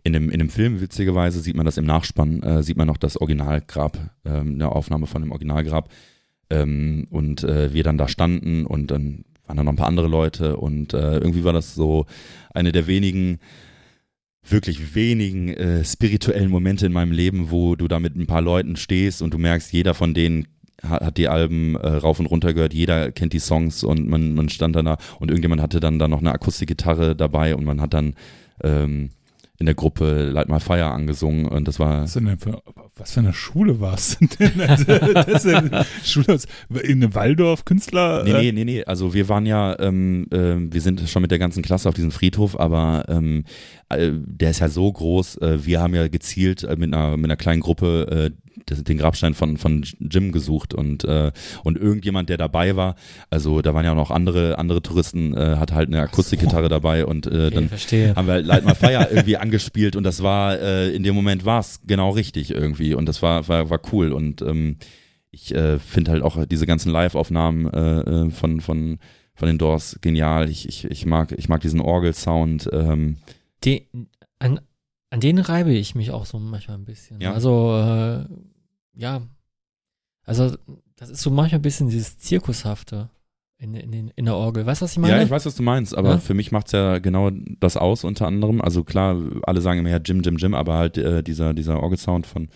in 0.05 0.13
dem, 0.13 0.29
in 0.29 0.39
dem 0.39 0.49
Film, 0.49 0.79
witzigerweise, 0.79 1.41
sieht 1.41 1.57
man 1.57 1.65
das 1.65 1.77
im 1.77 1.85
Nachspann, 1.85 2.41
äh, 2.43 2.63
sieht 2.63 2.77
man 2.77 2.87
noch 2.87 2.97
das 2.97 3.17
Originalgrab, 3.17 4.11
ähm, 4.23 4.53
eine 4.53 4.71
Aufnahme 4.71 5.07
von 5.07 5.23
dem 5.23 5.31
Originalgrab. 5.31 5.89
Ähm, 6.51 7.07
und 7.09 7.43
äh, 7.43 7.73
wir 7.73 7.83
dann 7.83 7.97
da 7.97 8.07
standen 8.07 8.65
und 8.65 8.91
dann 8.91 9.25
waren 9.47 9.57
da 9.57 9.63
noch 9.63 9.73
ein 9.73 9.77
paar 9.77 9.87
andere 9.87 10.07
Leute 10.07 10.57
und 10.57 10.93
äh, 10.93 11.17
irgendwie 11.17 11.43
war 11.43 11.53
das 11.53 11.75
so 11.75 12.05
eine 12.53 12.71
der 12.71 12.87
wenigen, 12.87 13.39
wirklich 14.47 14.95
wenigen 14.95 15.49
äh, 15.49 15.83
spirituellen 15.83 16.49
Momente 16.49 16.85
in 16.85 16.93
meinem 16.93 17.11
Leben, 17.11 17.51
wo 17.51 17.75
du 17.75 17.87
da 17.87 17.99
mit 17.99 18.15
ein 18.15 18.27
paar 18.27 18.41
Leuten 18.41 18.75
stehst 18.75 19.21
und 19.21 19.33
du 19.33 19.37
merkst, 19.37 19.71
jeder 19.73 19.93
von 19.93 20.13
denen 20.13 20.47
hat, 20.83 21.01
hat 21.01 21.17
die 21.17 21.27
Alben 21.27 21.75
äh, 21.75 21.87
rauf 21.87 22.19
und 22.19 22.27
runter 22.27 22.53
gehört, 22.53 22.73
jeder 22.73 23.11
kennt 23.11 23.33
die 23.33 23.39
Songs 23.39 23.83
und 23.83 24.07
man, 24.07 24.33
man 24.33 24.49
stand 24.49 24.75
dann 24.75 24.85
da 24.85 24.97
und 25.19 25.29
irgendjemand 25.29 25.61
hatte 25.61 25.79
dann 25.79 25.99
da 25.99 26.07
noch 26.07 26.19
eine 26.19 26.33
Akustikgitarre 26.33 27.15
dabei 27.15 27.55
und 27.55 27.65
man 27.65 27.81
hat 27.81 27.93
dann 27.93 28.15
ähm, 28.63 29.09
in 29.57 29.65
der 29.65 29.75
Gruppe 29.75 30.29
Light 30.29 30.49
My 30.49 30.59
Fire 30.59 30.85
angesungen 30.85 31.45
und 31.45 31.67
das 31.67 31.79
war 31.79 32.03
Was, 32.03 32.13
denn 32.13 32.37
für, 32.37 32.61
was 32.97 33.11
für 33.11 33.19
eine 33.19 33.33
Schule 33.33 33.79
warst 33.81 34.21
du 34.21 34.27
denn? 34.27 34.51
Das 35.13 35.45
ist 35.45 35.53
eine 35.53 35.85
Schule 36.03 36.27
aus, 36.33 36.45
in 36.83 37.03
einem 37.03 37.13
Waldorf-Künstler? 37.13 38.23
Nee, 38.23 38.33
nee, 38.33 38.51
nee, 38.51 38.63
nee. 38.65 38.83
Also 38.85 39.13
wir 39.13 39.27
waren 39.29 39.45
ja, 39.45 39.77
ähm, 39.79 40.27
ähm, 40.31 40.73
wir 40.73 40.81
sind 40.81 41.07
schon 41.09 41.21
mit 41.21 41.31
der 41.31 41.39
ganzen 41.39 41.61
Klasse 41.63 41.89
auf 41.89 41.95
diesem 41.95 42.11
Friedhof, 42.11 42.57
aber 42.59 43.05
ähm, 43.09 43.43
äh, 43.89 44.11
der 44.13 44.51
ist 44.51 44.59
ja 44.59 44.69
so 44.69 44.91
groß. 44.91 45.37
Äh, 45.37 45.65
wir 45.65 45.81
haben 45.81 45.93
ja 45.93 46.07
gezielt 46.07 46.63
äh, 46.63 46.75
mit 46.77 46.93
einer 46.93 47.17
mit 47.17 47.25
einer 47.25 47.35
kleinen 47.37 47.61
Gruppe 47.61 48.31
äh, 48.31 48.41
das- 48.67 48.83
den 48.83 48.97
Grabstein 48.97 49.33
von 49.33 49.57
von 49.57 49.83
Jim 49.99 50.31
gesucht 50.31 50.73
und 50.73 51.03
äh, 51.03 51.31
und 51.63 51.77
irgendjemand, 51.77 52.29
der 52.29 52.37
dabei 52.37 52.75
war, 52.77 52.95
also 53.29 53.61
da 53.61 53.73
waren 53.73 53.83
ja 53.85 53.91
auch 53.91 53.95
noch 53.95 54.11
andere 54.11 54.57
andere 54.57 54.81
Touristen, 54.81 55.35
äh, 55.35 55.57
hatte 55.57 55.75
halt 55.75 55.89
eine 55.89 56.01
Akustikgitarre 56.01 56.69
dabei 56.69 57.05
und 57.05 57.27
äh, 57.27 57.47
Okay, 57.47 57.49
dann 57.51 57.67
verstehe. 57.69 58.15
haben 58.15 58.27
wir 58.27 58.35
halt 58.35 58.45
Light 58.45 58.65
My 58.65 58.73
Fire 58.73 59.07
irgendwie 59.11 59.37
angespielt 59.45 59.95
und 59.97 60.03
das 60.03 60.23
war, 60.23 60.57
äh, 60.59 60.89
in 60.95 61.03
dem 61.03 61.13
Moment 61.15 61.43
war 61.45 61.59
es 61.59 61.81
genau 61.85 62.11
richtig 62.11 62.51
irgendwie 62.51 62.84
und 62.93 63.07
das 63.07 63.21
war, 63.21 63.47
war, 63.47 63.69
war 63.69 63.79
cool 63.91 64.11
und 64.11 64.41
ähm, 64.41 64.77
ich 65.31 65.53
äh, 65.53 65.79
finde 65.79 66.11
halt 66.11 66.23
auch 66.23 66.45
diese 66.45 66.65
ganzen 66.65 66.91
Live-Aufnahmen 66.91 67.67
äh, 67.67 67.99
äh, 67.99 68.29
von, 68.31 68.61
von, 68.61 68.99
von 69.33 69.47
den 69.47 69.57
Doors 69.57 69.97
genial. 70.01 70.49
Ich, 70.49 70.67
ich, 70.69 70.85
ich 70.85 71.05
mag, 71.05 71.33
ich 71.33 71.49
mag 71.49 71.59
diesen 71.59 71.81
Orgelsound. 71.81 72.69
Ähm, 72.71 73.17
Den, 73.65 73.81
an, 74.39 74.61
an 75.09 75.19
denen 75.19 75.39
reibe 75.43 75.73
ich 75.73 75.93
mich 75.93 76.11
auch 76.11 76.25
so 76.25 76.39
manchmal 76.39 76.77
ein 76.77 76.85
bisschen. 76.85 77.19
Ja. 77.19 77.33
Also, 77.33 77.75
äh, 77.77 78.25
ja. 78.97 79.23
Also, 80.23 80.55
das 80.95 81.09
ist 81.09 81.21
so 81.21 81.31
manchmal 81.31 81.59
ein 81.59 81.63
bisschen 81.63 81.89
dieses 81.89 82.17
Zirkushafte 82.17 83.09
in, 83.57 83.73
in, 83.73 84.11
in 84.15 84.25
der 84.25 84.35
Orgel. 84.35 84.65
Weißt 84.65 84.81
du, 84.81 84.85
was 84.85 84.93
ich 84.93 84.99
meine? 84.99 85.17
ja, 85.17 85.21
ich 85.23 85.29
weiß, 85.29 85.45
was 85.45 85.55
du 85.55 85.63
meinst, 85.63 85.97
aber 85.97 86.11
Ja? 86.11 86.17
für 86.17 86.33
mich 86.33 86.53
macht's 86.53 86.71
ja 86.71 86.99
genau 86.99 87.29
das 87.59 87.75
aus, 87.75 88.05
unter 88.05 88.25
anderem. 88.25 88.61
Also 88.61 88.85
klar, 88.85 89.17
alle 89.43 89.59
sagen 89.59 89.79
immer 89.79 89.89
ja 89.89 89.97
Jim, 89.97 90.21
Jim, 90.21 90.37
Jim, 90.37 90.53
aber 90.53 90.75
halt 90.75 90.97
äh, 90.97 91.21
dieser, 91.23 91.53
dieser 91.53 91.83
Orgelsound 91.83 92.25
von, 92.25 92.47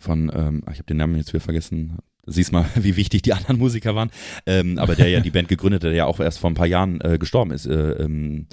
von 0.00 0.30
ähm, 0.34 0.62
ach, 0.66 0.72
ich 0.72 0.78
habe 0.78 0.86
den 0.86 0.96
Namen 0.96 1.16
jetzt 1.16 1.32
wieder 1.32 1.42
vergessen. 1.42 1.98
Siehst 2.26 2.52
mal, 2.52 2.66
wie 2.74 2.96
wichtig 2.96 3.22
die 3.22 3.32
anderen 3.32 3.58
Musiker 3.58 3.94
waren. 3.94 4.10
Ähm, 4.46 4.78
aber 4.78 4.96
der 4.96 5.08
ja 5.08 5.20
die 5.20 5.30
Band 5.30 5.48
gegründet 5.48 5.82
hat, 5.82 5.90
der 5.90 5.96
ja 5.96 6.06
auch 6.06 6.20
erst 6.20 6.38
vor 6.38 6.50
ein 6.50 6.54
paar 6.54 6.66
Jahren 6.66 7.00
äh, 7.00 7.18
gestorben 7.18 7.52
ist. 7.52 7.66
Äh, 7.66 7.92
ähm, 7.92 8.46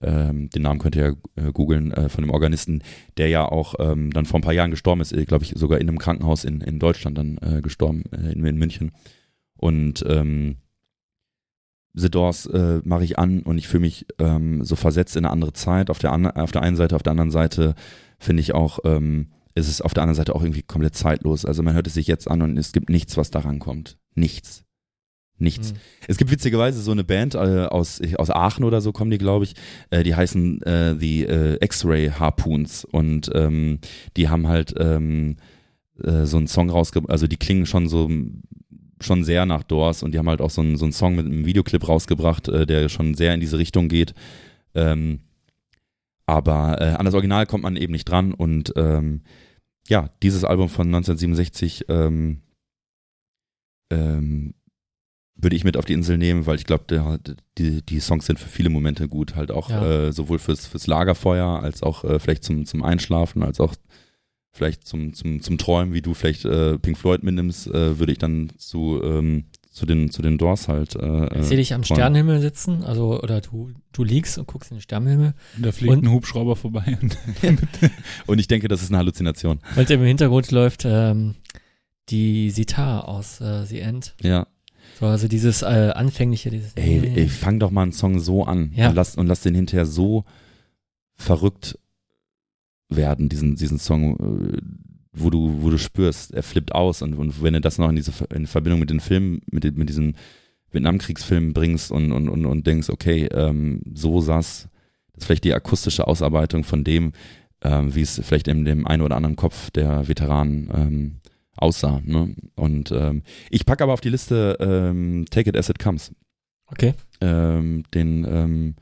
ähm, 0.00 0.50
den 0.50 0.62
Namen 0.62 0.80
könnt 0.80 0.96
ihr 0.96 1.16
ja 1.36 1.42
äh, 1.42 1.52
googeln, 1.52 1.92
äh, 1.92 2.08
von 2.08 2.22
dem 2.22 2.30
Organisten, 2.30 2.82
der 3.16 3.28
ja 3.28 3.46
auch 3.46 3.74
ähm, 3.78 4.12
dann 4.12 4.26
vor 4.26 4.38
ein 4.38 4.42
paar 4.42 4.52
Jahren 4.52 4.70
gestorben 4.70 5.00
ist, 5.00 5.12
äh, 5.12 5.24
glaube 5.24 5.44
ich, 5.44 5.54
sogar 5.56 5.80
in 5.80 5.88
einem 5.88 5.98
Krankenhaus 5.98 6.44
in, 6.44 6.60
in 6.60 6.78
Deutschland 6.78 7.16
dann 7.16 7.38
äh, 7.38 7.62
gestorben, 7.62 8.04
äh, 8.12 8.32
in, 8.32 8.44
in 8.44 8.58
München. 8.58 8.92
Und 9.56 10.04
ähm, 10.06 10.56
The 11.94 12.10
Doors 12.10 12.46
äh, 12.46 12.80
mache 12.84 13.04
ich 13.04 13.18
an 13.18 13.42
und 13.42 13.56
ich 13.56 13.68
fühle 13.68 13.82
mich 13.82 14.06
ähm, 14.18 14.64
so 14.64 14.76
versetzt 14.76 15.16
in 15.16 15.24
eine 15.24 15.32
andere 15.32 15.52
Zeit. 15.52 15.90
Auf 15.90 16.00
der, 16.00 16.12
an, 16.12 16.26
auf 16.26 16.50
der 16.50 16.62
einen 16.62 16.76
Seite, 16.76 16.96
auf 16.96 17.04
der 17.04 17.12
anderen 17.12 17.30
Seite 17.30 17.74
finde 18.18 18.40
ich 18.40 18.52
auch, 18.52 18.80
ähm, 18.84 19.28
ist 19.54 19.68
es 19.68 19.80
auf 19.80 19.94
der 19.94 20.02
anderen 20.02 20.16
Seite 20.16 20.34
auch 20.34 20.42
irgendwie 20.42 20.62
komplett 20.62 20.96
zeitlos. 20.96 21.44
Also 21.44 21.62
man 21.62 21.74
hört 21.74 21.86
es 21.86 21.94
sich 21.94 22.06
jetzt 22.06 22.30
an 22.30 22.42
und 22.42 22.56
es 22.56 22.72
gibt 22.72 22.90
nichts, 22.90 23.16
was 23.16 23.30
daran 23.30 23.60
kommt. 23.60 23.96
Nichts. 24.14 24.64
Nichts. 25.38 25.70
Hm. 25.70 25.76
Es 26.06 26.16
gibt 26.16 26.30
witzigerweise 26.30 26.80
so 26.80 26.92
eine 26.92 27.02
Band 27.02 27.34
äh, 27.34 27.66
aus, 27.66 28.00
aus 28.18 28.30
Aachen 28.30 28.64
oder 28.64 28.80
so 28.80 28.92
kommen 28.92 29.10
die, 29.10 29.18
glaube 29.18 29.44
ich. 29.44 29.54
Äh, 29.90 30.04
die 30.04 30.14
heißen 30.14 30.62
äh, 30.62 30.96
die 30.96 31.24
äh, 31.24 31.58
X-Ray 31.60 32.10
Harpoons 32.10 32.84
und 32.84 33.30
ähm, 33.34 33.80
die 34.16 34.28
haben 34.28 34.46
halt 34.46 34.74
ähm, 34.78 35.36
äh, 36.02 36.24
so 36.24 36.36
einen 36.36 36.46
Song 36.46 36.70
rausgebracht. 36.70 37.10
Also 37.10 37.26
die 37.26 37.36
klingen 37.36 37.66
schon 37.66 37.88
so 37.88 38.08
schon 39.00 39.24
sehr 39.24 39.44
nach 39.44 39.64
Doors 39.64 40.02
und 40.02 40.12
die 40.12 40.18
haben 40.18 40.28
halt 40.28 40.40
auch 40.40 40.50
so 40.50 40.62
einen, 40.62 40.76
so 40.76 40.84
einen 40.84 40.92
Song 40.92 41.16
mit 41.16 41.26
einem 41.26 41.44
Videoclip 41.44 41.86
rausgebracht, 41.86 42.48
äh, 42.48 42.64
der 42.64 42.88
schon 42.88 43.14
sehr 43.14 43.34
in 43.34 43.40
diese 43.40 43.58
Richtung 43.58 43.88
geht. 43.88 44.14
Ähm, 44.74 45.20
aber 46.26 46.80
an 46.98 47.04
das 47.04 47.12
Original 47.12 47.44
kommt 47.44 47.64
man 47.64 47.76
eben 47.76 47.92
nicht 47.92 48.06
dran 48.06 48.32
und 48.32 48.72
ähm, 48.76 49.20
ja, 49.88 50.10
dieses 50.22 50.44
Album 50.44 50.68
von 50.68 50.86
1967 50.86 51.86
ähm, 51.88 52.42
ähm, 53.90 54.54
würde 55.36 55.56
ich 55.56 55.64
mit 55.64 55.76
auf 55.76 55.84
die 55.84 55.92
Insel 55.94 56.16
nehmen, 56.16 56.46
weil 56.46 56.56
ich 56.56 56.64
glaube, 56.64 56.84
die, 57.58 57.82
die 57.82 58.00
Songs 58.00 58.26
sind 58.26 58.38
für 58.38 58.48
viele 58.48 58.70
Momente 58.70 59.08
gut, 59.08 59.34
halt 59.34 59.50
auch 59.50 59.68
Ja. 59.68 60.06
äh, 60.06 60.12
sowohl 60.12 60.38
fürs, 60.38 60.66
fürs 60.66 60.86
Lagerfeuer 60.86 61.60
als 61.60 61.82
auch 61.82 62.04
äh, 62.04 62.18
vielleicht 62.20 62.44
zum, 62.44 62.66
zum 62.66 62.82
Einschlafen, 62.84 63.42
als 63.42 63.58
auch 63.60 63.74
vielleicht 64.52 64.86
zum, 64.86 65.12
zum, 65.12 65.42
zum 65.42 65.58
Träumen, 65.58 65.92
wie 65.92 66.02
du 66.02 66.14
vielleicht 66.14 66.44
äh, 66.44 66.78
Pink 66.78 66.96
Floyd 66.96 67.24
mitnimmst, 67.24 67.66
äh, 67.66 67.98
würde 67.98 68.12
ich 68.12 68.18
dann 68.18 68.52
zu, 68.56 69.00
ähm, 69.02 69.46
zu, 69.74 69.86
den, 69.86 70.08
zu 70.08 70.22
den 70.22 70.38
Doors 70.38 70.68
halt. 70.68 70.94
Äh, 70.94 71.40
Ich 71.40 71.46
sehe 71.46 71.56
dich 71.56 71.74
am. 71.74 71.82
Sternenhimmel 71.82 72.40
sitzen, 72.40 72.84
also, 72.84 73.20
oder 73.20 73.40
du, 73.40 73.72
du 73.92 74.04
liegst 74.04 74.38
und 74.38 74.46
guckst 74.46 74.70
in 74.70 74.76
den 74.76 74.82
Sternenhimmel 74.82 75.34
Und 75.56 75.66
da 75.66 75.72
fliegt 75.72 75.92
Und- 75.92 76.04
ein 76.04 76.10
Hubschrauber 76.12 76.54
vorbei. 76.56 76.96
Und 77.02 77.18
Und 78.26 78.38
ich 78.38 78.46
denke, 78.46 78.68
das 78.68 78.82
ist 78.82 78.90
eine 78.90 78.98
Halluzination. 78.98 79.58
und 79.76 79.90
im 79.90 80.02
Hintergrund 80.02 80.50
läuft 80.52 80.84
ähm, 80.86 81.34
die 82.08 82.50
Sitar 82.50 83.08
aus 83.08 83.40
äh, 83.40 83.64
The 83.66 83.80
End. 83.80 84.14
Ja. 84.22 84.46
So, 85.00 85.06
also 85.06 85.26
dieses 85.26 85.62
äh, 85.62 85.90
anfängliche, 85.94 86.50
dieses 86.50 86.74
Ey, 86.74 87.00
ey, 87.16 87.28
fang 87.28 87.58
doch 87.58 87.72
mal 87.72 87.82
einen 87.82 87.92
Song 87.92 88.20
so 88.20 88.44
an 88.44 88.70
Ja. 88.76 88.90
und, 88.90 88.94
lass, 88.94 89.16
und 89.16 89.26
lass 89.26 89.40
den 89.42 89.56
hinterher 89.56 89.86
so 89.86 90.24
verrückt 91.16 91.78
werden, 92.88 93.28
diesen, 93.28 93.56
diesen 93.56 93.78
Song, 93.80 94.52
äh, 94.52 94.60
wo 95.14 95.30
du, 95.30 95.62
wo 95.62 95.70
du 95.70 95.78
spürst, 95.78 96.34
er 96.34 96.42
flippt 96.42 96.74
aus 96.74 97.02
und, 97.02 97.14
und 97.14 97.42
wenn 97.42 97.54
du 97.54 97.60
das 97.60 97.78
noch 97.78 97.88
in 97.88 97.96
diese 97.96 98.12
in 98.34 98.46
Verbindung 98.46 98.80
mit 98.80 98.90
den 98.90 99.00
Filmen, 99.00 99.40
mit, 99.50 99.76
mit 99.76 99.88
diesen 99.88 100.16
Vietnamkriegsfilmen 100.70 101.52
bringst 101.52 101.90
und, 101.90 102.12
und, 102.12 102.28
und, 102.28 102.44
und 102.44 102.66
denkst, 102.66 102.90
okay, 102.90 103.28
ähm, 103.32 103.80
so 103.94 104.20
saß, 104.20 104.68
das 105.12 105.22
ist 105.22 105.26
vielleicht 105.26 105.44
die 105.44 105.54
akustische 105.54 106.06
Ausarbeitung 106.06 106.64
von 106.64 106.84
dem, 106.84 107.12
ähm, 107.62 107.94
wie 107.94 108.02
es 108.02 108.20
vielleicht 108.22 108.48
in 108.48 108.64
dem 108.64 108.86
einen 108.86 109.02
oder 109.02 109.16
anderen 109.16 109.36
Kopf 109.36 109.70
der 109.70 110.08
Veteranen 110.08 110.70
ähm, 110.74 111.20
aussah. 111.56 112.02
Ne? 112.04 112.34
Und 112.56 112.90
ähm, 112.90 113.22
ich 113.50 113.64
packe 113.64 113.84
aber 113.84 113.92
auf 113.92 114.00
die 114.00 114.10
Liste 114.10 114.56
ähm, 114.60 115.24
Take 115.30 115.50
It 115.50 115.56
As 115.56 115.68
It 115.68 115.78
Comes. 115.78 116.12
Okay. 116.66 116.94
Ähm, 117.20 117.84
den, 117.94 118.26
ähm, 118.28 118.74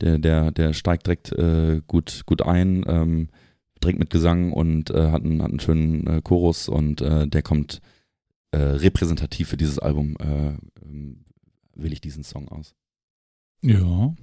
der, 0.00 0.18
der, 0.18 0.50
der 0.50 0.72
steigt 0.72 1.06
direkt 1.06 1.32
äh, 1.32 1.80
gut, 1.86 2.22
gut 2.26 2.42
ein, 2.42 2.84
ähm, 2.88 3.28
direkt 3.82 3.98
mit 3.98 4.10
Gesang 4.10 4.52
und 4.52 4.90
äh, 4.90 5.10
hat, 5.10 5.24
einen, 5.24 5.42
hat 5.42 5.50
einen 5.50 5.60
schönen 5.60 6.06
äh, 6.06 6.20
Chorus 6.22 6.68
und 6.68 7.00
äh, 7.00 7.26
der 7.26 7.42
kommt 7.42 7.80
äh, 8.52 8.58
repräsentativ 8.58 9.48
für 9.48 9.56
dieses 9.56 9.78
Album, 9.78 10.16
äh, 10.18 10.56
ähm, 10.84 11.24
wähle 11.74 11.92
ich 11.92 12.00
diesen 12.00 12.24
Song 12.24 12.48
aus. 12.48 12.74
Ja. 13.62 14.14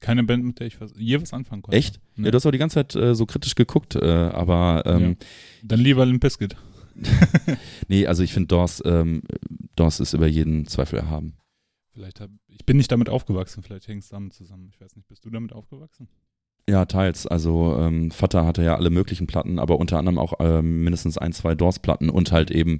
Keine 0.00 0.22
Band, 0.24 0.44
mit 0.44 0.60
der 0.60 0.66
ich 0.66 0.80
was, 0.80 0.92
je 0.96 1.20
was 1.20 1.32
anfangen 1.32 1.62
konnte. 1.62 1.76
Echt? 1.76 2.00
Ne. 2.16 2.26
Ja, 2.26 2.30
du 2.30 2.36
hast 2.36 2.46
auch 2.46 2.52
die 2.52 2.58
ganze 2.58 2.74
Zeit 2.74 2.94
äh, 2.94 3.14
so 3.14 3.26
kritisch 3.26 3.54
geguckt, 3.54 3.96
äh, 3.96 4.04
aber 4.06 4.84
ähm, 4.86 5.16
Dann 5.62 5.80
lieber 5.80 6.06
Limp 6.06 6.20
Bizkit. 6.20 6.56
nee, 7.88 8.06
also 8.06 8.22
ich 8.22 8.32
finde 8.32 8.48
Dors, 8.48 8.82
ähm, 8.84 9.22
Dors 9.76 10.00
ist 10.00 10.14
über 10.14 10.26
jeden 10.26 10.66
Zweifel 10.66 10.98
erhaben. 10.98 11.34
Vielleicht 11.92 12.20
hab, 12.20 12.30
ich 12.48 12.64
bin 12.64 12.76
nicht 12.76 12.92
damit 12.92 13.08
aufgewachsen, 13.08 13.62
vielleicht 13.62 13.88
hängt 13.88 14.02
es 14.04 14.08
damit 14.08 14.32
zusammen. 14.32 14.68
Ich 14.68 14.80
weiß 14.80 14.94
nicht, 14.96 15.08
bist 15.08 15.24
du 15.24 15.30
damit 15.30 15.52
aufgewachsen? 15.52 16.08
Ja, 16.68 16.84
teils. 16.84 17.26
Also 17.26 17.76
ähm, 17.80 18.10
Vater 18.10 18.44
hatte 18.44 18.62
ja 18.62 18.76
alle 18.76 18.90
möglichen 18.90 19.26
Platten, 19.26 19.58
aber 19.58 19.78
unter 19.80 19.98
anderem 19.98 20.18
auch 20.18 20.34
ähm, 20.38 20.84
mindestens 20.84 21.16
ein, 21.16 21.32
zwei 21.32 21.54
Doors-Platten 21.54 22.10
und 22.10 22.30
halt 22.30 22.50
eben 22.50 22.78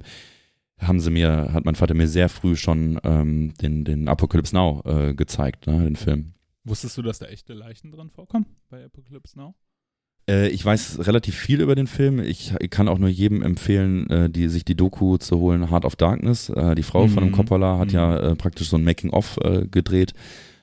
haben 0.77 0.99
sie 0.99 1.09
mir, 1.09 1.49
hat 1.51 1.65
mein 1.65 1.75
Vater 1.75 1.93
mir 1.95 2.07
sehr 2.07 2.29
früh 2.29 2.55
schon 2.55 2.99
ähm, 3.03 3.53
den, 3.61 3.83
den 3.83 4.07
Apocalypse 4.07 4.55
Now 4.55 4.81
äh, 4.85 5.13
gezeigt, 5.13 5.67
ne, 5.67 5.83
den 5.83 5.95
Film. 5.95 6.33
Wusstest 6.63 6.97
du, 6.97 7.01
dass 7.01 7.19
da 7.19 7.25
echte 7.25 7.53
Leichen 7.53 7.91
drin 7.91 8.09
vorkommen 8.11 8.45
bei 8.69 8.85
Apocalypse 8.85 9.37
Now? 9.37 9.55
Äh, 10.29 10.49
ich 10.49 10.63
weiß 10.63 11.05
relativ 11.07 11.35
viel 11.35 11.59
über 11.59 11.73
den 11.75 11.87
Film. 11.87 12.19
Ich, 12.19 12.53
ich 12.59 12.69
kann 12.69 12.87
auch 12.87 12.99
nur 12.99 13.09
jedem 13.09 13.41
empfehlen, 13.41 14.07
äh, 14.09 14.29
die, 14.29 14.47
sich 14.49 14.63
die 14.65 14.75
Doku 14.75 15.17
zu 15.17 15.39
holen, 15.39 15.69
Heart 15.71 15.85
of 15.85 15.95
Darkness. 15.95 16.49
Äh, 16.49 16.75
die 16.75 16.83
Frau 16.83 17.07
von 17.07 17.23
dem 17.23 17.29
Mhm. 17.31 17.35
Coppola 17.35 17.79
hat 17.79 17.87
Mhm. 17.89 17.93
ja 17.95 18.17
äh, 18.19 18.35
praktisch 18.35 18.69
so 18.69 18.77
ein 18.77 18.83
Making-of 18.83 19.37
äh, 19.43 19.65
gedreht. 19.67 20.13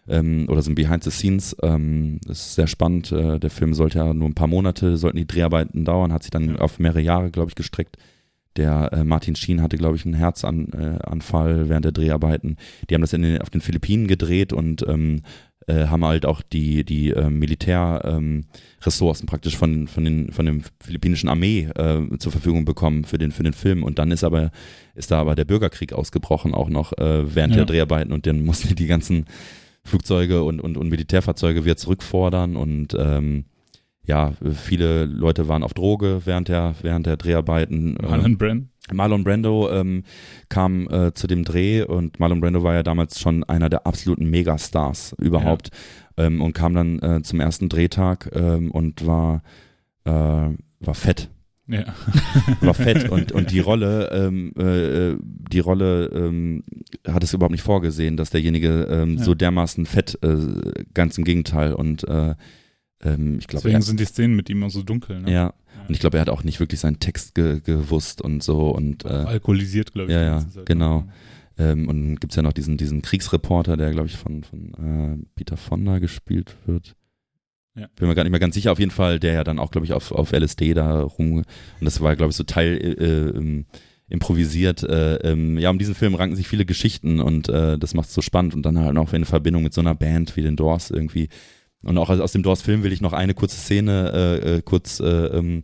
Ähm, 0.09 0.47
oder 0.49 0.63
so 0.63 0.71
ein 0.71 0.75
Behind 0.77 1.03
the 1.03 1.11
Scenes. 1.11 1.57
Ähm, 1.63 2.19
das 2.27 2.39
ist 2.47 2.55
sehr 2.55 2.67
spannend. 2.69 3.11
Äh, 3.13 3.39
der 3.41 3.51
Film 3.51 3.75
sollte 3.75 3.99
ja 3.99 4.15
nur 4.15 4.29
ein 4.29 4.35
paar 4.35 4.47
Monate, 4.49 4.97
sollten 4.97 5.17
die 5.19 5.27
Dreharbeiten 5.27 5.85
dauern, 5.85 6.13
hat 6.13 6.23
sich 6.23 6.31
dann 6.31 6.51
Ja. 6.51 6.57
auf 6.57 6.79
mehrere 6.79 7.01
Jahre, 7.01 7.31
glaube 7.31 7.49
ich, 7.51 7.55
gestreckt. 7.57 7.97
Der 8.57 8.91
äh, 8.93 9.05
Martin 9.05 9.37
Sheen 9.37 9.61
hatte, 9.63 9.77
glaube 9.77 9.97
ich, 9.97 10.05
einen 10.05 10.15
Herzanfall 10.15 11.61
äh, 11.61 11.69
während 11.69 11.85
der 11.85 11.93
Dreharbeiten. 11.93 12.57
Die 12.89 12.95
haben 12.95 13.03
das 13.03 13.13
in 13.13 13.23
den, 13.23 13.43
auf 13.43 13.51
den 13.51 13.61
Philippinen 13.61 14.07
gedreht 14.07 14.53
und 14.53 14.87
ähm, 14.89 15.23
äh, 15.67 15.87
haben 15.89 16.05
halt 16.05 16.25
auch 16.25 16.41
die, 16.43 16.85
die 16.85 17.11
äh, 17.11 17.29
Militärressourcen 17.29 19.25
ähm, 19.25 19.27
praktisch 19.27 19.57
von, 19.57 19.89
von, 19.89 20.05
den, 20.05 20.33
von 20.33 20.47
dem 20.47 20.63
philippinischen 20.81 21.29
Armee 21.29 21.69
äh, 21.75 22.17
zur 22.19 22.33
Verfügung 22.33 22.65
bekommen 22.65 23.05
für 23.05 23.19
den, 23.19 23.33
für 23.33 23.43
den 23.43 23.53
Film. 23.53 23.83
Und 23.83 23.99
dann 23.99 24.11
ist 24.11 24.25
aber, 24.25 24.51
ist 24.95 25.11
da 25.11 25.19
aber 25.21 25.35
der 25.35 25.45
Bürgerkrieg 25.45 25.93
ausgebrochen, 25.93 26.55
auch 26.55 26.69
noch 26.69 26.93
äh, 26.95 27.35
während 27.35 27.55
Ja. 27.55 27.59
der 27.65 27.67
Dreharbeiten 27.67 28.13
und 28.13 28.27
dann 28.27 28.45
mussten 28.45 28.75
die 28.75 28.87
ganzen 28.87 29.27
Flugzeuge 29.87 30.43
und, 30.43 30.61
und, 30.61 30.77
und 30.77 30.89
Militärfahrzeuge 30.89 31.65
wieder 31.65 31.77
zurückfordern 31.77 32.57
und 32.57 32.95
ähm, 32.99 33.45
ja, 34.05 34.33
viele 34.55 35.05
Leute 35.05 35.49
waren 35.49 35.65
auf 35.65 35.75
Droge 35.75 36.23
während 36.25 36.49
der, 36.49 36.75
während 36.81 37.07
der 37.07 37.17
Dreharbeiten. 37.17 37.97
Ähm, 38.01 38.09
Marlon 38.09 38.39
Brand? 38.39 38.69
Marlon 38.93 39.25
Brando 39.25 39.69
ähm, 39.71 40.05
kam 40.49 40.89
äh, 40.89 41.13
zu 41.13 41.27
dem 41.27 41.45
Dreh 41.45 41.83
und 41.83 42.21
Marlon 42.21 42.41
Brando 42.41 42.63
war 42.63 42.75
ja 42.75 42.85
damals 42.85 43.19
schon 43.19 43.43
einer 43.43 43.69
der 43.69 43.85
absoluten 43.85 44.31
Megastars 44.31 45.15
überhaupt 45.19 45.71
ähm, 46.17 46.41
und 46.41 46.53
kam 46.53 46.75
dann 46.75 47.01
äh, 47.01 47.23
zum 47.23 47.41
ersten 47.41 47.69
Drehtag 47.69 48.31
ähm, 48.33 48.71
und 48.71 49.05
war 49.05 49.43
äh, 50.05 50.11
war 50.11 50.95
fett 50.95 51.31
Ja. 51.69 51.85
war 52.61 52.75
fett 52.75 53.09
und 53.11 53.33
und 53.33 53.51
die 53.51 53.59
Rolle 53.61 54.11
ähm, 54.13 54.53
äh, 54.57 55.17
die 55.51 55.59
Rolle 55.59 56.07
ähm, 56.15 56.63
hat 57.09 57.25
es 57.25 57.35
überhaupt 57.35 57.53
nicht 57.53 57.63
vorgesehen, 57.63 58.17
dass 58.17 58.31
derjenige 58.31 58.87
ähm, 58.89 59.17
Ja. 59.19 59.25
so 59.25 59.35
dermaßen 59.35 59.85
fett 59.87 60.19
äh, 60.23 60.85
ganz 60.95 61.19
im 61.19 61.25
Gegenteil 61.25 61.73
und 61.75 62.05
äh, 62.09 62.35
ähm, 63.03 63.39
ich 63.41 63.47
glaube 63.49 63.63
Deswegen 63.65 63.75
er- 63.77 63.83
sind 63.83 63.99
die 64.01 64.05
Szenen 64.05 64.37
mit 64.37 64.49
ihm 64.49 64.63
auch 64.63 64.71
so 64.71 64.83
dunkel. 64.83 65.21
Ne? 65.23 65.33
ja 65.33 65.55
und 65.89 65.93
ich 65.95 66.01
glaube 66.01 66.17
er 66.19 66.21
hat 66.23 66.31
auch 66.31 66.45
nicht 66.45 66.61
wirklich 66.61 66.81
seinen 66.81 66.99
Text 67.01 67.35
ge 67.35 67.61
gewusst 67.61 68.23
und 68.23 68.43
so 68.43 68.71
und 68.71 69.05
äh, 69.05 69.09
Alkoholisiert, 69.09 69.93
glaube 69.93 70.11
ich. 70.11 70.15
ja, 70.15 70.23
ja, 70.23 70.39
Zeit. 70.49 70.67
genau. 70.67 71.05
Ähm, 71.59 71.89
und 71.89 71.97
dann 72.03 72.17
gibt's 72.17 72.37
ja 72.37 72.43
noch 72.43 72.53
diesen, 72.53 72.77
diesen 72.77 73.01
Kriegsreporter, 73.03 73.77
der, 73.79 73.91
glaube 73.91 74.09
ich, 74.09 74.17
von, 74.17 74.45
von 74.45 74.75
äh, 74.75 75.25
Peter 75.37 75.57
Fonda 75.57 75.99
gespielt 76.01 76.55
wird. 76.67 76.95
Ja. 77.77 77.89
Bin 77.97 78.09
mir 78.09 78.15
gar 78.15 78.25
nicht 78.25 78.31
mehr 78.31 78.41
ganz 78.41 78.55
sicher. 78.55 78.73
Auf 78.73 78.79
jeden 78.79 78.91
Fall, 78.91 79.21
der 79.21 79.35
ja 79.35 79.45
dann 79.45 79.59
auch, 79.59 79.71
glaube 79.71 79.85
ich, 79.85 79.93
auf, 79.93 80.11
auf 80.11 80.33
LSD 80.33 80.75
da 80.75 81.03
rum. 81.03 81.39
Und 81.39 81.45
das 81.81 82.01
war, 82.01 82.17
glaube 82.17 82.31
ich, 82.31 82.37
so 82.37 82.45
Teil 82.45 82.77
äh, 82.79 83.37
ähm, 83.37 83.67
improvisiert. 84.09 84.83
Äh, 84.83 85.17
ähm, 85.17 85.59
ja, 85.59 85.71
um 85.71 85.79
diesen 85.79 85.95
Film 85.95 86.15
ranken 86.15 86.37
sich 86.37 86.49
viele 86.49 86.65
Geschichten 86.65 87.21
und 87.21 87.49
äh, 87.49 87.79
das 87.79 87.95
macht 87.95 88.11
so 88.11 88.23
spannend. 88.23 88.55
Und 88.55 88.63
dann 88.65 88.79
halt 88.79 88.95
noch 88.95 89.13
in 89.13 89.25
Verbindung 89.25 89.63
mit 89.63 89.75
so 89.75 89.83
einer 89.83 89.95
Band 89.95 90.37
wie 90.37 90.43
den 90.43 90.57
Doors 90.57 90.91
irgendwie. 90.91 91.29
Und 91.83 91.99
auch 91.99 92.09
aus, 92.09 92.33
dem 92.33 92.43
Doors-Film 92.43 92.83
will 92.83 92.93
ich 92.93 93.01
noch 93.01 93.13
eine 93.13 93.35
kurze 93.35 93.59
Szene 93.59 94.13
äh, 94.13 94.57
äh, 94.57 94.63
kurz, 94.63 95.01
äh, 95.01 95.27
ähm, 95.27 95.63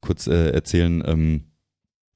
kurz 0.00 0.26
äh, 0.26 0.50
erzählen. 0.50 1.02
Ähm, 1.06 1.44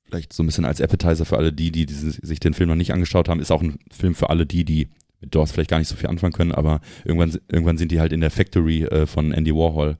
vielleicht 0.05 0.33
so 0.33 0.43
ein 0.43 0.47
bisschen 0.47 0.67
als 0.67 0.81
Appetizer 0.81 1.25
für 1.25 1.39
alle 1.39 1.53
die, 1.53 1.73
die 1.73 1.87
diesen, 1.87 2.13
sich 2.13 2.41
den 2.41 2.55
Film 2.55 2.69
noch 2.69 2.77
nicht 2.77 2.93
angeschaut 2.93 3.29
haben, 3.29 3.41
ist 3.41 3.51
auch 3.51 3.63
ein 3.63 3.79
Film 3.91 4.15
für 4.15 4.29
alle 4.31 4.45
die, 4.45 4.65
die 4.65 4.89
mit 5.25 5.35
Doors 5.35 5.53
vielleicht 5.53 5.71
gar 5.71 5.79
nicht 5.79 5.89
so 5.89 5.97
viel 5.97 6.09
anfangen 6.09 6.33
können, 6.33 6.53
aber 6.53 6.81
irgendwann, 7.05 7.39
irgendwann 7.51 7.79
sind 7.79 7.91
die 7.91 8.01
halt 8.01 8.13
in 8.13 8.21
der 8.21 8.31
Factory 8.31 8.85
äh, 8.85 9.07
von 9.07 9.33
Andy 9.33 9.55
Warhol 9.55 9.97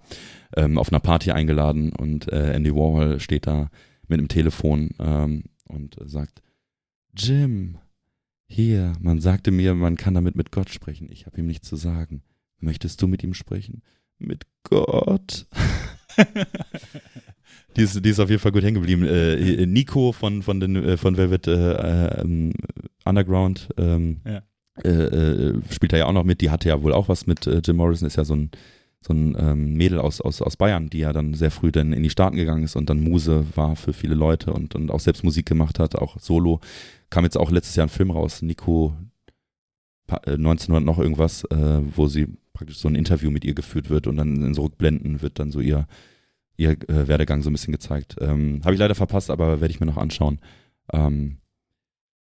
ähm, 0.57 0.79
auf 0.79 0.93
einer 0.93 1.01
Party 1.01 1.33
eingeladen 1.33 1.93
und 1.93 2.31
äh, 2.31 2.53
Andy 2.53 2.75
Warhol 2.75 3.21
steht 3.21 3.47
da 3.47 3.71
mit 4.07 4.19
einem 4.19 4.29
Telefon 4.29 4.91
ähm, 4.99 5.45
und 5.67 6.01
äh, 6.01 6.09
sagt, 6.09 6.43
Jim, 7.17 7.79
hier, 8.47 8.93
man 9.01 9.21
sagte 9.21 9.51
mir, 9.51 9.75
man 9.75 9.97
kann 9.97 10.15
damit 10.15 10.37
mit 10.37 10.53
Gott 10.53 10.71
sprechen. 10.71 11.09
Ich 11.11 11.27
habe 11.27 11.39
ihm 11.39 11.47
nichts 11.47 11.69
zu 11.69 11.77
sagen. 11.77 12.23
Möchtest 12.61 13.01
du 13.01 13.09
mit 13.09 13.23
ihm 13.25 13.35
sprechen? 13.35 13.83
Mit 14.19 14.45
Gott. 14.65 15.47
die, 17.77 17.83
ist, 17.83 18.05
die 18.05 18.11
ist 18.11 18.21
auf 18.21 18.31
jeden 18.31 18.43
Fall 18.43 18.53
gut 18.53 18.63
hängen 18.63 18.75
geblieben. 18.75 19.05
Äh, 19.05 19.67
Nico 19.67 20.13
von, 20.13 20.43
von, 20.43 20.61
den, 20.61 20.77
äh, 20.77 20.97
von 20.97 21.17
Velvet 21.17 21.47
äh, 21.47 22.21
ähm, 22.21 22.53
Underground 23.05 23.69
ähm, 23.79 24.21
Ja. 24.25 24.43
Äh, 24.83 24.89
äh, 24.89 25.61
spielt 25.71 25.93
da 25.93 25.97
ja 25.99 26.07
auch 26.07 26.13
noch 26.13 26.25
mit. 26.25 26.41
Die 26.41 26.51
hatte 26.51 26.69
ja 26.69 26.83
wohl 26.83 26.93
auch 26.93 27.09
was 27.09 27.27
mit 27.27 27.47
äh, 27.47 27.61
Jim 27.65 27.77
Morrison, 27.77 28.07
ist 28.09 28.17
ja 28.17 28.25
so 28.25 28.35
ein, 28.35 28.51
so 29.01 29.13
ein 29.13 29.37
ähm, 29.39 29.75
Mädel 29.75 29.99
aus, 29.99 30.21
aus, 30.21 30.43
aus 30.43 30.57
Bayern, 30.57 30.89
die 30.91 30.99
ja 31.01 31.13
dann 31.13 31.35
sehr 31.35 31.51
früh 31.51 31.71
dann 31.71 31.93
in 31.93 32.03
die 32.03 32.11
Staaten 32.11 32.37
gegangen 32.37 32.65
ist 32.65 32.75
und 32.77 32.89
dann 32.91 33.01
Muse 33.01 33.45
war 33.55 33.77
für 33.77 33.93
viele 33.93 34.15
Leute 34.15 34.53
und, 34.53 34.75
und 34.75 34.91
auch 34.91 35.01
selbst 35.01 35.23
Musik 35.25 35.47
gemacht 35.47 35.79
hat, 35.79 35.95
auch 35.97 36.19
solo. 36.19 36.61
Kam 37.11 37.25
jetzt 37.25 37.37
auch 37.37 37.51
letztes 37.51 37.77
Jahr 37.77 37.87
ein 37.87 37.91
Film 37.91 38.11
raus, 38.11 38.43
Nico 38.43 38.95
pa- 40.07 40.21
äh, 40.27 40.33
1900 40.33 40.85
noch 40.85 40.99
irgendwas, 40.99 41.45
äh, 41.45 41.81
wo 41.95 42.07
sie 42.09 42.29
praktisch 42.53 42.79
so 42.79 42.89
ein 42.89 42.95
Interview 42.95 43.31
mit 43.31 43.45
ihr 43.45 43.55
geführt 43.55 43.91
wird 43.91 44.07
und 44.07 44.17
dann 44.17 44.43
in 44.43 44.55
so 44.55 44.63
Rückblenden 44.63 45.23
wird 45.23 45.39
dann 45.39 45.51
so 45.53 45.61
ihr, 45.61 45.87
ihr 46.57 46.71
äh, 46.89 47.09
Werdegang 47.09 47.43
so 47.43 47.51
ein 47.51 47.53
bisschen 47.53 47.73
gezeigt. 47.73 48.17
Ähm, 48.21 48.61
Habe 48.65 48.75
ich 48.75 48.81
leider 48.81 48.95
verpasst, 48.95 49.31
aber 49.31 49.61
werde 49.61 49.73
ich 49.73 49.81
mir 49.81 49.87
noch 49.87 49.97
anschauen. 49.99 50.39
Ähm, 50.93 51.39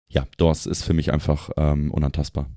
ja, 0.09 0.25
Doors 0.37 0.65
ist 0.65 0.83
für 0.83 0.93
mich 0.93 1.11
einfach 1.13 1.49
ähm, 1.57 1.91
unantastbar. 1.91 2.49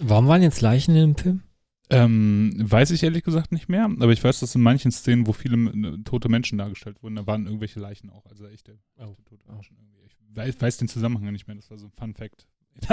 Warum 0.00 0.28
waren 0.28 0.42
jetzt 0.42 0.60
Leichen 0.60 0.94
in 0.94 1.00
dem 1.00 1.16
Film? 1.16 1.42
Ähm, 1.90 2.52
weiß 2.58 2.90
ich 2.92 3.02
ehrlich 3.02 3.24
gesagt 3.24 3.50
nicht 3.50 3.68
mehr, 3.68 3.86
aber 3.86 4.12
ich 4.12 4.22
weiß, 4.22 4.40
dass 4.40 4.54
in 4.54 4.60
manchen 4.62 4.92
Szenen, 4.92 5.26
wo 5.26 5.32
viele 5.32 5.56
äh, 5.70 5.98
tote 6.04 6.28
Menschen 6.28 6.58
dargestellt 6.58 7.02
wurden, 7.02 7.16
da 7.16 7.26
waren 7.26 7.46
irgendwelche 7.46 7.80
Leichen 7.80 8.10
auch, 8.10 8.24
also 8.26 8.46
echte, 8.46 8.78
echte 8.96 9.24
tote 9.24 9.50
Menschen 9.50 9.76
irgendwie. 9.76 9.98
Ich 10.06 10.16
weiß, 10.36 10.60
weiß 10.60 10.76
den 10.76 10.88
Zusammenhang 10.88 11.32
nicht 11.32 11.46
mehr, 11.48 11.56
das 11.56 11.70
war 11.70 11.78
so 11.78 11.86
ein 11.86 11.92
Fun 11.98 12.14
Fact. 12.14 12.46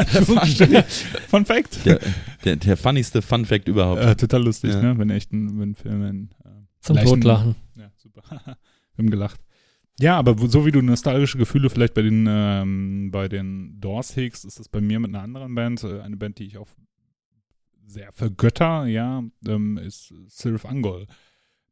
Fun 1.28 1.46
Fact. 1.46 1.86
Der, 1.86 2.00
der, 2.44 2.56
der 2.56 2.76
funnigste 2.78 3.22
Fun 3.22 3.46
Fact 3.46 3.68
überhaupt. 3.68 4.02
Äh, 4.02 4.16
total 4.16 4.44
lustig, 4.44 4.72
Ja. 4.74 4.82
ne? 4.82 4.98
Wenn 4.98 5.12
echten, 5.12 5.60
wenn 5.60 5.76
Filmen. 5.76 6.32
Äh, 6.44 6.50
Zum 6.80 6.96
Leichen- 6.96 7.10
Totlachen. 7.10 7.56
Ja, 7.78 7.92
super. 7.98 8.24
Wir 8.96 9.04
haben 9.04 9.12
gelacht. 9.12 9.40
Ja, 9.98 10.18
aber 10.18 10.36
so 10.50 10.66
wie 10.66 10.72
du 10.72 10.82
nostalgische 10.82 11.38
Gefühle 11.38 11.70
vielleicht 11.70 11.94
bei 11.94 12.02
den, 12.02 12.26
ähm, 12.28 13.12
bei 13.12 13.30
den 13.30 13.80
Doors 13.80 14.16
hegst, 14.16 14.44
ist 14.44 14.60
das 14.60 14.68
bei 14.68 14.82
mir 14.82 15.00
mit 15.00 15.10
einer 15.10 15.24
anderen 15.24 15.56
Band, 15.56 15.84
äh, 15.84 16.02
eine 16.02 16.18
Band, 16.18 16.40
die 16.40 16.46
ich 16.46 16.58
auch 16.58 16.68
sehr 17.86 18.12
vergötter, 18.12 18.88
ja, 18.88 19.24
ähm, 19.48 19.78
ist 19.78 20.14
Sylph 20.28 20.66
Angol. 20.66 21.08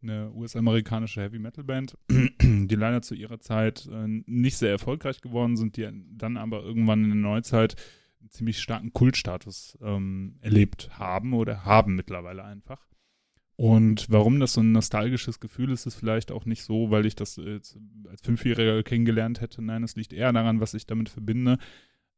Eine 0.02 0.32
US-amerikanische 0.32 1.22
Heavy-Metal-Band, 1.22 1.98
die 2.10 2.76
leider 2.76 3.02
zu 3.02 3.16
ihrer 3.16 3.40
Zeit 3.40 3.88
äh, 3.92 4.06
nicht 4.08 4.58
sehr 4.58 4.72
erfolgreich 4.72 5.22
geworden 5.22 5.58
sind, 5.58 5.76
die 5.76 5.90
dann 6.12 6.38
aber 6.38 6.64
irgendwann 6.64 7.04
in 7.04 7.10
der 7.10 7.20
Neuzeit 7.20 7.76
einen 8.22 8.30
ziemlich 8.30 8.60
starken 8.60 8.94
Kultstatus 8.94 9.78
ähm, 9.82 10.38
erlebt 10.42 10.98
haben 10.98 11.34
oder 11.34 11.66
haben 11.66 11.96
mittlerweile 11.96 12.44
einfach. 12.44 12.93
Und 13.56 14.08
warum 14.10 14.40
das 14.40 14.54
so 14.54 14.62
ein 14.62 14.72
nostalgisches 14.72 15.40
Gefühl 15.40 15.72
ist, 15.72 15.86
ist 15.86 15.96
vielleicht 15.96 16.32
auch 16.32 16.46
nicht 16.46 16.64
so, 16.64 16.90
weil 16.90 17.06
ich 17.06 17.16
das 17.16 17.40
als 17.40 18.22
Fünfjähriger 18.24 18.82
kennengelernt 18.84 19.42
hätte. 19.42 19.62
Nein, 19.62 19.84
es 19.84 19.96
liegt 19.96 20.12
eher 20.14 20.34
daran, 20.34 20.60
was 20.60 20.74
ich 20.74 20.88
damit 20.88 21.10
verbinde, 21.10 21.60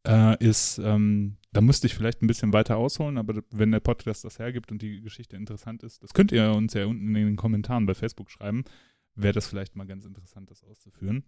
äh, 0.07 0.37
ist, 0.43 0.79
ähm, 0.83 1.37
da 1.51 1.61
müsste 1.61 1.87
ich 1.87 1.95
vielleicht 1.95 2.21
ein 2.21 2.27
bisschen 2.27 2.53
weiter 2.53 2.77
ausholen, 2.77 3.17
aber 3.17 3.41
wenn 3.51 3.71
der 3.71 3.79
Podcast 3.79 4.23
das 4.23 4.39
hergibt 4.39 4.71
und 4.71 4.81
die 4.81 5.01
Geschichte 5.01 5.35
interessant 5.35 5.83
ist, 5.83 6.03
das 6.03 6.13
könnt 6.13 6.31
ihr 6.31 6.51
uns 6.51 6.73
ja 6.73 6.85
unten 6.85 7.15
in 7.15 7.25
den 7.25 7.35
Kommentaren 7.35 7.85
bei 7.85 7.93
Facebook 7.93 8.29
schreiben, 8.31 8.63
wäre 9.15 9.33
das 9.33 9.47
vielleicht 9.47 9.75
mal 9.75 9.87
ganz 9.87 10.05
interessant, 10.05 10.51
das 10.51 10.63
auszuführen. 10.63 11.23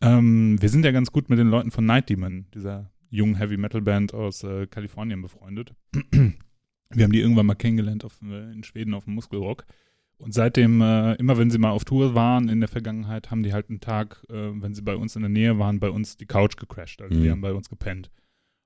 Ähm, 0.00 0.60
wir 0.60 0.68
sind 0.68 0.84
ja 0.84 0.92
ganz 0.92 1.10
gut 1.10 1.30
mit 1.30 1.38
den 1.38 1.48
Leuten 1.48 1.70
von 1.70 1.86
Night 1.86 2.08
Demon, 2.08 2.46
dieser 2.54 2.92
jungen 3.10 3.36
Heavy 3.36 3.56
Metal 3.56 3.80
Band 3.80 4.14
aus 4.14 4.44
äh, 4.44 4.66
Kalifornien 4.66 5.22
befreundet. 5.22 5.74
Wir 6.90 7.04
haben 7.04 7.12
die 7.12 7.20
irgendwann 7.20 7.46
mal 7.46 7.54
kennengelernt 7.54 8.04
auf, 8.04 8.18
äh, 8.22 8.52
in 8.52 8.64
Schweden 8.64 8.94
auf 8.94 9.04
dem 9.04 9.14
Muskelrock. 9.14 9.64
Und 10.16 10.34
seitdem, 10.34 10.80
äh, 10.80 11.14
immer 11.14 11.38
wenn 11.38 11.50
sie 11.50 11.58
mal 11.58 11.70
auf 11.70 11.84
Tour 11.84 12.14
waren 12.14 12.48
in 12.48 12.58
der 12.60 12.68
Vergangenheit, 12.68 13.30
haben 13.30 13.44
die 13.44 13.52
halt 13.52 13.70
einen 13.70 13.80
Tag, 13.80 14.24
äh, 14.28 14.50
wenn 14.60 14.74
sie 14.74 14.82
bei 14.82 14.96
uns 14.96 15.14
in 15.14 15.22
der 15.22 15.28
Nähe 15.28 15.58
waren, 15.58 15.78
bei 15.78 15.90
uns 15.90 16.16
die 16.16 16.26
Couch 16.26 16.56
gecrashed. 16.56 17.00
Also 17.00 17.16
Mhm. 17.16 17.22
die 17.22 17.30
haben 17.30 17.40
bei 17.40 17.52
uns 17.52 17.68
gepennt. 17.68 18.10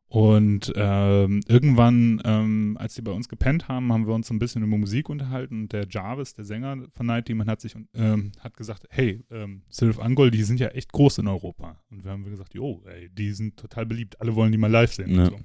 Und 0.08 0.70
ähm, 0.76 1.40
irgendwann, 1.48 2.20
ähm, 2.26 2.76
als 2.78 2.94
die 2.94 3.00
bei 3.02 3.12
uns 3.12 3.30
gepennt 3.30 3.68
haben, 3.68 3.90
haben 3.94 4.06
wir 4.06 4.14
uns 4.14 4.28
so 4.28 4.34
ein 4.34 4.38
bisschen 4.38 4.62
über 4.62 4.76
Musik 4.76 5.08
unterhalten. 5.08 5.62
Und 5.62 5.72
der 5.72 5.86
Jarvis, 5.88 6.34
der 6.34 6.44
Sänger 6.44 6.84
von 6.90 7.06
Night 7.06 7.28
Demon, 7.28 7.46
hat 7.48 7.62
sich 7.62 7.74
ähm, 7.94 8.32
hat 8.40 8.56
gesagt, 8.58 8.86
hey, 8.90 9.24
ähm, 9.30 9.62
Sylph 9.70 9.98
Angol, 9.98 10.30
die 10.30 10.42
sind 10.42 10.60
ja 10.60 10.68
echt 10.68 10.92
groß 10.92 11.18
in 11.18 11.28
Europa. 11.28 11.80
Und 11.90 12.04
wir 12.04 12.10
haben 12.10 12.24
gesagt, 12.24 12.52
jo, 12.52 12.82
ey, 12.86 13.08
die 13.08 13.32
sind 13.32 13.56
total 13.56 13.86
beliebt. 13.86 14.20
Alle 14.20 14.34
wollen 14.34 14.52
die 14.52 14.58
mal 14.58 14.70
live 14.70 14.92
sehen. 14.92 15.14
Ja. 15.14 15.24
Und, 15.24 15.30
so. 15.30 15.36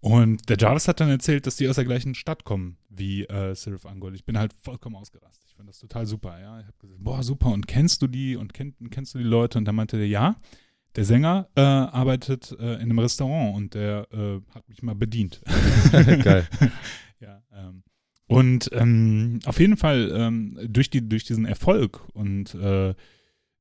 Und 0.00 0.48
der 0.48 0.56
Jarvis 0.58 0.86
hat 0.86 1.00
dann 1.00 1.08
erzählt, 1.08 1.46
dass 1.46 1.56
die 1.56 1.68
aus 1.68 1.74
der 1.76 1.84
gleichen 1.84 2.14
Stadt 2.14 2.44
kommen 2.44 2.76
wie 2.88 3.24
äh, 3.24 3.54
Sylph 3.54 3.84
Angol. 3.84 4.14
Ich 4.14 4.24
bin 4.24 4.38
halt 4.38 4.52
vollkommen 4.52 4.94
ausgerastet. 4.96 5.44
Ich 5.48 5.54
fand 5.54 5.68
das 5.68 5.80
total 5.80 6.06
super. 6.06 6.40
Ja, 6.40 6.60
ich 6.60 6.66
habe 6.66 6.78
gesagt, 6.78 7.02
boah, 7.02 7.22
super. 7.22 7.48
Und 7.48 7.66
kennst 7.66 8.02
du 8.02 8.06
die? 8.06 8.36
Und 8.36 8.54
kenn, 8.54 8.74
kennst 8.90 9.14
du 9.14 9.18
die 9.18 9.24
Leute? 9.24 9.58
Und 9.58 9.64
dann 9.64 9.74
meinte 9.74 9.96
der, 9.96 10.06
ja. 10.06 10.36
Der 10.96 11.04
Sänger 11.04 11.48
äh, 11.54 11.60
arbeitet 11.60 12.56
äh, 12.58 12.74
in 12.74 12.82
einem 12.82 12.98
Restaurant 12.98 13.56
und 13.56 13.74
der 13.74 14.06
äh, 14.12 14.40
hat 14.54 14.68
mich 14.68 14.82
mal 14.82 14.94
bedient. 14.94 15.40
Geil. 15.92 16.48
ja, 17.20 17.42
ähm, 17.52 17.82
und 18.26 18.70
ähm, 18.72 19.40
auf 19.44 19.58
jeden 19.60 19.76
Fall 19.76 20.10
ähm, 20.14 20.58
durch, 20.68 20.90
die, 20.90 21.06
durch 21.08 21.24
diesen 21.24 21.44
Erfolg 21.44 22.00
und 22.14 22.54
äh, 22.54 22.94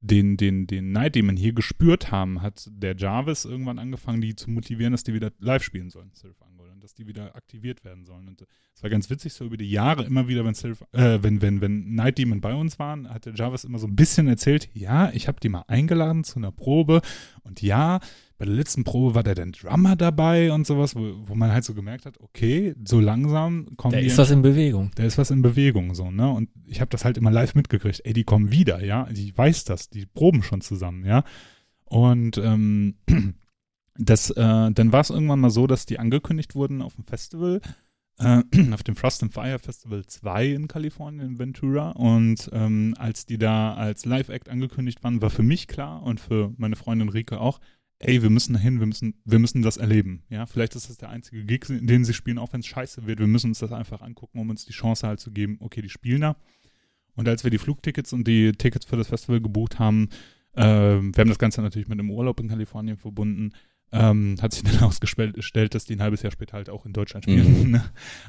den, 0.01 0.37
den, 0.37 0.67
den 0.67 0.91
Neid, 0.91 1.15
den 1.15 1.25
man 1.25 1.37
hier 1.37 1.53
gespürt 1.53 2.11
haben, 2.11 2.41
hat 2.41 2.69
der 2.71 2.95
Jarvis 2.95 3.45
irgendwann 3.45 3.79
angefangen, 3.79 4.21
die 4.21 4.35
zu 4.35 4.49
motivieren, 4.49 4.91
dass 4.91 5.03
die 5.03 5.13
wieder 5.13 5.31
live 5.39 5.63
spielen 5.63 5.89
sollen, 5.89 6.11
und 6.23 6.46
dass 6.87 6.93
die 6.93 7.05
wieder 7.05 7.35
aktiviert 7.35 7.83
werden 7.83 8.05
sollen. 8.05 8.29
Und 8.29 8.45
es 8.73 8.81
war 8.81 8.89
ganz 8.89 9.09
witzig, 9.09 9.33
so 9.33 9.43
über 9.43 9.57
die 9.57 9.69
Jahre 9.69 10.05
immer 10.05 10.29
wieder, 10.29 10.45
wenn 10.45 10.53
Surf, 10.53 10.85
äh, 10.93 11.19
wenn, 11.21 11.41
wenn, 11.41 11.59
wenn 11.59 11.95
Night 11.95 12.17
Demon 12.17 12.39
bei 12.39 12.53
uns 12.53 12.79
waren, 12.79 13.09
hat 13.09 13.25
der 13.25 13.33
Jarvis 13.35 13.65
immer 13.65 13.77
so 13.77 13.87
ein 13.87 13.97
bisschen 13.97 14.29
erzählt, 14.29 14.69
ja, 14.73 15.11
ich 15.11 15.27
habe 15.27 15.37
die 15.41 15.49
mal 15.49 15.65
eingeladen 15.67 16.23
zu 16.23 16.37
einer 16.37 16.53
Probe 16.53 17.01
und 17.43 17.61
ja, 17.61 17.99
bei 18.37 18.45
der 18.45 18.53
letzten 18.53 18.85
Probe 18.85 19.15
war 19.15 19.23
da 19.23 19.35
dann 19.35 19.51
Drummer 19.51 19.97
dabei 19.97 20.53
und 20.53 20.65
sowas, 20.65 20.95
wo, 20.95 21.13
wo 21.25 21.35
man 21.35 21.51
halt 21.51 21.65
so 21.65 21.73
gemerkt 21.73 22.05
hat, 22.05 22.21
okay, 22.21 22.73
so 22.87 23.01
langsam 23.01 23.75
kommen 23.75 23.91
Da 23.91 23.99
ist 23.99 24.17
was 24.17 24.31
in 24.31 24.41
Bewegung. 24.41 24.91
da 24.95 25.03
ist 25.03 25.17
was 25.17 25.29
in 25.29 25.41
Bewegung 25.41 25.93
so, 25.93 26.09
ne? 26.09 26.31
Und 26.31 26.49
ich 26.67 26.79
habe 26.79 26.89
das 26.89 27.03
halt 27.03 27.17
immer 27.17 27.31
live 27.31 27.53
mitgekriegt. 27.53 28.01
Ey, 28.05 28.13
die 28.13 28.23
kommen 28.23 28.49
wieder, 28.49 28.81
ja? 28.81 29.09
Ich 29.11 29.37
weiß 29.37 29.65
das, 29.65 29.89
die 29.89 30.05
proben 30.05 30.41
schon 30.41 30.61
zusammen, 30.61 31.03
ja? 31.03 31.25
Und 31.83 32.37
ähm, 32.37 32.95
das, 33.97 34.29
äh, 34.31 34.71
dann 34.71 34.91
war 34.91 35.01
es 35.01 35.09
irgendwann 35.09 35.39
mal 35.39 35.49
so, 35.49 35.67
dass 35.67 35.85
die 35.85 35.99
angekündigt 35.99 36.55
wurden 36.55 36.81
auf 36.81 36.95
dem 36.95 37.03
Festival, 37.03 37.61
äh, 38.19 38.43
auf 38.73 38.83
dem 38.83 38.95
Frost 38.95 39.23
and 39.23 39.33
Fire 39.33 39.59
Festival 39.59 40.05
2 40.05 40.47
in 40.47 40.67
Kalifornien, 40.67 41.27
in 41.27 41.39
Ventura. 41.39 41.91
Und 41.91 42.49
ähm, 42.53 42.95
als 42.97 43.25
die 43.25 43.37
da 43.37 43.73
als 43.73 44.05
Live-Act 44.05 44.49
angekündigt 44.49 45.03
waren, 45.03 45.21
war 45.21 45.29
für 45.29 45.43
mich 45.43 45.67
klar 45.67 46.03
und 46.03 46.19
für 46.19 46.53
meine 46.57 46.75
Freundin 46.75 47.09
Rike 47.09 47.39
auch, 47.39 47.59
ey, 47.99 48.21
wir 48.21 48.29
müssen 48.29 48.53
dahin, 48.53 48.79
wir 48.79 48.85
müssen, 48.85 49.15
wir 49.25 49.39
müssen 49.39 49.61
das 49.61 49.77
erleben. 49.77 50.23
Ja, 50.29 50.45
vielleicht 50.45 50.75
ist 50.75 50.89
das 50.89 50.97
der 50.97 51.09
einzige 51.09 51.43
Gig, 51.45 51.65
den 51.67 52.05
sie 52.05 52.13
spielen, 52.13 52.37
auch 52.37 52.53
wenn 52.53 52.59
es 52.59 52.67
scheiße 52.67 53.07
wird. 53.07 53.19
Wir 53.19 53.27
müssen 53.27 53.51
uns 53.51 53.59
das 53.59 53.71
einfach 53.71 54.01
angucken, 54.01 54.39
um 54.39 54.49
uns 54.49 54.65
die 54.65 54.73
Chance 54.73 55.07
halt 55.07 55.19
zu 55.19 55.31
geben, 55.31 55.57
okay, 55.59 55.81
die 55.81 55.89
spielen 55.89 56.21
da. 56.21 56.35
Und 57.15 57.27
als 57.27 57.43
wir 57.43 57.49
die 57.49 57.57
Flugtickets 57.57 58.13
und 58.13 58.27
die 58.27 58.51
Tickets 58.51 58.85
für 58.85 58.97
das 58.97 59.07
Festival 59.07 59.41
gebucht 59.41 59.79
haben, 59.79 60.09
äh, 60.53 60.61
wir 60.63 61.17
haben 61.17 61.29
das 61.29 61.39
Ganze 61.39 61.63
natürlich 61.63 61.87
mit 61.87 61.99
einem 61.99 62.11
Urlaub 62.11 62.39
in 62.39 62.47
Kalifornien 62.47 62.97
verbunden, 62.97 63.53
ähm, 63.91 64.35
hat 64.41 64.53
sich 64.53 64.63
dann 64.79 64.83
ausgestellt, 64.83 65.75
dass 65.75 65.85
die 65.85 65.95
ein 65.95 66.01
halbes 66.01 66.21
Jahr 66.21 66.31
später 66.31 66.53
halt 66.53 66.69
auch 66.69 66.85
in 66.85 66.93
Deutschland 66.93 67.25
spielen. 67.25 67.71
Mhm. 67.71 67.81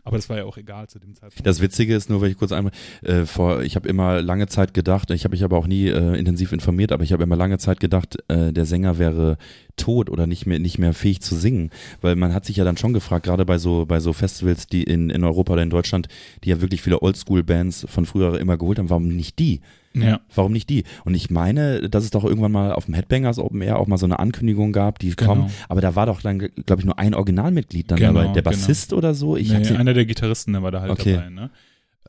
Aber 0.04 0.16
das 0.16 0.28
war 0.28 0.36
ja 0.36 0.44
auch 0.44 0.56
egal 0.56 0.88
zu 0.88 0.98
dem 0.98 1.14
Zeitpunkt. 1.14 1.46
Das 1.46 1.60
Witzige 1.60 1.94
ist 1.94 2.08
nur, 2.08 2.20
weil 2.20 2.30
ich 2.30 2.38
kurz 2.38 2.52
einmal, 2.52 2.72
äh, 3.02 3.24
vor, 3.24 3.62
ich 3.62 3.76
habe 3.76 3.88
immer 3.88 4.22
lange 4.22 4.46
Zeit 4.46 4.74
gedacht, 4.74 5.10
ich 5.10 5.24
habe 5.24 5.32
mich 5.32 5.44
aber 5.44 5.56
auch 5.56 5.66
nie 5.66 5.88
äh, 5.88 6.18
intensiv 6.18 6.52
informiert, 6.52 6.92
aber 6.92 7.02
ich 7.02 7.12
habe 7.12 7.22
immer 7.22 7.36
lange 7.36 7.58
Zeit 7.58 7.80
gedacht, 7.80 8.18
äh, 8.28 8.52
der 8.52 8.66
Sänger 8.66 8.98
wäre 8.98 9.36
tot 9.76 10.10
oder 10.10 10.26
nicht 10.26 10.46
mehr 10.46 10.58
nicht 10.58 10.78
mehr 10.78 10.92
fähig 10.92 11.20
zu 11.20 11.36
singen, 11.36 11.70
weil 12.00 12.16
man 12.16 12.34
hat 12.34 12.44
sich 12.44 12.56
ja 12.56 12.64
dann 12.64 12.76
schon 12.76 12.92
gefragt, 12.92 13.26
gerade 13.26 13.44
bei 13.44 13.58
so 13.58 13.86
bei 13.86 14.00
so 14.00 14.12
Festivals, 14.12 14.66
die 14.66 14.82
in, 14.82 15.10
in 15.10 15.24
Europa 15.24 15.52
oder 15.52 15.62
in 15.62 15.70
Deutschland, 15.70 16.08
die 16.44 16.50
ja 16.50 16.60
wirklich 16.60 16.82
viele 16.82 17.00
Oldschool-Bands 17.00 17.86
von 17.88 18.04
früher 18.04 18.38
immer 18.40 18.58
geholt 18.58 18.78
haben, 18.78 18.90
warum 18.90 19.08
nicht 19.08 19.38
die? 19.38 19.60
Ja, 20.02 20.20
Warum 20.34 20.52
nicht 20.52 20.68
die? 20.70 20.84
Und 21.04 21.14
ich 21.14 21.30
meine, 21.30 21.88
dass 21.88 22.04
es 22.04 22.10
doch 22.10 22.24
irgendwann 22.24 22.52
mal 22.52 22.72
auf 22.72 22.84
dem 22.86 22.94
Headbangers 22.94 23.38
Open 23.38 23.62
Air 23.62 23.78
auch 23.78 23.86
mal 23.86 23.98
so 23.98 24.06
eine 24.06 24.18
Ankündigung 24.18 24.72
gab, 24.72 24.98
die 24.98 25.14
Genau. 25.16 25.30
kommen, 25.34 25.50
aber 25.68 25.80
da 25.80 25.94
war 25.94 26.06
doch 26.06 26.20
dann, 26.20 26.38
glaube 26.38 26.80
ich, 26.80 26.84
nur 26.86 26.98
ein 26.98 27.14
Originalmitglied 27.14 27.90
dann 27.90 27.98
Genau, 27.98 28.12
dabei, 28.14 28.24
der 28.32 28.42
genau. 28.42 28.50
Bassist 28.50 28.92
oder 28.92 29.14
so. 29.14 29.36
Ich 29.36 29.50
nee, 29.50 29.68
einer 29.76 29.94
der 29.94 30.06
Gitarristen, 30.06 30.52
der 30.52 30.62
war 30.62 30.70
da 30.70 30.80
halt 30.80 30.92
Okay. 30.92 31.14
dabei. 31.14 31.30
Ne? 31.30 31.50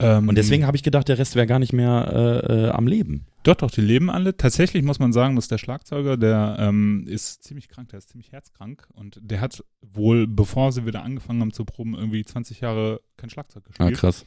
Ähm, 0.01 0.29
und 0.29 0.35
deswegen 0.37 0.65
habe 0.65 0.77
ich 0.77 0.83
gedacht, 0.83 1.09
der 1.09 1.17
Rest 1.17 1.35
wäre 1.35 1.45
gar 1.45 1.59
nicht 1.59 1.73
mehr 1.73 2.41
äh, 2.47 2.67
äh, 2.67 2.69
am 2.69 2.87
Leben. 2.87 3.25
Doch, 3.43 3.55
doch, 3.55 3.69
die 3.69 3.81
leben 3.81 4.09
alle. 4.09 4.35
Tatsächlich 4.37 4.81
muss 4.83 4.99
man 4.99 5.11
sagen, 5.11 5.35
dass 5.35 5.49
der 5.49 5.57
Schlagzeuger, 5.57 6.15
der 6.15 6.55
ähm, 6.59 7.05
ist 7.07 7.43
ziemlich 7.43 7.67
krank, 7.67 7.89
der 7.89 7.99
ist 7.99 8.09
ziemlich 8.09 8.31
herzkrank 8.31 8.87
und 8.93 9.19
der 9.21 9.41
hat 9.41 9.61
wohl, 9.81 10.25
bevor 10.25 10.71
sie 10.71 10.85
wieder 10.85 11.03
angefangen 11.03 11.41
haben 11.41 11.51
zu 11.51 11.65
proben, 11.65 11.95
irgendwie 11.95 12.23
20 12.23 12.61
Jahre 12.61 13.01
kein 13.17 13.29
Schlagzeug 13.29 13.65
gespielt. 13.65 13.89
Ah, 13.89 13.99
krass. 13.99 14.25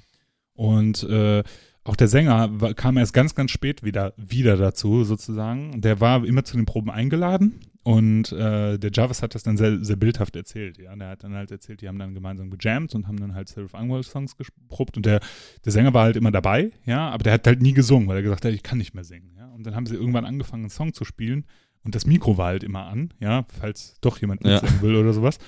Und 0.55 1.05
äh, 1.05 1.43
auch 1.85 1.97
der 1.97 2.09
Sänger 2.09 2.49
war, 2.61 2.75
kam 2.75 2.97
erst 2.97 3.13
ganz, 3.15 3.35
ganz 3.35 3.51
spät 3.51 3.83
wieder, 3.83 4.15
wieder 4.17 4.57
dazu, 4.57 5.05
sozusagen. 5.05 5.81
Der 5.81 6.01
war 6.01 6.25
immer 6.25 6.45
zu 6.45 6.57
den 6.57 6.65
Proben 6.67 6.91
eingeladen 6.91 7.61
und 7.83 8.31
äh, 8.31 8.79
der 8.79 8.91
Jarvis 8.93 9.23
hat 9.23 9.35
das 9.35 9.43
dann 9.43 9.57
sehr, 9.57 9.85
sehr 9.85 9.97
bildhaft 9.97 10.37
erzählt. 10.37 10.79
Ja, 10.79 10.95
der 10.95 11.09
hat 11.09 11.25
dann 11.25 11.35
halt 11.35 11.51
erzählt, 11.51 11.81
die 11.81 11.89
haben 11.89 11.99
dann 11.99 12.15
gemeinsam 12.15 12.51
gejammt 12.51 12.95
und 12.95 13.09
haben 13.09 13.19
dann 13.19 13.35
halt 13.35 13.49
Seraph 13.49 13.75
Angwell 13.75 14.05
Songs 14.05 14.37
geprobt 14.37 14.97
und 14.97 15.07
der, 15.07 15.21
der 15.65 15.73
Sänger 15.73 15.93
war 15.93 16.05
halt 16.05 16.15
immer 16.17 16.31
dabei, 16.31 16.71
ja, 16.87 17.11
aber 17.11 17.25
der 17.25 17.33
hat 17.33 17.47
halt 17.47 17.61
nie 17.61 17.73
gesungen, 17.73 18.07
weil 18.07 18.17
er 18.17 18.23
gesagt 18.23 18.45
hat, 18.45 18.53
ich 18.53 18.63
kann 18.63 18.79
nicht 18.79 18.95
mehr 18.95 19.05
singen. 19.05 19.33
Ja, 19.37 19.49
und 19.49 19.65
dann 19.67 19.75
haben 19.75 19.87
sie 19.87 19.97
irgendwann 19.97 20.25
angefangen, 20.25 20.63
einen 20.63 20.71
Song 20.71 20.93
zu 20.93 21.05
spielen 21.05 21.45
und 21.83 21.97
das 21.97 22.07
Mikro 22.07 22.39
war 22.39 22.47
halt 22.47 22.63
immer 22.63 22.87
an, 22.87 23.13
ja, 23.19 23.45
falls 23.59 23.97
doch 24.01 24.21
jemand 24.21 24.47
Ja. 24.47 24.61
mitsingen 24.61 24.83
will 24.83 24.95
oder 24.95 25.13
sowas. 25.13 25.39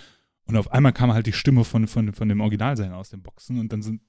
Und 0.46 0.56
auf 0.56 0.72
einmal 0.72 0.92
kam 0.92 1.12
halt 1.14 1.26
die 1.26 1.32
Stimme 1.32 1.64
von, 1.64 1.86
von, 1.86 2.12
von 2.12 2.28
dem 2.28 2.40
Originalsänger 2.40 2.96
aus 2.96 3.08
den 3.08 3.22
Boxen 3.22 3.58
und 3.60 3.72
dann 3.72 3.80
sind 3.80 4.00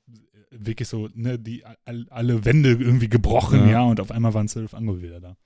wirklich 0.58 0.88
so, 0.88 1.10
ne, 1.14 1.40
die 1.40 1.64
all, 1.86 2.06
alle 2.10 2.46
Wände 2.46 2.72
irgendwie 2.72 3.10
gebrochen, 3.10 3.62
Ja. 3.66 3.72
ja, 3.72 3.82
und 3.84 4.00
auf 4.00 4.12
einmal 4.12 4.34
waren 4.34 4.48
Sylph 4.48 4.74
Angol 4.74 5.02
wieder 5.02 5.20
da. 5.20 5.38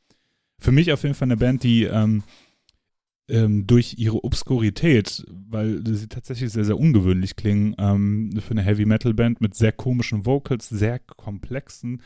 Für 0.59 0.71
mich 0.71 0.91
auf 0.91 1.03
jeden 1.03 1.15
Fall 1.15 1.27
eine 1.27 1.37
Band, 1.37 1.63
die 1.63 1.83
ähm, 1.83 2.23
ähm, 3.29 3.67
durch 3.67 3.95
ihre 3.97 4.23
Obskurität, 4.23 5.23
weil 5.29 5.85
sie 5.85 6.07
tatsächlich 6.07 6.51
sehr, 6.51 6.65
sehr 6.65 6.77
ungewöhnlich 6.77 7.35
klingen, 7.35 7.75
ähm, 7.77 8.31
für 8.39 8.51
eine 8.51 8.63
Heavy 8.63 8.85
Metal 8.85 9.13
Band 9.13 9.39
mit 9.39 9.55
sehr 9.55 9.71
komischen 9.71 10.25
Vocals, 10.25 10.67
sehr 10.67 10.99
komplexen 10.99 12.01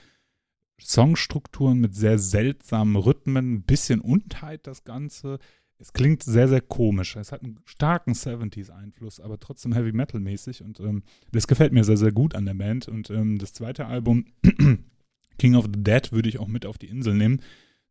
Songstrukturen, 0.82 1.80
mit 1.80 1.96
sehr 1.96 2.20
seltsamen 2.20 2.96
Rhythmen, 2.96 3.54
ein 3.54 3.64
bisschen 3.64 4.02
Untheit 4.02 4.68
das 4.68 4.84
Ganze. 4.84 5.40
Es 5.80 5.92
klingt 5.92 6.24
sehr, 6.24 6.48
sehr 6.48 6.62
komisch. 6.62 7.16
Es 7.16 7.32
hat 7.32 7.44
einen 7.44 7.60
starken 7.66 8.14
70s-Einfluss, 8.14 9.20
aber 9.20 9.40
trotzdem 9.40 9.74
Heavy 9.74 9.92
Metal-mäßig 9.92 10.64
und 10.64 10.80
ähm, 10.80 11.04
das 11.32 11.48
gefällt 11.48 11.74
mir 11.74 11.84
sehr, 11.84 11.98
sehr 11.98 12.12
gut 12.12 12.36
an 12.36 12.46
der 12.46 12.54
Band. 12.54 12.88
Und 12.88 13.10
ähm, 13.10 13.38
das 13.38 13.54
zweite 13.54 13.86
Album, 13.86 14.26
King 15.38 15.56
of 15.56 15.66
the 15.66 15.84
Dead, 15.84 16.12
würde 16.12 16.30
ich 16.30 16.40
auch 16.40 16.48
mit 16.48 16.66
auf 16.66 16.78
die 16.78 16.88
Insel 16.88 17.16
nehmen. 17.16 17.42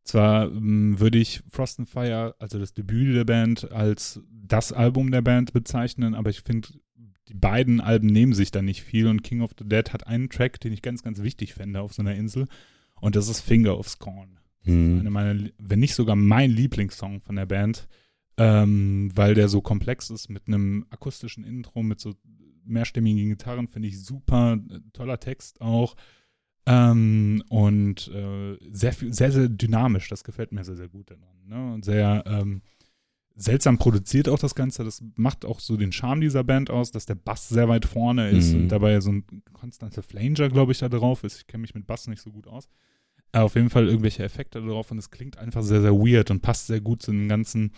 Zwar 0.05 0.51
ähm, 0.51 0.99
würde 0.99 1.19
ich 1.19 1.43
Frost 1.51 1.79
and 1.79 1.89
Fire, 1.89 2.35
also 2.39 2.59
das 2.59 2.75
Debüt 2.75 3.15
der 3.15 3.25
Band, 3.25 3.71
als 3.73 4.21
das 4.31 4.73
Album 4.73 5.11
der 5.11 5.23
Band 5.23 5.53
bezeichnen, 5.53 6.15
aber 6.15 6.31
ich 6.31 6.41
finde, 6.41 6.69
die 7.29 7.35
beiden 7.35 7.81
Alben 7.81 8.09
nehmen 8.09 8.33
sich 8.33 8.51
da 8.51 8.63
nicht 8.63 8.83
viel 8.83 9.07
und 9.07 9.23
King 9.23 9.43
of 9.43 9.53
the 9.59 9.65
Dead 9.69 9.93
hat 9.93 10.07
einen 10.07 10.29
Track, 10.29 10.61
den 10.61 10.73
ich 10.73 10.83
ganz, 10.83 11.03
ganz 11.03 11.23
wichtig 11.23 11.55
fände 11.55 11.81
auf 11.81 11.93
so 11.93 12.03
einer 12.03 12.17
Insel 12.17 12.49
und 13.01 13.17
das 13.17 13.29
ist 13.29 13.41
Finger 13.41 13.79
of 13.79 13.89
Scorn. 13.89 14.39
Hm. 14.65 15.01
Eine 15.01 15.11
meiner, 15.11 15.49
wenn 15.59 15.81
nicht 15.81 15.95
sogar 15.95 16.17
mein 16.17 16.51
Lieblingssong 16.51 17.21
von 17.21 17.37
der 17.37 17.47
Band, 17.47 17.89
ähm, 18.39 19.11
weil 19.15 19.35
der 19.35 19.49
so 19.49 19.61
komplex 19.61 20.11
ist 20.11 20.29
mit 20.29 20.47
einem 20.47 20.87
akustischen 20.91 21.45
Intro, 21.45 21.83
mit 21.83 22.01
so 22.01 22.15
mehrstimmigen 22.65 23.29
Gitarren, 23.31 23.69
finde 23.69 23.89
ich 23.89 24.03
super, 24.05 24.59
äh, 24.71 24.79
toller 24.93 25.19
Text 25.21 25.61
auch. 25.61 25.97
Ähm, 26.65 27.43
und 27.49 28.09
äh, 28.09 28.57
sehr, 28.71 28.93
viel, 28.93 29.13
sehr, 29.13 29.33
sehr 29.33 29.49
dynamisch, 29.49 30.09
das 30.09 30.23
gefällt 30.23 30.53
mir 30.53 30.63
sehr, 30.65 30.77
sehr 30.77 30.89
gut 30.89 31.11
daran. 31.11 31.45
Ne? 31.47 31.75
Und 31.75 31.85
sehr 31.85 32.23
ähm, 32.27 32.63
seltsam 33.35 33.79
produziert 33.79 34.29
auch 34.29 34.39
das 34.39 34.55
Ganze. 34.55 34.85
Das 34.85 35.03
macht 35.17 35.45
auch 35.45 35.59
so 35.59 35.77
den 35.77 35.91
Charme 35.91 36.21
dieser 36.21 36.45
Band 36.45 36.71
aus, 36.71 36.93
dass 36.93 37.05
der 37.07 37.17
Bass 37.17 37.49
sehr 37.49 37.69
weit 37.69 37.85
vorne 37.85 38.31
ist 38.31 38.53
Mhm. 38.53 38.61
und 38.63 38.69
dabei 38.69 39.01
so 39.01 39.11
ein 39.11 39.25
konstanter 39.53 40.03
Flanger, 40.05 40.49
glaube 40.51 40.71
ich, 40.71 40.79
da 40.79 40.89
drauf 40.89 41.25
ist. 41.25 41.39
Ich 41.39 41.47
kenne 41.49 41.63
mich 41.63 41.75
mit 41.75 41.87
Bass 41.87 42.07
nicht 42.07 42.23
so 42.23 42.31
gut 42.31 42.47
aus. 42.47 42.69
Auf 43.33 43.55
jeden 43.55 43.71
Fall 43.71 43.89
irgendwelche 43.89 44.23
Effekte 44.23 44.61
drauf 44.61 44.91
und 44.91 44.99
es 44.99 45.11
klingt 45.11 45.39
einfach 45.39 45.63
sehr, 45.63 45.81
sehr 45.81 45.95
weird 45.95 46.31
und 46.31 46.43
passt 46.43 46.67
sehr 46.67 46.81
gut 46.81 47.03
zu 47.03 47.13
dem 47.13 47.29
ganzen, 47.29 47.73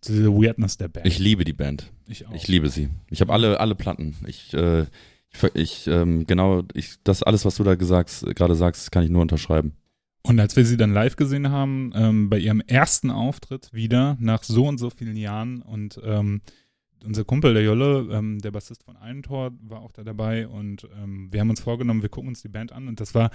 zu 0.00 0.12
dieser 0.12 0.32
Weirdness 0.32 0.78
der 0.78 0.88
Band. 0.88 1.06
Ich 1.06 1.18
liebe 1.18 1.44
die 1.44 1.52
Band. 1.52 1.92
Ich 2.06 2.26
auch. 2.26 2.34
Ich 2.34 2.48
liebe 2.48 2.68
sie. 2.68 2.88
Ich 3.08 3.20
habe 3.20 3.32
alle, 3.32 3.60
alle 3.60 3.76
Platten. 3.76 4.16
Ich, 4.26 4.52
äh, 4.52 4.86
ich, 5.54 5.86
ähm, 5.86 6.26
genau, 6.26 6.64
ich, 6.74 6.96
das 7.04 7.22
alles, 7.22 7.44
was 7.44 7.54
du 7.54 7.62
da 7.62 7.76
gesagt, 7.76 8.24
gerade 8.34 8.56
sagst, 8.56 8.90
kann 8.90 9.04
ich 9.04 9.10
nur 9.10 9.22
unterschreiben. 9.22 9.74
Und 10.22 10.38
als 10.40 10.56
wir 10.56 10.64
sie 10.66 10.76
dann 10.76 10.92
live 10.92 11.16
gesehen 11.16 11.50
haben, 11.50 11.92
ähm, 11.94 12.28
bei 12.28 12.38
ihrem 12.38 12.60
ersten 12.60 13.10
Auftritt 13.10 13.72
wieder 13.72 14.16
nach 14.20 14.42
so 14.42 14.66
und 14.66 14.78
so 14.78 14.90
vielen 14.90 15.16
Jahren 15.16 15.62
und 15.62 16.00
ähm, 16.04 16.42
unser 17.04 17.24
Kumpel, 17.24 17.54
der 17.54 17.62
Jolle, 17.62 18.08
ähm, 18.12 18.40
der 18.40 18.50
Bassist 18.50 18.82
von 18.84 18.96
Eintor, 18.96 19.52
war 19.62 19.80
auch 19.80 19.92
da 19.92 20.04
dabei 20.04 20.46
und 20.46 20.86
ähm, 21.00 21.28
wir 21.30 21.40
haben 21.40 21.48
uns 21.48 21.60
vorgenommen, 21.60 22.02
wir 22.02 22.10
gucken 22.10 22.28
uns 22.28 22.42
die 22.42 22.48
Band 22.48 22.72
an 22.72 22.88
und 22.88 23.00
das 23.00 23.14
war 23.14 23.30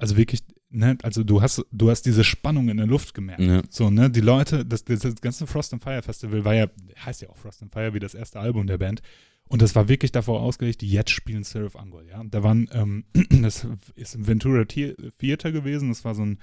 also 0.00 0.16
wirklich, 0.16 0.42
ne, 0.70 0.96
also 1.02 1.22
du 1.22 1.42
hast, 1.42 1.64
du 1.70 1.90
hast 1.90 2.02
diese 2.02 2.24
Spannung 2.24 2.68
in 2.68 2.78
der 2.78 2.86
Luft 2.86 3.14
gemerkt. 3.14 3.42
Ja. 3.42 3.62
So, 3.68 3.90
ne, 3.90 4.10
die 4.10 4.20
Leute, 4.20 4.64
das, 4.64 4.84
das, 4.84 5.00
das 5.00 5.20
ganze 5.20 5.46
Frost 5.46 5.72
and 5.72 5.82
Fire 5.82 6.02
Festival 6.02 6.44
war 6.44 6.54
ja, 6.54 6.66
heißt 7.04 7.22
ja 7.22 7.28
auch 7.28 7.36
Frost 7.36 7.62
and 7.62 7.72
Fire 7.72 7.92
wie 7.94 7.98
das 8.00 8.14
erste 8.14 8.40
Album 8.40 8.66
der 8.66 8.78
Band. 8.78 9.02
Und 9.48 9.62
das 9.62 9.74
war 9.74 9.88
wirklich 9.88 10.12
davor 10.12 10.42
ausgelegt, 10.42 10.80
die 10.80 10.88
jetzt 10.90 11.10
spielen 11.10 11.42
Seraph 11.44 11.76
Angol, 11.76 12.06
ja. 12.08 12.22
Da 12.24 12.42
waren, 12.42 12.68
ähm, 12.72 13.04
das 13.42 13.66
ist 13.94 14.14
im 14.14 14.26
Ventura 14.26 14.64
The- 14.70 14.94
Theater 15.18 15.52
gewesen, 15.52 15.88
das 15.88 16.04
war 16.04 16.14
so 16.14 16.24
ein, 16.24 16.38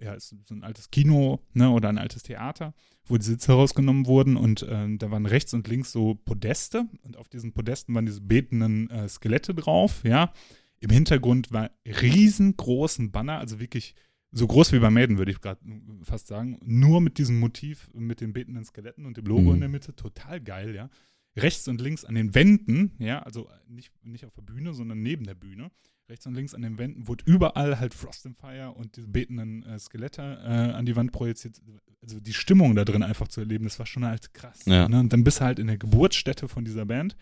ja, 0.00 0.12
ist 0.14 0.34
so 0.44 0.54
ein 0.54 0.64
altes 0.64 0.90
Kino, 0.90 1.40
ne, 1.54 1.70
oder 1.70 1.88
ein 1.88 1.98
altes 1.98 2.24
Theater, 2.24 2.74
wo 3.06 3.16
die 3.16 3.24
Sitze 3.24 3.52
herausgenommen 3.52 4.06
wurden 4.06 4.36
und 4.36 4.66
ähm, 4.68 4.98
da 4.98 5.10
waren 5.10 5.24
rechts 5.26 5.54
und 5.54 5.66
links 5.68 5.92
so 5.92 6.14
Podeste 6.14 6.86
und 7.02 7.16
auf 7.16 7.28
diesen 7.28 7.52
Podesten 7.52 7.94
waren 7.94 8.06
diese 8.06 8.20
betenden 8.20 8.90
äh, 8.90 9.08
Skelette 9.08 9.54
drauf, 9.54 10.02
ja. 10.04 10.32
Im 10.80 10.90
Hintergrund 10.90 11.52
war 11.52 11.70
riesengroßen 11.86 13.10
Banner, 13.10 13.38
also 13.38 13.60
wirklich 13.60 13.94
so 14.30 14.46
groß 14.46 14.72
wie 14.72 14.78
bei 14.78 14.90
Maiden, 14.90 15.16
würde 15.18 15.30
ich 15.30 15.40
gerade 15.40 15.60
fast 16.02 16.26
sagen. 16.26 16.58
Nur 16.64 17.00
mit 17.00 17.18
diesem 17.18 17.38
Motiv, 17.40 17.88
mit 17.94 18.20
den 18.20 18.32
betenden 18.32 18.64
Skeletten 18.64 19.06
und 19.06 19.16
dem 19.16 19.24
Logo 19.24 19.48
Mhm. 19.48 19.54
in 19.54 19.60
der 19.60 19.68
Mitte. 19.70 19.96
Total 19.96 20.40
geil, 20.40 20.74
ja. 20.74 20.90
Rechts 21.36 21.66
und 21.68 21.80
links 21.80 22.04
an 22.04 22.14
den 22.14 22.34
Wänden, 22.34 22.92
ja, 22.98 23.20
also 23.22 23.48
nicht, 23.68 23.92
nicht 24.04 24.24
auf 24.26 24.34
der 24.34 24.42
Bühne, 24.42 24.74
sondern 24.74 25.02
neben 25.02 25.24
der 25.24 25.34
Bühne. 25.34 25.70
Rechts 26.10 26.26
und 26.26 26.34
links 26.34 26.54
an 26.54 26.62
den 26.62 26.78
Wänden 26.78 27.06
wurde 27.06 27.24
überall 27.26 27.78
halt 27.78 27.94
Frost 27.94 28.26
and 28.26 28.36
Fire 28.38 28.72
und 28.72 28.96
diese 28.96 29.08
betenden 29.08 29.62
äh, 29.64 29.78
Skelette 29.78 30.22
äh, 30.42 30.72
an 30.72 30.84
die 30.86 30.96
Wand 30.96 31.12
projiziert. 31.12 31.60
Also 32.02 32.18
die 32.18 32.32
Stimmung 32.32 32.74
da 32.74 32.84
drin 32.84 33.02
einfach 33.02 33.28
zu 33.28 33.40
erleben, 33.40 33.64
das 33.64 33.78
war 33.78 33.86
schon 33.86 34.04
halt 34.04 34.32
krass. 34.34 34.64
Ja. 34.64 34.88
Ne? 34.88 35.00
Und 35.00 35.12
dann 35.12 35.22
bist 35.22 35.40
du 35.40 35.44
halt 35.44 35.58
in 35.58 35.66
der 35.66 35.76
Geburtsstätte 35.78 36.48
von 36.48 36.64
dieser 36.64 36.86
Band 36.86 37.14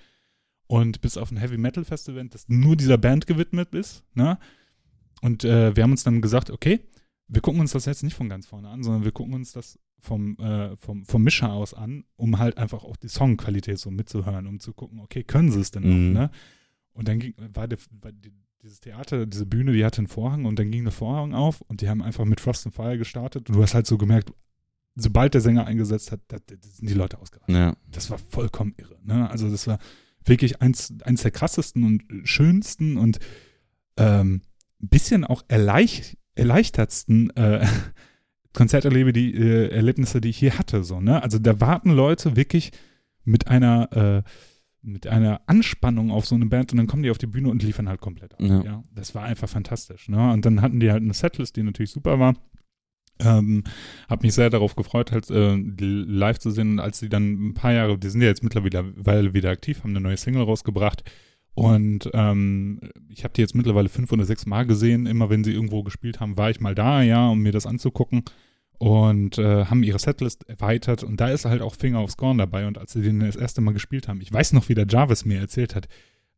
und 0.67 1.01
bist 1.01 1.19
auf 1.19 1.31
ein 1.31 1.37
Heavy 1.37 1.59
Metal 1.59 1.85
Festival, 1.85 2.29
das 2.29 2.49
nur 2.49 2.77
dieser 2.77 2.99
Band 2.99 3.27
gewidmet 3.27 3.75
ist. 3.75 4.05
Ne? 4.15 4.39
Und 5.23 5.45
äh, 5.45 5.75
wir 5.77 5.83
haben 5.83 5.93
uns 5.93 6.05
dann 6.05 6.21
gesagt, 6.21 6.51
okay, 6.51 6.81
wir 7.29 7.41
gucken 7.41 7.61
uns 7.61 7.73
das 7.73 7.87
jetzt 7.87 8.03
nicht 8.03 8.15
von 8.15 8.29
ganz 8.29 8.47
vorne 8.47 8.69
an, 8.69 8.83
sondern 8.83 9.05
wir 9.05 9.13
gucken 9.13 9.35
uns 9.35 9.53
das 9.53 9.79
vom, 9.99 10.37
äh, 10.39 10.77
vom, 10.77 11.05
vom 11.05 11.23
Mischer 11.23 11.53
aus 11.53 11.75
an, 11.75 12.05
um 12.17 12.39
halt 12.39 12.59
einfach 12.59 12.85
auch 12.85 12.97
die 12.97 13.09
Songqualität 13.09 13.79
so 13.79 13.91
mitzuhören, 13.91 14.47
um 14.47 14.61
zu 14.61 14.73
gucken, 14.75 15.01
okay, 15.01 15.25
können 15.25 15.51
sie 15.51 15.61
es 15.61 15.71
denn 15.71 15.83
Mhm. 15.83 16.13
noch, 16.13 16.21
ne? 16.21 16.31
Und 16.93 17.09
dann 17.09 17.19
ging, 17.19 17.35
war, 17.53 17.67
der, 17.69 17.79
war 18.01 18.13
die, 18.13 18.33
dieses 18.63 18.81
Theater, 18.81 19.27
diese 19.27 19.45
Bühne, 19.47 19.73
die 19.73 19.85
hatte 19.85 19.99
einen 19.99 20.07
Vorhang 20.07 20.45
und 20.45 20.59
dann 20.59 20.71
ging 20.71 20.85
der 20.85 20.93
Vorhang 20.93 21.35
auf 21.35 21.61
und 21.63 21.81
die 21.81 21.89
haben 21.89 22.01
einfach 22.03 22.25
mit 22.25 22.41
Frost 22.41 22.65
and 22.67 22.75
Fire 22.75 22.97
gestartet 22.97 23.49
und 23.49 23.57
du 23.57 23.63
hast 23.63 23.75
halt 23.75 23.87
so 23.87 23.99
gemerkt, 23.99 24.33
sobald 24.95 25.35
der 25.35 25.41
Sänger 25.43 25.67
eingesetzt 25.67 26.11
hat, 26.13 26.21
da, 26.29 26.39
da 26.39 26.55
sind 26.61 26.89
die 26.89 26.95
Leute 26.95 27.19
ausgerastet 27.19 27.55
Ja. 27.55 27.77
das 27.91 28.11
war 28.11 28.19
vollkommen 28.19 28.75
irre. 28.79 28.99
Ne? 29.05 29.29
Also 29.29 29.51
das 29.51 29.67
war 29.67 29.79
wirklich 30.27 30.61
eins, 30.61 30.95
eins 31.05 31.23
der 31.23 31.31
krassesten 31.31 31.85
und 31.85 32.05
schönsten 32.25 32.97
und 32.97 33.19
ähm, 33.97 34.43
ein 34.83 34.89
bisschen 34.89 35.25
auch 35.25 35.43
erleicht, 35.49 36.17
erleichtertsten 36.35 37.31
äh, 37.37 37.67
Konzerterlebe, 38.53 39.13
die 39.13 39.35
äh, 39.35 39.69
Erlebnisse, 39.71 40.21
die 40.21 40.31
ich 40.31 40.39
hier 40.39 40.59
hatte. 40.59 40.85
So, 40.85 41.01
ne? 41.01 41.23
Also 41.23 41.39
da 41.39 41.61
warten 41.61 41.91
Leute 41.91 42.37
wirklich 42.37 42.73
mit 43.25 43.49
einer 43.49 44.25
äh, 44.25 44.31
mit 44.87 45.07
einer 45.09 45.41
Anspannung 45.47 46.13
auf 46.13 46.27
so 46.27 46.37
eine 46.37 46.47
Band 46.47 46.73
und 46.73 46.79
dann 46.79 46.87
kommen 46.87 47.03
die 47.03 47.11
auf 47.11 47.19
die 47.19 47.27
Bühne 47.27 47.49
und 47.49 47.63
liefern 47.63 47.89
halt 47.89 48.01
komplett 48.01 48.35
ab. 48.35 48.41
Ja. 48.41 48.63
Ja. 48.63 48.85
Das 48.95 49.15
war 49.15 49.25
einfach 49.25 49.49
fantastisch. 49.49 50.09
Ne? 50.09 50.33
Und 50.33 50.47
dann 50.47 50.63
hatten 50.63 50.79
die 50.79 50.93
halt 50.93 51.03
eine 51.03 51.13
Setlist, 51.13 51.57
die 51.57 51.65
natürlich 51.65 51.91
super 51.91 52.21
war. 52.21 52.35
Ähm, 53.19 53.65
hab 54.09 54.23
mich 54.23 54.35
sehr 54.35 54.51
darauf 54.51 54.77
gefreut, 54.77 55.11
halt 55.13 55.31
äh, 55.31 55.57
live 55.57 56.39
zu 56.39 56.51
sehen. 56.51 56.73
Und 56.73 56.81
als 56.81 56.99
sie 56.99 57.09
dann 57.09 57.49
ein 57.49 57.55
paar 57.55 57.73
Jahre, 57.73 57.99
die 57.99 58.09
sind 58.09 58.21
ja 58.21 58.29
jetzt 58.29 58.43
mittlerweile 58.43 59.35
wieder 59.35 59.51
aktiv, 59.51 59.83
haben 59.83 59.91
eine 59.91 60.01
neue 60.01 60.17
Single 60.17 60.43
rausgebracht. 60.43 61.03
Und 61.55 62.11
ähm, 62.13 62.81
ich 63.09 63.25
habe 63.25 63.33
die 63.33 63.41
jetzt 63.41 63.55
mittlerweile 63.55 63.89
fünf 63.89 64.13
oder 64.13 64.27
sechs 64.27 64.45
Mal 64.45 64.67
gesehen. 64.67 65.07
Immer 65.07 65.31
wenn 65.31 65.43
sie 65.43 65.53
irgendwo 65.53 65.83
gespielt 65.83 66.21
haben, 66.21 66.37
war 66.37 66.51
ich 66.51 66.61
mal 66.61 66.75
da, 66.75 67.01
ja, 67.01 67.31
um 67.31 67.41
mir 67.41 67.53
das 67.53 67.65
anzugucken. 67.65 68.25
Und 68.79 69.39
äh, 69.39 69.65
haben 69.65 69.83
ihre 69.83 69.99
Setlist 69.99 70.47
erweitert. 70.51 71.03
Und 71.03 71.19
da 71.19 71.31
ist 71.31 71.47
halt 71.47 71.63
auch 71.63 71.75
Finger 71.75 72.03
of 72.03 72.11
Scorn 72.11 72.37
dabei. 72.37 72.67
Und 72.67 72.77
als 72.77 72.93
sie 72.93 73.01
den 73.01 73.21
das 73.21 73.37
erste 73.37 73.63
Mal 73.63 73.73
gespielt 73.73 74.07
haben, 74.07 74.21
ich 74.21 74.31
weiß 74.31 74.53
noch, 74.53 74.69
wie 74.69 74.75
der 74.75 74.87
Jarvis 74.87 75.25
mir 75.25 75.41
erzählt 75.41 75.75
hat, 75.75 75.89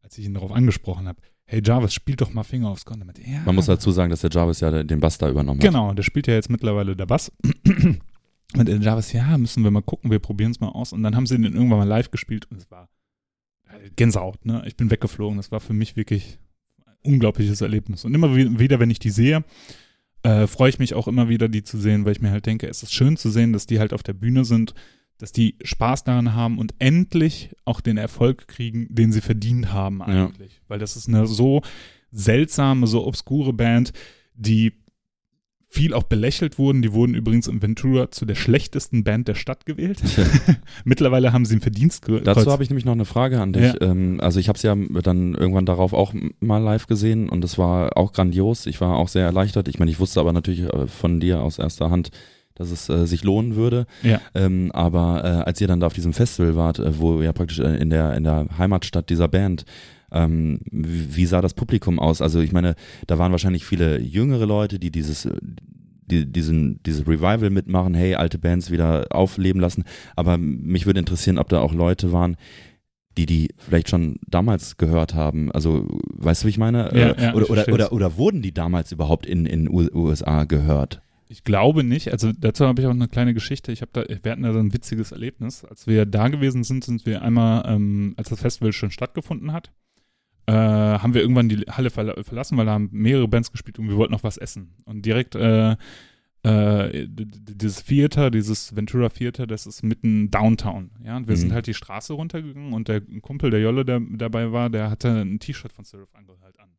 als 0.02 0.16
ich 0.18 0.24
ihn 0.24 0.34
darauf 0.34 0.52
angesprochen 0.52 1.08
habe, 1.08 1.20
hey 1.50 1.60
Jarvis, 1.64 1.94
spiel 1.94 2.14
doch 2.14 2.32
mal 2.32 2.42
Finger 2.44 2.76
Scorn. 2.76 3.00
Er 3.00 3.04
meinte, 3.06 3.22
ja, 3.22 3.40
Man 3.44 3.54
muss 3.54 3.66
dazu 3.66 3.90
sagen, 3.90 4.10
dass 4.10 4.20
der 4.20 4.30
Jarvis 4.30 4.60
ja 4.60 4.82
den 4.82 5.00
Bass 5.00 5.18
da 5.18 5.28
übernommen 5.28 5.60
hat. 5.60 5.66
Genau, 5.66 5.92
der 5.94 6.02
spielt 6.02 6.26
ja 6.26 6.34
jetzt 6.34 6.50
mittlerweile 6.50 6.94
der 6.94 7.06
Bass. 7.06 7.32
Und 8.56 8.66
der 8.68 8.78
Jarvis, 8.78 9.12
ja, 9.12 9.36
müssen 9.36 9.62
wir 9.64 9.70
mal 9.70 9.82
gucken, 9.82 10.10
wir 10.10 10.18
probieren 10.20 10.52
es 10.52 10.60
mal 10.60 10.68
aus. 10.68 10.92
Und 10.92 11.02
dann 11.02 11.14
haben 11.16 11.26
sie 11.26 11.36
den 11.36 11.52
irgendwann 11.54 11.78
mal 11.78 11.84
live 11.88 12.10
gespielt 12.10 12.46
und 12.50 12.56
es 12.56 12.70
war 12.70 12.88
Gänsehaut, 13.96 14.44
ne? 14.46 14.62
Ich 14.66 14.76
bin 14.76 14.90
weggeflogen. 14.90 15.36
Das 15.36 15.52
war 15.52 15.60
für 15.60 15.74
mich 15.74 15.96
wirklich 15.96 16.38
ein 16.86 17.12
unglaubliches 17.12 17.60
Erlebnis. 17.60 18.04
Und 18.06 18.14
immer 18.14 18.34
wi- 18.34 18.58
wieder, 18.58 18.80
wenn 18.80 18.90
ich 18.90 18.98
die 18.98 19.10
sehe, 19.10 19.44
äh, 20.22 20.46
freue 20.46 20.70
ich 20.70 20.78
mich 20.78 20.94
auch 20.94 21.06
immer 21.08 21.28
wieder, 21.28 21.48
die 21.48 21.62
zu 21.62 21.76
sehen, 21.78 22.04
weil 22.04 22.12
ich 22.12 22.20
mir 22.22 22.30
halt 22.30 22.46
denke, 22.46 22.66
es 22.68 22.82
ist 22.82 22.92
schön 22.94 23.16
zu 23.18 23.30
sehen, 23.30 23.52
dass 23.52 23.66
die 23.66 23.78
halt 23.78 23.92
auf 23.92 24.02
der 24.02 24.14
Bühne 24.14 24.44
sind, 24.46 24.72
dass 25.18 25.32
die 25.32 25.56
Spaß 25.62 26.04
daran 26.04 26.34
haben 26.34 26.58
und 26.58 26.74
endlich 26.78 27.50
auch 27.64 27.80
den 27.80 27.96
Erfolg 27.96 28.48
kriegen, 28.48 28.86
den 28.88 29.12
sie 29.12 29.20
verdient 29.20 29.72
haben 29.72 29.98
Ja. 30.00 30.26
eigentlich. 30.26 30.60
Weil 30.68 30.78
das 30.78 30.96
ist 30.96 31.08
eine 31.08 31.26
so 31.26 31.62
seltsame, 32.10 32.86
so 32.86 33.06
obskure 33.06 33.52
Band, 33.52 33.92
die 34.34 34.72
viel 35.70 35.92
auch 35.92 36.04
belächelt 36.04 36.58
wurden. 36.58 36.80
Die 36.80 36.94
wurden 36.94 37.14
übrigens 37.14 37.46
in 37.46 37.60
Ventura 37.60 38.10
zu 38.10 38.24
der 38.24 38.36
schlechtesten 38.36 39.04
Band 39.04 39.28
der 39.28 39.34
Stadt 39.34 39.66
gewählt. 39.66 40.00
Mittlerweile 40.84 41.34
haben 41.34 41.44
sie 41.44 41.52
einen 41.54 41.60
Verdienstkreuz. 41.60 42.24
Dazu 42.24 42.50
habe 42.50 42.62
ich 42.62 42.70
nämlich 42.70 42.86
noch 42.86 42.92
eine 42.94 43.04
Frage 43.04 43.38
an 43.40 43.52
dich. 43.52 43.74
Ja. 43.74 43.80
Ähm, 43.82 44.18
also 44.22 44.40
ich 44.40 44.48
habe 44.48 44.56
es 44.56 44.62
ja 44.62 44.74
dann 45.02 45.34
irgendwann 45.34 45.66
darauf 45.66 45.92
auch 45.92 46.14
mal 46.40 46.56
live 46.62 46.86
gesehen 46.86 47.28
und 47.28 47.44
es 47.44 47.58
war 47.58 47.98
auch 47.98 48.12
grandios. 48.14 48.64
Ich 48.64 48.80
war 48.80 48.96
auch 48.96 49.08
sehr 49.08 49.26
erleichtert. 49.26 49.68
Ich 49.68 49.78
meine, 49.78 49.90
ich 49.90 50.00
wusste 50.00 50.20
aber 50.20 50.32
natürlich 50.32 50.60
äh, 50.62 50.86
von 50.86 51.20
dir 51.20 51.42
aus 51.42 51.58
erster 51.58 51.90
Hand, 51.90 52.12
dass 52.58 52.70
es 52.70 52.88
äh, 52.88 53.06
sich 53.06 53.24
lohnen 53.24 53.56
würde. 53.56 53.86
Ja. 54.02 54.20
Ähm, 54.34 54.70
aber 54.72 55.24
äh, 55.24 55.28
als 55.48 55.60
ihr 55.60 55.68
dann 55.68 55.80
da 55.80 55.86
auf 55.86 55.94
diesem 55.94 56.12
Festival 56.12 56.56
wart, 56.56 56.78
äh, 56.78 56.98
wo 56.98 57.22
ja 57.22 57.32
praktisch 57.32 57.58
äh, 57.60 57.76
in 57.76 57.90
der 57.90 58.14
in 58.14 58.24
der 58.24 58.46
Heimatstadt 58.58 59.08
dieser 59.08 59.28
Band, 59.28 59.64
ähm, 60.10 60.60
wie, 60.70 61.26
sah 61.26 61.40
das 61.40 61.54
Publikum 61.54 61.98
aus? 61.98 62.22
Also 62.22 62.40
ich 62.40 62.52
meine, 62.52 62.74
da 63.06 63.18
waren 63.18 63.32
wahrscheinlich 63.32 63.64
viele 63.64 64.00
jüngere 64.00 64.46
Leute, 64.46 64.78
die 64.78 64.90
dieses 64.90 65.28
die, 66.10 66.24
diesen, 66.24 66.82
dieses 66.84 67.06
Revival 67.06 67.50
mitmachen, 67.50 67.94
hey, 67.94 68.14
alte 68.14 68.38
Bands 68.38 68.70
wieder 68.70 69.06
aufleben 69.10 69.60
lassen. 69.60 69.84
Aber 70.16 70.38
mich 70.38 70.86
würde 70.86 71.00
interessieren, 71.00 71.38
ob 71.38 71.50
da 71.50 71.60
auch 71.60 71.74
Leute 71.74 72.12
waren, 72.12 72.36
die 73.18 73.26
die 73.26 73.50
vielleicht 73.58 73.90
schon 73.90 74.16
damals 74.28 74.76
gehört 74.76 75.14
haben. 75.14 75.50
Also, 75.52 75.86
weißt 76.14 76.42
du, 76.42 76.46
wie 76.46 76.50
ich 76.50 76.58
meine? 76.58 76.90
Ja, 76.94 77.10
Äh, 77.10 77.22
ja, 77.22 77.34
oder, 77.34 77.50
oder, 77.50 77.68
oder, 77.68 77.92
oder 77.92 78.16
wurden 78.16 78.42
die 78.42 78.54
damals 78.54 78.92
überhaupt 78.92 79.26
in 79.26 79.44
in 79.44 79.68
U 79.68 79.86
USA 79.92 80.44
gehört? 80.44 81.02
Ich 81.30 81.44
glaube 81.44 81.84
nicht. 81.84 82.10
Also 82.10 82.32
dazu 82.32 82.66
habe 82.66 82.80
ich 82.80 82.86
auch 82.86 82.92
eine 82.92 83.06
kleine 83.08 83.34
Geschichte. 83.34 83.70
Ich 83.70 83.82
habe 83.82 83.90
da, 83.92 84.04
wir 84.22 84.32
hatten 84.32 84.42
da 84.42 84.52
so 84.52 84.58
ein 84.58 84.72
witziges 84.72 85.12
Erlebnis. 85.12 85.64
Als 85.64 85.86
wir 85.86 86.06
da 86.06 86.28
gewesen 86.28 86.64
sind, 86.64 86.84
sind 86.84 87.04
wir 87.04 87.20
einmal, 87.22 87.64
ähm, 87.66 88.14
als 88.16 88.30
das 88.30 88.40
Festival 88.40 88.72
schon 88.72 88.90
stattgefunden 88.90 89.52
hat, 89.52 89.70
äh, 90.46 90.52
haben 90.52 91.12
wir 91.12 91.20
irgendwann 91.20 91.50
die 91.50 91.58
Halle 91.68 91.90
verla 91.90 92.14
verlassen, 92.22 92.56
weil 92.56 92.64
da 92.66 92.72
haben 92.72 92.88
mehrere 92.92 93.28
Bands 93.28 93.52
gespielt 93.52 93.78
und 93.78 93.88
wir 93.88 93.96
wollten 93.96 94.12
noch 94.12 94.22
was 94.22 94.38
essen. 94.38 94.74
Und 94.86 95.04
direkt 95.04 95.34
äh, 95.34 95.76
äh, 96.44 97.06
dieses 97.08 97.84
Theater, 97.84 98.30
dieses 98.30 98.74
Ventura 98.74 99.10
Theater, 99.10 99.46
das 99.46 99.66
ist 99.66 99.82
mitten 99.82 100.30
downtown. 100.30 100.92
Ja, 101.04 101.16
und 101.18 101.28
wir 101.28 101.34
Mhm. 101.34 101.40
sind 101.40 101.52
halt 101.52 101.66
die 101.66 101.74
Straße 101.74 102.14
runtergegangen 102.14 102.72
und 102.72 102.88
der 102.88 103.02
Kumpel, 103.20 103.50
der 103.50 103.60
Jolle, 103.60 103.84
der 103.84 104.00
dabei 104.00 104.50
war, 104.52 104.70
der 104.70 104.88
hatte 104.88 105.08
ein 105.20 105.40
T-Shirt 105.40 105.72
von 105.72 105.84
Seraph 105.84 106.14
Angel 106.14 106.36
halt 106.42 106.58
an. 106.60 106.70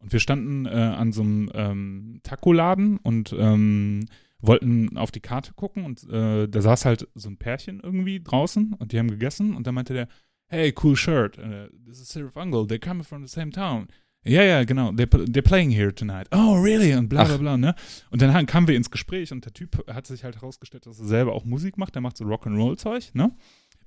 Und 0.00 0.12
wir 0.12 0.20
standen 0.20 0.66
äh, 0.66 0.70
an 0.70 1.12
so 1.12 1.22
einem 1.22 1.50
ähm, 1.54 2.20
Taco-Laden 2.22 2.96
und 2.98 3.34
ähm, 3.38 4.06
wollten 4.40 4.96
auf 4.96 5.10
die 5.10 5.20
Karte 5.20 5.52
gucken 5.52 5.84
und 5.84 6.08
äh, 6.08 6.48
da 6.48 6.62
saß 6.62 6.86
halt 6.86 7.08
so 7.14 7.28
ein 7.28 7.36
Pärchen 7.36 7.80
irgendwie 7.80 8.22
draußen 8.22 8.74
und 8.74 8.92
die 8.92 8.98
haben 8.98 9.10
gegessen 9.10 9.54
und 9.54 9.66
dann 9.66 9.74
meinte 9.74 9.92
der, 9.92 10.08
hey, 10.46 10.74
cool 10.82 10.96
shirt, 10.96 11.38
uh, 11.38 11.68
this 11.86 12.00
is 12.00 12.08
Seraph 12.08 12.36
Angel, 12.36 12.62
they're 12.62 12.78
coming 12.78 13.04
from 13.04 13.26
the 13.26 13.32
same 13.32 13.50
town. 13.50 13.88
Ja, 14.24 14.42
ja, 14.42 14.64
genau, 14.64 14.90
they're, 14.90 15.08
they're 15.08 15.42
playing 15.42 15.70
here 15.70 15.94
tonight. 15.94 16.28
Oh, 16.32 16.60
really? 16.60 16.94
Und 16.94 17.08
bla 17.08 17.24
bla 17.24 17.38
bla, 17.38 17.56
ne? 17.56 17.74
Und 18.10 18.20
dann 18.20 18.46
kamen 18.46 18.68
wir 18.68 18.76
ins 18.76 18.90
Gespräch 18.90 19.32
und 19.32 19.44
der 19.46 19.54
Typ 19.54 19.82
hat 19.90 20.06
sich 20.06 20.24
halt 20.24 20.36
herausgestellt, 20.36 20.84
dass 20.84 20.98
er 20.98 21.06
selber 21.06 21.32
auch 21.32 21.44
Musik 21.44 21.78
macht, 21.78 21.94
der 21.94 22.02
macht 22.02 22.18
so 22.18 22.24
Rock'n'Roll-Zeug, 22.24 23.14
ne? 23.14 23.34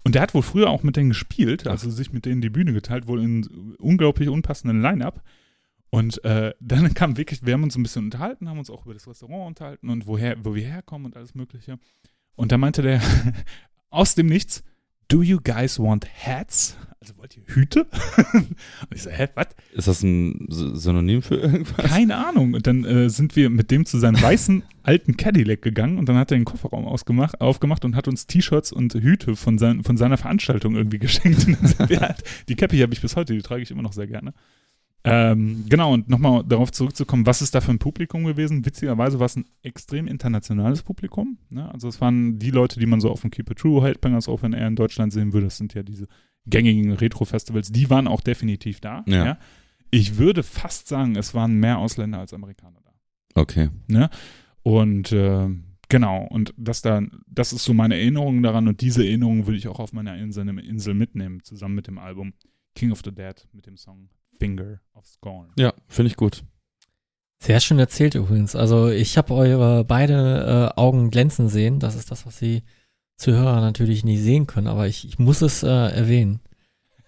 Und 0.03 0.15
der 0.15 0.21
hat 0.21 0.33
wohl 0.33 0.41
früher 0.41 0.69
auch 0.69 0.83
mit 0.83 0.97
denen 0.97 1.09
gespielt, 1.09 1.67
also 1.67 1.89
sich 1.89 2.11
mit 2.11 2.25
denen 2.25 2.41
die 2.41 2.49
Bühne 2.49 2.73
geteilt, 2.73 3.07
wohl 3.07 3.21
in 3.21 3.75
unglaublich 3.77 4.27
unpassenden 4.27 4.81
Line-Up. 4.81 5.23
Und 5.93 6.23
äh, 6.25 6.55
dann 6.59 6.91
kam 6.95 7.17
wirklich, 7.17 7.45
wir 7.45 7.53
haben 7.53 7.61
uns 7.61 7.77
ein 7.77 7.83
bisschen 7.83 8.05
unterhalten, 8.05 8.49
haben 8.49 8.57
uns 8.57 8.71
auch 8.71 8.83
über 8.85 8.95
das 8.95 9.07
Restaurant 9.07 9.45
unterhalten 9.45 9.89
und 9.89 10.07
woher, 10.07 10.43
wo 10.43 10.55
wir 10.55 10.63
herkommen 10.63 11.05
und 11.05 11.15
alles 11.15 11.35
Mögliche. 11.35 11.77
Und 12.35 12.51
da 12.51 12.57
meinte 12.57 12.81
der 12.81 12.99
aus 13.91 14.15
dem 14.15 14.25
Nichts, 14.25 14.63
Do 15.07 15.21
you 15.21 15.39
guys 15.39 15.77
want 15.77 16.07
hats? 16.25 16.75
Also 16.99 17.15
wollt 17.17 17.37
ihr 17.37 17.43
Hüte? 17.45 17.85
und 18.33 18.55
ich 18.95 19.03
so, 19.03 19.11
hä, 19.11 19.27
was? 19.35 19.49
Ist 19.73 19.87
das 19.87 20.01
ein 20.01 20.47
Synonym 20.49 21.21
für 21.21 21.35
irgendwas? 21.35 21.85
Keine 21.85 22.25
Ahnung. 22.25 22.55
Und 22.55 22.65
dann 22.65 22.85
äh, 22.85 23.09
sind 23.09 23.35
wir 23.35 23.51
mit 23.51 23.69
dem 23.69 23.85
zu 23.85 23.99
seinem 23.99 24.19
weißen 24.19 24.63
alten 24.81 25.15
Cadillac 25.15 25.61
gegangen 25.61 25.99
und 25.99 26.09
dann 26.09 26.15
hat 26.15 26.31
er 26.31 26.37
den 26.37 26.45
Kofferraum 26.45 26.87
ausgemacht, 26.87 27.39
aufgemacht 27.39 27.85
und 27.85 27.95
hat 27.95 28.07
uns 28.07 28.25
T-Shirts 28.25 28.71
und 28.71 28.95
Hüte 28.95 29.35
von, 29.35 29.59
sein, 29.59 29.83
von 29.83 29.97
seiner 29.97 30.17
Veranstaltung 30.17 30.75
irgendwie 30.75 30.99
geschenkt. 30.99 31.45
Und 31.45 31.61
dann 31.61 31.67
sind 31.67 31.89
wir 31.89 31.99
halt, 31.99 32.23
die 32.47 32.55
Cappy 32.55 32.79
habe 32.79 32.93
ich 32.93 33.01
bis 33.01 33.15
heute, 33.15 33.33
die 33.33 33.43
trage 33.43 33.61
ich 33.61 33.69
immer 33.69 33.83
noch 33.83 33.93
sehr 33.93 34.07
gerne. 34.07 34.33
Ähm, 35.05 35.65
genau, 35.67 35.93
und 35.93 36.07
nochmal 36.07 36.43
darauf 36.45 36.71
zurückzukommen, 36.71 37.25
was 37.25 37.41
ist 37.41 37.53
da 37.53 37.61
für 37.61 37.71
ein 37.71 37.79
Publikum 37.79 38.23
gewesen? 38.23 38.65
Witzigerweise 38.65 39.19
war 39.19 39.25
es 39.25 39.35
ein 39.35 39.45
extrem 39.61 40.07
internationales 40.07 40.81
Publikum. 40.81 41.37
Ne? 41.49 41.69
Also 41.73 41.89
es 41.89 41.99
waren 41.99 42.39
die 42.39 42.51
Leute, 42.51 42.79
die 42.79 42.85
man 42.85 43.01
so 43.01 43.11
auf 43.11 43.21
dem 43.21 43.29
Keep 43.29 43.51
It 43.51 43.57
True, 43.59 43.83
Headbangers 43.83 44.29
Open 44.29 44.53
Air 44.53 44.67
in 44.67 44.75
Deutschland 44.77 45.11
sehen 45.11 45.33
würde. 45.33 45.47
Das 45.47 45.57
sind 45.57 45.73
ja 45.73 45.83
diese 45.83 46.07
gängigen 46.45 46.93
Retro-Festivals. 46.93 47.71
Die 47.71 47.89
waren 47.89 48.07
auch 48.07 48.21
definitiv 48.21 48.79
da. 48.79 49.03
Ja. 49.07 49.37
Ich 49.91 50.17
würde 50.17 50.41
fast 50.41 50.87
sagen, 50.87 51.15
es 51.17 51.33
waren 51.33 51.59
mehr 51.59 51.79
Ausländer 51.79 52.19
als 52.19 52.33
Amerikaner 52.33 52.79
da. 52.83 53.41
Okay. 53.41 53.69
Und 54.63 55.11
äh, 55.11 55.49
genau, 55.89 56.25
und 56.29 56.53
das 56.57 56.81
da, 56.81 57.01
das 57.27 57.51
ist 57.51 57.65
so 57.65 57.73
meine 57.73 57.95
Erinnerung 57.95 58.41
daran 58.41 58.67
und 58.69 58.79
diese 58.79 59.05
Erinnerung 59.05 59.45
würde 59.45 59.57
ich 59.57 59.67
auch 59.67 59.79
auf 59.79 59.91
meiner 59.91 60.17
Insel, 60.17 60.47
Insel 60.59 60.93
mitnehmen, 60.93 61.43
zusammen 61.43 61.75
mit 61.75 61.87
dem 61.87 61.97
Album 61.97 62.33
King 62.73 62.91
of 62.91 63.01
the 63.03 63.11
Dead 63.11 63.35
mit 63.51 63.65
dem 63.67 63.77
Song 63.77 64.09
Finger 64.39 64.79
of 64.93 65.05
Scorn. 65.05 65.47
Ja, 65.57 65.73
finde 65.87 66.07
ich 66.11 66.15
gut. 66.17 66.43
Sehr 67.39 67.59
schön 67.59 67.79
erzählt 67.79 68.15
übrigens. 68.15 68.55
Also 68.55 68.89
ich 68.89 69.17
habe 69.17 69.33
eure 69.33 69.83
beide 69.83 70.71
äh, 70.75 70.79
Augen 70.79 71.09
glänzen 71.11 71.49
sehen. 71.49 71.79
Das 71.79 71.95
ist 71.95 72.09
das, 72.09 72.25
was 72.25 72.39
die 72.39 72.63
Zuhörer 73.17 73.59
natürlich 73.61 74.05
nie 74.05 74.17
sehen 74.17 74.47
können, 74.47 74.67
aber 74.67 74.87
ich, 74.87 75.05
ich 75.07 75.19
muss 75.19 75.41
es 75.41 75.61
äh, 75.63 75.67
erwähnen. 75.67 76.39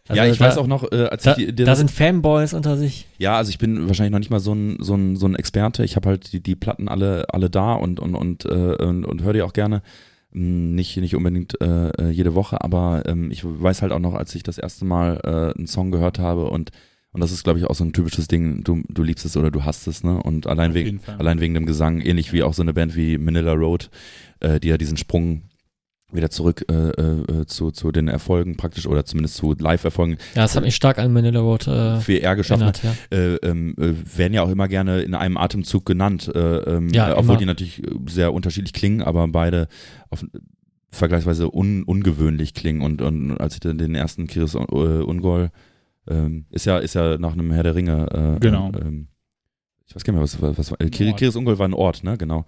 Also 0.08 0.22
ja, 0.22 0.30
ich 0.30 0.38
da, 0.38 0.46
weiß 0.46 0.58
auch 0.60 0.68
noch, 0.68 0.92
äh, 0.92 1.06
als 1.08 1.24
Da, 1.24 1.32
ich 1.32 1.38
die, 1.38 1.56
die, 1.56 1.64
da 1.64 1.76
sind 1.76 1.90
Fanboys 1.90 2.54
unter 2.54 2.78
sich. 2.78 3.08
ja, 3.18 3.38
also 3.38 3.50
ich 3.50 3.58
bin 3.58 3.88
wahrscheinlich 3.88 4.12
noch 4.12 4.20
nicht 4.20 4.30
mal 4.30 4.40
so 4.40 4.54
ein 4.54 4.78
so 4.80 4.94
ein 4.94 5.16
so 5.16 5.26
ein 5.26 5.36
Experte. 5.36 5.84
Ich 5.84 5.96
habe 5.96 6.10
halt 6.10 6.32
die, 6.32 6.44
die 6.44 6.56
Platten 6.56 6.88
alle 6.90 7.26
alle 7.34 7.50
da 7.50 7.74
und 7.74 8.00
und 8.00 8.14
und 8.14 8.46
äh, 8.46 8.76
und, 8.84 9.04
und 9.06 9.24
höre 9.24 9.34
die 9.34 9.42
auch 9.42 9.54
gerne. 9.54 9.82
Hm, 10.32 10.76
Nicht 10.76 10.96
nicht 10.98 11.16
unbedingt 11.16 11.60
äh, 11.60 11.90
äh, 11.90 12.10
jede 12.10 12.36
Woche, 12.36 12.62
aber 12.62 13.04
ähm, 13.08 13.32
ich 13.32 13.44
weiß 13.44 13.82
halt 13.82 13.94
auch 13.94 14.00
noch, 14.00 14.14
als 14.14 14.36
ich 14.36 14.44
das 14.44 14.58
erste 14.60 14.86
Mal 14.86 15.22
äh, 15.24 15.58
einen 15.58 15.66
Song 15.68 15.90
gehört 15.92 16.20
habe 16.20 16.50
und 16.52 16.70
und 17.16 17.22
das 17.22 17.32
ist 17.32 17.44
glaube 17.46 17.60
ich 17.60 17.66
auch 17.66 17.76
so 17.76 17.86
ein 17.86 17.94
typisches 17.94 18.28
Ding. 18.28 18.64
Du 18.64 18.84
du 18.90 19.02
liebst 19.02 19.26
es 19.26 19.38
oder 19.38 19.50
du 19.50 19.64
hasst 19.64 19.88
es, 19.88 20.04
ne? 20.04 20.22
Und 20.22 20.48
allein 20.48 20.72
Auf 20.72 20.76
wegen 20.76 21.00
allein 21.18 21.40
wegen 21.40 21.54
dem 21.54 21.66
Gesang, 21.66 22.02
ähnlich 22.02 22.34
wie 22.34 22.44
auch 22.44 22.54
so 22.54 22.62
eine 22.62 22.74
Band 22.74 22.96
wie 22.96 23.18
Manila 23.18 23.54
Road, 23.54 23.90
äh, 24.42 24.60
die 24.60 24.68
ja 24.68 24.78
diesen 24.78 24.98
Sprung 24.98 25.44
wieder 26.12 26.30
zurück 26.30 26.66
äh, 26.70 26.74
äh, 26.74 27.46
zu, 27.46 27.72
zu 27.72 27.92
den 27.92 28.10
Erfolgen 28.10 28.58
praktisch 28.58 28.86
oder 28.86 29.06
zumindest 29.06 29.36
zu 29.38 29.54
Live-Erfolgen 29.58 30.18
Ja, 30.36 30.44
das 30.44 30.56
hat 30.56 30.64
mich 30.64 30.76
stark 30.76 31.00
an 31.00 31.12
Manila 31.14 31.40
Road 31.40 31.68
äh, 31.68 32.00
für 32.00 32.22
R 32.22 32.36
geschaffen 32.36 32.62
erinnert, 32.62 32.84
ja. 32.84 33.18
äh, 33.18 33.36
ähm, 33.38 33.76
äh, 33.80 33.94
werden 34.18 34.34
ja 34.34 34.44
auch 34.44 34.50
immer 34.50 34.68
gerne 34.68 35.02
in 35.02 35.16
einem 35.16 35.38
Atemzug 35.38 35.86
genannt, 35.86 36.32
äh, 36.34 36.40
ähm, 36.40 36.90
Ja, 36.90 37.10
äh, 37.10 37.14
obwohl 37.14 37.32
immer. 37.32 37.38
die 37.38 37.46
natürlich 37.46 37.82
sehr 38.08 38.34
unterschiedlich 38.34 38.74
klingen, 38.74 39.02
aber 39.02 39.28
beide 39.28 39.68
auf, 40.10 40.24
vergleichsweise 40.92 41.54
un, 41.54 41.84
ungewöhnlich 41.84 42.54
klingen. 42.54 42.82
Und, 42.82 43.02
und 43.02 43.38
als 43.38 43.56
ich 43.56 43.60
dann 43.60 43.78
den 43.78 43.96
ersten 43.96 44.28
Kiris 44.28 44.56
äh, 44.56 44.58
Ungol 44.58 45.52
ähm, 46.08 46.46
ist 46.50 46.66
ja 46.66 46.78
ist 46.78 46.96
ja 46.96 47.18
nach 47.18 47.34
einem 47.34 47.52
Herr 47.52 47.64
der 47.64 47.76
Ringe. 47.76 48.36
Äh, 48.38 48.40
Genau. 48.40 48.72
Äh, 48.72 48.80
ähm, 48.80 49.08
ich 49.88 49.96
weiß 49.96 50.04
gar 50.04 50.14
nicht 50.14 50.18
mehr, 50.18 50.24
was, 50.24 50.42
was, 50.42 50.58
was 50.58 50.72
war. 50.72 50.82
Äh. 50.82 50.90
Kiris 50.90 51.36
Ungol 51.36 51.60
war 51.60 51.68
ein 51.68 51.74
Ort, 51.74 52.04
ne? 52.04 52.18
Genau. 52.18 52.46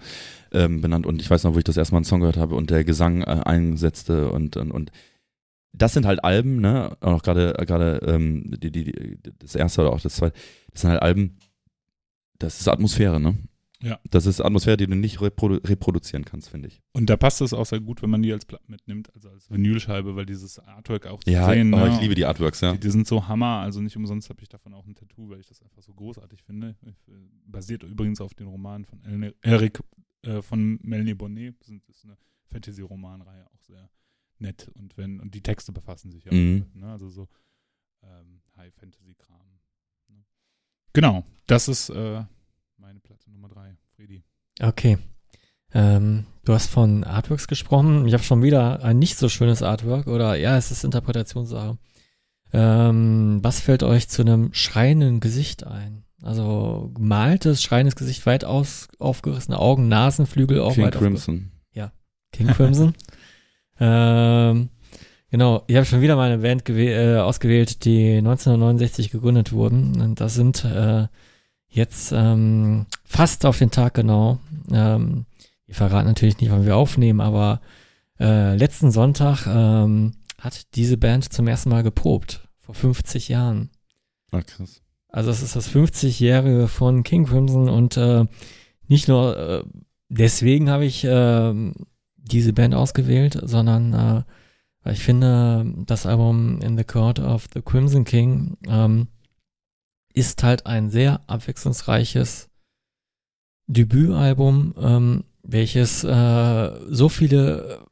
Ähm, 0.52 0.82
benannt. 0.82 1.06
Und 1.06 1.22
ich 1.22 1.30
weiß 1.30 1.44
noch, 1.44 1.54
wo 1.54 1.58
ich 1.60 1.64
das 1.64 1.78
erste 1.78 1.94
Mal 1.94 2.00
einen 2.00 2.06
Song 2.06 2.20
gehört 2.22 2.38
habe 2.38 2.56
und 2.56 2.70
der 2.72 2.84
Gesang 2.84 3.22
äh, 3.22 3.42
einsetzte 3.46 4.32
und, 4.32 4.58
und, 4.58 4.72
und 4.72 4.92
das 5.72 5.94
sind 5.94 6.08
halt 6.08 6.24
Alben, 6.24 6.60
ne? 6.60 6.98
Auch 7.02 7.22
gerade 7.22 7.54
gerade 7.66 8.02
ähm, 8.08 8.56
die, 8.58 8.72
die, 8.72 8.86
die, 8.86 9.18
das 9.38 9.54
erste 9.54 9.82
oder 9.82 9.94
auch 9.94 10.02
das 10.02 10.16
zweite, 10.16 10.36
das 10.72 10.82
sind 10.82 10.90
halt 10.90 11.02
Alben, 11.04 11.38
das 12.40 12.60
ist 12.60 12.68
Atmosphäre, 12.68 13.20
ne? 13.20 13.38
Ja. 13.88 14.00
Das 14.10 14.26
ist 14.26 14.42
Atmosphäre, 14.42 14.78
die 14.78 14.88
du 14.88 14.96
nicht 14.96 15.22
reprodu 15.22 15.56
reproduzieren 15.64 16.26
kannst, 16.26 16.50
finde 16.50 16.68
ich. 16.68 16.82
Und 16.94 17.10
da 17.10 17.18
passt 17.18 17.42
es 17.42 17.54
auch 17.54 17.66
sehr 17.66 17.80
gut, 17.80 18.02
wenn 18.02 18.10
man 18.10 18.22
die 18.22 18.32
als 18.34 18.46
Platte 18.46 18.66
mitnimmt, 18.70 19.14
also 19.14 19.30
als 19.30 19.50
Vinylscheibe, 19.50 20.16
weil 20.16 20.26
dieses 20.26 20.60
Artwork 20.60 21.06
auch 21.08 21.24
zu 21.24 21.30
Ja, 21.32 21.50
sehen. 21.50 21.74
oh, 21.74 21.78
ne? 21.78 21.90
ich 21.94 22.02
liebe 22.02 22.16
die 22.16 22.26
Artworks, 22.26 22.62
ja. 22.62 22.74
Die, 22.74 22.80
die 22.80 22.90
sind 22.90 23.08
so 23.08 23.28
Hammer, 23.28 23.60
also 23.62 23.82
nicht 23.82 23.96
umsonst 23.96 24.30
habe 24.30 24.42
ich 24.42 24.50
davon 24.50 24.74
auch 24.74 24.86
ein 24.86 24.96
Tattoo, 24.96 25.30
weil 25.30 25.40
ich 25.40 25.48
das 25.48 25.62
einfach 25.62 25.82
so 25.82 25.94
großartig 25.94 26.44
finde. 26.44 26.76
Äh, 26.86 26.92
Basiert 27.46 27.84
übrigens 27.84 28.20
auf 28.22 28.34
den 28.34 28.48
Roman 28.48 28.84
von 28.86 29.02
Elne, 29.04 29.34
Eric 29.42 29.80
äh, 30.24 30.42
von 30.42 30.80
Melanie 30.84 31.14
Bonnet. 31.14 31.56
Das 31.62 31.70
ist- 31.70 32.04
eine 32.06 32.18
Fantasy-Romanreihe, 32.50 33.46
auch 33.54 33.62
sehr 33.64 33.90
nett. 34.40 34.70
Und 34.76 34.98
wenn 34.98 35.20
und 35.20 35.34
die 35.34 35.42
Texte 35.42 35.72
befassen 35.72 36.12
sich 36.12 36.26
ja 36.26 36.32
auch 36.32 36.36
Mhm. 36.36 36.60
damit, 36.60 36.76
ne? 36.76 36.92
Also 36.92 37.10
so 37.10 37.28
ähm, 38.04 38.42
High-Fantasy-Kram. 38.56 39.48
Ne? 40.10 40.24
Genau, 40.94 41.26
das 41.48 41.68
ist 41.68 41.90
äh, 41.90 42.24
meine 42.78 43.00
Platte 43.00 43.30
Nummer 43.32 43.50
drei, 43.50 43.76
Fredi. 43.96 44.24
Okay. 44.62 44.98
Ähm, 45.74 46.26
du 46.46 46.54
hast 46.54 46.70
von 46.70 47.04
Artworks 47.04 47.48
gesprochen. 47.48 48.08
Ich 48.08 48.14
habe 48.14 48.24
schon 48.24 48.44
wieder 48.44 48.84
ein 48.84 49.00
nicht 49.00 49.18
so 49.18 49.30
schönes 49.30 49.64
Artwork 49.64 50.08
oder 50.08 50.36
ja, 50.36 50.58
es 50.58 50.72
ist 50.72 50.84
Interpretationssache. 50.84 51.78
Ähm, 52.54 53.40
was 53.42 53.60
fällt 53.60 53.84
euch 53.84 54.08
zu 54.08 54.22
einem 54.22 54.54
schreienden 54.54 55.20
Gesicht 55.20 55.66
ein? 55.68 56.04
Also 56.24 56.92
gemaltes, 56.96 57.62
schreiendes 57.62 57.96
Gesicht, 57.96 58.26
weit 58.26 58.46
aus, 58.46 58.88
aufgerissene 58.98 59.60
Augen, 59.60 59.88
Nasenflügel 59.88 60.62
auch 60.62 60.74
King 60.74 60.86
weit 60.86 60.96
Crimson. 60.96 61.52
King 62.32 62.48
Crimson. 62.48 62.94
ähm, 63.80 64.70
genau, 65.30 65.64
ich 65.68 65.76
habe 65.76 65.86
schon 65.86 66.02
wieder 66.02 66.16
meine 66.16 66.40
Band 66.40 66.68
äh, 66.70 67.18
ausgewählt, 67.18 67.86
die 67.86 68.18
1969 68.18 69.12
gegründet 69.12 69.52
wurden. 69.52 70.02
Und 70.02 70.20
das 70.22 70.36
sind 70.36 70.64
äh, 70.66 71.08
jetzt 71.68 72.12
ähm, 72.16 72.86
fast 73.08 73.46
auf 73.46 73.58
den 73.58 73.72
Tag 73.72 73.96
genau. 73.96 74.40
Ähm, 74.72 75.26
wir 75.66 75.76
verraten 75.76 76.08
natürlich 76.08 76.40
nicht, 76.40 76.52
wann 76.52 76.66
wir 76.66 76.76
aufnehmen, 76.76 77.22
aber 77.22 77.62
äh, 78.20 78.56
letzten 78.56 78.92
Sonntag 78.92 79.48
ähm, 79.48 80.14
hat 80.40 80.76
diese 80.76 80.98
Band 80.98 81.32
zum 81.32 81.48
ersten 81.48 81.70
Mal 81.70 81.84
geprobt. 81.84 82.48
Vor 82.60 82.76
50 82.76 83.30
Jahren. 83.30 83.70
Ah, 84.32 84.42
krass. 84.42 84.82
Also 85.08 85.32
es 85.32 85.42
ist 85.42 85.56
das 85.56 85.70
50-jährige 85.74 86.68
von 86.68 87.04
King 87.04 87.26
Crimson 87.26 87.70
und 87.70 87.96
äh, 87.98 88.26
nicht 88.88 89.08
nur 89.08 89.38
äh, 89.38 89.64
deswegen 90.10 90.70
habe 90.70 90.86
ich 90.86 91.04
äh, 91.06 91.54
diese 92.18 92.54
Band 92.54 92.76
ausgewählt, 92.76 93.40
sondern 93.42 93.94
äh, 93.94 94.24
weil 94.84 94.94
ich 94.94 95.04
finde, 95.04 95.74
das 95.86 96.06
Album 96.06 96.62
In 96.62 96.78
the 96.78 96.84
Court 96.84 97.20
of 97.20 97.48
the 97.54 97.62
Crimson 97.62 98.04
King 98.04 98.58
ähm, 98.68 99.08
ist 100.14 100.44
halt 100.44 100.66
ein 100.66 100.90
sehr 100.90 101.22
abwechslungsreiches 101.28 102.50
Debütalbum, 103.68 104.74
ähm, 104.80 105.24
welches 105.44 106.04
äh, 106.04 106.72
so 106.90 107.10
viele 107.10 107.86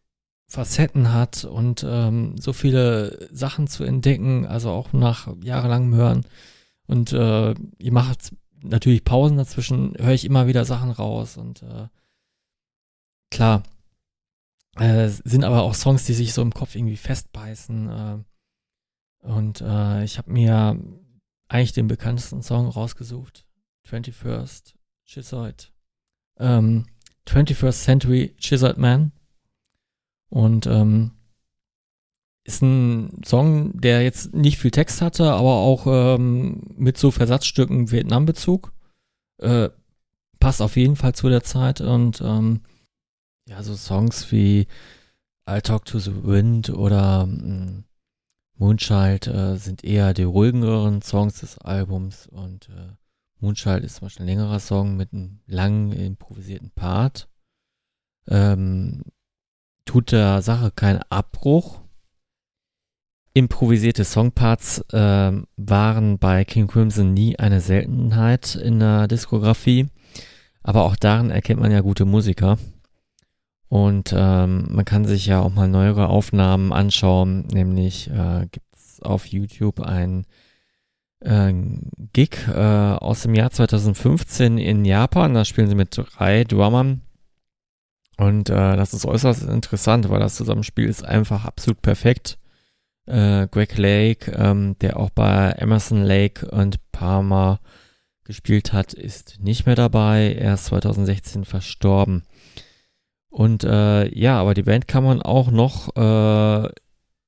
Facetten 0.48 1.14
hat 1.14 1.44
und 1.44 1.86
ähm, 1.88 2.38
so 2.38 2.54
viele 2.54 3.28
Sachen 3.32 3.68
zu 3.68 3.84
entdecken, 3.84 4.46
also 4.46 4.72
auch 4.72 4.94
nach 4.94 5.28
jahrelangem 5.42 5.94
Hören. 5.96 6.26
Und 6.88 7.14
äh, 7.14 7.54
ihr 7.78 7.92
macht 7.92 8.36
natürlich 8.62 9.04
Pausen 9.04 9.38
dazwischen, 9.38 9.94
höre 9.98 10.14
ich 10.14 10.26
immer 10.26 10.48
wieder 10.48 10.66
Sachen 10.66 10.92
raus 10.92 11.38
und 11.38 11.64
äh, 11.64 11.88
klar, 13.32 13.64
äh, 14.78 15.08
sind 15.10 15.44
aber 15.44 15.64
auch 15.64 15.74
Songs, 15.74 16.06
die 16.06 16.14
sich 16.14 16.34
so 16.34 16.42
im 16.42 16.54
Kopf 16.54 16.76
irgendwie 16.76 16.98
festbeißen. 16.98 17.90
Äh, 17.90 19.28
und 19.28 19.62
äh, 19.62 20.04
ich 20.04 20.18
habe 20.18 20.32
mir 20.32 20.80
eigentlich 21.48 21.74
den 21.74 21.88
bekanntesten 21.88 22.42
Song 22.42 22.68
rausgesucht. 22.68 23.46
21st 23.90 24.76
Schizoid. 25.06 25.72
Ähm, 26.38 26.86
21st 27.28 27.84
Century 27.84 28.36
Schizoid 28.40 28.78
Man. 28.78 29.12
Und 30.30 30.68
ähm, 30.68 31.12
ist 32.44 32.62
ein 32.62 33.22
Song, 33.26 33.80
der 33.80 34.04
jetzt 34.04 34.34
nicht 34.34 34.60
viel 34.60 34.72
Text 34.72 35.02
hatte, 35.02 35.32
aber 35.32 35.56
auch 35.56 35.88
ähm, 35.88 36.62
mit 36.76 36.98
so 36.98 37.10
Versatzstücken 37.10 37.92
Vietnam-Bezug. 37.92 38.72
Äh, 39.40 39.70
passt 40.40 40.62
auf 40.62 40.76
jeden 40.78 40.96
Fall 40.96 41.16
zu 41.16 41.30
der 41.30 41.44
Zeit 41.44 41.82
und 41.82 42.22
ähm, 42.22 42.62
ja, 43.50 43.64
so 43.64 43.76
Songs 43.76 44.32
wie 44.32 44.68
I'll 45.48 45.62
Talk 45.62 45.86
to 45.86 46.00
the 46.00 46.24
Wind 46.24 46.70
oder 46.70 47.26
mh, 47.26 47.84
Moonchild 48.58 49.28
äh, 49.28 49.58
sind 49.58 49.84
eher 49.84 50.14
die 50.14 50.24
ruhigeren 50.24 51.02
Songs 51.02 51.40
des 51.40 51.58
Albums 51.58 52.28
und 52.28 52.70
äh, 52.70 52.94
Moonchild 53.40 53.84
ist 53.84 53.96
zum 53.96 54.06
Beispiel 54.06 54.24
ein 54.24 54.30
längerer 54.30 54.60
Song 54.60 54.96
mit 54.96 55.14
einem 55.14 55.40
langen 55.46 55.92
improvisierten 55.92 56.72
Part. 56.72 57.28
Ähm, 58.28 59.04
tut 59.86 60.12
der 60.12 60.42
Sache 60.42 60.72
keinen 60.72 61.02
Abbruch. 61.10 61.82
Improvisierte 63.34 64.06
Songparts 64.06 64.84
ähm, 64.94 65.48
waren 65.58 66.18
bei 66.20 66.46
King 66.46 66.68
Crimson 66.68 67.14
nie 67.14 67.38
eine 67.38 67.60
Seltenheit 67.60 68.56
in 68.56 68.80
der 68.80 69.08
Diskografie, 69.08 69.88
aber 70.64 70.86
auch 70.86 70.96
darin 70.96 71.32
erkennt 71.32 71.60
man 71.60 71.72
ja 71.72 71.82
gute 71.82 72.06
Musiker. 72.06 72.58
Und 73.68 74.14
ähm, 74.16 74.68
man 74.70 74.86
kann 74.86 75.04
sich 75.04 75.26
ja 75.26 75.42
auch 75.42 75.54
mal 75.54 75.68
neuere 75.68 76.08
Aufnahmen 76.08 76.72
anschauen, 76.72 77.48
nämlich 77.48 78.10
äh, 78.10 78.48
gibt 78.50 78.74
es 78.74 79.02
auf 79.02 79.26
YouTube 79.26 79.82
ein 79.82 80.26
äh, 81.22 81.54
Gig 82.14 82.48
äh, 82.48 82.54
aus 82.54 83.24
dem 83.24 83.36
Jahr 83.36 83.52
2015 83.52 84.58
in 84.58 84.86
Japan. 84.86 85.34
Da 85.34 85.46
spielen 85.46 85.68
sie 85.68 85.76
mit 85.76 85.96
drei 85.96 86.44
Drummern. 86.44 87.02
Und 88.18 88.50
äh, 88.50 88.76
das 88.78 88.94
ist 88.94 89.06
äußerst 89.06 89.44
interessant, 89.44 90.10
weil 90.10 90.20
das 90.20 90.36
Zusammenspiel 90.36 90.86
ist 90.86 91.04
einfach 91.04 91.46
absolut 91.46 91.82
perfekt. 91.82 92.38
Äh, 93.06 93.48
Greg 93.48 93.78
Lake, 93.78 94.32
ähm, 94.32 94.78
der 94.80 94.98
auch 94.98 95.10
bei 95.10 95.52
Emerson 95.52 96.02
Lake 96.02 96.50
und 96.50 96.80
Palmer 96.92 97.60
gespielt 98.24 98.74
hat, 98.74 98.94
ist 98.94 99.40
nicht 99.40 99.66
mehr 99.66 99.76
dabei. 99.76 100.34
Er 100.34 100.56
ist 100.56 100.66
2016 100.66 101.46
verstorben. 101.46 102.24
Und 103.30 103.64
äh, 103.66 104.08
ja, 104.18 104.40
aber 104.40 104.54
die 104.54 104.64
Band 104.64 104.88
kann 104.88 105.04
man 105.04 105.22
auch 105.22 105.52
noch 105.52 105.96
äh, 105.98 106.70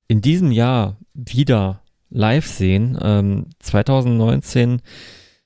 in 0.08 0.22
diesem 0.22 0.52
Jahr 0.52 0.98
wieder 1.14 1.82
live 2.10 2.48
sehen. 2.48 2.98
Ähm, 3.02 3.48
2019 3.60 4.82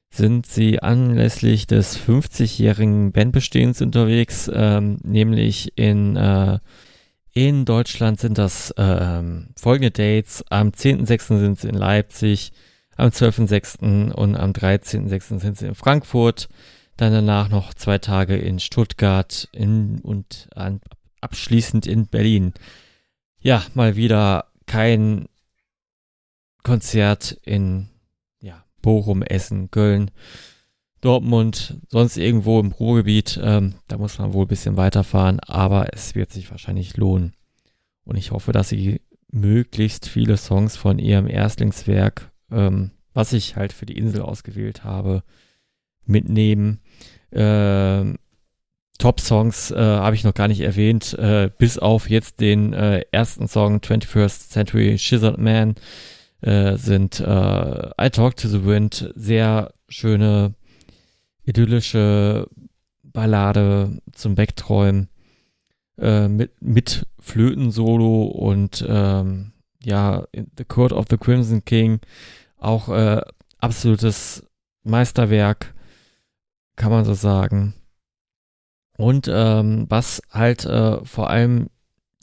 sind 0.10 0.46
sie 0.46 0.82
anlässlich 0.82 1.68
des 1.68 1.98
50-jährigen 1.98 3.12
Bandbestehens 3.14 3.82
unterwegs, 3.82 4.52
ähm, 4.54 4.98
nämlich 5.04 5.78
in, 5.78 6.18
äh, 6.18 6.60
in 7.34 7.64
Deutschland 7.64 8.20
sind 8.20 8.38
das 8.38 8.74
ähm, 8.78 9.50
folgende 9.58 9.92
Dates. 9.92 10.44
Am 10.50 10.70
10.06. 10.70 11.40
sind 11.40 11.60
sie 11.60 11.70
in 11.70 11.76
Leipzig, 11.76 12.52
am 12.98 13.10
12.06. 13.10 14.12
und 14.12 14.36
am 14.36 14.52
13.06. 14.52 15.40
sind 15.40 15.58
sie 15.58 15.68
in 15.68 15.76
Frankfurt. 15.76 16.50
Dann 16.98 17.14
danach 17.14 17.50
noch 17.50 17.74
zwei 17.74 17.98
Tage 17.98 18.36
in 18.36 18.60
Stuttgart 18.60 19.48
in, 19.54 20.00
und 20.02 20.50
an, 20.56 20.82
abschließend 21.22 21.88
in 21.88 22.08
Berlin. 22.08 22.54
Ja, 23.40 23.64
mal 23.74 23.96
wieder 23.96 24.46
kein 24.68 25.26
Konzert 26.64 27.38
in 27.44 27.90
ja, 28.42 28.64
Bochum, 28.82 29.24
Essen, 29.24 29.72
Köln, 29.72 30.12
Dortmund, 31.02 31.78
sonst 31.90 32.18
irgendwo 32.18 32.60
im 32.60 32.72
Ruhrgebiet. 32.72 33.40
Ähm, 33.42 33.76
da 33.88 33.98
muss 33.98 34.20
man 34.20 34.34
wohl 34.34 34.46
ein 34.46 34.50
bisschen 34.50 34.78
weiterfahren, 34.78 35.40
aber 35.40 35.94
es 35.94 36.16
wird 36.16 36.32
sich 36.32 36.50
wahrscheinlich 36.52 36.98
lohnen. 36.98 37.34
Und 38.04 38.18
ich 38.18 38.32
hoffe, 38.32 38.52
dass 38.52 38.70
sie 38.70 39.02
möglichst 39.32 40.08
viele 40.08 40.38
Songs 40.38 40.78
von 40.78 41.00
ihrem 41.00 41.28
Erstlingswerk, 41.28 42.32
ähm, 42.52 42.92
was 43.14 43.34
ich 43.34 43.56
halt 43.56 43.74
für 43.74 43.86
die 43.86 43.98
Insel 43.98 44.22
ausgewählt 44.22 44.84
habe, 44.84 45.24
mitnehmen. 46.06 46.80
Äh, 47.32 48.14
Top-Songs 49.00 49.72
äh, 49.72 49.78
habe 49.78 50.16
ich 50.16 50.24
noch 50.24 50.36
gar 50.36 50.48
nicht 50.48 50.62
erwähnt, 50.62 51.14
äh, 51.18 51.50
bis 51.58 51.80
auf 51.80 52.10
jetzt 52.10 52.40
den 52.40 52.74
äh, 52.74 53.04
ersten 53.12 53.48
Song 53.48 53.78
21st 53.80 54.50
Century 54.50 54.98
Schizzard 55.00 55.40
Man 55.40 55.74
äh, 56.42 56.78
sind 56.78 57.20
äh, 57.20 57.90
I 58.02 58.10
Talk 58.10 58.36
to 58.38 58.48
the 58.48 58.66
Wind, 58.66 59.12
sehr 59.16 59.74
schöne, 59.88 60.56
idyllische 61.44 62.48
Ballade 63.04 64.02
zum 64.12 64.38
Wegträumen 64.38 65.10
äh, 65.98 66.28
mit, 66.28 66.62
mit 66.62 67.06
Flöten-Solo 67.20 68.24
und 68.24 68.86
ähm, 68.88 69.54
ja, 69.84 70.28
The 70.58 70.66
Court 70.66 70.94
of 70.94 71.06
the 71.10 71.18
Crimson 71.18 71.66
King 71.66 72.00
auch 72.58 72.90
äh, 72.90 73.22
absolutes 73.60 74.44
Meisterwerk 74.84 75.74
kann 76.76 76.92
man 76.92 77.06
so 77.06 77.14
sagen. 77.14 77.74
Und 78.98 79.30
ähm, 79.32 79.86
was 79.90 80.22
halt 80.30 80.66
äh, 80.66 81.04
vor 81.06 81.30
allem 81.30 81.70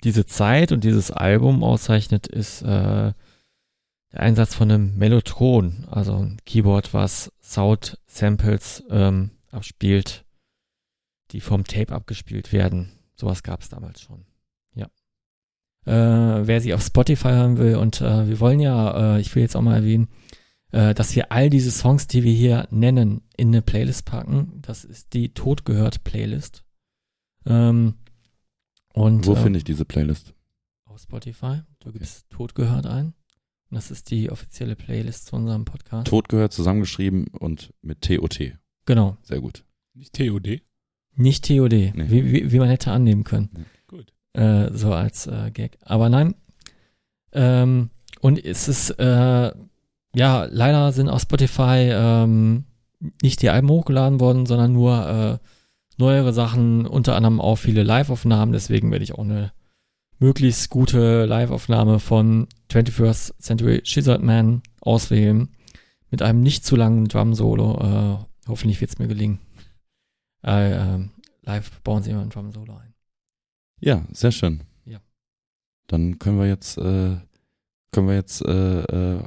diese 0.05 0.27
Zeit 0.27 0.73
und 0.73 0.85
dieses 0.85 1.11
Album 1.11 1.65
auszeichnet, 1.65 2.27
ist 2.27 2.63
äh, 2.63 3.13
der 4.13 4.21
Einsatz 4.21 4.55
von 4.55 4.71
einem 4.71 4.97
Mellotron, 4.97 5.87
also 5.91 6.15
ein 6.15 6.39
Keyboard, 6.47 6.95
was 6.95 7.33
Sound-Samples 7.43 8.85
ähm, 8.91 9.31
abspielt, 9.51 10.25
die 11.31 11.41
vom 11.41 11.65
Tape 11.65 11.95
abgespielt 11.95 12.53
werden. 12.53 12.93
Sowas 13.15 13.43
gab 13.43 13.61
es 13.61 13.69
damals 13.69 14.01
schon. 14.01 14.25
Ja. 14.75 14.87
Äh, 15.85 16.47
wer 16.47 16.61
sie 16.61 16.73
auf 16.73 16.83
Spotify 16.83 17.29
hören 17.29 17.59
will, 17.59 17.77
und 17.77 18.01
äh, 18.01 18.29
wir 18.29 18.41
wollen 18.41 18.61
ja, 18.61 19.17
äh, 19.17 19.21
ich 19.21 19.35
will 19.35 19.43
jetzt 19.43 19.57
auch 19.57 19.63
mal 19.63 19.77
erwähnen, 19.77 20.09
äh, 20.73 20.95
dass 20.95 21.15
wir 21.15 21.33
all 21.33 21.51
diese 21.51 21.71
Songs, 21.71 22.07
die 22.07 22.25
wir 22.25 22.33
hier 22.33 22.69
nennen, 22.71 23.23
in 23.37 23.49
eine 23.49 23.63
Playlist 23.63 24.05
packen. 24.05 24.61
Das 24.63 24.85
ist 24.85 25.13
die 25.13 25.35
Totgehört 25.35 26.05
Playlist. 26.05 26.65
Ähm, 27.47 27.95
und, 28.93 29.27
Wo 29.27 29.35
äh, 29.35 29.37
finde 29.37 29.59
ich 29.59 29.65
diese 29.65 29.85
Playlist? 29.85 30.35
Auf 30.87 31.01
Spotify. 31.01 31.61
Du 31.81 31.93
gibst 31.93 32.29
Totgehört 32.31 32.87
ein. 32.87 33.15
Das 33.71 33.91
ist 33.91 34.11
die 34.11 34.31
offizielle 34.31 34.77
Playlist 34.77 35.27
zu 35.27 35.37
unserem 35.37 35.65
Podcast. 35.65 36.07
Tod 36.07 36.29
gehört 36.29 36.53
zusammengeschrieben 36.53 37.27
und 37.39 37.75
mit 37.83 38.01
TOT. 38.03 38.53
Genau. 38.87 39.17
Sehr 39.23 39.41
gut. 39.41 39.65
Nicht 39.95 40.15
TOD? 40.15 40.63
Nicht 41.15 41.47
TOD, 41.47 41.73
wie, 41.73 42.33
wie, 42.33 42.53
wie 42.53 42.59
man 42.59 42.69
hätte 42.69 42.93
annehmen 42.93 43.25
können. 43.25 43.67
Gut. 43.87 44.13
Äh, 44.33 44.71
so 44.73 44.93
als 44.93 45.27
äh, 45.27 45.51
Gag. 45.51 45.77
Aber 45.83 46.09
nein. 46.09 46.35
Ähm, 47.33 47.91
und 48.21 48.43
es 48.43 48.69
ist, 48.69 48.91
äh, 48.99 49.53
ja, 50.15 50.45
leider 50.51 50.93
sind 50.93 51.09
auf 51.09 51.23
Spotify 51.23 51.91
ähm, 51.93 52.65
nicht 53.23 53.43
die 53.43 53.51
Alben 53.51 53.69
hochgeladen 53.69 54.21
worden, 54.21 54.47
sondern 54.47 54.73
nur 54.73 55.41
äh, 55.43 55.47
neuere 55.99 56.33
Sachen, 56.33 56.87
unter 56.87 57.17
anderem 57.17 57.41
auch 57.41 57.57
viele 57.57 57.83
Live-Aufnahmen. 57.83 58.53
Deswegen 58.53 58.91
werde 58.91 59.05
ich 59.05 59.15
auch 59.15 59.25
eine 59.25 59.53
möglichst 60.19 60.71
gute 60.71 61.25
Live-Aufnahme 61.25 62.01
von 62.01 62.49
21st 62.71 63.41
Century 63.41 63.81
Schizzard 63.85 64.23
Man 64.23 64.63
auswählen. 64.81 65.49
Mit 66.11 66.23
einem 66.23 66.43
nicht 66.43 66.65
zu 66.65 66.77
langen 66.77 67.07
Drum-Solo. 67.07 67.81
Äh, 67.81 68.49
hoffentlich 68.49 68.81
wird 68.81 68.91
es 68.91 68.99
mir 68.99 69.09
gelingen. 69.09 69.39
Äh, 70.45 70.73
äh, 70.73 71.09
live 71.43 71.81
bauen 71.83 72.03
sie 72.03 72.11
immer 72.11 72.23
ein 72.23 72.31
Drum-Solo 72.31 72.75
ein. 72.77 72.95
Ja, 73.81 74.05
sehr 74.13 74.33
schön. 74.33 74.63
Ja. 74.85 75.01
Dann 75.87 76.19
können 76.19 76.39
wir 76.39 76.47
jetzt, 76.47 76.79
äh, 76.79 77.17
können 77.93 78.09
wir 78.09 78.15
jetzt 78.15 78.43
äh, 78.43 78.83
äh, 78.83 79.23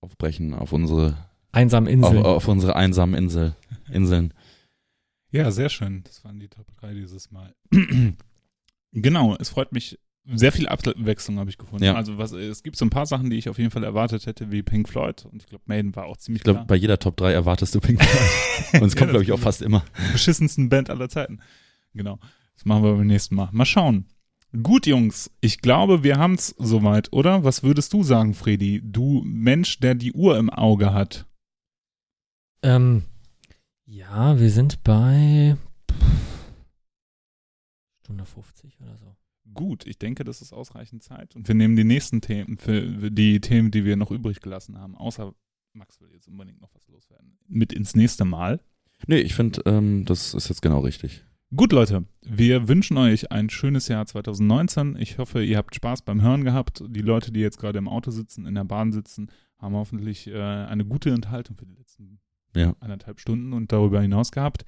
aufbrechen 0.00 0.54
auf 0.54 0.72
unsere, 0.72 1.16
Einsam 1.52 1.84
auf, 1.84 1.90
Insel. 1.90 2.22
auf 2.22 2.48
unsere 2.48 2.76
einsamen 2.76 3.14
Insel, 3.14 3.54
Inseln. 3.90 4.32
Ja, 5.30 5.50
sehr 5.50 5.68
schön. 5.68 6.02
Das 6.04 6.24
waren 6.24 6.40
die 6.40 6.48
Top 6.48 6.66
3 6.80 6.94
dieses 6.94 7.30
Mal. 7.30 7.54
genau, 8.92 9.36
es 9.36 9.48
freut 9.48 9.72
mich. 9.72 9.98
Sehr 10.24 10.52
viel 10.52 10.68
Abwechslung 10.68 11.38
habe 11.38 11.50
ich 11.50 11.58
gefunden. 11.58 11.82
Ja. 11.84 11.94
Also 11.94 12.16
was, 12.16 12.30
es 12.32 12.62
gibt 12.62 12.76
so 12.76 12.84
ein 12.84 12.90
paar 12.90 13.06
Sachen, 13.06 13.28
die 13.28 13.36
ich 13.38 13.48
auf 13.48 13.58
jeden 13.58 13.72
Fall 13.72 13.82
erwartet 13.82 14.26
hätte, 14.26 14.52
wie 14.52 14.62
Pink 14.62 14.88
Floyd. 14.88 15.24
Und 15.24 15.42
ich 15.42 15.48
glaube, 15.48 15.64
Maiden 15.66 15.96
war 15.96 16.04
auch 16.04 16.16
ziemlich 16.16 16.40
Ich 16.40 16.44
glaube, 16.44 16.64
bei 16.64 16.76
jeder 16.76 16.98
Top 17.00 17.16
3 17.16 17.32
erwartest 17.32 17.74
du 17.74 17.80
Pink 17.80 18.00
Floyd. 18.02 18.82
Und 18.82 18.86
es 18.88 18.94
Ja, 18.94 18.98
kommt, 19.00 19.08
das 19.08 19.10
glaube 19.10 19.24
ich, 19.24 19.32
auch 19.32 19.38
fast 19.40 19.62
immer. 19.62 19.84
beschissensten 20.12 20.68
Band 20.68 20.90
aller 20.90 21.08
Zeiten. 21.08 21.40
Genau. 21.92 22.20
Das 22.54 22.64
machen 22.64 22.84
wir 22.84 22.92
beim 22.94 23.06
nächsten 23.08 23.34
Mal. 23.34 23.48
Mal 23.50 23.64
schauen. 23.64 24.06
Gut, 24.62 24.86
Jungs. 24.86 25.30
Ich 25.40 25.60
glaube, 25.60 26.04
wir 26.04 26.18
haben 26.18 26.34
es 26.34 26.54
soweit, 26.58 27.12
oder? 27.12 27.42
Was 27.42 27.62
würdest 27.64 27.92
du 27.92 28.04
sagen, 28.04 28.34
Freddy? 28.34 28.80
Du 28.84 29.22
Mensch, 29.24 29.80
der 29.80 29.94
die 29.96 30.12
Uhr 30.12 30.36
im 30.38 30.50
Auge 30.50 30.92
hat. 30.92 31.26
Ähm, 32.62 33.02
ja, 33.86 34.38
wir 34.38 34.50
sind 34.50 34.84
bei 34.84 35.56
Stunde 38.04 38.24
50 38.24 38.78
oder 38.80 38.96
so. 38.98 39.16
Gut, 39.54 39.86
ich 39.86 39.98
denke, 39.98 40.24
das 40.24 40.40
ist 40.42 40.52
ausreichend 40.52 41.02
Zeit. 41.02 41.36
Und 41.36 41.48
wir 41.48 41.54
nehmen 41.54 41.76
die 41.76 41.84
nächsten 41.84 42.20
Themen, 42.20 42.56
für 42.56 43.10
die 43.10 43.40
Themen, 43.40 43.70
die 43.70 43.84
wir 43.84 43.96
noch 43.96 44.10
übrig 44.10 44.40
gelassen 44.40 44.78
haben, 44.78 44.96
außer 44.96 45.34
Max 45.74 46.00
will 46.00 46.10
jetzt 46.12 46.28
unbedingt 46.28 46.60
noch 46.60 46.74
was 46.74 46.86
loswerden, 46.88 47.38
mit 47.48 47.72
ins 47.72 47.94
nächste 47.96 48.24
Mal. 48.24 48.60
Nee, 49.06 49.18
ich 49.18 49.34
finde, 49.34 49.62
ähm, 49.66 50.04
das 50.04 50.34
ist 50.34 50.48
jetzt 50.48 50.62
genau 50.62 50.80
richtig. 50.80 51.24
Gut, 51.54 51.72
Leute, 51.72 52.04
wir 52.22 52.68
wünschen 52.68 52.96
euch 52.96 53.30
ein 53.30 53.50
schönes 53.50 53.88
Jahr 53.88 54.06
2019. 54.06 54.96
Ich 54.98 55.18
hoffe, 55.18 55.42
ihr 55.44 55.58
habt 55.58 55.74
Spaß 55.74 56.02
beim 56.02 56.22
Hören 56.22 56.44
gehabt. 56.44 56.82
Die 56.88 57.02
Leute, 57.02 57.30
die 57.32 57.40
jetzt 57.40 57.58
gerade 57.58 57.78
im 57.78 57.88
Auto 57.88 58.10
sitzen, 58.10 58.46
in 58.46 58.54
der 58.54 58.64
Bahn 58.64 58.92
sitzen, 58.92 59.30
haben 59.58 59.74
hoffentlich 59.74 60.28
äh, 60.28 60.40
eine 60.40 60.84
gute 60.84 61.10
Enthaltung 61.10 61.56
für 61.56 61.66
die 61.66 61.74
letzten 61.74 62.20
Ja. 62.56 62.74
anderthalb 62.80 63.20
Stunden 63.20 63.52
und 63.52 63.70
darüber 63.70 64.00
hinaus 64.00 64.32
gehabt. 64.32 64.64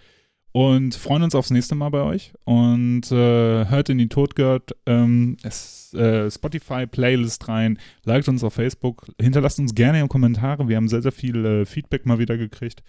Und 0.56 0.94
freuen 0.94 1.24
uns 1.24 1.34
aufs 1.34 1.50
nächste 1.50 1.74
Mal 1.74 1.88
bei 1.88 2.02
euch. 2.02 2.32
Und 2.44 3.10
äh, 3.10 3.66
hört 3.66 3.88
in 3.88 3.98
die 3.98 4.08
Totgehört 4.08 4.70
ähm, 4.86 5.36
äh, 5.42 6.30
Spotify-Playlist 6.30 7.48
rein. 7.48 7.76
Liked 8.04 8.28
uns 8.28 8.44
auf 8.44 8.54
Facebook. 8.54 9.06
Hinterlasst 9.20 9.58
uns 9.58 9.74
gerne 9.74 10.06
Kommentare. 10.06 10.68
Wir 10.68 10.76
haben 10.76 10.86
sehr, 10.86 11.02
sehr 11.02 11.10
viel 11.10 11.44
äh, 11.44 11.66
Feedback 11.66 12.06
mal 12.06 12.20
wieder 12.20 12.36
gekriegt. 12.38 12.84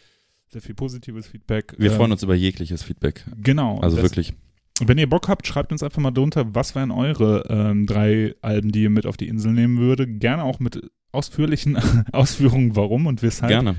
Sehr 0.50 0.62
viel 0.62 0.76
positives 0.76 1.26
Feedback. 1.26 1.74
Wir 1.80 1.92
Äh, 1.92 1.96
freuen 1.96 2.12
uns 2.12 2.22
über 2.22 2.36
jegliches 2.36 2.84
Feedback. 2.84 3.26
Genau. 3.42 3.80
Also 3.80 3.98
wirklich. 3.98 4.34
wenn 4.82 5.00
ihr 5.00 5.10
Bock 5.10 5.28
habt, 5.28 5.48
schreibt 5.48 5.72
uns 5.72 5.82
einfach 5.82 6.00
mal 6.04 6.12
drunter, 6.12 6.54
was 6.54 6.76
wären 6.76 6.92
eure 6.92 7.46
ähm, 7.50 7.88
drei 7.88 8.36
Alben, 8.44 8.74
die 8.74 8.84
ihr 8.84 8.92
mit 8.92 9.08
auf 9.08 9.18
die 9.18 9.28
Insel 9.28 9.54
nehmen 9.54 9.80
würde. 9.80 10.06
Gerne 10.06 10.44
auch 10.44 10.60
mit 10.60 10.92
ausführlichen 11.12 11.80
Ausführungen, 12.12 12.76
warum 12.76 13.08
und 13.08 13.24
weshalb. 13.24 13.50
Gerne. 13.50 13.78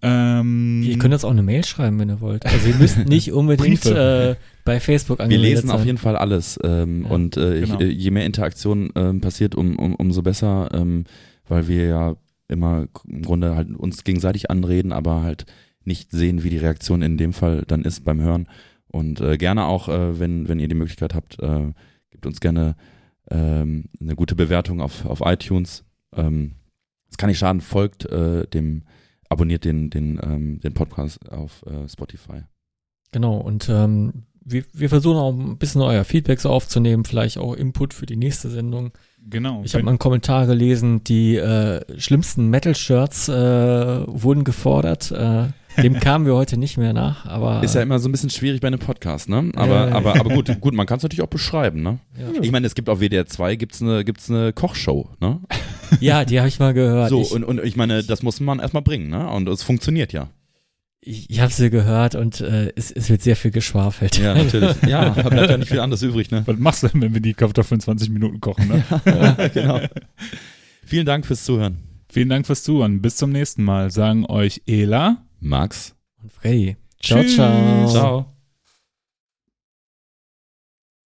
Ähm, 0.00 0.82
Ihr 0.84 0.98
könnt 0.98 1.12
uns 1.12 1.24
auch 1.24 1.30
eine 1.30 1.42
Mail 1.42 1.64
schreiben, 1.64 1.98
wenn 1.98 2.08
ihr 2.08 2.20
wollt. 2.20 2.46
Also 2.46 2.68
ihr 2.68 2.74
müsst 2.78 2.98
nicht 3.08 3.32
unbedingt 3.32 3.84
äh, 3.86 4.36
bei 4.64 4.78
Facebook 4.80 5.18
Wir 5.18 5.24
angemeldet 5.24 5.56
lesen 5.56 5.70
auf 5.70 5.78
sein. 5.78 5.86
jeden 5.86 5.98
Fall 5.98 6.16
alles 6.16 6.58
ähm, 6.62 7.04
Ja, 7.04 7.10
und 7.10 7.36
äh, 7.36 7.60
genau. 7.60 7.74
ich, 7.74 7.80
äh, 7.80 7.88
je 7.90 8.10
mehr 8.10 8.24
Interaktion 8.26 8.90
ähm, 8.94 9.20
passiert, 9.20 9.54
um, 9.56 9.76
um, 9.78 9.94
umso 9.96 10.22
besser, 10.22 10.68
ähm, 10.72 11.04
weil 11.48 11.66
wir 11.66 11.86
ja 11.86 12.16
immer 12.48 12.86
im 13.08 13.22
Grunde 13.22 13.56
halt 13.56 13.70
uns 13.74 14.04
gegenseitig 14.04 14.50
anreden, 14.50 14.92
aber 14.92 15.22
halt 15.22 15.46
nicht 15.84 16.12
sehen, 16.12 16.44
wie 16.44 16.50
die 16.50 16.58
Reaktion 16.58 17.02
in 17.02 17.16
dem 17.16 17.32
Fall 17.32 17.64
dann 17.66 17.82
ist 17.82 18.04
beim 18.04 18.20
Hören. 18.20 18.46
Und 18.90 19.20
äh, 19.20 19.36
gerne 19.36 19.64
auch, 19.64 19.88
äh, 19.88 20.18
wenn, 20.20 20.48
wenn 20.48 20.60
ihr 20.60 20.68
die 20.68 20.74
Möglichkeit 20.74 21.14
habt, 21.14 21.38
äh, 21.40 21.72
gebt 22.10 22.24
uns 22.24 22.40
gerne 22.40 22.76
ähm, 23.30 23.86
eine 24.00 24.14
gute 24.14 24.34
Bewertung 24.36 24.80
auf, 24.80 25.04
auf 25.04 25.20
iTunes. 25.24 25.84
Ähm, 26.14 26.52
es 27.10 27.16
kann 27.18 27.28
nicht 27.28 27.38
schaden, 27.38 27.60
folgt 27.60 28.04
äh, 28.06 28.46
dem, 28.46 28.84
abonniert 29.28 29.64
den, 29.64 29.90
den, 29.90 30.18
ähm, 30.22 30.60
den 30.60 30.74
Podcast 30.74 31.30
auf 31.30 31.64
äh, 31.66 31.88
Spotify. 31.88 32.42
Genau, 33.12 33.36
und 33.36 33.68
ähm, 33.68 34.24
wir, 34.44 34.64
wir 34.72 34.88
versuchen 34.88 35.18
auch 35.18 35.32
ein 35.32 35.58
bisschen 35.58 35.82
euer 35.82 36.04
Feedback 36.04 36.40
so 36.40 36.50
aufzunehmen, 36.50 37.04
vielleicht 37.04 37.38
auch 37.38 37.54
Input 37.54 37.94
für 37.94 38.06
die 38.06 38.16
nächste 38.16 38.50
Sendung. 38.50 38.92
genau. 39.28 39.62
Ich 39.64 39.74
habe 39.74 39.84
mal 39.84 39.90
einen 39.90 39.98
Kommentar 39.98 40.46
gelesen, 40.46 41.04
die 41.04 41.36
äh, 41.36 41.80
schlimmsten 42.00 42.48
Metal-Shirts 42.48 43.28
äh, 43.28 44.06
wurden 44.06 44.44
gefordert. 44.44 45.10
Äh, 45.10 45.48
dem 45.76 46.00
kamen 46.00 46.26
wir 46.26 46.34
heute 46.34 46.56
nicht 46.56 46.76
mehr 46.76 46.92
nach, 46.92 47.26
aber 47.26 47.62
Ist 47.62 47.74
ja 47.74 47.82
immer 47.82 47.98
so 47.98 48.08
ein 48.08 48.12
bisschen 48.12 48.30
schwierig 48.30 48.60
bei 48.60 48.68
einem 48.68 48.78
Podcast, 48.78 49.28
ne? 49.28 49.50
Aber, 49.54 49.74
Ja, 49.74 49.88
ja. 49.88 49.94
aber, 49.94 50.18
aber 50.18 50.34
gut, 50.34 50.60
gut, 50.60 50.74
man 50.74 50.86
kann 50.86 50.98
es 50.98 51.02
natürlich 51.02 51.22
auch 51.22 51.28
beschreiben, 51.28 51.82
ne? 51.82 51.98
ja. 52.18 52.40
Ich 52.40 52.50
meine, 52.50 52.66
es 52.66 52.74
gibt 52.74 52.88
auf 52.88 53.00
WDR 53.00 53.26
2 53.26 53.56
gibt's 53.56 53.82
eine, 53.82 54.04
gibt's 54.04 54.30
eine 54.30 54.52
Kochshow, 54.52 55.10
ne? 55.20 55.40
ja, 56.00 56.24
die 56.24 56.38
habe 56.38 56.48
ich 56.48 56.58
mal 56.58 56.74
gehört. 56.74 57.10
So, 57.10 57.22
ich 57.22 57.32
und, 57.32 57.44
und 57.44 57.62
ich 57.62 57.76
meine, 57.76 58.02
das 58.02 58.22
muss 58.22 58.40
man 58.40 58.58
erstmal 58.58 58.82
bringen, 58.82 59.08
ne? 59.10 59.28
Und 59.30 59.48
es 59.48 59.62
funktioniert 59.62 60.12
ja. 60.12 60.30
ich, 61.00 61.30
ich 61.30 61.40
habe 61.40 61.52
sie 61.52 61.70
gehört 61.70 62.14
und 62.14 62.40
äh, 62.40 62.72
es, 62.76 62.90
es 62.90 63.08
wird 63.08 63.22
sehr 63.22 63.36
viel 63.36 63.50
geschwafelt. 63.50 64.18
Ja, 64.18 64.34
natürlich. 64.34 64.74
Ja, 64.88 65.10
da 65.10 65.28
bleibt 65.28 65.50
ja 65.50 65.56
nicht 65.58 65.68
viel 65.68 65.80
anderes 65.80 66.02
übrig, 66.02 66.30
ne? 66.30 66.42
Was 66.46 66.58
machst 66.58 66.82
du 66.82 66.88
denn, 66.88 67.00
wenn 67.00 67.14
wir 67.14 67.20
die 67.20 67.34
Kartoffeln 67.34 67.80
20 67.80 68.10
Minuten 68.10 68.40
kochen? 68.40 68.68
Ne? 68.68 69.50
genau. 69.54 69.80
Vielen 70.84 71.06
Dank 71.06 71.26
fürs 71.26 71.44
Zuhören. 71.44 71.78
Vielen 72.10 72.30
Dank 72.30 72.46
fürs 72.46 72.62
Zuhören. 72.62 73.02
Bis 73.02 73.16
zum 73.16 73.30
nächsten 73.30 73.62
Mal. 73.62 73.90
Sagen 73.90 74.24
euch 74.24 74.62
Ela. 74.66 75.27
Max. 75.40 75.94
Und 76.22 76.32
Freddy. 76.32 76.76
Ciao, 77.00 77.20
Tschüss. 77.22 77.34
ciao. 77.36 77.88
Ciao. 77.88 78.37